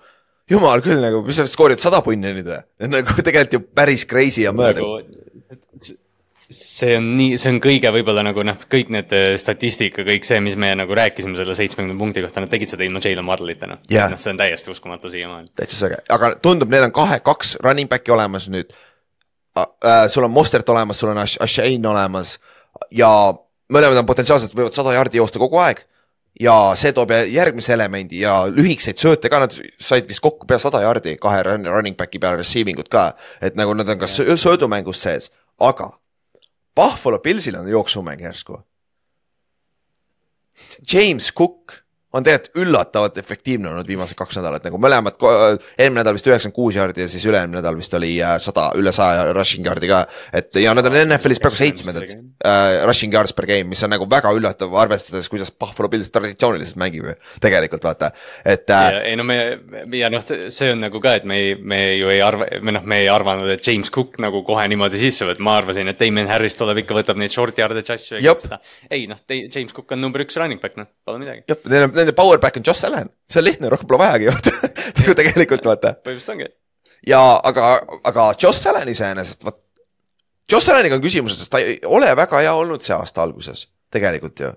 jumal 0.50 0.82
küll 0.84 1.02
nagu, 1.02 1.22
mis 1.26 1.38
sa 1.40 1.46
skoorid 1.50 1.82
sada 1.82 2.02
punni 2.06 2.32
nüüd 2.36 2.48
või? 2.50 2.90
nagu 2.90 3.16
tegelikult 3.26 3.56
ju 3.58 3.62
päris 3.76 4.06
crazy 4.08 4.44
ja 4.46 4.52
mööda 4.56 4.82
nagu, 4.82 5.00
see 6.46 6.92
on 6.94 7.08
nii, 7.18 7.38
see 7.40 7.50
on 7.50 7.56
kõige 7.62 7.90
võib-olla 7.94 8.22
nagu 8.26 8.44
noh, 8.46 8.58
kõik 8.70 8.90
need 8.94 9.14
äh, 9.16 9.32
statistika, 9.40 10.04
kõik 10.06 10.26
see, 10.26 10.38
mis 10.44 10.54
me 10.60 10.70
nagu 10.78 10.94
rääkisime 10.94 11.34
selle 11.38 11.56
seitsmekümne 11.58 11.96
punkti 11.98 12.22
kohta, 12.22 12.44
nad 12.44 12.52
tegid 12.52 12.70
seda 12.70 12.86
ilma 12.86 13.02
Jalen 13.02 13.26
Waddle'ita 13.26 13.70
noh 13.70 13.80
yeah.. 13.90 14.12
noh, 14.12 14.20
see 14.22 14.30
on 14.34 14.38
täiesti 14.40 14.70
uskumatu 14.70 15.10
siiamaani. 15.10 15.50
täitsa 15.58 15.80
sõge, 15.80 15.98
aga 16.14 16.34
tundub, 16.42 16.70
neil 16.70 16.86
on 16.86 16.94
kahe, 16.94 17.18
kaks 17.26 17.56
running 17.66 17.90
back'i 17.90 18.14
olemas 18.14 18.46
nüüd 18.52 18.70
äh,. 19.58 20.06
sul 20.12 20.28
on 20.28 20.34
Mostert 20.34 20.70
olemas, 20.70 21.02
sul 21.02 21.10
on 21.10 21.24
Ashane 21.24 21.90
olemas 21.90 22.36
ja 22.94 23.10
mõlemad 23.72 23.98
on 23.98 24.08
potentsiaalselt 24.08 24.54
võivad 24.54 24.76
sada 24.76 24.94
jardi 24.94 25.18
joosta 25.18 25.42
kogu 25.42 25.58
aeg 25.64 25.82
ja 26.40 26.54
see 26.76 26.92
toob 26.92 27.12
järgmise 27.32 27.72
elemendi 27.74 28.20
ja 28.20 28.38
lühikeseid 28.50 29.00
sööte 29.00 29.30
ka, 29.32 29.40
nad 29.44 29.54
said 29.80 30.08
vist 30.08 30.20
kokku 30.24 30.46
pea 30.46 30.58
sada 30.60 30.82
jardi 30.84 31.16
kahe 31.20 31.42
running 31.46 31.96
back'i 31.96 32.20
peale 32.20 32.42
receiving 32.42 32.78
ut 32.80 32.88
ka. 32.92 33.12
et 33.40 33.56
nagu 33.56 33.74
nad 33.74 33.88
on 33.88 33.98
ka 33.98 34.06
söödumängus 34.06 35.02
sees, 35.02 35.30
aga 35.60 35.90
Buffalo 36.76 37.18
Pillsil 37.18 37.56
on 37.56 37.68
jooksumäng 37.68 38.20
järsku. 38.20 38.60
James 40.92 41.32
Cook 41.32 41.72
on 42.14 42.24
tegelikult 42.24 42.62
üllatavalt 42.62 43.18
efektiivne 43.18 43.70
olnud 43.70 43.88
viimased 43.88 44.16
kaks 44.18 44.38
nädalat, 44.38 44.64
nagu 44.66 44.78
mõlemad, 44.80 45.18
eelmine 45.76 46.00
nädal 46.00 46.14
vist 46.16 46.28
üheksakümmend 46.28 46.56
kuus 46.56 46.76
jaardi 46.78 47.02
ja 47.02 47.08
siis 47.10 47.24
üle-eelmine 47.26 47.58
nädal 47.58 47.76
vist 47.78 47.94
oli 47.98 48.12
äh, 48.22 48.36
sada, 48.42 48.68
üle 48.78 48.92
saja 48.94 49.26
rushing 49.34 49.66
yard'i 49.66 49.90
ka. 49.90 50.04
et 50.36 50.54
ja 50.62 50.74
nad 50.76 50.86
on 50.86 50.96
NFL-is 51.02 51.42
praegu 51.42 51.58
seitsmendad 51.58 52.06
uh, 52.06 52.86
rushing 52.86 53.14
yards 53.14 53.34
per 53.36 53.48
game, 53.50 53.66
mis 53.72 53.82
on 53.84 53.92
nagu 53.92 54.06
väga 54.10 54.30
üllatav, 54.36 54.76
arvestades, 54.80 55.28
kuidas 55.32 55.50
Buffalo 55.50 55.90
Bills 55.92 56.12
traditsiooniliselt 56.14 56.78
mängib 56.80 57.10
ju, 57.10 57.16
tegelikult 57.42 57.88
vaata, 57.88 58.12
et 58.44 58.70
uh,. 58.70 59.00
ei 59.02 59.18
no 59.18 59.26
me, 59.26 59.38
ja 59.98 60.10
noh, 60.12 60.24
see 60.24 60.70
on 60.72 60.86
nagu 60.86 61.02
ka, 61.02 61.16
et 61.20 61.28
me 61.28 61.40
ei, 61.42 61.56
me 61.58 61.80
ju 61.98 62.12
ei 62.14 62.22
arva, 62.24 62.48
või 62.62 62.76
noh, 62.78 62.86
me 62.86 63.00
ei 63.02 63.10
arvanud, 63.12 63.50
et 63.52 63.66
James 63.66 63.90
Cook 63.92 64.20
nagu 64.22 64.44
kohe 64.46 64.68
niimoodi 64.70 65.02
sisse 65.02 65.26
võtab, 65.26 65.44
ma 65.48 65.58
arvasin, 65.60 65.90
et 65.90 66.00
Damien 66.00 66.30
Harris 66.30 66.56
tuleb 66.58 66.84
ikka, 66.84 67.00
võtab 67.02 67.20
neid 67.20 67.34
short 67.34 67.58
yard'e 67.60 67.82
asju 67.82 68.20
ja 68.20 68.32
kõik 68.32 68.46
seda. 68.46 68.62
ei 68.94 69.08
noh, 69.10 69.20
James 69.28 69.74
Cook 69.74 69.96
on 69.96 70.04
number 70.06 70.22
üks 70.24 70.38
running 70.38 70.62
back, 70.62 70.78
noh, 70.78 70.88
pole 71.04 71.20
midagi. 71.22 71.44
jah, 71.50 71.60
neil 71.72 71.88
on 71.88 71.95
nende 71.98 72.14
power 72.16 72.40
back 72.42 72.58
on 72.58 72.66
Josh 72.66 72.86
Allan, 72.88 73.10
see 73.30 73.40
on 73.42 73.48
lihtne, 73.48 73.70
rohkem 73.72 73.88
pole 73.90 74.02
vajagi 74.04 74.30
vaata 74.30 74.54
nagu 75.00 75.16
tegelikult 75.18 75.68
vaata. 75.68 75.94
põhimõtteliselt 76.00 76.34
ongi. 76.36 76.50
ja 77.06 77.22
aga, 77.50 77.72
aga 78.12 78.28
Josh 78.42 78.70
Allan 78.72 78.92
iseenesest, 78.92 79.44
vot. 79.46 79.62
Josh 80.50 80.70
Allaniga 80.70 80.94
on 80.94 81.02
küsimus, 81.02 81.34
sest 81.34 81.50
ta 81.50 81.58
ei 81.58 81.80
ole 81.90 82.12
väga 82.16 82.38
hea 82.44 82.54
olnud 82.54 82.84
see 82.84 82.94
aasta 82.94 83.24
alguses, 83.24 83.66
tegelikult 83.90 84.44
ju 84.44 84.52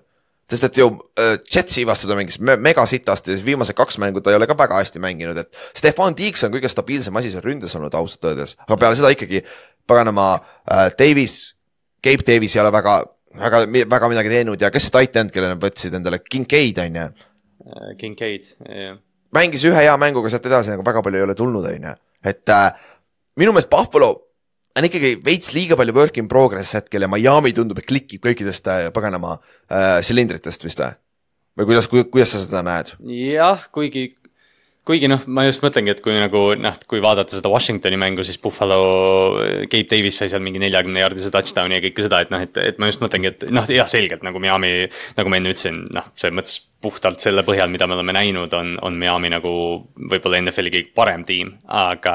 sest 0.50 0.66
et 0.66 0.80
ju 0.80 0.88
äh, 1.18 1.36
Jetsi 1.54 1.84
vastu 1.86 2.08
ta 2.08 2.16
mängis 2.18 2.40
me 2.42 2.56
mega 2.56 2.84
sitasti 2.86 3.32
ja 3.32 3.38
siis 3.38 3.46
viimased 3.46 3.76
kaks 3.78 3.98
mängu 4.02 4.20
ta 4.20 4.32
ei 4.32 4.38
ole 4.38 4.48
ka 4.50 4.56
väga 4.58 4.80
hästi 4.80 5.02
mänginud, 5.02 5.38
et 5.38 5.56
Stefan 5.76 6.16
Tiiks 6.18 6.44
on 6.46 6.52
kõige 6.54 6.70
stabiilsem 6.70 7.16
asi 7.16 7.30
seal 7.32 7.44
ründes 7.44 7.74
olnud 7.78 7.94
ausalt 7.94 8.30
öeldes, 8.30 8.56
aga 8.66 8.78
peale 8.80 8.98
seda 8.98 9.12
ikkagi 9.14 9.42
paganama 9.88 10.32
äh, 10.34 10.88
Davis, 10.98 11.54
Gabe 12.04 12.26
Davis 12.26 12.56
ei 12.56 12.62
ole 12.64 12.72
väga, 12.74 12.96
väga, 13.38 13.64
väga 13.94 14.10
midagi 14.12 14.34
teinud 14.34 14.62
ja 14.62 14.72
kes 14.74 14.88
see 14.88 14.96
tight 14.98 15.20
end, 15.22 15.34
kelle 15.34 15.52
nad 15.52 15.62
võtsid 15.62 15.94
endale, 15.98 16.22
Kincaid 16.26 16.82
on 16.82 17.00
ju 17.02 17.08
Kincaid, 18.00 18.48
jah. 18.64 18.98
mängis 19.36 19.66
ühe 19.68 19.84
hea 19.84 19.96
mänguga 20.00 20.32
sealt 20.32 20.48
edasi 20.50 20.74
nagu 20.74 20.86
väga 20.86 21.04
palju 21.06 21.20
ei 21.20 21.28
ole 21.28 21.36
tulnud, 21.38 21.68
on 21.70 21.88
ju, 21.90 21.94
et 22.32 22.54
äh, 22.54 22.70
minu 23.40 23.54
meelest 23.54 23.70
Buffalo 23.72 24.12
on 24.78 24.86
ikkagi 24.86 25.16
veits 25.24 25.52
liiga 25.56 25.78
palju 25.78 25.94
work 25.96 26.18
in 26.20 26.30
progress 26.30 26.76
hetkel 26.78 27.04
ja 27.04 27.10
Miami 27.10 27.52
tundub, 27.56 27.80
et 27.80 27.88
klikib 27.90 28.22
kõikidest 28.26 28.70
äh, 28.70 28.88
paganama 28.94 29.36
äh, 29.36 29.98
silindritest 30.06 30.66
vist 30.66 30.82
või? 30.82 30.96
või 31.60 31.70
kuidas, 31.72 31.90
kuidas 31.90 32.34
sa 32.34 32.42
seda 32.42 32.62
näed? 32.66 32.94
jah, 33.10 33.66
kuigi, 33.74 34.06
kuigi 34.86 35.10
noh, 35.10 35.26
ma 35.26 35.44
just 35.48 35.64
mõtlengi, 35.64 35.92
et 35.94 36.02
kui 36.04 36.14
nagu 36.16 36.44
noh, 36.58 36.78
kui 36.90 37.02
vaadata 37.02 37.36
seda 37.36 37.52
Washingtoni 37.52 37.98
mängu, 38.00 38.24
siis 38.26 38.40
Buffalo, 38.42 38.80
Gabe 39.66 39.86
Davis 39.90 40.22
sai 40.22 40.30
seal 40.32 40.44
mingi 40.44 40.62
neljakümne 40.62 41.02
jaardise 41.02 41.32
touchdown'i 41.34 41.80
ja 41.80 41.84
kõike 41.88 42.06
seda, 42.06 42.22
et 42.24 42.32
noh, 42.34 42.46
et, 42.46 42.62
et 42.62 42.80
ma 42.80 42.90
just 42.90 43.02
mõtlengi, 43.04 43.34
et 43.34 43.46
noh, 43.50 43.68
jah, 43.70 43.90
selgelt 43.90 44.24
nagu 44.26 44.42
Miami, 44.42 44.88
nagu 45.18 45.32
ma 45.32 45.40
enne 45.40 45.54
ütlesin, 45.54 45.84
noh, 45.94 46.10
selles 46.14 46.36
mõttes 46.38 46.60
puhtalt 46.80 47.20
selle 47.20 47.42
põhjal, 47.44 47.68
mida 47.72 47.86
me 47.86 47.94
oleme 47.96 48.14
näinud, 48.16 48.52
on, 48.56 48.72
on 48.86 48.96
Miami 48.96 49.28
nagu 49.32 49.50
võib-olla 50.10 50.40
NFL-i 50.40 50.72
kõige 50.72 50.92
parem 50.96 51.24
tiim, 51.28 51.52
aga. 51.68 52.14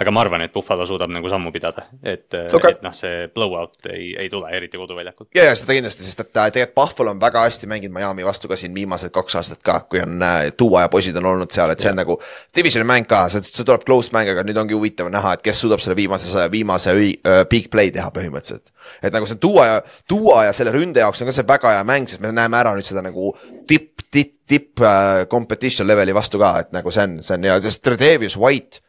aga 0.00 0.14
ma 0.14 0.22
arvan, 0.24 0.44
et 0.46 0.52
Buffalo 0.54 0.86
suudab 0.88 1.12
nagu 1.12 1.28
sammu 1.28 1.52
pidada, 1.52 1.84
et 2.02 2.32
okay., 2.40 2.72
et 2.72 2.84
noh, 2.84 2.94
see 2.96 3.26
blowout 3.34 3.90
ei, 3.92 4.14
ei 4.24 4.30
tule, 4.32 4.48
eriti 4.56 4.80
koduväljakul. 4.80 5.28
ja, 5.36 5.44
ja 5.50 5.56
seda 5.58 5.76
kindlasti, 5.76 6.06
sest 6.06 6.24
et 6.24 6.32
äh, 6.32 6.48
tegelikult 6.54 6.76
Buffalo 6.80 7.12
on 7.12 7.20
väga 7.20 7.44
hästi 7.44 7.68
mänginud 7.68 7.98
Miami 7.98 8.24
vastu 8.24 8.48
ka 8.48 8.56
siin 8.56 8.74
viimased 8.74 9.12
kaks 9.12 9.36
aastat 9.42 9.60
ka, 9.66 9.80
kui 9.90 10.00
on 10.00 10.16
äh, 10.24 10.38
Duo 10.58 10.80
ja 10.80 10.88
poisid 10.88 11.16
on 11.20 11.28
olnud 11.34 11.52
seal, 11.52 11.74
et 11.74 11.84
see 11.84 11.92
on 11.92 12.00
nagu. 12.00 12.16
Divisioni 12.56 12.88
mäng 12.88 13.08
ka, 13.10 13.26
see, 13.32 13.44
see 13.44 13.66
tuleb 13.68 13.84
close 13.84 14.14
mäng, 14.16 14.32
aga 14.32 14.44
nüüd 14.46 14.58
ongi 14.60 14.76
huvitav 14.76 15.10
näha, 15.12 15.36
et 15.36 15.44
kes 15.44 15.60
suudab 15.60 15.84
selle 15.84 15.98
viimase, 15.98 16.48
viimase 16.52 16.96
uh, 16.96 17.42
big 17.50 17.68
play 17.72 17.92
teha 17.92 18.08
põhimõtteliselt. 18.14 18.72
et 19.02 19.12
nagu 19.12 19.28
see 19.28 19.40
Duo 19.42 19.64
ja, 19.66 19.80
Duo 20.08 20.40
ja 20.40 20.56
selle 20.56 20.72
ründe 20.74 21.04
jaoks 21.04 21.20
on 21.20 21.28
ka 21.28 21.36
see 21.36 21.48
väga 21.48 21.76
hea 21.76 21.84
mäng, 21.84 22.08
sest 22.08 22.24
me 22.24 22.32
näeme 22.32 22.56
ära 22.60 22.72
nüüd 22.76 22.88
seda 22.88 23.04
nagu 23.04 23.34
tipp 23.68 23.89
tipp, 24.10 24.36
tipp 24.48 24.82
äh, 24.84 25.26
competition 25.30 25.88
leveli 25.88 26.14
vastu 26.14 26.40
ka, 26.42 26.54
et 26.64 26.72
nagu 26.76 26.92
see 26.94 27.06
on, 27.06 27.18
see 27.24 27.36
on 27.38 27.48
ja 27.50 27.58
sest 27.62 27.82
Tredevius 27.86 28.38
White 28.40 28.84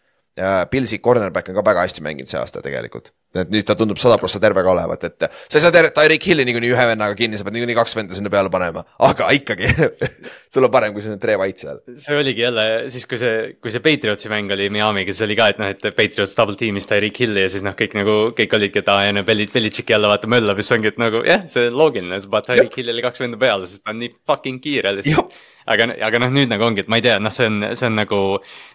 Pilsi 0.71 1.01
cornerback 1.03 1.49
on 1.51 1.57
ka 1.57 1.63
väga 1.65 1.81
hästi 1.83 2.01
mänginud 2.05 2.29
see 2.31 2.39
aasta 2.39 2.61
tegelikult. 2.63 3.09
et 3.35 3.47
nüüd 3.51 3.63
ta 3.63 3.75
tundub 3.79 3.95
sada 3.99 4.17
prossa 4.19 4.39
terve 4.43 4.59
ka 4.63 4.71
olevat, 4.73 5.03
et 5.07 5.23
sa 5.47 5.55
ei 5.55 5.61
saa 5.63 5.71
Tyre- 5.71 5.91
Tyreek 5.95 6.25
Hilli 6.27 6.43
niikuinii 6.47 6.71
ühe 6.73 6.85
vennaga 6.89 7.15
kinni, 7.15 7.37
sa 7.39 7.45
pead 7.47 7.55
niikuinii 7.55 7.77
kaks 7.77 7.93
venda 7.95 8.15
sinna 8.17 8.27
peale 8.31 8.49
panema, 8.51 8.81
aga 9.07 9.29
ikkagi 9.37 9.69
sul 10.51 10.67
on 10.67 10.71
parem, 10.73 10.91
kui 10.91 10.99
sul 11.05 11.13
on 11.15 11.19
Tre 11.23 11.37
White 11.39 11.63
seal. 11.63 11.79
see 11.95 12.17
oligi 12.19 12.43
jälle 12.43 12.65
siis, 12.91 13.05
kui 13.07 13.19
see, 13.21 13.53
kui 13.63 13.71
see 13.71 13.79
Patriotsi 13.85 14.27
mäng 14.33 14.51
oli 14.51 14.67
Miami'ga, 14.75 15.15
siis 15.15 15.23
oli 15.29 15.37
ka, 15.39 15.47
et 15.53 15.61
noh, 15.63 15.71
et 15.71 15.87
Patriots 15.95 16.35
double 16.35 16.59
tiim'is 16.59 16.89
Tyreek 16.91 17.21
Hilli 17.23 17.45
ja 17.47 17.53
siis 17.55 17.63
noh, 17.63 17.75
kõik 17.79 17.95
nagu, 18.01 18.17
kõik 18.35 18.57
olidki, 18.59 18.83
et 18.83 18.91
aa, 18.91 19.05
ja 19.07 19.15
no 19.15 19.23
Belli, 19.27 19.47
Belichik 19.53 19.95
jälle 19.95 20.11
vaata 20.11 20.27
möllab 20.31 20.59
ja 20.59 20.67
siis 20.67 20.75
ongi, 20.75 20.91
et 20.91 20.99
nagu 20.99 21.23
jah, 21.27 21.47
see 21.47 21.69
on 21.71 21.79
loogiline, 21.85 22.19
sa 22.19 22.33
paned 22.35 22.51
Tyreek 22.51 22.75
Hillile 22.83 23.07
kaks 23.07 23.23
venda 23.23 23.39
peale, 23.39 23.63
sest 23.71 23.85
ta 23.87 23.95
on 23.95 24.03
nii 24.03 24.11
fucking 24.27 24.59
kiire 24.67 24.91
lihtsalt. 24.99 25.39
aga, 25.69 25.87
aga 26.07 26.21
noh, 26.23 26.33
nüüd 26.33 26.51
nagu 26.51 26.65
ongi, 26.65 26.85
et 26.85 26.91
ma 26.91 26.99
ei 26.99 27.05
tea, 27.05 27.17
noh, 27.21 27.33
see 27.33 27.49
on, 27.49 27.61
see 27.77 27.87
on 27.89 27.97
nagu 27.99 28.21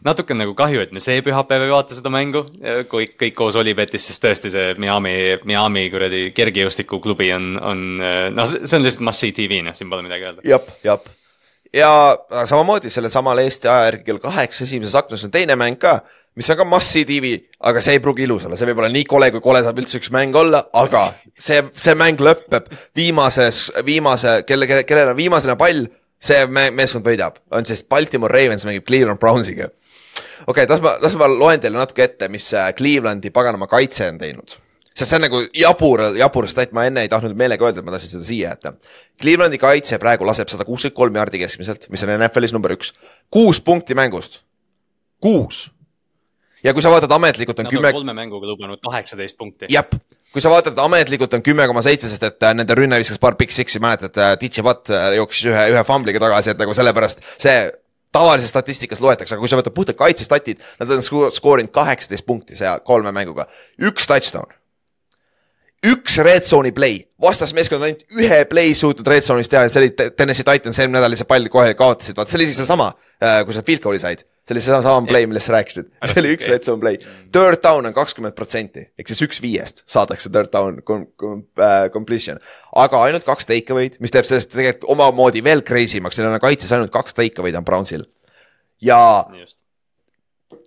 natuke 0.07 0.37
nagu 0.37 0.55
kahju, 0.59 0.85
et 0.87 0.95
me 0.95 1.03
see 1.03 1.23
pühapäev 1.27 1.67
ei 1.67 1.75
vaata 1.75 1.97
seda 1.97 2.13
mängu, 2.13 2.45
kui 2.91 3.09
kõik 3.19 3.37
koos 3.39 3.59
Olipetis, 3.61 4.07
siis 4.11 4.23
tõesti 4.23 4.53
see 4.55 4.73
Miami, 4.83 5.17
Miami 5.49 5.87
kuradi 5.93 6.29
kergejõustikuklubi 6.37 7.31
on, 7.37 7.53
on 7.61 7.87
noh, 8.37 8.51
see 8.57 8.79
on 8.79 8.87
lihtsalt 8.87 9.07
must 9.09 9.25
see 9.25 9.37
tv, 9.37 9.63
noh, 9.67 9.77
siin 9.77 9.93
pole 9.93 10.07
midagi 10.07 10.29
öelda. 10.29 10.47
jep, 10.47 10.71
jep. 10.87 11.11
ja 11.75 11.91
samamoodi 12.47 12.93
sellel 12.93 13.13
samal 13.13 13.43
Eesti 13.43 13.71
aja 13.71 13.91
järgi 13.91 14.07
kell 14.11 14.23
kaheksa 14.23 14.65
esimeses 14.65 14.95
aknas 14.99 15.27
on 15.27 15.35
teine 15.35 15.59
mäng 15.59 15.81
ka, 15.81 15.99
mis 16.37 16.49
on 16.53 16.59
ka 16.61 16.67
Must-See 16.69 17.07
tv, 17.09 17.33
aga 17.65 17.81
see 17.85 17.97
ei 17.97 18.03
pruugi 18.05 18.27
ilus 18.27 18.45
olla, 18.47 18.59
see 18.61 18.69
võib 18.69 18.83
olla 18.83 18.93
nii 18.93 19.05
kole, 19.09 19.31
kui 19.33 19.43
kole 19.45 19.63
saab 19.65 19.79
üldse 19.81 20.01
üks 20.01 20.11
mäng 20.15 20.37
olla, 20.37 20.67
aga 20.77 21.09
see, 21.33 21.63
see 21.73 21.97
mäng 21.97 22.21
lõpeb 22.21 22.69
viimases, 22.97 23.67
viimase, 23.87 24.43
kelle, 24.49 24.69
kelle, 24.69 24.85
kellel 24.89 25.15
on 25.15 25.19
viimasena 25.19 25.57
pall, 25.61 25.87
see 26.19 26.47
me- 26.47 26.71
meeskond 26.75 27.07
võidab, 27.07 27.41
on 27.51 27.67
siis 27.69 27.85
Baltimore 27.85 28.33
Ravens 28.33 28.65
mängib 28.69 28.87
Cleveland 28.87 29.21
Brownsiga. 29.21 29.69
okei 30.47 30.65
okay,, 30.65 30.71
las 30.71 30.85
ma, 30.85 30.97
las 31.03 31.17
ma 31.19 31.29
loen 31.31 31.61
teile 31.61 31.79
natuke 31.79 32.05
ette, 32.05 32.29
mis 32.29 32.53
äh, 32.55 32.73
Clevelandi 32.75 33.31
paganama 33.31 33.69
kaitse 33.71 34.09
on 34.13 34.19
teinud 34.19 34.57
sest 34.97 35.11
see 35.11 35.19
on 35.19 35.27
nagu 35.27 35.43
jabur, 35.53 36.03
jabur 36.17 36.49
stat, 36.49 36.73
ma 36.77 36.87
enne 36.89 37.05
ei 37.05 37.11
tahtnud 37.13 37.37
meelega 37.37 37.67
öelda, 37.69 37.83
et 37.83 37.87
ma 37.87 37.93
tahtsin 37.93 38.15
seda 38.15 38.25
siia 38.25 38.55
jätta. 38.55 38.73
Clevelandi 39.21 39.59
kaitse 39.61 39.99
praegu 40.01 40.25
laseb 40.29 40.49
sada 40.49 40.65
kuuskümmend 40.65 40.97
kolm 40.97 41.19
jaardi 41.21 41.41
keskmiselt, 41.43 41.89
mis 41.93 42.05
on 42.07 42.15
NFL-is 42.17 42.55
number 42.57 42.73
üks, 42.73 42.95
kuus 43.33 43.61
punkti 43.61 43.97
mängust, 43.99 44.41
kuus. 45.21 45.67
Ja 46.67 46.75
kui 46.75 46.85
sa 46.85 46.91
vaatad 46.93 47.13
ametlikult 47.17 47.63
on 47.63 47.71
kümme, 47.71 47.93
kolme 47.95 48.15
mänguga 48.17 48.51
lubanud 48.51 48.83
kaheksateist 48.85 49.39
punkti. 49.39 49.71
jah, 49.73 49.87
kui 50.33 50.43
sa 50.43 50.53
vaatad 50.53 50.79
ametlikult 50.83 51.35
on 51.39 51.45
kümme 51.47 51.67
koma 51.71 51.85
seitse, 51.87 52.11
sest 52.11 52.27
et 52.27 52.47
äh, 52.49 52.55
nende 52.59 52.77
rünne 52.79 52.99
viskas 53.03 53.21
paar 53.23 53.39
Big 53.39 53.55
Six'i, 53.55 53.83
mäletad, 53.83 54.19
DJ 54.43 54.67
Watt 54.67 54.91
äh, 54.91 55.09
jooksis 55.21 55.51
ühe, 55.53 55.67
ühe 55.75 55.85
fambliga 55.89 56.23
tagasi, 56.23 56.55
et 56.55 56.63
nagu 56.63 56.75
sellepärast 56.77 57.23
see 57.37 57.57
tavalises 58.17 58.53
statistikas 58.53 59.03
loetakse, 59.05 59.35
aga 59.35 59.43
kui 59.43 59.51
sa 59.51 59.59
võtad 59.61 59.75
puhtalt 59.77 59.99
kaitsestatid, 60.01 60.63
nad 60.81 60.95
on 60.97 61.05
sko- 61.05 61.31
skoorinud 61.35 61.75
kaheksateist 61.75 62.27
punkti 62.27 62.59
seal 62.59 62.81
kolme 62.87 63.13
mänguga, 63.15 63.49
üks 63.83 64.09
touchdown 64.09 64.56
üks 65.93 66.17
red 66.25 66.47
zone'i 66.49 66.73
play, 66.77 67.01
vastasmeeskond 67.23 67.81
on 67.83 67.89
ainult 67.89 68.17
ühe 68.21 68.39
play 68.51 68.73
suutnud 68.77 69.09
red 69.11 69.25
zone'is 69.27 69.51
teha 69.53 69.67
ja 69.67 69.73
see 69.73 69.83
oli 69.83 69.91
Te- 69.97 70.09
Tennessee 70.17 70.47
Titans 70.47 70.79
eelmine 70.81 70.99
nädal 70.99 71.13
lihtsalt 71.15 71.31
palli 71.31 71.53
kohe 71.53 71.75
kaotasid, 71.79 72.17
vaat 72.19 72.31
see 72.31 72.39
oli 72.41 72.49
siis 72.49 72.61
seesama, 72.63 72.91
kui 73.47 73.57
sa 73.57 73.63
field 73.67 73.85
goal'i 73.85 74.01
said. 74.03 74.25
see 74.47 74.55
oli 74.55 74.63
seesama 74.63 74.85
sama 74.85 75.07
play, 75.11 75.27
millest 75.27 75.51
sa 75.51 75.57
rääkisid, 75.57 75.91
see 76.07 76.23
oli 76.23 76.33
üks 76.37 76.47
red 76.51 76.63
zone 76.67 76.79
play. 76.83 77.01
Third 77.35 77.59
down 77.65 77.89
on 77.91 77.95
kakskümmend 77.97 78.37
protsenti, 78.39 78.87
ehk 78.99 79.11
siis 79.11 79.23
üks 79.27 79.43
viiest 79.43 79.83
saadakse 79.91 80.31
third 80.31 80.53
down 80.55 80.81
com-, 80.87 81.09
com-, 81.19 81.43
äh, 81.59 81.89
completion. 81.95 82.39
aga 82.85 83.03
ainult 83.09 83.27
kaks 83.27 83.49
take 83.51 83.75
away'd, 83.75 83.99
mis 84.01 84.15
teeb 84.15 84.29
sellest 84.29 84.53
tegelikult 84.55 84.87
omamoodi 84.95 85.43
veel 85.47 85.65
crazy 85.67 86.01
maks, 86.05 86.19
neil 86.21 86.31
on 86.31 86.43
kaitses 86.43 86.71
ainult 86.77 86.95
kaks 86.95 87.19
take 87.19 87.43
away'd 87.43 87.59
on 87.59 87.67
Brownsil. 87.67 88.07
ja 88.81 89.01
just, 89.35 89.66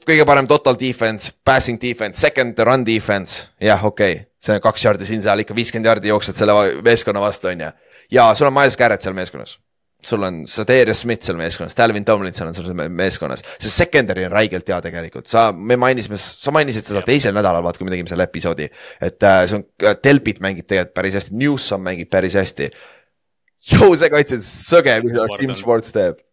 kõige 0.10 0.26
parem 0.28 0.48
total 0.50 0.78
defense, 0.80 1.32
passing 1.46 1.80
defense, 1.82 2.20
second 2.20 2.60
run 2.68 2.84
defense, 2.88 3.48
jah, 3.64 3.86
okei 3.86 4.18
okay., 4.18 4.26
see 4.40 4.56
on 4.56 4.62
kaks 4.64 4.86
jaardi 4.86 5.08
siin-seal 5.08 5.44
ikka 5.44 5.56
viiskümmend 5.58 5.90
jaardi 5.90 6.12
jooksed 6.14 6.38
selle 6.38 6.54
meeskonna 6.86 7.24
vastu, 7.24 7.50
on 7.52 7.66
ju. 7.66 7.72
ja 8.16 8.30
sul 8.36 8.48
on 8.48 8.56
Miles 8.56 8.78
Garrett 8.80 9.04
seal 9.04 9.18
meeskonnas. 9.18 9.58
sul 10.06 10.24
on 10.24 10.46
Sadarius 10.48 11.02
Smith 11.04 11.28
seal 11.28 11.36
meeskonnas, 11.36 11.76
Dalvin 11.76 12.06
Tomlinson 12.08 12.48
on 12.48 12.56
sul 12.56 12.70
meeskonnas, 12.74 13.44
see 13.60 13.72
secondary 13.74 14.24
on 14.26 14.32
räigelt 14.32 14.70
hea 14.72 14.78
tegelikult, 14.86 15.28
sa, 15.28 15.50
me 15.52 15.76
mainisime, 15.76 16.16
sa 16.18 16.54
mainisid 16.56 16.88
seda 16.88 17.02
teisel 17.04 17.36
nädalal, 17.36 17.66
vaat 17.66 17.78
kui 17.78 17.88
me 17.88 17.92
tegime 17.92 18.08
selle 18.08 18.24
episoodi. 18.30 18.70
et 19.02 19.28
äh, 19.28 19.42
see 19.50 19.60
on, 19.60 19.68
Delpit 20.04 20.40
mängib 20.40 20.70
tegelikult 20.70 20.96
päris 20.96 21.20
hästi, 21.20 21.36
Newsom 21.36 21.84
mängib 21.84 22.10
päris 22.10 22.40
hästi. 22.40 22.72
Jou, 23.74 23.92
see 24.00 24.08
kaitse 24.14 24.40
on 24.40 24.48
sõge, 24.48 24.96
mida 25.04 25.28
on- 25.28 25.56
Sports 25.60 25.92
teeb. 25.92 26.24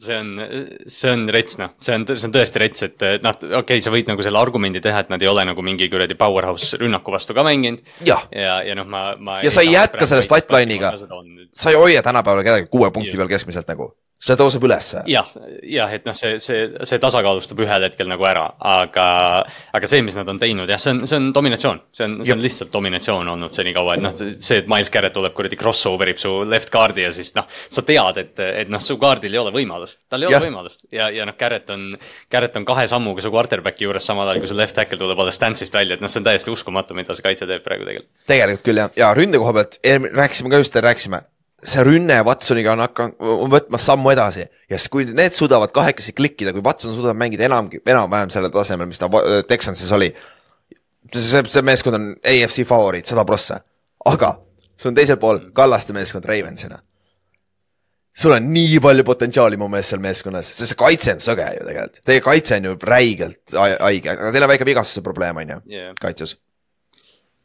See 0.00 0.16
on, 0.18 0.30
see 0.86 1.12
on 1.12 1.24
rets 1.32 1.58
noh, 1.60 1.74
see 1.82 1.96
on, 1.96 2.06
see 2.10 2.28
on 2.28 2.34
tõesti 2.34 2.62
rets, 2.62 2.86
et 2.86 3.04
noh, 3.24 3.34
okei 3.34 3.58
okay,, 3.60 3.84
sa 3.84 3.92
võid 3.94 4.10
nagu 4.10 4.24
selle 4.26 4.40
argumendi 4.40 4.82
teha, 4.84 5.04
et 5.04 5.12
nad 5.12 5.22
ei 5.22 5.30
ole 5.30 5.46
nagu 5.48 5.64
mingi 5.66 5.88
kuradi 5.92 6.16
powerhouse 6.18 6.80
rünnaku 6.80 7.14
vastu 7.14 7.36
ka 7.36 7.44
mänginud. 7.46 7.82
jah, 8.06 8.26
ja, 8.34 8.60
ja 8.66 8.78
noh, 8.78 8.88
ma, 8.88 9.04
ma. 9.18 9.38
Ja 9.44 9.52
sa 9.54 9.64
ei 9.64 9.74
jätka 9.74 10.08
selle 10.10 10.24
statline'iga. 10.26 10.94
sa 11.54 11.72
ei 11.72 11.78
hoia 11.78 12.02
tänapäeval 12.02 12.46
kedagi 12.46 12.70
kuue 12.70 12.90
punkti 12.90 13.14
Jah. 13.14 13.22
peal 13.22 13.32
keskmiselt 13.36 13.70
nagu, 13.70 13.92
see 14.24 14.36
tõuseb 14.40 14.64
ülesse. 14.64 15.02
jah, 15.10 15.28
jah, 15.68 15.92
et 15.92 16.06
noh, 16.08 16.16
see, 16.16 16.38
see, 16.42 16.64
see 16.88 17.00
tasakaalustab 17.02 17.60
ühel 17.64 17.84
hetkel 17.88 18.08
nagu 18.08 18.24
ära, 18.28 18.44
aga, 18.74 19.06
aga 19.76 19.90
see, 19.90 20.02
mis 20.06 20.16
nad 20.16 20.28
on 20.30 20.40
teinud, 20.40 20.70
jah, 20.70 20.80
see 20.80 20.94
on, 20.94 21.02
see 21.10 21.18
on 21.20 21.28
dominatsioon, 21.36 21.82
see 21.94 22.06
on, 22.06 22.16
see 22.24 22.34
on 22.34 22.44
lihtsalt 22.44 22.72
dominatsioon 22.72 23.32
olnud 23.34 23.56
senikaua, 23.56 23.98
et 23.98 24.04
noh, 24.04 24.14
see, 24.16 24.62
et 24.62 24.70
Miles 24.70 24.92
Garrett 24.94 25.16
tuleb 25.16 25.36
kuradi 25.36 25.58
crossover 25.60 26.12
ib 26.14 26.20
su 26.20 26.32
left 26.48 26.72
guard'i 26.72 27.04
ja 27.04 27.12
siis 27.14 27.34
noh, 27.36 27.48
sa 27.50 27.84
tead, 27.84 28.22
et, 28.22 28.44
et 28.64 28.72
noh, 28.72 28.82
su 28.82 28.96
guard'il 29.00 29.34
ei 29.34 29.42
ole 29.42 29.52
võimalust, 29.54 30.06
tal 30.08 30.24
ei 30.24 30.30
ole 30.30 30.38
Jah. 30.38 30.46
võimalust 30.46 30.88
ja, 30.94 31.10
ja 31.12 31.28
noh, 31.28 31.36
Garrett 31.40 31.74
on, 31.74 31.90
Garrett 32.32 32.56
on 32.60 32.66
kahe 32.68 32.86
sammuga 32.90 33.24
su 33.24 33.32
quarterback'i 33.34 33.88
juures 33.88 34.08
samal 34.08 34.30
ajal, 34.30 34.40
kui 34.44 34.52
su 34.52 34.56
left 34.56 34.76
tackle 34.78 35.00
tuleb 35.00 35.20
alles 35.20 35.36
stance'ist 35.40 35.76
välja, 35.76 35.98
et 35.98 36.04
noh, 36.04 36.12
see 36.12 36.22
on 36.22 36.30
täiesti 36.30 36.52
uskumatu, 36.54 36.96
mida 36.96 37.16
see 37.16 37.26
kaitse 37.26 37.48
teeb 37.50 37.64
praegu 37.66 37.84
tegelikult. 37.88 38.12
tegelikult 38.30 38.66
küll 38.70 38.84
jah, 38.84 38.96
ja 39.04 39.12
ründe 39.16 39.40
koha 39.42 39.54
pealt 39.60 39.78
rääkisime 39.84 40.52
ka 40.52 40.64
just, 40.64 40.80
rääkisime, 40.88 41.20
see 41.64 41.82
rünne 41.86 42.18
Watsoniga 42.26 42.72
on 42.74 42.82
hakanud, 42.84 43.14
on 43.44 43.50
võtmas 43.52 43.84
sammu 43.88 44.10
edasi 44.12 44.42
ja 44.44 44.76
siis, 44.78 44.88
kui 44.92 45.06
need 45.16 45.32
suudavad 45.36 45.72
kahekesi 45.74 46.12
klikkida, 46.16 46.52
kui 46.52 46.62
Watson 46.64 46.92
suudab 46.94 47.16
mängida 47.16 47.46
enam, 47.48 47.70
enam-vähem 47.86 48.30
sellel 48.34 48.52
tasemel, 48.54 48.86
mis 48.90 49.00
ta 49.00 49.08
Wa- 49.12 49.42
Texansis 49.48 49.92
oli. 49.96 50.10
see, 51.14 51.42
see 51.48 51.62
meeskond 51.62 51.94
on 51.98 52.10
AFC 52.24 52.64
favoriit 52.68 53.06
sada 53.08 53.24
prossa, 53.28 53.60
aga 54.10 54.34
sul 54.76 54.90
on 54.92 54.94
teisel 54.98 55.16
pool 55.22 55.40
Kallaste 55.56 55.92
meeskond 55.96 56.24
Ravensina. 56.28 56.78
sul 58.14 58.32
on 58.36 58.44
nii 58.54 58.78
palju 58.80 59.02
potentsiaali 59.04 59.56
mu 59.58 59.66
meelest 59.68 59.90
seal 59.94 60.00
meeskonnas, 60.04 60.46
sest 60.54 60.70
see 60.74 60.78
kaitse 60.78 61.12
on 61.16 61.22
sõge 61.24 61.46
ju 61.56 61.64
tegelikult, 61.66 62.00
teie 62.06 62.20
kaitse 62.22 62.56
on 62.60 62.64
ju 62.68 62.74
räigelt 62.86 63.54
ha- 63.58 63.78
haige, 63.88 64.10
aga 64.12 64.30
teil 64.36 64.44
on 64.46 64.52
väike 64.52 64.66
vigastuse 64.68 65.02
probleem 65.02 65.36
on 65.42 65.48
ju 65.56 65.62
Jah. 65.78 65.94
kaitses 66.00 66.36
Äh, 66.36 66.40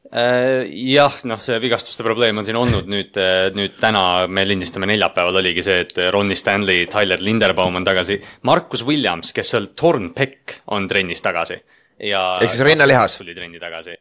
jah, 0.09 1.17
noh, 1.29 1.41
see 1.43 1.57
vigastuste 1.61 2.01
probleem 2.05 2.39
on 2.41 2.45
siin 2.47 2.57
olnud 2.57 2.87
nüüd, 2.89 3.17
nüüd 3.53 3.75
täna 3.77 4.27
me 4.31 4.41
lindistame 4.47 4.87
neljapäeval 4.89 5.41
oligi 5.41 5.61
see, 5.65 5.83
et 5.83 5.99
Ronnie 6.09 6.37
Stanley, 6.39 6.87
Tyler 6.89 7.21
Linderbaum 7.21 7.77
on 7.77 7.85
tagasi. 7.85 8.17
Markus 8.49 8.81
Williams, 8.87 9.35
kes 9.35 9.53
seal 9.53 9.69
Torn 9.77 10.09
Peck 10.15 10.61
on 10.73 10.87
trennis 10.89 11.21
tagasi 11.21 11.59
ja. 11.99 12.37
Ehk 12.41 12.53
siis 12.53 12.63
rinnalihas. 12.65 13.17
tuli 13.17 13.35
trenni 13.35 13.59
tagasi. 13.59 13.95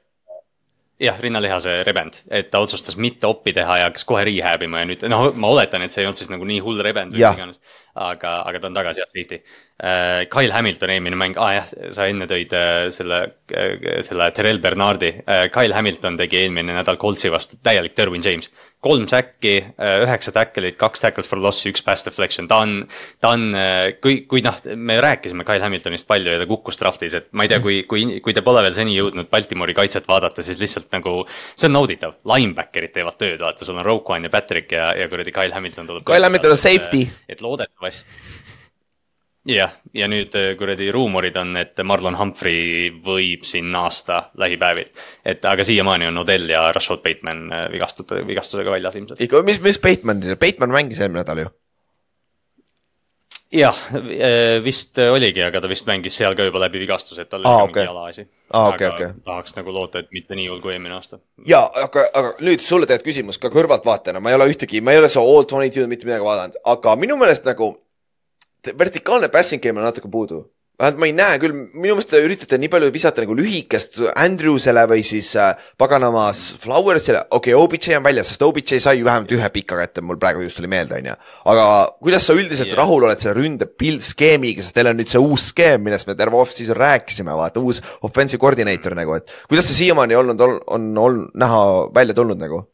jah, 0.98 1.18
rinnalihase 1.20 1.76
rebend, 1.86 2.16
et 2.30 2.48
ta 2.50 2.58
otsustas 2.58 2.96
mitte 2.98 3.28
oppi 3.28 3.52
teha 3.54 3.76
ja 3.78 3.84
hakkas 3.86 4.02
kohe 4.08 4.24
rehab 4.26 4.64
ima 4.66 4.80
ja 4.80 4.88
nüüd 4.88 5.04
noh, 5.06 5.28
ma 5.38 5.52
oletan, 5.54 5.84
et 5.86 5.94
see 5.94 6.02
ei 6.02 6.08
olnud 6.08 6.18
siis 6.18 6.30
nagu 6.32 6.46
nii 6.48 6.58
hull 6.64 6.82
rebend 6.82 7.14
või 7.14 7.22
mis 7.22 7.38
iganes. 7.38 7.60
aga, 7.98 8.38
aga 8.48 8.60
ta 8.62 8.70
on 8.70 8.76
tagasi 8.76 9.02
jah, 9.02 9.10
safety. 9.10 9.40
Kyle 10.32 10.50
Hamilton 10.50 10.90
eelmine 10.90 11.18
mäng 11.18 11.36
ah,, 11.38 11.52
jah, 11.54 11.68
sa 11.94 12.08
enne 12.10 12.26
tõid 12.26 12.54
äh, 12.56 12.88
selle, 12.94 13.20
selle 14.02 14.30
Terrel 14.34 14.58
Bernardi. 14.62 15.12
Kyle 15.54 15.76
Hamilton 15.76 16.18
tegi 16.18 16.40
eelmine 16.40 16.74
nädal 16.74 16.98
Coltsi 16.98 17.30
vastu 17.30 17.60
täielik 17.62 17.94
Derwin 17.98 18.24
James. 18.24 18.50
kolm 18.78 19.08
säkki, 19.10 19.56
üheksa 20.04 20.30
tackle'it, 20.30 20.76
kaks 20.78 21.00
tackles 21.02 21.26
for 21.26 21.40
loss'i, 21.42 21.72
üks 21.72 21.82
pass 21.82 22.04
deflection, 22.06 22.46
ta 22.46 22.60
on, 22.62 22.76
ta 23.18 23.32
on, 23.34 23.48
kui, 23.98 24.20
kui 24.30 24.38
noh, 24.46 24.54
me 24.78 25.00
rääkisime 25.02 25.42
Kyle 25.42 25.64
Hamiltonist 25.64 26.06
palju 26.06 26.30
ja 26.30 26.38
ta 26.38 26.46
kukkus 26.46 26.78
draft'is, 26.78 27.16
et 27.18 27.26
ma 27.34 27.42
ei 27.42 27.50
tea, 27.50 27.58
kui, 27.64 27.80
kui, 27.90 28.20
kui 28.22 28.36
te 28.36 28.44
pole 28.46 28.62
veel 28.62 28.76
seni 28.76 28.94
jõudnud 28.94 29.26
Baltimori 29.32 29.74
kaitset 29.74 30.06
vaadata, 30.06 30.46
siis 30.46 30.62
lihtsalt 30.62 30.94
nagu 30.94 31.16
see 31.32 31.66
on 31.66 31.74
nauditav, 31.74 32.14
linebacker'id 32.30 32.94
teevad 32.94 33.18
tööd, 33.18 33.42
vaata, 33.42 33.66
sul 33.66 33.82
on 33.82 33.86
Roquan 33.88 34.28
ja 34.28 34.30
Patrick 34.30 34.70
ja, 34.78 34.92
ja 34.94 35.10
kuradi 35.10 35.34
Kyle 35.34 35.58
Hamilton 35.58 35.90
tuleb. 35.90 36.06
Kyle 36.06 36.30
Hamilton 36.30 36.54
on 36.54 36.62
safety.. 36.62 37.02
et 37.26 37.42
loodetavasti 37.42 37.87
jah, 39.48 39.72
ja 39.96 40.08
nüüd 40.10 40.34
äh, 40.38 40.50
kuradi 40.58 40.90
ruumorid 40.94 41.36
on, 41.40 41.54
et 41.60 41.80
Marlon 41.86 42.18
Humphrey 42.18 42.90
võib 43.04 43.46
siin 43.48 43.70
naasta 43.72 44.28
lähipäevil. 44.38 44.90
et 45.24 45.44
aga 45.44 45.64
siiamaani 45.64 46.08
on 46.10 46.24
Odell 46.24 46.50
ja 46.50 46.66
Rashad 46.72 47.02
Bateman 47.04 47.46
äh, 47.52 47.64
vigastud, 47.72 48.12
vigastusega 48.26 48.74
väljas 48.74 48.98
ilmselt. 49.00 49.40
mis, 49.44 49.62
mis 49.64 49.80
Batemanil, 49.80 50.36
Bateman 50.36 50.74
mängis 50.74 51.00
eelmine 51.00 51.22
nädal 51.22 51.44
ju. 51.44 51.54
jah, 53.52 53.78
vist 54.64 54.98
oligi, 55.00 55.42
aga 55.44 55.62
ta 55.64 55.70
vist 55.70 55.86
mängis 55.88 56.16
seal 56.20 56.36
ka 56.36 56.44
juba 56.46 56.60
läbi 56.64 56.82
vigastuse, 56.82 57.24
et 57.24 57.30
tal 57.32 57.40
oli 57.40 57.48
ka 57.48 57.64
okei. 57.64 57.72
mingi 57.72 57.88
jalaasi. 57.88 58.26
Aa, 58.52 58.68
okei, 58.74 58.88
okei. 58.92 59.10
tahaks 59.24 59.56
nagu 59.56 59.72
loota, 59.72 60.02
et 60.02 60.12
mitte 60.12 60.36
nii 60.36 60.48
hull 60.50 60.60
kui 60.64 60.74
eelmine 60.74 60.96
aasta. 60.98 61.20
ja 61.48 61.62
aga, 61.84 62.06
aga 62.12 62.34
nüüd 62.44 62.64
sulle 62.64 62.88
tegelikult 62.88 63.12
küsimus 63.12 63.40
ka 63.40 63.52
kõrvaltvaatajana, 63.54 64.20
ma 64.20 64.32
ei 64.32 64.38
ole 64.38 64.50
ühtegi, 64.52 64.82
ma 64.84 64.92
ei 64.92 65.02
ole 65.02 65.08
see 65.12 65.22
all 65.22 65.48
twenty 65.48 65.72
two 65.74 65.88
mitte 65.90 66.08
midagi 66.08 66.26
vaadanud, 66.26 66.60
aga 66.74 66.96
minu 67.00 67.16
meelest 67.20 67.48
nagu 67.48 67.72
vertikaalne 68.78 69.28
passing 69.32 69.62
game 69.62 69.80
on 69.80 69.88
natuke 69.88 70.10
puudu. 70.12 70.44
Vähemalt 70.78 71.00
ma 71.02 71.06
ei 71.08 71.14
näe 71.16 71.38
küll, 71.42 71.54
minu 71.74 71.96
meelest 71.96 72.12
te 72.12 72.20
üritate 72.22 72.58
nii 72.60 72.70
palju 72.70 72.90
visata 72.94 73.22
nagu 73.24 73.34
lühikest 73.34 73.98
Andrewsele 74.12 74.84
või 74.90 75.02
siis 75.06 75.32
äh, 75.34 75.56
paganamas 75.80 76.42
Flowersile, 76.62 77.24
okei 77.34 77.54
okay,, 77.56 77.64
OBJ 77.64 77.96
on 77.98 78.06
väljas, 78.06 78.30
sest 78.30 78.44
OBJ 78.46 78.78
sai 78.84 79.00
ju 79.00 79.08
vähemalt 79.08 79.34
ühe 79.34 79.50
pika 79.54 79.78
kätte, 79.80 80.04
mul 80.06 80.20
praegu 80.22 80.44
just 80.46 80.60
tuli 80.60 80.70
meelde, 80.70 81.00
onju. 81.00 81.16
aga 81.50 81.66
kuidas 81.98 82.28
sa 82.28 82.38
üldiselt 82.38 82.70
yes. 82.70 82.78
rahul 82.78 83.08
oled 83.08 83.18
selle 83.18 83.34
ründe 83.40 83.66
build 83.66 84.06
skeemiga, 84.06 84.62
sest 84.62 84.78
teil 84.78 84.92
on 84.92 85.00
nüüd 85.02 85.10
see 85.10 85.22
uus 85.22 85.50
skeem, 85.50 85.82
millest 85.82 86.06
me 86.06 86.14
terve 86.18 86.38
off-season 86.38 86.78
rääkisime, 86.78 87.34
vaata 87.42 87.62
uus 87.64 87.82
offensive 88.06 88.40
coordinator 88.42 88.94
nagu, 88.98 89.18
et 89.18 89.34
kuidas 89.50 89.66
see 89.66 89.84
siiamaani 89.84 90.18
olnud, 90.22 90.46
on, 90.46 90.58
on, 90.78 90.90
on 91.02 91.22
näha 91.42 91.62
välja 91.94 92.14
tulnud 92.22 92.38
nagu? 92.38 92.68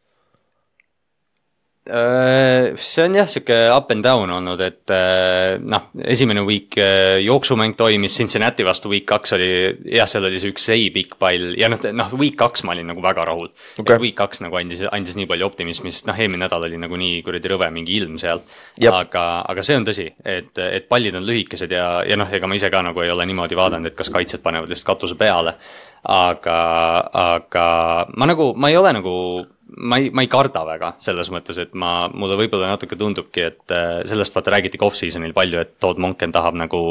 Äh, 1.85 2.73
see 2.81 3.03
on 3.05 3.13
jah, 3.13 3.27
sihuke 3.29 3.57
up 3.69 3.91
and 3.93 4.01
down 4.01 4.31
olnud, 4.33 4.61
et 4.65 4.89
äh, 4.89 5.59
noh, 5.61 5.91
esimene 6.01 6.41
week 6.49 6.79
äh, 6.81 7.19
jooksumäng 7.21 7.75
toimis 7.77 8.17
Cincinnati 8.17 8.65
vastu, 8.65 8.89
week 8.89 9.05
kaks 9.11 9.35
oli, 9.37 9.49
jah, 9.93 10.09
seal 10.09 10.25
oli 10.25 10.41
see 10.41 10.55
üks 10.55 10.65
ei 10.73 10.87
pikk 10.95 11.19
pall 11.21 11.53
ja 11.61 11.69
noh, 11.69 11.83
noh 11.93 12.15
week 12.17 12.39
kaks 12.41 12.65
ma 12.65 12.73
olin 12.73 12.89
nagu 12.89 13.05
väga 13.05 13.27
rahul 13.29 13.51
okay.. 13.77 14.01
Week 14.01 14.17
kaks 14.17 14.41
nagu 14.41 14.57
andis, 14.57 14.81
andis 14.89 15.19
nii 15.21 15.29
palju 15.29 15.45
optimismi, 15.45 15.93
sest 15.93 16.09
noh, 16.09 16.17
eelmine 16.17 16.47
nädal 16.47 16.65
oli 16.71 16.81
nagu 16.81 16.97
nii 16.97 17.21
kuradi 17.27 17.53
rõve 17.53 17.69
mingi 17.77 17.99
ilm 18.01 18.17
seal. 18.23 18.41
Aga, 18.89 19.27
aga 19.53 19.65
see 19.69 19.77
on 19.77 19.85
tõsi, 19.85 20.07
et, 20.25 20.57
et 20.65 20.89
pallid 20.89 21.21
on 21.21 21.29
lühikesed 21.29 21.75
ja, 21.77 21.99
ja 22.09 22.17
noh, 22.17 22.33
ega 22.33 22.49
ma 22.49 22.57
ise 22.57 22.73
ka 22.73 22.81
nagu 22.87 23.05
ei 23.05 23.13
ole 23.13 23.29
niimoodi 23.29 23.61
vaadanud, 23.61 23.93
et 23.93 23.99
kas 23.99 24.09
kaitsjad 24.15 24.41
panevad 24.41 24.73
lihtsalt 24.73 24.95
katuse 24.95 25.21
peale. 25.21 25.59
aga, 26.05 26.57
aga 27.13 27.69
ma 28.17 28.33
nagu, 28.33 28.55
ma 28.57 28.73
ei 28.73 28.81
ole 28.81 28.97
nagu 28.97 29.13
ma 29.77 29.99
ei, 29.99 30.11
ma 30.15 30.23
ei 30.25 30.31
karda 30.31 30.65
väga 30.67 30.93
selles 31.03 31.31
mõttes, 31.35 31.59
et 31.63 31.75
ma, 31.79 32.09
mulle 32.15 32.37
võib-olla 32.39 32.71
natuke 32.73 32.99
tundubki, 32.99 33.45
et 33.49 33.75
äh, 33.75 34.03
sellest 34.09 34.37
vaata 34.37 34.55
räägiti 34.55 34.81
ka 34.81 34.89
off-season'il 34.89 35.35
palju, 35.37 35.61
et 35.63 35.75
Todd 35.83 36.01
Monken 36.03 36.35
tahab 36.35 36.59
nagu 36.59 36.83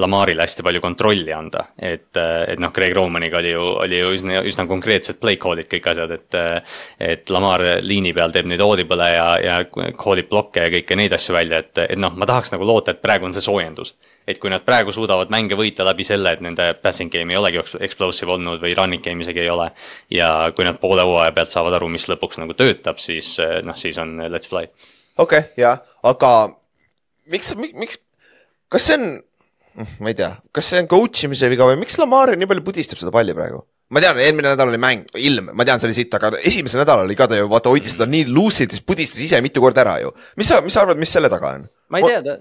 Lamarile 0.00 0.46
hästi 0.46 0.64
palju 0.66 0.82
kontrolli 0.84 1.34
anda. 1.36 1.66
et, 1.76 2.16
et 2.16 2.60
noh, 2.62 2.72
Greg 2.74 2.94
Romaniga 2.96 3.40
oli 3.40 3.52
ju, 3.52 3.64
oli 3.84 4.00
ju 4.00 4.12
üsna, 4.16 4.44
üsna 4.46 4.66
konkreetsed 4.70 5.20
play 5.20 5.38
call'id 5.40 5.68
kõik 5.70 5.90
asjad, 5.92 6.16
et 6.16 6.38
et 7.00 7.30
Lamar 7.30 7.62
liini 7.82 8.12
peal 8.14 8.32
teeb 8.32 8.48
nüüd 8.48 8.62
audible'e 8.64 9.10
ja, 9.14 9.26
ja 9.42 9.58
call 9.70 10.22
ib 10.22 10.30
blokke 10.30 10.66
ja 10.66 10.72
kõiki 10.72 10.96
neid 10.98 11.12
asju 11.16 11.34
välja, 11.34 11.60
et, 11.64 11.84
et 11.88 11.98
noh, 11.98 12.14
ma 12.16 12.28
tahaks 12.28 12.52
nagu 12.54 12.66
loota, 12.66 12.94
et 12.94 13.02
praegu 13.02 13.28
on 13.28 13.36
see 13.36 13.44
soojendus 13.44 13.94
et 14.28 14.38
kui 14.38 14.50
nad 14.52 14.64
praegu 14.66 14.92
suudavad 14.94 15.30
mänge 15.32 15.56
võita 15.58 15.84
läbi 15.86 16.04
selle, 16.06 16.34
et 16.34 16.44
nende 16.44 16.70
passing 16.82 17.12
game 17.12 17.32
ei 17.32 17.40
olegi 17.40 17.62
explosive 17.80 18.34
olnud 18.36 18.60
või 18.62 18.74
running 18.78 19.04
game 19.04 19.24
isegi 19.24 19.44
ei 19.44 19.50
ole. 19.50 19.70
ja 20.10 20.30
kui 20.56 20.66
nad 20.66 20.78
poole 20.82 21.04
hooaja 21.06 21.32
pealt 21.36 21.54
saavad 21.54 21.78
aru, 21.78 21.88
mis 21.88 22.08
lõpuks 22.10 22.40
nagu 22.42 22.54
töötab, 22.58 23.00
siis 23.02 23.36
noh, 23.66 23.76
siis 23.76 23.98
on 23.98 24.16
let's 24.28 24.50
fly. 24.50 24.68
okei 25.16 25.38
okay,, 25.38 25.50
jah, 25.60 25.82
aga 26.02 26.32
miks, 27.30 27.54
miks, 27.56 27.98
kas 28.70 28.86
see 28.90 29.00
on, 29.00 29.10
ma 30.02 30.12
ei 30.12 30.18
tea, 30.18 30.30
kas 30.54 30.72
see 30.72 30.82
on 30.82 30.88
coach 30.90 31.26
imise 31.26 31.50
viga 31.52 31.68
või 31.68 31.80
miks 31.80 31.98
Lamar 32.00 32.34
nii 32.36 32.48
palju 32.50 32.66
pudistab 32.66 33.00
seda 33.02 33.14
palli 33.14 33.36
praegu? 33.36 33.62
ma 33.90 34.02
tean, 34.02 34.20
eelmine 34.22 34.52
nädal 34.52 34.70
oli 34.70 34.78
mäng, 34.78 35.08
ilm, 35.18 35.50
ma 35.58 35.66
tean, 35.66 35.80
see 35.82 35.90
oli 35.90 35.96
sitt, 35.96 36.14
aga 36.14 36.30
esimesel 36.46 36.84
nädalal 36.84 37.08
oli 37.08 37.16
ka 37.18 37.26
ta 37.30 37.38
ju 37.38 37.48
vaata 37.50 37.72
hoidis 37.72 37.96
seda 37.96 38.06
nii 38.10 38.28
lucid'is, 38.30 38.84
pudistas 38.86 39.22
ise 39.24 39.40
mitu 39.42 39.62
korda 39.64 39.82
ära 39.82 39.96
ju. 40.04 40.12
mis 40.38 40.50
sa, 40.50 40.60
mis 40.62 40.76
sa 40.76 40.84
arvad, 40.84 41.00
mis 41.00 41.10
selle 41.10 41.30
taga 41.32 41.56
on? 41.58 41.66
ma 41.90 41.98
ei 41.98 42.06
tea, 42.06 42.20
ta, 42.22 42.36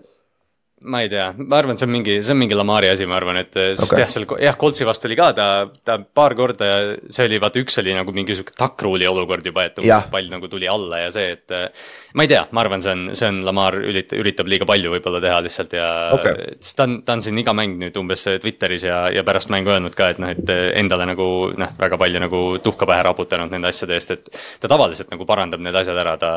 ma 0.84 1.01
ei 1.03 1.10
tea, 1.11 1.34
ma 1.35 1.57
arvan, 1.60 1.77
see 1.80 1.88
on 1.88 1.91
mingi, 1.91 2.19
see 2.23 2.34
on 2.34 2.39
mingi 2.39 2.56
Lamari 2.56 2.89
asi, 2.91 3.07
ma 3.10 3.18
arvan, 3.18 3.41
et 3.41 3.51
sest 3.51 3.84
Okei. 3.84 3.97
okay. 3.97 4.03
jah, 4.06 4.11
seal 4.14 4.27
jah, 4.45 4.57
Coltsi 4.60 4.88
vastu 4.88 5.10
oli 5.10 5.18
ka 5.19 5.31
ta, 5.35 5.47
ta 5.84 5.97
paar 5.99 6.35
korda 6.38 6.69
ja 6.69 6.77
see 7.11 7.27
oli 7.27 7.39
vaata, 7.41 7.60
üks 7.64 7.80
oli 7.81 7.95
nagu 7.97 8.14
mingi 8.15 8.38
sihuke 8.38 8.56
tuck-rule'i 8.56 9.10
olukord 9.10 9.45
juba, 9.49 9.65
et 9.68 9.81
Jah. 9.84 10.07
pall 10.11 10.30
nagu 10.31 10.47
tuli 10.51 10.69
alla 10.72 11.01
ja 11.03 11.10
see, 11.14 11.34
et 11.35 11.56
äh, 11.56 11.68
ma 12.15 12.26
ei 12.26 12.31
tea, 12.31 12.45
ma 12.56 12.64
arvan, 12.64 12.84
see 12.84 12.95
on, 12.95 13.03
see 13.18 13.27
on 13.30 13.41
Lamar 13.45 13.76
üritab, 13.80 14.18
üritab 14.22 14.49
liiga 14.51 14.68
palju 14.69 14.93
võib-olla 14.95 15.22
teha 15.23 15.41
lihtsalt 15.45 15.76
ja 15.77 15.89
Okei. 16.15 16.56
sest 16.60 16.77
ta 16.80 16.88
on, 16.88 16.99
ta 17.06 17.18
on 17.18 17.23
siin 17.26 17.41
iga 17.41 17.53
mäng 17.57 17.76
nüüd 17.81 17.99
umbes 17.99 18.26
Twitteris 18.41 18.88
ja, 18.88 19.01
ja 19.14 19.26
pärast 19.27 19.51
mängu 19.53 19.73
öelnud 19.73 19.97
ka, 19.97 20.11
et 20.14 20.22
noh, 20.23 20.31
et 20.31 20.53
endale 20.80 21.10
nagu 21.11 21.27
noh, 21.60 21.76
väga 21.80 21.99
palju 21.99 22.23
nagu 22.23 22.41
tuhka 22.64 22.88
pähe 22.89 23.03
raputanud 23.10 23.51
nende 23.51 23.72
asjade 23.73 23.97
eest, 23.97 24.15
et 24.15 24.31
ta 24.64 24.72
tavaliselt 24.72 25.11
nagu 25.14 25.27
parandab 25.30 25.64
need 25.64 25.76
asjad 25.76 25.99
ära, 25.99 26.15
ta 26.22 26.31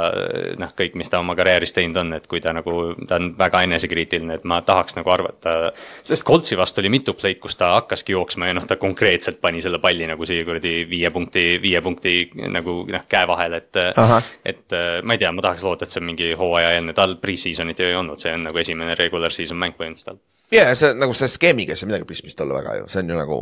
noh, 0.59 0.75
kõik, 0.79 0.99
mis 0.99 1.11
ta 1.13 1.23
oma 1.23 1.37
karjääris 1.39 1.77
teinud 1.77 2.03
on, 2.03 2.13
et 2.19 2.29
kui 2.31 2.43
ta 2.43 2.55
nagu, 2.57 2.79
ta 3.09 3.21
on 3.21 3.33
väga 3.39 3.65
enesekriitiline, 3.69 4.32
et 4.37 4.45
ma 4.49 4.61
tahaks 4.67 4.97
nagu 4.99 5.11
arvata, 5.13 5.73
sest 6.07 6.27
Coltsi 6.27 6.59
vastu 6.59 6.83
oli 6.83 6.93
mitu 6.93 7.15
play'd, 7.19 7.41
kus 7.43 7.57
ta 7.61 7.73
hakkaski 7.77 8.17
jooksma 8.17 8.51
ja 8.51 8.57
noh, 8.59 8.67
ta 8.69 8.79
konkreetselt 8.81 9.41
pani 9.43 9.63
selle 9.65 9.81
palli 9.83 10.07
nagu 10.09 10.27
siia 10.29 10.45
kuradi 10.47 10.83
viie 10.91 11.11
punkti, 11.15 11.47
viie 11.63 11.83
punkti 11.85 12.17
nagu 12.53 12.83
noh, 12.91 13.09
käe 13.09 13.29
vahele, 13.29 13.63
et 13.63 13.81
et 14.45 14.77
äh, 14.77 15.01
ma 15.03 15.17
ei 15.17 15.23
tea, 15.23 15.33
ma 15.33 15.45
tahaks 15.45 15.65
loota, 15.67 15.87
et 15.87 15.95
see 15.95 16.03
on 16.03 16.09
mingi 16.11 16.33
hooaja 16.39 16.77
enne, 16.79 16.95
tal 16.97 17.17
pre-season'it 17.23 17.81
ju 17.81 17.89
ei 17.91 17.99
olnud, 17.99 18.21
see 18.21 18.33
on 18.35 18.47
nagu 18.49 18.61
esimene 18.63 18.97
regular 18.99 19.35
season 19.35 19.59
mäng 19.61 19.77
põhimõtteliselt 19.79 20.13
tal. 20.13 20.21
jaa, 20.53 20.75
see 20.79 20.93
nagu 20.99 21.17
selle 21.17 21.33
skeemiga 21.33 21.75
ei 21.75 21.81
saa 21.81 21.91
midagi 21.91 22.09
pistmist 22.09 22.41
olla 22.45 22.61
väga 22.61 22.77
ju, 22.81 22.91
see 22.93 23.03
on 23.03 23.13
ju 23.13 23.19
nagu, 23.19 23.39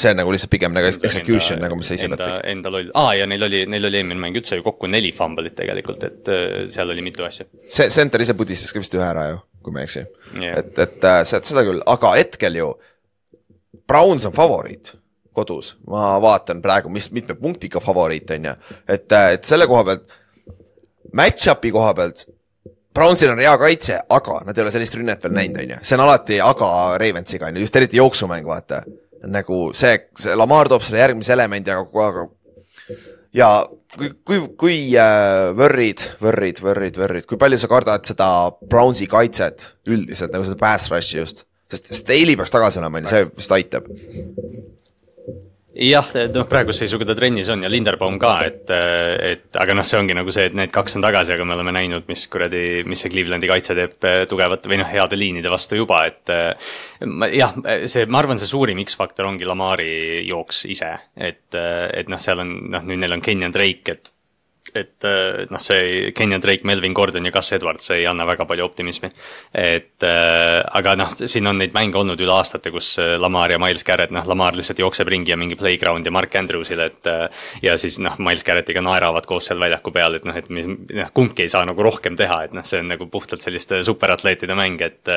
see 0.00 0.12
on 0.12 0.20
nagu 0.22 0.34
lihtsalt 0.34 0.52
pigem 0.54 0.74
nagu 0.76 0.90
execution 0.90 1.62
nagu, 1.62 1.78
mis 1.78 1.90
sa 1.90 1.98
ise 1.98 2.08
enda 2.10 2.20
pead, 2.20 2.40
enda 2.54 2.74
loll, 2.74 2.90
aa 2.98 3.14
ja 3.20 3.28
neil 3.30 3.48
oli, 3.48 3.64
neil 3.70 3.90
oli 3.90 4.02
eelmine 4.02 4.24
mäng 4.26 4.40
üldse 4.40 4.58
ju 4.58 4.66
kokku 4.66 4.90
neli 4.90 5.12
fumble'it 5.16 5.56
tegelikult, 5.58 6.06
et 6.08 6.32
äh, 6.32 6.44
seal 6.72 6.92
oli 6.94 7.04
mitu 7.04 7.26
asja. 7.28 7.48
see 7.62 7.90
center 7.94 8.24
ise 8.24 8.36
pudistas 8.38 8.74
ka 8.74 8.82
vist 8.82 8.98
ühe 8.98 9.06
ära 9.06 9.28
ju, 9.32 9.42
kui 9.62 9.74
ma 9.74 9.82
ei 9.82 9.88
eksi 9.88 10.02
Jah. 10.02 10.58
et, 10.58 10.72
et 10.78 11.06
äh, 11.08 11.20
seda, 11.28 11.44
seda 11.46 11.64
küll, 11.66 11.82
aga 11.86 12.16
hetkel 12.18 12.58
ju 12.58 12.72
Browns 13.88 14.26
on 14.28 14.34
favoriit 14.36 14.94
kodus, 15.32 15.76
ma 15.88 16.18
vaatan 16.20 16.60
praegu, 16.62 16.90
mis 16.92 17.08
mitme 17.12 17.34
punktiga 17.40 17.80
favoriit 17.80 18.30
on 18.36 18.50
ju, 18.50 18.54
et, 18.88 19.06
et 19.34 19.48
selle 19.48 19.66
koha 19.70 19.84
pealt, 19.88 20.16
match-up'i 21.16 21.72
koha 21.72 21.94
pealt. 21.96 22.26
Brownsil 22.92 23.30
on 23.32 23.40
hea 23.40 23.52
kaitse, 23.56 23.96
aga 24.12 24.42
nad 24.44 24.58
ei 24.58 24.66
ole 24.66 24.72
sellist 24.74 24.96
rünnet 24.98 25.22
veel 25.24 25.32
näinud, 25.32 25.62
on 25.62 25.70
ju, 25.72 25.78
see 25.80 25.96
on 25.96 26.04
alati 26.04 26.40
aga 26.44 26.68
Ravensiga 27.00 27.48
on 27.48 27.56
ju, 27.56 27.64
just 27.64 27.78
eriti 27.80 27.96
jooksumäng, 27.96 28.44
vaata. 28.44 28.82
nagu 29.32 29.58
see, 29.78 29.94
see 30.18 30.34
Lamar 30.36 30.68
toob 30.68 30.82
selle 30.84 31.00
järgmise 31.00 31.32
elemendi, 31.32 31.72
aga 31.72 32.04
aeg 32.04 32.22
ja 33.36 33.48
kui, 33.96 34.10
kui, 34.24 34.40
kui 34.58 34.76
äh, 34.98 35.50
võrrid, 35.56 36.04
võrrid, 36.22 36.60
võrrid, 36.64 36.98
võrrid, 37.00 37.28
kui 37.28 37.40
palju 37.40 37.60
sa 37.60 37.70
kardad 37.70 38.06
seda 38.08 38.28
Brownsi 38.68 39.08
kaitset 39.10 39.72
üldiselt 39.88 40.34
nagu 40.34 40.46
seda 40.46 40.60
pass 40.60 40.92
rush'i 40.92 41.20
just, 41.20 41.46
sest 41.72 41.92
Staley 41.96 42.36
peaks 42.38 42.52
tagasi 42.52 42.80
olema, 42.82 43.00
on 43.00 43.08
ju, 43.08 43.12
see 43.12 43.30
vist 43.30 43.56
aitab. 43.56 43.88
jah, 45.72 46.08
noh 46.34 46.46
praeguse 46.50 46.84
seisuga 46.84 47.06
ta 47.08 47.16
trennis 47.16 47.48
on 47.52 47.64
ja 47.64 47.70
Linderbaum 47.72 48.18
ka, 48.20 48.32
et, 48.46 48.70
et 48.72 49.58
aga 49.60 49.76
noh, 49.76 49.86
see 49.86 50.00
ongi 50.00 50.16
nagu 50.16 50.32
see, 50.34 50.50
et 50.50 50.56
need 50.58 50.72
kaks 50.74 50.98
on 50.98 51.04
tagasi, 51.04 51.34
aga 51.34 51.46
me 51.48 51.56
oleme 51.56 51.74
näinud, 51.78 52.06
mis 52.10 52.26
kuradi, 52.32 52.82
mis 52.88 53.04
see 53.04 53.12
Clevelandi 53.12 53.50
kaitse 53.50 53.76
teeb 53.78 54.08
eh, 54.08 54.22
tugevate 54.30 54.70
või 54.70 54.82
noh, 54.82 54.90
heade 54.90 55.18
liinide 55.18 55.52
vastu 55.52 55.80
juba, 55.80 56.02
et 56.10 56.32
eh, 56.32 56.72
ma 57.08 57.28
jah, 57.32 57.56
see, 57.90 58.06
ma 58.06 58.22
arvan, 58.22 58.40
see 58.40 58.50
suurim 58.50 58.82
X-faktor 58.84 59.30
ongi 59.30 59.48
Lamari 59.48 59.92
jooks 60.28 60.64
ise, 60.72 60.92
et, 61.16 61.48
et 61.56 62.12
noh, 62.12 62.20
seal 62.22 62.44
on 62.44 62.56
noh, 62.76 62.84
nüüd 62.88 63.02
neil 63.02 63.16
on 63.16 63.24
Kenyan 63.24 63.54
Drake, 63.54 63.96
et 63.96 64.12
et 64.74 65.04
äh, 65.04 65.44
noh, 65.52 65.60
see 65.60 66.12
Kenyan 66.16 66.40
Drake, 66.42 66.64
Melvin 66.68 66.94
Gordon 66.96 67.26
ja 67.28 67.32
Gus 67.34 67.52
Edwards, 67.52 67.90
ei 67.92 68.06
anna 68.08 68.24
väga 68.28 68.46
palju 68.48 68.64
optimismi. 68.64 69.10
et 69.52 70.04
äh, 70.06 70.62
aga 70.78 70.94
noh, 70.96 71.12
siin 71.18 71.46
on 71.48 71.58
neid 71.60 71.74
mänge 71.76 71.98
olnud 72.00 72.20
üle 72.20 72.32
aastate, 72.32 72.72
kus 72.72 72.94
äh, 73.02 73.14
Lamar 73.20 73.52
ja 73.52 73.60
Miles 73.60 73.84
Garrett, 73.84 74.12
noh, 74.14 74.24
Lamar 74.28 74.56
lihtsalt 74.56 74.80
jookseb 74.80 75.08
ringi 75.12 75.34
ja 75.34 75.38
mingi 75.40 75.58
playground 75.60 76.06
ja 76.08 76.14
Mark 76.14 76.34
Andrewsile, 76.36 76.88
et 76.88 77.10
ja 77.62 77.76
siis 77.80 77.98
noh, 78.02 78.16
Miles 78.22 78.44
Garrettiga 78.46 78.82
naeravad 78.84 79.28
koos 79.28 79.50
seal 79.50 79.60
väljaku 79.60 79.92
peal, 79.94 80.16
et 80.16 80.26
noh, 80.28 80.36
et 80.38 80.48
mis 80.52 80.68
noh, 80.68 81.12
kumbki 81.14 81.46
ei 81.46 81.52
saa 81.52 81.66
nagu 81.68 81.84
rohkem 81.84 82.16
teha, 82.18 82.42
et 82.48 82.56
noh, 82.56 82.64
see 82.66 82.80
on 82.82 82.88
nagu 82.94 83.08
puhtalt 83.12 83.44
selliste 83.44 83.82
superatleetide 83.84 84.56
mäng, 84.56 84.80
et 84.82 85.12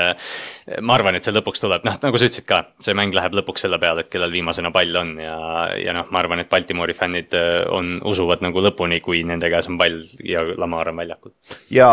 ma 0.84 0.98
arvan, 0.98 1.16
et 1.16 1.26
see 1.26 1.34
lõpuks 1.36 1.64
tuleb, 1.64 1.86
noh, 1.88 1.98
nagu 2.04 2.20
sa 2.20 2.28
ütlesid 2.28 2.48
ka, 2.50 2.62
see 2.84 2.96
mäng 2.98 3.16
läheb 3.16 3.38
lõpuks 3.40 3.66
selle 3.66 3.80
peale, 3.82 4.04
et 4.04 4.12
kellel 4.12 4.34
viimasena 4.34 4.72
pall 4.76 5.00
on 5.00 5.16
ja, 5.22 5.38
ja 5.80 5.96
noh, 5.96 6.10
ma 6.12 6.22
arvan, 6.22 6.44
et 6.44 6.52
Baltimoori 6.52 6.96
fännid 6.98 7.36
on, 7.74 7.96
usuvad 8.06 8.44
nagu 8.46 8.64
lõpuni, 8.66 9.00
kui 9.06 9.24
nende 9.28 9.45
käes 9.54 9.70
on 9.72 9.80
pall 9.82 10.02
ja 10.24 10.46
Lamar 10.58 10.90
on 10.92 11.02
väljakul. 11.02 11.34
ja 11.74 11.90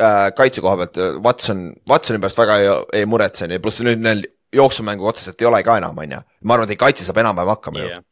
äh, 0.00 0.32
kaitse 0.36 0.64
koha 0.64 0.76
pealt 0.82 0.98
äh, 0.98 1.20
Watson, 1.22 1.68
Watsoni 1.88 2.22
pärast 2.22 2.38
väga 2.42 2.58
ei, 2.62 2.72
ei 3.00 3.06
muretse, 3.06 3.48
pluss 3.62 3.84
nüüd 3.84 4.02
neil 4.02 4.26
jooksumängu 4.56 5.06
otseselt 5.06 5.40
ei 5.42 5.48
ole 5.48 5.62
ka 5.66 5.78
enam, 5.80 5.98
on 5.98 6.18
ju. 6.18 6.20
ma 6.44 6.54
arvan, 6.54 6.68
et 6.68 6.76
ei 6.76 6.84
kaitse 6.84 7.06
saab 7.06 7.24
enam-vähem 7.24 7.56
hakkama 7.56 7.82
ju 7.82 7.88
Yeah. 7.96 8.04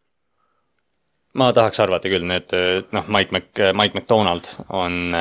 Ma 1.39 1.49
tahaks 1.55 1.81
arvata 1.83 2.11
küll, 2.11 2.25
need 2.29 2.53
noh, 2.95 3.09
Mike 3.11 3.35
Mc, 3.35 3.63
Mike 3.75 3.99
McDonald 3.99 4.47
on, 4.69 5.15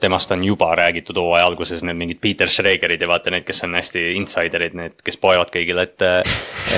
temast 0.00 0.32
on 0.34 0.44
juba 0.44 0.74
räägitud 0.76 1.16
hooaja 1.16 1.46
alguses 1.48 1.82
need 1.86 1.96
mingid 1.96 2.20
Peter 2.20 2.50
Schregerid 2.52 3.00
ja 3.00 3.08
vaata 3.08 3.32
need, 3.32 3.46
kes 3.48 3.64
on 3.64 3.76
hästi 3.78 4.04
insiderid, 4.18 4.76
need, 4.76 4.98
kes 5.04 5.16
poevad 5.20 5.52
kõigile, 5.54 5.88
et. 5.88 6.06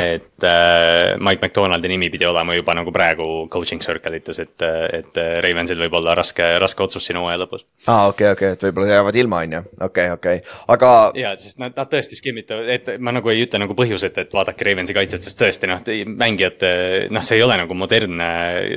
et 0.01 0.47
äh, 0.47 1.17
Mike 1.19 1.43
McDonaldi 1.43 1.89
nimi 1.91 2.11
pidi 2.13 2.27
olema 2.29 2.55
juba 2.55 2.75
nagu 2.79 2.93
praegu 2.95 3.27
coaching 3.53 3.83
circle 3.83 4.17
ites, 4.17 4.39
et, 4.43 4.65
et 4.97 5.19
Ravensil 5.45 5.81
võib 5.83 5.97
olla 5.99 6.15
raske, 6.19 6.47
raske 6.63 6.85
otsus 6.85 7.05
siin 7.07 7.19
hooaja 7.21 7.41
lõpus. 7.43 7.65
aa, 7.91 8.09
okei, 8.13 8.31
okei, 8.37 8.55
et 8.55 8.65
võib-olla 8.69 8.95
jäävad 8.95 9.19
ilma, 9.21 9.43
on 9.47 9.57
ju, 9.57 9.63
okei, 9.89 10.07
okei, 10.15 10.41
aga 10.77 10.93
ja, 11.19 11.35
sest 11.41 11.59
nad, 11.63 11.75
nad 11.77 11.91
tõesti 11.91 12.19
skeemitavad, 12.19 12.71
et 12.71 12.93
ma 13.03 13.15
nagu 13.17 13.33
ei 13.33 13.43
ütle 13.45 13.61
nagu 13.63 13.77
põhjused, 13.79 14.23
et 14.23 14.35
vaadake 14.35 14.69
Ravensi 14.71 14.97
kaitset, 14.97 15.27
sest 15.27 15.41
tõesti 15.43 15.71
noh, 15.71 15.83
mängijate 16.23 16.73
noh, 17.11 17.25
see 17.25 17.41
ei 17.41 17.45
ole 17.47 17.59
nagu 17.61 17.77
modernne 17.77 18.31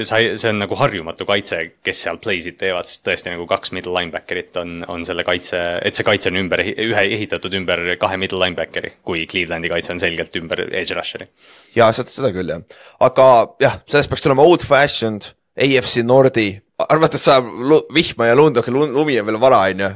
sa, 0.08 0.20
see 0.40 0.50
on 0.52 0.62
nagu 0.62 0.78
harjumatu 0.80 1.28
kaitse, 1.30 1.60
kes 1.86 2.04
seal 2.06 2.20
play'sid 2.24 2.58
teevad, 2.62 2.90
sest 2.90 3.06
tõesti 3.08 3.34
nagu 3.34 3.48
kaks 3.50 3.74
middle 3.76 3.94
linebacker'it 3.98 4.58
on, 4.62 4.76
on 4.92 5.06
selle 5.08 5.26
kaitse, 5.28 5.62
et 5.84 5.98
see 5.98 6.08
kaitse 6.08 6.32
on 6.32 6.42
ümber, 6.44 6.64
ühe 6.64 7.06
ehitatud 7.18 7.54
ümber 7.60 7.86
kahe 8.02 8.20
middle 8.22 8.42
linebackeri, 8.44 8.96
kui 9.06 9.28
Clevelandi 9.30 9.72
kaitse 9.72 9.96
on 9.96 10.04
selgelt 10.04 10.36
ümber 10.40 10.66
edge 10.70 10.98
rusher'i. 10.98 11.30
ja 11.78 11.92
seda, 11.96 12.12
seda 12.14 12.34
küll 12.36 12.54
jah, 12.56 12.66
aga 13.04 13.30
jah, 13.64 13.80
sellest 13.90 14.12
peaks 14.14 14.26
tulema 14.26 14.46
old 14.46 14.66
fashioned 14.68 15.34
AFC 15.54 16.02
Nordi 16.02 16.50
arvates 16.90 17.22
sajab 17.24 17.50
vihma 17.94 18.28
ja 18.30 18.38
lund, 18.38 18.58
okei 18.58 18.74
lumi 18.74 19.20
on 19.22 19.28
veel 19.28 19.40
vara, 19.42 19.62
on 19.70 19.84
ju, 19.84 19.90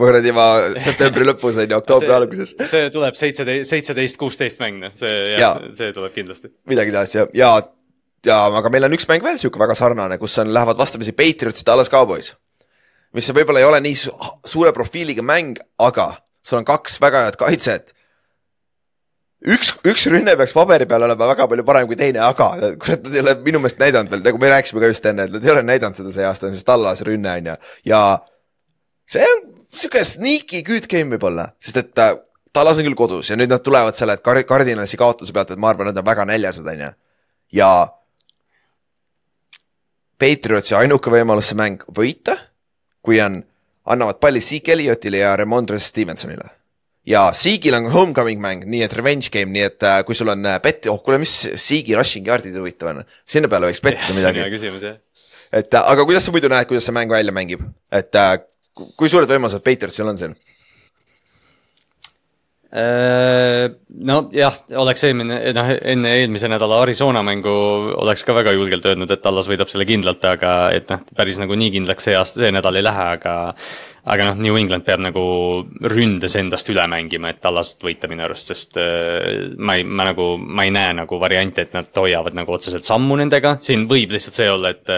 kuradi 0.00 0.32
juba 0.32 0.46
septembri 0.82 1.26
lõpus 1.28 1.60
on 1.60 1.70
ju, 1.70 1.78
oktoobri 1.78 2.14
alguses. 2.16 2.54
see 2.70 2.90
tuleb 2.94 3.18
seitseteist, 3.18 3.70
seitseteist, 3.70 4.18
kuusteist 4.20 4.62
mäng, 4.62 4.80
noh, 4.82 4.94
see 4.98 5.36
jah 5.38 5.62
see 5.74 5.92
tuleb 5.94 6.14
kindlasti. 6.16 6.50
midagi 6.70 6.94
taolist 6.94 7.18
ja, 7.18 7.26
ja, 7.38 7.52
ja 8.26 8.38
aga 8.60 8.70
meil 8.72 8.88
on 8.88 8.96
üks 8.96 9.08
mäng 9.10 9.24
veel 9.24 9.38
sihuke 9.40 9.60
väga 9.60 9.76
sarnane, 9.78 10.18
kus 10.18 10.38
on, 10.42 10.52
lähevad 10.54 10.78
vastamisi 10.78 11.12
Patriots 11.12 11.64
ja 11.64 11.72
Dallas 11.72 11.90
Cowboys. 11.92 12.34
mis 13.14 13.30
võib-olla 13.30 13.60
ei 13.62 13.68
ole 13.68 13.80
nii 13.80 13.98
su 13.98 14.14
suure 14.44 14.72
profiiliga 14.72 15.22
mäng, 15.22 15.60
aga 15.78 16.12
sul 16.42 16.58
on 16.58 16.64
kaks 16.68 17.00
väga 17.00 17.26
head 17.28 17.38
kaitset 17.40 17.94
üks, 19.44 19.72
üks 19.84 20.06
rünne 20.10 20.34
peaks 20.38 20.54
paberi 20.56 20.86
peal 20.88 21.04
olema 21.06 21.28
väga 21.30 21.46
palju 21.50 21.64
parem 21.68 21.88
kui 21.88 21.98
teine, 22.00 22.20
aga 22.24 22.50
kurat, 22.80 23.02
nad 23.04 23.16
ei 23.16 23.22
ole 23.24 23.34
minu 23.46 23.60
meelest 23.62 23.80
näidanud 23.82 24.12
veel, 24.12 24.22
nagu 24.24 24.40
me 24.40 24.52
rääkisime 24.52 24.82
ka 24.82 24.92
just 24.92 25.08
enne, 25.10 25.26
et 25.26 25.34
nad 25.36 25.44
ei 25.44 25.52
ole 25.52 25.64
näidanud 25.66 25.98
seda 25.98 26.12
see 26.14 26.28
aasta, 26.28 26.48
on 26.48 26.56
siis 26.56 26.66
Tallase 26.68 27.06
rünne 27.08 27.32
on 27.40 27.50
ju, 27.52 27.56
ja 27.92 28.02
see 29.10 29.26
on 29.28 29.42
sihuke 29.74 30.04
sneaky 30.08 30.62
good 30.66 30.88
game 30.90 31.12
võib-olla, 31.14 31.50
sest 31.62 31.82
et 31.82 32.02
äh, 32.02 32.14
Tallas 32.54 32.78
on 32.78 32.86
küll 32.86 32.96
kodus 32.98 33.32
ja 33.32 33.36
nüüd 33.38 33.50
nad 33.50 33.64
tulevad 33.66 33.96
selle 33.98 34.14
kar-, 34.22 34.44
kardinalisi 34.46 34.98
kaotuse 35.00 35.34
pealt, 35.34 35.50
et 35.50 35.60
ma 35.60 35.72
arvan, 35.72 35.90
nad 35.90 35.98
on 35.98 36.06
väga 36.06 36.26
näljased, 36.30 36.66
on 36.70 36.84
ju. 36.86 36.90
ja 37.58 37.70
Patriotsi 40.18 40.76
ainuke 40.78 41.10
võimalus 41.10 41.50
see 41.50 41.58
mäng 41.58 41.84
võita, 41.94 42.36
kui 43.04 43.20
on, 43.22 43.40
annavad 43.90 44.20
palli 44.22 44.42
Zeke 44.44 44.72
Elliottile 44.72 45.24
ja 45.24 45.34
Remondre 45.36 45.78
Stevensonile 45.82 46.52
ja 47.06 47.24
Siegil 47.36 47.76
on 47.76 47.90
homecoming 47.92 48.40
mäng, 48.40 48.64
nii 48.68 48.82
et 48.86 48.94
revenge 48.96 49.30
game, 49.32 49.52
nii 49.52 49.66
et 49.66 49.84
äh, 49.84 50.00
kui 50.08 50.16
sul 50.16 50.32
on 50.32 50.46
äh, 50.48 50.60
bet, 50.64 50.88
oh 50.92 51.02
kuule, 51.04 51.20
mis 51.22 51.34
Siegi 51.60 51.96
rushing 51.96 52.28
yard'id 52.28 52.56
huvitav 52.56 52.94
on, 52.94 53.02
sinna 53.28 53.50
peale 53.52 53.68
võiks 53.70 53.82
bettida 53.84 54.16
midagi. 54.16 54.40
et 55.52 55.76
äh, 55.76 55.90
aga 55.92 56.06
kuidas 56.08 56.24
sa 56.26 56.34
muidu 56.34 56.50
näed, 56.52 56.68
kuidas 56.70 56.88
see 56.88 56.96
mäng 56.96 57.12
välja 57.12 57.34
mängib, 57.36 57.64
et 57.92 58.20
äh, 58.20 58.38
kui 58.74 59.12
suured 59.12 59.30
võimalused 59.30 59.64
Patriotsil 59.64 60.08
on 60.08 60.20
siin? 60.20 60.36
Äh, 62.74 63.68
nojah, 64.02 64.56
oleks 64.82 65.04
eelmine, 65.06 65.36
noh 65.54 65.68
enne 65.78 66.10
eelmise 66.18 66.48
nädala 66.50 66.80
Arizona 66.82 67.20
mängu 67.22 67.52
oleks 68.02 68.24
ka 68.26 68.34
väga 68.34 68.50
julgelt 68.56 68.88
öelnud, 68.90 69.12
et 69.14 69.22
Tallas 69.22 69.46
võidab 69.46 69.70
selle 69.70 69.86
kindlalt, 69.86 70.26
aga 70.26 70.54
et 70.74 70.90
noh, 70.90 71.04
päris 71.14 71.38
nagu 71.38 71.54
nii 71.54 71.70
kindlaks 71.76 72.08
see 72.08 72.16
aasta, 72.18 72.42
see 72.42 72.50
nädal 72.50 72.74
ei 72.80 72.82
lähe, 72.82 73.04
aga 73.20 73.34
aga 74.04 74.28
noh, 74.28 74.40
New 74.44 74.56
England 74.60 74.84
peab 74.84 75.00
nagu 75.00 75.22
ründes 75.88 76.34
endast 76.36 76.68
üle 76.72 76.84
mängima, 76.90 77.30
et 77.32 77.40
Tallasest 77.44 77.84
võita 77.86 78.08
minu 78.10 78.26
arust, 78.26 78.50
sest 78.52 78.78
äh, 78.80 79.54
ma 79.56 79.78
ei, 79.78 79.84
ma 79.84 80.04
nagu, 80.10 80.34
ma 80.38 80.66
ei 80.66 80.72
näe 80.74 80.92
nagu 80.98 81.18
varianti, 81.20 81.64
et 81.64 81.76
nad 81.76 81.88
hoiavad 82.04 82.36
nagu 82.36 82.52
otseselt 82.52 82.84
sammu 82.84 83.16
nendega, 83.20 83.56
siin 83.64 83.86
võib 83.90 84.12
lihtsalt 84.14 84.40
see 84.40 84.50
olla, 84.50 84.74
et 84.74 84.92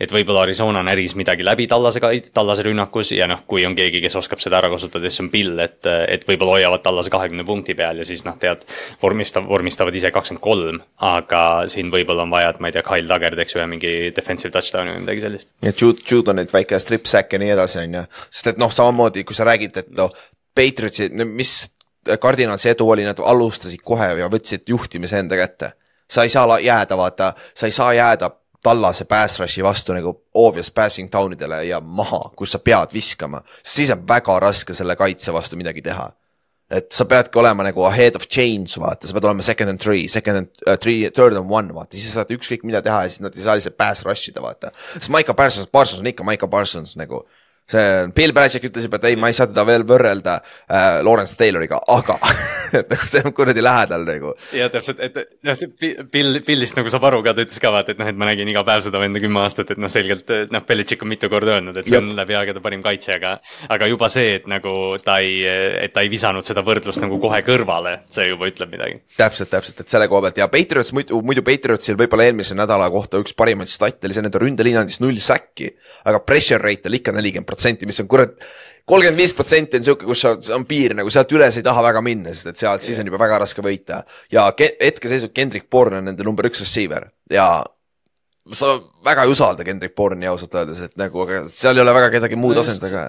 et 0.00 0.12
võib-olla 0.12 0.46
Arizona 0.46 0.80
näris 0.86 1.14
midagi 1.18 1.44
läbi 1.44 1.66
Tallase, 1.68 2.00
Tallase 2.34 2.64
rünnakus 2.66 3.12
ja 3.16 3.28
noh, 3.28 3.42
kui 3.48 3.64
on 3.68 3.76
keegi, 3.76 4.00
kes 4.04 4.16
oskab 4.18 4.40
seda 4.42 4.60
ära 4.60 4.70
kasutada, 4.72 5.10
siis 5.10 5.24
on 5.24 5.30
Bill, 5.32 5.58
et, 5.62 5.84
et 5.84 6.24
võib-olla 6.28 6.56
hoiavad 6.56 6.84
Tallase 6.84 7.12
kahekümne 7.12 7.44
punkti 7.46 7.76
peal 7.76 8.00
ja 8.00 8.06
siis 8.08 8.24
noh, 8.26 8.38
tead, 8.40 8.64
vormistav, 9.02 9.44
vormistavad 9.50 9.96
ise 9.96 10.12
kakskümmend 10.14 10.44
kolm, 10.44 10.80
aga 11.04 11.42
siin 11.72 11.92
võib-olla 11.92 12.24
on 12.24 12.32
vaja, 12.32 12.54
et 12.54 12.62
ma 12.62 12.70
ei 12.70 12.76
tea, 12.76 12.84
Kyle 12.86 13.08
Duggar 13.10 13.36
teeks 13.36 13.58
ühe 13.58 13.68
mingi 13.70 13.94
defensive 14.16 14.54
touchdown'i 14.56 14.96
või 14.96 15.04
midagi 15.04 15.26
sellist. 15.26 15.54
ja 15.64 15.72
Jude, 15.76 16.04
Jude 16.08 16.32
on 16.32 16.40
nüüd 16.40 16.52
väike 16.54 16.80
strip 16.82 17.08
sack 17.10 17.36
ja 17.36 17.42
nii 17.42 17.52
edasi, 17.56 17.82
on 17.84 18.00
ju, 18.00 18.04
sest 18.28 18.45
sest 18.46 18.54
et 18.54 18.62
noh, 18.62 18.72
samamoodi 18.72 19.24
kui 19.26 19.36
sa 19.36 19.46
räägid, 19.48 19.76
et 19.82 19.90
noh, 19.96 20.12
Patriotsi, 20.56 21.10
mis 21.26 21.52
kardinaalse 22.20 22.70
edu 22.72 22.88
oli, 22.90 23.04
nad 23.04 23.18
alustasid 23.18 23.82
kohe 23.84 24.12
ja 24.20 24.30
võtsid 24.32 24.68
juhtimise 24.70 25.18
enda 25.18 25.36
kätte. 25.36 25.72
sa 26.08 26.22
ei 26.22 26.28
saa 26.30 26.58
jääda, 26.62 26.96
vaata, 26.96 27.32
sa 27.54 27.66
ei 27.66 27.72
saa 27.74 27.92
jääda 27.92 28.30
tallase 28.62 29.04
pass 29.04 29.40
rush'i 29.40 29.62
vastu 29.62 29.94
nagu 29.94 30.12
obvious 30.34 30.70
passing 30.70 31.10
down 31.12 31.32
idele 31.32 31.64
ja 31.64 31.80
maha, 31.80 32.30
kus 32.36 32.52
sa 32.54 32.58
pead 32.58 32.94
viskama, 32.94 33.42
siis 33.62 33.90
on 33.90 34.06
väga 34.08 34.38
raske 34.40 34.74
selle 34.74 34.96
kaitse 34.96 35.32
vastu 35.34 35.58
midagi 35.58 35.82
teha 35.82 36.06
et 36.70 36.88
sa 36.94 37.06
peadki 37.06 37.38
olema 37.38 37.62
nagu 37.62 37.84
ahead 37.86 38.16
of 38.18 38.26
change, 38.26 38.74
vaata, 38.82 39.06
sa 39.06 39.14
pead 39.14 39.26
olema 39.28 39.44
second 39.46 39.70
and 39.70 39.82
three, 39.82 40.06
second 40.10 40.40
and 40.40 40.64
uh, 40.66 40.74
three, 40.76 41.06
third 41.14 41.36
and 41.38 41.50
one, 41.50 41.70
vaata, 41.74 41.94
siis 41.94 42.10
sa 42.10 42.22
saad 42.22 42.32
ükskõik 42.34 42.66
mida 42.66 42.82
teha 42.82 43.04
ja 43.04 43.12
siis 43.12 43.22
nad 43.22 43.36
ei 43.38 43.44
saa 43.46 43.54
lihtsalt 43.58 43.76
pass 43.78 44.02
rush 44.06 44.32
ida, 44.32 44.42
vaata. 44.42 44.72
sest 44.96 45.12
Maiko 45.14 45.34
Parsons, 45.38 45.70
Parsons 45.70 46.02
on 46.02 46.10
ikka 46.10 46.26
Maiko 46.26 46.50
Parsons 46.50 46.96
nagu 46.98 47.22
see 47.70 47.86
on, 48.04 48.12
Bill 48.14 48.34
Belichik 48.36 48.68
ütles 48.68 48.86
juba, 48.86 49.00
et 49.00 49.08
ei, 49.10 49.16
ma 49.18 49.30
ei 49.30 49.36
saa 49.36 49.48
teda 49.50 49.64
veel 49.66 49.82
võrrelda 49.86 50.36
äh, 50.38 51.00
Lawrence 51.06 51.34
Tayloriga, 51.38 51.80
aga 51.90 52.16
et 52.78 52.92
nagu 52.92 53.08
see 53.10 53.22
on 53.26 53.34
kuradi 53.34 53.64
lähedal 53.64 54.06
nagu. 54.06 54.34
ja 54.54 54.68
täpselt, 54.72 55.00
et 55.02 55.18
noh, 55.46 55.64
Bill, 56.12 56.40
Billist 56.46 56.78
nagu 56.78 56.92
saab 56.92 57.08
aru 57.10 57.22
ka, 57.26 57.34
ta 57.34 57.42
ütles 57.46 57.62
ka 57.62 57.72
vaata, 57.74 57.94
et 57.94 58.02
noh, 58.02 58.10
et 58.10 58.18
ma 58.18 58.28
nägin 58.30 58.50
iga 58.52 58.62
päev 58.66 58.84
seda 58.86 59.00
venda 59.02 59.22
kümme 59.22 59.42
aastat, 59.42 59.72
et 59.74 59.82
noh, 59.82 59.90
selgelt 59.92 60.30
noh, 60.52 60.64
Belichik 60.68 61.02
on 61.02 61.10
mitu 61.10 61.30
korda 61.32 61.56
öelnud, 61.56 61.80
et 61.80 61.90
see 61.90 61.98
on 61.98 62.12
läbi 62.18 62.38
aegade 62.38 62.62
parim 62.62 62.84
kaitse, 62.84 63.16
aga. 63.18 63.36
aga 63.72 63.90
juba 63.90 64.10
see, 64.12 64.36
et 64.38 64.46
nagu 64.50 64.76
ta 65.02 65.18
ei, 65.24 65.42
et 65.46 65.94
ta 65.94 66.06
ei 66.06 66.12
visanud 66.12 66.46
seda 66.46 66.62
võrdlust 66.66 67.02
nagu 67.02 67.18
kohe 67.22 67.42
kõrvale, 67.46 67.98
see 68.10 68.28
juba 68.30 68.50
ütleb 68.50 68.72
midagi. 68.76 69.00
täpselt, 69.18 69.50
täpselt, 69.50 69.82
et 69.82 69.90
selle 69.90 70.06
koha 70.12 70.28
pealt 70.28 70.40
ja 70.42 70.50
Patriots 70.52 70.94
muidu, 70.96 71.18
muidu 71.26 71.42
Patriotsil 71.46 71.98
võib-olla 71.98 72.28
eelmise 72.30 72.54
nädala 72.58 72.86
kohta 72.94 73.18
üks 73.22 73.34
parimaid 73.36 73.70
statte 73.70 74.06
oli 74.06 74.14
see, 74.14 74.24
nende 74.26 74.40
ründeliin 74.42 74.78
andis 74.82 75.00
null 75.02 75.18
säkki, 75.22 75.72
aga 76.06 76.22
pressure 76.26 76.62
rate 76.62 76.90
oli 76.90 77.02
ikka 77.02 77.14
nelikümmend 77.16 77.48
protsenti, 77.56 77.88
mis 77.88 78.00
on 78.04 78.08
kurat, 78.10 78.36
kolmkümmend 78.86 79.18
viis 79.18 79.34
protsenti 79.34 79.80
on 79.80 79.86
sihuke, 79.86 80.06
kus 80.06 80.22
sa, 80.22 80.34
on 80.54 80.66
piir 80.68 80.94
nagu 80.98 81.10
sealt 81.12 81.32
üles 81.34 81.56
ei 81.58 81.64
taha 81.66 81.82
väga 81.88 82.02
minna, 82.04 82.34
sest 82.34 82.52
et 82.52 82.60
sealt 82.60 82.84
siis 82.84 83.00
on 83.02 83.08
juba 83.08 83.20
väga 83.24 83.40
raske 83.42 83.64
võita. 83.64 84.02
ja 84.32 84.46
hetkeseisuga 84.60 85.34
Kendrick 85.34 85.70
Bourne 85.70 86.02
on 86.02 86.10
nende 86.12 86.26
number 86.26 86.46
üks 86.50 86.62
receiver. 86.62 87.08
Ja 87.32 87.64
sa 88.54 88.76
väga 89.06 89.24
ei 89.26 89.32
usalda 89.32 89.66
Kendrick 89.66 89.96
Bourne'i 89.96 90.28
ausalt 90.30 90.54
öeldes, 90.54 90.84
et 90.86 90.94
nagu, 91.00 91.24
aga 91.26 91.46
seal 91.50 91.76
ei 91.76 91.82
ole 91.82 91.94
väga 91.96 92.12
kedagi 92.14 92.38
muud 92.38 92.60
asendada 92.62 92.92
ka 92.92 93.06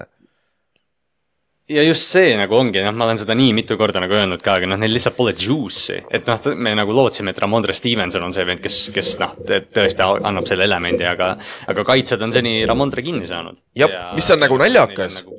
ja 1.68 1.84
just 1.84 2.08
see 2.08 2.32
nagu 2.38 2.56
ongi, 2.56 2.80
noh, 2.84 2.94
ma 2.96 3.06
olen 3.08 3.20
seda 3.20 3.36
nii 3.38 3.52
mitu 3.56 3.76
korda 3.80 4.00
nagu 4.02 4.16
öelnud 4.16 4.42
ka, 4.44 4.56
aga 4.58 4.70
noh, 4.70 4.80
neil 4.80 4.94
lihtsalt 4.94 5.16
pole 5.18 5.34
juice'i. 5.36 6.00
et 6.14 6.28
noh, 6.28 6.50
me 6.56 6.74
nagu 6.78 6.96
lootsime, 6.96 7.34
et 7.34 7.40
Ramondre 7.44 7.76
Stevenson 7.76 8.24
on 8.24 8.34
see 8.34 8.46
vend, 8.48 8.62
kes, 8.64 8.80
kes 8.94 9.14
noh, 9.22 9.36
tõesti 9.44 10.04
annab 10.04 10.48
selle 10.48 10.68
elemendi, 10.68 11.06
aga, 11.08 11.34
aga 11.68 11.86
kaitsjad 11.92 12.24
on 12.24 12.34
seni 12.34 12.60
Ramondre 12.68 13.04
kinni 13.04 13.28
saanud. 13.28 13.60
jah 13.78 13.92
ja,, 13.92 14.04
mis 14.16 14.30
on 14.34 14.44
nagu 14.44 14.60
naljakas 14.60 15.22
nagu 15.22 15.38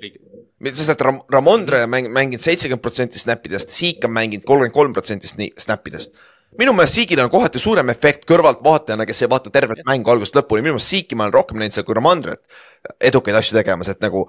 sest 0.67 0.91
et 0.91 1.01
Ram-, 1.01 1.21
Ramondre 1.31 1.83
on 1.85 1.93
mäng-, 1.93 2.09
mänginud 2.11 2.43
seitsekümmend 2.43 2.83
protsenti 2.83 3.19
snapidest, 3.21 3.71
Siik 3.71 4.03
on 4.05 4.11
mänginud 4.11 4.45
kolmkümmend 4.45 4.75
kolm 4.75 4.93
protsenti 4.93 5.29
snapidest. 5.57 6.13
minu 6.59 6.73
meelest 6.73 6.97
Siigil 6.97 7.19
on 7.23 7.29
kohati 7.29 7.59
suurem 7.61 7.89
efekt 7.93 8.25
kõrvaltvaatajana, 8.27 9.05
kes 9.05 9.21
ei 9.23 9.29
vaata 9.29 9.51
tervet 9.53 9.83
mängu 9.87 10.11
algusest 10.11 10.35
lõpuni, 10.35 10.65
minu 10.65 10.75
meelest 10.75 10.91
Siiki 10.91 11.15
ma 11.15 11.27
olen 11.27 11.33
rohkem 11.33 11.61
näinud 11.61 11.77
seal 11.77 11.85
kui 11.87 11.95
Ramondret 11.95 12.41
edukaid 12.99 13.37
asju 13.37 13.57
tegemas, 13.57 13.91
et 13.91 14.01
nagu 14.03 14.25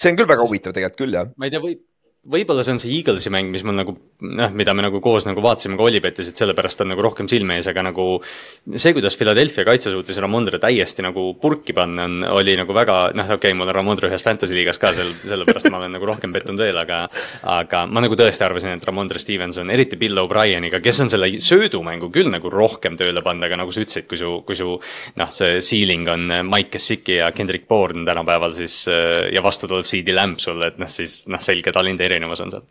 see 0.00 0.12
on 0.12 0.18
küll 0.20 0.30
väga 0.30 0.46
huvitav 0.46 0.76
tegelikult 0.76 1.02
küll, 1.02 1.16
jah. 1.18 1.30
ma 1.36 1.48
ei 1.48 1.54
tea, 1.54 1.62
võib, 1.64 1.82
võib-olla 2.28 2.60
see 2.60 2.74
on 2.74 2.80
see 2.82 2.92
Eaglesi 2.98 3.30
mäng, 3.32 3.48
mis 3.48 3.62
mul 3.64 3.78
nagu 3.78 3.94
noh, 3.96 4.50
mida 4.52 4.74
me 4.76 4.82
nagu 4.84 4.98
koos 5.00 5.24
nagu 5.24 5.40
vaatasime 5.40 5.78
ka 5.78 5.86
Olipetis, 5.86 6.28
et 6.28 6.40
sellepärast 6.40 6.82
on 6.84 6.90
nagu 6.92 7.00
rohkem 7.00 7.28
silme 7.30 7.56
ees, 7.56 7.68
aga 7.70 7.86
nagu 7.86 8.04
see, 8.20 8.92
kuidas 8.92 9.16
Philadelphia 9.16 9.64
kaitse 9.64 9.88
suutis 9.94 10.18
Ramondre 10.20 10.60
täiesti 10.60 11.00
nagu 11.06 11.30
purki 11.40 11.72
panna, 11.76 12.04
on, 12.04 12.18
oli 12.36 12.58
nagu 12.60 12.76
väga 12.76 12.98
noh, 13.16 13.24
okei 13.24 13.38
okay,, 13.38 13.56
mul 13.56 13.72
on 13.72 13.76
Ramondre 13.78 14.10
ühes 14.10 14.24
fantasy 14.26 14.52
liigas 14.52 14.76
ka 14.82 14.90
seal, 14.96 15.14
sellepärast 15.22 15.70
ma 15.72 15.80
olen 15.80 15.96
nagu 15.96 16.10
rohkem 16.10 16.34
pettunud 16.34 16.60
veel, 16.60 16.76
aga 16.82 17.06
aga 17.54 17.86
ma 17.88 18.04
nagu 18.04 18.18
tõesti 18.20 18.44
arvasin, 18.44 18.74
et 18.76 18.84
Ramondre 18.84 19.22
Stevenson, 19.22 19.72
eriti 19.72 19.96
Bill 20.00 20.20
O'Brieniga, 20.20 20.82
kes 20.84 21.00
on 21.06 21.12
selle 21.14 21.32
söödumängu 21.40 22.12
küll 22.12 22.28
nagu 22.28 22.52
rohkem 22.52 23.00
tööle 23.00 23.24
pannud, 23.24 23.48
aga 23.48 23.62
nagu 23.62 23.72
sa 23.72 23.80
ütlesid, 23.86 24.04
kui 24.10 24.20
su, 24.20 24.34
kui 24.44 24.60
su 24.60 24.74
noh, 24.76 25.32
see 25.32 25.64
ceiling 25.64 26.12
on 26.12 26.28
Mike 26.50 26.76
Gesicki 26.76 27.16
ja 27.22 27.32
Kendrick 27.32 27.64
Bourne 27.64 28.04
tänapäeval, 28.04 28.52
siis 28.60 28.82
ja 28.84 29.40
vastu 29.40 29.72
tuleb 29.72 29.88
CD 29.88 30.12
Lamb 30.12 30.36
sulle, 30.42 30.68
et 30.68 30.78
noh, 30.82 30.92
siis 30.92 31.22
noh, 31.32 31.40
selge 31.40 31.72
talent 31.72 32.09
erinevus 32.10 32.42
on 32.44 32.52
seal. 32.54 32.64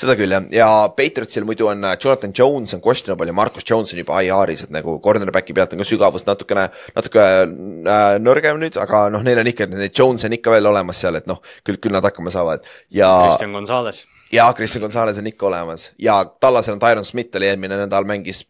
seda 0.00 0.16
küll 0.18 0.34
jah, 0.34 0.48
ja 0.54 0.68
Patriotsil 0.96 1.46
muidu 1.48 1.68
on 1.70 1.84
äh, 1.84 1.96
Jonathan 2.02 2.34
Jones 2.34 2.74
on 2.76 2.82
questionable 2.84 3.28
ja 3.30 3.36
Marcus 3.36 3.66
Jones 3.68 3.94
on 3.94 4.02
juba 4.02 4.20
IR-is, 4.24 4.66
et 4.66 4.74
nagu 4.74 4.98
cornerback'i 5.04 5.56
pealt 5.56 5.74
on 5.74 5.82
ka 5.82 5.88
sügavust 5.88 6.28
natukene, 6.28 6.68
natuke 6.96 7.24
äh, 7.24 8.10
nõrgem 8.22 8.60
nüüd, 8.62 8.78
aga 8.82 9.06
noh, 9.14 9.24
neil 9.26 9.42
on 9.42 9.52
ikka, 9.52 9.70
neid 9.72 9.94
Jones 9.94 10.26
on 10.28 10.36
ikka 10.38 10.54
veel 10.56 10.70
olemas 10.72 11.00
seal, 11.04 11.18
et 11.20 11.28
noh, 11.30 11.42
küll, 11.66 11.80
küll 11.82 11.94
nad 11.94 12.06
hakkama 12.06 12.34
saavad 12.34 12.66
ja. 12.94 13.10
Christian 13.28 13.56
Gonzalez. 13.56 14.04
ja 14.34 14.50
Christian 14.56 14.86
Gonzalez 14.86 15.18
on 15.20 15.30
ikka 15.30 15.50
olemas 15.50 15.90
ja 15.98 16.20
Tallasel 16.40 16.76
on 16.76 16.84
Tyron 16.84 17.06
Smith 17.08 17.36
oli 17.36 17.50
eelmine 17.50 17.84
nädal 17.84 18.08
mängis 18.08 18.44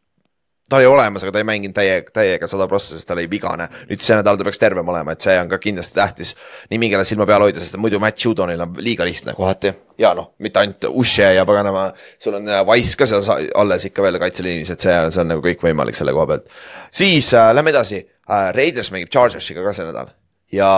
ta 0.68 0.76
oli 0.76 0.86
olemas, 0.86 1.22
aga 1.24 1.32
ta 1.32 1.40
ei 1.40 1.46
mänginud 1.48 1.74
täiega, 1.76 2.12
täiega 2.14 2.48
sada 2.50 2.66
prossa, 2.68 2.96
sest 2.96 3.08
ta 3.08 3.16
oli 3.16 3.26
vigane. 3.30 3.68
nüüd 3.88 4.04
see 4.04 4.16
nädal 4.18 4.38
ta 4.38 4.46
peaks 4.46 4.60
tervem 4.60 4.88
olema, 4.88 5.14
et 5.14 5.24
see 5.24 5.36
on 5.40 5.48
ka 5.48 5.58
kindlasti 5.62 5.96
tähtis 5.96 6.34
nimi, 6.70 6.90
kelle 6.92 7.04
silma 7.08 7.26
peal 7.28 7.46
hoida, 7.46 7.62
sest 7.62 7.78
muidu 7.80 8.00
Matt 8.02 8.24
Judonil 8.24 8.60
on 8.60 8.74
liiga 8.84 9.06
lihtne 9.08 9.34
kohati. 9.34 9.72
ja 9.98 10.12
noh, 10.14 10.32
mitte 10.38 10.60
ainult 10.60 10.84
Ushe 10.90 11.32
ja 11.34 11.46
paganama, 11.48 11.88
sul 12.18 12.36
on 12.38 12.48
äh, 12.48 12.64
Wise 12.68 12.96
ka 12.96 13.06
seal 13.08 13.48
alles 13.54 13.88
ikka 13.88 14.04
veel 14.04 14.20
kaitseliinis, 14.22 14.70
et 14.74 14.80
see, 14.80 14.96
see 15.10 15.24
on 15.24 15.32
nagu 15.34 15.44
kõik 15.44 15.64
võimalik 15.64 15.96
selle 15.98 16.12
koha 16.16 16.26
pealt. 16.34 16.52
siis 16.90 17.32
äh, 17.34 17.52
lähme 17.54 17.72
edasi 17.74 18.02
äh,, 18.04 18.50
Raiders 18.54 18.92
mängib 18.92 19.12
Chargersiga 19.14 19.64
ka 19.64 19.72
see 19.72 19.88
nädal 19.88 20.12
ja 20.52 20.70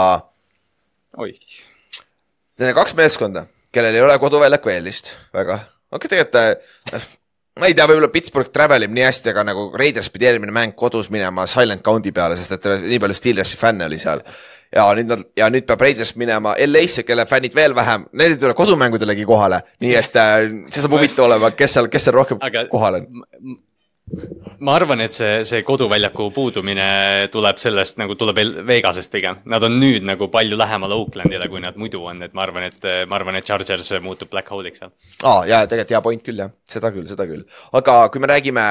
oih, 1.18 1.38
Need 2.60 2.74
on 2.74 2.76
kaks 2.76 2.92
meeskonda, 2.92 3.46
kellel 3.72 3.94
ei 3.96 4.02
ole 4.04 4.18
koduväljaku 4.20 4.68
eelist 4.68 5.14
väga, 5.32 5.54
aga 5.90 6.08
tegelikult 6.12 6.36
äh, 6.36 7.06
ma 7.60 7.68
ei 7.68 7.76
tea, 7.76 7.86
võib-olla 7.88 8.10
Pittsburgh 8.12 8.52
travel 8.54 8.86
ib 8.86 8.94
nii 8.96 9.04
hästi, 9.06 9.32
aga 9.34 9.44
nagu 9.50 9.66
Raiders 9.76 10.10
pidi 10.12 10.28
eelmine 10.30 10.54
mäng 10.54 10.76
kodus 10.78 11.10
minema 11.12 11.46
silent 11.50 11.84
count'i 11.86 12.12
peale, 12.16 12.38
sest 12.40 12.56
et 12.56 12.68
nii 12.86 13.00
palju 13.02 13.18
Steelersi 13.18 13.60
fänne 13.60 13.86
oli 13.88 14.00
seal. 14.00 14.24
ja 14.70 14.84
nüüd 14.94 15.08
nad 15.10 15.24
ja 15.36 15.48
nüüd 15.50 15.66
peab 15.66 15.80
Raiders 15.82 16.14
minema 16.20 16.54
LA-sse, 16.66 17.02
kelle 17.02 17.26
fännid 17.26 17.56
veel 17.58 17.74
vähem, 17.74 18.06
need 18.14 18.36
ei 18.36 18.38
tule 18.38 18.54
kodumängudellegi 18.54 19.24
kohale, 19.26 19.64
nii 19.82 19.96
et 19.98 20.16
äh, 20.20 20.44
see 20.70 20.84
saab 20.84 20.94
huvitav 20.94 21.26
olema, 21.26 21.50
kes 21.58 21.74
seal, 21.74 21.90
kes 21.90 22.06
seal 22.06 22.14
rohkem 22.14 22.38
aga 22.46 22.68
kohal 22.70 23.00
on. 23.00 23.08
Ma 24.60 24.74
arvan, 24.76 25.00
et 25.04 25.14
see, 25.14 25.44
see 25.48 25.62
koduväljaku 25.66 26.28
puudumine 26.34 26.86
tuleb 27.32 27.60
sellest 27.62 27.98
nagu 28.00 28.16
tuleb 28.18 28.40
Vegasest 28.66 29.12
pigem. 29.12 29.40
Nad 29.50 29.64
on 29.66 29.78
nüüd 29.80 30.06
nagu 30.08 30.28
palju 30.32 30.58
lähemal 30.58 30.96
Oaklandile, 30.96 31.48
kui 31.52 31.62
nad 31.62 31.78
muidu 31.80 32.02
on, 32.10 32.22
et 32.26 32.34
ma 32.36 32.44
arvan, 32.46 32.66
et 32.68 32.86
ma 33.08 33.18
arvan, 33.20 33.38
et 33.38 33.46
Chargers 33.46 33.92
muutub 34.04 34.30
black 34.32 34.50
hole'iks 34.52 34.82
seal. 34.82 34.92
aa 35.22 35.44
jaa, 35.48 35.66
tegelikult 35.70 35.96
hea 35.96 36.02
point 36.04 36.24
küll 36.26 36.42
jah, 36.42 36.52
seda 36.68 36.92
küll, 36.94 37.08
seda 37.10 37.28
küll, 37.30 37.46
aga 37.80 38.00
kui 38.12 38.22
me 38.22 38.32
räägime 38.32 38.66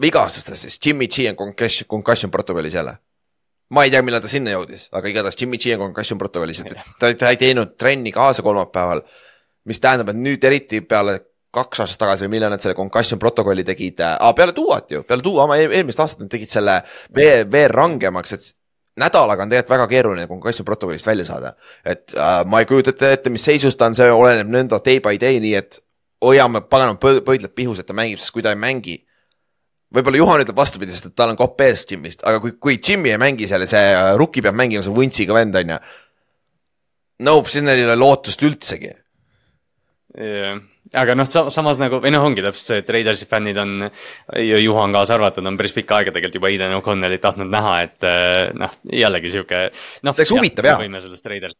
vigastustest, 0.00 0.62
siis 0.62 0.78
Jimmy 0.86 1.08
G 1.08 1.28
on 1.30 1.36
concussion, 1.36 1.88
concussion 1.88 2.30
protokollis 2.30 2.74
jälle. 2.74 2.96
ma 3.70 3.84
ei 3.84 3.90
tea, 3.90 4.02
millal 4.02 4.22
ta 4.22 4.28
sinna 4.28 4.52
jõudis, 4.54 4.88
aga 4.92 5.08
igatahes 5.08 5.38
Jimmy 5.40 5.58
G 5.58 5.74
on 5.74 5.88
concussion 5.88 6.18
protokollis, 6.18 6.60
et 6.60 6.74
ta, 6.98 7.12
ta 7.14 7.30
ei 7.30 7.36
teinud 7.40 7.76
trenni 7.78 8.12
kaasa 8.12 8.42
kolmapäeval. 8.42 9.02
mis 9.64 9.80
tähendab, 9.80 10.10
et 10.12 10.16
nüüd 10.16 10.44
eriti 10.44 10.80
peale 10.80 11.20
kaks 11.54 11.84
aastat 11.84 12.02
tagasi 12.02 12.26
või 12.26 12.36
millal 12.36 12.52
nad 12.54 12.62
selle 12.62 12.76
concussion 12.78 13.20
protokolli 13.22 13.64
tegid 13.66 14.02
äh,, 14.04 14.18
peale 14.36 14.54
Duat 14.56 14.92
ju, 14.94 15.04
peale 15.06 15.24
Dua 15.24 15.46
oma 15.46 15.56
eel- 15.60 15.72
eelmist 15.78 16.02
aastat 16.02 16.24
nad 16.24 16.32
tegid 16.32 16.50
selle 16.50 16.80
veel, 17.14 17.46
veel 17.50 17.70
rangemaks, 17.72 18.36
et 18.36 18.50
nädalaga 19.00 19.42
on 19.44 19.50
tegelikult 19.50 19.74
väga 19.74 19.86
keeruline 19.90 20.26
concussion 20.30 20.66
protokollist 20.66 21.06
välja 21.06 21.24
saada. 21.24 21.54
et 21.84 22.14
äh, 22.16 22.44
ma 22.46 22.60
ei 22.60 22.66
kujuta 22.66 22.94
ette, 22.94 23.12
ette, 23.12 23.30
mis 23.30 23.44
seisus 23.44 23.76
ta 23.76 23.88
on, 23.90 23.96
see 23.98 24.10
oleneb 24.10 24.50
nõnda 24.50 24.80
day 24.84 25.00
by 25.02 25.18
day, 25.20 25.40
nii 25.42 25.54
et 25.58 25.80
hoiame 26.24 26.62
paganama 26.70 26.98
pöidlad 26.98 27.52
pihus, 27.54 27.80
et 27.80 27.86
ta 27.86 27.96
mängib, 27.96 28.22
sest 28.22 28.32
kui 28.32 28.42
ta 28.42 28.54
ei 28.54 28.60
mängi. 28.60 28.98
võib-olla 29.94 30.18
Juhan 30.18 30.42
ütleb 30.42 30.56
vastupidi, 30.58 30.92
sest 30.92 31.10
et 31.10 31.14
tal 31.14 31.30
on 31.30 31.38
kopp 31.38 31.60
ees 31.62 31.84
Jimmist, 31.90 32.24
aga 32.26 32.40
kui, 32.42 32.56
kui 32.58 32.78
Jimmy 32.78 33.12
ei 33.12 33.18
mängi 33.20 33.46
seal 33.50 33.62
ja 33.62 33.70
see 33.70 33.92
äh, 33.94 34.14
rookie 34.18 34.42
peab 34.42 34.56
mängima, 34.58 34.82
see 34.82 34.94
vuntsiga 34.94 35.36
vend 35.36 35.58
on 35.60 35.74
ju. 35.74 35.80
Nope, 37.24 37.60
neil 37.62 37.78
ei 37.78 37.86
ole 37.86 37.98
lootust 37.98 38.42
üldsegi 38.42 38.90
aga 40.98 41.16
noh, 41.16 41.28
samas 41.28 41.78
nagu, 41.80 42.00
või 42.02 42.12
noh, 42.14 42.24
ongi 42.28 42.44
täpselt 42.44 42.70
see, 42.70 42.82
et 42.82 42.90
Raidersi 42.96 43.28
fännid 43.30 43.60
on, 43.60 43.86
ja 44.40 44.58
Juhan 44.60 44.94
kaasa 44.94 45.18
arvatud, 45.18 45.46
on 45.46 45.60
päris 45.60 45.74
pikka 45.76 46.00
aega 46.00 46.14
tegelikult 46.14 46.40
juba 46.40 46.50
Aiden 46.50 46.76
O'Connellit 46.78 47.22
tahtnud 47.24 47.50
näha, 47.52 47.78
et 47.86 48.08
eh, 48.08 48.50
noh, 48.58 48.76
jällegi 48.90 49.32
sihuke. 49.34 49.64
noh, 50.04 50.14
See 50.16 50.24
oleks 50.24 50.36
huvitav, 50.36 50.70
jah. 50.70 50.78
me 50.78 50.88
võime 50.88 51.02
sellest 51.04 51.26
Raider, 51.30 51.56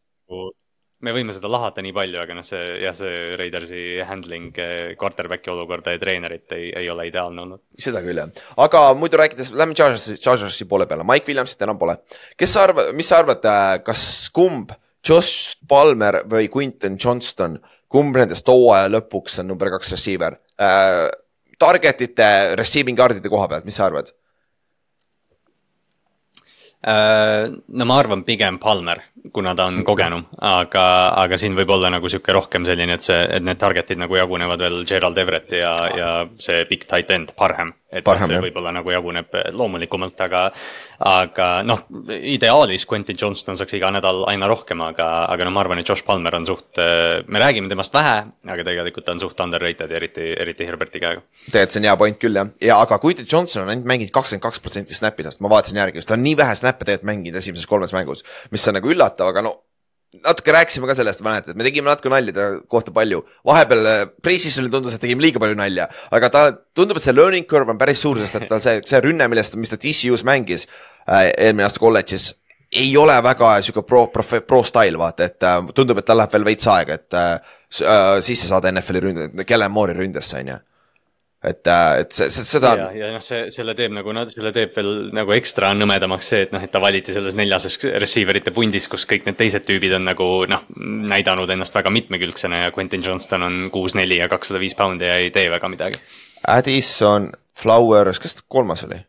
me 1.04 1.12
võime 1.16 1.34
seda 1.36 1.50
lahata 1.52 1.82
nii 1.84 1.94
palju, 1.96 2.20
aga 2.22 2.36
noh, 2.38 2.46
see 2.46 2.62
jah, 2.84 2.96
see 2.96 3.34
Raidersi 3.40 3.82
handling 4.08 4.62
eh, 4.62 4.94
quarterback'i 5.00 5.52
olukorda 5.52 5.96
ja 5.96 6.02
treenerit 6.02 6.56
ei, 6.56 6.70
ei 6.84 6.88
ole 6.92 7.08
ideaalne 7.10 7.44
olnud. 7.44 7.64
seda 7.88 8.04
küll 8.04 8.22
jah, 8.22 8.32
aga 8.64 8.86
muidu 8.98 9.20
rääkides, 9.20 9.52
lähme 9.58 9.76
Chargersi, 9.78 10.18
Chargersi 10.22 10.68
poole 10.70 10.88
peale, 10.90 11.06
Mike 11.08 11.30
Williamsit 11.30 11.66
enam 11.66 11.80
pole. 11.80 11.98
kes 12.38 12.56
sa 12.56 12.68
arvad, 12.68 12.94
mis 12.96 13.10
sa 13.10 13.20
arvad, 13.22 13.52
kas 13.86 14.08
kumb, 14.34 14.74
Josh 15.04 15.58
Palmer 15.68 16.22
või 16.30 16.48
Quinton 16.48 16.96
Johnston, 17.00 17.58
kumb 17.94 18.16
nendest 18.18 18.48
hooaja 18.50 18.90
lõpuks 18.90 19.40
on 19.42 19.52
number 19.52 19.70
kaks 19.76 19.94
receiver 19.94 20.40
äh,? 20.58 21.06
Targetite, 21.54 22.26
receiving 22.58 22.98
yard'ide 22.98 23.30
koha 23.30 23.46
pealt, 23.48 23.64
mis 23.64 23.76
sa 23.78 23.86
arvad? 23.86 24.08
Äh, 26.84 27.48
no 27.68 27.84
ma 27.88 27.96
arvan 27.96 28.26
pigem 28.28 28.58
Palmer, 28.60 28.98
kuna 29.32 29.54
ta 29.56 29.64
on 29.70 29.78
kogenum, 29.88 30.26
aga, 30.44 30.82
aga 31.16 31.38
siin 31.40 31.54
võib 31.56 31.70
olla 31.72 31.88
nagu 31.94 32.10
sihuke 32.12 32.34
rohkem 32.36 32.66
selline, 32.68 32.98
et 32.98 33.06
see, 33.06 33.22
et 33.24 33.44
need 33.44 33.56
target'id 33.56 34.02
nagu 34.02 34.18
jagunevad 34.18 34.60
veel 34.60 34.82
Gerald 34.84 35.16
Everett 35.16 35.54
ja, 35.56 35.72
ja 35.96 36.10
see 36.36 36.66
big 36.68 36.84
tight 36.84 37.08
end 37.14 37.32
Parham. 37.38 37.72
et 37.94 38.02
noh, 38.02 38.04
Parham, 38.04 38.28
see 38.28 38.42
võib-olla 38.42 38.74
nagu 38.74 38.92
jaguneb 38.92 39.32
loomulikumalt, 39.56 40.20
aga, 40.26 40.42
aga 41.08 41.46
noh, 41.64 41.86
ideaalis 42.10 42.84
Quentin 42.90 43.16
Johnston 43.16 43.56
saaks 43.56 43.78
iga 43.78 43.88
nädal 43.94 44.26
aina 44.28 44.50
rohkem, 44.50 44.82
aga, 44.84 45.08
aga 45.30 45.48
no 45.48 45.54
ma 45.56 45.62
arvan, 45.64 45.80
et 45.80 45.88
Josh 45.88 46.04
Palmer 46.04 46.36
on 46.36 46.44
suht, 46.44 46.82
me 47.24 47.40
räägime 47.40 47.70
temast 47.72 47.96
vähe, 47.96 48.18
aga 48.44 48.66
tegelikult 48.66 49.08
ta 49.08 49.16
on 49.16 49.24
suht 49.24 49.40
underrated 49.40 49.88
ja 49.88 50.00
eriti, 50.02 50.26
eriti 50.36 50.68
Herberti 50.68 51.00
käega. 51.00 51.24
tegelikult 51.46 51.78
see 51.78 51.80
on 51.80 51.88
hea 51.88 51.96
point 52.02 52.20
küll 52.20 52.42
jah, 52.42 52.52
ja 52.60 52.76
aga 52.82 53.00
Quinton 53.00 53.30
Johnson 53.30 53.64
on 53.64 53.72
ainult 53.72 53.88
mänginud 53.88 54.12
kakskümmend 54.12 54.44
kaks 54.50 54.60
protsenti 54.60 54.98
snappidest, 54.98 55.40
ma 55.40 55.54
vaatasin 55.54 55.80
järgi, 55.80 56.04
ta 56.04 56.18
on 56.18 56.26
nii 56.26 56.36
vähe 56.42 56.58
snappe 56.74 56.88
tegelikult 56.88 57.12
mänginud 57.12 57.38
esimeses 57.38 57.70
kolmes 57.70 57.94
mängus, 57.94 58.24
mis 58.50 58.66
on 58.68 58.78
nagu 58.78 58.90
üllatav, 58.90 59.30
aga 59.30 59.44
no 59.46 59.54
natuke 60.24 60.52
rääkisime 60.54 60.86
ka 60.86 60.94
sellest, 60.94 61.22
mäletad, 61.26 61.56
me 61.58 61.66
tegime 61.66 61.90
natuke 61.90 62.10
nalja 62.12 62.34
ta 62.34 62.44
kohta 62.70 62.92
palju, 62.94 63.24
vahepeal 63.46 63.88
äh, 63.90 64.04
pre-season'il 64.22 64.70
tundus, 64.70 64.94
et 64.94 65.02
tegime 65.02 65.24
liiga 65.24 65.42
palju 65.42 65.58
nalja, 65.58 65.88
aga 66.14 66.30
ta 66.30 66.44
tundub, 66.76 67.00
et 67.00 67.06
see 67.06 67.14
learning 67.14 67.48
curve 67.50 67.74
on 67.74 67.80
päris 67.80 68.02
suur, 68.04 68.20
sest 68.22 68.38
et 68.38 68.46
tal 68.50 68.62
see, 68.62 68.78
see 68.86 69.02
rünne, 69.02 69.26
millest, 69.30 69.58
mis 69.58 69.72
ta 69.72 69.78
TCU-s 69.80 70.22
mängis 70.26 70.68
äh, 71.08 71.32
eelmine 71.32 71.66
aasta 71.66 71.82
kolledžis, 71.82 72.30
ei 72.74 72.94
ole 72.98 73.16
väga 73.22 73.56
sihuke 73.62 73.84
pro, 73.86 74.06
pro, 74.14 74.24
pro 74.46 74.62
style, 74.66 74.98
vaata, 75.02 75.26
et 75.26 75.46
äh, 75.46 75.58
tundub, 75.74 75.98
et 75.98 76.06
tal 76.06 76.20
läheb 76.22 76.38
veel 76.38 76.46
veits 76.52 76.70
aega, 76.70 77.00
et 77.00 77.18
äh, 77.18 77.34
äh, 77.82 78.06
sisse 78.22 78.50
saada 78.50 78.70
NFL-i 78.70 79.04
ründe, 79.08 79.28
Kellen 79.48 79.74
Moore'i 79.74 79.98
ründesse, 79.98 80.38
on 80.42 80.54
ju. 80.54 80.60
et, 81.44 81.60
et 81.68 82.16
see, 82.16 82.28
see, 82.32 82.46
seda 82.48 82.72
ja, 82.78 82.88
ja 82.96 83.10
noh, 83.14 83.22
see, 83.24 83.46
selle 83.54 83.74
teeb 83.78 83.94
nagu, 83.96 84.14
selle 84.32 84.52
teeb 84.56 84.74
veel 84.76 84.92
nagu 85.14 85.34
ekstra 85.36 85.72
nõmedamaks 85.76 86.30
see, 86.32 86.42
et 86.46 86.54
noh, 86.56 86.64
et 86.64 86.72
ta 86.72 86.82
valiti 86.82 87.14
selles 87.14 87.36
neljases 87.38 87.78
receiver 88.00 88.40
ite 88.40 88.54
pundis, 88.56 88.88
kus 88.90 89.06
kõik 89.10 89.28
need 89.28 89.38
teised 89.40 89.66
tüübid 89.68 89.96
on 89.98 90.06
nagu 90.08 90.28
noh, 90.50 90.66
näidanud 91.14 91.50
ennast 91.54 91.76
väga 91.76 91.92
mitmekülgsena 91.94 92.64
ja 92.64 92.74
Quentin 92.74 93.04
Johnston 93.04 93.46
on 93.46 93.64
kuus-neli 93.74 94.20
ja 94.22 94.28
kakssada 94.32 94.62
viis 94.62 94.76
poundi 94.78 95.08
ja 95.08 95.18
ei 95.20 95.32
tee 95.34 95.48
väga 95.52 95.70
midagi. 95.72 96.00
Addison, 96.48 97.30
Flowers, 97.56 98.20
kes 98.20 98.40
kolmas 98.48 98.84
oli? 98.88 99.00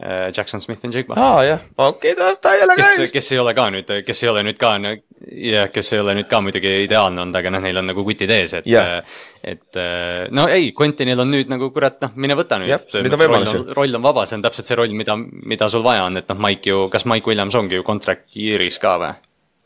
Äh, 0.00 0.32
Jackson 0.36 0.60
Smith 0.60 0.84
and 0.84 0.94
Jigba. 0.94 1.14
aa 1.20 1.42
jah, 1.44 1.60
okei, 1.76 2.14
ta, 2.16 2.30
ta 2.40 2.54
ei 2.56 2.62
ole 2.64 2.72
ka 2.78 2.86
kes, 2.96 3.10
kes 3.12 3.26
ei 3.34 3.38
ole 3.42 3.52
ka 3.52 3.66
nüüd, 3.68 3.90
kes 4.06 4.22
ei 4.24 4.28
ole 4.30 4.44
nüüd 4.46 4.56
ka, 4.56 4.70
jah, 4.80 5.66
kes 5.68 5.92
ei 5.92 6.00
ole 6.00 6.14
nüüd 6.16 6.28
ka 6.30 6.38
muidugi 6.40 6.70
ideaalne 6.86 7.20
olnud, 7.20 7.36
aga 7.36 7.52
noh, 7.52 7.60
neil 7.60 7.76
on 7.82 7.84
nagu 7.90 8.04
kutid 8.06 8.32
ees, 8.32 8.54
et 8.56 8.70
Jah. 8.70 9.02
et 9.44 9.76
äh, 9.76 10.22
no 10.32 10.46
ei, 10.48 10.70
Quentinil 10.78 11.20
on 11.20 11.28
nüüd 11.28 11.52
nagu 11.52 11.68
kurat, 11.74 11.98
noh, 12.06 12.14
mine 12.16 12.38
võta 12.38 12.56
nüüd 12.62 12.72
on 12.72 13.26
roll 13.26 13.52
on, 13.52 13.68
roll 13.76 14.00
on 14.00 14.06
vaba, 14.06 14.24
see 14.24 14.38
on 14.38 14.46
täpselt 14.46 14.70
see 14.72 14.78
roll, 14.80 14.96
mida, 14.96 15.18
mida 15.20 15.68
sul 15.68 15.84
vaja 15.84 16.06
on, 16.08 16.16
et 16.22 16.32
noh, 16.32 16.40
Mike 16.48 16.72
ju, 16.72 16.86
kas 16.94 17.04
Mike 17.04 17.28
Williams 17.28 17.58
ongi 17.60 17.76
ju 17.76 17.84
contract 17.84 18.38
year'is 18.40 18.80
ka 18.80 18.96
või? 19.04 19.12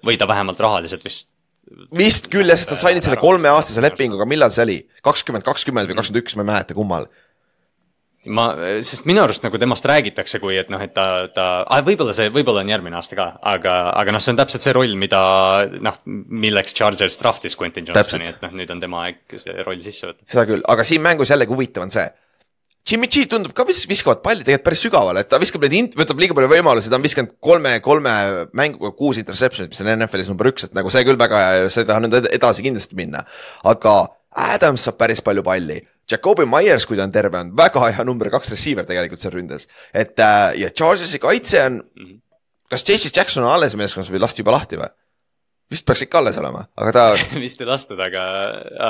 või 0.05 0.19
ta 0.19 0.27
vähemalt 0.29 0.59
rahaliselt 0.61 1.07
vist 1.07 1.31
vist 1.95 2.27
küll 2.33 2.51
jah, 2.51 2.59
sest 2.59 2.75
ta 2.75 2.77
sai 2.77 2.99
selle 3.01 3.17
kolmeaastase 3.23 3.83
lepinguga, 3.85 4.27
millal 4.29 4.53
see 4.55 4.67
oli? 4.67 4.81
kakskümmend, 5.05 5.47
kakskümmend 5.47 5.91
või 5.91 5.97
kakskümmend 6.01 6.27
üks, 6.27 6.37
ma 6.37 6.45
ei 6.45 6.51
mäleta, 6.51 6.77
kummal. 6.77 7.07
ma, 8.27 8.47
sest 8.85 9.07
minu 9.09 9.23
arust 9.25 9.45
nagu 9.45 9.59
temast 9.61 9.87
räägitakse, 9.89 10.41
kui 10.43 10.57
et 10.61 10.71
noh, 10.73 10.83
et 10.83 10.95
ta, 10.97 11.07
ta 11.35 11.47
võib-olla 11.87 12.15
see, 12.17 12.31
võib-olla 12.35 12.65
on 12.65 12.73
järgmine 12.73 12.99
aasta 12.99 13.19
ka, 13.19 13.29
aga, 13.55 13.77
aga 14.01 14.15
noh, 14.17 14.23
see 14.25 14.35
on 14.35 14.41
täpselt 14.41 14.67
see 14.67 14.75
roll, 14.77 14.97
mida 15.01 15.23
noh, 15.85 15.99
milleks 16.05 16.77
Chargers 16.77 17.19
draftis 17.21 17.59
Quentin 17.61 17.89
Johnsoni, 17.89 18.31
et 18.33 18.45
noh, 18.45 18.55
nüüd 18.61 18.71
on 18.75 18.83
tema 18.83 19.07
aeg 19.09 19.39
see 19.41 19.57
roll 19.63 19.83
sisse 19.85 20.11
võtta. 20.11 20.29
seda 20.31 20.47
küll, 20.51 20.65
aga 20.75 20.87
siin 20.87 21.05
mängus 21.05 21.33
jällegi 21.35 21.55
huvitav 21.55 21.87
on 21.87 21.95
see. 21.95 22.07
Jimmy 22.85 23.09
G 23.09 23.23
tundub 23.25 23.55
ka 23.57 23.65
vis-, 23.65 23.87
viskavad 23.89 24.21
palli 24.21 24.45
tegelikult 24.45 24.67
päris 24.67 24.83
sügavale, 24.85 25.23
et 25.25 25.31
ta 25.33 25.39
viskab 25.41 25.63
neid 25.65 25.77
int-, 25.79 25.95
võtab 25.97 26.19
liiga 26.21 26.37
palju 26.37 26.51
võimalusi, 26.53 26.91
ta 26.93 26.99
on 26.99 27.07
viskanud 27.07 27.39
kolme, 27.41 27.79
kolme 27.85 28.13
mänguga 28.53 28.91
kuus 28.99 29.17
interception'it, 29.23 29.73
mis 29.73 29.81
on 29.81 29.89
NFL-is 29.95 30.29
number 30.29 30.51
üks, 30.51 30.67
et 30.69 30.77
nagu 30.77 30.93
see 30.93 31.07
küll 31.09 31.17
väga 31.21 31.39
seda 31.73 31.97
on 31.97 32.05
nüüd 32.05 32.19
ed- 32.21 32.29
edasi 32.37 32.67
kindlasti 32.67 32.99
minna. 32.99 33.25
aga 33.65 33.95
Adams 34.35 34.87
saab 34.89 34.99
päris 34.99 35.23
palju 35.23 35.45
palli. 35.47 35.79
Jakobi 36.11 36.47
Myers, 36.49 36.87
kui 36.87 36.99
ta 36.99 37.07
on 37.07 37.15
terve, 37.15 37.39
on 37.39 37.55
väga 37.57 37.87
hea 37.87 38.05
number 38.05 38.31
kaks 38.33 38.51
receiver 38.53 38.87
tegelikult 38.89 39.23
seal 39.23 39.33
ründes. 39.37 39.69
et 39.93 40.19
äh, 40.19 40.59
ja 40.61 40.71
Chargersi 40.71 41.19
kaitse 41.23 41.63
on, 41.65 41.81
kas 42.71 42.85
J.C. 42.85 43.13
Jackson 43.15 43.45
on 43.45 43.53
alles 43.55 43.77
meeskonnas 43.79 44.11
või 44.13 44.21
lasti 44.21 44.45
juba 44.45 44.57
lahti 44.59 44.81
või? 44.81 44.91
vist 45.73 45.87
peaks 45.89 46.05
ikka 46.05 46.21
alles 46.21 46.37
olema, 46.39 46.61
aga 46.77 46.93
ta 46.93 47.05
vist 47.45 47.63
ei 47.63 47.69
lastud, 47.69 48.01
aga, 48.05 48.25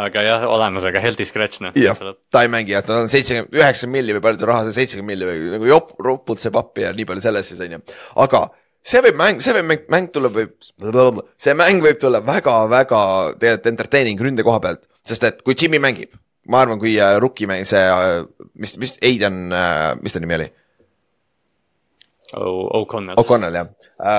aga 0.00 0.24
jah, 0.26 0.46
olemas, 0.50 0.86
aga 0.88 1.02
healthy 1.04 1.26
scratch 1.28 1.62
noh. 1.64 1.76
jah, 1.78 2.00
ta 2.32 2.42
ei 2.44 2.50
mängi 2.52 2.74
jah, 2.74 2.82
tal 2.86 3.04
on 3.04 3.12
seitsekümmend, 3.12 3.54
üheksakümmend 3.54 4.00
milli 4.00 4.16
või 4.16 4.24
palju 4.26 4.42
ta 4.42 4.50
raha 4.50 4.66
sai, 4.66 4.76
seitsekümmend 4.80 5.12
milli 5.14 5.28
või 5.28 5.54
nagu 5.54 5.70
jop-, 5.70 5.94
roputseb 6.02 6.58
appi 6.58 6.86
ja 6.88 6.92
nii 6.96 7.06
palju 7.08 7.24
sellest 7.24 7.52
siis 7.52 7.62
on 7.64 7.76
ju. 7.76 7.80
aga 8.26 8.42
see 8.84 9.00
võib 9.04 9.20
mäng, 9.20 9.40
see 9.44 9.54
võib 9.56 9.70
mäng, 9.70 9.86
mäng 9.92 10.10
tuleb, 10.14 10.36
võib, 10.36 11.22
see 11.40 11.54
mäng 11.56 11.84
võib 11.84 12.00
tulla 12.00 12.20
väga-väga 12.24 13.00
tegelikult 13.40 13.70
entertaining 13.72 14.26
ründe 14.26 14.44
koha 14.46 14.60
pealt, 14.64 14.88
sest 15.06 15.24
et 15.28 15.40
kui 15.46 15.56
Jimmy 15.58 15.80
mängib, 15.82 16.12
ma 16.52 16.64
arvan, 16.64 16.80
kui 16.82 16.96
äh, 17.00 17.16
rookie 17.22 17.48
mäng, 17.50 17.64
see, 17.68 17.82
mis, 18.60 18.76
mis 18.82 18.98
Aiden, 19.04 19.46
mis 20.02 20.16
ta 20.16 20.22
nimi 20.22 20.38
oli? 20.40 20.50
O'Connell. 22.34 23.16
O'Connell 23.20 23.56
jah, 23.60 23.68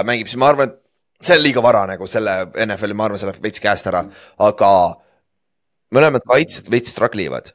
mängib, 0.07 0.29
siis 0.31 0.39
ma 0.39 0.49
arvan, 0.53 0.71
et 0.71 1.25
see 1.25 1.37
on 1.37 1.43
liiga 1.43 1.63
vara 1.63 1.85
nagu 1.89 2.07
selle 2.09 2.37
NFL-i, 2.65 2.97
ma 2.97 3.07
arvan, 3.07 3.19
see 3.19 3.29
läheb 3.29 3.43
veits 3.43 3.63
käest 3.63 3.89
ära, 3.91 4.03
aga 4.45 4.71
mõlemad 5.95 6.25
kaitsjad 6.27 6.71
veits 6.73 6.95
struggle 6.95 7.25
ivad. 7.25 7.53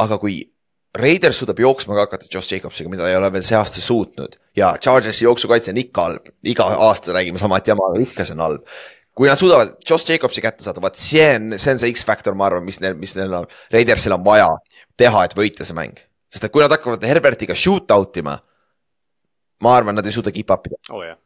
aga 0.00 0.16
kui 0.16 0.38
Raiders 0.98 1.38
suudab 1.38 1.60
jooksma 1.62 1.94
ka 1.94 2.06
hakata 2.08 2.26
Josh 2.26 2.50
Jacobsiga, 2.50 2.90
mida 2.90 3.06
ei 3.06 3.14
ole 3.14 3.28
veel 3.30 3.44
see 3.46 3.54
aasta 3.58 3.82
suutnud 3.84 4.34
ja 4.58 4.72
Chargersi 4.82 5.22
jooksukaitse 5.24 5.70
on 5.70 5.78
ikka 5.84 6.06
halb, 6.08 6.32
iga 6.42 6.66
aasta 6.88 7.14
räägime 7.14 7.38
samat 7.38 7.70
jama, 7.70 7.92
ikka 8.02 8.26
see 8.26 8.34
on 8.34 8.42
halb. 8.42 8.74
kui 9.14 9.30
nad 9.30 9.38
suudavad 9.38 9.76
Josh 9.86 10.10
Jacobsi 10.10 10.42
kätte 10.42 10.66
saada, 10.66 10.82
vaat 10.82 10.98
see 10.98 11.28
on, 11.36 11.54
see 11.58 11.76
on 11.76 11.82
see 11.82 11.94
X-faktor, 11.94 12.34
ma 12.34 12.48
arvan, 12.48 12.66
mis 12.66 12.80
neil, 12.82 12.98
mis 12.98 13.14
neil 13.18 13.38
on, 13.38 13.46
Raidersil 13.70 14.16
on 14.16 14.26
vaja 14.26 14.48
teha, 14.98 15.24
et 15.28 15.38
võita 15.38 15.66
see 15.66 15.78
mäng. 15.78 16.02
sest 16.30 16.46
et 16.46 16.52
kui 16.54 16.62
nad 16.62 16.74
hakkavad 16.74 17.06
Herbertiga 17.06 17.54
shoot 17.54 17.90
out 17.94 18.16
ima, 18.18 18.38
ma 19.62 19.76
arvan, 19.76 19.94
nad 19.94 20.06
ei 20.06 20.14
suuda 20.18 20.34
keep 20.34 20.50
up 20.50 20.66
ida. 20.66 20.82
oh, 20.90 21.06
jah 21.06 21.18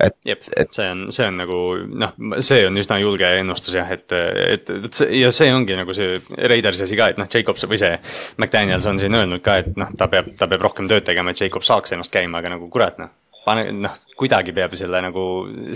et, 0.00 0.16
jep, 0.26 0.44
see 0.74 0.88
on, 0.90 1.04
see 1.14 1.26
on 1.26 1.38
nagu 1.40 1.58
noh, 2.02 2.14
see 2.44 2.64
on 2.68 2.78
üsna 2.80 2.98
julge 3.02 3.28
ennustus 3.40 3.76
jah, 3.78 3.88
et, 3.94 4.06
et, 4.14 4.70
et 4.70 5.00
ja 5.18 5.30
see 5.34 5.52
ongi 5.54 5.76
nagu 5.78 5.94
see 5.96 6.18
Raidersi 6.50 6.86
asi 6.86 6.98
ka, 6.98 7.10
et 7.12 7.20
noh, 7.20 7.28
Jacobs 7.32 7.66
või 7.68 7.80
see. 7.80 7.94
McDaniels 8.38 8.86
on 8.90 9.00
siin 9.00 9.16
öelnud 9.18 9.42
ka, 9.44 9.58
et 9.62 9.78
noh, 9.78 9.90
ta 9.98 10.10
peab, 10.12 10.30
ta 10.38 10.48
peab 10.50 10.66
rohkem 10.68 10.90
tööd 10.90 11.06
tegema, 11.06 11.34
et 11.34 11.42
Jacob 11.42 11.66
saaks 11.66 11.96
ennast 11.96 12.14
käima, 12.14 12.42
aga 12.42 12.54
nagu 12.54 12.70
kurat 12.72 13.00
noh. 13.02 13.10
pane 13.48 13.70
noh, 13.72 13.94
kuidagi 14.18 14.52
peab 14.52 14.74
selle 14.76 15.00
nagu 15.00 15.22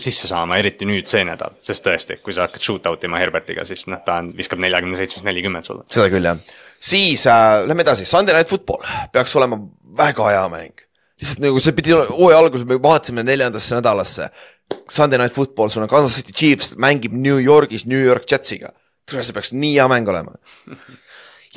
sisse 0.03 0.29
saama, 0.29 0.59
eriti 0.61 0.87
nüüd 0.89 1.09
see 1.09 1.23
nädal, 1.25 1.57
sest 1.65 1.87
tõesti, 1.87 2.19
kui 2.23 2.35
sa 2.37 2.47
hakkad 2.47 2.63
shoot 2.63 2.87
out 2.91 3.05
ima 3.09 3.21
Herbertiga, 3.23 3.65
siis 3.69 3.87
noh, 3.89 4.03
ta 4.05 4.21
on, 4.21 4.33
viskab 4.37 4.61
neljakümne 4.63 4.99
seitsmest 5.01 5.27
nelikümmend 5.27 5.67
sulle. 5.67 5.87
seda 5.93 6.11
küll 6.13 6.31
jah, 6.31 6.39
siis 6.79 7.27
äh, 7.31 7.63
lähme 7.67 7.87
edasi, 7.87 8.07
Sunday 8.09 8.37
Night 8.37 8.53
Football 8.53 8.85
peaks 9.15 9.37
olema 9.41 9.59
väga 9.99 10.31
hea 10.35 10.47
mäng 10.53 10.89
lihtsalt 11.23 11.45
nagu 11.45 11.63
see 11.63 11.75
pidi, 11.77 11.95
hooaja 11.95 12.41
alguses 12.43 12.67
me 12.69 12.79
vaatasime 12.83 13.25
neljandasse 13.27 13.79
nädalasse. 13.79 14.29
Sunday 14.91 15.21
Night 15.21 15.35
Football, 15.37 15.69
sul 15.69 15.85
on 15.85 15.91
Kansas 15.91 16.19
City 16.19 16.33
Chiefs 16.33 16.75
mängib 16.81 17.13
New 17.13 17.39
Yorgis 17.43 17.87
New 17.87 18.01
York 18.01 18.27
Jetsiga. 18.31 18.73
tule, 19.11 19.23
see 19.27 19.35
peaks 19.35 19.53
nii 19.53 19.75
hea 19.77 19.89
mäng 19.91 20.09
olema. 20.09 20.35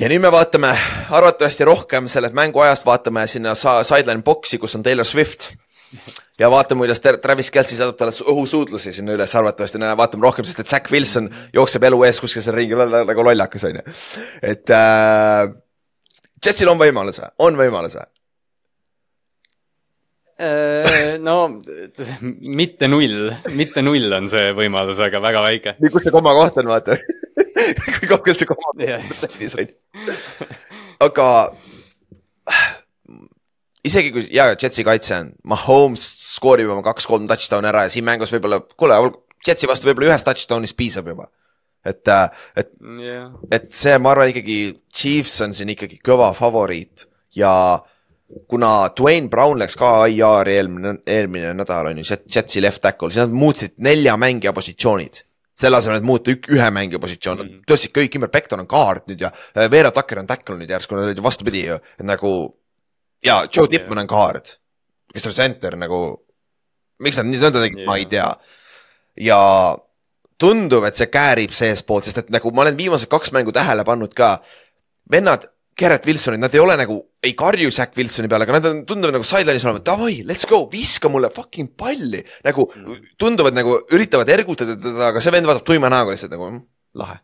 ja 0.00 0.08
nüüd 0.10 0.22
me 0.22 0.32
vaatame 0.32 0.72
arvatavasti 1.10 1.64
rohkem 1.64 2.08
sellest 2.10 2.34
mänguajast 2.36 2.86
vaatame 2.86 3.26
sinna 3.30 3.54
sideline 3.56 4.22
box'i, 4.26 4.58
kus 4.58 4.74
on 4.76 4.82
Taylor 4.82 5.06
Swift. 5.06 5.48
ja 6.38 6.50
vaatame, 6.50 6.84
kuidas 6.84 7.00
Travis 7.00 7.50
Kelci 7.50 7.78
saadab 7.78 7.96
talle 7.96 8.12
õhusuudlusi 8.12 8.92
sinna 8.92 9.14
üles, 9.16 9.34
arvatavasti 9.34 9.80
vaatame 10.02 10.28
rohkem, 10.28 10.44
sest 10.44 10.60
et 10.60 10.74
Zack 10.74 10.92
Wilson 10.92 11.30
jookseb 11.54 11.86
elu 11.88 12.02
ees 12.04 12.20
kuskil 12.20 12.44
seal 12.44 12.58
ringi 12.58 12.76
nagu 12.76 13.30
lollakas 13.30 13.64
on 13.70 13.80
ju. 13.80 13.86
et 14.42 14.74
äh, 14.74 15.46
Jetsil 16.44 16.68
on 16.68 16.78
võimalus, 16.78 17.22
on 17.42 17.56
võimalus 17.56 17.96
Äh, 17.96 18.25
no 21.24 21.36
mitte 22.28 22.88
null, 22.92 23.30
mitte 23.56 23.84
null 23.84 24.12
on 24.12 24.26
see 24.28 24.50
võimalus, 24.56 25.00
aga 25.00 25.20
väga 25.24 25.44
väike. 25.46 25.76
nii, 25.80 25.92
kus 25.94 26.04
see 26.04 26.12
koma 26.12 26.34
koht 26.36 26.58
on, 26.60 26.68
vaata 26.68 26.98
kui 27.96 28.10
kaugel 28.10 28.36
see 28.36 28.48
koma 28.50 28.74
koht 28.74 28.82
on. 28.84 29.72
aga 31.06 31.30
isegi 33.86 34.12
kui 34.12 34.26
ja 34.34 34.50
Jetsi 34.52 34.84
kaitse 34.86 35.16
on, 35.22 35.32
Mahomes 35.48 36.04
skoorib 36.36 36.70
oma 36.74 36.84
kaks-kolm 36.84 37.28
touchdown'i 37.30 37.70
ära 37.72 37.86
ja 37.86 37.94
siin 37.96 38.06
mängus 38.06 38.32
võib-olla, 38.34 38.60
kuule, 38.76 39.00
Jetsi 39.46 39.68
vastu 39.70 39.88
võib-olla 39.88 40.12
ühest 40.12 40.26
touchdown'ist 40.28 40.76
piisab 40.76 41.08
juba. 41.12 41.30
et, 41.86 42.08
äh, 42.10 42.30
et 42.56 42.72
yeah., 43.00 43.30
et 43.50 43.70
see, 43.72 43.94
ma 44.02 44.10
arvan 44.12 44.32
ikkagi, 44.32 44.74
Chiefs 44.92 45.38
on 45.44 45.52
siin 45.54 45.70
ikkagi 45.70 46.00
kõva 46.04 46.32
favoriit 46.34 47.06
ja 47.38 47.78
kuna 48.48 48.88
Dwayne 48.98 49.30
Brown 49.30 49.58
läks 49.58 49.76
ka 49.78 50.06
IR-i 50.10 50.56
eelmine, 50.58 50.96
eelmine 51.06 51.54
nädal 51.54 51.92
on 51.92 52.02
ju, 52.02 52.18
Jetsi 52.34 52.62
left 52.62 52.82
tackle, 52.82 53.12
siis 53.12 53.22
nad 53.22 53.34
muutsid 53.34 53.76
nelja 53.86 54.16
mängija 54.20 54.52
positsioonid 54.56 55.22
selle 55.56 55.78
asemel, 55.78 56.02
et 56.02 56.06
muuta 56.06 56.32
ük, 56.34 56.50
ühe 56.52 56.66
mängija 56.74 57.00
positsioon 57.00 57.38
mm, 57.38 57.48
-hmm. 57.48 57.64
tõstsid 57.70 57.94
kõik 57.96 58.18
ümber, 58.18 58.30
Beckton 58.32 58.60
on 58.60 58.68
guard 58.68 59.06
nüüd 59.08 59.22
ja 59.24 59.30
äh, 59.32 59.70
Veera 59.72 59.90
Tucker 59.94 60.20
on 60.20 60.28
tackle 60.28 60.58
nüüd 60.58 60.70
järsku, 60.70 60.96
nad 60.96 61.08
olid 61.08 61.16
ju 61.16 61.24
vastupidi 61.24 61.64
ju, 61.64 61.78
et 61.98 62.04
nagu. 62.04 62.30
ja 63.24 63.46
Joe 63.56 63.68
Tippmann 63.68 64.04
on 64.04 64.06
guard, 64.06 64.52
kes 65.14 65.26
on 65.26 65.32
center 65.32 65.76
nagu, 65.80 66.00
miks 67.00 67.16
nad 67.16 67.26
nii 67.26 67.40
nõnda 67.40 67.62
tegid 67.64 67.80
yeah., 67.80 67.88
ma 67.88 67.96
ei 67.96 68.04
tea. 68.04 68.28
ja 69.16 69.40
tundub, 70.38 70.84
et 70.84 70.94
see 70.94 71.08
käärib 71.08 71.56
seestpoolt, 71.56 72.04
sest 72.04 72.18
et 72.18 72.30
nagu 72.30 72.52
ma 72.52 72.66
olen 72.66 72.76
viimased 72.76 73.08
kaks 73.08 73.32
mängu 73.32 73.52
tähele 73.52 73.84
pannud 73.84 74.12
ka, 74.14 74.36
vennad 75.10 75.48
Garrett 75.76 76.06
Wilsonit, 76.08 76.40
nad 76.40 76.54
ei 76.56 76.62
ole 76.62 76.76
nagu, 76.80 76.96
ei 77.20 77.34
karju 77.36 77.70
Zack 77.74 77.98
Wilsoni 77.98 78.30
peale, 78.32 78.46
aga 78.46 78.56
nad 78.56 78.68
on, 78.70 78.78
tunduvad 78.88 79.18
nagu 79.18 79.26
sideline'is 79.28 79.66
olema, 79.66 79.82
davai, 79.84 80.22
let's 80.24 80.48
go, 80.48 80.62
viska 80.72 81.10
mulle 81.12 81.28
fucking 81.34 81.74
palli. 81.76 82.22
nagu 82.46 82.64
tunduvad 83.20 83.56
nagu 83.58 83.76
üritavad 83.92 84.32
ergutada 84.32 84.78
teda, 84.80 85.10
aga 85.10 85.20
see 85.20 85.34
vend 85.36 85.50
vaatab 85.50 85.66
tuima 85.68 85.92
näoga 85.92 86.16
lihtsalt 86.16 86.32
nagu 86.32 86.48
mm, 86.48 86.62
lahe 87.02 87.20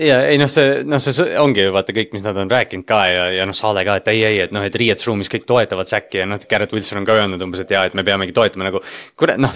ja 0.00 0.22
ei 0.24 0.38
noh, 0.40 0.48
see 0.48 0.80
noh, 0.88 1.00
see 1.04 1.24
ongi 1.36 1.66
ju 1.66 1.72
vaata 1.74 1.92
kõik, 1.92 2.14
mis 2.14 2.22
nad 2.24 2.36
on 2.40 2.48
rääkinud 2.48 2.86
ka 2.88 3.00
ja, 3.10 3.24
ja 3.36 3.44
noh, 3.44 3.56
Saale 3.56 3.82
ka, 3.84 3.98
et 4.00 4.06
ei, 4.08 4.22
ei, 4.24 4.38
et 4.46 4.54
noh, 4.54 4.64
et 4.64 4.76
riietusruumis 4.80 5.28
kõik 5.28 5.44
toetavad 5.48 5.90
Säkki 5.90 6.22
ja 6.22 6.28
noh, 6.28 6.40
Garrett 6.48 6.72
Wilson 6.72 7.02
on 7.02 7.08
ka 7.08 7.16
öelnud 7.18 7.42
umbes, 7.44 7.60
et 7.60 7.74
jaa, 7.74 7.84
et 7.84 7.96
me 7.98 8.04
peamegi 8.06 8.32
toetama 8.32 8.70
nagu. 8.70 8.80
kurat, 9.20 9.36
noh, 9.42 9.52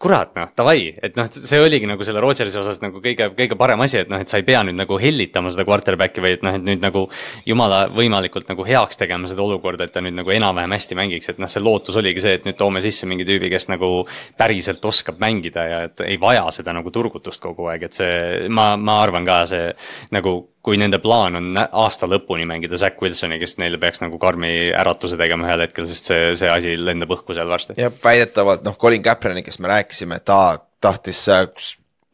kurat 0.00 0.32
noh, 0.38 0.48
davai, 0.56 0.94
et 1.04 1.20
noh, 1.20 1.28
see 1.36 1.60
oligi 1.60 1.90
nagu 1.90 2.06
selle 2.06 2.22
Rodgersi 2.24 2.58
osas 2.62 2.80
nagu 2.80 3.02
kõige, 3.04 3.28
kõige 3.36 3.58
parem 3.60 3.84
asi, 3.84 4.00
et 4.00 4.12
noh, 4.12 4.22
et 4.24 4.32
sa 4.32 4.40
ei 4.40 4.46
pea 4.48 4.62
nüüd 4.64 4.78
nagu 4.78 4.96
hellitama 5.02 5.52
seda 5.52 5.68
quarterback'i 5.68 6.24
või 6.24 6.32
et 6.38 6.48
noh, 6.48 6.56
et 6.56 6.64
nüüd 6.70 6.80
nagu. 6.84 7.04
jumala 7.44 7.84
võimalikult 7.92 8.48
nagu 8.48 8.64
heaks 8.64 8.96
tegema 8.96 9.28
seda 9.28 9.42
olukorda, 9.44 9.84
et 9.84 9.92
ta 9.92 10.00
nüüd 10.00 10.14
nagu 10.16 10.30
enam-vähem 10.32 10.72
hästi 10.72 10.96
mängiks, 10.96 11.28
et 11.28 11.40
noh, 11.42 11.50
see 11.50 11.60
lootus 11.60 11.96
oligi 12.00 12.22
see, 12.24 12.38
et 12.38 12.46
nüüd 12.48 12.56
toome 12.56 12.80
sisse 12.80 13.06
mingi 13.10 13.26
tüübi, 13.28 13.50
kes 13.52 13.68
nagu 13.68 14.06
päriselt 14.38 14.84
oskab 14.88 15.20
mängida 15.20 15.64
ja 15.68 15.80
et 15.88 16.00
ei 16.06 16.16
vaja 16.22 16.46
seda 16.54 16.72
nagu 16.72 16.90
turgutust 16.94 17.42
kogu 17.42 17.68
aeg, 17.72 17.88
et 17.88 17.98
see, 17.98 18.48
ma, 18.48 18.72
ma 18.80 19.00
arvan 19.02 19.26
ka 19.26 19.41
see 19.50 19.70
nagu, 20.14 20.34
kui 20.62 20.78
nende 20.80 21.00
plaan 21.02 21.38
on 21.40 21.60
aasta 21.62 22.08
lõpuni 22.10 22.46
mängida 22.48 22.78
Zack 22.80 23.02
Wilsoni, 23.02 23.40
kes 23.42 23.58
neile 23.62 23.80
peaks 23.82 24.02
nagu 24.04 24.18
karmi 24.22 24.70
äratuse 24.70 25.18
tegema 25.20 25.48
ühel 25.48 25.66
hetkel, 25.66 25.88
sest 25.90 26.10
see, 26.10 26.32
see 26.38 26.50
asi 26.52 26.76
lendab 26.78 27.14
õhku 27.16 27.36
seal 27.36 27.50
varsti. 27.50 27.78
jah, 27.80 27.94
väidetavalt 28.04 28.66
noh, 28.66 28.78
Colin 28.80 29.04
Kaepernick, 29.04 29.50
kes 29.50 29.60
me 29.62 29.72
rääkisime, 29.74 30.20
ta 30.24 30.58
tahtis 30.82 31.24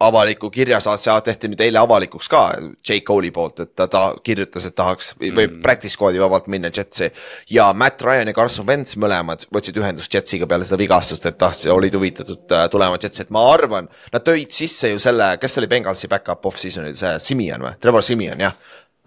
avaliku 0.01 0.51
kirja 0.51 0.79
saatse 0.81 1.11
tehti 1.25 1.49
nüüd 1.51 1.62
eile 1.65 1.81
avalikuks 1.81 2.29
ka 2.31 2.43
J 2.87 3.01
Cole'i 3.07 3.33
poolt, 3.35 3.65
et 3.65 3.73
ta, 3.75 3.89
ta 3.91 4.03
kirjutas, 4.25 4.69
et 4.69 4.77
tahaks 4.79 5.11
mm. 5.16 5.35
või 5.35 5.49
practice 5.62 5.97
squad'i 5.97 6.20
vabalt 6.23 6.47
minna 6.47 6.70
Jetsi. 6.75 7.11
ja 7.51 7.73
Matt 7.75 8.03
Ryan 8.07 8.31
ja 8.31 8.35
Carson 8.37 8.66
Wentz 8.69 8.95
mõlemad 9.01 9.49
võtsid 9.55 9.81
ühendust 9.81 10.15
Jetsiga 10.15 10.47
peale 10.47 10.69
seda 10.69 10.79
vigastust, 10.79 11.27
et 11.27 11.39
tahtsid, 11.39 11.73
olid 11.75 11.99
huvitatud 11.99 12.55
äh, 12.55 12.69
tulema 12.70 13.01
Jetsi, 13.03 13.27
et 13.27 13.35
ma 13.35 13.43
arvan, 13.51 13.91
nad 14.15 14.27
tõid 14.27 14.55
sisse 14.55 14.93
ju 14.93 15.03
selle, 15.03 15.33
kes 15.43 15.59
oli 15.59 15.70
Bengalsi 15.70 16.11
back-up 16.11 16.47
off-season'il, 16.47 16.95
see 16.99 17.19
Simeon 17.31 17.66
või, 17.66 17.75
Trevor 17.83 18.07
Simeon 18.07 18.47
jah, 18.47 18.55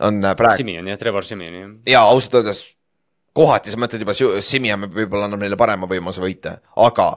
on 0.04 0.20
äh, 0.26 0.36
praegu. 0.36 0.66
Simeon 0.66 0.92
jah, 0.92 1.00
Trevor 1.00 1.28
Simeon 1.28 1.60
jah. 1.62 1.74
ja 1.96 2.06
ausalt 2.12 2.42
öeldes 2.42 2.66
kohati 3.32 3.72
sa 3.72 3.80
mõtled 3.80 4.04
juba, 4.04 4.20
Simeon 4.44 4.92
võib-olla 4.92 5.32
annab 5.32 5.46
neile 5.46 5.56
parema 5.60 5.88
võimaluse 5.88 6.20
võita, 6.20 6.58
aga 6.84 7.14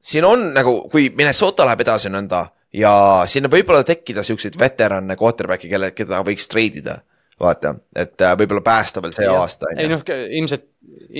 siin 0.00 0.24
on 0.24 0.52
nagu, 0.56 0.78
kui 0.88 1.10
Minnesota 1.12 1.68
läheb 1.68 1.84
edasi 1.84 2.08
nõnda 2.08 2.46
ja 2.76 2.92
sinna 3.28 3.50
võib-olla 3.52 3.84
tekkida 3.86 4.24
siukseid 4.26 4.58
veterane 4.60 5.16
quarterback'i, 5.18 5.70
kelle, 5.72 5.92
keda 5.96 6.22
võiks 6.26 6.48
treidida 6.52 7.00
vaata, 7.40 7.74
et 7.96 8.22
äh, 8.24 8.32
võib-olla 8.38 8.64
päästa 8.64 9.02
veel 9.04 9.12
see 9.12 9.26
ja. 9.26 9.34
aasta. 9.36 9.72
ei 9.76 9.90
noh, 9.90 10.00
ilmselt, 10.40 10.70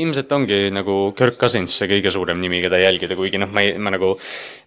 ilmselt 0.01 0.31
ongi 0.33 0.61
nagu 0.73 0.95
Kirk 1.17 1.37
Cousins 1.41 1.75
see 1.77 1.91
kõige 1.91 2.13
suurem 2.15 2.41
nimi, 2.41 2.63
keda 2.65 2.81
jälgida, 2.81 3.19
kuigi 3.19 3.41
noh, 3.43 3.53
ma 3.53 3.65
ei, 3.65 3.75
ma 3.77 3.93
nagu. 3.93 4.15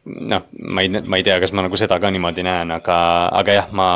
noh, 0.06 0.46
ma 0.76 0.86
ei, 0.86 0.94
ma 0.94 1.18
ei 1.18 1.26
tea, 1.26 1.40
kas 1.42 1.56
ma 1.58 1.66
nagu 1.66 1.80
seda 1.80 1.98
ka 2.02 2.14
niimoodi 2.14 2.46
näen, 2.46 2.76
aga, 2.78 3.00
aga 3.42 3.58
jah, 3.58 3.74
ma 3.74 3.90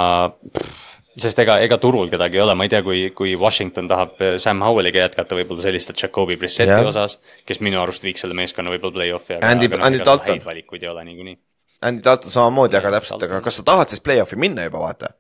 sest 1.14 1.38
ega, 1.44 1.60
ega 1.62 1.78
turul 1.78 2.10
kedagi 2.10 2.40
ei 2.40 2.42
ole, 2.42 2.58
ma 2.58 2.66
ei 2.66 2.74
tea, 2.74 2.82
kui, 2.86 3.06
kui 3.14 3.38
Washington 3.38 3.86
tahab 3.92 4.18
Sam 4.42 4.66
Howelliga 4.66 5.06
jätkata 5.06 5.38
võib-olla 5.38 5.62
selliste 5.62 5.94
Jacobi 5.94 6.40
Brissetti 6.42 6.82
osas. 6.90 7.20
kes 7.46 7.62
minu 7.62 7.78
arust 7.84 8.04
viiks 8.04 8.26
selle 8.26 8.38
meeskonna 8.38 8.74
võib-olla 8.74 8.98
play-off'i. 8.98 9.38
Andy, 9.46 9.70
noh, 9.70 9.86
Andy 9.86 10.02
Dalton. 10.02 10.42
valikuid 10.42 10.82
ei 10.82 10.90
ole 10.90 11.06
niikuinii 11.12 11.38
Andy 11.84 12.04
Dalton 12.06 12.32
samamoodi, 12.34 12.78
aga 12.80 12.96
täpselt, 12.98 13.24
aga 13.28 13.42
kas 13.44 13.60
sa 13.60 13.68
tahad 13.68 13.92
siis 13.92 14.04
play-off'i 14.04 14.40
minna 14.40 14.66
juba, 14.68 14.82
vaata 14.84 15.14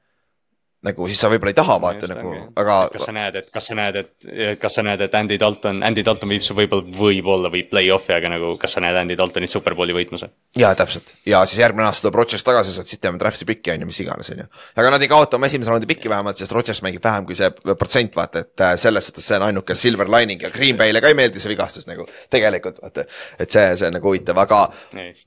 nagu 0.84 1.08
siis 1.08 1.22
sa 1.24 1.30
võib-olla 1.32 1.54
ei 1.54 1.58
taha 1.58 1.78
vaata 1.82 2.10
nagu, 2.12 2.34
aga. 2.60 2.78
kas 2.92 3.08
sa 3.08 3.14
näed, 3.16 3.38
et 3.40 3.50
kas 3.54 3.70
sa 3.70 3.78
näed, 3.78 4.00
et, 4.02 4.60
kas 4.60 4.78
sa 4.78 4.84
näed, 4.86 5.04
et 5.06 5.16
Andy 5.16 5.38
Dalton, 5.40 5.80
Andy 5.86 6.04
Dalton 6.06 6.32
viib 6.34 6.44
su 6.44 6.56
võib-olla, 6.58 6.84
võib-olla 6.98 7.52
viib 7.54 7.70
play-off'i, 7.72 8.12
aga 8.16 8.34
nagu 8.34 8.54
kas 8.60 8.76
sa 8.76 8.84
näed 8.84 9.00
Andy 9.00 9.16
Daltonit 9.20 9.52
superbowli 9.52 9.96
võitmas 9.96 10.26
või? 10.26 10.34
jaa, 10.60 10.74
täpselt 10.78 11.14
ja 11.30 11.44
siis 11.48 11.62
järgmine 11.64 11.88
aasta 11.88 12.06
tuleb 12.06 12.20
Rodgers 12.20 12.44
tagasi, 12.44 12.76
saad 12.76 12.90
siit 12.90 13.02
teeme 13.04 13.22
draft'i 13.22 13.48
pikki 13.48 13.72
on 13.74 13.86
ju, 13.86 13.90
mis 13.94 14.02
iganes 14.04 14.34
on 14.34 14.44
ju. 14.44 14.48
aga 14.82 14.92
nad 14.96 15.06
ei 15.06 15.12
kaota 15.12 15.40
oma 15.40 15.48
esimese 15.48 15.72
raundi 15.72 15.88
pikki 15.90 16.12
vähemalt, 16.12 16.42
sest 16.42 16.56
Rodgers 16.56 16.84
mängib 16.84 17.04
vähem 17.04 17.30
kui 17.30 17.40
see 17.40 17.50
protsent, 17.80 18.16
vaata, 18.20 18.44
et 18.44 18.66
äh, 18.68 18.76
selles 18.82 19.08
suhtes 19.08 19.28
see 19.28 19.40
on 19.40 19.48
ainuke 19.48 19.78
silver 19.80 20.12
lining 20.12 20.44
ja 20.44 20.52
Green 20.52 20.80
Bay'le 20.80 21.02
ka 21.04 21.14
ei 21.14 21.18
meeldi 21.18 21.40
see 21.44 21.54
vigastus 21.54 21.88
nagu 21.88 22.06
tegelikult 22.34 22.84
vaata. 22.84 23.08
et 23.40 23.56
see, 23.56 23.66
see 23.80 23.88
on 23.88 23.98
nagu 23.98 24.12
huvitav, 24.12 24.44
aga, 24.44 24.66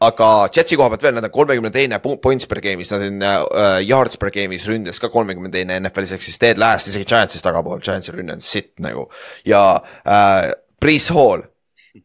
aga 0.04 0.30
Jetsi 0.52 0.76
koha 0.76 0.92
pealt 0.92 1.08
veel, 1.08 1.16
nad 1.16 1.28
on 1.28 1.32
kolmekümne 1.32 1.72
teine 1.72 2.00
points 2.04 2.48
per 2.50 2.60
game'is, 2.64 2.92
nad 2.92 3.08
on 3.08 3.24
uh, 3.24 3.80
yards 3.84 4.20
per 4.20 4.32
game'is 4.34 4.66
ründes 4.68 5.00
ka 5.02 5.10
kolmekümne 5.12 5.45
kahekümne 5.46 5.52
teine 5.52 5.80
NFL-is 5.80 6.16
ehk 6.16 6.24
siis 6.24 6.38
Ted 6.38 6.58
Last 6.58 6.88
isegi 6.88 7.06
Giantsist 7.08 7.44
tagapool, 7.44 7.80
Giantsi 7.80 8.12
rünne 8.12 8.36
on 8.36 8.40
sitt 8.40 8.78
nagu 8.80 9.08
ja 9.46 9.80
äh, 10.06 10.52
Priis 10.80 11.10
Hall 11.10 11.42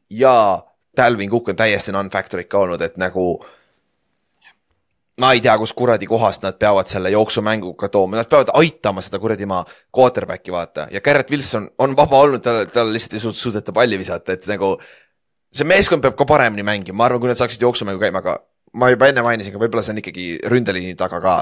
ja 0.10 0.64
Dalvin 0.98 1.30
Cook 1.30 1.50
on 1.50 1.56
täiesti 1.56 1.92
non-factor 1.92 2.44
ikka 2.44 2.60
olnud, 2.60 2.82
et 2.82 2.98
nagu 2.98 3.40
ma 5.22 5.34
ei 5.36 5.42
tea, 5.42 5.54
kus 5.58 5.74
kuradi 5.78 6.08
kohast 6.10 6.44
nad 6.44 6.58
peavad 6.60 6.90
selle 6.90 7.12
jooksumänguga 7.14 7.90
tooma, 7.90 8.18
nad 8.18 8.30
peavad 8.30 8.52
aitama 8.58 9.04
seda 9.06 9.20
kuradi 9.20 9.46
maa 9.46 9.64
quarterback'i 9.96 10.52
vaata 10.52 10.88
ja 10.92 11.02
Garrett 11.02 11.32
Wilson 11.32 11.70
on 11.78 11.96
vaba 11.98 12.24
olnud, 12.26 12.44
tal, 12.44 12.66
tal 12.74 12.92
lihtsalt 12.94 13.20
ei 13.20 13.34
suudeta 13.34 13.72
palli 13.72 14.00
visata, 14.00 14.34
et 14.34 14.48
nagu. 14.48 14.78
see 15.52 15.68
meeskond 15.68 16.00
peab 16.00 16.16
ka 16.16 16.26
paremini 16.26 16.64
mängima, 16.64 16.96
ma 16.96 17.06
arvan, 17.10 17.20
kui 17.20 17.28
nad 17.28 17.36
saaksid 17.36 17.62
jooksumängu 17.62 18.00
käima, 18.00 18.22
aga 18.24 18.38
ma 18.74 18.88
juba 18.90 19.10
enne 19.12 19.24
mainisin, 19.26 19.52
aga 19.52 19.60
võib-olla 19.60 19.84
see 19.84 19.92
on 19.92 20.00
ikkagi 20.00 20.28
ründeliini 20.48 20.96
taga 20.96 21.20
ka. 21.20 21.36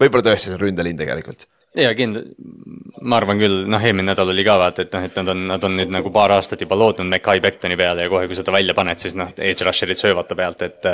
Võib-olla 0.00 0.30
tõesti 0.30 0.48
see 0.48 0.56
on 0.56 0.62
ründeliin 0.62 0.98
tegelikult 0.98 1.46
ja 1.76 1.90
kindlasti, 1.94 2.32
ma 3.04 3.18
arvan 3.18 3.38
küll, 3.40 3.60
noh, 3.70 3.82
eelmine 3.84 4.10
nädal 4.10 4.32
oli 4.32 4.44
ka 4.46 4.54
vaata, 4.58 4.84
et 4.84 4.94
noh, 4.94 5.04
et 5.06 5.16
nad 5.20 5.30
on, 5.32 5.42
nad 5.50 5.64
on 5.66 5.74
nüüd 5.76 5.90
nagu 5.92 6.10
paar 6.14 6.32
aastat 6.34 6.62
juba 6.64 6.78
lootnud 6.78 7.08
Mackay 7.10 7.42
Becktoni 7.44 7.76
peale 7.78 8.06
ja 8.06 8.10
kohe, 8.10 8.26
kui 8.30 8.38
seda 8.38 8.54
välja 8.54 8.74
paned, 8.76 9.00
siis 9.02 9.14
noh, 9.18 9.30
edge 9.36 9.66
rusher'id 9.66 10.00
söövad 10.00 10.28
ta 10.30 10.36
pealt, 10.38 10.62
et. 10.66 10.88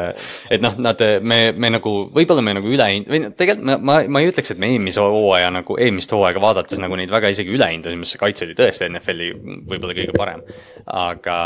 et 0.52 0.64
noh, 0.64 0.74
nad, 0.82 1.00
me, 1.22 1.38
me 1.56 1.70
nagu, 1.76 1.92
võib-olla 2.14 2.44
me 2.44 2.56
nagu 2.58 2.70
ülehind-, 2.70 3.08
või 3.10 3.22
noh, 3.24 3.34
tegelikult 3.38 3.68
ma, 3.70 3.78
ma, 3.78 3.98
ma 4.16 4.22
ei 4.22 4.30
ütleks, 4.32 4.54
et 4.54 4.60
me 4.60 4.72
eelmise 4.74 5.04
hooaja 5.04 5.52
nagu, 5.54 5.78
eelmist 5.80 6.12
hooaega 6.14 6.42
vaadates 6.42 6.82
nagu 6.82 6.98
neid 6.98 7.12
väga 7.12 7.30
isegi 7.32 7.54
üle 7.54 7.70
hindasime, 7.70 8.04
sest 8.04 8.18
see 8.18 8.24
kaitse 8.24 8.48
oli 8.48 8.58
tõesti 8.58 8.90
NFL-i 8.90 9.30
võib-olla 9.70 9.96
kõige 9.96 10.16
parem. 10.18 10.44
aga, 10.90 11.38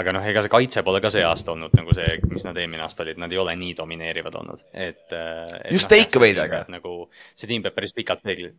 aga 0.00 0.16
noh, 0.16 0.30
ega 0.30 0.44
see 0.44 0.54
kaitse 0.54 0.84
pole 0.86 1.02
ka 1.04 1.12
see 1.12 1.26
aasta 1.26 1.52
olnud 1.52 1.74
nagu 1.76 1.96
see, 1.96 2.18
mis 2.30 2.46
nad 2.46 2.56
eelmine 2.56 2.86
aasta 2.86 3.04
olid, 3.04 3.20
nad 3.20 3.32
ei 3.34 3.42
ole 3.42 3.56
nii 3.58 3.76
domineerivad 3.76 4.40
olnud, 4.40 4.64
et, 4.72 5.04
et. 5.10 5.72
just 5.74 5.90
no, 5.90 5.96
take 5.96 6.20
away'dega. 6.20 6.64
nagu, 6.72 6.98
see 7.36 7.50
tiim 7.50 7.66
peab 7.66 7.76
päris 7.76 7.96
pikalt 7.96 8.24
peegli 8.24 8.52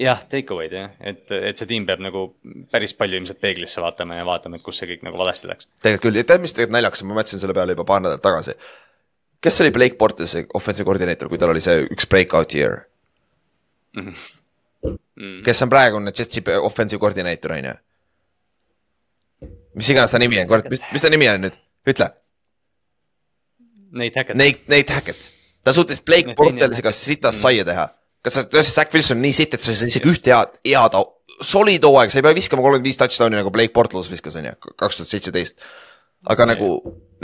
jah, 0.00 0.20
take 0.28 0.54
away'd 0.54 0.74
jah, 0.74 0.92
et, 1.00 1.24
et 1.34 1.58
see 1.58 1.68
tiim 1.68 1.86
peab 1.88 2.00
nagu 2.04 2.24
päris 2.72 2.94
palju 2.96 3.20
ilmselt 3.20 3.40
peeglisse 3.42 3.82
vaatama 3.84 4.16
ja 4.20 4.26
vaatama, 4.28 4.58
et 4.58 4.64
kus 4.64 4.80
see 4.80 4.88
kõik 4.90 5.04
nagu 5.06 5.20
valesti 5.20 5.50
läks. 5.50 5.68
tegelikult 5.82 6.06
küll, 6.06 6.22
tead, 6.22 6.44
mis 6.44 6.54
tegelikult 6.56 6.76
naljakas 6.76 7.04
on, 7.04 7.10
ma 7.10 7.18
mõtlesin 7.20 7.42
selle 7.42 7.56
peale 7.56 7.76
juba 7.76 7.86
paar 7.88 8.04
nädalat 8.04 8.24
tagasi. 8.24 8.56
kes 9.44 9.60
oli 9.64 9.74
Blake 9.76 9.98
Bortlesi 10.00 10.46
offensive 10.56 10.88
koordineeter, 10.88 11.28
kui 11.28 11.40
tal 11.40 11.52
oli 11.52 11.64
see 11.64 11.84
üks 11.88 12.08
breakout 12.08 12.56
year 12.56 12.80
mm? 13.96 14.08
-hmm. 14.08 15.42
kes 15.44 15.62
on 15.66 15.72
praegune 15.72 16.12
Jetsi 16.18 16.44
offensive 16.60 17.00
koordineeter, 17.00 17.52
on 17.58 17.70
ju? 17.70 17.76
mis 19.74 19.92
iganes 19.92 20.10
ta 20.10 20.18
nimi 20.18 20.40
on, 20.40 20.48
kurat, 20.48 20.70
mis, 20.70 20.80
mis 20.92 21.02
ta 21.02 21.12
nimi 21.12 21.28
on 21.28 21.44
nüüd, 21.44 21.60
ütle. 21.88 22.10
Nate 23.90 24.20
Hackett. 24.20 24.38
Nate, 24.38 24.60
Nate 24.68 24.92
Hackett, 24.92 25.30
ta 25.64 25.72
suutis 25.72 26.00
Blake 26.00 26.34
Bortlesiga 26.38 26.92
sitast 26.94 27.42
saia 27.42 27.64
teha 27.66 27.88
kas 28.24 28.36
sa, 28.36 28.44
tõesti 28.48 28.76
Zack 28.76 28.96
Wilson 28.96 29.18
on 29.18 29.24
nii 29.26 29.36
sitt, 29.36 29.54
et 29.56 29.62
sa 29.62 29.72
ei 29.72 29.78
saa 29.78 29.90
isegi 29.90 30.10
ühte 30.10 30.34
head, 30.34 30.58
head 30.68 30.98
solid 31.46 31.84
hooaeg, 31.86 32.12
sa 32.12 32.20
ei 32.20 32.26
pea 32.26 32.36
viskama 32.36 32.64
kolmkümmend 32.64 32.88
viis 32.88 32.98
touchdown'i 33.00 33.38
nagu 33.38 33.52
Blake 33.54 33.72
Bortles 33.76 34.10
viskas, 34.12 34.36
on 34.40 34.50
ju, 34.50 34.56
kaks 34.80 35.00
tuhat 35.00 35.12
seitseteist. 35.12 35.62
aga 36.28 36.44
ja, 36.44 36.50
nagu, 36.52 36.68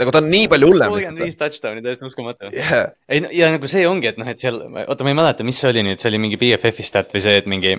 nagu 0.01 0.13
ta 0.13 0.21
on 0.23 0.31
nii 0.31 0.47
palju 0.49 0.71
hullem. 0.71 0.93
kolmkümmend 0.93 1.25
viis 1.27 1.37
touchdown'i, 1.37 1.83
täiesti 1.85 2.07
uskumatu 2.07 2.49
yeah.. 2.55 2.95
ei 3.09 3.21
no 3.21 3.29
ja 3.33 3.51
nagu 3.53 3.69
see 3.69 3.85
ongi, 3.89 4.09
et 4.09 4.17
noh, 4.21 4.29
et 4.31 4.41
seal, 4.41 4.57
oota, 4.85 5.05
ma 5.05 5.13
ei 5.13 5.19
mäleta, 5.19 5.45
mis 5.47 5.61
see 5.61 5.69
oli 5.69 5.85
nüüd, 5.85 6.01
see 6.01 6.09
oli 6.09 6.21
mingi 6.23 6.41
BFF-i 6.41 6.87
stat 6.87 7.13
või 7.13 7.23
see, 7.27 7.37
et 7.43 7.49
mingi 7.51 7.77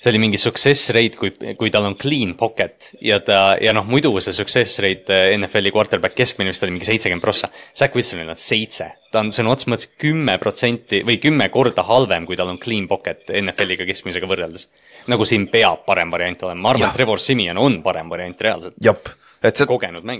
see 0.00 0.10
oli 0.10 0.18
mingi 0.18 0.38
success 0.40 0.90
rate, 0.96 1.18
kui, 1.20 1.34
kui 1.60 1.70
tal 1.72 1.84
on 1.84 1.96
clean 2.00 2.32
pocket 2.38 2.88
ja 3.04 3.18
ta 3.20 3.58
ja 3.60 3.74
noh, 3.76 3.84
muidu 3.84 4.14
see 4.24 4.32
success 4.32 4.80
rate 4.80 5.12
eh, 5.12 5.34
NFL-i 5.36 5.72
quarterback 5.74 6.16
keskmine 6.16 6.54
vist 6.54 6.64
oli 6.64 6.72
mingi 6.72 6.88
seitsekümmend 6.88 7.24
prossa. 7.24 7.50
Zack 7.76 7.98
Wilsonil 7.98 8.30
on 8.32 8.40
seitse, 8.40 8.88
ta 9.12 9.20
on 9.20 9.28
sõna 9.34 9.52
otseses 9.52 9.68
mõttes 9.68 9.90
kümme 10.00 10.38
protsenti 10.40 11.02
või 11.04 11.18
kümme 11.20 11.50
korda 11.52 11.84
halvem, 11.84 12.24
kui 12.28 12.38
tal 12.40 12.48
on 12.48 12.60
clean 12.62 12.88
pocket 12.88 13.28
NFL-iga 13.42 13.84
keskmisega 13.88 14.30
võrreldes. 14.30 14.70
nagu 15.12 15.24
siin 15.28 15.48
peab 15.52 15.84
parem 15.84 16.12
variant 16.12 16.46
olema, 16.48 16.62
ma 16.62 16.72
arvan, 16.72 16.88
et 16.88 16.96
Trevor 16.96 17.20
Simeon 17.20 17.60
on 17.60 17.82
parem 17.84 18.08
variant 18.08 18.40
reaalselt. 18.40 18.80
jep 18.80 19.12
et 19.40 19.56
see, 19.56 19.66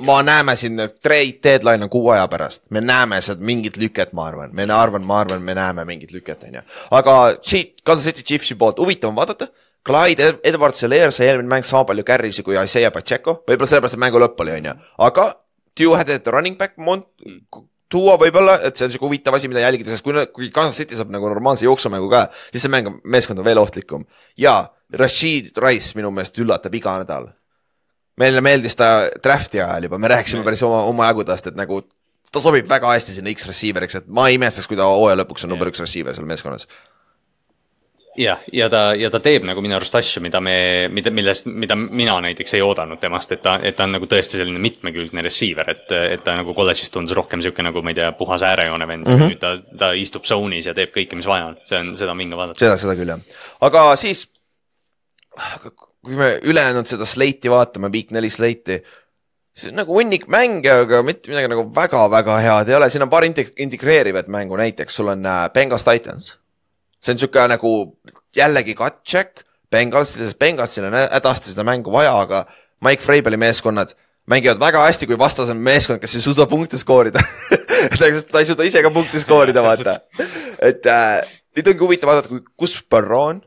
ma 0.01 0.20
näeme 0.24 0.55
siin 0.57 0.81
trade 1.05 1.40
deadline 1.44 1.85
on 1.85 1.90
kuu 1.93 2.09
aja 2.12 2.28
pärast, 2.32 2.62
me 2.73 2.81
näeme 2.81 3.20
sealt 3.24 3.40
mingit 3.44 3.77
lüket, 3.81 4.15
ma 4.16 4.27
arvan, 4.28 4.52
me 4.57 4.65
arvan, 4.73 5.05
ma 5.05 5.20
arvan, 5.20 5.43
me 5.44 5.57
näeme 5.57 5.85
mingit 5.89 6.12
lüket, 6.12 6.44
on 6.48 6.61
ju. 6.61 6.62
aga 6.97 7.16
Kansas 7.85 8.05
City 8.05 8.24
Chiefsi 8.24 8.57
poolt 8.61 8.81
huvitav 8.81 9.12
on 9.12 9.20
vaadata 9.20 9.51
Clyde 9.86 10.35
Edwards 10.44 10.82
Hilaire 10.85 11.12
sai 11.15 11.31
eelmine 11.31 11.48
mäng 11.48 11.65
sama 11.65 11.86
palju 11.89 12.05
carry'si 12.05 12.44
kui 12.44 12.59
Isaiah 12.61 12.93
Pacheco, 12.93 13.40
võib-olla 13.48 13.70
sellepärast, 13.70 13.97
et 13.97 14.02
mängu 14.02 14.20
lõpp 14.20 14.43
oli, 14.44 14.59
on 14.59 14.70
ju, 14.70 14.74
aga 15.07 15.27
had 15.97 16.11
it 16.12 16.27
running 16.27 16.59
back, 16.59 16.77
Mont-, 16.77 17.09
tuua 17.90 18.16
võib-olla, 18.20 18.59
et 18.66 18.77
see 18.77 18.86
on 18.86 18.93
sihuke 18.93 19.09
huvitav 19.09 19.36
asi, 19.39 19.48
mida 19.48 19.65
jälgida, 19.65 19.90
sest 19.90 20.05
kui, 20.05 20.15
kui 20.35 20.51
Kansas 20.55 20.78
City 20.78 20.98
saab 20.98 21.11
nagu 21.15 21.28
normaalse 21.31 21.65
jooksumängu 21.65 22.11
ka, 22.12 22.27
siis 22.52 22.66
see 22.66 22.73
mäng, 22.73 22.93
meeskond 23.09 23.40
on 23.40 23.48
veel 23.48 23.61
ohtlikum. 23.62 24.05
ja 24.39 24.62
Rashid 24.93 25.57
Rice 25.62 25.97
minu 25.97 26.11
meelest 26.15 26.39
üllatab 26.43 26.74
iga 26.74 26.98
nädal. 27.01 27.31
meile 28.20 28.43
meeldis 28.44 28.77
ta 28.77 29.09
draft'i 29.23 29.62
ajal 29.62 29.89
juba, 29.89 29.98
me 29.98 30.09
rääkisime 30.12 30.44
päris 30.44 30.62
oma, 30.62 30.82
omajagu 30.90 31.24
tast, 31.24 31.47
et 31.47 31.57
nagu 31.57 31.81
ta 32.31 32.40
sobib 32.40 32.69
väga 32.69 32.93
hästi 32.93 33.16
sinna 33.16 33.32
X-receiver'iks, 33.32 33.97
et 33.97 34.09
ma 34.12 34.28
ei 34.28 34.36
imestaks, 34.36 34.69
kui 34.69 34.77
ta 34.77 34.85
hooaja 34.85 35.16
lõpuks 35.23 35.47
on 35.47 35.55
number 35.55 35.70
üks 35.73 35.81
receiver 35.81 36.15
seal 36.15 36.28
meeskonnas 36.28 36.69
jah, 38.21 38.41
ja 38.53 38.69
ta, 38.71 38.81
ja 38.99 39.11
ta 39.13 39.21
teeb 39.23 39.45
nagu 39.49 39.63
minu 39.65 39.77
arust 39.77 39.95
asju, 39.99 40.23
mida 40.25 40.41
me, 40.45 40.55
mida, 40.93 41.13
millest, 41.15 41.49
mida 41.49 41.77
mina 41.79 42.17
näiteks 42.25 42.55
ei 42.59 42.63
oodanud 42.65 43.01
temast, 43.03 43.33
et 43.35 43.43
ta, 43.45 43.57
et 43.65 43.77
ta 43.77 43.87
on 43.89 43.97
nagu 43.97 44.09
tõesti 44.11 44.41
selline 44.41 44.61
mitmekülgne 44.63 45.25
receiver, 45.25 45.73
et, 45.73 45.87
et 46.17 46.25
ta 46.25 46.35
nagu 46.39 46.55
kolledžis 46.57 46.93
tundus 46.95 47.17
rohkem 47.17 47.43
sihuke 47.45 47.65
nagu 47.67 47.83
ma 47.85 47.95
ei 47.95 48.01
tea, 48.01 48.11
puhas 48.19 48.45
äärejoone 48.47 48.89
vend 48.89 49.09
mm, 49.09 49.17
-hmm. 49.17 49.35
nüüd 49.35 49.43
ta, 49.43 49.55
ta 49.85 49.93
istub 49.97 50.27
zone'is 50.29 50.71
ja 50.71 50.77
teeb 50.77 50.95
kõike, 50.95 51.19
mis 51.19 51.29
vaja 51.29 51.51
on, 51.51 51.59
see 51.65 51.81
on, 51.81 51.95
seda 51.97 52.15
on 52.15 52.25
vinge 52.25 52.39
vaadata. 52.39 52.61
seda, 52.61 52.79
seda 52.81 52.97
küll 52.99 53.15
jah, 53.15 53.23
aga 53.69 53.85
siis 54.01 54.27
kui 56.05 56.17
me 56.17 56.35
ülejäänud 56.43 56.89
seda 56.89 57.07
slate'i 57.07 57.53
vaatame, 57.53 57.93
week 57.93 58.11
neli 58.11 58.31
slate'i 58.31 58.81
see 59.57 59.73
on 59.73 59.81
nagu 59.83 59.95
hunnik 59.97 60.27
mänge, 60.31 60.73
aga 60.85 61.03
mitte 61.07 61.33
midagi 61.33 61.51
nagu 61.53 61.65
väga-väga 61.75 62.37
head 62.45 62.69
ei 62.69 62.79
ole, 62.79 62.91
siin 62.91 63.07
on 63.07 63.13
paar 63.13 63.27
integreerivat 63.27 64.29
mängu, 64.29 64.57
näiteks 64.57 65.01
sul 65.01 65.11
on 65.13 65.27
äh, 65.27 65.49
Bengals 65.53 65.85
Titans 65.85 66.40
see 67.01 67.15
on 67.15 67.21
sihuke 67.21 67.47
nagu 67.55 67.73
jällegi 68.37 68.77
cut 68.79 69.01
check. 69.05 69.45
Bengalsile, 69.71 70.27
sest 70.27 70.39
Bengalsil 70.39 70.89
on 70.89 70.97
hädasti 70.99 71.53
seda 71.53 71.63
mängu 71.63 71.93
vaja, 71.95 72.17
aga 72.19 72.43
Mike 72.83 73.05
Freibeli 73.05 73.39
meeskonnad 73.39 73.93
mängivad 74.31 74.59
väga 74.59 74.83
hästi, 74.87 75.07
kui 75.07 75.19
vastas 75.19 75.51
on 75.53 75.61
meeskond, 75.63 76.01
kes 76.03 76.17
ei 76.19 76.25
suuda 76.25 76.47
punkte 76.51 76.79
skoorida. 76.79 77.23
Ta 77.99 78.09
ei 78.41 78.49
suuda 78.49 78.67
ise 78.67 78.83
ka 78.83 78.91
punkte 78.95 79.21
skoorida, 79.23 79.63
vaata. 79.65 80.01
et 80.61 80.87
äh, 80.91 81.21
nüüd 81.57 81.71
ongi 81.73 81.87
huvitav 81.87 82.11
vaadata, 82.11 82.41
kus 82.59 82.77
Burrow 82.91 83.31
on, 83.31 83.41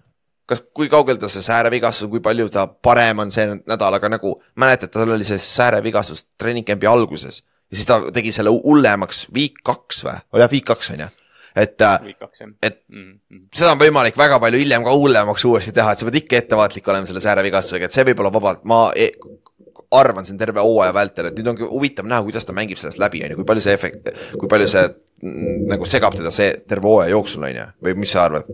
kas, 0.49 0.63
kui 0.75 0.89
kaugel 0.91 1.19
ta 1.21 1.29
see 1.31 1.43
säärevigastus, 1.45 2.09
kui 2.11 2.23
palju 2.23 2.49
ta 2.51 2.65
parem 2.67 3.23
on 3.23 3.31
see 3.31 3.45
nädal, 3.59 3.99
aga 3.99 4.15
nagu 4.15 4.35
mäletad, 4.59 4.91
tal 4.95 5.13
oli 5.15 5.27
see 5.27 5.39
säärevigastus 5.39 6.25
treening 6.39 6.67
camp'i 6.67 6.89
alguses. 6.89 7.43
Ja 7.71 7.79
siis 7.79 7.89
ta 7.89 7.99
tegi 8.13 8.33
selle 8.35 8.51
hullemaks 8.53 9.27
week 9.35 9.61
kaks 9.65 10.03
või, 10.07 10.17
oli 10.33 10.43
jah, 10.43 10.51
week 10.51 10.67
kaks 10.71 10.93
on 10.95 11.05
ju 11.05 11.11
et, 11.55 11.81
äh, 11.81 12.13
et 12.61 12.81
mm 12.89 13.19
seda 13.53 13.73
on 13.75 13.79
võimalik 13.81 14.17
väga 14.17 14.39
palju 14.41 14.59
hiljem 14.61 14.83
ka 14.85 14.93
hullemaks 14.97 15.45
uuesti 15.45 15.73
teha, 15.75 15.93
et 15.93 16.01
sa 16.01 16.07
pead 16.07 16.19
ikka 16.23 16.39
ettevaatlik 16.39 16.87
olema 16.89 17.09
selle 17.09 17.21
säärevigastusega, 17.23 17.89
et 17.89 17.95
see 17.95 18.05
võib 18.07 18.23
olla 18.23 18.31
vabalt, 18.33 18.63
ma 18.69 18.87
e 18.97 19.11
arvan 19.93 20.25
siin 20.25 20.39
terve 20.41 20.61
hooaja 20.63 20.93
vältel, 20.95 21.29
et 21.29 21.37
nüüd 21.37 21.49
ongi 21.53 21.67
huvitav 21.69 22.07
näha, 22.09 22.23
kuidas 22.25 22.45
ta 22.47 22.55
mängib 22.55 22.79
sellest 22.81 23.01
läbi, 23.01 23.21
on 23.25 23.33
ju, 23.33 23.39
kui 23.39 23.47
palju 23.49 23.65
see 23.65 23.75
efekt, 23.77 24.09
kui 24.39 24.49
palju 24.49 24.69
see 24.69 24.83
mm, 24.89 25.65
nagu 25.69 25.87
segab 25.89 26.17
teda 26.17 26.33
see 26.33 26.49
terve 26.69 26.89
hooaja 26.89 27.13
jooksul, 27.13 27.45
on 27.45 27.53
ju, 27.53 27.67
või 27.85 27.97
mis 28.03 28.13
sa 28.15 28.25
arvad? 28.27 28.49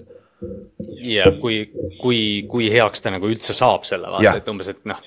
Ja 1.04 1.26
kui, 1.42 1.58
kui, 2.00 2.20
kui 2.50 2.70
heaks 2.72 3.04
ta 3.04 3.12
nagu 3.12 3.28
üldse 3.28 3.54
saab 3.56 3.84
selle 3.88 4.12
vaata, 4.12 4.38
et 4.40 4.48
umbes, 4.52 4.70
et 4.72 4.80
noh, 4.88 5.00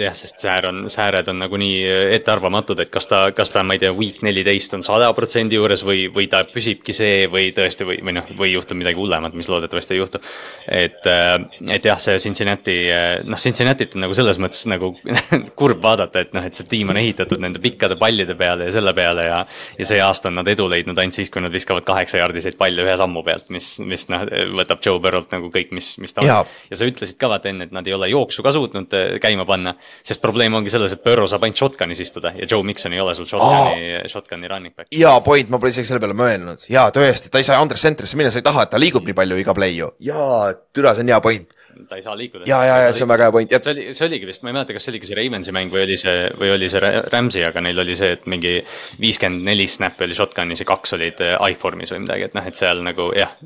jah, 0.00 0.14
sest 0.16 0.42
säär 0.42 0.66
on, 0.70 0.82
sääred 0.90 1.28
on 1.30 1.38
nagunii 1.44 1.84
ettearvamatud, 2.16 2.80
et 2.82 2.90
kas 2.90 3.06
ta, 3.10 3.20
kas 3.34 3.52
ta, 3.54 3.62
ma 3.66 3.76
ei 3.76 3.82
tea, 3.82 3.92
week 3.94 4.18
neliteist 4.26 4.74
on 4.74 4.82
sada 4.86 5.12
protsendi 5.14 5.58
juures 5.58 5.84
või, 5.86 6.08
või 6.14 6.26
ta 6.30 6.42
püsibki 6.48 6.94
see 6.96 7.28
või 7.30 7.52
tõesti 7.54 7.86
või, 7.86 8.00
või 8.06 8.16
noh, 8.18 8.32
või 8.38 8.50
juhtub 8.54 8.80
midagi 8.80 8.98
hullemat, 8.98 9.36
mis 9.38 9.50
loodetavasti 9.52 9.94
ei 9.94 10.00
juhtu. 10.02 10.22
et, 10.66 11.06
äh, 11.06 11.36
et 11.70 11.86
jah, 11.86 12.00
see 12.02 12.18
Cincinnati, 12.22 12.76
äh, 12.90 13.08
noh, 13.30 13.38
Cincinnati't 13.38 13.94
on 13.94 14.06
nagu 14.06 14.18
selles 14.18 14.42
mõttes 14.42 14.66
nagu 14.70 14.92
kurb 15.60 15.82
vaadata, 15.86 16.26
et 16.26 16.34
noh, 16.34 16.46
et 16.50 16.58
see 16.58 16.66
tiim 16.70 16.90
on 16.90 16.98
ehitatud 16.98 17.38
nende 17.42 17.62
pikkade 17.62 17.98
pallide 18.00 18.34
peale 18.38 18.66
ja 18.66 18.74
selle 18.74 18.94
peale 18.96 19.28
ja. 19.28 19.40
ja 19.78 19.86
see 19.86 20.02
aasta 20.02 20.32
on 20.32 20.40
nad 20.40 20.50
edu 20.50 20.66
leidnud 20.70 20.98
ainult 20.98 21.18
siis, 21.20 21.30
kui 21.30 21.42
nad 21.44 21.54
viskavad 21.54 21.86
kaheksa 21.86 22.18
jaardiseid 22.24 22.58
palle 22.58 22.82
ühe 22.82 22.98
sammu 22.98 23.22
pealt, 23.26 23.48
mis, 23.54 23.72
mis 23.86 24.08
noh, 24.10 24.26
võtab 24.58 24.79
võtab 24.80 24.86
Joe 24.86 25.00
Burrow't 25.00 25.34
nagu 25.34 25.50
kõik, 25.52 25.72
mis, 25.76 25.98
mis 26.00 26.12
ta 26.14 26.22
on. 26.22 26.48
ja 26.70 26.76
sa 26.76 26.88
ütlesid 26.88 27.18
ka 27.20 27.28
vaata 27.28 27.50
enne, 27.50 27.68
et 27.68 27.72
nad 27.72 27.86
ei 27.86 27.94
ole 27.94 28.08
jooksu 28.10 28.42
ka 28.42 28.52
suutnud 28.52 28.92
äh, 28.96 29.18
käima 29.20 29.44
panna. 29.46 29.74
sest 30.04 30.20
probleem 30.20 30.54
ongi 30.54 30.70
selles, 30.70 30.92
et 30.92 31.04
Burrow 31.04 31.28
saab 31.28 31.44
ainult 31.44 31.60
shotgun'is 31.60 32.00
istuda 32.00 32.32
ja 32.36 32.46
Joe 32.48 32.62
Mixon 32.62 32.92
ei 32.92 33.00
ole 33.00 33.14
sul 33.14 33.26
shotgun'i 33.26 34.00
oh., 34.00 34.08
shotgun'i 34.08 34.48
running 34.48 34.74
back. 34.74 34.88
jaa, 34.94 35.20
point, 35.20 35.48
ma 35.50 35.58
pole 35.58 35.70
isegi 35.74 35.88
selle 35.88 36.00
peale 36.00 36.16
mõelnud, 36.16 36.66
jaa, 36.70 36.88
tõesti, 36.94 37.30
ta 37.30 37.40
ei 37.40 37.46
saa 37.46 37.60
Andres 37.60 37.84
centrisse 37.84 38.18
minna, 38.18 38.32
sa 38.32 38.40
ei 38.40 38.46
taha, 38.46 38.66
et 38.66 38.74
ta 38.74 38.80
liigub 38.80 39.06
nii 39.06 39.16
palju 39.16 39.40
iga 39.42 39.56
play 39.56 39.76
ju, 39.76 39.92
jaa, 40.10 40.52
türa, 40.74 40.94
see 40.94 41.06
on 41.06 41.14
hea 41.14 41.20
point 41.24 41.59
ta 41.88 41.98
ei 41.98 42.04
saa 42.04 42.16
liikuda. 42.18 42.44
ja, 42.48 42.58
ja, 42.66 42.76
ja 42.84 42.92
see 42.94 43.04
on 43.06 43.12
väga 43.12 43.28
hea 43.28 43.34
point. 43.34 43.54
see 43.56 43.72
oli, 43.72 43.86
see 43.96 44.06
oligi 44.06 44.28
vist, 44.28 44.44
ma 44.44 44.52
ei 44.52 44.56
mäleta, 44.56 44.76
kas 44.76 44.86
see 44.86 44.92
oligi 44.94 45.10
see 45.10 45.18
Ravensi 45.18 45.54
mäng 45.56 45.74
või 45.74 45.82
oli 45.86 45.96
see, 46.00 46.14
või 46.40 46.52
oli 46.54 46.70
see 46.72 46.92
Rams'i, 47.14 47.42
aga 47.46 47.64
neil 47.64 47.82
oli 47.84 47.96
see, 47.98 48.14
et 48.16 48.24
mingi 48.30 48.54
viiskümmend 49.02 49.46
neli 49.48 49.66
snap'i 49.70 50.06
oli 50.06 50.16
shotgun'is 50.18 50.64
ja 50.64 50.68
kaks 50.68 50.96
olid 50.98 51.20
äh, 51.26 51.36
iFormis 51.54 51.94
või 51.94 52.04
midagi, 52.06 52.28
et 52.28 52.38
noh, 52.38 52.48
et 52.50 52.58
seal 52.58 52.82
nagu 52.86 53.10
jah, 53.16 53.36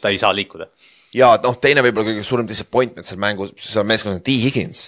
ta 0.00 0.12
ei 0.12 0.20
saa 0.20 0.34
liikuda. 0.36 0.68
ja 1.14 1.34
noh, 1.44 1.58
teine 1.62 1.84
võib-olla 1.86 2.12
kõige 2.12 2.26
suurem 2.26 2.50
disappointment 2.50 3.08
seal 3.08 3.22
mängus, 3.22 3.56
seal 3.60 3.88
meeskonnas 3.88 4.20
on 4.22 4.26
T 4.26 4.38
Higgins. 4.44 4.86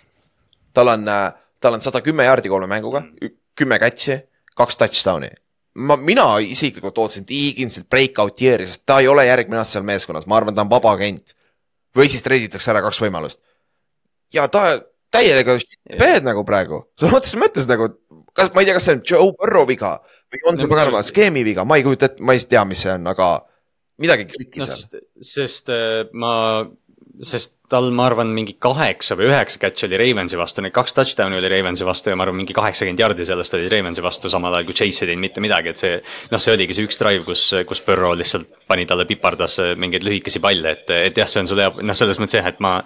tal 0.77 0.95
on, 0.95 1.09
äh, 1.09 1.27
tal 1.61 1.79
on 1.79 1.85
sada 1.85 2.05
kümme 2.05 2.29
jaardi 2.29 2.53
kolme 2.53 2.71
mänguga, 2.71 3.07
kümme 3.57 3.81
catch'i, 3.83 4.21
kaks 4.57 4.81
touchdown'i 4.81 5.33
ma, 5.77 5.97
mina 5.97 6.27
isiklikult 6.43 6.99
ootasin 6.99 7.27
T 7.27 7.37
Higginsilt 7.37 7.89
breakout 7.91 8.41
year'i, 8.43 8.69
sest 8.69 8.85
ta 8.89 9.01
ei 9.03 9.09
ole 9.11 9.27
järgmine 9.29 9.61
aasta 9.61 9.79
seal 9.79 9.89
meeskonnas, 9.89 10.27
ma 10.31 10.39
arvan, 10.41 10.57
ta 10.57 10.65
on 10.65 10.73
vaba 10.73 10.95
agent. 10.97 11.35
Või 11.97 12.11
siis 12.13 12.25
treiditakse 12.25 12.73
ära 12.73 12.85
kaks 12.85 13.01
võimalust. 13.05 13.41
ja 14.35 14.49
ta 14.53 14.67
täiega 15.15 15.57
peed 15.99 16.27
nagu 16.27 16.45
praegu, 16.47 16.83
sõna 16.99 17.21
otseses 17.21 17.41
mõttes 17.41 17.69
nagu, 17.71 17.89
kas, 18.37 18.51
ma 18.55 18.63
ei 18.63 18.69
tea, 18.69 18.77
kas 18.77 18.89
see 18.89 18.97
on 18.97 19.05
Joe 19.07 19.35
Burrow 19.37 19.67
viga 19.69 19.97
või 20.33 20.43
on 20.51 20.59
see 20.61 20.71
paganama 20.71 21.03
skeemi 21.07 21.45
viga, 21.47 21.65
ma 21.65 21.79
ei 21.79 21.87
kujuta 21.87 22.11
ette, 22.11 22.23
ma 22.23 22.37
ei 22.37 22.43
tea, 22.43 22.65
mis 22.69 22.83
see 22.85 22.93
on, 22.95 23.07
aga 23.13 23.31
midagi 24.03 24.29
klikkis 24.33 24.73
no, 24.93 25.05
sest 25.25 25.73
äh, 25.73 26.03
ma 26.13 26.33
sest 27.25 27.55
tal, 27.71 27.89
ma 27.95 28.07
arvan, 28.07 28.29
mingi 28.35 28.55
kaheksa 28.63 29.17
või 29.19 29.31
üheksa 29.31 29.59
catch 29.63 29.87
oli 29.87 29.99
Ravensi 29.99 30.39
vastu, 30.39 30.63
need 30.63 30.75
kaks 30.75 30.95
touchdown'i 30.97 31.39
oli 31.39 31.49
Ravensi 31.51 31.87
vastu 31.87 32.13
ja 32.13 32.19
ma 32.19 32.27
arvan, 32.27 32.39
mingi 32.39 32.55
kaheksakümmend 32.57 33.01
jardi 33.01 33.27
sellest 33.27 33.55
oli 33.57 33.71
Ravensi 33.73 34.05
vastu, 34.05 34.31
samal 34.31 34.55
ajal 34.55 34.69
kui 34.69 34.77
Chase 34.77 35.05
ei 35.05 35.11
teinud 35.11 35.25
mitte 35.25 35.43
midagi, 35.43 35.73
et 35.73 35.81
see. 35.81 35.95
noh, 36.33 36.43
see 36.43 36.55
oligi 36.55 36.77
see 36.77 36.87
üks 36.87 37.01
drive, 37.01 37.25
kus, 37.27 37.45
kus 37.67 37.83
Burrow 37.87 38.15
lihtsalt 38.19 38.51
pani 38.69 38.87
talle 38.87 39.07
pipardas 39.09 39.59
mingeid 39.81 40.07
lühikesi 40.07 40.43
palle, 40.43 40.77
et, 40.77 40.93
et 41.09 41.19
jah, 41.19 41.31
see 41.31 41.43
on 41.43 41.51
sul 41.51 41.63
hea, 41.65 41.73
noh, 41.81 41.99
selles 41.99 42.21
mõttes 42.23 42.39
jah, 42.39 42.51
et 42.53 42.61
ma. 42.65 42.77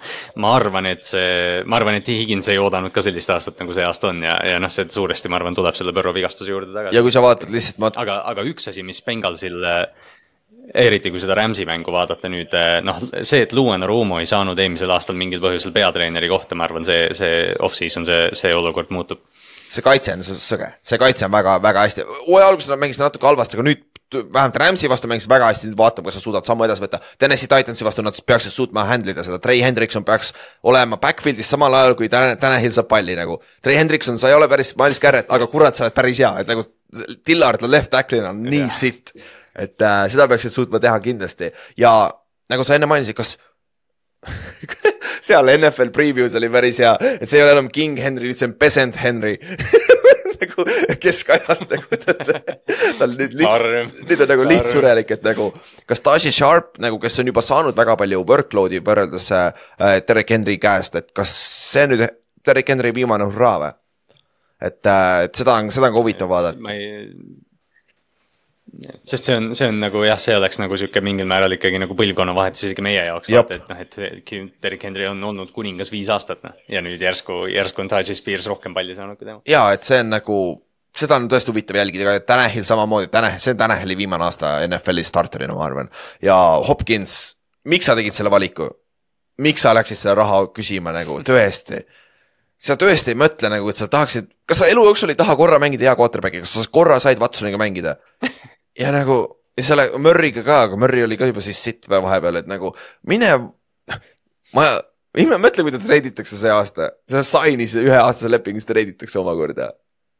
ma 0.41 0.55
arvan, 0.57 0.87
et 0.89 1.03
see, 1.05 1.61
ma 1.67 1.77
arvan, 1.77 1.99
et 1.99 2.09
Higgins 2.11 2.49
ei 2.51 2.61
oodanud 2.61 2.93
ka 2.95 3.03
sellist 3.05 3.29
aastat, 3.35 3.59
nagu 3.61 3.75
see 3.75 3.85
aasta 3.85 4.09
on 4.13 4.23
ja, 4.25 4.37
ja 4.53 4.61
noh, 4.61 4.71
see 4.71 4.87
suuresti, 4.89 5.29
ma 5.31 5.41
arvan, 5.41 5.57
tuleb 5.57 5.77
selle 5.77 5.93
Burrow 5.95 6.15
vigastuse 6.15 6.53
juurde 6.53 6.73
tagasi. 6.73 6.97
ja 6.97 7.05
kui 7.05 7.13
sa 7.13 7.23
vaatad 7.25 7.53
lihtsalt 7.53 7.83
ma.... 7.83 7.91
aga, 8.01 8.21
aga 8.31 8.47
üks 8.49 8.71
asi, 8.71 8.85
mis 8.87 9.03
Bengalsil 9.05 9.61
eriti 10.73 11.11
kui 11.11 11.19
seda 11.21 11.35
Rams'i 11.37 11.65
mängu 11.67 11.93
vaadata 11.93 12.31
nüüd, 12.31 12.53
eh, 12.55 12.79
noh, 12.85 13.01
see, 13.21 13.43
et 13.45 13.53
Luan 13.57 13.83
Arumo 13.83 14.21
ei 14.21 14.29
saanud 14.29 14.59
eelmisel 14.59 14.91
aastal 14.95 15.19
mingil 15.19 15.43
põhjusel 15.43 15.75
peatreeneri 15.75 16.31
kohta, 16.31 16.55
ma 16.55 16.67
arvan, 16.67 16.87
see, 16.87 17.05
see 17.17 17.45
off-season, 17.59 18.07
see, 18.07 18.27
see 18.37 18.55
olukord 18.55 18.91
muutub. 18.93 19.23
see 19.71 19.83
kaitse 19.83 20.11
on 20.17 20.23
sõge, 20.23 20.67
see 20.83 20.99
kaitse 20.99 21.23
on 21.27 21.31
väga, 21.31 21.55
väga 21.63 21.87
hästi, 21.87 22.03
hooaja 22.27 22.51
alguses 22.51 22.73
nad 22.73 22.81
mängisid 22.81 23.05
natuke 23.05 23.27
halvasti, 23.27 23.55
aga 23.55 23.67
nüüd 23.69 23.87
vähemalt 24.11 24.57
Rams'i 24.59 24.89
vastu 24.91 25.07
mängisid 25.07 25.31
väga 25.31 25.47
hästi, 25.51 25.69
nüüd 25.69 25.79
vaatame, 25.79 26.09
kas 26.09 26.17
nad 26.19 26.25
suudavad 26.25 26.47
sammu 26.49 26.65
edasi 26.67 26.83
võtta. 26.83 26.99
Tennessee 27.19 27.47
Titansi 27.51 27.87
vastu 27.87 28.03
nad 28.03 28.17
peaksid 28.27 28.51
suutma 28.51 28.83
handle 28.89 29.13
ida 29.15 29.23
seda, 29.23 29.39
Trey 29.39 29.61
Hendrikson 29.63 30.03
peaks 30.07 30.33
olema 30.67 30.99
backfield'is 30.99 31.47
samal 31.55 31.77
ajal, 31.79 31.95
kui 31.99 32.11
Tanahil 32.11 32.75
saab 32.75 32.89
palli 32.91 33.15
nagu. 33.15 33.39
Trey 33.63 33.79
Hendrikson, 33.79 34.19
sa 34.19 34.27
ei 34.27 34.35
ole 34.35 34.49
päris 34.51 34.73
Miles 34.79 34.99
Garrett, 34.99 35.31
aga 35.31 35.47
kurat, 35.51 35.79
sa 35.79 35.87
oled 35.87 35.95
päris 35.95 36.19
hea, 36.19 36.33
et 36.43 36.51
nagu 36.51 36.67
Dillard 37.27 37.63
left 37.71 37.93
tackle'ina 37.93 38.33
on 38.33 38.43
nii 38.43 38.67
sitt 38.75 39.15
et 39.55 39.81
äh, 39.81 40.03
seda 40.11 40.27
peaksid 40.31 40.53
suutma 40.53 40.79
teha 40.83 40.99
kindlasti 41.03 41.51
ja 41.79 41.93
nagu 42.51 42.65
sa 42.67 42.77
enne 42.77 42.89
mainisid, 42.89 43.17
kas 43.17 43.37
seal 45.27 45.49
NFL 45.55 45.93
previews 45.95 46.35
oli 46.37 46.49
päris 46.53 46.81
hea, 46.83 46.93
et 47.17 47.29
see 47.29 47.39
ei 47.39 47.45
ole 47.45 47.55
enam 47.57 47.71
King 47.73 47.97
Henry, 48.01 48.29
nüüd 48.29 48.39
see 48.39 48.49
on 48.51 48.57
Peasant 48.59 48.99
Henry 49.01 49.37
nagu 50.41 50.65
keskajast 51.01 51.67
nagu 51.69 51.99
tead, 52.01 52.31
tal 52.99 53.13
nüüd 53.17 53.35
lits, 53.37 53.99
nüüd 54.07 54.23
on 54.25 54.31
nagu 54.33 54.47
lihtsurelik, 54.49 55.13
et 55.17 55.25
nagu 55.25 55.51
kas 55.89 56.01
Tashi 56.05 56.33
Sharp 56.33 56.79
nagu, 56.81 56.97
kes 57.01 57.21
on 57.21 57.29
juba 57.29 57.43
saanud 57.45 57.77
väga 57.77 57.97
palju 57.99 58.23
workload'i 58.29 58.81
võrreldes 58.85 59.29
äh, 59.37 59.51
Derek 60.07 60.33
Henry 60.33 60.57
käest, 60.61 60.97
et 60.97 61.11
kas 61.17 61.33
see 61.73 61.85
nüüd 61.91 62.07
Derek 62.47 62.73
Henry 62.73 62.93
viimane 62.95 63.27
hurraa 63.29 63.55
või? 63.61 63.71
et, 64.61 64.81
äh, 64.85 65.23
et 65.27 65.37
seda 65.37 65.57
on, 65.57 65.71
seda 65.73 65.89
on 65.89 65.95
ka 65.95 66.03
huvitav 66.03 66.29
vaadata. 66.31 66.61
ma 66.61 66.77
ei 66.77 67.05
sest 69.05 69.27
see 69.27 69.35
on, 69.35 69.49
see 69.57 69.67
on 69.67 69.79
nagu 69.81 70.01
jah, 70.05 70.19
see 70.21 70.35
oleks 70.37 70.59
nagu 70.61 70.77
sihuke 70.79 71.03
mingil 71.03 71.27
määral 71.29 71.55
ikkagi 71.55 71.79
nagu 71.81 71.95
põlvkonnavahetus 71.97 72.67
isegi 72.69 72.85
meie 72.85 73.03
jaoks, 73.07 73.31
vaata, 73.33 73.59
et 73.59 73.71
noh, 73.71 73.79
et 73.83 74.33
Derek 74.63 74.85
Henry 74.87 75.07
on 75.09 75.23
olnud 75.31 75.51
kuningas 75.55 75.91
viis 75.91 76.11
aastat, 76.13 76.43
noh. 76.47 76.57
ja 76.71 76.83
nüüd 76.85 77.01
järsku, 77.03 77.43
järsku 77.51 77.83
on 77.83 77.91
Tajay 77.91 78.17
Spears 78.17 78.47
rohkem 78.51 78.75
palli 78.77 78.95
saanud 78.97 79.19
kui 79.19 79.27
tema. 79.27 79.41
ja 79.49 79.65
et 79.75 79.87
see 79.87 79.99
on 80.03 80.13
nagu, 80.15 80.37
seda 80.97 81.19
on 81.19 81.27
tõesti 81.31 81.53
huvitav 81.53 81.81
jälgida, 81.81 82.07
aga 82.13 82.25
Tanahil 82.33 82.67
samamoodi, 82.67 83.11
Tanah, 83.11 83.39
see 83.43 83.55
on 83.55 83.63
Tanahili 83.63 83.97
viimane 83.99 84.27
aasta 84.27 84.59
NFL-i 84.69 85.07
starterina, 85.07 85.57
ma 85.57 85.67
arvan. 85.67 85.91
ja 86.23 86.37
Hopkins, 86.67 87.17
miks 87.67 87.91
sa 87.91 87.97
tegid 87.99 88.15
selle 88.17 88.31
valiku? 88.33 88.69
miks 89.41 89.63
sa 89.63 89.73
läksid 89.73 89.97
selle 89.97 90.19
raha 90.19 90.45
küsima 90.55 90.93
nagu 90.95 91.19
tõesti? 91.25 91.81
sa 92.61 92.75
tõesti 92.77 93.15
ei 93.15 93.17
mõtle 93.17 93.49
nagu, 93.49 93.69
et 93.71 93.79
sa 93.79 93.87
tahaksid, 93.89 94.27
kas 94.45 94.61
sa 94.61 94.67
elu 94.69 94.83
jooksul 94.85 95.09
ei 95.09 95.17
taha 95.17 95.33
korra 95.39 95.57
mängida 95.61 95.87
hea 95.87 95.95
quarterback'i, 95.97 96.43
kas 96.43 96.53
sa 96.53 96.67
korra 96.69 96.99
said 97.01 97.21
Watsoniga 97.21 97.57
mängida? 97.57 97.95
Ja 98.79 98.91
nagu 98.95 99.23
selle 99.59 99.89
Murry'ga 99.99 100.43
ka, 100.45 100.61
aga 100.67 100.79
Murry 100.79 101.03
oli 101.05 101.17
ka 101.19 101.29
juba 101.29 101.43
siis 101.43 101.59
sitt 101.61 101.89
vahepeal, 101.91 102.41
et 102.41 102.49
nagu 102.49 102.71
mine, 103.09 103.31
ma, 104.57 104.65
mõtle, 105.13 105.65
kui 105.65 105.73
ta 105.73 105.81
treiditakse 105.81 106.39
see 106.39 106.51
aasta, 106.53 106.91
sa 107.11 107.23
sign'is 107.27 107.75
üheaastase 107.79 108.31
lepingu, 108.31 108.61
siis 108.61 108.69
ta 108.69 108.75
treiditakse 108.77 109.19
omakorda. 109.21 109.71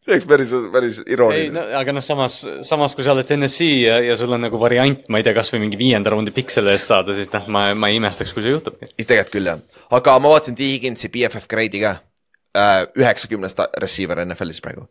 See 0.02 0.16
oleks 0.16 0.26
päris, 0.26 0.54
päris 0.74 1.00
irooniline. 1.06 1.44
ei 1.46 1.52
no 1.54 1.78
aga 1.78 1.94
noh, 1.94 2.02
samas, 2.02 2.40
samas 2.66 2.96
kui 2.98 3.06
sa 3.06 3.14
oled 3.14 3.30
NSC 3.36 3.68
ja, 3.84 4.00
ja 4.02 4.16
sul 4.18 4.34
on 4.34 4.42
nagu 4.42 4.58
variant, 4.58 5.04
ma 5.14 5.22
ei 5.22 5.26
tea, 5.28 5.36
kasvõi 5.38 5.62
mingi 5.62 5.78
viienda 5.78 6.10
raundi 6.10 6.34
pikk 6.34 6.50
selle 6.50 6.74
eest 6.74 6.90
saada, 6.90 7.14
siis 7.14 7.30
noh, 7.36 7.46
ma, 7.54 7.68
ma 7.78 7.92
ei 7.92 8.00
imestaks, 8.02 8.34
kui 8.34 8.42
see 8.42 8.56
juhtub. 8.56 8.80
tegelikult 8.98 9.36
küll 9.36 9.52
jah, 9.52 9.62
aga 9.94 10.16
ma 10.24 10.34
vaatasin 10.34 10.58
T 10.58 10.72
Higginsi 10.72 11.12
BFF 11.14 11.46
grade'i 11.52 11.84
ka, 11.86 11.94
äh, 12.58 12.80
üheksakümnest 12.98 13.62
receiver 13.84 14.26
NFL-is 14.26 14.66
praegu 14.66 14.90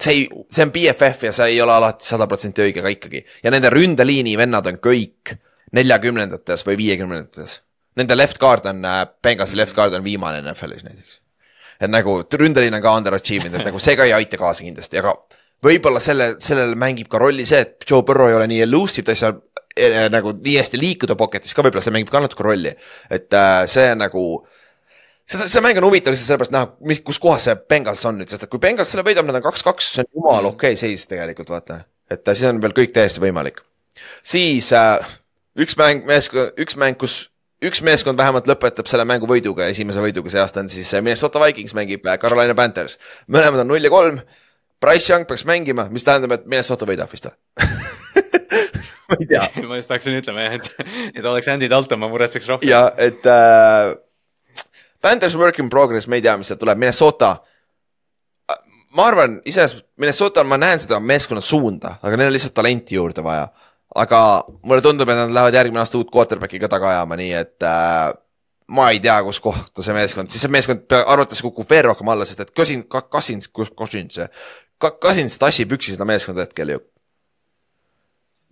see 0.00 0.14
ei, 0.14 0.22
see 0.50 0.64
on 0.66 0.72
BFF 0.74 1.28
ja 1.28 1.32
see 1.34 1.54
ei 1.54 1.60
ole 1.62 1.74
alati 1.74 2.06
sada 2.06 2.26
protsenti 2.30 2.64
õige 2.64 2.82
ka 2.82 2.92
ikkagi 2.92 3.22
ja 3.44 3.52
nende 3.54 3.70
ründeliini 3.72 4.36
vennad 4.38 4.66
on 4.70 4.80
kõik 4.82 5.36
neljakümnendates 5.74 6.64
või 6.66 6.78
viiekümnendates. 6.78 7.60
Nende 7.98 8.16
left 8.16 8.40
guard 8.42 8.66
on, 8.66 8.82
äh, 8.86 9.04
Benghasi 9.22 9.58
left 9.58 9.74
guard 9.74 9.94
on 9.94 10.04
viimane 10.04 10.42
NFL-is 10.42 10.84
näiteks. 10.86 11.20
et 11.80 11.90
nagu 11.90 12.20
ründeliin 12.22 12.74
on 12.74 12.82
ka 12.82 12.92
underachievement, 12.96 13.54
et 13.58 13.66
nagu 13.66 13.78
see 13.82 13.96
ka 13.98 14.04
ei 14.06 14.12
aita 14.14 14.38
kaasa 14.38 14.62
kindlasti, 14.62 14.98
aga 15.00 15.10
võib-olla 15.64 16.00
selle, 16.00 16.36
sellele 16.38 16.78
mängib 16.78 17.08
ka 17.10 17.18
rolli 17.18 17.46
see, 17.46 17.60
et 17.60 17.84
Joe 17.90 18.04
Burrow 18.06 18.30
ei 18.30 18.36
ole 18.38 18.46
nii 18.46 18.60
elusive, 18.62 19.04
ta 19.04 19.12
ei 19.12 19.18
saa 19.18 19.34
äh, 19.34 20.06
nagu 20.12 20.32
nii 20.38 20.54
hästi 20.60 20.80
liikuda 20.80 21.16
pocket'is 21.18 21.54
ka 21.54 21.64
võib-olla 21.66 21.82
see 21.84 21.94
mängib 21.96 22.12
ka 22.14 22.22
natuke 22.22 22.46
rolli. 22.46 22.74
et 23.10 23.34
äh, 23.34 23.64
see 23.70 23.90
nagu 23.98 24.24
seda, 25.28 25.48
see 25.48 25.64
mäng 25.64 25.80
on 25.80 25.88
huvitav 25.88 26.14
lihtsalt 26.14 26.32
sellepärast 26.32 26.54
näha, 26.54 26.70
mis, 26.90 27.02
kus 27.06 27.20
kohas 27.22 27.48
see 27.48 27.56
Bengals 27.70 28.04
on 28.08 28.20
nüüd, 28.20 28.30
sest 28.32 28.46
et 28.46 28.52
kui 28.52 28.62
Bengals 28.62 28.92
selle 28.94 29.06
võidab, 29.06 29.28
nad 29.28 29.40
on 29.40 29.46
kaks-kaks, 29.46 29.92
see 29.96 30.06
on 30.06 30.10
jumala 30.20 30.52
okei 30.52 30.74
okay 30.74 30.80
seis 30.80 31.06
tegelikult 31.10 31.52
vaata. 31.54 31.84
et 32.10 32.22
äh, 32.22 32.34
siis 32.36 32.48
on 32.50 32.62
veel 32.62 32.76
kõik 32.76 32.96
täiesti 32.96 33.22
võimalik. 33.24 33.62
siis 34.22 34.72
äh, 34.76 35.14
üks 35.60 35.78
mäng, 35.80 36.04
meeskond, 36.08 36.52
üks 36.60 36.76
mäng, 36.80 36.98
kus 37.00 37.24
üks 37.64 37.82
meeskond 37.86 38.18
vähemalt 38.18 38.48
lõpetab 38.50 38.88
selle 38.90 39.06
mängu 39.08 39.28
võiduga, 39.30 39.68
esimese 39.72 40.02
võiduga 40.02 40.32
see 40.32 40.42
aasta 40.42 40.62
on 40.64 40.70
siis 40.72 40.90
äh, 40.94 41.04
Minnesota 41.04 41.42
Vikings 41.42 41.74
mängib 41.76 42.06
äh, 42.06 42.18
Carolina 42.20 42.56
Panthers. 42.58 42.98
mõlemad 43.30 43.64
on 43.64 43.72
null 43.72 43.84
ja 43.84 43.92
kolm. 43.92 44.20
Price 44.82 45.08
Young 45.08 45.24
peaks 45.28 45.46
mängima, 45.48 45.86
mis 45.92 46.04
tähendab, 46.04 46.34
et 46.36 46.48
Minnesota 46.50 46.86
võidab 46.88 47.12
vist 47.12 47.30
või 47.30 47.36
ma 49.08 49.16
ei 49.20 49.28
tea 49.30 49.44
ma 49.68 49.78
just 49.78 49.92
hakkasin 49.92 50.18
ütlema 50.18 50.48
jah, 50.48 50.58
et, 50.58 50.88
et 51.14 51.24
oleks 51.24 51.48
Andy 51.52 51.70
Dalton, 51.70 52.00
ma 52.02 52.10
muretseks 52.12 52.50
rohkem. 52.50 52.68
ja 52.68 52.88
et 53.00 53.24
äh, 53.30 53.94
Panthers 55.04 55.36
work 55.36 55.60
in 55.60 55.68
progress, 55.68 56.08
me 56.08 56.16
ei 56.16 56.24
tea, 56.24 56.36
mis 56.40 56.48
sealt 56.48 56.62
tuleb, 56.62 56.80
Minnesota. 56.80 57.36
ma 58.96 59.08
arvan, 59.10 59.40
iseenesest 59.44 59.84
Minnesotal 60.00 60.46
ma 60.48 60.56
näen 60.56 60.80
seda 60.80 61.00
meeskonna 61.02 61.42
suunda, 61.44 61.96
aga 62.02 62.16
neil 62.16 62.30
on 62.30 62.36
lihtsalt 62.36 62.54
talenti 62.56 62.96
juurde 62.96 63.24
vaja. 63.24 63.48
aga 63.94 64.20
mulle 64.62 64.82
tundub, 64.82 65.08
et 65.08 65.18
nad 65.18 65.30
lähevad 65.30 65.54
järgmine 65.54 65.82
aasta 65.82 66.00
uut 66.00 66.10
quarterback'i 66.10 66.58
ka 66.58 66.70
taga 66.72 66.88
ajama, 66.94 67.18
nii 67.20 67.34
et 67.38 67.66
äh, 67.68 68.14
ma 68.74 68.88
ei 68.90 68.98
tea, 69.04 69.20
kus 69.26 69.38
kohta 69.44 69.84
see 69.84 69.94
meeskond, 69.94 70.32
siis 70.32 70.42
see 70.42 70.50
meeskond 70.50 70.96
arvates 71.04 71.42
kukub 71.44 71.68
veel 71.70 71.84
rohkem 71.90 72.10
alla, 72.10 72.26
sest 72.26 72.40
et 72.46 72.54
Cosin, 72.56 72.82
Cousins, 72.88 73.50
Cousins, 73.52 74.18
Cousins 74.80 75.38
tassib 75.38 75.76
üksi 75.76 75.94
seda 75.94 76.08
meeskonda 76.08 76.48
hetkel 76.48 76.74
ju 76.74 76.82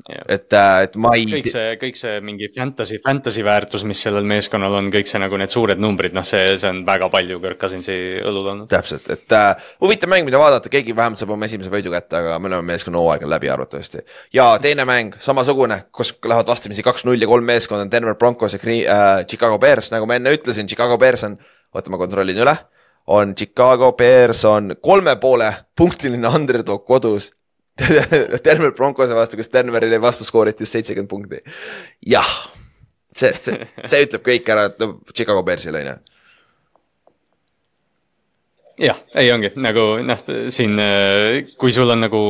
et, 0.09 0.53
äh, 0.53 0.83
et 0.87 0.97
ma 1.01 1.13
ei. 1.15 1.27
kõik 1.31 1.49
see, 1.51 1.75
kõik 1.81 1.99
see 1.99 2.17
mingi 2.25 2.49
fantasy, 2.55 2.99
fantasy 3.05 3.45
väärtus, 3.47 3.85
mis 3.89 4.01
sellel 4.03 4.27
meeskonnal 4.29 4.75
on, 4.81 4.91
kõik 4.95 5.11
see 5.11 5.21
nagu 5.23 5.39
need 5.39 5.53
suured 5.53 5.81
numbrid, 5.83 6.15
noh, 6.17 6.27
see, 6.27 6.57
see 6.59 6.71
on 6.71 6.83
väga 6.87 7.09
palju 7.13 7.39
Kirk 7.45 7.61
Cousinsi 7.61 7.97
õlul 8.19 8.51
olnud. 8.55 8.69
täpselt, 8.73 9.07
et 9.15 9.37
äh, 9.39 9.71
huvitav 9.85 10.11
mäng, 10.11 10.27
mida 10.27 10.41
vaadata, 10.43 10.73
keegi 10.73 10.97
vähemalt 10.97 11.23
saab 11.23 11.35
oma 11.37 11.47
esimese 11.47 11.71
võidu 11.73 11.95
kätte, 11.95 12.19
aga 12.19 12.39
me 12.43 12.51
oleme 12.51 12.73
meeskonna 12.73 12.99
hooaeg 13.03 13.27
on 13.27 13.35
läbi 13.35 13.53
arvatavasti. 13.53 14.03
ja 14.35 14.49
teine 14.63 14.87
mäng, 14.89 15.19
samasugune, 15.23 15.85
kus 15.95 16.15
lähevad 16.19 16.51
vastamisi 16.51 16.85
kaks-null 16.87 17.23
ja 17.23 17.31
kolm 17.31 17.47
meeskonda 17.47 17.87
on 17.87 17.93
Denver 17.93 18.19
Broncos 18.19 18.57
ja 18.59 18.63
äh, 18.63 19.27
Chicago 19.27 19.59
Bears, 19.63 19.93
nagu 19.95 20.09
ma 20.11 20.19
enne 20.19 20.35
ütlesin, 20.35 20.67
Chicago 20.67 20.99
Bears 20.99 21.29
on, 21.29 21.39
oota, 21.75 21.95
ma 21.95 22.01
kontrollin 22.01 22.43
üle 22.43 22.57
on 23.13 23.35
Chicago 23.35 23.93
Bears 23.99 24.45
on 24.47 24.77
kolme 24.81 25.17
poole 25.19 25.49
punktiline 25.79 26.29
underdog 26.29 26.85
kodus 26.87 27.33
Denver 28.45 28.73
Broncose 28.77 29.17
vastu, 29.17 29.39
kus 29.41 29.53
Denverile 29.53 30.01
vastu 30.03 30.27
skooriti 30.29 30.67
just 30.67 30.77
seitsekümmend 30.77 31.11
punkti. 31.11 31.43
jah, 32.07 32.33
see, 33.17 33.33
see, 33.41 33.69
see 33.87 34.09
ütleb 34.09 34.25
kõik 34.27 34.51
ära, 34.53 34.69
et 34.71 34.83
no 34.83 34.99
Chicago 35.15 35.45
Bearsil 35.47 35.79
on 35.81 35.89
ju 35.89 36.01
jah, 38.81 38.99
ei 39.19 39.31
ongi. 39.33 39.53
Nagu 39.63 39.85
noh, 40.05 40.23
siin, 40.53 40.81
kui 41.61 41.75
sul 41.75 41.93
on 41.93 42.03
nagu, 42.07 42.23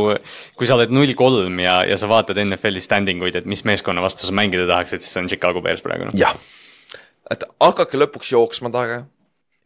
kui 0.59 0.69
sa 0.69 0.77
oled 0.79 0.93
null 0.95 1.15
kolm 1.19 1.61
ja, 1.63 1.81
ja 1.89 1.99
sa 2.01 2.11
vaatad 2.11 2.41
NFL-i 2.43 2.83
standing 2.85 3.23
uid, 3.25 3.39
et 3.39 3.49
mis 3.49 3.65
meeskonna 3.69 4.05
vastu 4.05 4.27
sa 4.27 4.35
mängida 4.37 4.67
tahaksid, 4.71 5.05
siis 5.05 5.21
on 5.21 5.31
Chicago 5.31 5.63
Bears 5.65 5.85
praegu 5.85 6.09
no.. 6.09 6.15
jah, 6.19 6.37
et 7.33 7.47
hakake 7.63 8.01
lõpuks 8.01 8.35
jooksma 8.35 8.73
taga 8.75 9.05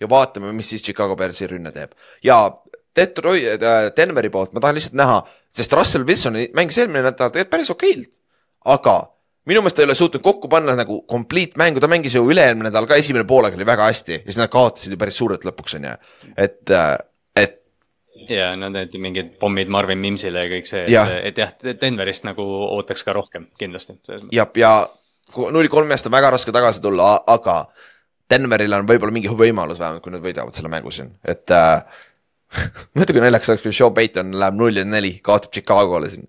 ja 0.01 0.11
vaatame, 0.11 0.53
mis 0.57 0.71
siis 0.73 0.85
Chicago 0.85 1.17
Bearsi 1.17 1.49
rünne 1.51 1.73
teeb. 1.75 1.97
Ja 2.25 2.45
Detroit 2.97 3.63
äh,, 3.63 3.91
Denveri 3.97 4.31
poolt 4.33 4.55
ma 4.57 4.63
tahan 4.65 4.79
lihtsalt 4.79 4.97
näha, 4.99 5.19
sest 5.53 5.75
Russell 5.77 6.07
Wilson 6.09 6.39
mängis 6.57 6.79
eelmine 6.81 7.05
nädal 7.09 7.33
tegelikult 7.33 7.53
päris 7.53 7.73
okeilt, 7.75 8.19
aga 8.65 8.97
minu 9.47 9.63
meelest 9.63 9.79
ta 9.79 9.85
ei 9.85 9.89
ole 9.89 9.99
suutnud 9.99 10.25
kokku 10.25 10.51
panna 10.51 10.75
nagu 10.79 11.03
complete 11.11 11.59
mängu, 11.61 11.81
ta 11.83 11.91
mängis 11.91 12.17
ju 12.17 12.25
üle-eelmine 12.27 12.71
nädal 12.71 12.89
ka 12.91 12.99
esimene 12.99 13.27
poolaeg 13.29 13.55
oli 13.59 13.67
väga 13.69 13.91
hästi 13.91 14.19
ja 14.19 14.25
siis 14.25 14.41
nad 14.43 14.51
kaotasid 14.53 14.95
ju 14.95 15.01
päris 15.01 15.19
suurelt 15.21 15.47
lõpuks 15.47 15.79
on 15.79 15.89
ju, 15.89 15.95
et, 16.37 16.63
äh, 16.75 16.95
et. 17.37 17.61
ja 18.29 18.53
nad 18.59 18.75
need 18.75 18.97
mingid 19.03 19.37
pommid 19.41 19.71
Marvin 19.73 20.03
Mimsile 20.03 20.47
ja 20.47 20.53
kõik 20.57 20.71
see, 20.71 20.87
et, 20.89 21.19
et 21.31 21.43
jah, 21.45 21.53
Denverist 21.81 22.27
nagu 22.27 22.47
ootaks 22.77 23.07
ka 23.07 23.15
rohkem 23.17 23.51
kindlasti. 23.59 23.99
jah, 24.35 24.51
ja 24.57 24.73
null 25.37 25.71
kolmest 25.71 26.11
on 26.11 26.17
väga 26.17 26.35
raske 26.35 26.55
tagasi 26.55 26.83
tulla, 26.83 27.15
aga 27.27 27.63
Denveril 28.31 28.75
on 28.75 28.89
võib-olla 28.89 29.15
mingi 29.15 29.31
võimalus 29.31 29.79
vähemalt, 29.79 30.03
kui 30.03 30.15
nad 30.15 30.23
võidavad 30.25 30.55
selle 30.55 30.71
mängu 30.73 30.91
siin, 30.91 31.13
et 31.23 31.51
äh, 31.55 32.03
mõtle, 32.97 33.13
kui 33.13 33.25
naljakas 33.25 33.53
oleks, 33.53 33.67
kui 33.67 33.77
Joe 33.77 33.93
Payton 33.95 34.35
läheb 34.39 34.59
null 34.59 34.83
ja 34.83 34.87
neli, 34.87 35.17
kaotab 35.25 35.55
Chicagole 35.55 36.11
siin 36.13 36.29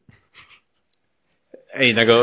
ei 1.80 1.94
nagu 1.94 2.14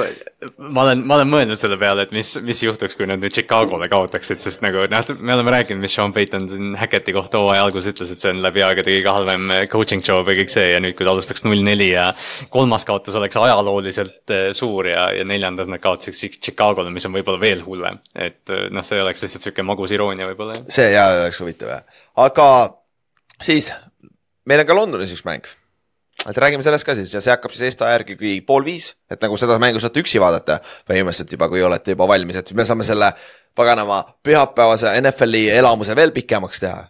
ma 0.73 0.85
olen, 0.85 1.03
ma 1.07 1.19
olen 1.19 1.31
mõelnud 1.31 1.61
selle 1.61 1.77
peale, 1.81 2.07
et 2.07 2.13
mis, 2.15 2.31
mis 2.45 2.61
juhtuks, 2.65 2.97
kui 2.99 3.07
nad 3.09 3.23
nüüd 3.23 3.35
Chicagole 3.35 3.89
kaotaksid, 3.91 4.41
sest 4.43 4.63
nagu 4.65 4.85
noh, 4.91 5.13
me 5.21 5.35
oleme 5.37 5.55
rääkinud, 5.55 5.83
mis 5.85 5.95
Sean 5.95 6.15
Payton 6.15 6.49
siin 6.51 6.75
Hacketi 6.79 7.15
kohta 7.17 7.41
hooaja 7.43 7.65
alguses 7.67 7.93
ütles, 7.93 8.13
et 8.13 8.25
see 8.25 8.33
on 8.35 8.43
läbi 8.45 8.65
aegade 8.67 8.91
kõige 8.91 9.15
halvem 9.17 9.55
coaching 9.73 10.05
job 10.05 10.29
ja 10.31 10.37
kõik 10.41 10.53
see 10.53 10.69
ja 10.73 10.83
nüüd, 10.83 10.97
kui 10.99 11.07
ta 11.07 11.15
alustaks 11.15 11.47
null 11.47 11.65
neli 11.67 11.91
ja 11.93 12.11
kolmas 12.55 12.87
kaotus 12.89 13.19
oleks 13.21 13.39
ajalooliselt 13.41 14.35
eh, 14.35 14.47
suur 14.57 14.91
ja, 14.91 15.09
ja 15.15 15.27
neljandas 15.29 15.71
nad 15.71 15.83
kaotasid 15.85 16.41
Chicagole, 16.41 16.93
mis 16.95 17.07
on 17.09 17.17
võib-olla 17.17 17.43
veel 17.43 17.65
hullem. 17.67 18.01
et 18.15 18.55
eh, 18.55 18.69
noh, 18.75 18.87
see 18.87 19.03
oleks 19.03 19.23
lihtsalt 19.25 19.49
sihuke 19.49 19.67
magus 19.67 19.95
iroonia 19.95 20.31
võib-olla. 20.33 20.65
see 20.69 20.91
jaa, 20.95 21.11
oleks 21.25 21.43
huvitav 21.45 21.77
jah, 21.77 22.01
aga 22.27 22.49
siis 23.45 23.73
meil 24.49 24.65
on 24.65 24.69
ka 24.69 24.77
Londonis 24.77 25.13
üks 25.15 25.25
mäng 25.29 25.47
et 26.29 26.39
räägime 26.39 26.63
sellest 26.63 26.87
ka 26.87 26.95
siis 26.97 27.13
ja 27.15 27.21
see 27.23 27.33
hakkab 27.35 27.53
siis 27.53 27.69
Eesti 27.69 27.85
aja 27.85 27.99
järgi 27.99 28.17
kui 28.21 28.35
pool 28.47 28.65
viis, 28.67 28.93
et 29.11 29.21
nagu 29.23 29.37
seda 29.41 29.59
mängu 29.63 29.83
saate 29.83 30.01
üksi 30.03 30.23
vaadata 30.23 30.61
põhimõtteliselt 30.89 31.35
juba, 31.37 31.49
kui 31.53 31.63
olete 31.65 31.95
juba 31.97 32.09
valmis, 32.09 32.39
et 32.41 32.53
me 32.57 32.65
saame 32.67 32.87
selle 32.87 33.11
paganama 33.57 34.01
pühapäevase 34.25 34.95
NFL-i 35.03 35.49
elamuse 35.59 35.97
veel 35.97 36.15
pikemaks 36.17 36.65
teha. 36.65 36.87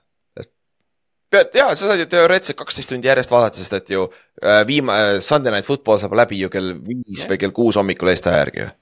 ja 1.34 1.66
sa 1.74 1.88
saad 1.88 1.98
ju 1.98 2.06
teoreetiliselt 2.06 2.58
kaksteist 2.60 2.92
tundi 2.92 3.10
järjest 3.10 3.32
vaadata, 3.32 3.58
sest 3.58 3.72
et 3.80 3.90
ju 3.90 4.06
äh, 4.06 4.62
viima-, 4.66 5.00
äh, 5.16 5.18
Sunday 5.20 5.52
Night 5.52 5.66
Football 5.66 5.98
saab 5.98 6.14
läbi 6.14 6.38
ju 6.44 6.50
kell 6.50 6.76
viis 6.86 7.26
või 7.30 7.40
kell 7.40 7.56
kuus 7.56 7.80
hommikul 7.80 8.12
Eesti 8.12 8.30
aja 8.30 8.44
järgi 8.44 8.66
ju 8.66 8.72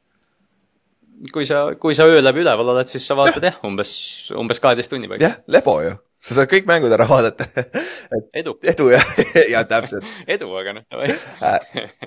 kui 1.32 1.46
sa, 1.46 1.64
kui 1.78 1.94
sa 1.94 2.04
öö 2.10 2.20
läbi 2.20 2.42
üleval 2.42 2.74
oled, 2.74 2.90
siis 2.90 3.06
sa 3.06 3.16
vaatad 3.16 3.44
jah, 3.46 3.60
umbes, 3.64 3.92
umbes 4.36 4.60
kaheteist 4.60 4.90
tunni 4.90 5.08
paika. 5.08 5.30
jah, 5.30 5.38
lebo 5.46 5.80
ju 5.86 5.94
sa 6.22 6.36
saad 6.36 6.50
kõik 6.50 6.68
mängud 6.68 6.92
ära 6.94 7.06
vaadata. 7.08 7.48
Edu. 8.38 8.54
edu 8.62 8.88
jah, 8.92 9.08
ja 9.54 9.64
täpselt. 9.68 10.06
edu, 10.34 10.50
aga 10.58 10.76
noh, 10.76 11.02
äh, 11.02 12.04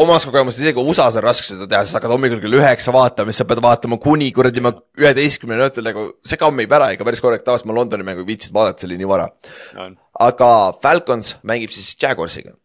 omas 0.00 0.24
kogemust 0.28 0.62
isegi 0.62 0.80
USA-s 0.80 1.18
on 1.20 1.26
raske 1.26 1.50
seda 1.50 1.68
teha, 1.68 1.82
sest 1.84 1.98
hakkad 1.98 2.14
hommikul 2.14 2.40
kell 2.42 2.58
üheksa 2.60 2.94
vaatama, 2.94 3.34
siis 3.34 3.42
sa 3.42 3.48
pead 3.50 3.60
vaatama 3.64 4.00
kuni 4.02 4.30
kuradi 4.36 4.64
ma 4.64 4.72
üheteistkümneni 5.00 5.66
õhtul 5.66 5.86
nagu, 5.88 6.06
see 6.24 6.40
kammib 6.40 6.72
ära 6.78 6.92
ikka 6.94 7.06
päris 7.08 7.22
korralikult, 7.24 7.48
tavaliselt 7.50 7.70
ma 7.70 7.76
Londoni 7.76 8.08
mängu 8.08 8.24
viitsin 8.28 8.56
vaadata, 8.56 8.80
see 8.82 8.90
oli 8.90 9.00
nii 9.02 9.10
vara. 9.10 9.28
No.. 9.76 9.90
aga 10.28 10.50
Falcons 10.82 11.36
mängib 11.48 11.74
siis 11.74 11.92
Jaguarsiga. 12.00 12.56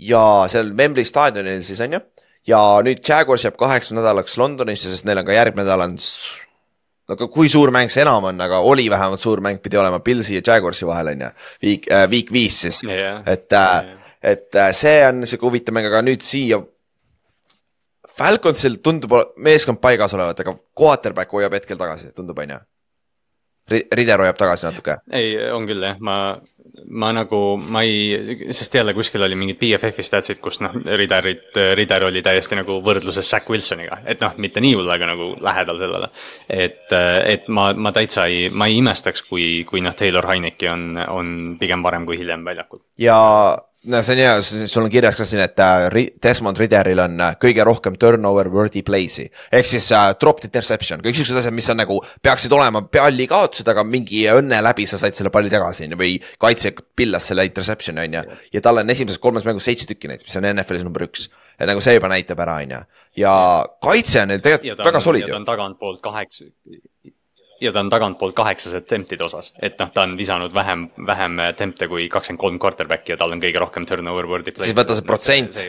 ja 0.00 0.22
seal 0.52 0.72
Wembley 0.76 1.04
staadionil 1.08 1.62
siis 1.66 1.80
on 1.84 1.98
ju, 1.98 2.02
ja 2.48 2.62
nüüd 2.86 3.04
Jaguars 3.04 3.44
jääb 3.44 3.60
kaheks 3.60 3.92
nädalaks 3.92 4.40
Londonisse, 4.40 4.88
sest 4.92 5.08
neil 5.08 5.20
on 5.20 5.28
ka 5.28 5.36
järgmine 5.36 5.66
nädal 5.66 5.84
on 5.90 6.00
aga 7.08 7.28
kui 7.32 7.50
suur 7.52 7.70
mäng 7.74 7.92
see 7.92 8.02
enam 8.04 8.24
on, 8.30 8.40
aga 8.42 8.60
oli 8.66 8.88
vähemalt 8.90 9.22
suur 9.22 9.42
mäng, 9.44 9.60
pidi 9.62 9.78
olema 9.78 10.00
Pilsi 10.04 10.38
ja 10.38 10.44
Jaguarsi 10.46 10.86
vahel 10.88 11.12
on 11.14 11.26
ju, 11.26 11.32
viik 11.62 11.90
äh,, 11.92 12.06
viik 12.10 12.32
viis 12.34 12.60
siis 12.66 12.80
yeah., 12.86 13.22
et 13.26 13.52
äh, 13.52 13.82
yeah., 13.84 14.06
et 14.26 14.58
äh, 14.58 14.72
see 14.74 15.02
on 15.06 15.26
sihuke 15.26 15.46
huvitav 15.46 15.76
mäng, 15.76 15.86
aga 15.86 16.02
nüüd 16.02 16.24
siia. 16.26 16.58
Falconsil 18.16 18.78
tundub 18.82 19.12
meeskond 19.44 19.78
paigas 19.78 20.14
olevat, 20.16 20.40
aga 20.40 20.56
quarterback 20.74 21.34
hoiab 21.36 21.52
hetkel 21.58 21.78
tagasi, 21.78 22.10
tundub 22.16 22.38
on 22.42 22.56
ju 22.56 22.62
Rider 23.68 24.22
hoiab 24.22 24.36
tagasi 24.38 24.66
natuke. 24.68 25.00
ei, 25.10 25.34
on 25.50 25.66
küll 25.66 25.82
jah, 25.82 25.98
ma, 26.00 26.16
ma 26.86 27.10
nagu, 27.14 27.40
ma 27.72 27.82
ei, 27.86 28.48
sest 28.54 28.74
jälle 28.74 28.94
kuskil 28.94 29.22
oli 29.26 29.38
mingid 29.38 29.58
BFF-i 29.60 30.04
statsid, 30.06 30.40
kus 30.42 30.60
noh, 30.64 30.74
Riderit, 30.98 31.56
Rider 31.78 32.06
oli 32.08 32.22
täiesti 32.24 32.58
nagu 32.58 32.78
võrdluses 32.84 33.30
Zack 33.30 33.50
Wilsoniga, 33.50 34.00
et 34.06 34.22
noh, 34.22 34.36
mitte 34.42 34.62
nii 34.62 34.74
hull, 34.78 34.90
aga 34.92 35.10
nagu 35.12 35.30
lähedal 35.42 35.80
sellele. 35.82 36.10
et, 36.48 36.92
et 37.24 37.48
ma, 37.48 37.68
ma 37.74 37.92
täitsa 37.96 38.26
ei, 38.30 38.50
ma 38.50 38.70
ei 38.70 38.80
imestaks, 38.82 39.24
kui, 39.28 39.64
kui 39.68 39.82
noh, 39.84 39.94
Taylor 39.96 40.28
Heineki 40.30 40.70
on, 40.72 40.84
on 41.08 41.32
pigem 41.60 41.82
varem 41.86 42.06
kui 42.06 42.20
hiljem 42.20 42.44
väljakul. 42.46 42.84
ja 42.98 43.18
no 43.84 44.02
see 44.02 44.16
on 44.16 44.18
hea, 44.18 44.66
sul 44.66 44.84
on 44.84 44.90
kirjas 44.90 45.16
ka 45.18 45.26
siin, 45.28 45.42
et 45.44 45.60
äh, 45.62 45.86
Desmond 46.22 46.58
Ridderil 46.58 47.00
on 47.02 47.20
äh, 47.22 47.36
kõige 47.42 47.64
rohkem 47.66 47.96
turnover 48.00 48.48
worthy 48.52 48.82
play'si 48.86 49.26
ehk 49.54 49.68
siis 49.68 49.88
uh, 49.94 50.10
dropped 50.20 50.48
interception, 50.48 51.02
kõik 51.04 51.18
siuksed 51.18 51.40
asjad, 51.40 51.54
mis 51.56 51.68
on 51.72 51.80
nagu 51.82 51.98
peaksid 52.24 52.52
olema 52.56 52.82
palli 52.90 53.28
kaotused, 53.30 53.68
aga 53.70 53.84
mingi 53.86 54.24
õnne 54.32 54.58
läbi 54.64 54.88
sa 54.90 55.00
said 55.00 55.18
selle 55.18 55.32
palli 55.34 55.52
tagasi 55.52 55.88
või 55.94 56.16
kaitse 56.42 56.72
pillas 56.96 57.28
selle 57.30 57.46
interception'i 57.46 58.06
on 58.06 58.18
ju. 58.18 58.24
ja 58.56 58.64
tal 58.64 58.82
on 58.82 58.96
esimeses 58.96 59.22
kolmes 59.22 59.46
mängus 59.46 59.68
seitse 59.68 59.88
tükki 59.90 60.10
näiteks, 60.10 60.30
mis 60.30 60.40
on 60.40 60.50
NFL-is 60.54 60.86
number 60.86 61.06
üks. 61.06 61.28
et 61.58 61.68
nagu 61.68 61.84
see 61.84 61.96
juba 61.98 62.10
näitab 62.12 62.42
ära, 62.42 62.58
on 62.64 62.76
ju. 62.76 62.82
ja 63.22 63.36
kaitse 63.84 64.24
on 64.24 64.34
neil 64.34 64.44
tegelikult 64.44 64.86
väga 64.88 65.04
solid 65.04 65.28
ju. 65.28 65.42
tagantpoolt 65.46 66.02
kaheksa 66.04 66.50
ja 67.60 67.72
ta 67.72 67.80
on 67.80 67.90
tagantpoolt 67.92 68.34
kaheksas 68.36 68.74
attempt'ide 68.78 69.24
osas, 69.24 69.52
et 69.62 69.78
noh, 69.80 69.90
ta 69.94 70.04
on 70.06 70.14
visanud 70.18 70.54
vähem, 70.54 70.86
vähem 71.06 71.40
attempt'e 71.48 71.88
kui 71.88 72.08
kakskümmend 72.12 72.40
kolm 72.42 72.60
quarterback'i 72.62 73.14
ja 73.14 73.18
tal 73.20 73.34
on 73.34 73.42
kõige 73.42 73.62
rohkem 73.62 73.86
turnover 73.88 74.28
word'i. 74.30 74.54
siis 74.60 74.76
võta 74.76 74.96
see 74.96 75.06
protsent 75.06 75.60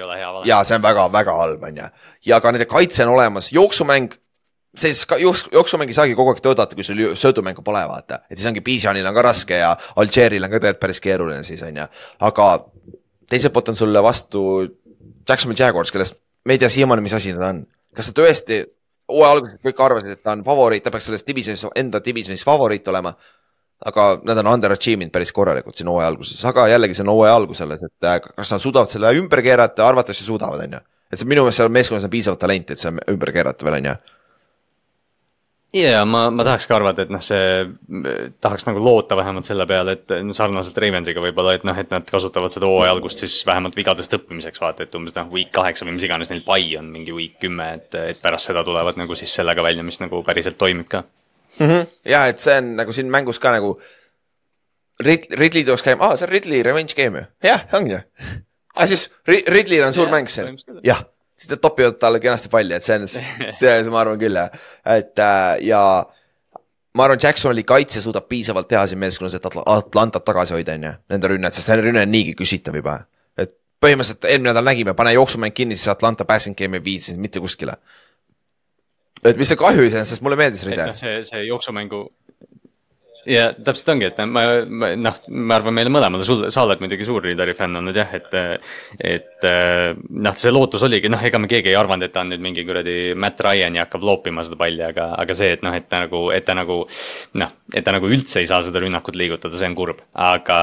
ja 0.46 0.62
see 0.68 0.78
on 0.78 0.86
väga-väga 0.86 1.36
halb, 1.42 1.68
on 1.70 1.84
ju. 1.84 1.90
ja 2.32 2.42
ka 2.44 2.52
nende 2.52 2.70
kaitse 2.70 3.06
on 3.06 3.16
olemas, 3.16 3.52
jooksumäng 3.56 4.16
siis 4.78 5.06
jooksumäng 5.54 5.90
ei 5.90 5.98
saagi 5.98 6.16
kogu 6.16 6.34
aeg 6.34 6.42
töötada, 6.44 6.76
kui 6.76 6.86
sul 6.86 7.04
söödumängu 7.16 7.64
pole, 7.66 7.84
vaata. 7.90 8.22
et 8.30 8.38
siis 8.38 8.50
ongi 8.50 8.62
Bijanil 8.62 9.08
on 9.08 9.16
ka 9.16 9.26
raske 9.26 9.62
ja 9.64 9.76
Algeril 9.96 10.44
on 10.44 10.52
ka 10.52 10.60
tegelikult 10.60 10.84
päris 10.84 11.02
keeruline 11.02 11.44
siis, 11.48 11.64
on 11.66 11.84
ju. 11.84 11.88
aga 12.30 12.50
teiselt 13.30 13.54
poolt 13.54 13.74
on 13.74 13.80
sulle 13.80 14.04
vastu 14.04 14.44
Jacksonville 15.28 15.60
Jaguars, 15.60 15.92
kellest 15.92 16.20
me 16.46 16.56
ei 16.56 16.62
tea 16.62 16.70
siiamaani, 16.72 17.04
mis 17.04 17.16
asi 17.18 17.34
nad 17.36 17.50
on. 17.50 17.64
kas 17.96 18.12
ta 18.12 18.22
tõesti 18.22 18.64
hooaja 19.12 19.32
alguses 19.38 19.60
kõik 19.64 19.82
arvasid, 19.84 20.16
et 20.16 20.24
ta 20.24 20.36
on 20.36 20.44
favoriit, 20.46 20.84
ta 20.84 20.92
peaks 20.94 21.10
selles 21.10 21.26
divisionis, 21.28 21.66
enda 21.76 22.02
divisionis 22.04 22.46
favoriit 22.46 22.88
olema. 22.88 23.14
aga 23.86 24.04
nad 24.26 24.40
on 24.42 24.48
underachieve 24.50 25.06
inud 25.06 25.14
päris 25.14 25.30
korralikult 25.32 25.78
siin 25.78 25.88
hooaja 25.92 26.08
alguses, 26.10 26.40
aga 26.50 26.64
jällegi 26.68 26.96
see 26.98 27.04
on 27.04 27.12
hooaja 27.14 27.36
algus 27.38 27.60
alles, 27.62 27.84
et 27.86 28.06
äh, 28.10 28.16
kas 28.26 28.52
nad 28.52 28.64
suudavad 28.64 28.90
selle 28.90 29.12
ümber 29.20 29.42
keerata, 29.46 29.86
arvatavasti 29.86 30.26
suudavad, 30.26 30.64
on 30.66 30.74
ju. 30.74 30.80
et 31.12 31.22
see 31.22 31.30
minu 31.30 31.44
meelest 31.46 31.62
seal 31.62 31.70
meeskonnas 31.70 32.08
on 32.08 32.14
piisavalt 32.16 32.42
talenti, 32.42 32.74
et 32.74 32.82
see 32.82 33.06
ümber 33.14 33.32
keerata 33.36 33.68
veel, 33.68 33.78
on 33.78 33.90
ju 33.92 33.94
ja 35.76 36.06
ma, 36.08 36.28
ma 36.32 36.46
tahaks 36.48 36.68
ka 36.68 36.78
arvata, 36.78 37.04
et 37.04 37.12
noh, 37.12 37.22
see, 37.24 37.66
tahaks 38.44 38.68
nagu 38.70 38.82
loota 38.84 39.18
vähemalt 39.20 39.48
selle 39.48 39.66
peale, 39.68 39.98
et 39.98 40.14
sarnaselt 40.36 40.78
Ravensiga 40.80 41.22
võib-olla, 41.24 41.58
et 41.58 41.66
noh, 41.68 41.78
et 41.78 41.92
nad 41.92 42.08
kasutavad 42.08 42.54
seda 42.54 42.70
hooaja 42.70 42.94
algust 42.96 43.24
siis 43.24 43.36
vähemalt 43.48 43.76
vigadest 43.78 44.16
õppimiseks, 44.18 44.62
vaata, 44.64 44.88
et 44.88 44.96
umbes 45.00 45.16
noh, 45.18 45.30
week 45.34 45.52
kaheksa 45.56 45.86
või 45.88 45.98
mis 45.98 46.08
iganes 46.08 46.32
neil 46.32 46.44
pai 46.48 46.64
on, 46.80 46.90
mingi 46.94 47.16
week 47.16 47.38
kümme, 47.44 47.68
et, 47.82 48.00
et 48.14 48.24
pärast 48.24 48.52
seda 48.52 48.64
tulevad 48.68 49.00
nagu 49.00 49.18
siis 49.20 49.34
sellega 49.40 49.66
välja, 49.66 49.86
mis 49.88 50.00
nagu 50.04 50.24
päriselt 50.28 50.60
toimib 50.62 50.88
ka 50.92 51.04
mm. 51.04 51.68
-hmm. 51.68 51.88
ja 52.14 52.26
et 52.32 52.40
see 52.44 52.58
on 52.62 52.76
nagu 52.80 52.96
siin 52.96 53.12
mängus 53.12 53.40
ka 53.40 53.52
nagu 53.56 53.78
Rid-, 55.04 55.30
Ridley 55.38 55.64
tuleks 55.64 55.84
käima, 55.86 56.08
aa, 56.08 56.18
see 56.18 56.26
on 56.26 56.32
Ridley 56.32 56.64
revenge 56.64 56.96
game 56.98 57.20
ju, 57.20 57.26
jah, 57.44 57.68
ongi 57.74 57.94
ju. 57.94 58.00
aa, 58.78 58.88
siis 58.88 59.12
Ridley'l 59.28 59.86
on 59.86 59.94
suur 59.94 60.08
ja, 60.08 60.16
mäng 60.16 60.32
siin, 60.32 60.58
jah 60.84 61.04
siis 61.38 61.52
nad 61.52 61.62
topivad 61.62 62.00
talle 62.02 62.20
kenasti 62.20 62.50
palli, 62.50 62.76
et 62.78 62.86
see 62.88 62.98
on, 62.98 63.08
see, 63.08 63.76
ma 63.94 64.02
arvan 64.04 64.20
küll 64.22 64.40
jah, 64.40 64.64
et 64.98 65.22
äh, 65.22 65.52
ja 65.70 65.82
ma 66.98 67.06
arvan, 67.06 67.22
Jacksonili 67.24 67.64
kaitse 67.68 68.02
suudab 68.02 68.28
piisavalt 68.30 68.70
teha 68.72 68.88
siin 68.90 69.02
meeskonnas, 69.02 69.38
et 69.38 69.46
Atlantat 69.46 70.26
tagasi 70.26 70.58
hoida, 70.58 70.78
on 70.80 70.90
ju, 70.90 70.96
nende 71.14 71.32
rünnet, 71.34 71.58
sest 71.58 71.70
see 71.70 71.80
rünne 71.82 72.04
on 72.04 72.14
niigi 72.14 72.34
küsitav 72.38 72.78
juba. 72.80 73.00
et 73.38 73.54
põhimõtteliselt 73.84 74.26
eelmine 74.26 74.52
nädal 74.52 74.66
nägime, 74.66 74.98
pane 74.98 75.14
jooksumäng 75.14 75.54
kinni, 75.54 75.78
siis 75.78 75.94
Atlanta 75.94 76.26
passing 76.26 76.58
game 76.58 76.80
ei 76.80 76.84
vii 76.84 77.02
sind 77.10 77.22
mitte 77.22 77.44
kuskile. 77.44 77.78
et 79.24 79.38
mis 79.38 79.50
see 79.50 79.60
kahju 79.60 79.86
iseenesest, 79.90 80.26
mulle 80.26 80.40
meeldis 80.40 80.66
ride. 80.66 80.94
see, 80.98 81.22
see 81.24 81.46
jooksumängu 81.46 82.08
ja 83.28 83.48
täpselt 83.54 83.94
ongi, 83.94 84.10
et 84.10 84.22
ma, 84.26 84.44
ma 84.68 84.92
noh, 85.00 85.20
ma 85.30 85.58
arvan, 85.60 85.76
meile 85.76 85.92
mõlemale, 85.94 86.26
sul, 86.28 86.48
sa 86.54 86.64
oled 86.66 86.82
muidugi 86.84 87.08
suur 87.08 87.26
Riidari 87.26 87.56
fänn 87.58 87.82
olnud 87.82 87.98
jah, 87.98 88.14
et. 88.18 88.34
et 88.98 89.48
noh, 89.48 90.34
see 90.40 90.50
lootus 90.50 90.82
oligi, 90.88 91.12
noh, 91.12 91.22
ega 91.24 91.38
me 91.38 91.50
keegi 91.50 91.70
ei 91.70 91.78
arvanud, 91.78 92.08
et 92.08 92.14
ta 92.14 92.24
on 92.24 92.32
nüüd 92.32 92.42
mingi 92.42 92.64
kuradi 92.66 93.14
Matt 93.20 93.42
Ryan 93.46 93.78
ja 93.78 93.86
hakkab 93.86 94.06
loopima 94.08 94.42
seda 94.46 94.58
palli, 94.60 94.82
aga, 94.86 95.12
aga 95.22 95.36
see, 95.38 95.52
et 95.58 95.66
noh, 95.66 95.76
et 95.78 95.86
ta 95.90 96.02
nagu, 96.06 96.24
et 96.34 96.46
ta 96.48 96.56
nagu. 96.58 96.80
noh, 97.38 97.54
et 97.76 97.84
ta 97.84 97.92
nagu 97.94 98.08
üldse 98.10 98.42
ei 98.42 98.48
saa 98.50 98.62
seda 98.64 98.80
rünnakut 98.82 99.18
liigutada, 99.20 99.58
see 99.58 99.68
on 99.70 99.76
kurb, 99.78 100.00
aga, 100.14 100.60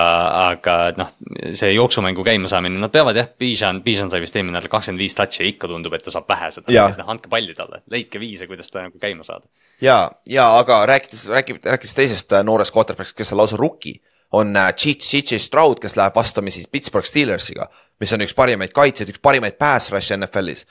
aga 0.48 0.76
noh, 0.98 1.12
see 1.52 1.74
jooksumängu 1.74 2.24
käimasaamine, 2.26 2.80
nad 2.80 2.92
peavad 2.94 3.18
jah, 3.20 3.28
Bijan, 3.38 3.82
Bijan 3.84 4.10
sai 4.12 4.22
vist 4.24 4.36
eelmine 4.38 4.56
nädal 4.56 4.72
kakskümmend 4.72 5.04
viis 5.04 5.16
touch'i 5.18 5.44
ja 5.44 5.50
ikka 5.50 5.68
tundub, 5.70 5.94
et 5.96 6.04
ta 6.06 6.14
saab 6.14 6.28
vähe 6.30 6.50
seda, 6.54 6.88
noh 6.98 7.12
andke 7.14 7.30
palli 7.32 7.54
talle, 7.56 7.82
leidke 7.92 8.22
viise, 8.22 8.48
kuidas 8.50 8.72
ta 8.72 8.86
nagu 8.86 9.00
käima 9.02 9.26
saada. 9.26 9.46
ja, 9.84 9.98
ja 10.30 10.48
aga 10.58 10.80
rääkides, 10.88 11.26
rääkides, 11.34 11.68
rääkides 11.74 11.98
teisest 11.98 12.32
äh, 12.32 12.44
noorest 12.54 12.74
quarterback'ist, 12.74 13.18
kes 13.18 13.34
on 13.34 13.42
lausa 13.42 13.58
rookie, 13.60 13.98
on 14.34 14.54
Chichi 14.78 15.36
äh, 15.36 15.42
Stroud, 15.42 15.82
kes 15.82 15.98
läheb 15.98 16.16
vastamisi 16.16 16.64
Pittsburgh 16.70 17.06
Steelersiga, 17.06 17.68
mis 18.00 18.14
on 18.14 18.24
üks 18.24 18.34
parimaid 18.38 18.72
kaitsjaid, 18.74 19.12
üks 19.12 19.22
parimaid 19.22 19.58
pass 19.60 19.92
rush'e 19.92 20.16
NFL-is 20.16 20.64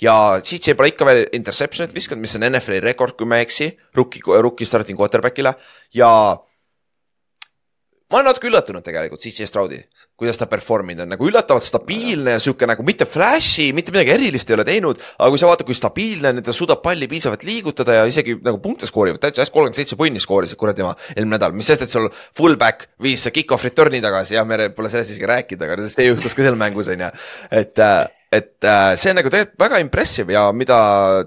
ja 0.00 0.40
Chichi 0.44 0.74
pole 0.74 0.92
ikka 0.92 1.06
veel 1.08 1.24
interception'it 1.36 1.94
viskanud, 1.94 2.24
mis 2.24 2.36
on 2.38 2.46
NFL-i 2.48 2.80
rekord, 2.84 3.16
kui 3.18 3.28
ma 3.28 3.40
ei 3.40 3.46
eksi, 3.46 3.70
rookie, 3.96 4.22
rookie 4.24 4.68
starting 4.68 4.98
quarterback'ile. 4.98 5.52
Ja 5.94 6.10
ma 8.10 8.18
olen 8.18 8.26
natuke 8.30 8.48
üllatunud 8.50 8.84
tegelikult 8.84 9.22
CJ 9.22 9.46
Stroudi, 9.46 9.78
kuidas 10.18 10.38
ta 10.40 10.48
performinud 10.50 11.04
on, 11.04 11.12
nagu 11.14 11.28
üllatavalt 11.28 11.64
stabiilne 11.64 12.34
ja 12.34 12.42
sihuke 12.42 12.66
nagu 12.66 12.84
mitte 12.86 13.06
flash'i, 13.06 13.70
mitte 13.76 13.94
midagi 13.94 14.14
erilist 14.16 14.50
ei 14.50 14.56
ole 14.58 14.66
teinud. 14.66 15.00
aga 15.18 15.30
kui 15.30 15.42
sa 15.42 15.50
vaatad, 15.50 15.68
kui 15.68 15.78
stabiilne 15.78 16.32
on 16.32 16.40
ja 16.40 16.46
ta 16.48 16.54
suudab 16.56 16.82
palli 16.82 17.08
piisavalt 17.10 17.44
liigutada 17.46 18.00
ja 18.00 18.06
isegi 18.10 18.36
nagu 18.42 18.58
punkte 18.62 18.90
skoorivad, 18.90 19.22
täitsa 19.22 19.44
hästi 19.44 19.54
kolmkümmend 19.54 19.78
seitse 19.78 19.98
punni 20.00 20.22
skoorisid 20.22 20.58
kuradi 20.60 20.82
tema 20.82 20.94
eelmine 21.14 21.36
nädal, 21.36 21.54
mis 21.56 21.70
sest, 21.70 21.86
et 21.86 21.92
sul 21.92 22.10
fullback 22.36 22.90
viis 23.02 23.28
kick-off 23.30 23.66
return'i 23.66 24.02
tagasi. 24.02 24.34
Ja 24.34 24.44
me 24.44 24.70
pole 24.74 24.90
sellest 24.90 25.14
isegi 25.14 25.30
rääkinud, 25.30 25.66
aga 25.66 25.90
see 25.90 26.10
juhtus 26.10 26.34
ka 26.34 26.46
seal 26.46 26.58
mängus 26.58 26.90
on 26.90 27.06
ju, 27.06 27.12
et 27.62 27.78
äh, 27.78 28.08
et 28.30 28.62
äh, 28.62 28.94
see 28.94 29.10
on 29.10 29.18
nagu 29.18 29.30
tegelikult 29.30 29.58
väga 29.58 29.80
impressive 29.82 30.34
ja 30.34 30.48
mida 30.54 30.78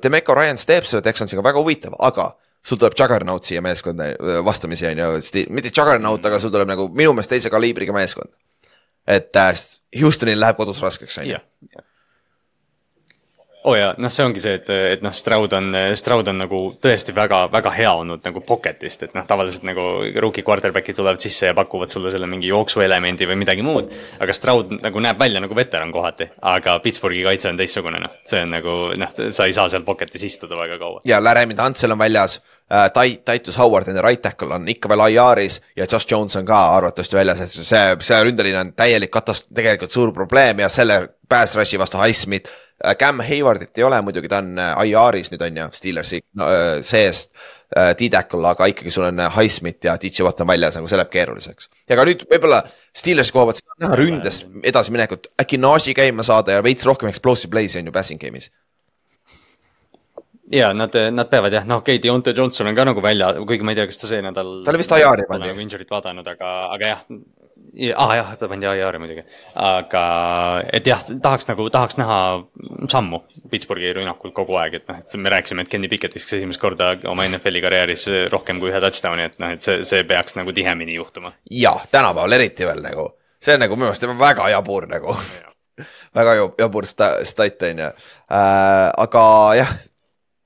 Demeco 0.04 0.36
Ryans 0.36 0.64
teeb 0.68 0.88
selle 0.88 1.04
Texansiga 1.04 1.44
väga 1.44 1.60
huvitav, 1.60 1.96
aga 2.00 2.32
sul 2.64 2.80
tuleb 2.80 2.96
Juggernaut 3.00 3.44
siia 3.44 3.62
meeskonda 3.62 4.12
vastamisi 4.46 4.88
on 4.88 5.04
ju, 5.04 5.12
mitte 5.50 5.72
Juggernaut, 5.72 6.26
aga 6.26 6.40
sul 6.40 6.54
tuleb 6.54 6.70
nagu 6.70 6.90
minu 6.96 7.14
meelest 7.14 7.36
teise 7.36 7.52
kaliibriga 7.54 7.96
meeskond. 7.96 8.32
et 9.08 9.36
äh, 9.36 9.66
Houstonil 10.02 10.40
läheb 10.40 10.58
kodus 10.58 10.82
raskeks 10.82 11.18
on 11.18 11.28
ju 11.28 11.40
oo 13.64 13.72
oh 13.72 13.78
jaa, 13.78 13.92
noh, 13.98 14.12
see 14.12 14.26
ongi 14.26 14.42
see, 14.44 14.58
et, 14.58 14.70
et 14.98 15.04
noh, 15.04 15.14
Stroud 15.16 15.54
on, 15.56 15.70
Stroud 15.96 16.28
on 16.28 16.42
nagu 16.42 16.60
tõesti 16.84 17.14
väga, 17.16 17.46
väga 17.52 17.72
hea 17.72 17.92
olnud 17.96 18.26
nagu 18.28 18.42
pocket'ist, 18.44 19.06
et 19.08 19.14
noh, 19.16 19.24
tavaliselt 19.28 19.64
nagu 19.68 19.86
rookie 20.24 20.44
quarterback'id 20.44 20.98
tulevad 20.98 21.24
sisse 21.24 21.48
ja 21.48 21.56
pakuvad 21.56 21.92
sulle 21.94 22.12
selle 22.12 22.28
mingi 22.30 22.52
jooksuelemendi 22.52 23.28
või 23.30 23.40
midagi 23.40 23.64
muud. 23.64 23.88
aga 24.20 24.36
Stroud 24.36 24.76
nagu 24.84 25.04
näeb 25.04 25.20
välja 25.20 25.40
nagu 25.44 25.56
veteran 25.56 25.94
kohati, 25.96 26.28
aga 26.54 26.76
Pittsburghi 26.84 27.24
kaitse 27.24 27.54
on 27.54 27.60
teistsugune, 27.60 28.04
noh, 28.04 28.18
see 28.28 28.44
on 28.44 28.52
nagu 28.58 28.76
noh, 29.00 29.16
sa 29.16 29.48
ei 29.48 29.56
saa 29.56 29.72
seal 29.72 29.88
pocket'is 29.88 30.28
istuda 30.28 30.60
väga 30.60 30.80
kaua. 30.82 31.00
ja 31.08 31.24
Laremy 31.24 31.56
Tantsel 31.56 31.96
on 31.96 32.04
väljas 32.04 32.42
äh,, 32.72 32.90
Titus 33.26 33.58
Howard, 33.58 33.88
nende 33.88 34.02
right 34.06 34.22
tackle 34.22 34.56
on 34.56 34.68
ikka 34.70 34.92
veel 34.92 35.08
IR-is 35.10 35.62
ja 35.76 35.88
Josh 35.92 36.12
Jones 36.12 36.36
on 36.40 36.46
ka 36.46 36.60
arvatavasti 36.78 37.20
väljas, 37.20 37.42
et 37.44 37.56
see, 37.56 37.86
see 38.00 38.22
ründeline 38.24 38.60
on 38.60 38.74
täielik 38.78 39.12
katast-, 39.14 39.52
tegelikult 39.56 39.92
suur 39.92 40.14
probleem 40.14 40.64
ja 40.64 40.70
selle 40.70 41.02
pass 41.30 41.58
rush'i 41.58 41.80
vastu 41.80 41.98
Highsmith 41.98 42.52
Äh, 42.88 42.96
Cam 42.96 43.20
Haywardit 43.20 43.78
ei 43.78 43.84
ole 43.84 44.02
muidugi, 44.02 44.28
ta 44.30 44.42
on 44.44 44.58
äh, 44.60 44.74
IR-is 44.90 45.30
nüüd 45.32 45.44
on 45.46 45.60
ju, 45.60 45.68
Steelersi 45.78 46.20
no, 46.40 46.48
seest 46.84 47.32
D-tackle, 47.74 48.44
aga 48.46 48.68
ikkagi 48.70 48.92
sul 48.94 49.08
on 49.08 49.22
Highsmith 49.34 49.88
ja 49.88 49.96
DJ 49.98 50.26
Watt 50.28 50.44
on 50.44 50.50
väljas, 50.52 50.76
nagu 50.78 50.90
see 50.90 51.00
läheb 51.00 51.10
keeruliseks. 51.14 51.70
ja 51.90 51.96
ka 51.98 52.06
nüüd 52.06 52.26
võib-olla 52.30 52.60
Steelersi 52.94 53.34
koha 53.34 53.48
pealt 53.50 53.64
näha 53.82 53.98
ründes 53.98 54.44
edasiminekut, 54.62 55.32
äkki 55.42 55.58
Naji 55.58 55.96
käima 55.98 56.26
saada 56.28 56.60
ja 56.60 56.66
veits 56.66 56.86
rohkem 56.86 57.10
explosive 57.10 57.50
play'si 57.56 57.80
on 57.82 57.90
ju 57.90 57.96
passing 57.96 58.22
game'is 58.22 58.52
ja 60.54 60.74
nad, 60.78 60.96
nad 61.12 61.30
peavad 61.30 61.54
jah, 61.54 61.68
noh, 61.70 61.82
okei 61.82 61.98
okay,, 61.98 62.04
Deontay 62.04 62.36
Johnson 62.38 62.70
on 62.70 62.76
ka 62.78 62.86
nagu 62.88 63.04
välja, 63.04 63.32
kuigi 63.48 63.66
ma 63.66 63.74
ei 63.74 63.80
tea, 63.80 63.88
kas 63.90 64.02
ta 64.02 64.10
see 64.10 64.22
nädal. 64.24 64.60
ta 64.66 64.74
oli 64.74 64.82
vist 64.82 64.94
IR-i 64.96 65.30
pandud. 65.30 65.50
nagu 65.50 65.64
injury't 65.64 65.94
vaadanud, 65.94 66.28
aga, 66.36 66.52
aga 66.76 66.92
jah, 66.92 67.06
aa 67.96 68.06
ah, 68.06 68.14
jah, 68.20 68.34
ta 68.40 68.50
pandi 68.52 68.70
IR-i 68.70 69.02
muidugi, 69.02 69.24
aga 69.60 70.04
et 70.80 70.90
jah, 70.90 71.02
tahaks 71.24 71.50
nagu, 71.50 71.68
tahaks 71.74 71.98
näha 72.02 72.18
sammu 72.92 73.24
Pittsburghi 73.54 73.94
rünnakul 73.98 74.34
kogu 74.36 74.58
aeg, 74.62 74.78
et 74.80 74.92
noh, 74.92 75.00
et 75.02 75.16
me 75.22 75.34
rääkisime, 75.34 75.66
et 75.66 75.72
Kenny 75.72 75.90
Pickett 75.92 76.16
viskas 76.16 76.38
esimest 76.40 76.62
korda 76.62 76.94
oma 77.10 77.26
NFL-i 77.30 77.64
karjääris 77.64 78.06
rohkem 78.34 78.62
kui 78.62 78.72
ühe 78.74 78.84
touchdown'i, 78.84 79.30
et 79.32 79.40
noh, 79.42 79.56
et 79.58 79.66
see, 79.66 79.82
see 79.88 80.06
peaks 80.10 80.38
nagu 80.40 80.54
tihemini 80.56 81.00
juhtuma. 81.00 81.34
jah, 81.52 81.82
tänapäeval 81.92 82.38
eriti 82.40 82.70
veel 82.70 82.86
nagu, 82.86 83.10
see 83.42 83.58
on 83.58 83.66
nagu 83.66 83.80
minu 83.80 83.90
meelest 83.90 84.08
väga 84.22 84.52
jabur 84.54 84.88
nagu 84.92 85.18
väga 86.18 86.38
jabur 86.62 86.86
stat 86.86 87.66
on 87.70 87.84
ju 87.86 87.90
äh,, 87.90 88.90
aga 89.08 89.26
jah 89.58 89.74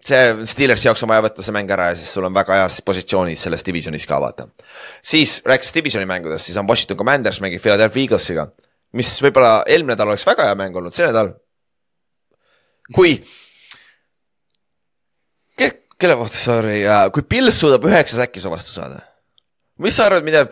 see 0.08 0.46
Steelersi 0.50 0.88
jaoks 0.88 1.04
on 1.06 1.12
vaja 1.12 1.26
võtta 1.26 1.44
see 1.46 1.56
mäng 1.56 1.72
ära 1.74 1.90
ja 1.92 1.98
siis 2.00 2.12
sul 2.16 2.28
on 2.28 2.36
väga 2.36 2.62
heas 2.62 2.80
positsioonis 2.86 3.44
selles 3.48 3.66
divisionis 3.68 4.08
ka 4.10 4.20
vaata. 4.24 4.48
siis 5.04 5.40
rääkides 5.46 5.76
divisioni 5.76 6.08
mängudest, 6.10 6.50
siis 6.50 6.58
on 6.58 6.68
Washington 6.70 7.00
Commanders 7.00 7.42
mängib 7.44 7.62
Philadelphia 7.64 8.08
Eaglesiga, 8.08 8.48
mis 8.98 9.12
võib-olla 9.24 9.60
eelmine 9.68 9.96
nädal 9.96 10.14
oleks 10.14 10.26
väga 10.28 10.48
hea 10.50 10.56
mäng 10.60 10.80
olnud, 10.80 10.96
see 10.96 11.08
nädal. 11.08 11.34
kui, 12.96 13.18
kelle 15.98 16.16
kohta, 16.16 16.38
sorry, 16.38 16.82
kui 17.14 17.26
Pils 17.28 17.60
suudab 17.60 17.86
üheksa 17.90 18.22
säkki 18.22 18.42
su 18.42 18.52
vastu 18.54 18.72
saada. 18.72 19.02
mis 19.78 19.98
sa 19.98 20.08
arvad, 20.08 20.26
mida, 20.26 20.46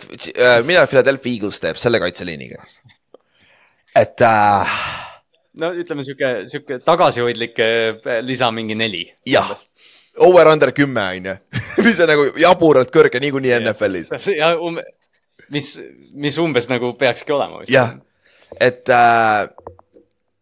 mida 0.65 0.85
Philadelphia 0.89 1.37
Eagles 1.37 1.61
teeb 1.63 1.79
selle 1.81 2.01
kaitseliiniga? 2.03 2.65
et 3.95 4.21
äh, 4.21 4.79
no 5.61 5.71
ütleme 5.75 6.03
sihuke, 6.05 6.31
sihuke 6.49 6.79
tagasihoidlik 6.85 7.59
eh, 7.63 8.19
lisa 8.25 8.51
mingi 8.55 8.77
neli. 8.77 9.05
jah, 9.29 9.51
over-under 10.25 10.71
kümme 10.75 11.03
on 11.11 11.29
ju, 11.31 11.35
mis 11.85 11.99
on 12.03 12.11
nagu 12.11 12.27
jaburalt 12.39 12.93
kõrge 12.93 13.21
niikuinii 13.23 13.55
NFL-is. 13.61 14.13
ja 14.41 14.53
um, 14.59 14.79
mis, 15.53 15.75
mis 16.13 16.39
umbes 16.41 16.69
nagu 16.71 16.93
peakski 16.99 17.35
olema. 17.35 17.63
jah, 17.71 17.95
et 18.59 18.89
äh, 18.89 19.45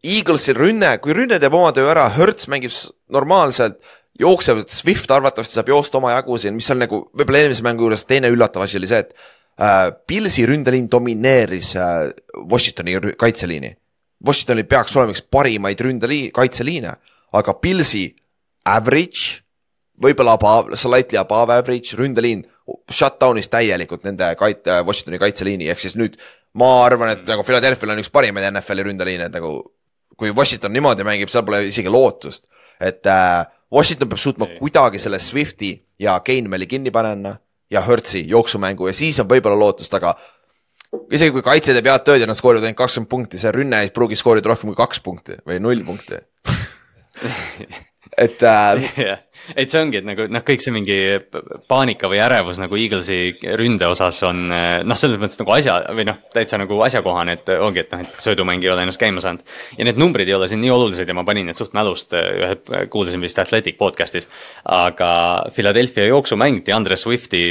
Eaglesi 0.03 0.51
rünne, 0.51 0.97
kui 0.99 1.15
rünne 1.15 1.37
teeb 1.39 1.53
oma 1.55 1.71
töö 1.75 1.87
ära, 1.93 2.09
Hertz 2.11 2.49
mängib 2.51 2.73
normaalselt 3.13 3.77
jooksev, 4.19 4.65
Swift 4.69 5.11
arvatavasti 5.15 5.55
saab 5.55 5.71
joosta 5.71 5.97
omajagu 6.01 6.35
siin, 6.41 6.57
mis 6.57 6.67
on 6.73 6.83
nagu 6.83 7.05
võib-olla 7.15 7.45
eelmise 7.45 7.63
mängu 7.65 7.87
juures 7.87 8.03
teine 8.09 8.29
üllatav 8.33 8.65
asi 8.65 8.77
oli 8.81 8.89
see, 8.91 8.99
et 8.99 9.15
äh, 9.63 9.87
Pilsi 10.07 10.45
ründeliin 10.49 10.89
domineeris 10.91 11.71
äh, 11.79 12.11
Washingtoni 12.51 13.15
kaitseliini 13.17 13.71
Washingtonil 14.25 14.67
peaks 14.69 14.95
olema 14.95 15.15
üks 15.15 15.23
parimaid 15.31 15.81
ründeliin, 15.83 16.31
kaitseliine, 16.35 16.95
aga 17.35 17.55
Pilsi 17.59 18.05
average, 18.69 19.41
võib-olla 20.03 20.37
above, 20.37 20.77
slightly 20.79 21.19
above 21.19 21.53
average 21.53 21.97
ründeliin 21.99 22.45
shutdown'is 22.91 23.51
täielikult 23.51 24.05
nende 24.07 24.31
kait-, 24.39 24.69
Washingtoni 24.87 25.19
kaitseliini, 25.21 25.69
ehk 25.71 25.83
siis 25.83 25.97
nüüd 25.99 26.15
ma 26.59 26.69
arvan, 26.85 27.17
et 27.17 27.27
nagu 27.27 27.43
Philadelphia'l 27.45 27.95
on 27.95 28.03
üks 28.03 28.11
parimaid 28.13 28.47
NFL-i 28.51 28.87
ründeliine, 28.87 29.27
et 29.27 29.35
nagu 29.35 29.57
kui 30.17 30.31
Washington 30.35 30.73
niimoodi 30.73 31.05
mängib, 31.07 31.31
seal 31.33 31.45
pole 31.45 31.63
isegi 31.67 31.91
lootust. 31.91 32.47
et 32.79 33.05
äh, 33.05 33.45
Washington 33.73 34.09
peab 34.09 34.19
suutma 34.19 34.47
ei. 34.49 34.57
kuidagi 34.59 34.99
selle 34.99 35.19
Swifti 35.19 35.73
ja 35.99 36.19
Keinmeli 36.19 36.67
kinni 36.67 36.91
panna 36.91 37.35
ja 37.71 37.81
Hertzi 37.81 38.23
jooksumängu 38.27 38.87
ja 38.87 38.93
siis 38.93 39.19
on 39.19 39.29
võib-olla 39.29 39.57
lootust, 39.59 39.93
aga 39.93 40.13
isegi 41.13 41.33
kui 41.35 41.45
kaitse 41.45 41.75
teeb 41.75 41.89
head 41.89 42.05
tööd 42.07 42.23
ja 42.23 42.29
nad 42.29 42.39
skoorivad 42.39 42.67
ainult 42.67 42.81
kakskümmend 42.81 43.11
punkti, 43.11 43.41
see 43.41 43.53
rünne 43.53 43.83
ei 43.83 43.93
pruugi 43.93 44.19
skoorida 44.19 44.51
rohkem 44.51 44.71
kui 44.71 44.79
kaks 44.79 45.03
punkti 45.05 45.39
või 45.47 45.59
null 45.63 45.85
punkti 45.87 46.21
et 48.17 48.43
äh.... 48.43 48.89
jah, 49.07 49.21
et 49.55 49.71
see 49.71 49.81
ongi, 49.81 49.99
et 49.99 50.05
nagu 50.07 50.25
noh, 50.31 50.43
kõik 50.45 50.63
see 50.63 50.73
mingi 50.73 50.97
paanika 51.69 52.07
või 52.11 52.19
ärevus 52.23 52.59
nagu 52.61 52.77
Eaglesi 52.79 53.35
ründe 53.59 53.87
osas 53.89 54.21
on 54.27 54.45
noh, 54.47 54.99
selles 54.99 55.19
mõttes 55.21 55.39
nagu 55.41 55.55
asja 55.55 55.79
või 55.95 56.05
noh, 56.07 56.19
täitsa 56.33 56.59
nagu 56.61 56.77
asjakohane, 56.85 57.37
et 57.39 57.51
ongi, 57.55 57.83
et 57.83 57.95
noh, 57.95 58.03
et 58.05 58.23
söödumäng 58.23 58.63
ei 58.63 58.71
ole 58.73 58.85
ennast 58.85 59.01
käima 59.01 59.23
saanud. 59.23 59.43
ja 59.77 59.87
need 59.87 59.99
numbrid 59.99 60.29
ei 60.29 60.37
ole 60.37 60.47
siin 60.51 60.61
nii 60.63 60.71
olulised 60.73 61.09
ja 61.09 61.17
ma 61.17 61.25
panin 61.27 61.49
need 61.49 61.59
suht 61.59 61.75
mälust, 61.75 62.13
ühe, 62.13 62.59
kuulasin 62.93 63.23
vist 63.23 63.41
Athletic 63.41 63.79
podcast'is. 63.81 64.29
aga 64.63 65.09
Philadelphia 65.55 66.07
jooksumäng 66.07 66.63
DeAndre 66.65 66.99
Swifti 66.99 67.43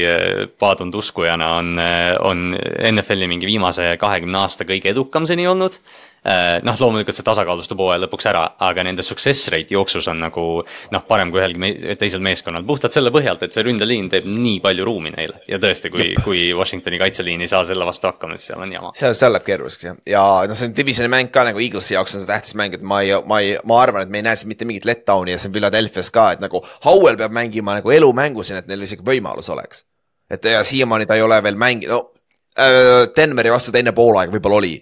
paadunud 0.62 0.97
uskujana 1.02 1.52
on, 1.59 1.74
on 2.22 2.56
NFL-i 2.93 3.28
mingi 3.28 3.51
viimase 3.51 3.93
kahekümne 4.01 4.44
aasta 4.44 4.68
kõige 4.68 4.94
edukam 4.94 5.28
seni 5.28 5.47
olnud 5.51 5.76
Äh, 5.76 6.11
noh, 6.23 6.77
loomulikult 6.78 7.16
see 7.16 7.27
tasakaalustub 7.27 7.81
hooaja 7.82 8.05
lõpuks 8.05 8.28
ära, 8.31 8.43
aga 8.62 8.85
nende 8.86 9.03
success 9.03 9.49
rate 9.51 9.74
jooksus 9.74 10.07
on 10.12 10.20
nagu 10.23 10.44
noh, 10.62 11.05
parem 11.09 11.32
kui 11.32 11.40
ühelgi 11.43 11.59
me 11.59 11.70
teisel 11.99 12.23
meeskonnal, 12.23 12.62
puhtalt 12.66 12.94
selle 12.94 13.11
põhjalt, 13.15 13.43
et 13.43 13.57
see 13.57 13.65
ründeliin 13.66 14.07
teeb 14.12 14.28
nii 14.31 14.61
palju 14.62 14.86
ruumi 14.86 15.11
neile. 15.15 15.40
ja 15.51 15.59
tõesti, 15.62 15.90
kui, 15.90 16.12
kui 16.23 16.44
Washingtoni 16.55 17.01
kaitseliin 17.03 17.43
ei 17.43 17.51
saa 17.51 17.65
selle 17.66 17.86
vastu 17.89 18.07
hakkama, 18.07 18.39
siis 18.39 18.53
seal 18.53 18.62
on 18.62 18.74
jama. 18.77 18.93
seal, 18.99 19.16
seal 19.19 19.35
läheb 19.35 19.49
keeruliseks 19.49 19.89
jah, 19.89 19.99
ja 20.07 20.23
noh, 20.47 20.59
see 20.59 20.70
on 20.70 20.77
divisioni 20.77 21.11
mäng 21.11 21.32
ka 21.35 21.47
nagu 21.49 21.62
Eaglesi 21.62 21.97
jaoks 21.97 22.15
on 22.15 22.23
see 22.23 22.31
tähtis 22.31 22.55
mäng, 22.59 22.78
et 22.78 22.86
ma 22.86 23.03
ei, 23.03 23.16
ma 23.27 23.40
ei, 23.43 23.57
ma 23.66 23.81
arvan, 23.82 24.07
et 24.07 24.15
me 24.15 24.23
ei 24.23 24.28
näe 24.28 24.39
siin 24.39 24.53
mitte 24.53 24.69
mingit 24.69 24.86
letdown'i 24.86 25.35
ja 25.35 25.43
see 25.43 25.51
on 25.51 25.57
Philadelphia's 25.59 26.12
ka, 26.15 26.28
et 26.36 26.44
nagu 26.44 26.62
Howell 26.86 27.19
peab 27.19 27.35
mängima 27.35 27.74
nagu 27.81 27.90
elumängu 27.90 28.47
siin, 28.47 28.62
et 28.62 28.70
neil 28.70 28.86
isegi 28.86 29.03
võimalus 29.07 29.51
oleks. 29.51 29.82
Et 30.31 30.47
ja 30.49 30.62
siiamaani 30.65 31.07
ta 31.11 31.19
ei 31.19 31.27
ole 31.27 31.43
veel 31.44 31.59
mänginud, 31.59 31.93
no 31.93 32.62
äh, 32.62 33.11
Denveri 33.16 33.51
vastu 33.53 33.74
teine 33.74 33.93
poolaeg 33.97 34.31
võib-olla 34.32 34.62
oli 34.62 34.77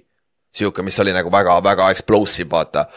sihuke, 0.54 0.82
mis 0.82 0.98
oli 1.02 1.14
nagu 1.14 1.30
väga-väga 1.32 1.90
explosive, 1.94 2.50
vaata. 2.50 2.88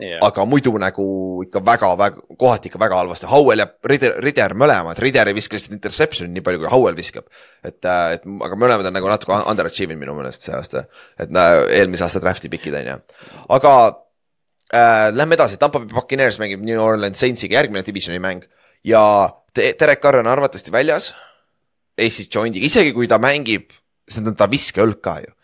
Yeah.. 0.00 0.22
aga 0.24 0.46
muidu 0.48 0.70
nagu 0.80 1.04
ikka 1.44 1.60
väga-väga, 1.60 2.22
kohati 2.40 2.70
ikka 2.70 2.78
väga 2.80 2.96
halvasti, 2.96 3.26
Howell 3.28 3.60
ja 3.60 3.66
Rider, 3.84 4.14
Rider 4.24 4.54
mõlemad, 4.56 4.96
Rider 5.04 5.28
ei 5.28 5.36
viska 5.36 5.52
lihtsalt 5.52 5.74
interception'i 5.76 6.32
nii 6.32 6.44
palju, 6.46 6.62
kui 6.62 6.70
Howell 6.72 6.96
viskab. 6.96 7.26
et, 7.60 7.76
äh, 7.84 8.14
et 8.16 8.24
aga 8.24 8.56
mõlemad 8.56 8.88
on 8.88 8.96
nagu 8.96 9.10
natuke 9.10 9.42
underachieving 9.52 10.00
minu 10.00 10.14
meelest 10.16 10.48
see 10.48 10.54
aasta, 10.56 10.86
et 11.20 11.28
äh, 11.28 11.58
eelmise 11.76 12.06
aasta 12.06 12.22
draft'i 12.24 12.48
pikid 12.48 12.78
on 12.80 12.88
ju, 12.88 12.96
aga 13.58 13.74
äh,. 14.72 15.12
Lähme 15.12 15.36
edasi, 15.36 15.60
Tampa 15.60 15.82
Bay 15.82 15.92
Buccaneers 15.92 16.40
mängib 16.40 16.64
New 16.64 16.80
Orleans 16.80 17.20
Saintsiga 17.20 17.60
järgmine 17.60 17.84
divisioni 17.84 18.16
mäng. 18.16 18.46
Ja 18.88 19.28
Derek 19.52 20.00
Carr 20.00 20.22
on 20.22 20.26
arvatavasti 20.32 20.72
väljas. 20.72 21.12
AC 22.00 22.22
joint'iga, 22.32 22.64
isegi 22.64 22.96
kui 22.96 23.04
ta 23.04 23.20
mängib, 23.20 23.68
siis 24.08 24.24
on 24.24 24.32
ta 24.32 24.48
viskeõlg 24.48 25.04
ka 25.04 25.18
ju 25.20 25.36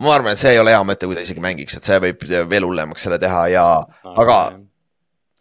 ma 0.00 0.14
arvan, 0.16 0.34
et 0.34 0.40
see 0.40 0.54
ei 0.54 0.60
ole 0.60 0.72
hea 0.74 0.82
mõte, 0.86 1.08
kui 1.08 1.16
ta 1.18 1.24
isegi 1.24 1.42
mängiks, 1.44 1.76
et 1.76 1.86
see 1.86 2.00
võib 2.02 2.26
veel 2.50 2.66
hullemaks 2.66 3.06
selle 3.06 3.18
teha 3.22 3.46
ja 3.52 3.64
ah,, 3.78 4.12
aga 4.24 4.42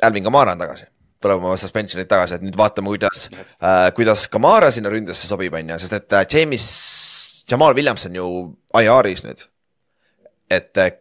Alvin 0.08 0.26
Kamara 0.26 0.56
on 0.56 0.64
tagasi 0.64 0.88
tuleb 1.20 1.44
oma 1.44 1.58
suspension'id 1.60 2.08
tagasi, 2.08 2.38
et 2.38 2.46
nüüd 2.46 2.56
vaatame, 2.60 2.92
kuidas 2.94 3.28
äh,, 3.60 3.90
kuidas 3.96 4.26
Kamara 4.32 4.72
sinna 4.72 4.92
ründesse 4.92 5.28
sobib, 5.28 5.56
on 5.56 5.74
ju, 5.74 5.80
sest 5.84 5.98
et 5.98 6.16
äh, 6.16 6.26
James, 6.32 6.66
Jamal 7.52 7.76
Williams 7.76 8.08
on 8.08 8.16
ju 8.16 8.28
IR-is 8.80 9.26
nüüd. 9.28 9.46
et 10.50 10.78
äh, 10.78 10.92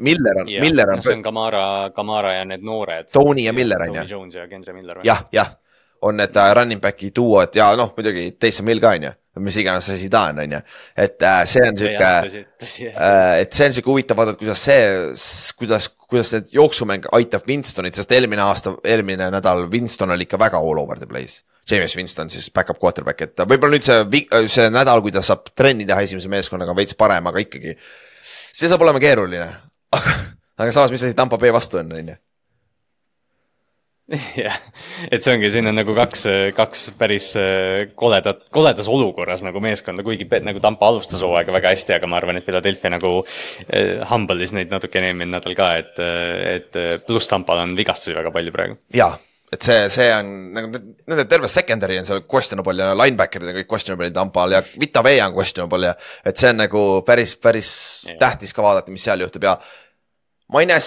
Miller 0.00 0.38
on, 0.40 0.48
Miller 0.48 0.90
on. 0.94 1.02
see 1.02 1.12
on 1.12 1.22
Kamara, 1.22 1.90
Kamara 1.92 2.32
ja 2.32 2.44
need 2.48 2.62
noored. 2.64 3.10
Tony 3.12 3.42
ja 3.44 3.52
Miller 3.52 3.82
on 3.82 3.90
ju. 3.90 3.94
Tony 3.94 4.08
Jones 4.08 4.34
ja 4.34 4.46
Kendra 4.48 4.72
Miller. 4.72 5.02
jah, 5.04 5.26
jah, 5.32 5.50
on 6.00 6.16
need 6.16 6.36
äh, 6.36 6.54
running 6.54 6.80
back'i 6.80 7.10
duod 7.16 7.54
ja 7.58 7.72
noh, 7.76 7.92
muidugi 7.96 8.30
Taysom 8.40 8.70
Hill 8.70 8.80
ka 8.80 8.94
on 8.96 9.10
ju 9.10 9.12
mis 9.42 9.56
iganes 9.60 9.88
asi 9.92 10.08
ta 10.12 10.26
on, 10.30 10.38
on 10.44 10.54
ju. 10.56 10.60
et 10.96 11.22
äh, 11.22 11.40
see 11.48 11.64
on 11.64 11.76
sihuke, 11.76 12.12
äh, 12.92 13.40
et 13.42 13.52
see 13.56 13.68
on 13.68 13.74
sihuke 13.76 13.92
huvitav 13.92 14.18
vaadata, 14.18 14.38
kuidas 14.40 14.62
see, 14.68 14.86
kuidas, 15.58 15.88
kuidas 16.08 16.32
see 16.32 16.42
jooksumäng 16.56 17.08
aitab 17.16 17.48
Winstonit, 17.48 17.98
sest 17.98 18.14
eelmine 18.16 18.44
aasta, 18.44 18.76
eelmine 18.84 19.30
nädal 19.34 19.66
Winston 19.72 20.14
oli 20.14 20.28
ikka 20.28 20.40
väga 20.40 20.60
all 20.62 20.82
over 20.82 21.00
the 21.00 21.08
place. 21.10 21.44
James 21.70 21.96
Winston 21.98 22.30
siis 22.30 22.46
back-up 22.54 22.78
quarterback, 22.82 23.26
et 23.26 23.42
võib-olla 23.42 23.74
nüüd 23.74 23.86
see, 23.86 24.22
see 24.52 24.68
nädal, 24.70 25.02
kui 25.02 25.14
ta 25.14 25.24
saab 25.26 25.50
trenni 25.58 25.86
teha 25.88 26.04
esimese 26.06 26.30
meeskonnaga 26.30 26.76
veits 26.78 26.94
parem, 26.98 27.26
aga 27.26 27.42
ikkagi. 27.42 27.74
see 28.54 28.70
saab 28.70 28.86
olema 28.86 29.02
keeruline, 29.02 29.48
aga, 29.98 30.14
aga 30.62 30.70
samas, 30.72 30.94
mis 30.94 31.02
asi 31.02 31.18
Tampa 31.18 31.40
Bay 31.42 31.52
vastu 31.54 31.82
on, 31.82 31.92
on 31.92 32.14
ju 32.14 32.20
jah, 34.38 34.56
et 35.10 35.24
see 35.24 35.34
ongi, 35.34 35.48
siin 35.50 35.66
on 35.66 35.74
nagu 35.80 35.94
kaks, 35.96 36.26
kaks 36.54 36.82
päris 36.98 37.32
äh, 37.40 37.88
koledat, 37.98 38.44
koledas 38.54 38.86
olukorras 38.92 39.42
nagu 39.42 39.62
meeskonda, 39.62 40.04
kuigi 40.06 40.28
nagu 40.46 40.62
Tampa 40.62 40.92
alustas 40.92 41.24
hooaega 41.26 41.54
väga 41.56 41.72
hästi, 41.74 41.96
aga 41.96 42.10
ma 42.10 42.20
arvan, 42.20 42.38
et 42.38 42.46
Philadelphia 42.46 42.92
nagu 42.94 43.16
eh, 43.66 43.96
humble'is 44.06 44.54
neid 44.54 44.70
natukene 44.70 45.10
eelmine 45.10 45.34
nädal 45.34 45.56
ka, 45.58 45.72
et, 45.82 45.98
et 46.52 46.82
pluss 47.06 47.30
Tampal 47.32 47.64
on 47.64 47.74
vigastusi 47.78 48.14
väga 48.14 48.30
palju 48.34 48.54
praegu. 48.54 48.78
jaa, 48.94 49.16
et 49.52 49.66
see, 49.66 49.88
see 49.94 50.06
on 50.14 50.30
nagu 50.54 50.70
nende 51.10 51.24
terve 51.30 51.50
secondary 51.50 51.98
on 52.00 52.06
seal 52.06 52.22
questionable 52.30 52.82
ja 52.82 52.94
linebacker'id 52.98 53.50
on 53.50 53.58
kõik 53.60 53.70
questionable 53.70 54.12
Tampal 54.14 54.54
ja 54.54 54.62
Vita 54.78 55.02
Vea 55.06 55.26
on 55.26 55.34
questionable 55.34 55.90
ja 55.90 55.96
et 56.26 56.38
see 56.38 56.54
on 56.54 56.62
nagu 56.62 56.84
päris, 57.06 57.34
päris 57.42 57.72
yeah. 58.06 58.18
tähtis 58.22 58.54
ka 58.54 58.62
vaadata, 58.62 58.94
mis 58.94 59.06
seal 59.06 59.22
juhtub 59.26 59.46
ja 59.46 59.56
ma 60.52 60.62
ei 60.62 60.68
näe, 60.70 60.78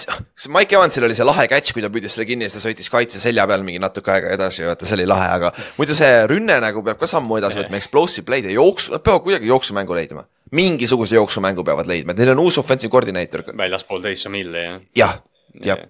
Mike 0.48 0.76
Evansil 0.76 1.04
oli 1.04 1.16
see 1.16 1.26
lahe 1.26 1.44
catch, 1.50 1.74
kui 1.76 1.84
ta 1.84 1.90
püüdis 1.92 2.16
selle 2.16 2.26
kinni 2.28 2.46
ja 2.46 2.52
siis 2.52 2.62
ta 2.62 2.70
sõitis 2.70 2.90
kaitse 2.92 3.20
selja 3.20 3.44
peal 3.50 3.64
mingi 3.66 3.82
natuke 3.82 4.12
aega 4.14 4.32
edasi, 4.36 4.64
vaata 4.68 4.88
see 4.88 4.96
oli 5.00 5.06
lahe, 5.10 5.28
aga 5.36 5.52
muidu 5.76 5.96
see 5.96 6.10
rünne 6.30 6.56
nagu 6.64 6.84
peab 6.86 7.00
ka 7.02 7.08
sammu 7.10 7.40
edasi 7.40 7.60
võtma, 7.62 7.80
explosive 7.80 8.26
play'd 8.28 8.48
ja 8.48 8.56
jooksu, 8.56 8.94
nad 8.96 9.04
peavad 9.04 9.26
kuidagi 9.26 9.50
jooksumängu 9.52 9.96
leidma. 10.00 10.26
mingisuguse 10.56 11.14
jooksumängu 11.14 11.64
peavad 11.64 11.86
leidma, 11.86 12.12
et 12.12 12.22
neil 12.22 12.32
on 12.32 12.44
uus 12.46 12.58
offensive 12.58 12.90
koordineeter. 12.90 13.44
väljaspool 13.56 14.02
Taysom 14.02 14.34
Hilli, 14.34 14.64
jah? 14.64 14.82
jah, 14.96 15.16
jah 15.64 15.88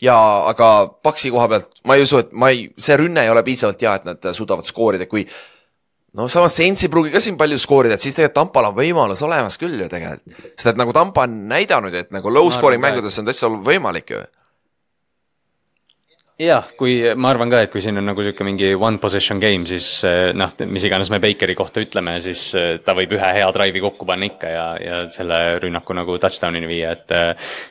ja 0.00 0.16
aga 0.48 0.70
Paksi 1.02 1.30
koha 1.30 1.48
pealt 1.48 1.80
ma 1.84 1.96
ei 1.96 2.04
usu, 2.06 2.22
et 2.24 2.32
ma 2.32 2.48
ei, 2.52 2.68
see 2.80 2.96
rünne 2.96 3.24
ei 3.24 3.32
ole 3.32 3.42
piisavalt 3.46 3.82
hea, 3.84 3.94
et 4.00 4.06
nad 4.08 4.30
suudavad 4.36 4.68
skoorida, 4.68 5.06
kui 5.10 5.26
no 6.18 6.26
samas 6.28 6.56
Saints 6.56 6.84
ei 6.84 6.90
pruugi 6.92 7.12
ka 7.14 7.22
siin 7.22 7.38
palju 7.40 7.58
skoorida, 7.60 7.96
et 7.96 8.04
siis 8.04 8.16
tegelikult 8.16 8.38
Tampal 8.40 8.70
on 8.70 8.76
võimalus 8.76 9.22
olemas 9.26 9.58
küll 9.60 9.78
ju 9.78 9.88
tegelikult. 9.90 10.36
sest 10.54 10.72
et 10.72 10.80
nagu 10.80 10.94
Tampa 10.96 11.26
on 11.28 11.36
näidanud, 11.50 11.94
et 11.94 12.10
nagu 12.14 12.32
low 12.32 12.50
scoring 12.54 12.82
mängudes 12.82 13.18
on 13.20 13.28
täitsa 13.28 13.50
võimalik 13.50 14.14
ju 14.14 14.22
jah, 16.40 16.68
kui 16.78 16.94
ma 17.20 17.30
arvan 17.32 17.50
ka, 17.52 17.60
et 17.64 17.72
kui 17.72 17.82
siin 17.84 18.00
on 18.00 18.06
nagu 18.08 18.24
sihuke 18.24 18.44
mingi 18.46 18.70
one 18.74 19.00
possession 19.02 19.40
game, 19.42 19.66
siis 19.68 19.86
eh, 20.08 20.30
noh, 20.36 20.54
mis 20.70 20.84
iganes 20.88 21.10
me 21.12 21.20
Bakeri 21.22 21.56
kohta 21.58 21.82
ütleme, 21.84 22.16
siis 22.24 22.46
eh, 22.58 22.70
ta 22.84 22.94
võib 22.96 23.12
ühe 23.16 23.32
hea 23.36 23.48
drive'i 23.54 23.82
kokku 23.84 24.08
panna 24.08 24.28
ikka 24.30 24.52
ja, 24.52 24.64
ja 24.80 25.00
selle 25.12 25.40
rünnaku 25.62 25.96
nagu 25.96 26.16
touchdown'ini 26.22 26.70
viia, 26.70 26.94
et. 26.96 27.16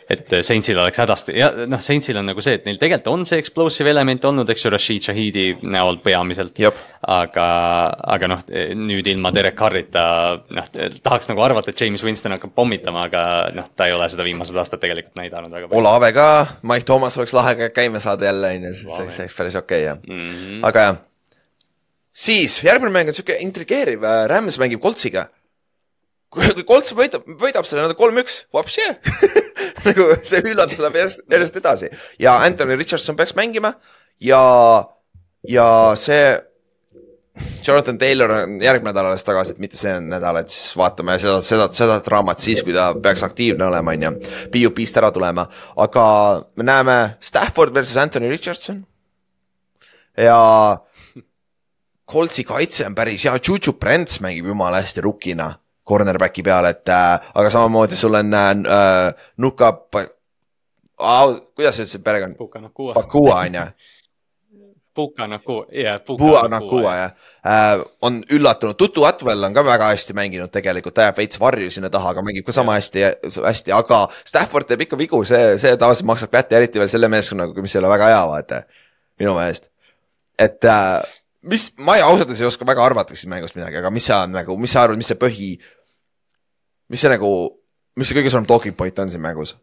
et 0.10 0.38
Saintsil 0.46 0.78
oleks 0.80 1.00
hädasti 1.02 1.34
ja 1.38 1.50
noh, 1.70 1.82
Saintsil 1.82 2.18
on 2.20 2.30
nagu 2.30 2.42
see, 2.44 2.60
et 2.60 2.68
neil 2.68 2.78
tegelikult 2.82 3.10
on 3.12 3.26
see 3.28 3.40
explosive 3.42 3.90
element 3.92 4.26
olnud, 4.30 4.50
eks 4.50 4.66
ju, 4.66 4.72
Rashid 4.74 5.10
Shahidi 5.10 5.48
näol 5.70 6.00
peamiselt. 6.04 6.58
aga, 7.00 7.46
aga 8.12 8.28
noh, 8.28 8.42
nüüd 8.76 9.08
ilma 9.08 9.32
Derek 9.32 9.56
Carrita, 9.56 10.02
noh, 10.52 10.66
tahaks 11.04 11.30
nagu 11.30 11.42
arvata, 11.46 11.72
et 11.72 11.82
James 11.82 12.04
Winston 12.04 12.36
hakkab 12.36 12.52
pommitama, 12.56 13.06
aga 13.08 13.22
noh, 13.56 13.70
ta 13.72 13.88
ei 13.88 13.96
ole 13.96 14.10
seda 14.12 14.26
viimased 14.28 14.58
aastad 14.60 14.82
tegelikult 14.84 15.16
näidanud 15.22 15.54
väga 15.54 15.70
palju. 15.70 15.80
Olave 15.80 16.12
ka, 16.18 16.28
Mike 16.68 16.88
Thomas 16.90 17.16
oleks 17.18 17.34
lahe 17.38 17.70
käima 17.72 18.02
saada 18.04 18.28
jälle 18.28 18.52
siis 18.68 18.86
see 18.86 19.26
oleks 19.26 19.38
päris 19.38 19.58
okei 19.60 19.84
okay, 19.84 19.88
jah 19.88 20.00
mm, 20.00 20.20
-hmm. 20.20 20.66
aga 20.70 20.86
jah. 20.86 20.98
siis 22.14 22.60
järgmine 22.64 22.94
mäng 22.94 23.12
on 23.12 23.18
sihuke 23.18 23.38
intrigeeriv, 23.46 24.04
äh, 24.04 24.26
Rams 24.32 24.60
mängib 24.60 24.82
Coltsiga. 24.82 25.30
kui, 26.30 26.46
kui 26.54 26.64
Colts 26.64 26.94
võidab, 26.94 27.26
võidab 27.26 27.66
selle 27.66 27.88
nad 27.88 27.96
kolm-üks, 27.98 28.46
vapsi 28.54 28.86
nagu 29.88 30.12
see 30.24 30.44
üllatus 30.44 30.80
läheb 30.80 30.96
järjest, 31.02 31.26
järjest 31.32 31.56
edasi 31.56 31.90
ja 32.20 32.38
Anthony 32.46 32.76
Richardson 32.76 33.16
peaks 33.16 33.36
mängima 33.36 33.74
ja, 34.20 34.44
ja 35.48 35.70
see 35.96 36.38
Jonathan 37.68 37.98
Taylor 37.98 38.32
on 38.32 38.62
järgmine 38.62 38.92
nädal 38.92 39.10
alles 39.12 39.24
tagasi, 39.28 39.54
et 39.54 39.62
mitte 39.62 39.78
see 39.78 39.94
nädal, 40.02 40.40
et 40.42 40.52
siis 40.52 40.74
vaatame 40.80 41.18
seda, 41.22 41.40
seda, 41.46 41.68
seda 41.76 42.00
draamat 42.06 42.42
siis, 42.44 42.64
kui 42.66 42.74
ta 42.76 42.90
peaks 43.04 43.24
aktiivne 43.28 43.68
olema, 43.68 43.96
on 43.96 44.06
ju. 44.08 44.12
PUP-st 44.54 45.02
ära 45.02 45.12
tulema, 45.16 45.46
aga 45.78 46.06
me 46.58 46.68
näeme 46.68 47.00
Stafford 47.24 47.76
versus 47.76 47.98
Anthony 47.98 48.30
Richardson. 48.32 48.86
ja 50.18 50.78
Coltsi 52.10 52.44
kaitse 52.44 52.86
on 52.88 52.96
päris 52.96 53.24
hea, 53.26 53.36
Juju 53.48 53.76
Brents 53.80 54.20
mängib 54.20 54.48
jumala 54.50 54.82
hästi 54.82 55.02
rukina 55.06 55.52
cornerback'i 55.90 56.44
peal, 56.46 56.66
et 56.70 56.90
äh, 56.90 57.30
aga 57.36 57.52
samamoodi 57.54 57.96
sul 57.96 58.18
on 58.18 58.34
äh, 58.34 59.14
Nuka 59.38 59.70
äh,, 60.00 60.10
kuidas 61.56 61.78
sa 61.78 61.86
ütlesid 61.86 62.04
perekond? 62.04 62.36
Pakua 62.94 63.44
on 63.46 63.56
ju 63.60 63.70
Puka 64.96 65.28
Nakua, 65.28 65.66
jah. 65.72 66.00
Puka 66.06 66.48
Nakua 66.50 66.94
jah 66.98 67.12
äh,, 67.46 67.84
on 68.02 68.20
üllatunud, 68.32 68.76
Tutu 68.80 69.06
Atwell 69.08 69.44
on 69.44 69.54
ka 69.54 69.64
väga 69.66 69.92
hästi 69.94 70.16
mänginud 70.18 70.52
tegelikult, 70.54 70.96
ta 70.98 71.08
jääb 71.08 71.22
veits 71.22 71.40
varju 71.40 71.70
sinna 71.72 71.92
taha, 71.94 72.16
aga 72.16 72.24
mängib 72.26 72.48
ka 72.48 72.56
sama 72.56 72.76
hästi, 72.80 73.06
hästi, 73.46 73.74
aga 73.76 74.02
Stafford 74.28 74.68
teeb 74.70 74.88
ikka 74.88 75.00
vigu, 75.00 75.22
see, 75.30 75.56
see 75.62 75.76
tavaliselt 75.80 76.10
maksab 76.10 76.34
kätte, 76.34 76.58
eriti 76.58 76.82
veel 76.82 76.92
selle 76.92 77.12
meeskonnaga, 77.12 77.64
mis 77.64 77.76
ei 77.76 77.84
ole 77.84 77.94
väga 77.94 78.12
hea, 78.14 78.26
vaata. 78.34 78.62
minu 79.20 79.36
meelest, 79.36 79.70
et 80.40 80.66
äh, 80.66 81.00
mis, 81.42 81.70
ma 81.78 81.98
ei, 82.00 82.04
ausalt 82.04 82.28
öeldes 82.28 82.42
ei 82.42 82.50
oska 82.50 82.68
väga 82.68 82.84
arvata 82.86 83.16
siin 83.16 83.32
mängust 83.32 83.58
midagi, 83.60 83.80
aga 83.80 83.92
mis 83.94 84.10
sa 84.10 84.24
nagu, 84.28 84.58
mis 84.60 84.74
sa 84.74 84.84
arvad, 84.88 85.00
mis 85.00 85.10
see 85.12 85.20
põhi, 85.20 85.50
mis 86.90 87.04
see 87.04 87.12
nagu, 87.12 87.32
mis 88.00 88.10
see 88.10 88.18
kõige 88.18 88.34
suurem 88.34 88.48
talking 88.50 88.78
point 88.80 89.00
on 89.00 89.12
siin 89.12 89.24
mängus? 89.24 89.56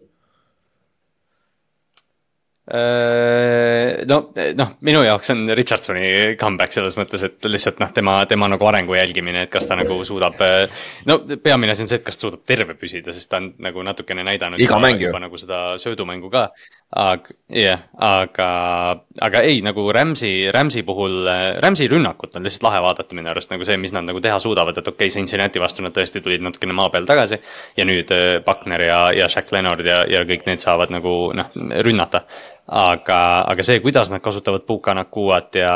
No, 2.66 4.16
noh, 4.59 4.70
minu 4.82 5.02
jaoks 5.06 5.30
on 5.30 5.44
Richardsoni 5.55 6.34
comeback 6.40 6.74
selles 6.74 6.97
mõttes, 6.98 7.22
et 7.22 7.47
lihtsalt 7.47 7.78
noh, 7.78 7.93
tema, 7.94 8.16
tema 8.26 8.48
nagu 8.51 8.66
arengu 8.66 8.97
jälgimine, 8.97 9.44
et 9.47 9.52
kas 9.52 9.68
ta 9.70 9.76
nagu 9.78 10.01
suudab. 10.05 10.40
no 11.06 11.20
peamine 11.43 11.76
asi 11.76 11.84
on 11.84 11.90
see, 11.93 12.01
et 12.01 12.06
kas 12.06 12.18
ta 12.18 12.26
suudab 12.26 12.43
terve 12.43 12.74
püsida, 12.74 13.14
sest 13.14 13.30
ta 13.30 13.38
on 13.38 13.52
nagu 13.62 13.84
natukene 13.86 14.24
näidanud. 14.26 14.59
iga 14.59 14.80
mäng 14.82 14.98
ju. 14.98 15.12
nagu 15.14 15.38
seda 15.38 15.60
söödumängu 15.78 16.30
ka, 16.30 16.48
aga 16.90 17.36
jah 17.47 17.62
yeah,, 17.62 17.86
aga, 18.02 18.48
aga 19.22 19.44
ei 19.47 19.62
nagu 19.62 19.86
Rams'i, 19.94 20.51
Rams'i 20.51 20.82
puhul, 20.86 21.22
Rams'i 21.62 21.86
rünnakut 21.90 22.34
on 22.34 22.47
lihtsalt 22.47 22.66
lahe 22.66 22.82
vaadata 22.82 23.14
minu 23.14 23.30
arust 23.30 23.55
nagu 23.55 23.64
see, 23.68 23.78
mis 23.78 23.94
nad 23.94 24.09
nagu 24.10 24.20
teha 24.20 24.40
suudavad, 24.43 24.74
et 24.74 24.90
okei 24.90 25.06
okay,, 25.06 25.14
Cincinnati 25.14 25.62
vastu 25.62 25.86
nad 25.86 25.94
tõesti 25.94 26.18
tulid 26.24 26.43
natukene 26.43 26.74
maa 26.74 26.90
peal 26.90 27.06
tagasi. 27.06 27.38
ja 27.76 27.86
nüüd 27.86 28.10
Buckner 28.44 28.82
ja, 28.82 29.01
ja 29.14 29.30
Shaq 29.30 29.55
Leonard 29.55 29.86
ja, 29.86 30.02
ja 30.10 30.26
kõik 30.26 30.51
need 30.51 30.59
saavad 30.59 30.90
nagu 30.90 31.16
noh, 31.36 31.55
rünnata 31.86 32.26
aga, 32.66 33.18
aga 33.47 33.64
see, 33.66 33.78
kuidas 33.82 34.10
nad 34.10 34.22
kasutavad 34.22 34.64
Puka 34.66 34.94
Nakuat 34.97 35.55
ja 35.60 35.74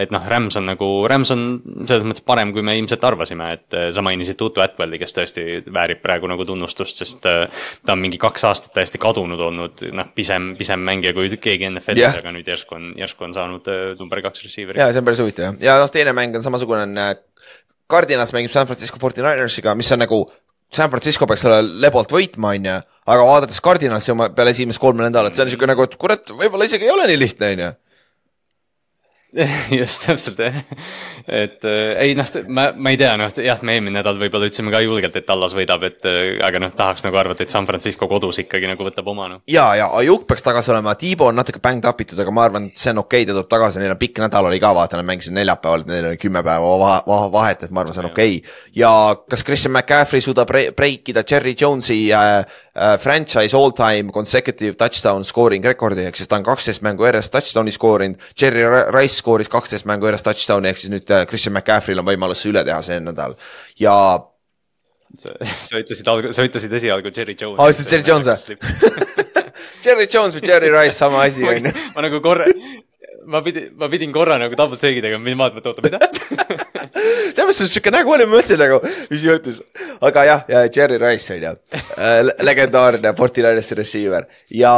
et 0.00 0.12
noh, 0.14 0.24
Rams 0.28 0.56
on 0.56 0.70
nagu, 0.70 0.88
Rams 1.10 1.32
on 1.34 1.44
selles 1.84 2.06
mõttes 2.08 2.24
parem, 2.24 2.54
kui 2.54 2.64
me 2.64 2.76
ilmselt 2.78 3.04
arvasime, 3.04 3.50
et 3.58 3.76
eh, 3.76 3.88
sa 3.92 4.04
mainisid 4.04 4.38
Tutu 4.40 4.64
Atwelli, 4.64 4.98
kes 5.02 5.16
tõesti 5.16 5.46
väärib 5.68 6.00
praegu 6.04 6.30
nagu 6.30 6.46
tunnustust, 6.48 7.02
sest 7.02 7.28
eh, 7.28 7.64
ta 7.84 7.96
on 7.96 8.00
mingi 8.00 8.20
kaks 8.20 8.46
aastat 8.48 8.72
täiesti 8.78 9.00
kadunud 9.02 9.40
olnud, 9.50 9.84
noh, 9.92 10.12
pisem, 10.16 10.54
pisem 10.58 10.80
mängija 10.84 11.12
kui 11.16 11.28
keegi 11.36 11.68
NFL-is 11.68 12.06
yeah., 12.06 12.20
aga 12.22 12.32
nüüd 12.32 12.48
järsku 12.48 12.78
on, 12.78 12.92
järsku 13.00 13.28
on 13.28 13.36
saanud 13.36 13.72
eh, 13.72 13.86
number 14.00 14.24
kaks 14.24 14.46
receiver'i. 14.48 14.80
ja 14.80 14.88
see 14.94 15.04
on 15.04 15.10
päris 15.10 15.20
huvitav 15.20 15.50
jah, 15.50 15.60
ja 15.68 15.80
noh, 15.82 15.92
teine 15.92 16.16
mäng 16.16 16.40
on 16.40 16.46
samasugune, 16.46 16.88
on 16.88 17.20
Cardinals 17.90 18.32
mängib 18.32 18.52
San 18.54 18.68
Francisco 18.70 18.96
49ersiga, 19.02 19.74
mis 19.76 19.92
on 19.92 20.00
nagu 20.06 20.24
San 20.70 20.90
Francisco 20.90 21.26
peaks 21.26 21.42
selle 21.42 21.62
lebolt 21.82 22.12
võitma, 22.14 22.52
onju, 22.54 22.76
aga 23.10 23.22
vaadates 23.26 23.58
Cardinalsi 23.64 24.12
oma 24.14 24.28
peale 24.34 24.52
esimest 24.54 24.78
kolme 24.82 25.02
nädalat, 25.02 25.34
see 25.34 25.42
on 25.42 25.50
niisugune 25.50 25.72
nagu, 25.72 25.86
et 25.86 25.96
kurat, 25.98 26.30
võib-olla 26.30 26.68
isegi 26.68 26.86
ei 26.86 26.92
ole 26.94 27.08
nii 27.10 27.18
lihtne, 27.18 27.48
onju. 27.56 27.70
just 29.80 30.02
täpselt 30.02 30.40
jah, 30.42 30.56
et 31.30 31.64
äh, 31.68 31.92
ei 32.02 32.14
noh, 32.18 32.26
ma, 32.50 32.70
ma 32.74 32.90
ei 32.90 32.98
tea, 32.98 33.12
noh 33.18 33.30
jah, 33.30 33.60
me 33.66 33.76
eelmine 33.76 34.00
nädal 34.00 34.18
võib-olla 34.18 34.48
ütlesime 34.48 34.72
ka 34.74 34.80
julgelt, 34.82 35.14
et 35.16 35.26
Tallas 35.28 35.54
võidab, 35.54 35.84
et 35.86 36.06
äh, 36.08 36.40
aga 36.42 36.58
noh, 36.62 36.72
tahaks 36.74 37.04
nagu 37.06 37.18
arvata, 37.20 37.44
et 37.46 37.52
San 37.54 37.68
Francisco 37.68 38.08
kodus 38.10 38.40
ikkagi 38.42 38.66
nagu 38.66 38.86
võtab 38.86 39.06
oma 39.12 39.28
noh. 39.30 39.42
ja, 39.50 39.68
ja 39.78 39.86
Ajuk 40.00 40.26
peaks 40.30 40.42
tagasi 40.42 40.72
olema, 40.74 40.96
Tiibo 40.98 41.28
on 41.30 41.38
natuke 41.38 41.62
bängd 41.62 41.86
up 41.86 42.02
itud, 42.02 42.18
aga 42.18 42.34
ma 42.34 42.48
arvan, 42.48 42.66
et 42.72 42.80
see 42.80 42.90
on 42.90 43.04
okei 43.04 43.22
okay,, 43.22 43.28
ta 43.28 43.36
tuleb 43.36 43.52
tagasi, 43.54 43.82
neil 43.82 43.94
on 43.94 44.00
pikk 44.00 44.18
nädal 44.24 44.50
oli 44.50 44.58
ka, 44.62 44.72
vaata, 44.74 44.98
nad 44.98 45.06
mängisid 45.12 45.36
neljapäeval, 45.38 45.86
neil 45.92 46.10
oli 46.10 46.20
kümme 46.24 46.42
päeva 46.46 46.74
vahe, 46.82 46.98
vahe, 47.06 47.30
vahet, 47.36 47.64
et 47.68 47.74
ma 47.74 47.84
arvan, 47.84 47.94
see 47.94 48.02
on 48.02 48.10
okei 48.10 48.36
okay.. 48.40 48.58
ja 48.82 48.92
kas 49.30 49.46
Christian 49.46 49.76
McCaffrey 49.76 50.26
suudab 50.26 50.50
bre- 50.50 50.72
break 50.74 51.14
ida 51.14 51.22
Jerry 51.22 51.54
Jones'i 51.54 52.00
äh, 52.10 52.40
äh, 52.74 52.98
franchise 52.98 53.54
all 53.54 53.70
time 53.78 54.10
consecutive 54.10 54.74
touchdown 54.80 55.22
scoring 55.28 55.70
rekordi, 55.70 56.08
ehk 56.10 56.18
siis 56.18 56.26
ta 56.26 56.40
on 56.40 56.50
kaksteist 56.50 56.82
mängu 56.82 57.06
järjest 57.06 57.30
touchdown'i 57.36 57.78
skoorinud, 57.78 58.18
Jerry 58.34 58.66
Ri- 58.66 58.88
Rice 59.20 59.22
skooris 59.22 59.50
kaksteist 59.52 59.88
mängu 59.88 60.08
järjest 60.08 60.26
touchdown'i, 60.26 60.72
ehk 60.72 60.80
siis 60.80 60.92
nüüd 60.92 61.14
äh, 61.14 61.26
Christian 61.28 61.54
McCaffrey'l 61.56 62.02
on 62.02 62.08
võimalus 62.08 62.42
see 62.42 62.52
üle 62.52 62.64
teha 62.66 62.80
see 62.86 63.00
nädal 63.04 63.36
ja 63.80 63.94
sa, 65.18 65.34
sa 65.70 65.80
ütlesid 65.80 66.10
alg-, 66.10 66.30
sa 66.36 66.46
ütlesid 66.46 66.76
esialgu 66.80 67.12
Jerry 67.14 67.36
Jones. 67.38 67.58
Aa, 67.58 67.72
ütlesid 67.72 67.96
Jerry 67.96 68.08
Jones 68.10 68.30
või? 68.50 68.60
Jerry 69.84 70.06
Jones 70.12 70.38
või 70.38 70.46
Jerry 70.46 70.70
Rice, 70.74 70.96
sama 70.96 71.24
asi 71.26 71.46
on 71.48 71.70
ju. 71.70 71.74
ma 71.94 72.04
nagu 72.04 72.20
korra, 72.24 72.46
ma 73.30 73.42
pidin, 73.44 73.70
ma 73.80 73.88
pidin 73.92 74.12
korra 74.14 74.38
nagu 74.40 74.56
double 74.58 74.78
take'i 74.80 75.02
tegema, 75.04 75.24
pidin 75.24 75.40
vaatama, 75.40 75.62
et 75.62 75.70
oota, 75.70 75.84
mida? 75.86 76.00
selles 76.90 77.60
mõttes 77.60 77.74
siuke 77.74 77.92
nägu 77.94 78.14
oli, 78.14 78.26
ma 78.28 78.36
mõtlesin 78.38 78.60
nagu, 78.60 78.80
mis 79.10 79.24
juhtus. 79.24 79.60
aga 80.04 80.24
jah, 80.28 80.44
ja 80.50 80.64
Jerry 80.68 81.00
Rice 81.00 81.36
on 81.36 81.46
ju, 81.46 81.54
legendaarne 82.46 83.14
Fortinanersi 83.18 83.78
receiver 83.78 84.28
ja, 84.54 84.72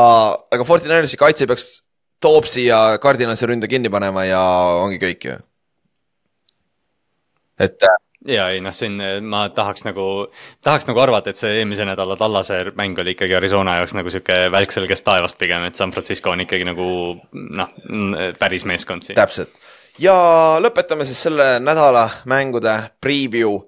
aga 0.52 0.68
Fortinanersi 0.68 1.20
kaitse 1.20 1.48
peaks 1.50 1.70
Toopsi 2.22 2.68
ja 2.68 2.98
Cardinalsi 3.02 3.48
ründe 3.50 3.68
kinni 3.70 3.90
panema 3.92 4.24
ja 4.28 4.42
ongi 4.82 5.00
kõik 5.02 5.26
ju. 5.28 5.36
et 7.62 7.84
äh, 7.88 7.98
ja 8.32 8.48
ei 8.54 8.62
noh, 8.62 8.74
siin 8.74 8.96
ma 9.26 9.44
tahaks 9.54 9.84
nagu, 9.86 10.06
tahaks 10.62 10.86
nagu 10.88 11.02
arvata, 11.02 11.30
et 11.30 11.40
see 11.40 11.58
eelmise 11.58 11.86
nädala 11.86 12.16
Tallase 12.16 12.62
mäng 12.78 12.98
oli 13.02 13.16
ikkagi 13.16 13.36
Arizona 13.38 13.76
jaoks 13.80 13.96
nagu 13.98 14.10
sihuke 14.10 14.46
välk 14.54 14.74
selgest 14.74 15.04
taevast 15.06 15.38
pigem, 15.38 15.66
et 15.66 15.78
San 15.78 15.92
Francisco 15.94 16.32
on 16.32 16.46
ikkagi 16.46 16.66
nagu 16.68 16.88
noh, 17.32 17.76
päris 18.38 18.66
meeskond 18.68 19.06
siin. 19.06 19.18
täpselt 19.18 19.58
ja 20.00 20.14
lõpetame 20.62 21.04
siis 21.04 21.20
selle 21.26 21.56
nädala 21.60 22.08
mängude 22.30 22.74
preview. 23.00 23.58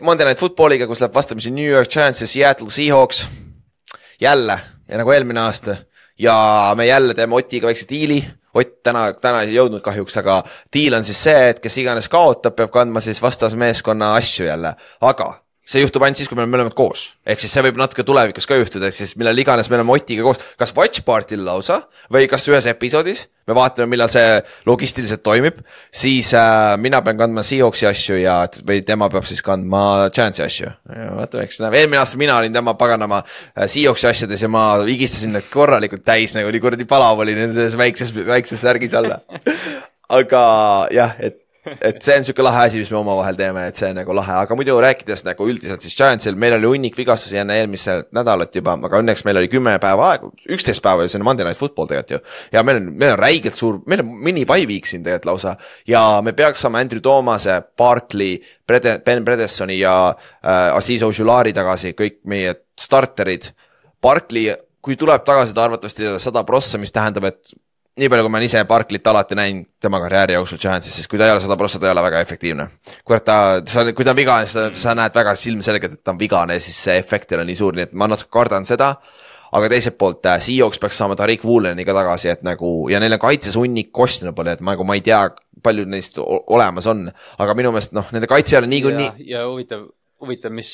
Monday 0.00 0.28
Night 0.28 0.40
Footballiga, 0.40 0.86
kus 0.86 1.00
läheb 1.02 1.14
vastamisi 1.14 1.50
New 1.50 1.66
York 1.66 1.90
Giants 1.90 2.20
ja 2.22 2.26
Seattle 2.26 2.70
Seahawks. 2.70 3.28
jälle 4.20 4.60
ja 4.88 4.98
nagu 4.98 5.10
eelmine 5.10 5.40
aasta 5.40 5.76
ja 6.18 6.72
me 6.76 6.86
jälle 6.86 7.14
teeme 7.14 7.34
Otiga 7.34 7.66
väikse 7.66 7.86
diili. 7.88 8.24
Ott 8.54 8.82
täna, 8.82 9.12
täna 9.12 9.46
ei 9.46 9.54
jõudnud 9.54 9.80
kahjuks, 9.80 10.16
aga 10.20 10.42
diil 10.72 10.92
on 10.92 11.04
siis 11.04 11.22
see, 11.24 11.46
et 11.54 11.60
kes 11.64 11.78
iganes 11.80 12.08
kaotab, 12.12 12.52
peab 12.58 12.68
kandma 12.70 13.00
siis 13.00 13.22
vastasmeeskonna 13.22 14.10
asju 14.18 14.44
jälle, 14.44 14.74
aga 15.00 15.30
see 15.62 15.82
juhtub 15.82 16.02
ainult 16.02 16.18
siis, 16.18 16.28
kui 16.28 16.36
me 16.36 16.42
oleme 16.42 16.56
mõlemad 16.56 16.74
koos, 16.74 17.12
ehk 17.22 17.42
siis 17.42 17.52
see 17.54 17.62
võib 17.62 17.78
natuke 17.78 18.02
tulevikus 18.06 18.48
ka 18.50 18.56
juhtuda, 18.58 18.88
ehk 18.88 18.96
siis 18.96 19.12
millal 19.18 19.38
iganes 19.38 19.68
me 19.70 19.78
oleme 19.78 19.94
Otiga 19.94 20.24
koos, 20.26 20.40
kas 20.58 20.74
Watch 20.74 21.04
Party'l 21.06 21.44
lausa 21.46 21.84
või 22.12 22.26
kas 22.30 22.48
ühes 22.50 22.66
episoodis, 22.70 23.28
me 23.46 23.54
vaatame, 23.54 23.86
millal 23.92 24.10
see 24.10 24.40
logistiliselt 24.66 25.22
toimib, 25.22 25.60
siis 25.94 26.32
äh, 26.38 26.74
mina 26.82 27.02
pean 27.06 27.20
kandma 27.20 27.44
Seahawksi 27.46 27.86
asju 27.92 28.18
ja, 28.18 28.40
või 28.66 28.82
tema 28.86 29.06
peab 29.12 29.28
siis 29.30 29.42
kandma 29.46 30.08
Giantsi 30.14 30.42
asju. 30.46 30.72
vaatame, 31.18 31.46
eks 31.46 31.62
näeme, 31.62 31.78
eelmine 31.78 32.02
aasta 32.02 32.18
mina 32.18 32.40
olin 32.42 32.58
tema 32.58 32.74
paganama 32.78 33.22
äh, 33.22 33.68
Seahawksi 33.70 34.10
asjades 34.10 34.42
ja 34.42 34.50
ma 34.50 34.66
vigistasin 34.82 35.36
need 35.38 35.46
korralikult 35.52 36.02
täis 36.06 36.34
nagu 36.34 36.50
oli 36.50 36.62
kuradi 36.62 36.88
palav 36.90 37.22
oli 37.22 37.38
nendes 37.38 37.78
väikses, 37.78 38.10
väikses 38.18 38.66
särgis 38.66 38.98
alla. 38.98 39.22
aga 40.18 40.42
jah, 40.92 41.14
et 41.22 41.41
et 41.62 42.00
see 42.02 42.14
on 42.18 42.24
siuke 42.26 42.42
lahe 42.42 42.64
asi, 42.66 42.80
mis 42.82 42.90
me 42.90 42.98
omavahel 42.98 43.36
teeme, 43.38 43.64
et 43.70 43.78
see 43.78 43.90
on 43.92 43.98
nagu 44.00 44.14
lahe, 44.16 44.34
aga 44.44 44.56
muidu 44.58 44.74
rääkides 44.82 45.22
nagu 45.26 45.46
üldiselt 45.46 45.84
siis 45.84 45.94
Giantsil, 45.98 46.38
meil 46.40 46.56
oli 46.56 46.72
hunnik 46.72 46.98
vigastusi 46.98 47.38
enne 47.38 47.60
eelmisel 47.60 48.04
nädalat 48.16 48.54
juba, 48.58 48.74
aga 48.88 49.02
õnneks 49.02 49.22
meil 49.28 49.38
oli 49.38 49.50
kümme 49.52 49.76
päeva 49.82 50.08
aega, 50.10 50.32
üksteist 50.56 50.82
päeva 50.82 51.06
ju, 51.06 51.12
see 51.12 51.20
on 51.20 51.26
Monday 51.28 51.46
Night 51.46 51.60
Football 51.60 51.90
tegelikult 51.90 52.18
ju. 52.18 52.34
ja 52.56 52.64
meil 52.66 52.82
on, 52.82 52.90
meil 52.98 53.14
on 53.14 53.22
räigelt 53.22 53.58
suur, 53.58 53.78
meil 53.86 54.02
on 54.02 54.10
mini-pai 54.26 54.66
viik 54.70 54.90
siin 54.90 55.06
tegelikult 55.06 55.30
lausa 55.30 55.54
ja 55.88 56.02
me 56.24 56.34
peaks 56.36 56.66
saama 56.66 56.82
Andrew 56.82 57.02
Thomas'e, 57.04 57.60
Barkley, 57.78 58.40
Brede-, 58.66 58.98
Ben 59.06 59.24
Bredesoni 59.24 59.78
ja 59.78 59.96
äh, 60.10 60.76
Aziz 60.76 61.06
Ojulari 61.06 61.54
tagasi, 61.54 61.94
kõik 61.98 62.22
meie 62.28 62.56
starterid. 62.78 63.52
Barkley, 64.02 64.50
kui 64.82 64.98
tuleb 64.98 65.22
tagasi, 65.26 65.54
ta 65.54 65.68
arvatavasti 65.68 66.16
sada 66.22 66.42
prossa, 66.48 66.80
mis 66.82 66.90
tähendab, 66.90 67.30
et 67.30 67.54
nii 67.98 68.08
palju, 68.08 68.24
kui 68.24 68.32
ma 68.32 68.38
olen 68.40 68.48
ise 68.48 68.62
Barclayt 68.68 69.08
alati 69.10 69.36
näinud 69.36 69.66
tema 69.82 70.00
karjääri 70.00 70.36
jooksul 70.38 70.60
Giantsis, 70.60 70.94
siis 70.96 71.08
kui 71.10 71.20
ta 71.20 71.26
ei 71.26 71.34
ole 71.34 71.42
sada 71.44 71.58
prossa, 71.60 71.80
ta 71.80 71.90
ei 71.90 71.92
ole 71.92 72.04
väga 72.06 72.22
efektiivne. 72.24 72.68
kurat, 73.04 73.24
ta, 73.24 73.36
sa, 73.68 73.84
kui 73.92 74.06
ta 74.06 74.14
on 74.14 74.16
vigane, 74.16 74.48
siis 74.48 74.56
ta, 74.56 74.64
sa 74.86 74.94
näed 74.96 75.14
väga 75.14 75.34
ilmselgelt, 75.50 75.98
et 75.98 76.04
ta 76.04 76.14
on 76.14 76.20
vigane 76.20 76.56
ja 76.56 76.64
siis 76.64 76.78
see 76.86 76.96
efekt 77.00 77.32
ei 77.32 77.40
ole 77.40 77.46
nii 77.50 77.58
suur, 77.58 77.76
nii 77.76 77.90
et 77.90 77.92
ma 77.92 78.08
natuke 78.08 78.32
kardan 78.32 78.68
seda. 78.68 78.94
aga 79.52 79.68
teiselt 79.68 79.98
poolt 80.00 80.24
äh, 80.24 80.38
Seahawks 80.40 80.78
peaks 80.80 80.96
saama 80.96 81.12
Tariq 81.12 81.42
Wooleni 81.44 81.84
ka 81.84 81.92
tagasi, 81.92 82.30
et 82.32 82.40
nagu 82.42 82.88
ja 82.88 82.96
neil 83.02 83.12
on 83.12 83.20
kaitses 83.20 83.58
hunnik 83.60 83.90
questionable, 83.92 84.54
et 84.56 84.62
nagu 84.64 84.84
ma 84.88 84.96
ei 84.96 85.02
tea, 85.04 85.26
palju 85.62 85.84
neist 85.84 86.16
olemas 86.22 86.88
on, 86.88 87.10
aga 87.38 87.54
minu 87.58 87.74
meelest 87.74 87.92
noh, 87.92 88.08
nende 88.16 88.30
kaitse 88.30 88.56
ei 88.56 88.62
ole 88.62 88.70
niikuinii 88.72 89.28
ja 89.28 89.44
huvitav, 89.44 89.84
huvitav, 90.24 90.54
mis, 90.56 90.72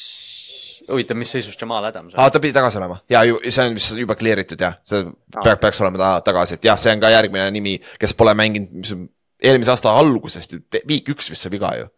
huvitav, 0.92 1.18
mis 1.20 1.30
seisus 1.34 1.56
Jamal 1.60 1.84
Adams 1.88 2.14
on 2.14 2.22
aa, 2.22 2.30
ta 2.32 2.40
pidi 2.42 2.56
tagasi 2.56 2.80
olema 2.80 2.98
ja 3.10 3.22
see 3.48 3.64
on 3.66 3.76
vist 3.76 3.94
juba 3.98 4.16
clear 4.18 4.42
itud 4.42 4.60
jah, 4.62 4.76
see 4.86 5.04
peaks, 5.38 5.60
peaks 5.62 5.80
olema 5.84 6.00
ta 6.00 6.10
tagasi, 6.30 6.58
et 6.58 6.68
jah, 6.70 6.80
see 6.80 6.94
on 6.94 7.02
ka 7.02 7.12
järgmine 7.12 7.48
nimi, 7.54 7.76
kes 8.00 8.14
pole 8.18 8.34
mänginud, 8.38 8.74
mis 8.82 8.92
on 8.96 9.06
eelmise 9.42 9.74
aasta 9.74 9.94
algusest 10.00 10.56
viik 10.88 11.14
üks 11.14 11.30
vist 11.32 11.46
see 11.46 11.52
viga 11.54 11.72
ju. 11.78 11.88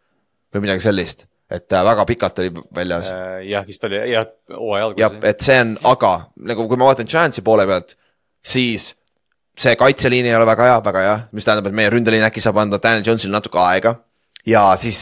või 0.50 0.64
midagi 0.64 0.82
sellist, 0.82 1.28
et 1.46 1.70
äh, 1.72 1.82
väga 1.86 2.02
pikalt 2.08 2.40
oli 2.42 2.50
väljas. 2.74 3.10
Äh, 3.14 3.44
jah, 3.46 3.62
vist 3.66 3.84
oli 3.86 4.00
jah, 4.10 4.26
hooaja 4.50 4.88
jah, 4.98 5.12
alguses. 5.12 5.28
et 5.30 5.44
see 5.46 5.58
on, 5.62 5.76
aga 5.92 6.14
nagu 6.50 6.66
kui 6.68 6.80
ma 6.80 6.88
vaatan 6.90 7.10
Giantsi 7.10 7.44
poole 7.46 7.66
pealt, 7.70 7.94
siis 8.42 8.90
see 9.60 9.76
kaitseliin 9.78 10.26
ei 10.26 10.34
ole 10.34 10.48
väga 10.48 10.66
hea, 10.66 10.80
väga 10.84 11.04
hea, 11.04 11.16
mis 11.36 11.46
tähendab, 11.46 11.70
et 11.70 11.76
meie 11.76 11.92
ründeliin 11.92 12.26
äkki 12.26 12.42
saab 12.42 12.58
anda 12.62 12.80
Daniel 12.82 13.06
Jones'ile 13.06 13.36
natuke 13.36 13.60
aega 13.62 13.94
ja 14.48 14.64
siis 14.80 15.00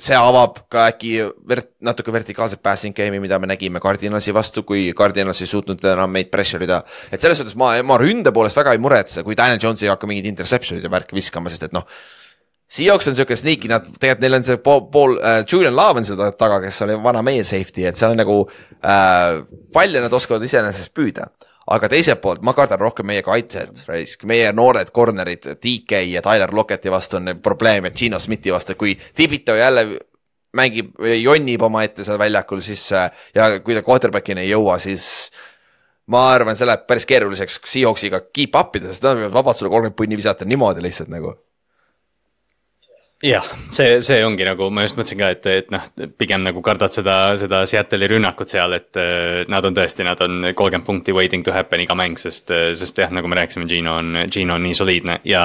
see 0.00 0.16
avab 0.16 0.62
ka 0.72 0.86
äkki 0.90 1.12
vert-, 1.48 1.72
natuke 1.84 2.12
vertikaalset 2.14 2.62
passing 2.64 2.96
game'i, 2.96 3.20
mida 3.22 3.38
me 3.40 3.50
nägime 3.50 3.82
Cardinalsi 3.82 4.32
vastu, 4.34 4.64
kui 4.66 4.88
Cardinals 4.96 5.42
ei 5.44 5.50
suutnud 5.50 5.84
enam 5.92 6.12
meid 6.14 6.30
pressure 6.32 6.64
ida. 6.64 6.80
et 7.12 7.20
selles 7.20 7.40
suhtes 7.40 7.56
ma, 7.60 7.74
ma 7.86 7.98
ründe 8.00 8.32
poolest 8.32 8.56
väga 8.56 8.74
ei 8.76 8.82
muretse, 8.82 9.24
kui 9.26 9.36
Daniel 9.36 9.60
Jones 9.62 9.84
ei 9.84 9.92
hakka 9.92 10.08
mingeid 10.08 10.30
interception'id 10.32 10.84
ja 10.84 10.92
värki 10.92 11.16
viskama, 11.18 11.52
sest 11.52 11.68
et 11.68 11.76
noh. 11.76 11.86
Seahawks 12.70 13.08
on 13.10 13.16
siuke 13.18 13.34
sneaky, 13.34 13.66
nad 13.66 13.86
tegelikult 13.86 14.22
neil 14.22 14.36
on 14.38 14.44
see 14.46 14.58
pool, 14.62 14.84
pool 14.94 15.16
äh, 15.18 15.40
Julian 15.42 15.74
Love 15.74 16.00
on 16.00 16.06
seal 16.06 16.20
taga, 16.38 16.60
kes 16.62 16.84
oli 16.86 16.94
vana 17.02 17.22
meie 17.26 17.42
safety, 17.44 17.82
et 17.88 17.98
seal 17.98 18.14
on 18.14 18.20
nagu 18.22 18.36
äh, 18.46 19.40
palle 19.74 20.02
nad 20.04 20.14
oskavad 20.14 20.44
iseenesest 20.46 20.94
püüda. 20.94 21.26
Aga 21.70 21.88
teiselt 21.90 22.20
poolt 22.22 22.42
ma 22.46 22.54
kardan 22.56 22.80
rohkem 22.82 23.06
meie 23.06 23.22
kaitset, 23.22 23.84
meie 24.28 24.52
noored 24.56 24.90
corner'id, 24.94 25.46
DK 25.62 26.04
ja 26.10 26.22
Tyler 26.24 26.52
Locketti 26.54 26.90
vastu 26.90 27.20
on 27.20 27.36
probleem 27.42 27.86
ja 27.86 27.94
Gino 27.94 28.18
Smithi 28.18 28.52
vastu, 28.54 28.74
kui 28.78 28.96
Tibito 29.16 29.54
jälle 29.56 29.86
mängib, 30.56 30.96
jonnib 31.20 31.62
omaette 31.62 32.04
seal 32.04 32.18
väljakul, 32.18 32.62
siis 32.64 32.88
äh, 32.96 33.10
ja 33.34 33.52
kui 33.62 33.76
ta 33.76 33.84
quarterback'ini 33.86 34.42
ei 34.44 34.50
jõua, 34.50 34.80
siis 34.82 35.04
ma 36.10 36.26
arvan, 36.32 36.58
see 36.58 36.66
läheb 36.66 36.88
päris 36.90 37.06
keeruliseks 37.06 37.60
Seahawksiga 37.70 38.24
keep 38.34 38.58
up 38.58 38.74
ida, 38.76 38.90
sest 38.90 39.06
nad 39.06 39.20
võivad 39.20 39.36
vabalt 39.38 39.60
sulle 39.60 39.70
kolmkümmend 39.70 39.98
punni 39.98 40.18
visata 40.18 40.48
niimoodi 40.48 40.82
lihtsalt 40.82 41.12
nagu 41.12 41.36
jah, 43.20 43.44
see, 43.76 43.98
see 44.00 44.22
ongi 44.24 44.46
nagu, 44.48 44.70
ma 44.72 44.86
just 44.86 44.96
mõtlesin 44.96 45.18
ka, 45.20 45.28
et, 45.34 45.46
et 45.52 45.66
noh, 45.72 45.84
pigem 46.16 46.40
nagu 46.40 46.62
kardad 46.64 46.94
seda, 46.94 47.16
seda 47.40 47.58
Seattle'i 47.68 48.08
rünnakut 48.08 48.48
seal, 48.48 48.72
et 48.78 48.96
äh, 48.96 49.42
nad 49.52 49.66
on 49.68 49.76
tõesti, 49.76 50.06
nad 50.06 50.20
on 50.24 50.48
kolmkümmend 50.56 50.86
punkti 50.86 51.12
waiting 51.12 51.44
to 51.44 51.52
happen 51.52 51.82
iga 51.84 51.96
mäng, 51.98 52.16
sest, 52.20 52.48
sest 52.48 53.00
jah, 53.02 53.12
nagu 53.12 53.28
me 53.28 53.36
rääkisime, 53.36 53.68
Gino 53.68 53.98
on, 54.00 54.22
Gino 54.32 54.56
on 54.56 54.64
nii 54.64 54.78
soliidne. 54.78 55.18
Ja 55.28 55.42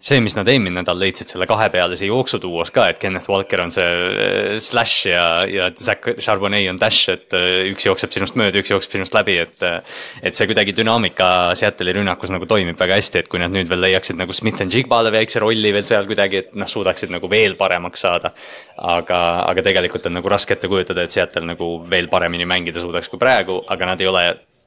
see, 0.00 0.22
mis 0.24 0.36
nad 0.38 0.48
eelmine 0.48 0.80
nädal 0.80 0.96
leidsid 1.00 1.34
selle 1.34 1.48
kahepealise 1.50 2.08
jooksutuuos 2.08 2.72
ka, 2.72 2.88
et 2.88 3.02
Kenneth 3.02 3.28
Walker 3.28 3.66
on 3.66 3.74
see 3.74 3.84
äh, 3.84 4.56
slash 4.64 5.10
ja, 5.10 5.26
ja 5.44 5.68
Zack 5.76 6.14
Charbonnet 6.16 6.70
on 6.72 6.80
dash, 6.80 7.12
et 7.12 7.36
äh, 7.36 7.66
üks 7.74 7.84
jookseb 7.84 8.16
sinust 8.16 8.40
mööda, 8.40 8.64
üks 8.64 8.72
jookseb 8.72 8.96
sinust 8.96 9.16
läbi, 9.18 9.36
et 9.44 9.60
et 9.60 10.36
see 10.36 10.46
kuidagi 10.48 10.72
dünaamika 10.72 11.52
Seattle'i 11.58 11.92
rünnakus 11.98 12.32
nagu 12.32 12.48
toimib 12.48 12.80
väga 12.80 12.96
hästi, 12.96 13.22
et 13.22 13.28
kui 13.28 13.40
nad 13.42 13.52
nüüd 13.52 13.68
veel 13.68 13.84
leiaksid 13.84 14.16
nagu 14.16 14.32
Smith 14.36 14.64
and 14.64 14.72
Jigbale 14.72 15.12
väikse 15.12 15.42
rolli 15.42 15.72
veel 15.74 15.84
seal 15.84 16.08
kuidagi, 16.08 16.44
et 16.46 16.56
noh, 16.56 16.68
suudaksid 16.70 17.09
nagu 17.12 17.30
veel 17.30 17.56
paremaks 17.60 18.06
saada. 18.06 18.32
aga, 18.80 19.16
aga 19.44 19.62
tegelikult 19.62 20.06
on 20.08 20.14
nagu 20.16 20.28
raske 20.28 20.54
ette 20.56 20.68
kujutada, 20.68 21.02
et 21.04 21.12
Seattle 21.12 21.44
nagu 21.44 21.72
veel 21.90 22.08
paremini 22.08 22.46
mängida 22.48 22.80
suudaks 22.80 23.10
kui 23.12 23.18
praegu, 23.20 23.58
aga 23.68 23.92
nad 23.92 24.00
ei 24.00 24.08
ole 24.08 24.24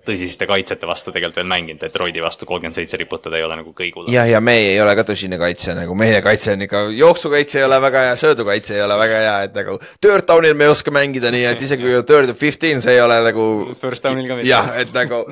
tõsiste 0.07 0.48
kaitsjate 0.48 0.88
vastu 0.88 1.11
tegelikult 1.14 1.40
veel 1.40 1.49
mänginud, 1.49 1.80
Detroiti 1.82 2.22
vastu 2.24 2.48
kolmkümmend 2.48 2.76
seitse 2.76 2.99
riputada 2.99 3.38
ei 3.40 3.45
ole 3.45 3.57
nagu 3.60 3.72
kõige 3.76 3.95
hullem. 3.98 4.14
jah, 4.14 4.28
ja 4.30 4.41
meie 4.44 4.74
ei 4.74 4.82
ole 4.84 4.95
ka 4.99 5.06
tõsine 5.07 5.40
kaitse 5.40 5.76
nagu, 5.78 5.95
meie 5.99 6.20
kaitse 6.26 6.53
on 6.57 6.65
ikka, 6.65 6.84
jooksukaitse 6.98 7.61
ei 7.61 7.68
ole 7.68 7.80
väga 7.86 8.03
hea, 8.07 8.18
söödukaitse 8.20 8.76
ei 8.78 8.84
ole 8.84 8.98
väga 8.99 9.22
hea, 9.24 9.36
et 9.48 9.56
nagu. 9.60 9.78
Third 10.03 10.28
down'il 10.30 10.57
me 10.60 10.68
ei 10.68 10.74
oska 10.74 10.94
mängida 10.95 11.32
nii, 11.34 11.45
et 11.53 11.64
isegi 11.68 11.88
kui 11.88 11.95
third 12.03 12.34
and 12.34 12.40
fifteen, 12.40 12.84
see 12.84 12.98
ei 12.98 13.03
ole 13.03 13.22
nagu. 13.30 13.48
First 13.80 14.03
down'il 14.07 14.28
ka 14.28 14.40
mitte. 14.40 14.49
jah, 14.52 14.74
et 14.84 14.91
nagu 14.95 15.24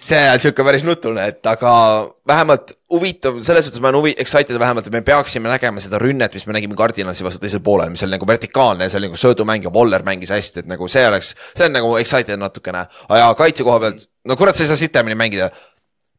see 0.00 0.24
on 0.32 0.42
sihuke 0.42 0.66
päris 0.66 0.86
nutune, 0.86 1.30
et 1.30 1.54
aga 1.54 1.76
vähemalt 2.26 2.74
huvitav, 2.92 3.38
selles 3.42 3.66
suhtes 3.66 3.82
ma 3.82 3.90
olen 3.90 3.98
huvi, 3.98 4.12
excited 4.22 4.58
vähemalt, 4.60 4.86
et 4.86 4.94
me 4.94 5.02
peaksime 5.06 5.50
nägema 5.50 5.82
seda 5.82 5.98
rünnet, 5.98 6.34
mis 6.36 6.46
me 6.46 6.54
nägime 6.54 6.76
Cardinalsi 6.78 7.24
vastu 7.26 7.42
teisel 7.42 7.62
poolel, 7.66 7.90
mis 7.90 8.04
oli 8.06 8.14
nagu 8.14 8.28
vertikaalne 8.28 8.86
see 8.90 9.00
oli 9.00 9.10
nagu 9.10 9.18
söödumäng 9.20 9.66
ja 9.66 9.72
Waller 9.74 10.04
mängis 10.06 10.30
hästi, 10.34 10.62
et 10.62 10.70
nagu 10.70 10.86
see 10.90 11.02
oleks, 11.08 11.32
see 11.56 11.66
on 11.66 11.74
nagu 11.74 11.96
excited 11.98 12.38
natukene. 12.38 12.86
ja 13.10 13.32
kaitse 13.38 13.66
koha 13.66 13.80
pealt, 13.82 14.06
no 14.24 14.36
kurat, 14.38 14.56
sa 14.56 14.64
ei 14.64 14.70
saa 14.70 14.78
sitemini 14.78 15.18
mängida. 15.18 15.50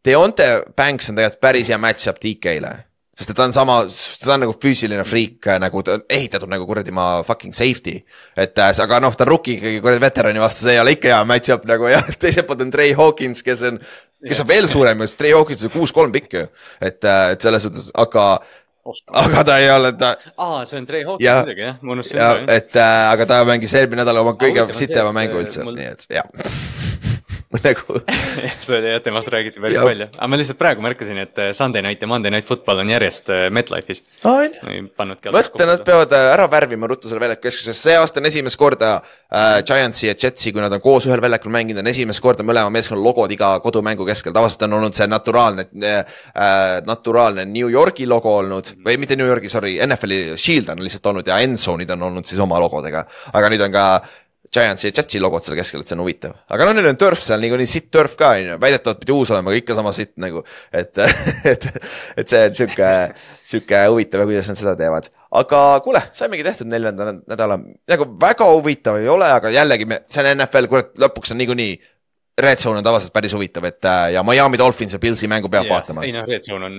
Deonte 0.06 0.64
Banks 0.76 1.10
on 1.10 1.18
tegelikult 1.18 1.42
päris 1.42 1.72
hea 1.72 1.80
match-up 1.82 2.20
DK-le 2.24 2.76
sest 3.18 3.32
et 3.34 3.38
ta 3.38 3.48
on 3.48 3.54
sama, 3.56 3.80
ta 4.22 4.36
on 4.36 4.44
nagu 4.46 4.54
füüsiline 4.62 5.02
friik 5.08 5.48
nagu 5.58 5.82
ta 5.82 5.96
on 5.98 6.04
ehitatud 6.14 6.52
nagu 6.52 6.68
kuradi 6.70 6.94
ma 6.94 7.24
fucking 7.26 7.56
safety. 7.56 8.04
et 8.38 8.58
äh, 8.62 8.74
aga 8.84 9.00
noh, 9.02 9.16
ta 9.18 9.26
on 9.26 9.32
rookie 9.32 9.58
ikkagi 9.58 9.82
kuradi 9.82 10.04
veterani 10.04 10.44
vastu, 10.44 10.68
see 10.68 10.76
ei 10.76 10.82
ole 10.84 10.94
ikka 10.94 11.10
hea 11.10 11.24
match-up 11.26 11.66
nagu 11.66 11.90
ja 11.90 12.04
teiselt 12.22 12.46
poolt 12.48 12.62
on 12.62 12.72
Trey 12.72 12.94
Hawkins, 12.94 13.42
kes 13.44 13.64
on 13.72 13.82
kes 14.26 14.42
on 14.44 14.50
veel 14.50 14.70
suurem, 14.72 15.04
sest 15.06 15.20
Trey 15.22 15.36
Hawkins 15.36 15.66
on 15.68 15.74
kuus-kolm 15.74 16.16
pikk 16.16 16.40
ju. 16.40 16.46
et, 16.82 17.04
äh, 17.04 17.32
et 17.36 17.42
selles 17.42 17.68
suhtes, 17.68 17.92
aga, 17.94 18.28
aga 19.24 19.46
ta 19.52 19.60
ei 19.62 19.72
ole, 19.74 19.94
ta. 20.00 20.16
aa, 20.38 20.66
see 20.66 20.82
on 20.82 20.90
Trey 20.90 21.06
Hawkins 21.06 21.30
muidugi 21.44 21.66
jah, 21.68 21.80
ma 21.82 21.98
unustasin 21.98 22.52
et 22.58 22.76
äh, 22.76 23.00
aga 23.12 23.30
ta 23.30 23.42
mängis 23.48 23.78
eelmine 23.78 24.04
nädal 24.04 24.24
oma 24.24 24.38
kõige 24.40 24.70
sitema 24.78 25.14
mängu 25.16 25.42
üldse. 25.44 25.66
mul..., 25.68 25.78
nii 25.78 25.92
et 25.94 26.08
jah 26.20 26.87
nagu 27.68 28.00
see 28.66 28.78
oli 28.78 28.92
jah, 28.92 29.02
temast 29.04 29.32
räägiti 29.34 29.62
päris 29.64 29.80
ja. 29.80 29.86
palju, 29.88 30.10
aga 30.18 30.30
ma 30.32 30.40
lihtsalt 30.40 30.60
praegu 30.60 30.84
märkasin, 30.86 31.20
et 31.24 31.42
äh, 31.42 31.52
Sunday 31.58 31.84
night 31.86 32.04
ja 32.04 32.10
Monday 32.10 32.34
night 32.34 32.48
football 32.48 32.84
on 32.84 32.92
järjest 32.92 33.32
MetLife'is. 33.54 34.04
mõtle, 35.36 35.70
nad 35.70 35.84
peavad 35.88 36.16
ära 36.18 36.48
värvima 36.52 36.90
ruttu 36.90 37.10
selle 37.10 37.24
väljaku 37.24 37.48
keskusesse, 37.48 37.90
see 37.90 37.98
aasta 37.98 38.22
on 38.22 38.30
esimest 38.30 38.60
korda 38.60 38.94
äh, 38.98 39.60
Giantsi 39.68 40.10
ja 40.10 40.16
Jetsi, 40.18 40.54
kui 40.56 40.64
nad 40.64 40.74
on 40.74 40.84
koos 40.84 41.08
ühel 41.10 41.22
väljakul 41.24 41.54
mänginud, 41.54 41.82
on 41.84 41.92
esimest 41.92 42.24
korda 42.24 42.46
mõlema 42.48 42.72
meeskonna 42.74 43.02
logod 43.04 43.32
iga 43.34 43.56
kodumängu 43.64 44.08
keskel, 44.08 44.36
tavaliselt 44.36 44.68
on 44.68 44.78
olnud 44.80 44.98
see 44.98 45.10
naturaalne 45.10 45.68
äh,, 45.78 46.06
naturaalne 46.88 47.48
New 47.50 47.72
Yorgi 47.72 48.08
logo 48.10 48.36
olnud. 48.42 48.74
Või 48.86 49.00
mitte 49.02 49.18
New 49.20 49.28
Yorgi, 49.28 49.52
sorry, 49.52 49.78
NFL-i 49.86 50.38
Shield 50.38 50.72
on 50.74 50.84
lihtsalt 50.86 51.12
olnud 51.12 51.28
ja 51.28 51.40
Endzone'id 51.44 51.92
on 51.96 52.08
olnud 52.10 52.30
siis 52.30 52.42
oma 52.44 52.60
logodega, 52.62 53.06
aga 53.34 53.52
nüüd 53.54 53.66
on 53.68 53.76
ka 53.76 53.88
Giantsi 54.54 54.88
ja 54.88 54.94
Jetsi 54.96 55.20
logod 55.22 55.46
seal 55.46 55.58
keskel, 55.60 55.84
et 55.84 55.90
see 55.90 55.98
on 55.98 56.04
huvitav. 56.04 56.36
aga 56.54 56.68
noh, 56.68 56.76
neil 56.78 56.90
on 56.92 57.00
turf 57.00 57.22
seal 57.24 57.42
niikuinii 57.44 57.70
sitt 57.70 57.90
turf 57.94 58.16
ka 58.20 58.34
on 58.36 58.52
ju, 58.54 58.58
väidetavalt 58.62 59.02
pidi 59.02 59.16
uus 59.16 59.32
olema, 59.34 59.52
aga 59.52 59.62
ikka 59.62 59.78
sama 59.78 59.94
sitt 59.96 60.14
nagu. 60.24 60.44
et, 60.72 61.04
et, 61.52 61.68
et 62.18 62.34
see 62.34 62.44
on 62.50 62.58
sihuke, 62.62 62.92
sihuke 63.52 63.84
huvitav 63.88 64.24
kuidas 64.28 64.52
nad 64.52 64.60
seda 64.60 64.76
teevad. 64.80 65.12
aga 65.42 65.64
kuule, 65.86 66.04
saimegi 66.18 66.48
tehtud 66.48 66.72
neljanda 66.72 67.12
nädala, 67.20 67.60
nagu 67.92 68.10
väga 68.22 68.50
huvitav 68.54 69.02
ei 69.02 69.12
ole, 69.12 69.30
aga 69.40 69.52
jällegi 69.54 69.90
me, 69.90 70.02
see 70.12 70.24
on 70.24 70.32
NFL, 70.36 70.72
kurat, 70.72 70.96
lõpuks 71.06 71.36
on 71.36 71.44
niikuinii. 71.44 71.78
Red 72.38 72.62
Zone 72.62 72.78
on 72.78 72.86
tavaliselt 72.86 73.16
päris 73.16 73.34
huvitav, 73.34 73.66
et 73.66 73.86
ja 74.14 74.22
Miami 74.22 74.60
Dolphins 74.62 74.94
ja 74.94 75.00
Pilsi 75.02 75.26
mängu 75.26 75.50
peab 75.50 75.66
yeah. 75.66 75.74
vaatama. 75.74 76.04
ei 76.06 76.12
noh, 76.14 76.28
Red 76.30 76.46
Zone 76.46 76.68
on 76.68 76.76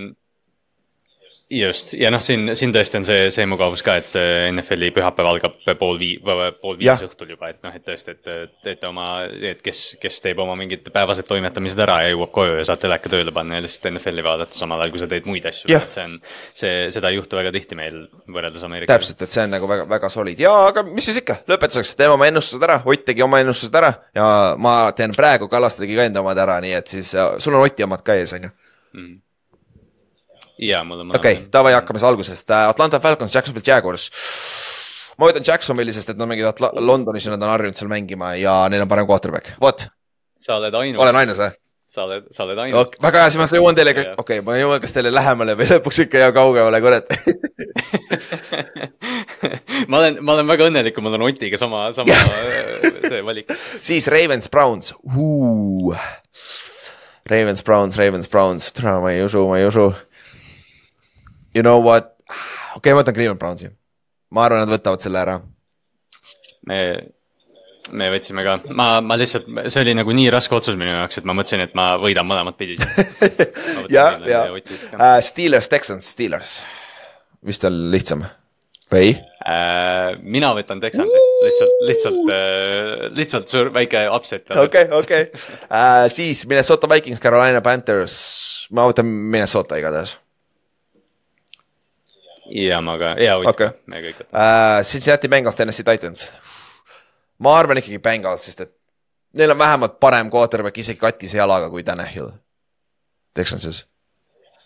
just, 1.49 1.93
ja 1.97 2.11
noh, 2.13 2.21
siin, 2.21 2.51
siin 2.57 2.73
tõesti 2.73 2.99
on 2.99 3.05
see, 3.07 3.29
see 3.33 3.45
mugavus 3.49 3.81
ka, 3.85 3.95
et 3.99 4.09
see 4.09 4.49
NFL-i 4.51 4.91
pühapäev 4.93 5.29
algab 5.31 5.55
pool 5.79 5.97
vii-, 5.97 6.19
pool 6.61 6.77
viis 6.77 7.01
õhtul 7.05 7.31
juba, 7.33 7.49
et 7.49 7.63
noh, 7.65 7.73
et 7.73 7.85
tõesti, 7.85 8.13
et 8.13 8.51
teete 8.65 8.89
oma, 8.89 9.07
et 9.25 9.61
kes, 9.65 9.81
kes 10.01 10.19
teeb 10.21 10.41
oma 10.43 10.53
mingid 10.59 10.85
päevased 10.93 11.25
toimetamised 11.29 11.79
ära 11.85 11.99
ja 12.05 12.11
jõuab 12.13 12.33
koju 12.35 12.59
ja 12.59 12.65
saab 12.69 12.81
teleka 12.83 13.09
tööle 13.09 13.33
panna 13.33 13.57
ja 13.57 13.65
lihtsalt 13.65 13.89
NFL-i 13.95 14.25
vaadata 14.25 14.57
samal 14.59 14.83
ajal, 14.83 14.93
kui 14.93 15.01
sa 15.01 15.09
teed 15.09 15.29
muid 15.29 15.47
asju. 15.49 15.71
et 15.73 15.97
see 15.97 16.05
on, 16.05 16.17
see, 16.61 16.75
seda 16.93 17.09
ei 17.09 17.17
juhtu 17.17 17.39
väga 17.39 17.53
tihti 17.55 17.77
meil 17.79 18.03
võrreldes 18.29 18.65
Ameerikaga. 18.67 18.99
täpselt, 18.99 19.23
et 19.25 19.37
see 19.37 19.47
on 19.47 19.55
nagu 19.57 19.69
väga, 19.69 19.87
väga 19.89 20.11
solid. 20.13 20.43
Ja, 20.43 20.53
aga 20.69 20.83
mis 20.85 21.09
siis 21.09 21.23
ikka, 21.23 21.39
lõpetuseks 21.49 21.95
teeme 21.97 22.13
oma 22.17 22.29
ennustused 22.29 22.67
ära, 22.67 22.81
Ott 22.89 23.05
tegi 23.05 23.25
oma 23.25 23.41
ennustused 23.41 23.73
ära 23.75 23.89
ja 24.15 24.29
ma 24.61 24.75
teen 24.97 25.17
praegu, 25.17 25.49
Kallaste 25.49 25.83
tegi 25.85 25.97
ka 25.97 26.05
enda 26.05 26.21
omad 26.21 26.37
ära, 26.45 26.59
nii 26.61 26.77
et 26.77 26.93
siis 26.93 27.15
sul 27.41 27.57
on 27.57 27.65
Oti 27.65 27.85
omad 27.85 28.05
ka 28.05 28.17
ees, 28.19 28.37
on 28.37 28.47
ju? 28.49 28.53
Mm 28.93 29.17
jaa, 30.61 30.83
mul 30.87 31.05
on. 31.05 31.15
okei 31.15 31.39
okay,, 31.39 31.47
davai, 31.53 31.73
hakkame 31.77 32.01
siis 32.01 32.09
algusest, 32.09 32.51
äh, 32.51 32.67
Atlanta 32.71 32.99
Falcons, 33.03 33.35
Jacksonville 33.35 33.67
Jaguars. 33.67 34.09
ma 35.17 35.29
võtan 35.29 35.45
Jacksonville'i, 35.45 35.95
sest 35.95 36.13
et 36.13 36.19
nad 36.19 36.29
mängivad 36.29 36.61
Londonis 36.79 37.27
ja 37.27 37.35
nad 37.35 37.43
on 37.43 37.53
harjunud 37.53 37.79
seal 37.79 37.91
mängima 37.91 38.35
ja 38.39 38.61
neil 38.71 38.85
on 38.85 38.91
parem 38.91 39.09
quarterback, 39.09 39.45
vot. 39.61 39.89
sa 40.39 40.59
oled 40.59 40.79
ainus. 40.83 41.01
olen 41.01 41.23
ainus 41.23 41.41
või? 41.41 41.51
sa 41.89 42.05
oled, 42.05 42.27
sa 42.29 42.45
oled 42.45 42.59
ainus 42.65 42.85
okay,. 42.85 43.01
väga 43.01 43.23
hea, 43.23 43.29
siis 43.33 43.41
ma 43.41 43.59
jõuan 43.59 43.77
teile, 43.77 43.95
okei 43.97 44.21
okay,, 44.21 44.39
ma 44.45 44.59
jõuan 44.59 44.83
kas 44.83 44.93
teile 44.93 45.11
lähemale 45.13 45.57
või 45.57 45.67
lõpuks 45.73 46.03
ikka 46.05 46.25
jää 46.25 46.35
kaugemale, 46.35 46.81
kurat 46.83 47.09
ma 49.89 50.03
olen, 50.03 50.19
ma 50.21 50.35
olen 50.35 50.49
väga 50.49 50.69
õnnelik, 50.69 50.93
kui 50.95 51.05
mul 51.05 51.17
on 51.17 51.27
Otiga 51.29 51.57
sama, 51.57 51.87
sama 51.95 52.13
see 53.09 53.23
valik. 53.25 53.53
siis 53.89 54.07
Ravens, 54.11 54.49
Browns. 54.51 54.93
Ravens, 57.29 57.63
Browns, 57.63 57.97
Ravens, 57.97 58.29
Browns, 58.29 58.71
ma 58.83 59.13
ei 59.13 59.23
usu, 59.25 59.45
ma 59.49 59.59
ei 59.59 59.67
usu 59.69 59.89
you 61.55 61.63
know 61.63 61.79
what, 61.83 62.15
okei 62.75 62.79
okay,, 62.79 62.93
ma 62.93 63.03
võtan 63.03 63.15
Cleveland 63.15 63.41
Brownsi. 63.41 63.69
ma 64.35 64.45
arvan, 64.45 64.65
nad 64.65 64.73
võtavad 64.73 65.03
selle 65.03 65.21
ära. 65.21 65.37
me, 66.69 66.79
me 67.95 68.09
võtsime 68.13 68.45
ka, 68.45 68.57
ma, 68.75 68.89
ma 69.01 69.17
lihtsalt, 69.19 69.47
see 69.67 69.83
oli 69.83 69.95
nagu 69.97 70.13
nii 70.15 70.29
raske 70.33 70.55
otsus 70.55 70.77
minu 70.79 70.93
jaoks, 70.93 71.21
et 71.21 71.29
ma 71.29 71.35
mõtlesin, 71.37 71.65
et 71.65 71.77
ma 71.77 71.91
võidan 72.01 72.27
mõlemat 72.29 72.59
pidi 72.59 72.77
ja, 73.95 74.11
ja. 74.29 74.43
uh, 74.53 75.15
Steelers, 75.25 75.71
Texans, 75.71 76.11
Steelers, 76.15 76.59
vist 77.45 77.65
on 77.67 77.89
lihtsam. 77.93 78.27
Või? 78.89 79.11
Uh,? 79.39 80.15
mina 80.25 80.49
võtan 80.57 80.81
Texansi, 80.81 81.19
lihtsalt, 81.45 81.75
lihtsalt 81.89 82.23
uh,, 82.23 83.03
lihtsalt 83.17 83.51
suur 83.51 83.69
väike 83.73 84.07
upset. 84.13 84.49
okei, 84.53 84.89
okei, 84.97 85.29
siis 86.13 86.45
Minnesota 86.49 86.89
Vikings, 86.89 87.21
Carolina 87.21 87.61
Panthers, 87.65 88.17
ma 88.73 88.89
võtan 88.89 89.09
Minnesota 89.09 89.77
igatahes 89.81 90.17
ja 92.51 92.81
ma 92.81 92.97
ka, 93.01 93.13
hunt 93.15 93.51
okay., 93.53 93.71
me 93.87 94.01
kõik 94.03 94.23
võtame 94.23 94.33
uh,. 94.33 94.83
Cincinnati 94.87 95.31
Bengals, 95.31 95.57
Tennessee 95.59 95.87
Titans. 95.87 96.29
ma 97.39 97.55
arvan 97.59 97.81
ikkagi 97.81 98.01
Bengals, 98.03 98.49
sest 98.49 98.65
et 98.65 98.75
neil 99.33 99.53
on 99.53 99.61
vähemalt 99.61 99.99
parem 99.99 100.29
quarterback 100.33 100.77
isegi 100.77 100.99
katkise 100.99 101.37
jalaga 101.37 101.69
kui 101.69 101.83
Tanahil 101.83 102.31
Texansis. 103.33 103.85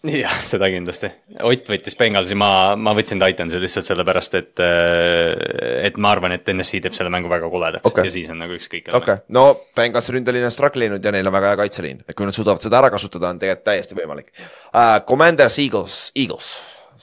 jah, 0.04 0.36
seda 0.44 0.68
kindlasti. 0.72 1.08
Ott 1.48 1.70
võttis 1.72 1.96
Bengalsi, 2.00 2.36
ma, 2.36 2.76
ma 2.76 2.92
võtsin 2.96 3.22
Titansi 3.22 3.60
lihtsalt 3.62 3.88
sellepärast, 3.88 4.36
et, 4.40 4.52
äh, 4.64 5.86
et 5.88 6.00
ma 6.02 6.12
arvan, 6.12 6.36
et 6.36 6.52
NSC 6.52 6.82
teeb 6.84 6.98
selle 6.98 7.12
mängu 7.14 7.32
väga 7.32 7.48
koledaks 7.52 7.88
okay. 7.88 8.10
ja 8.10 8.16
siis 8.16 8.32
on 8.34 8.42
nagu 8.44 8.56
ükskõik. 8.58 8.90
okei 8.90 9.00
okay., 9.00 9.24
no 9.36 9.46
Bengals 9.76 10.12
ründeliin 10.12 10.48
on 10.48 10.56
struggle 10.56 10.90
inud 10.90 11.04
ja 11.04 11.16
neil 11.16 11.32
on 11.32 11.36
väga 11.36 11.54
hea 11.54 11.62
kaitseliin, 11.64 12.04
et 12.08 12.18
kui 12.18 12.28
nad 12.28 12.36
suudavad 12.36 12.64
seda 12.64 12.82
ära 12.82 12.92
kasutada, 12.94 13.32
on 13.32 13.40
tegelikult 13.44 13.68
täiesti 13.72 14.00
võimalik 14.00 14.32
uh,. 14.36 15.00
Commanders, 15.08 15.60
Eagles, 15.64 16.06
Eagles 16.20 16.52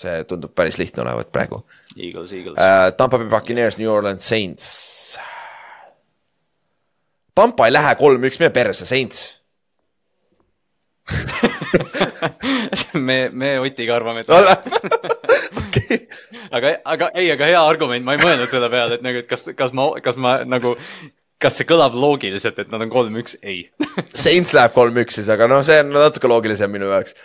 see 0.01 0.22
tundub 0.28 0.55
päris 0.56 0.78
lihtne 0.81 1.05
olevat 1.05 1.32
praegu. 1.32 1.62
Eagles, 1.97 2.32
Eagles 2.32 2.56
uh,. 2.56 2.89
Tampa 2.97 3.18
Bay 3.20 3.28
Buccaneers, 3.31 3.78
New 3.78 3.90
Orleans 3.93 4.28
Saints. 4.28 5.18
Tampa 7.35 7.68
ei 7.68 7.72
lähe 7.72 7.94
kolm-üks, 8.01 8.40
mine 8.40 8.51
perse, 8.55 8.89
Saints 8.89 9.40
me, 12.94 13.31
me 13.32 13.59
Otiga 13.60 13.97
arvame, 13.97 14.20
et 14.20 14.28
okay. 15.62 15.98
aga, 16.51 16.74
aga 16.85 17.09
ei, 17.14 17.31
aga 17.32 17.48
hea 17.51 17.62
argument, 17.62 18.05
ma 18.06 18.16
ei 18.16 18.22
mõelnud 18.22 18.52
selle 18.52 18.70
peale, 18.72 18.98
et 18.98 19.05
nagu, 19.06 19.22
et 19.22 19.31
kas, 19.31 19.48
kas 19.56 19.74
ma, 19.77 19.90
kas 20.05 20.16
ma 20.20 20.31
nagu 20.47 20.77
kas 21.40 21.56
see 21.56 21.68
kõlab 21.68 21.97
loogiliselt, 21.97 22.59
et 22.60 22.72
nad 22.72 22.85
on 22.85 22.93
kolm-üks, 22.93 23.39
ei 23.43 23.64
Saints 24.12 24.55
läheb 24.56 24.74
kolm-üks 24.77 25.20
siis, 25.20 25.31
aga 25.32 25.48
noh, 25.51 25.64
see 25.66 25.81
on 25.82 25.94
natuke 25.97 26.31
loogilisem 26.31 26.70
minu 26.72 26.90
jaoks 26.93 27.16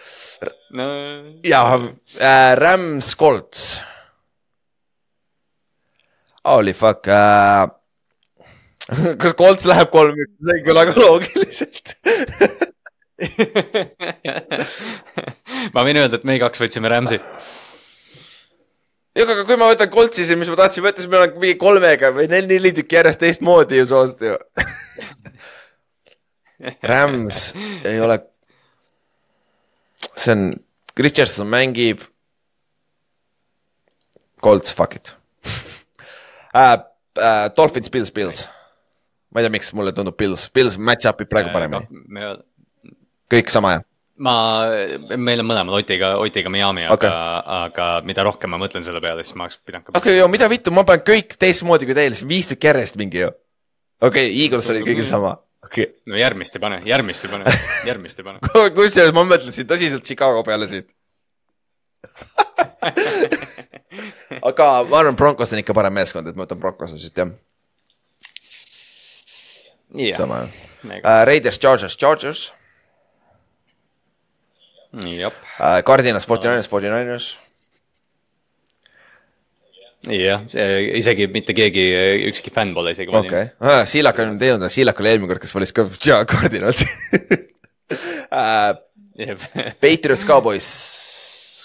no.... 0.76 0.86
ja 1.46 1.62
äh, 2.20 2.56
Rams 2.60 3.16
Colts. 3.20 3.84
Holy 6.46 6.74
fuck 6.78 7.08
äh,. 7.08 7.68
kas 9.22 9.34
Colts 9.38 9.66
läheb 9.66 9.90
kolm-üks, 9.94 10.34
see 10.46 10.56
ei 10.60 10.66
kõla 10.66 10.86
ka 10.90 10.94
loogiliselt 11.00 11.96
ma 15.74 15.80
võin 15.88 15.98
öelda, 16.02 16.16
et 16.20 16.26
me 16.28 16.34
kaks 16.42 16.60
võtsime 16.62 16.88
Rams'i 16.92 17.20
jah, 19.16 19.24
aga 19.24 19.46
kui 19.48 19.58
ma 19.58 19.72
võtan 19.72 19.90
Coltsi, 19.94 20.26
siis 20.28 20.38
mis 20.38 20.50
ma 20.52 20.58
tahtsin 20.60 20.84
võtta, 20.86 21.00
siis 21.02 21.12
meil 21.12 21.24
on 21.26 21.32
mingi 21.40 21.58
kolmega 21.62 22.08
või 22.14 22.26
neli 22.30 22.72
tükki 22.76 22.96
järjest 23.00 23.22
teistmoodi 23.24 23.76
ju 23.82 23.86
soost 23.90 24.20
ju 24.26 24.36
Rams 26.92 27.40
ei 27.88 27.98
ole 28.04 28.18
see 30.18 30.36
on, 30.36 30.50
Richardson 30.98 31.48
mängib. 31.52 32.04
Colts, 34.42 34.74
fuck 34.74 34.96
it 34.96 35.16
äh,. 36.54 36.78
Äh, 37.16 37.50
Dolphins, 37.56 37.90
Bills, 37.90 38.12
Bills. 38.12 38.50
ma 39.32 39.40
ei 39.40 39.46
tea, 39.46 39.52
miks 39.52 39.72
mulle 39.76 39.92
tundub 39.96 40.18
Pils, 40.20 40.50
Pils 40.52 40.78
match-up 40.80 41.22
ib 41.24 41.30
praegu 41.32 41.52
paremini, 41.54 41.88
me, 42.12 42.32
kõik 43.32 43.52
sama 43.52 43.72
jah. 43.76 43.86
ma, 44.20 44.34
meil 45.16 45.44
on 45.44 45.48
mõlemad 45.48 45.78
Otiga, 45.80 46.14
Otiga 46.20 46.52
Miami, 46.52 46.86
Okei. 46.92 47.08
aga, 47.08 47.40
aga 47.66 47.88
mida 48.08 48.24
rohkem 48.28 48.52
ma 48.52 48.60
mõtlen 48.60 48.84
selle 48.84 49.00
peale, 49.04 49.24
siis 49.24 49.36
ma 49.40 49.48
oleks 49.48 49.62
pidanud 49.64 49.88
ka. 49.88 49.96
okei 49.96 50.20
okay,, 50.20 50.32
mida 50.32 50.52
vittu, 50.52 50.76
ma 50.76 50.84
panen 50.88 51.08
kõik 51.08 51.36
teistmoodi 51.40 51.88
kui 51.88 51.98
teil, 51.98 52.16
viis 52.28 52.52
tükki 52.52 52.72
järjest 52.72 53.00
mingi 53.00 53.24
ju. 53.24 53.32
okei 54.04 54.28
okay,, 54.28 54.44
Eagles 54.44 54.72
oli 54.76 54.84
kõigil 54.88 55.08
sama, 55.08 55.38
okei 55.66 55.88
no 56.10 56.20
järgmist 56.20 56.58
ei 56.58 56.64
pane, 56.64 56.82
järgmist 56.88 57.26
ei 57.26 57.32
pane, 57.32 57.56
järgmist 57.90 58.22
ei 58.22 58.28
pane. 58.28 58.42
okay.. 58.50 58.72
kusjuures 58.76 59.16
ma 59.16 59.26
mõtlesin 59.28 59.68
tõsiselt 59.70 60.06
Chicago 60.08 60.44
peale 60.48 60.66
siit. 60.72 60.88
aga 64.50 64.68
ma 64.90 65.02
arvan, 65.02 65.18
Broncos 65.18 65.54
on 65.56 65.62
ikka 65.62 65.74
parem 65.78 65.96
meeskond, 65.98 66.26
et 66.30 66.38
ma 66.38 66.46
võtan 66.46 66.62
Broncose 66.62 67.00
siit 67.02 67.18
jah, 67.18 67.32
jah, 69.96 70.22
sama 70.22 70.36
jah 70.44 70.62
uh,. 70.86 71.24
Raiders, 71.26 71.58
Chargers, 71.62 71.98
Chargers 71.98 72.42
jah, 74.94 75.34
uh,, 75.34 75.82
Cardinals, 75.88 76.28
Forty 76.30 76.48
Niners, 76.48 76.70
Forty 76.70 76.94
Niners 76.94 77.26
jah, 80.12 80.44
isegi 81.00 81.28
mitte 81.34 81.56
keegi, 81.58 81.86
ükski 82.30 82.54
fänn 82.54 82.76
pole 82.76 82.94
isegi 82.96 83.12
okei 83.12 83.30
okay. 83.30 83.52
uh,, 83.62 83.84
Siilak 83.90 84.20
on 84.24 84.36
teinud, 84.42 84.66
Siilak 84.72 85.00
oli 85.02 85.12
eelmine 85.14 85.32
kord, 85.32 85.44
kes 85.44 85.56
valis 85.56 85.74
ka 85.76 85.88
ja, 86.06 86.22
Cardinalsi 86.30 86.90
uh,. 88.32 88.76
Patriots, 89.80 90.26
Cowboys, 90.28 90.66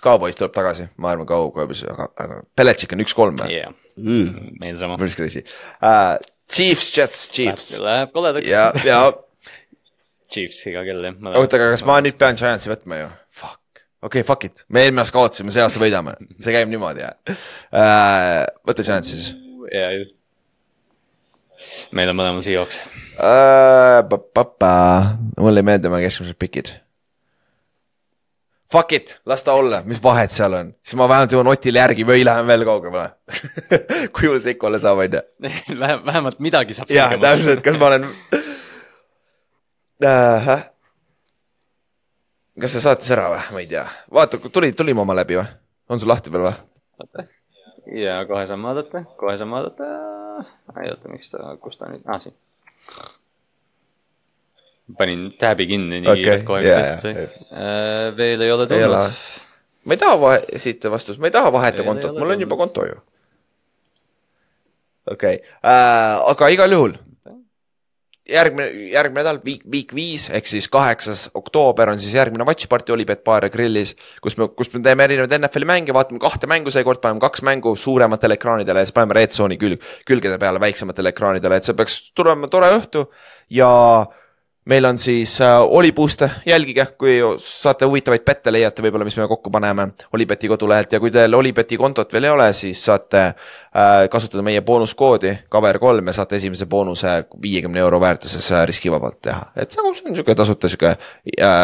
Cowboys 0.05 0.37
tuleb 0.39 0.53
tagasi, 0.55 0.85
ma 1.03 1.11
arvan, 1.11 1.27
Cowboys, 1.27 1.83
aga, 1.91 2.07
aga 2.23 2.43
Belichik 2.57 2.95
on 2.95 3.03
üks-kolm 3.05 3.41
või? 3.41 3.57
jah, 3.59 3.73
meil 3.99 4.79
sama. 4.81 5.01
päris 5.01 5.19
crazy 5.19 5.43
uh,. 5.45 6.15
Chiefs, 6.51 6.89
Jets, 6.97 7.29
Chiefs 7.31 7.77
Läheb 7.79 8.15
koledaks. 8.15 8.49
ja, 8.51 8.71
ja 8.87 9.05
Chiefs 10.31 10.62
iga 10.71 10.85
kell 10.87 11.03
jah. 11.05 11.19
oota, 11.35 11.59
aga 11.59 11.73
kas 11.75 11.85
ma 11.87 11.99
nüüd 12.05 12.19
pean 12.19 12.39
Giantsi 12.39 12.71
võtma 12.71 13.03
ju? 13.03 13.11
Okei 14.01 14.21
okay,, 14.21 14.27
fuck 14.27 14.45
it, 14.49 14.65
me 14.73 14.87
eelmine 14.87 15.03
aasta 15.03 15.13
kaotasime, 15.13 15.53
see 15.53 15.61
aasta 15.61 15.81
võidame, 15.83 16.15
see 16.41 16.55
käib 16.55 16.71
niimoodi 16.73 17.03
jah 17.05 17.15
uh,. 17.29 18.47
võta 18.65 18.85
Giants 18.87 19.13
siis 19.13 19.27
ja 19.73 19.91
just. 19.93 20.17
meil 21.93 22.09
on 22.09 22.17
mõlemal 22.17 22.41
Seahawks. 22.45 22.81
uh,. 23.21 24.09
mulle 25.37 25.61
ei 25.61 25.69
meeldi 25.69 25.91
oma 25.91 26.01
keskmised 26.01 26.39
pikid. 26.41 26.73
Fuck 28.71 28.93
it, 28.95 29.17
las 29.27 29.43
ta 29.43 29.53
olla, 29.59 29.83
mis 29.85 29.99
vahet 30.03 30.31
seal 30.31 30.55
on, 30.55 30.73
siis 30.87 30.97
ma 30.97 31.09
vähemalt 31.11 31.33
jõuan 31.35 31.51
Otile 31.51 31.83
järgi 31.83 32.07
või 32.07 32.23
lähen 32.25 32.47
veel 32.47 32.63
kaugemale 32.69 33.11
kui 34.15 34.31
mul 34.31 34.39
see 34.41 34.55
ikka 34.55 34.69
olla 34.71 34.79
saab, 34.81 35.03
on 35.03 35.17
ju. 35.19 35.23
vähem, 35.83 36.05
vähemalt 36.07 36.39
midagi 36.41 36.77
saab. 36.79 36.89
jah, 36.95 37.19
täpselt, 37.21 37.61
kas 37.67 37.77
ma 37.83 37.91
olen 37.91 38.09
uh. 40.01 40.55
kas 42.59 42.75
see 42.75 42.83
saatis 42.83 43.11
ära 43.15 43.29
või, 43.33 43.43
ma 43.55 43.63
ei 43.63 43.69
tea, 43.71 43.85
vaata, 44.13 44.41
tuli, 44.53 44.73
tulime 44.77 45.05
oma 45.05 45.15
läbi 45.19 45.39
või? 45.39 45.47
on 45.91 46.01
sul 46.01 46.11
lahti 46.11 46.33
veel 46.35 46.49
või? 46.49 47.27
ja 48.01 48.21
kohe 48.29 48.47
saan 48.51 48.63
vaadata, 48.63 49.05
kohe 49.21 49.37
saan 49.39 49.51
vaadata. 49.55 49.91
ei 50.83 50.91
oota, 50.93 51.11
miks 51.13 51.31
ta, 51.33 51.55
kus 51.63 51.79
ta 51.79 51.91
nüüd, 51.91 52.03
aa 52.07 52.19
siin. 52.23 52.37
panin 54.99 55.29
tääbi 55.39 55.69
kinni 55.71 56.01
nii 56.01 56.11
Okei, 56.11 56.25
kiirelt 56.25 56.49
kohe, 56.49 56.65
kui 56.65 56.71
jaa, 56.71 56.81
tehtud 56.81 57.15
jaa. 57.15 57.29
sai. 57.29 58.17
veel 58.17 58.47
ei 58.47 58.53
ole 58.57 58.67
tulnud.. 58.71 59.21
ma 59.85 59.97
ei 59.97 60.03
taha 60.03 60.19
vahe- 60.25 60.43
esitada 60.59 60.95
vastust, 60.97 61.23
ma 61.23 61.31
ei 61.31 61.37
taha 61.39 61.53
vaheta 61.55 61.87
kontot, 61.87 62.19
mul 62.19 62.35
on 62.35 62.47
juba 62.47 62.59
konto 62.59 62.87
ju. 62.89 62.99
okei 65.07 65.39
okay. 65.39 65.55
äh,, 65.63 66.19
aga 66.35 66.51
igal 66.57 66.79
juhul. 66.79 66.99
järgmine, 68.31 68.69
järgmine 68.93 69.23
nädal, 69.23 69.40
week, 69.47 69.65
week 69.73 69.94
viis 69.97 70.28
ehk 70.35 70.48
siis 70.48 70.69
kaheksas 70.73 71.27
oktoober 71.35 71.93
on 71.93 72.01
siis 72.01 72.15
järgmine 72.15 72.47
Watch 72.48 72.69
Party 72.70 72.94
Olipet 72.94 73.24
Bar 73.24 73.47
ja 73.47 73.52
Grillis, 73.52 73.94
kus 74.23 74.39
me, 74.40 74.48
kus 74.57 74.73
me 74.74 74.82
teeme 74.85 75.07
erinevaid 75.07 75.36
NFL-i 75.39 75.69
mänge, 75.69 75.94
vaatame 75.97 76.23
kahte 76.23 76.51
mängu 76.51 76.73
seekord, 76.74 77.02
paneme 77.02 77.23
kaks 77.23 77.44
mängu 77.47 77.74
suurematele 77.77 78.39
ekraanidele 78.39 78.82
ja 78.82 78.89
siis 78.89 78.97
paneme 78.97 79.19
Red 79.19 79.36
Zone'i 79.36 79.59
külg, 79.61 79.85
külgede 80.09 80.39
peale 80.40 80.62
väiksematele 80.62 81.15
ekraanidele, 81.15 81.61
et 81.61 81.69
see 81.69 81.78
peaks 81.78 82.01
tulema 82.16 82.51
tore 82.52 82.73
õhtu 82.78 83.07
ja 83.55 83.70
meil 84.71 84.85
on 84.85 84.99
siis 84.99 85.41
äh, 85.41 85.61
Olipuuste, 85.63 86.31
jälgige, 86.47 86.87
kui 86.99 87.19
saate 87.39 87.85
huvitavaid 87.89 88.23
pette 88.25 88.53
leiate 88.53 88.85
võib-olla, 88.85 89.07
mis 89.07 89.17
me 89.19 89.27
kokku 89.29 89.51
paneme 89.51 89.89
Olipeti 90.15 90.49
kodulehelt. 90.51 90.93
Ja 90.95 91.01
kui 91.03 91.11
teil 91.15 91.35
Olipeti 91.35 91.79
kontot 91.81 92.13
veel 92.15 92.29
ei 92.29 92.35
ole, 92.35 92.47
siis 92.57 92.83
saate 92.87 93.23
äh, 93.27 94.07
kasutada 94.11 94.45
meie 94.47 94.63
boonuskoodi 94.67 95.33
cover3 95.55 96.07
ja 96.07 96.15
saate 96.21 96.39
esimese 96.39 96.69
boonuse 96.71 97.17
viiekümne 97.43 97.83
euro 97.83 98.01
väärtuses 98.01 98.53
äh, 98.53 98.65
riskivabalt 98.71 99.21
teha, 99.27 99.51
et 99.57 99.75
see 99.75 99.83
on 99.85 99.97
sihuke 99.99 100.35
tasuta 100.39 100.71
sihuke 100.71 100.95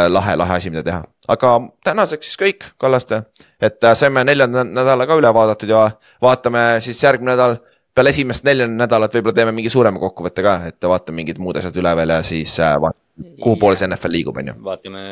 lahe, 0.09 0.37
lahe 0.37 0.59
asi, 0.59 0.71
mida 0.75 0.83
teha. 0.87 1.03
aga 1.29 1.55
tänaseks 1.85 2.33
siis 2.33 2.43
kõik, 2.43 2.69
Kallaste, 2.79 3.23
et 3.63 3.87
saime 3.95 4.25
neljanda 4.27 4.65
nädala 4.67 5.07
ka 5.07 5.19
üle 5.19 5.33
vaadatud 5.35 5.71
ja 5.71 5.89
vaatame 6.23 6.67
siis 6.85 7.03
järgmine 7.03 7.35
nädal 7.35 7.59
peale 7.97 8.13
esimest 8.13 8.45
neljandat 8.45 8.83
nädalat 8.85 9.15
võib-olla 9.17 9.37
teeme 9.39 9.55
mingi 9.57 9.73
suurema 9.73 10.01
kokkuvõtte 10.01 10.45
ka, 10.45 10.57
et 10.69 10.89
vaatame 10.91 11.23
mingid 11.23 11.41
muud 11.43 11.57
asjad 11.61 11.77
üle 11.81 11.95
veel 11.97 12.13
ja 12.13 12.19
siis 12.27 12.53
äh, 12.61 12.75
vaatame, 12.83 13.33
kuhu 13.43 13.57
poole 13.61 13.79
see 13.81 13.89
NFL 13.89 14.13
liigub, 14.13 14.37
on 14.37 14.51
ju. 14.53 14.57
vaatame, 14.67 15.05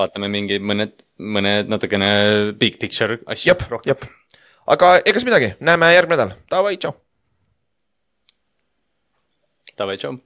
vaatame 0.00 0.28
mingi 0.32 0.60
mõned, 0.60 0.92
mõned 1.36 1.72
natukene 1.72 2.10
big 2.60 2.76
picture 2.82 3.20
asju 3.24 3.52
jep, 3.52 3.64
jep. 3.88 4.04
aga 4.76 4.98
egas 5.08 5.24
midagi, 5.28 5.54
näeme 5.64 5.94
järgmine 5.94 6.20
nädal, 6.20 6.36
davai, 6.52 6.76
tšau. 6.76 6.92
Davai, 9.74 9.96
tšau. 9.98 10.18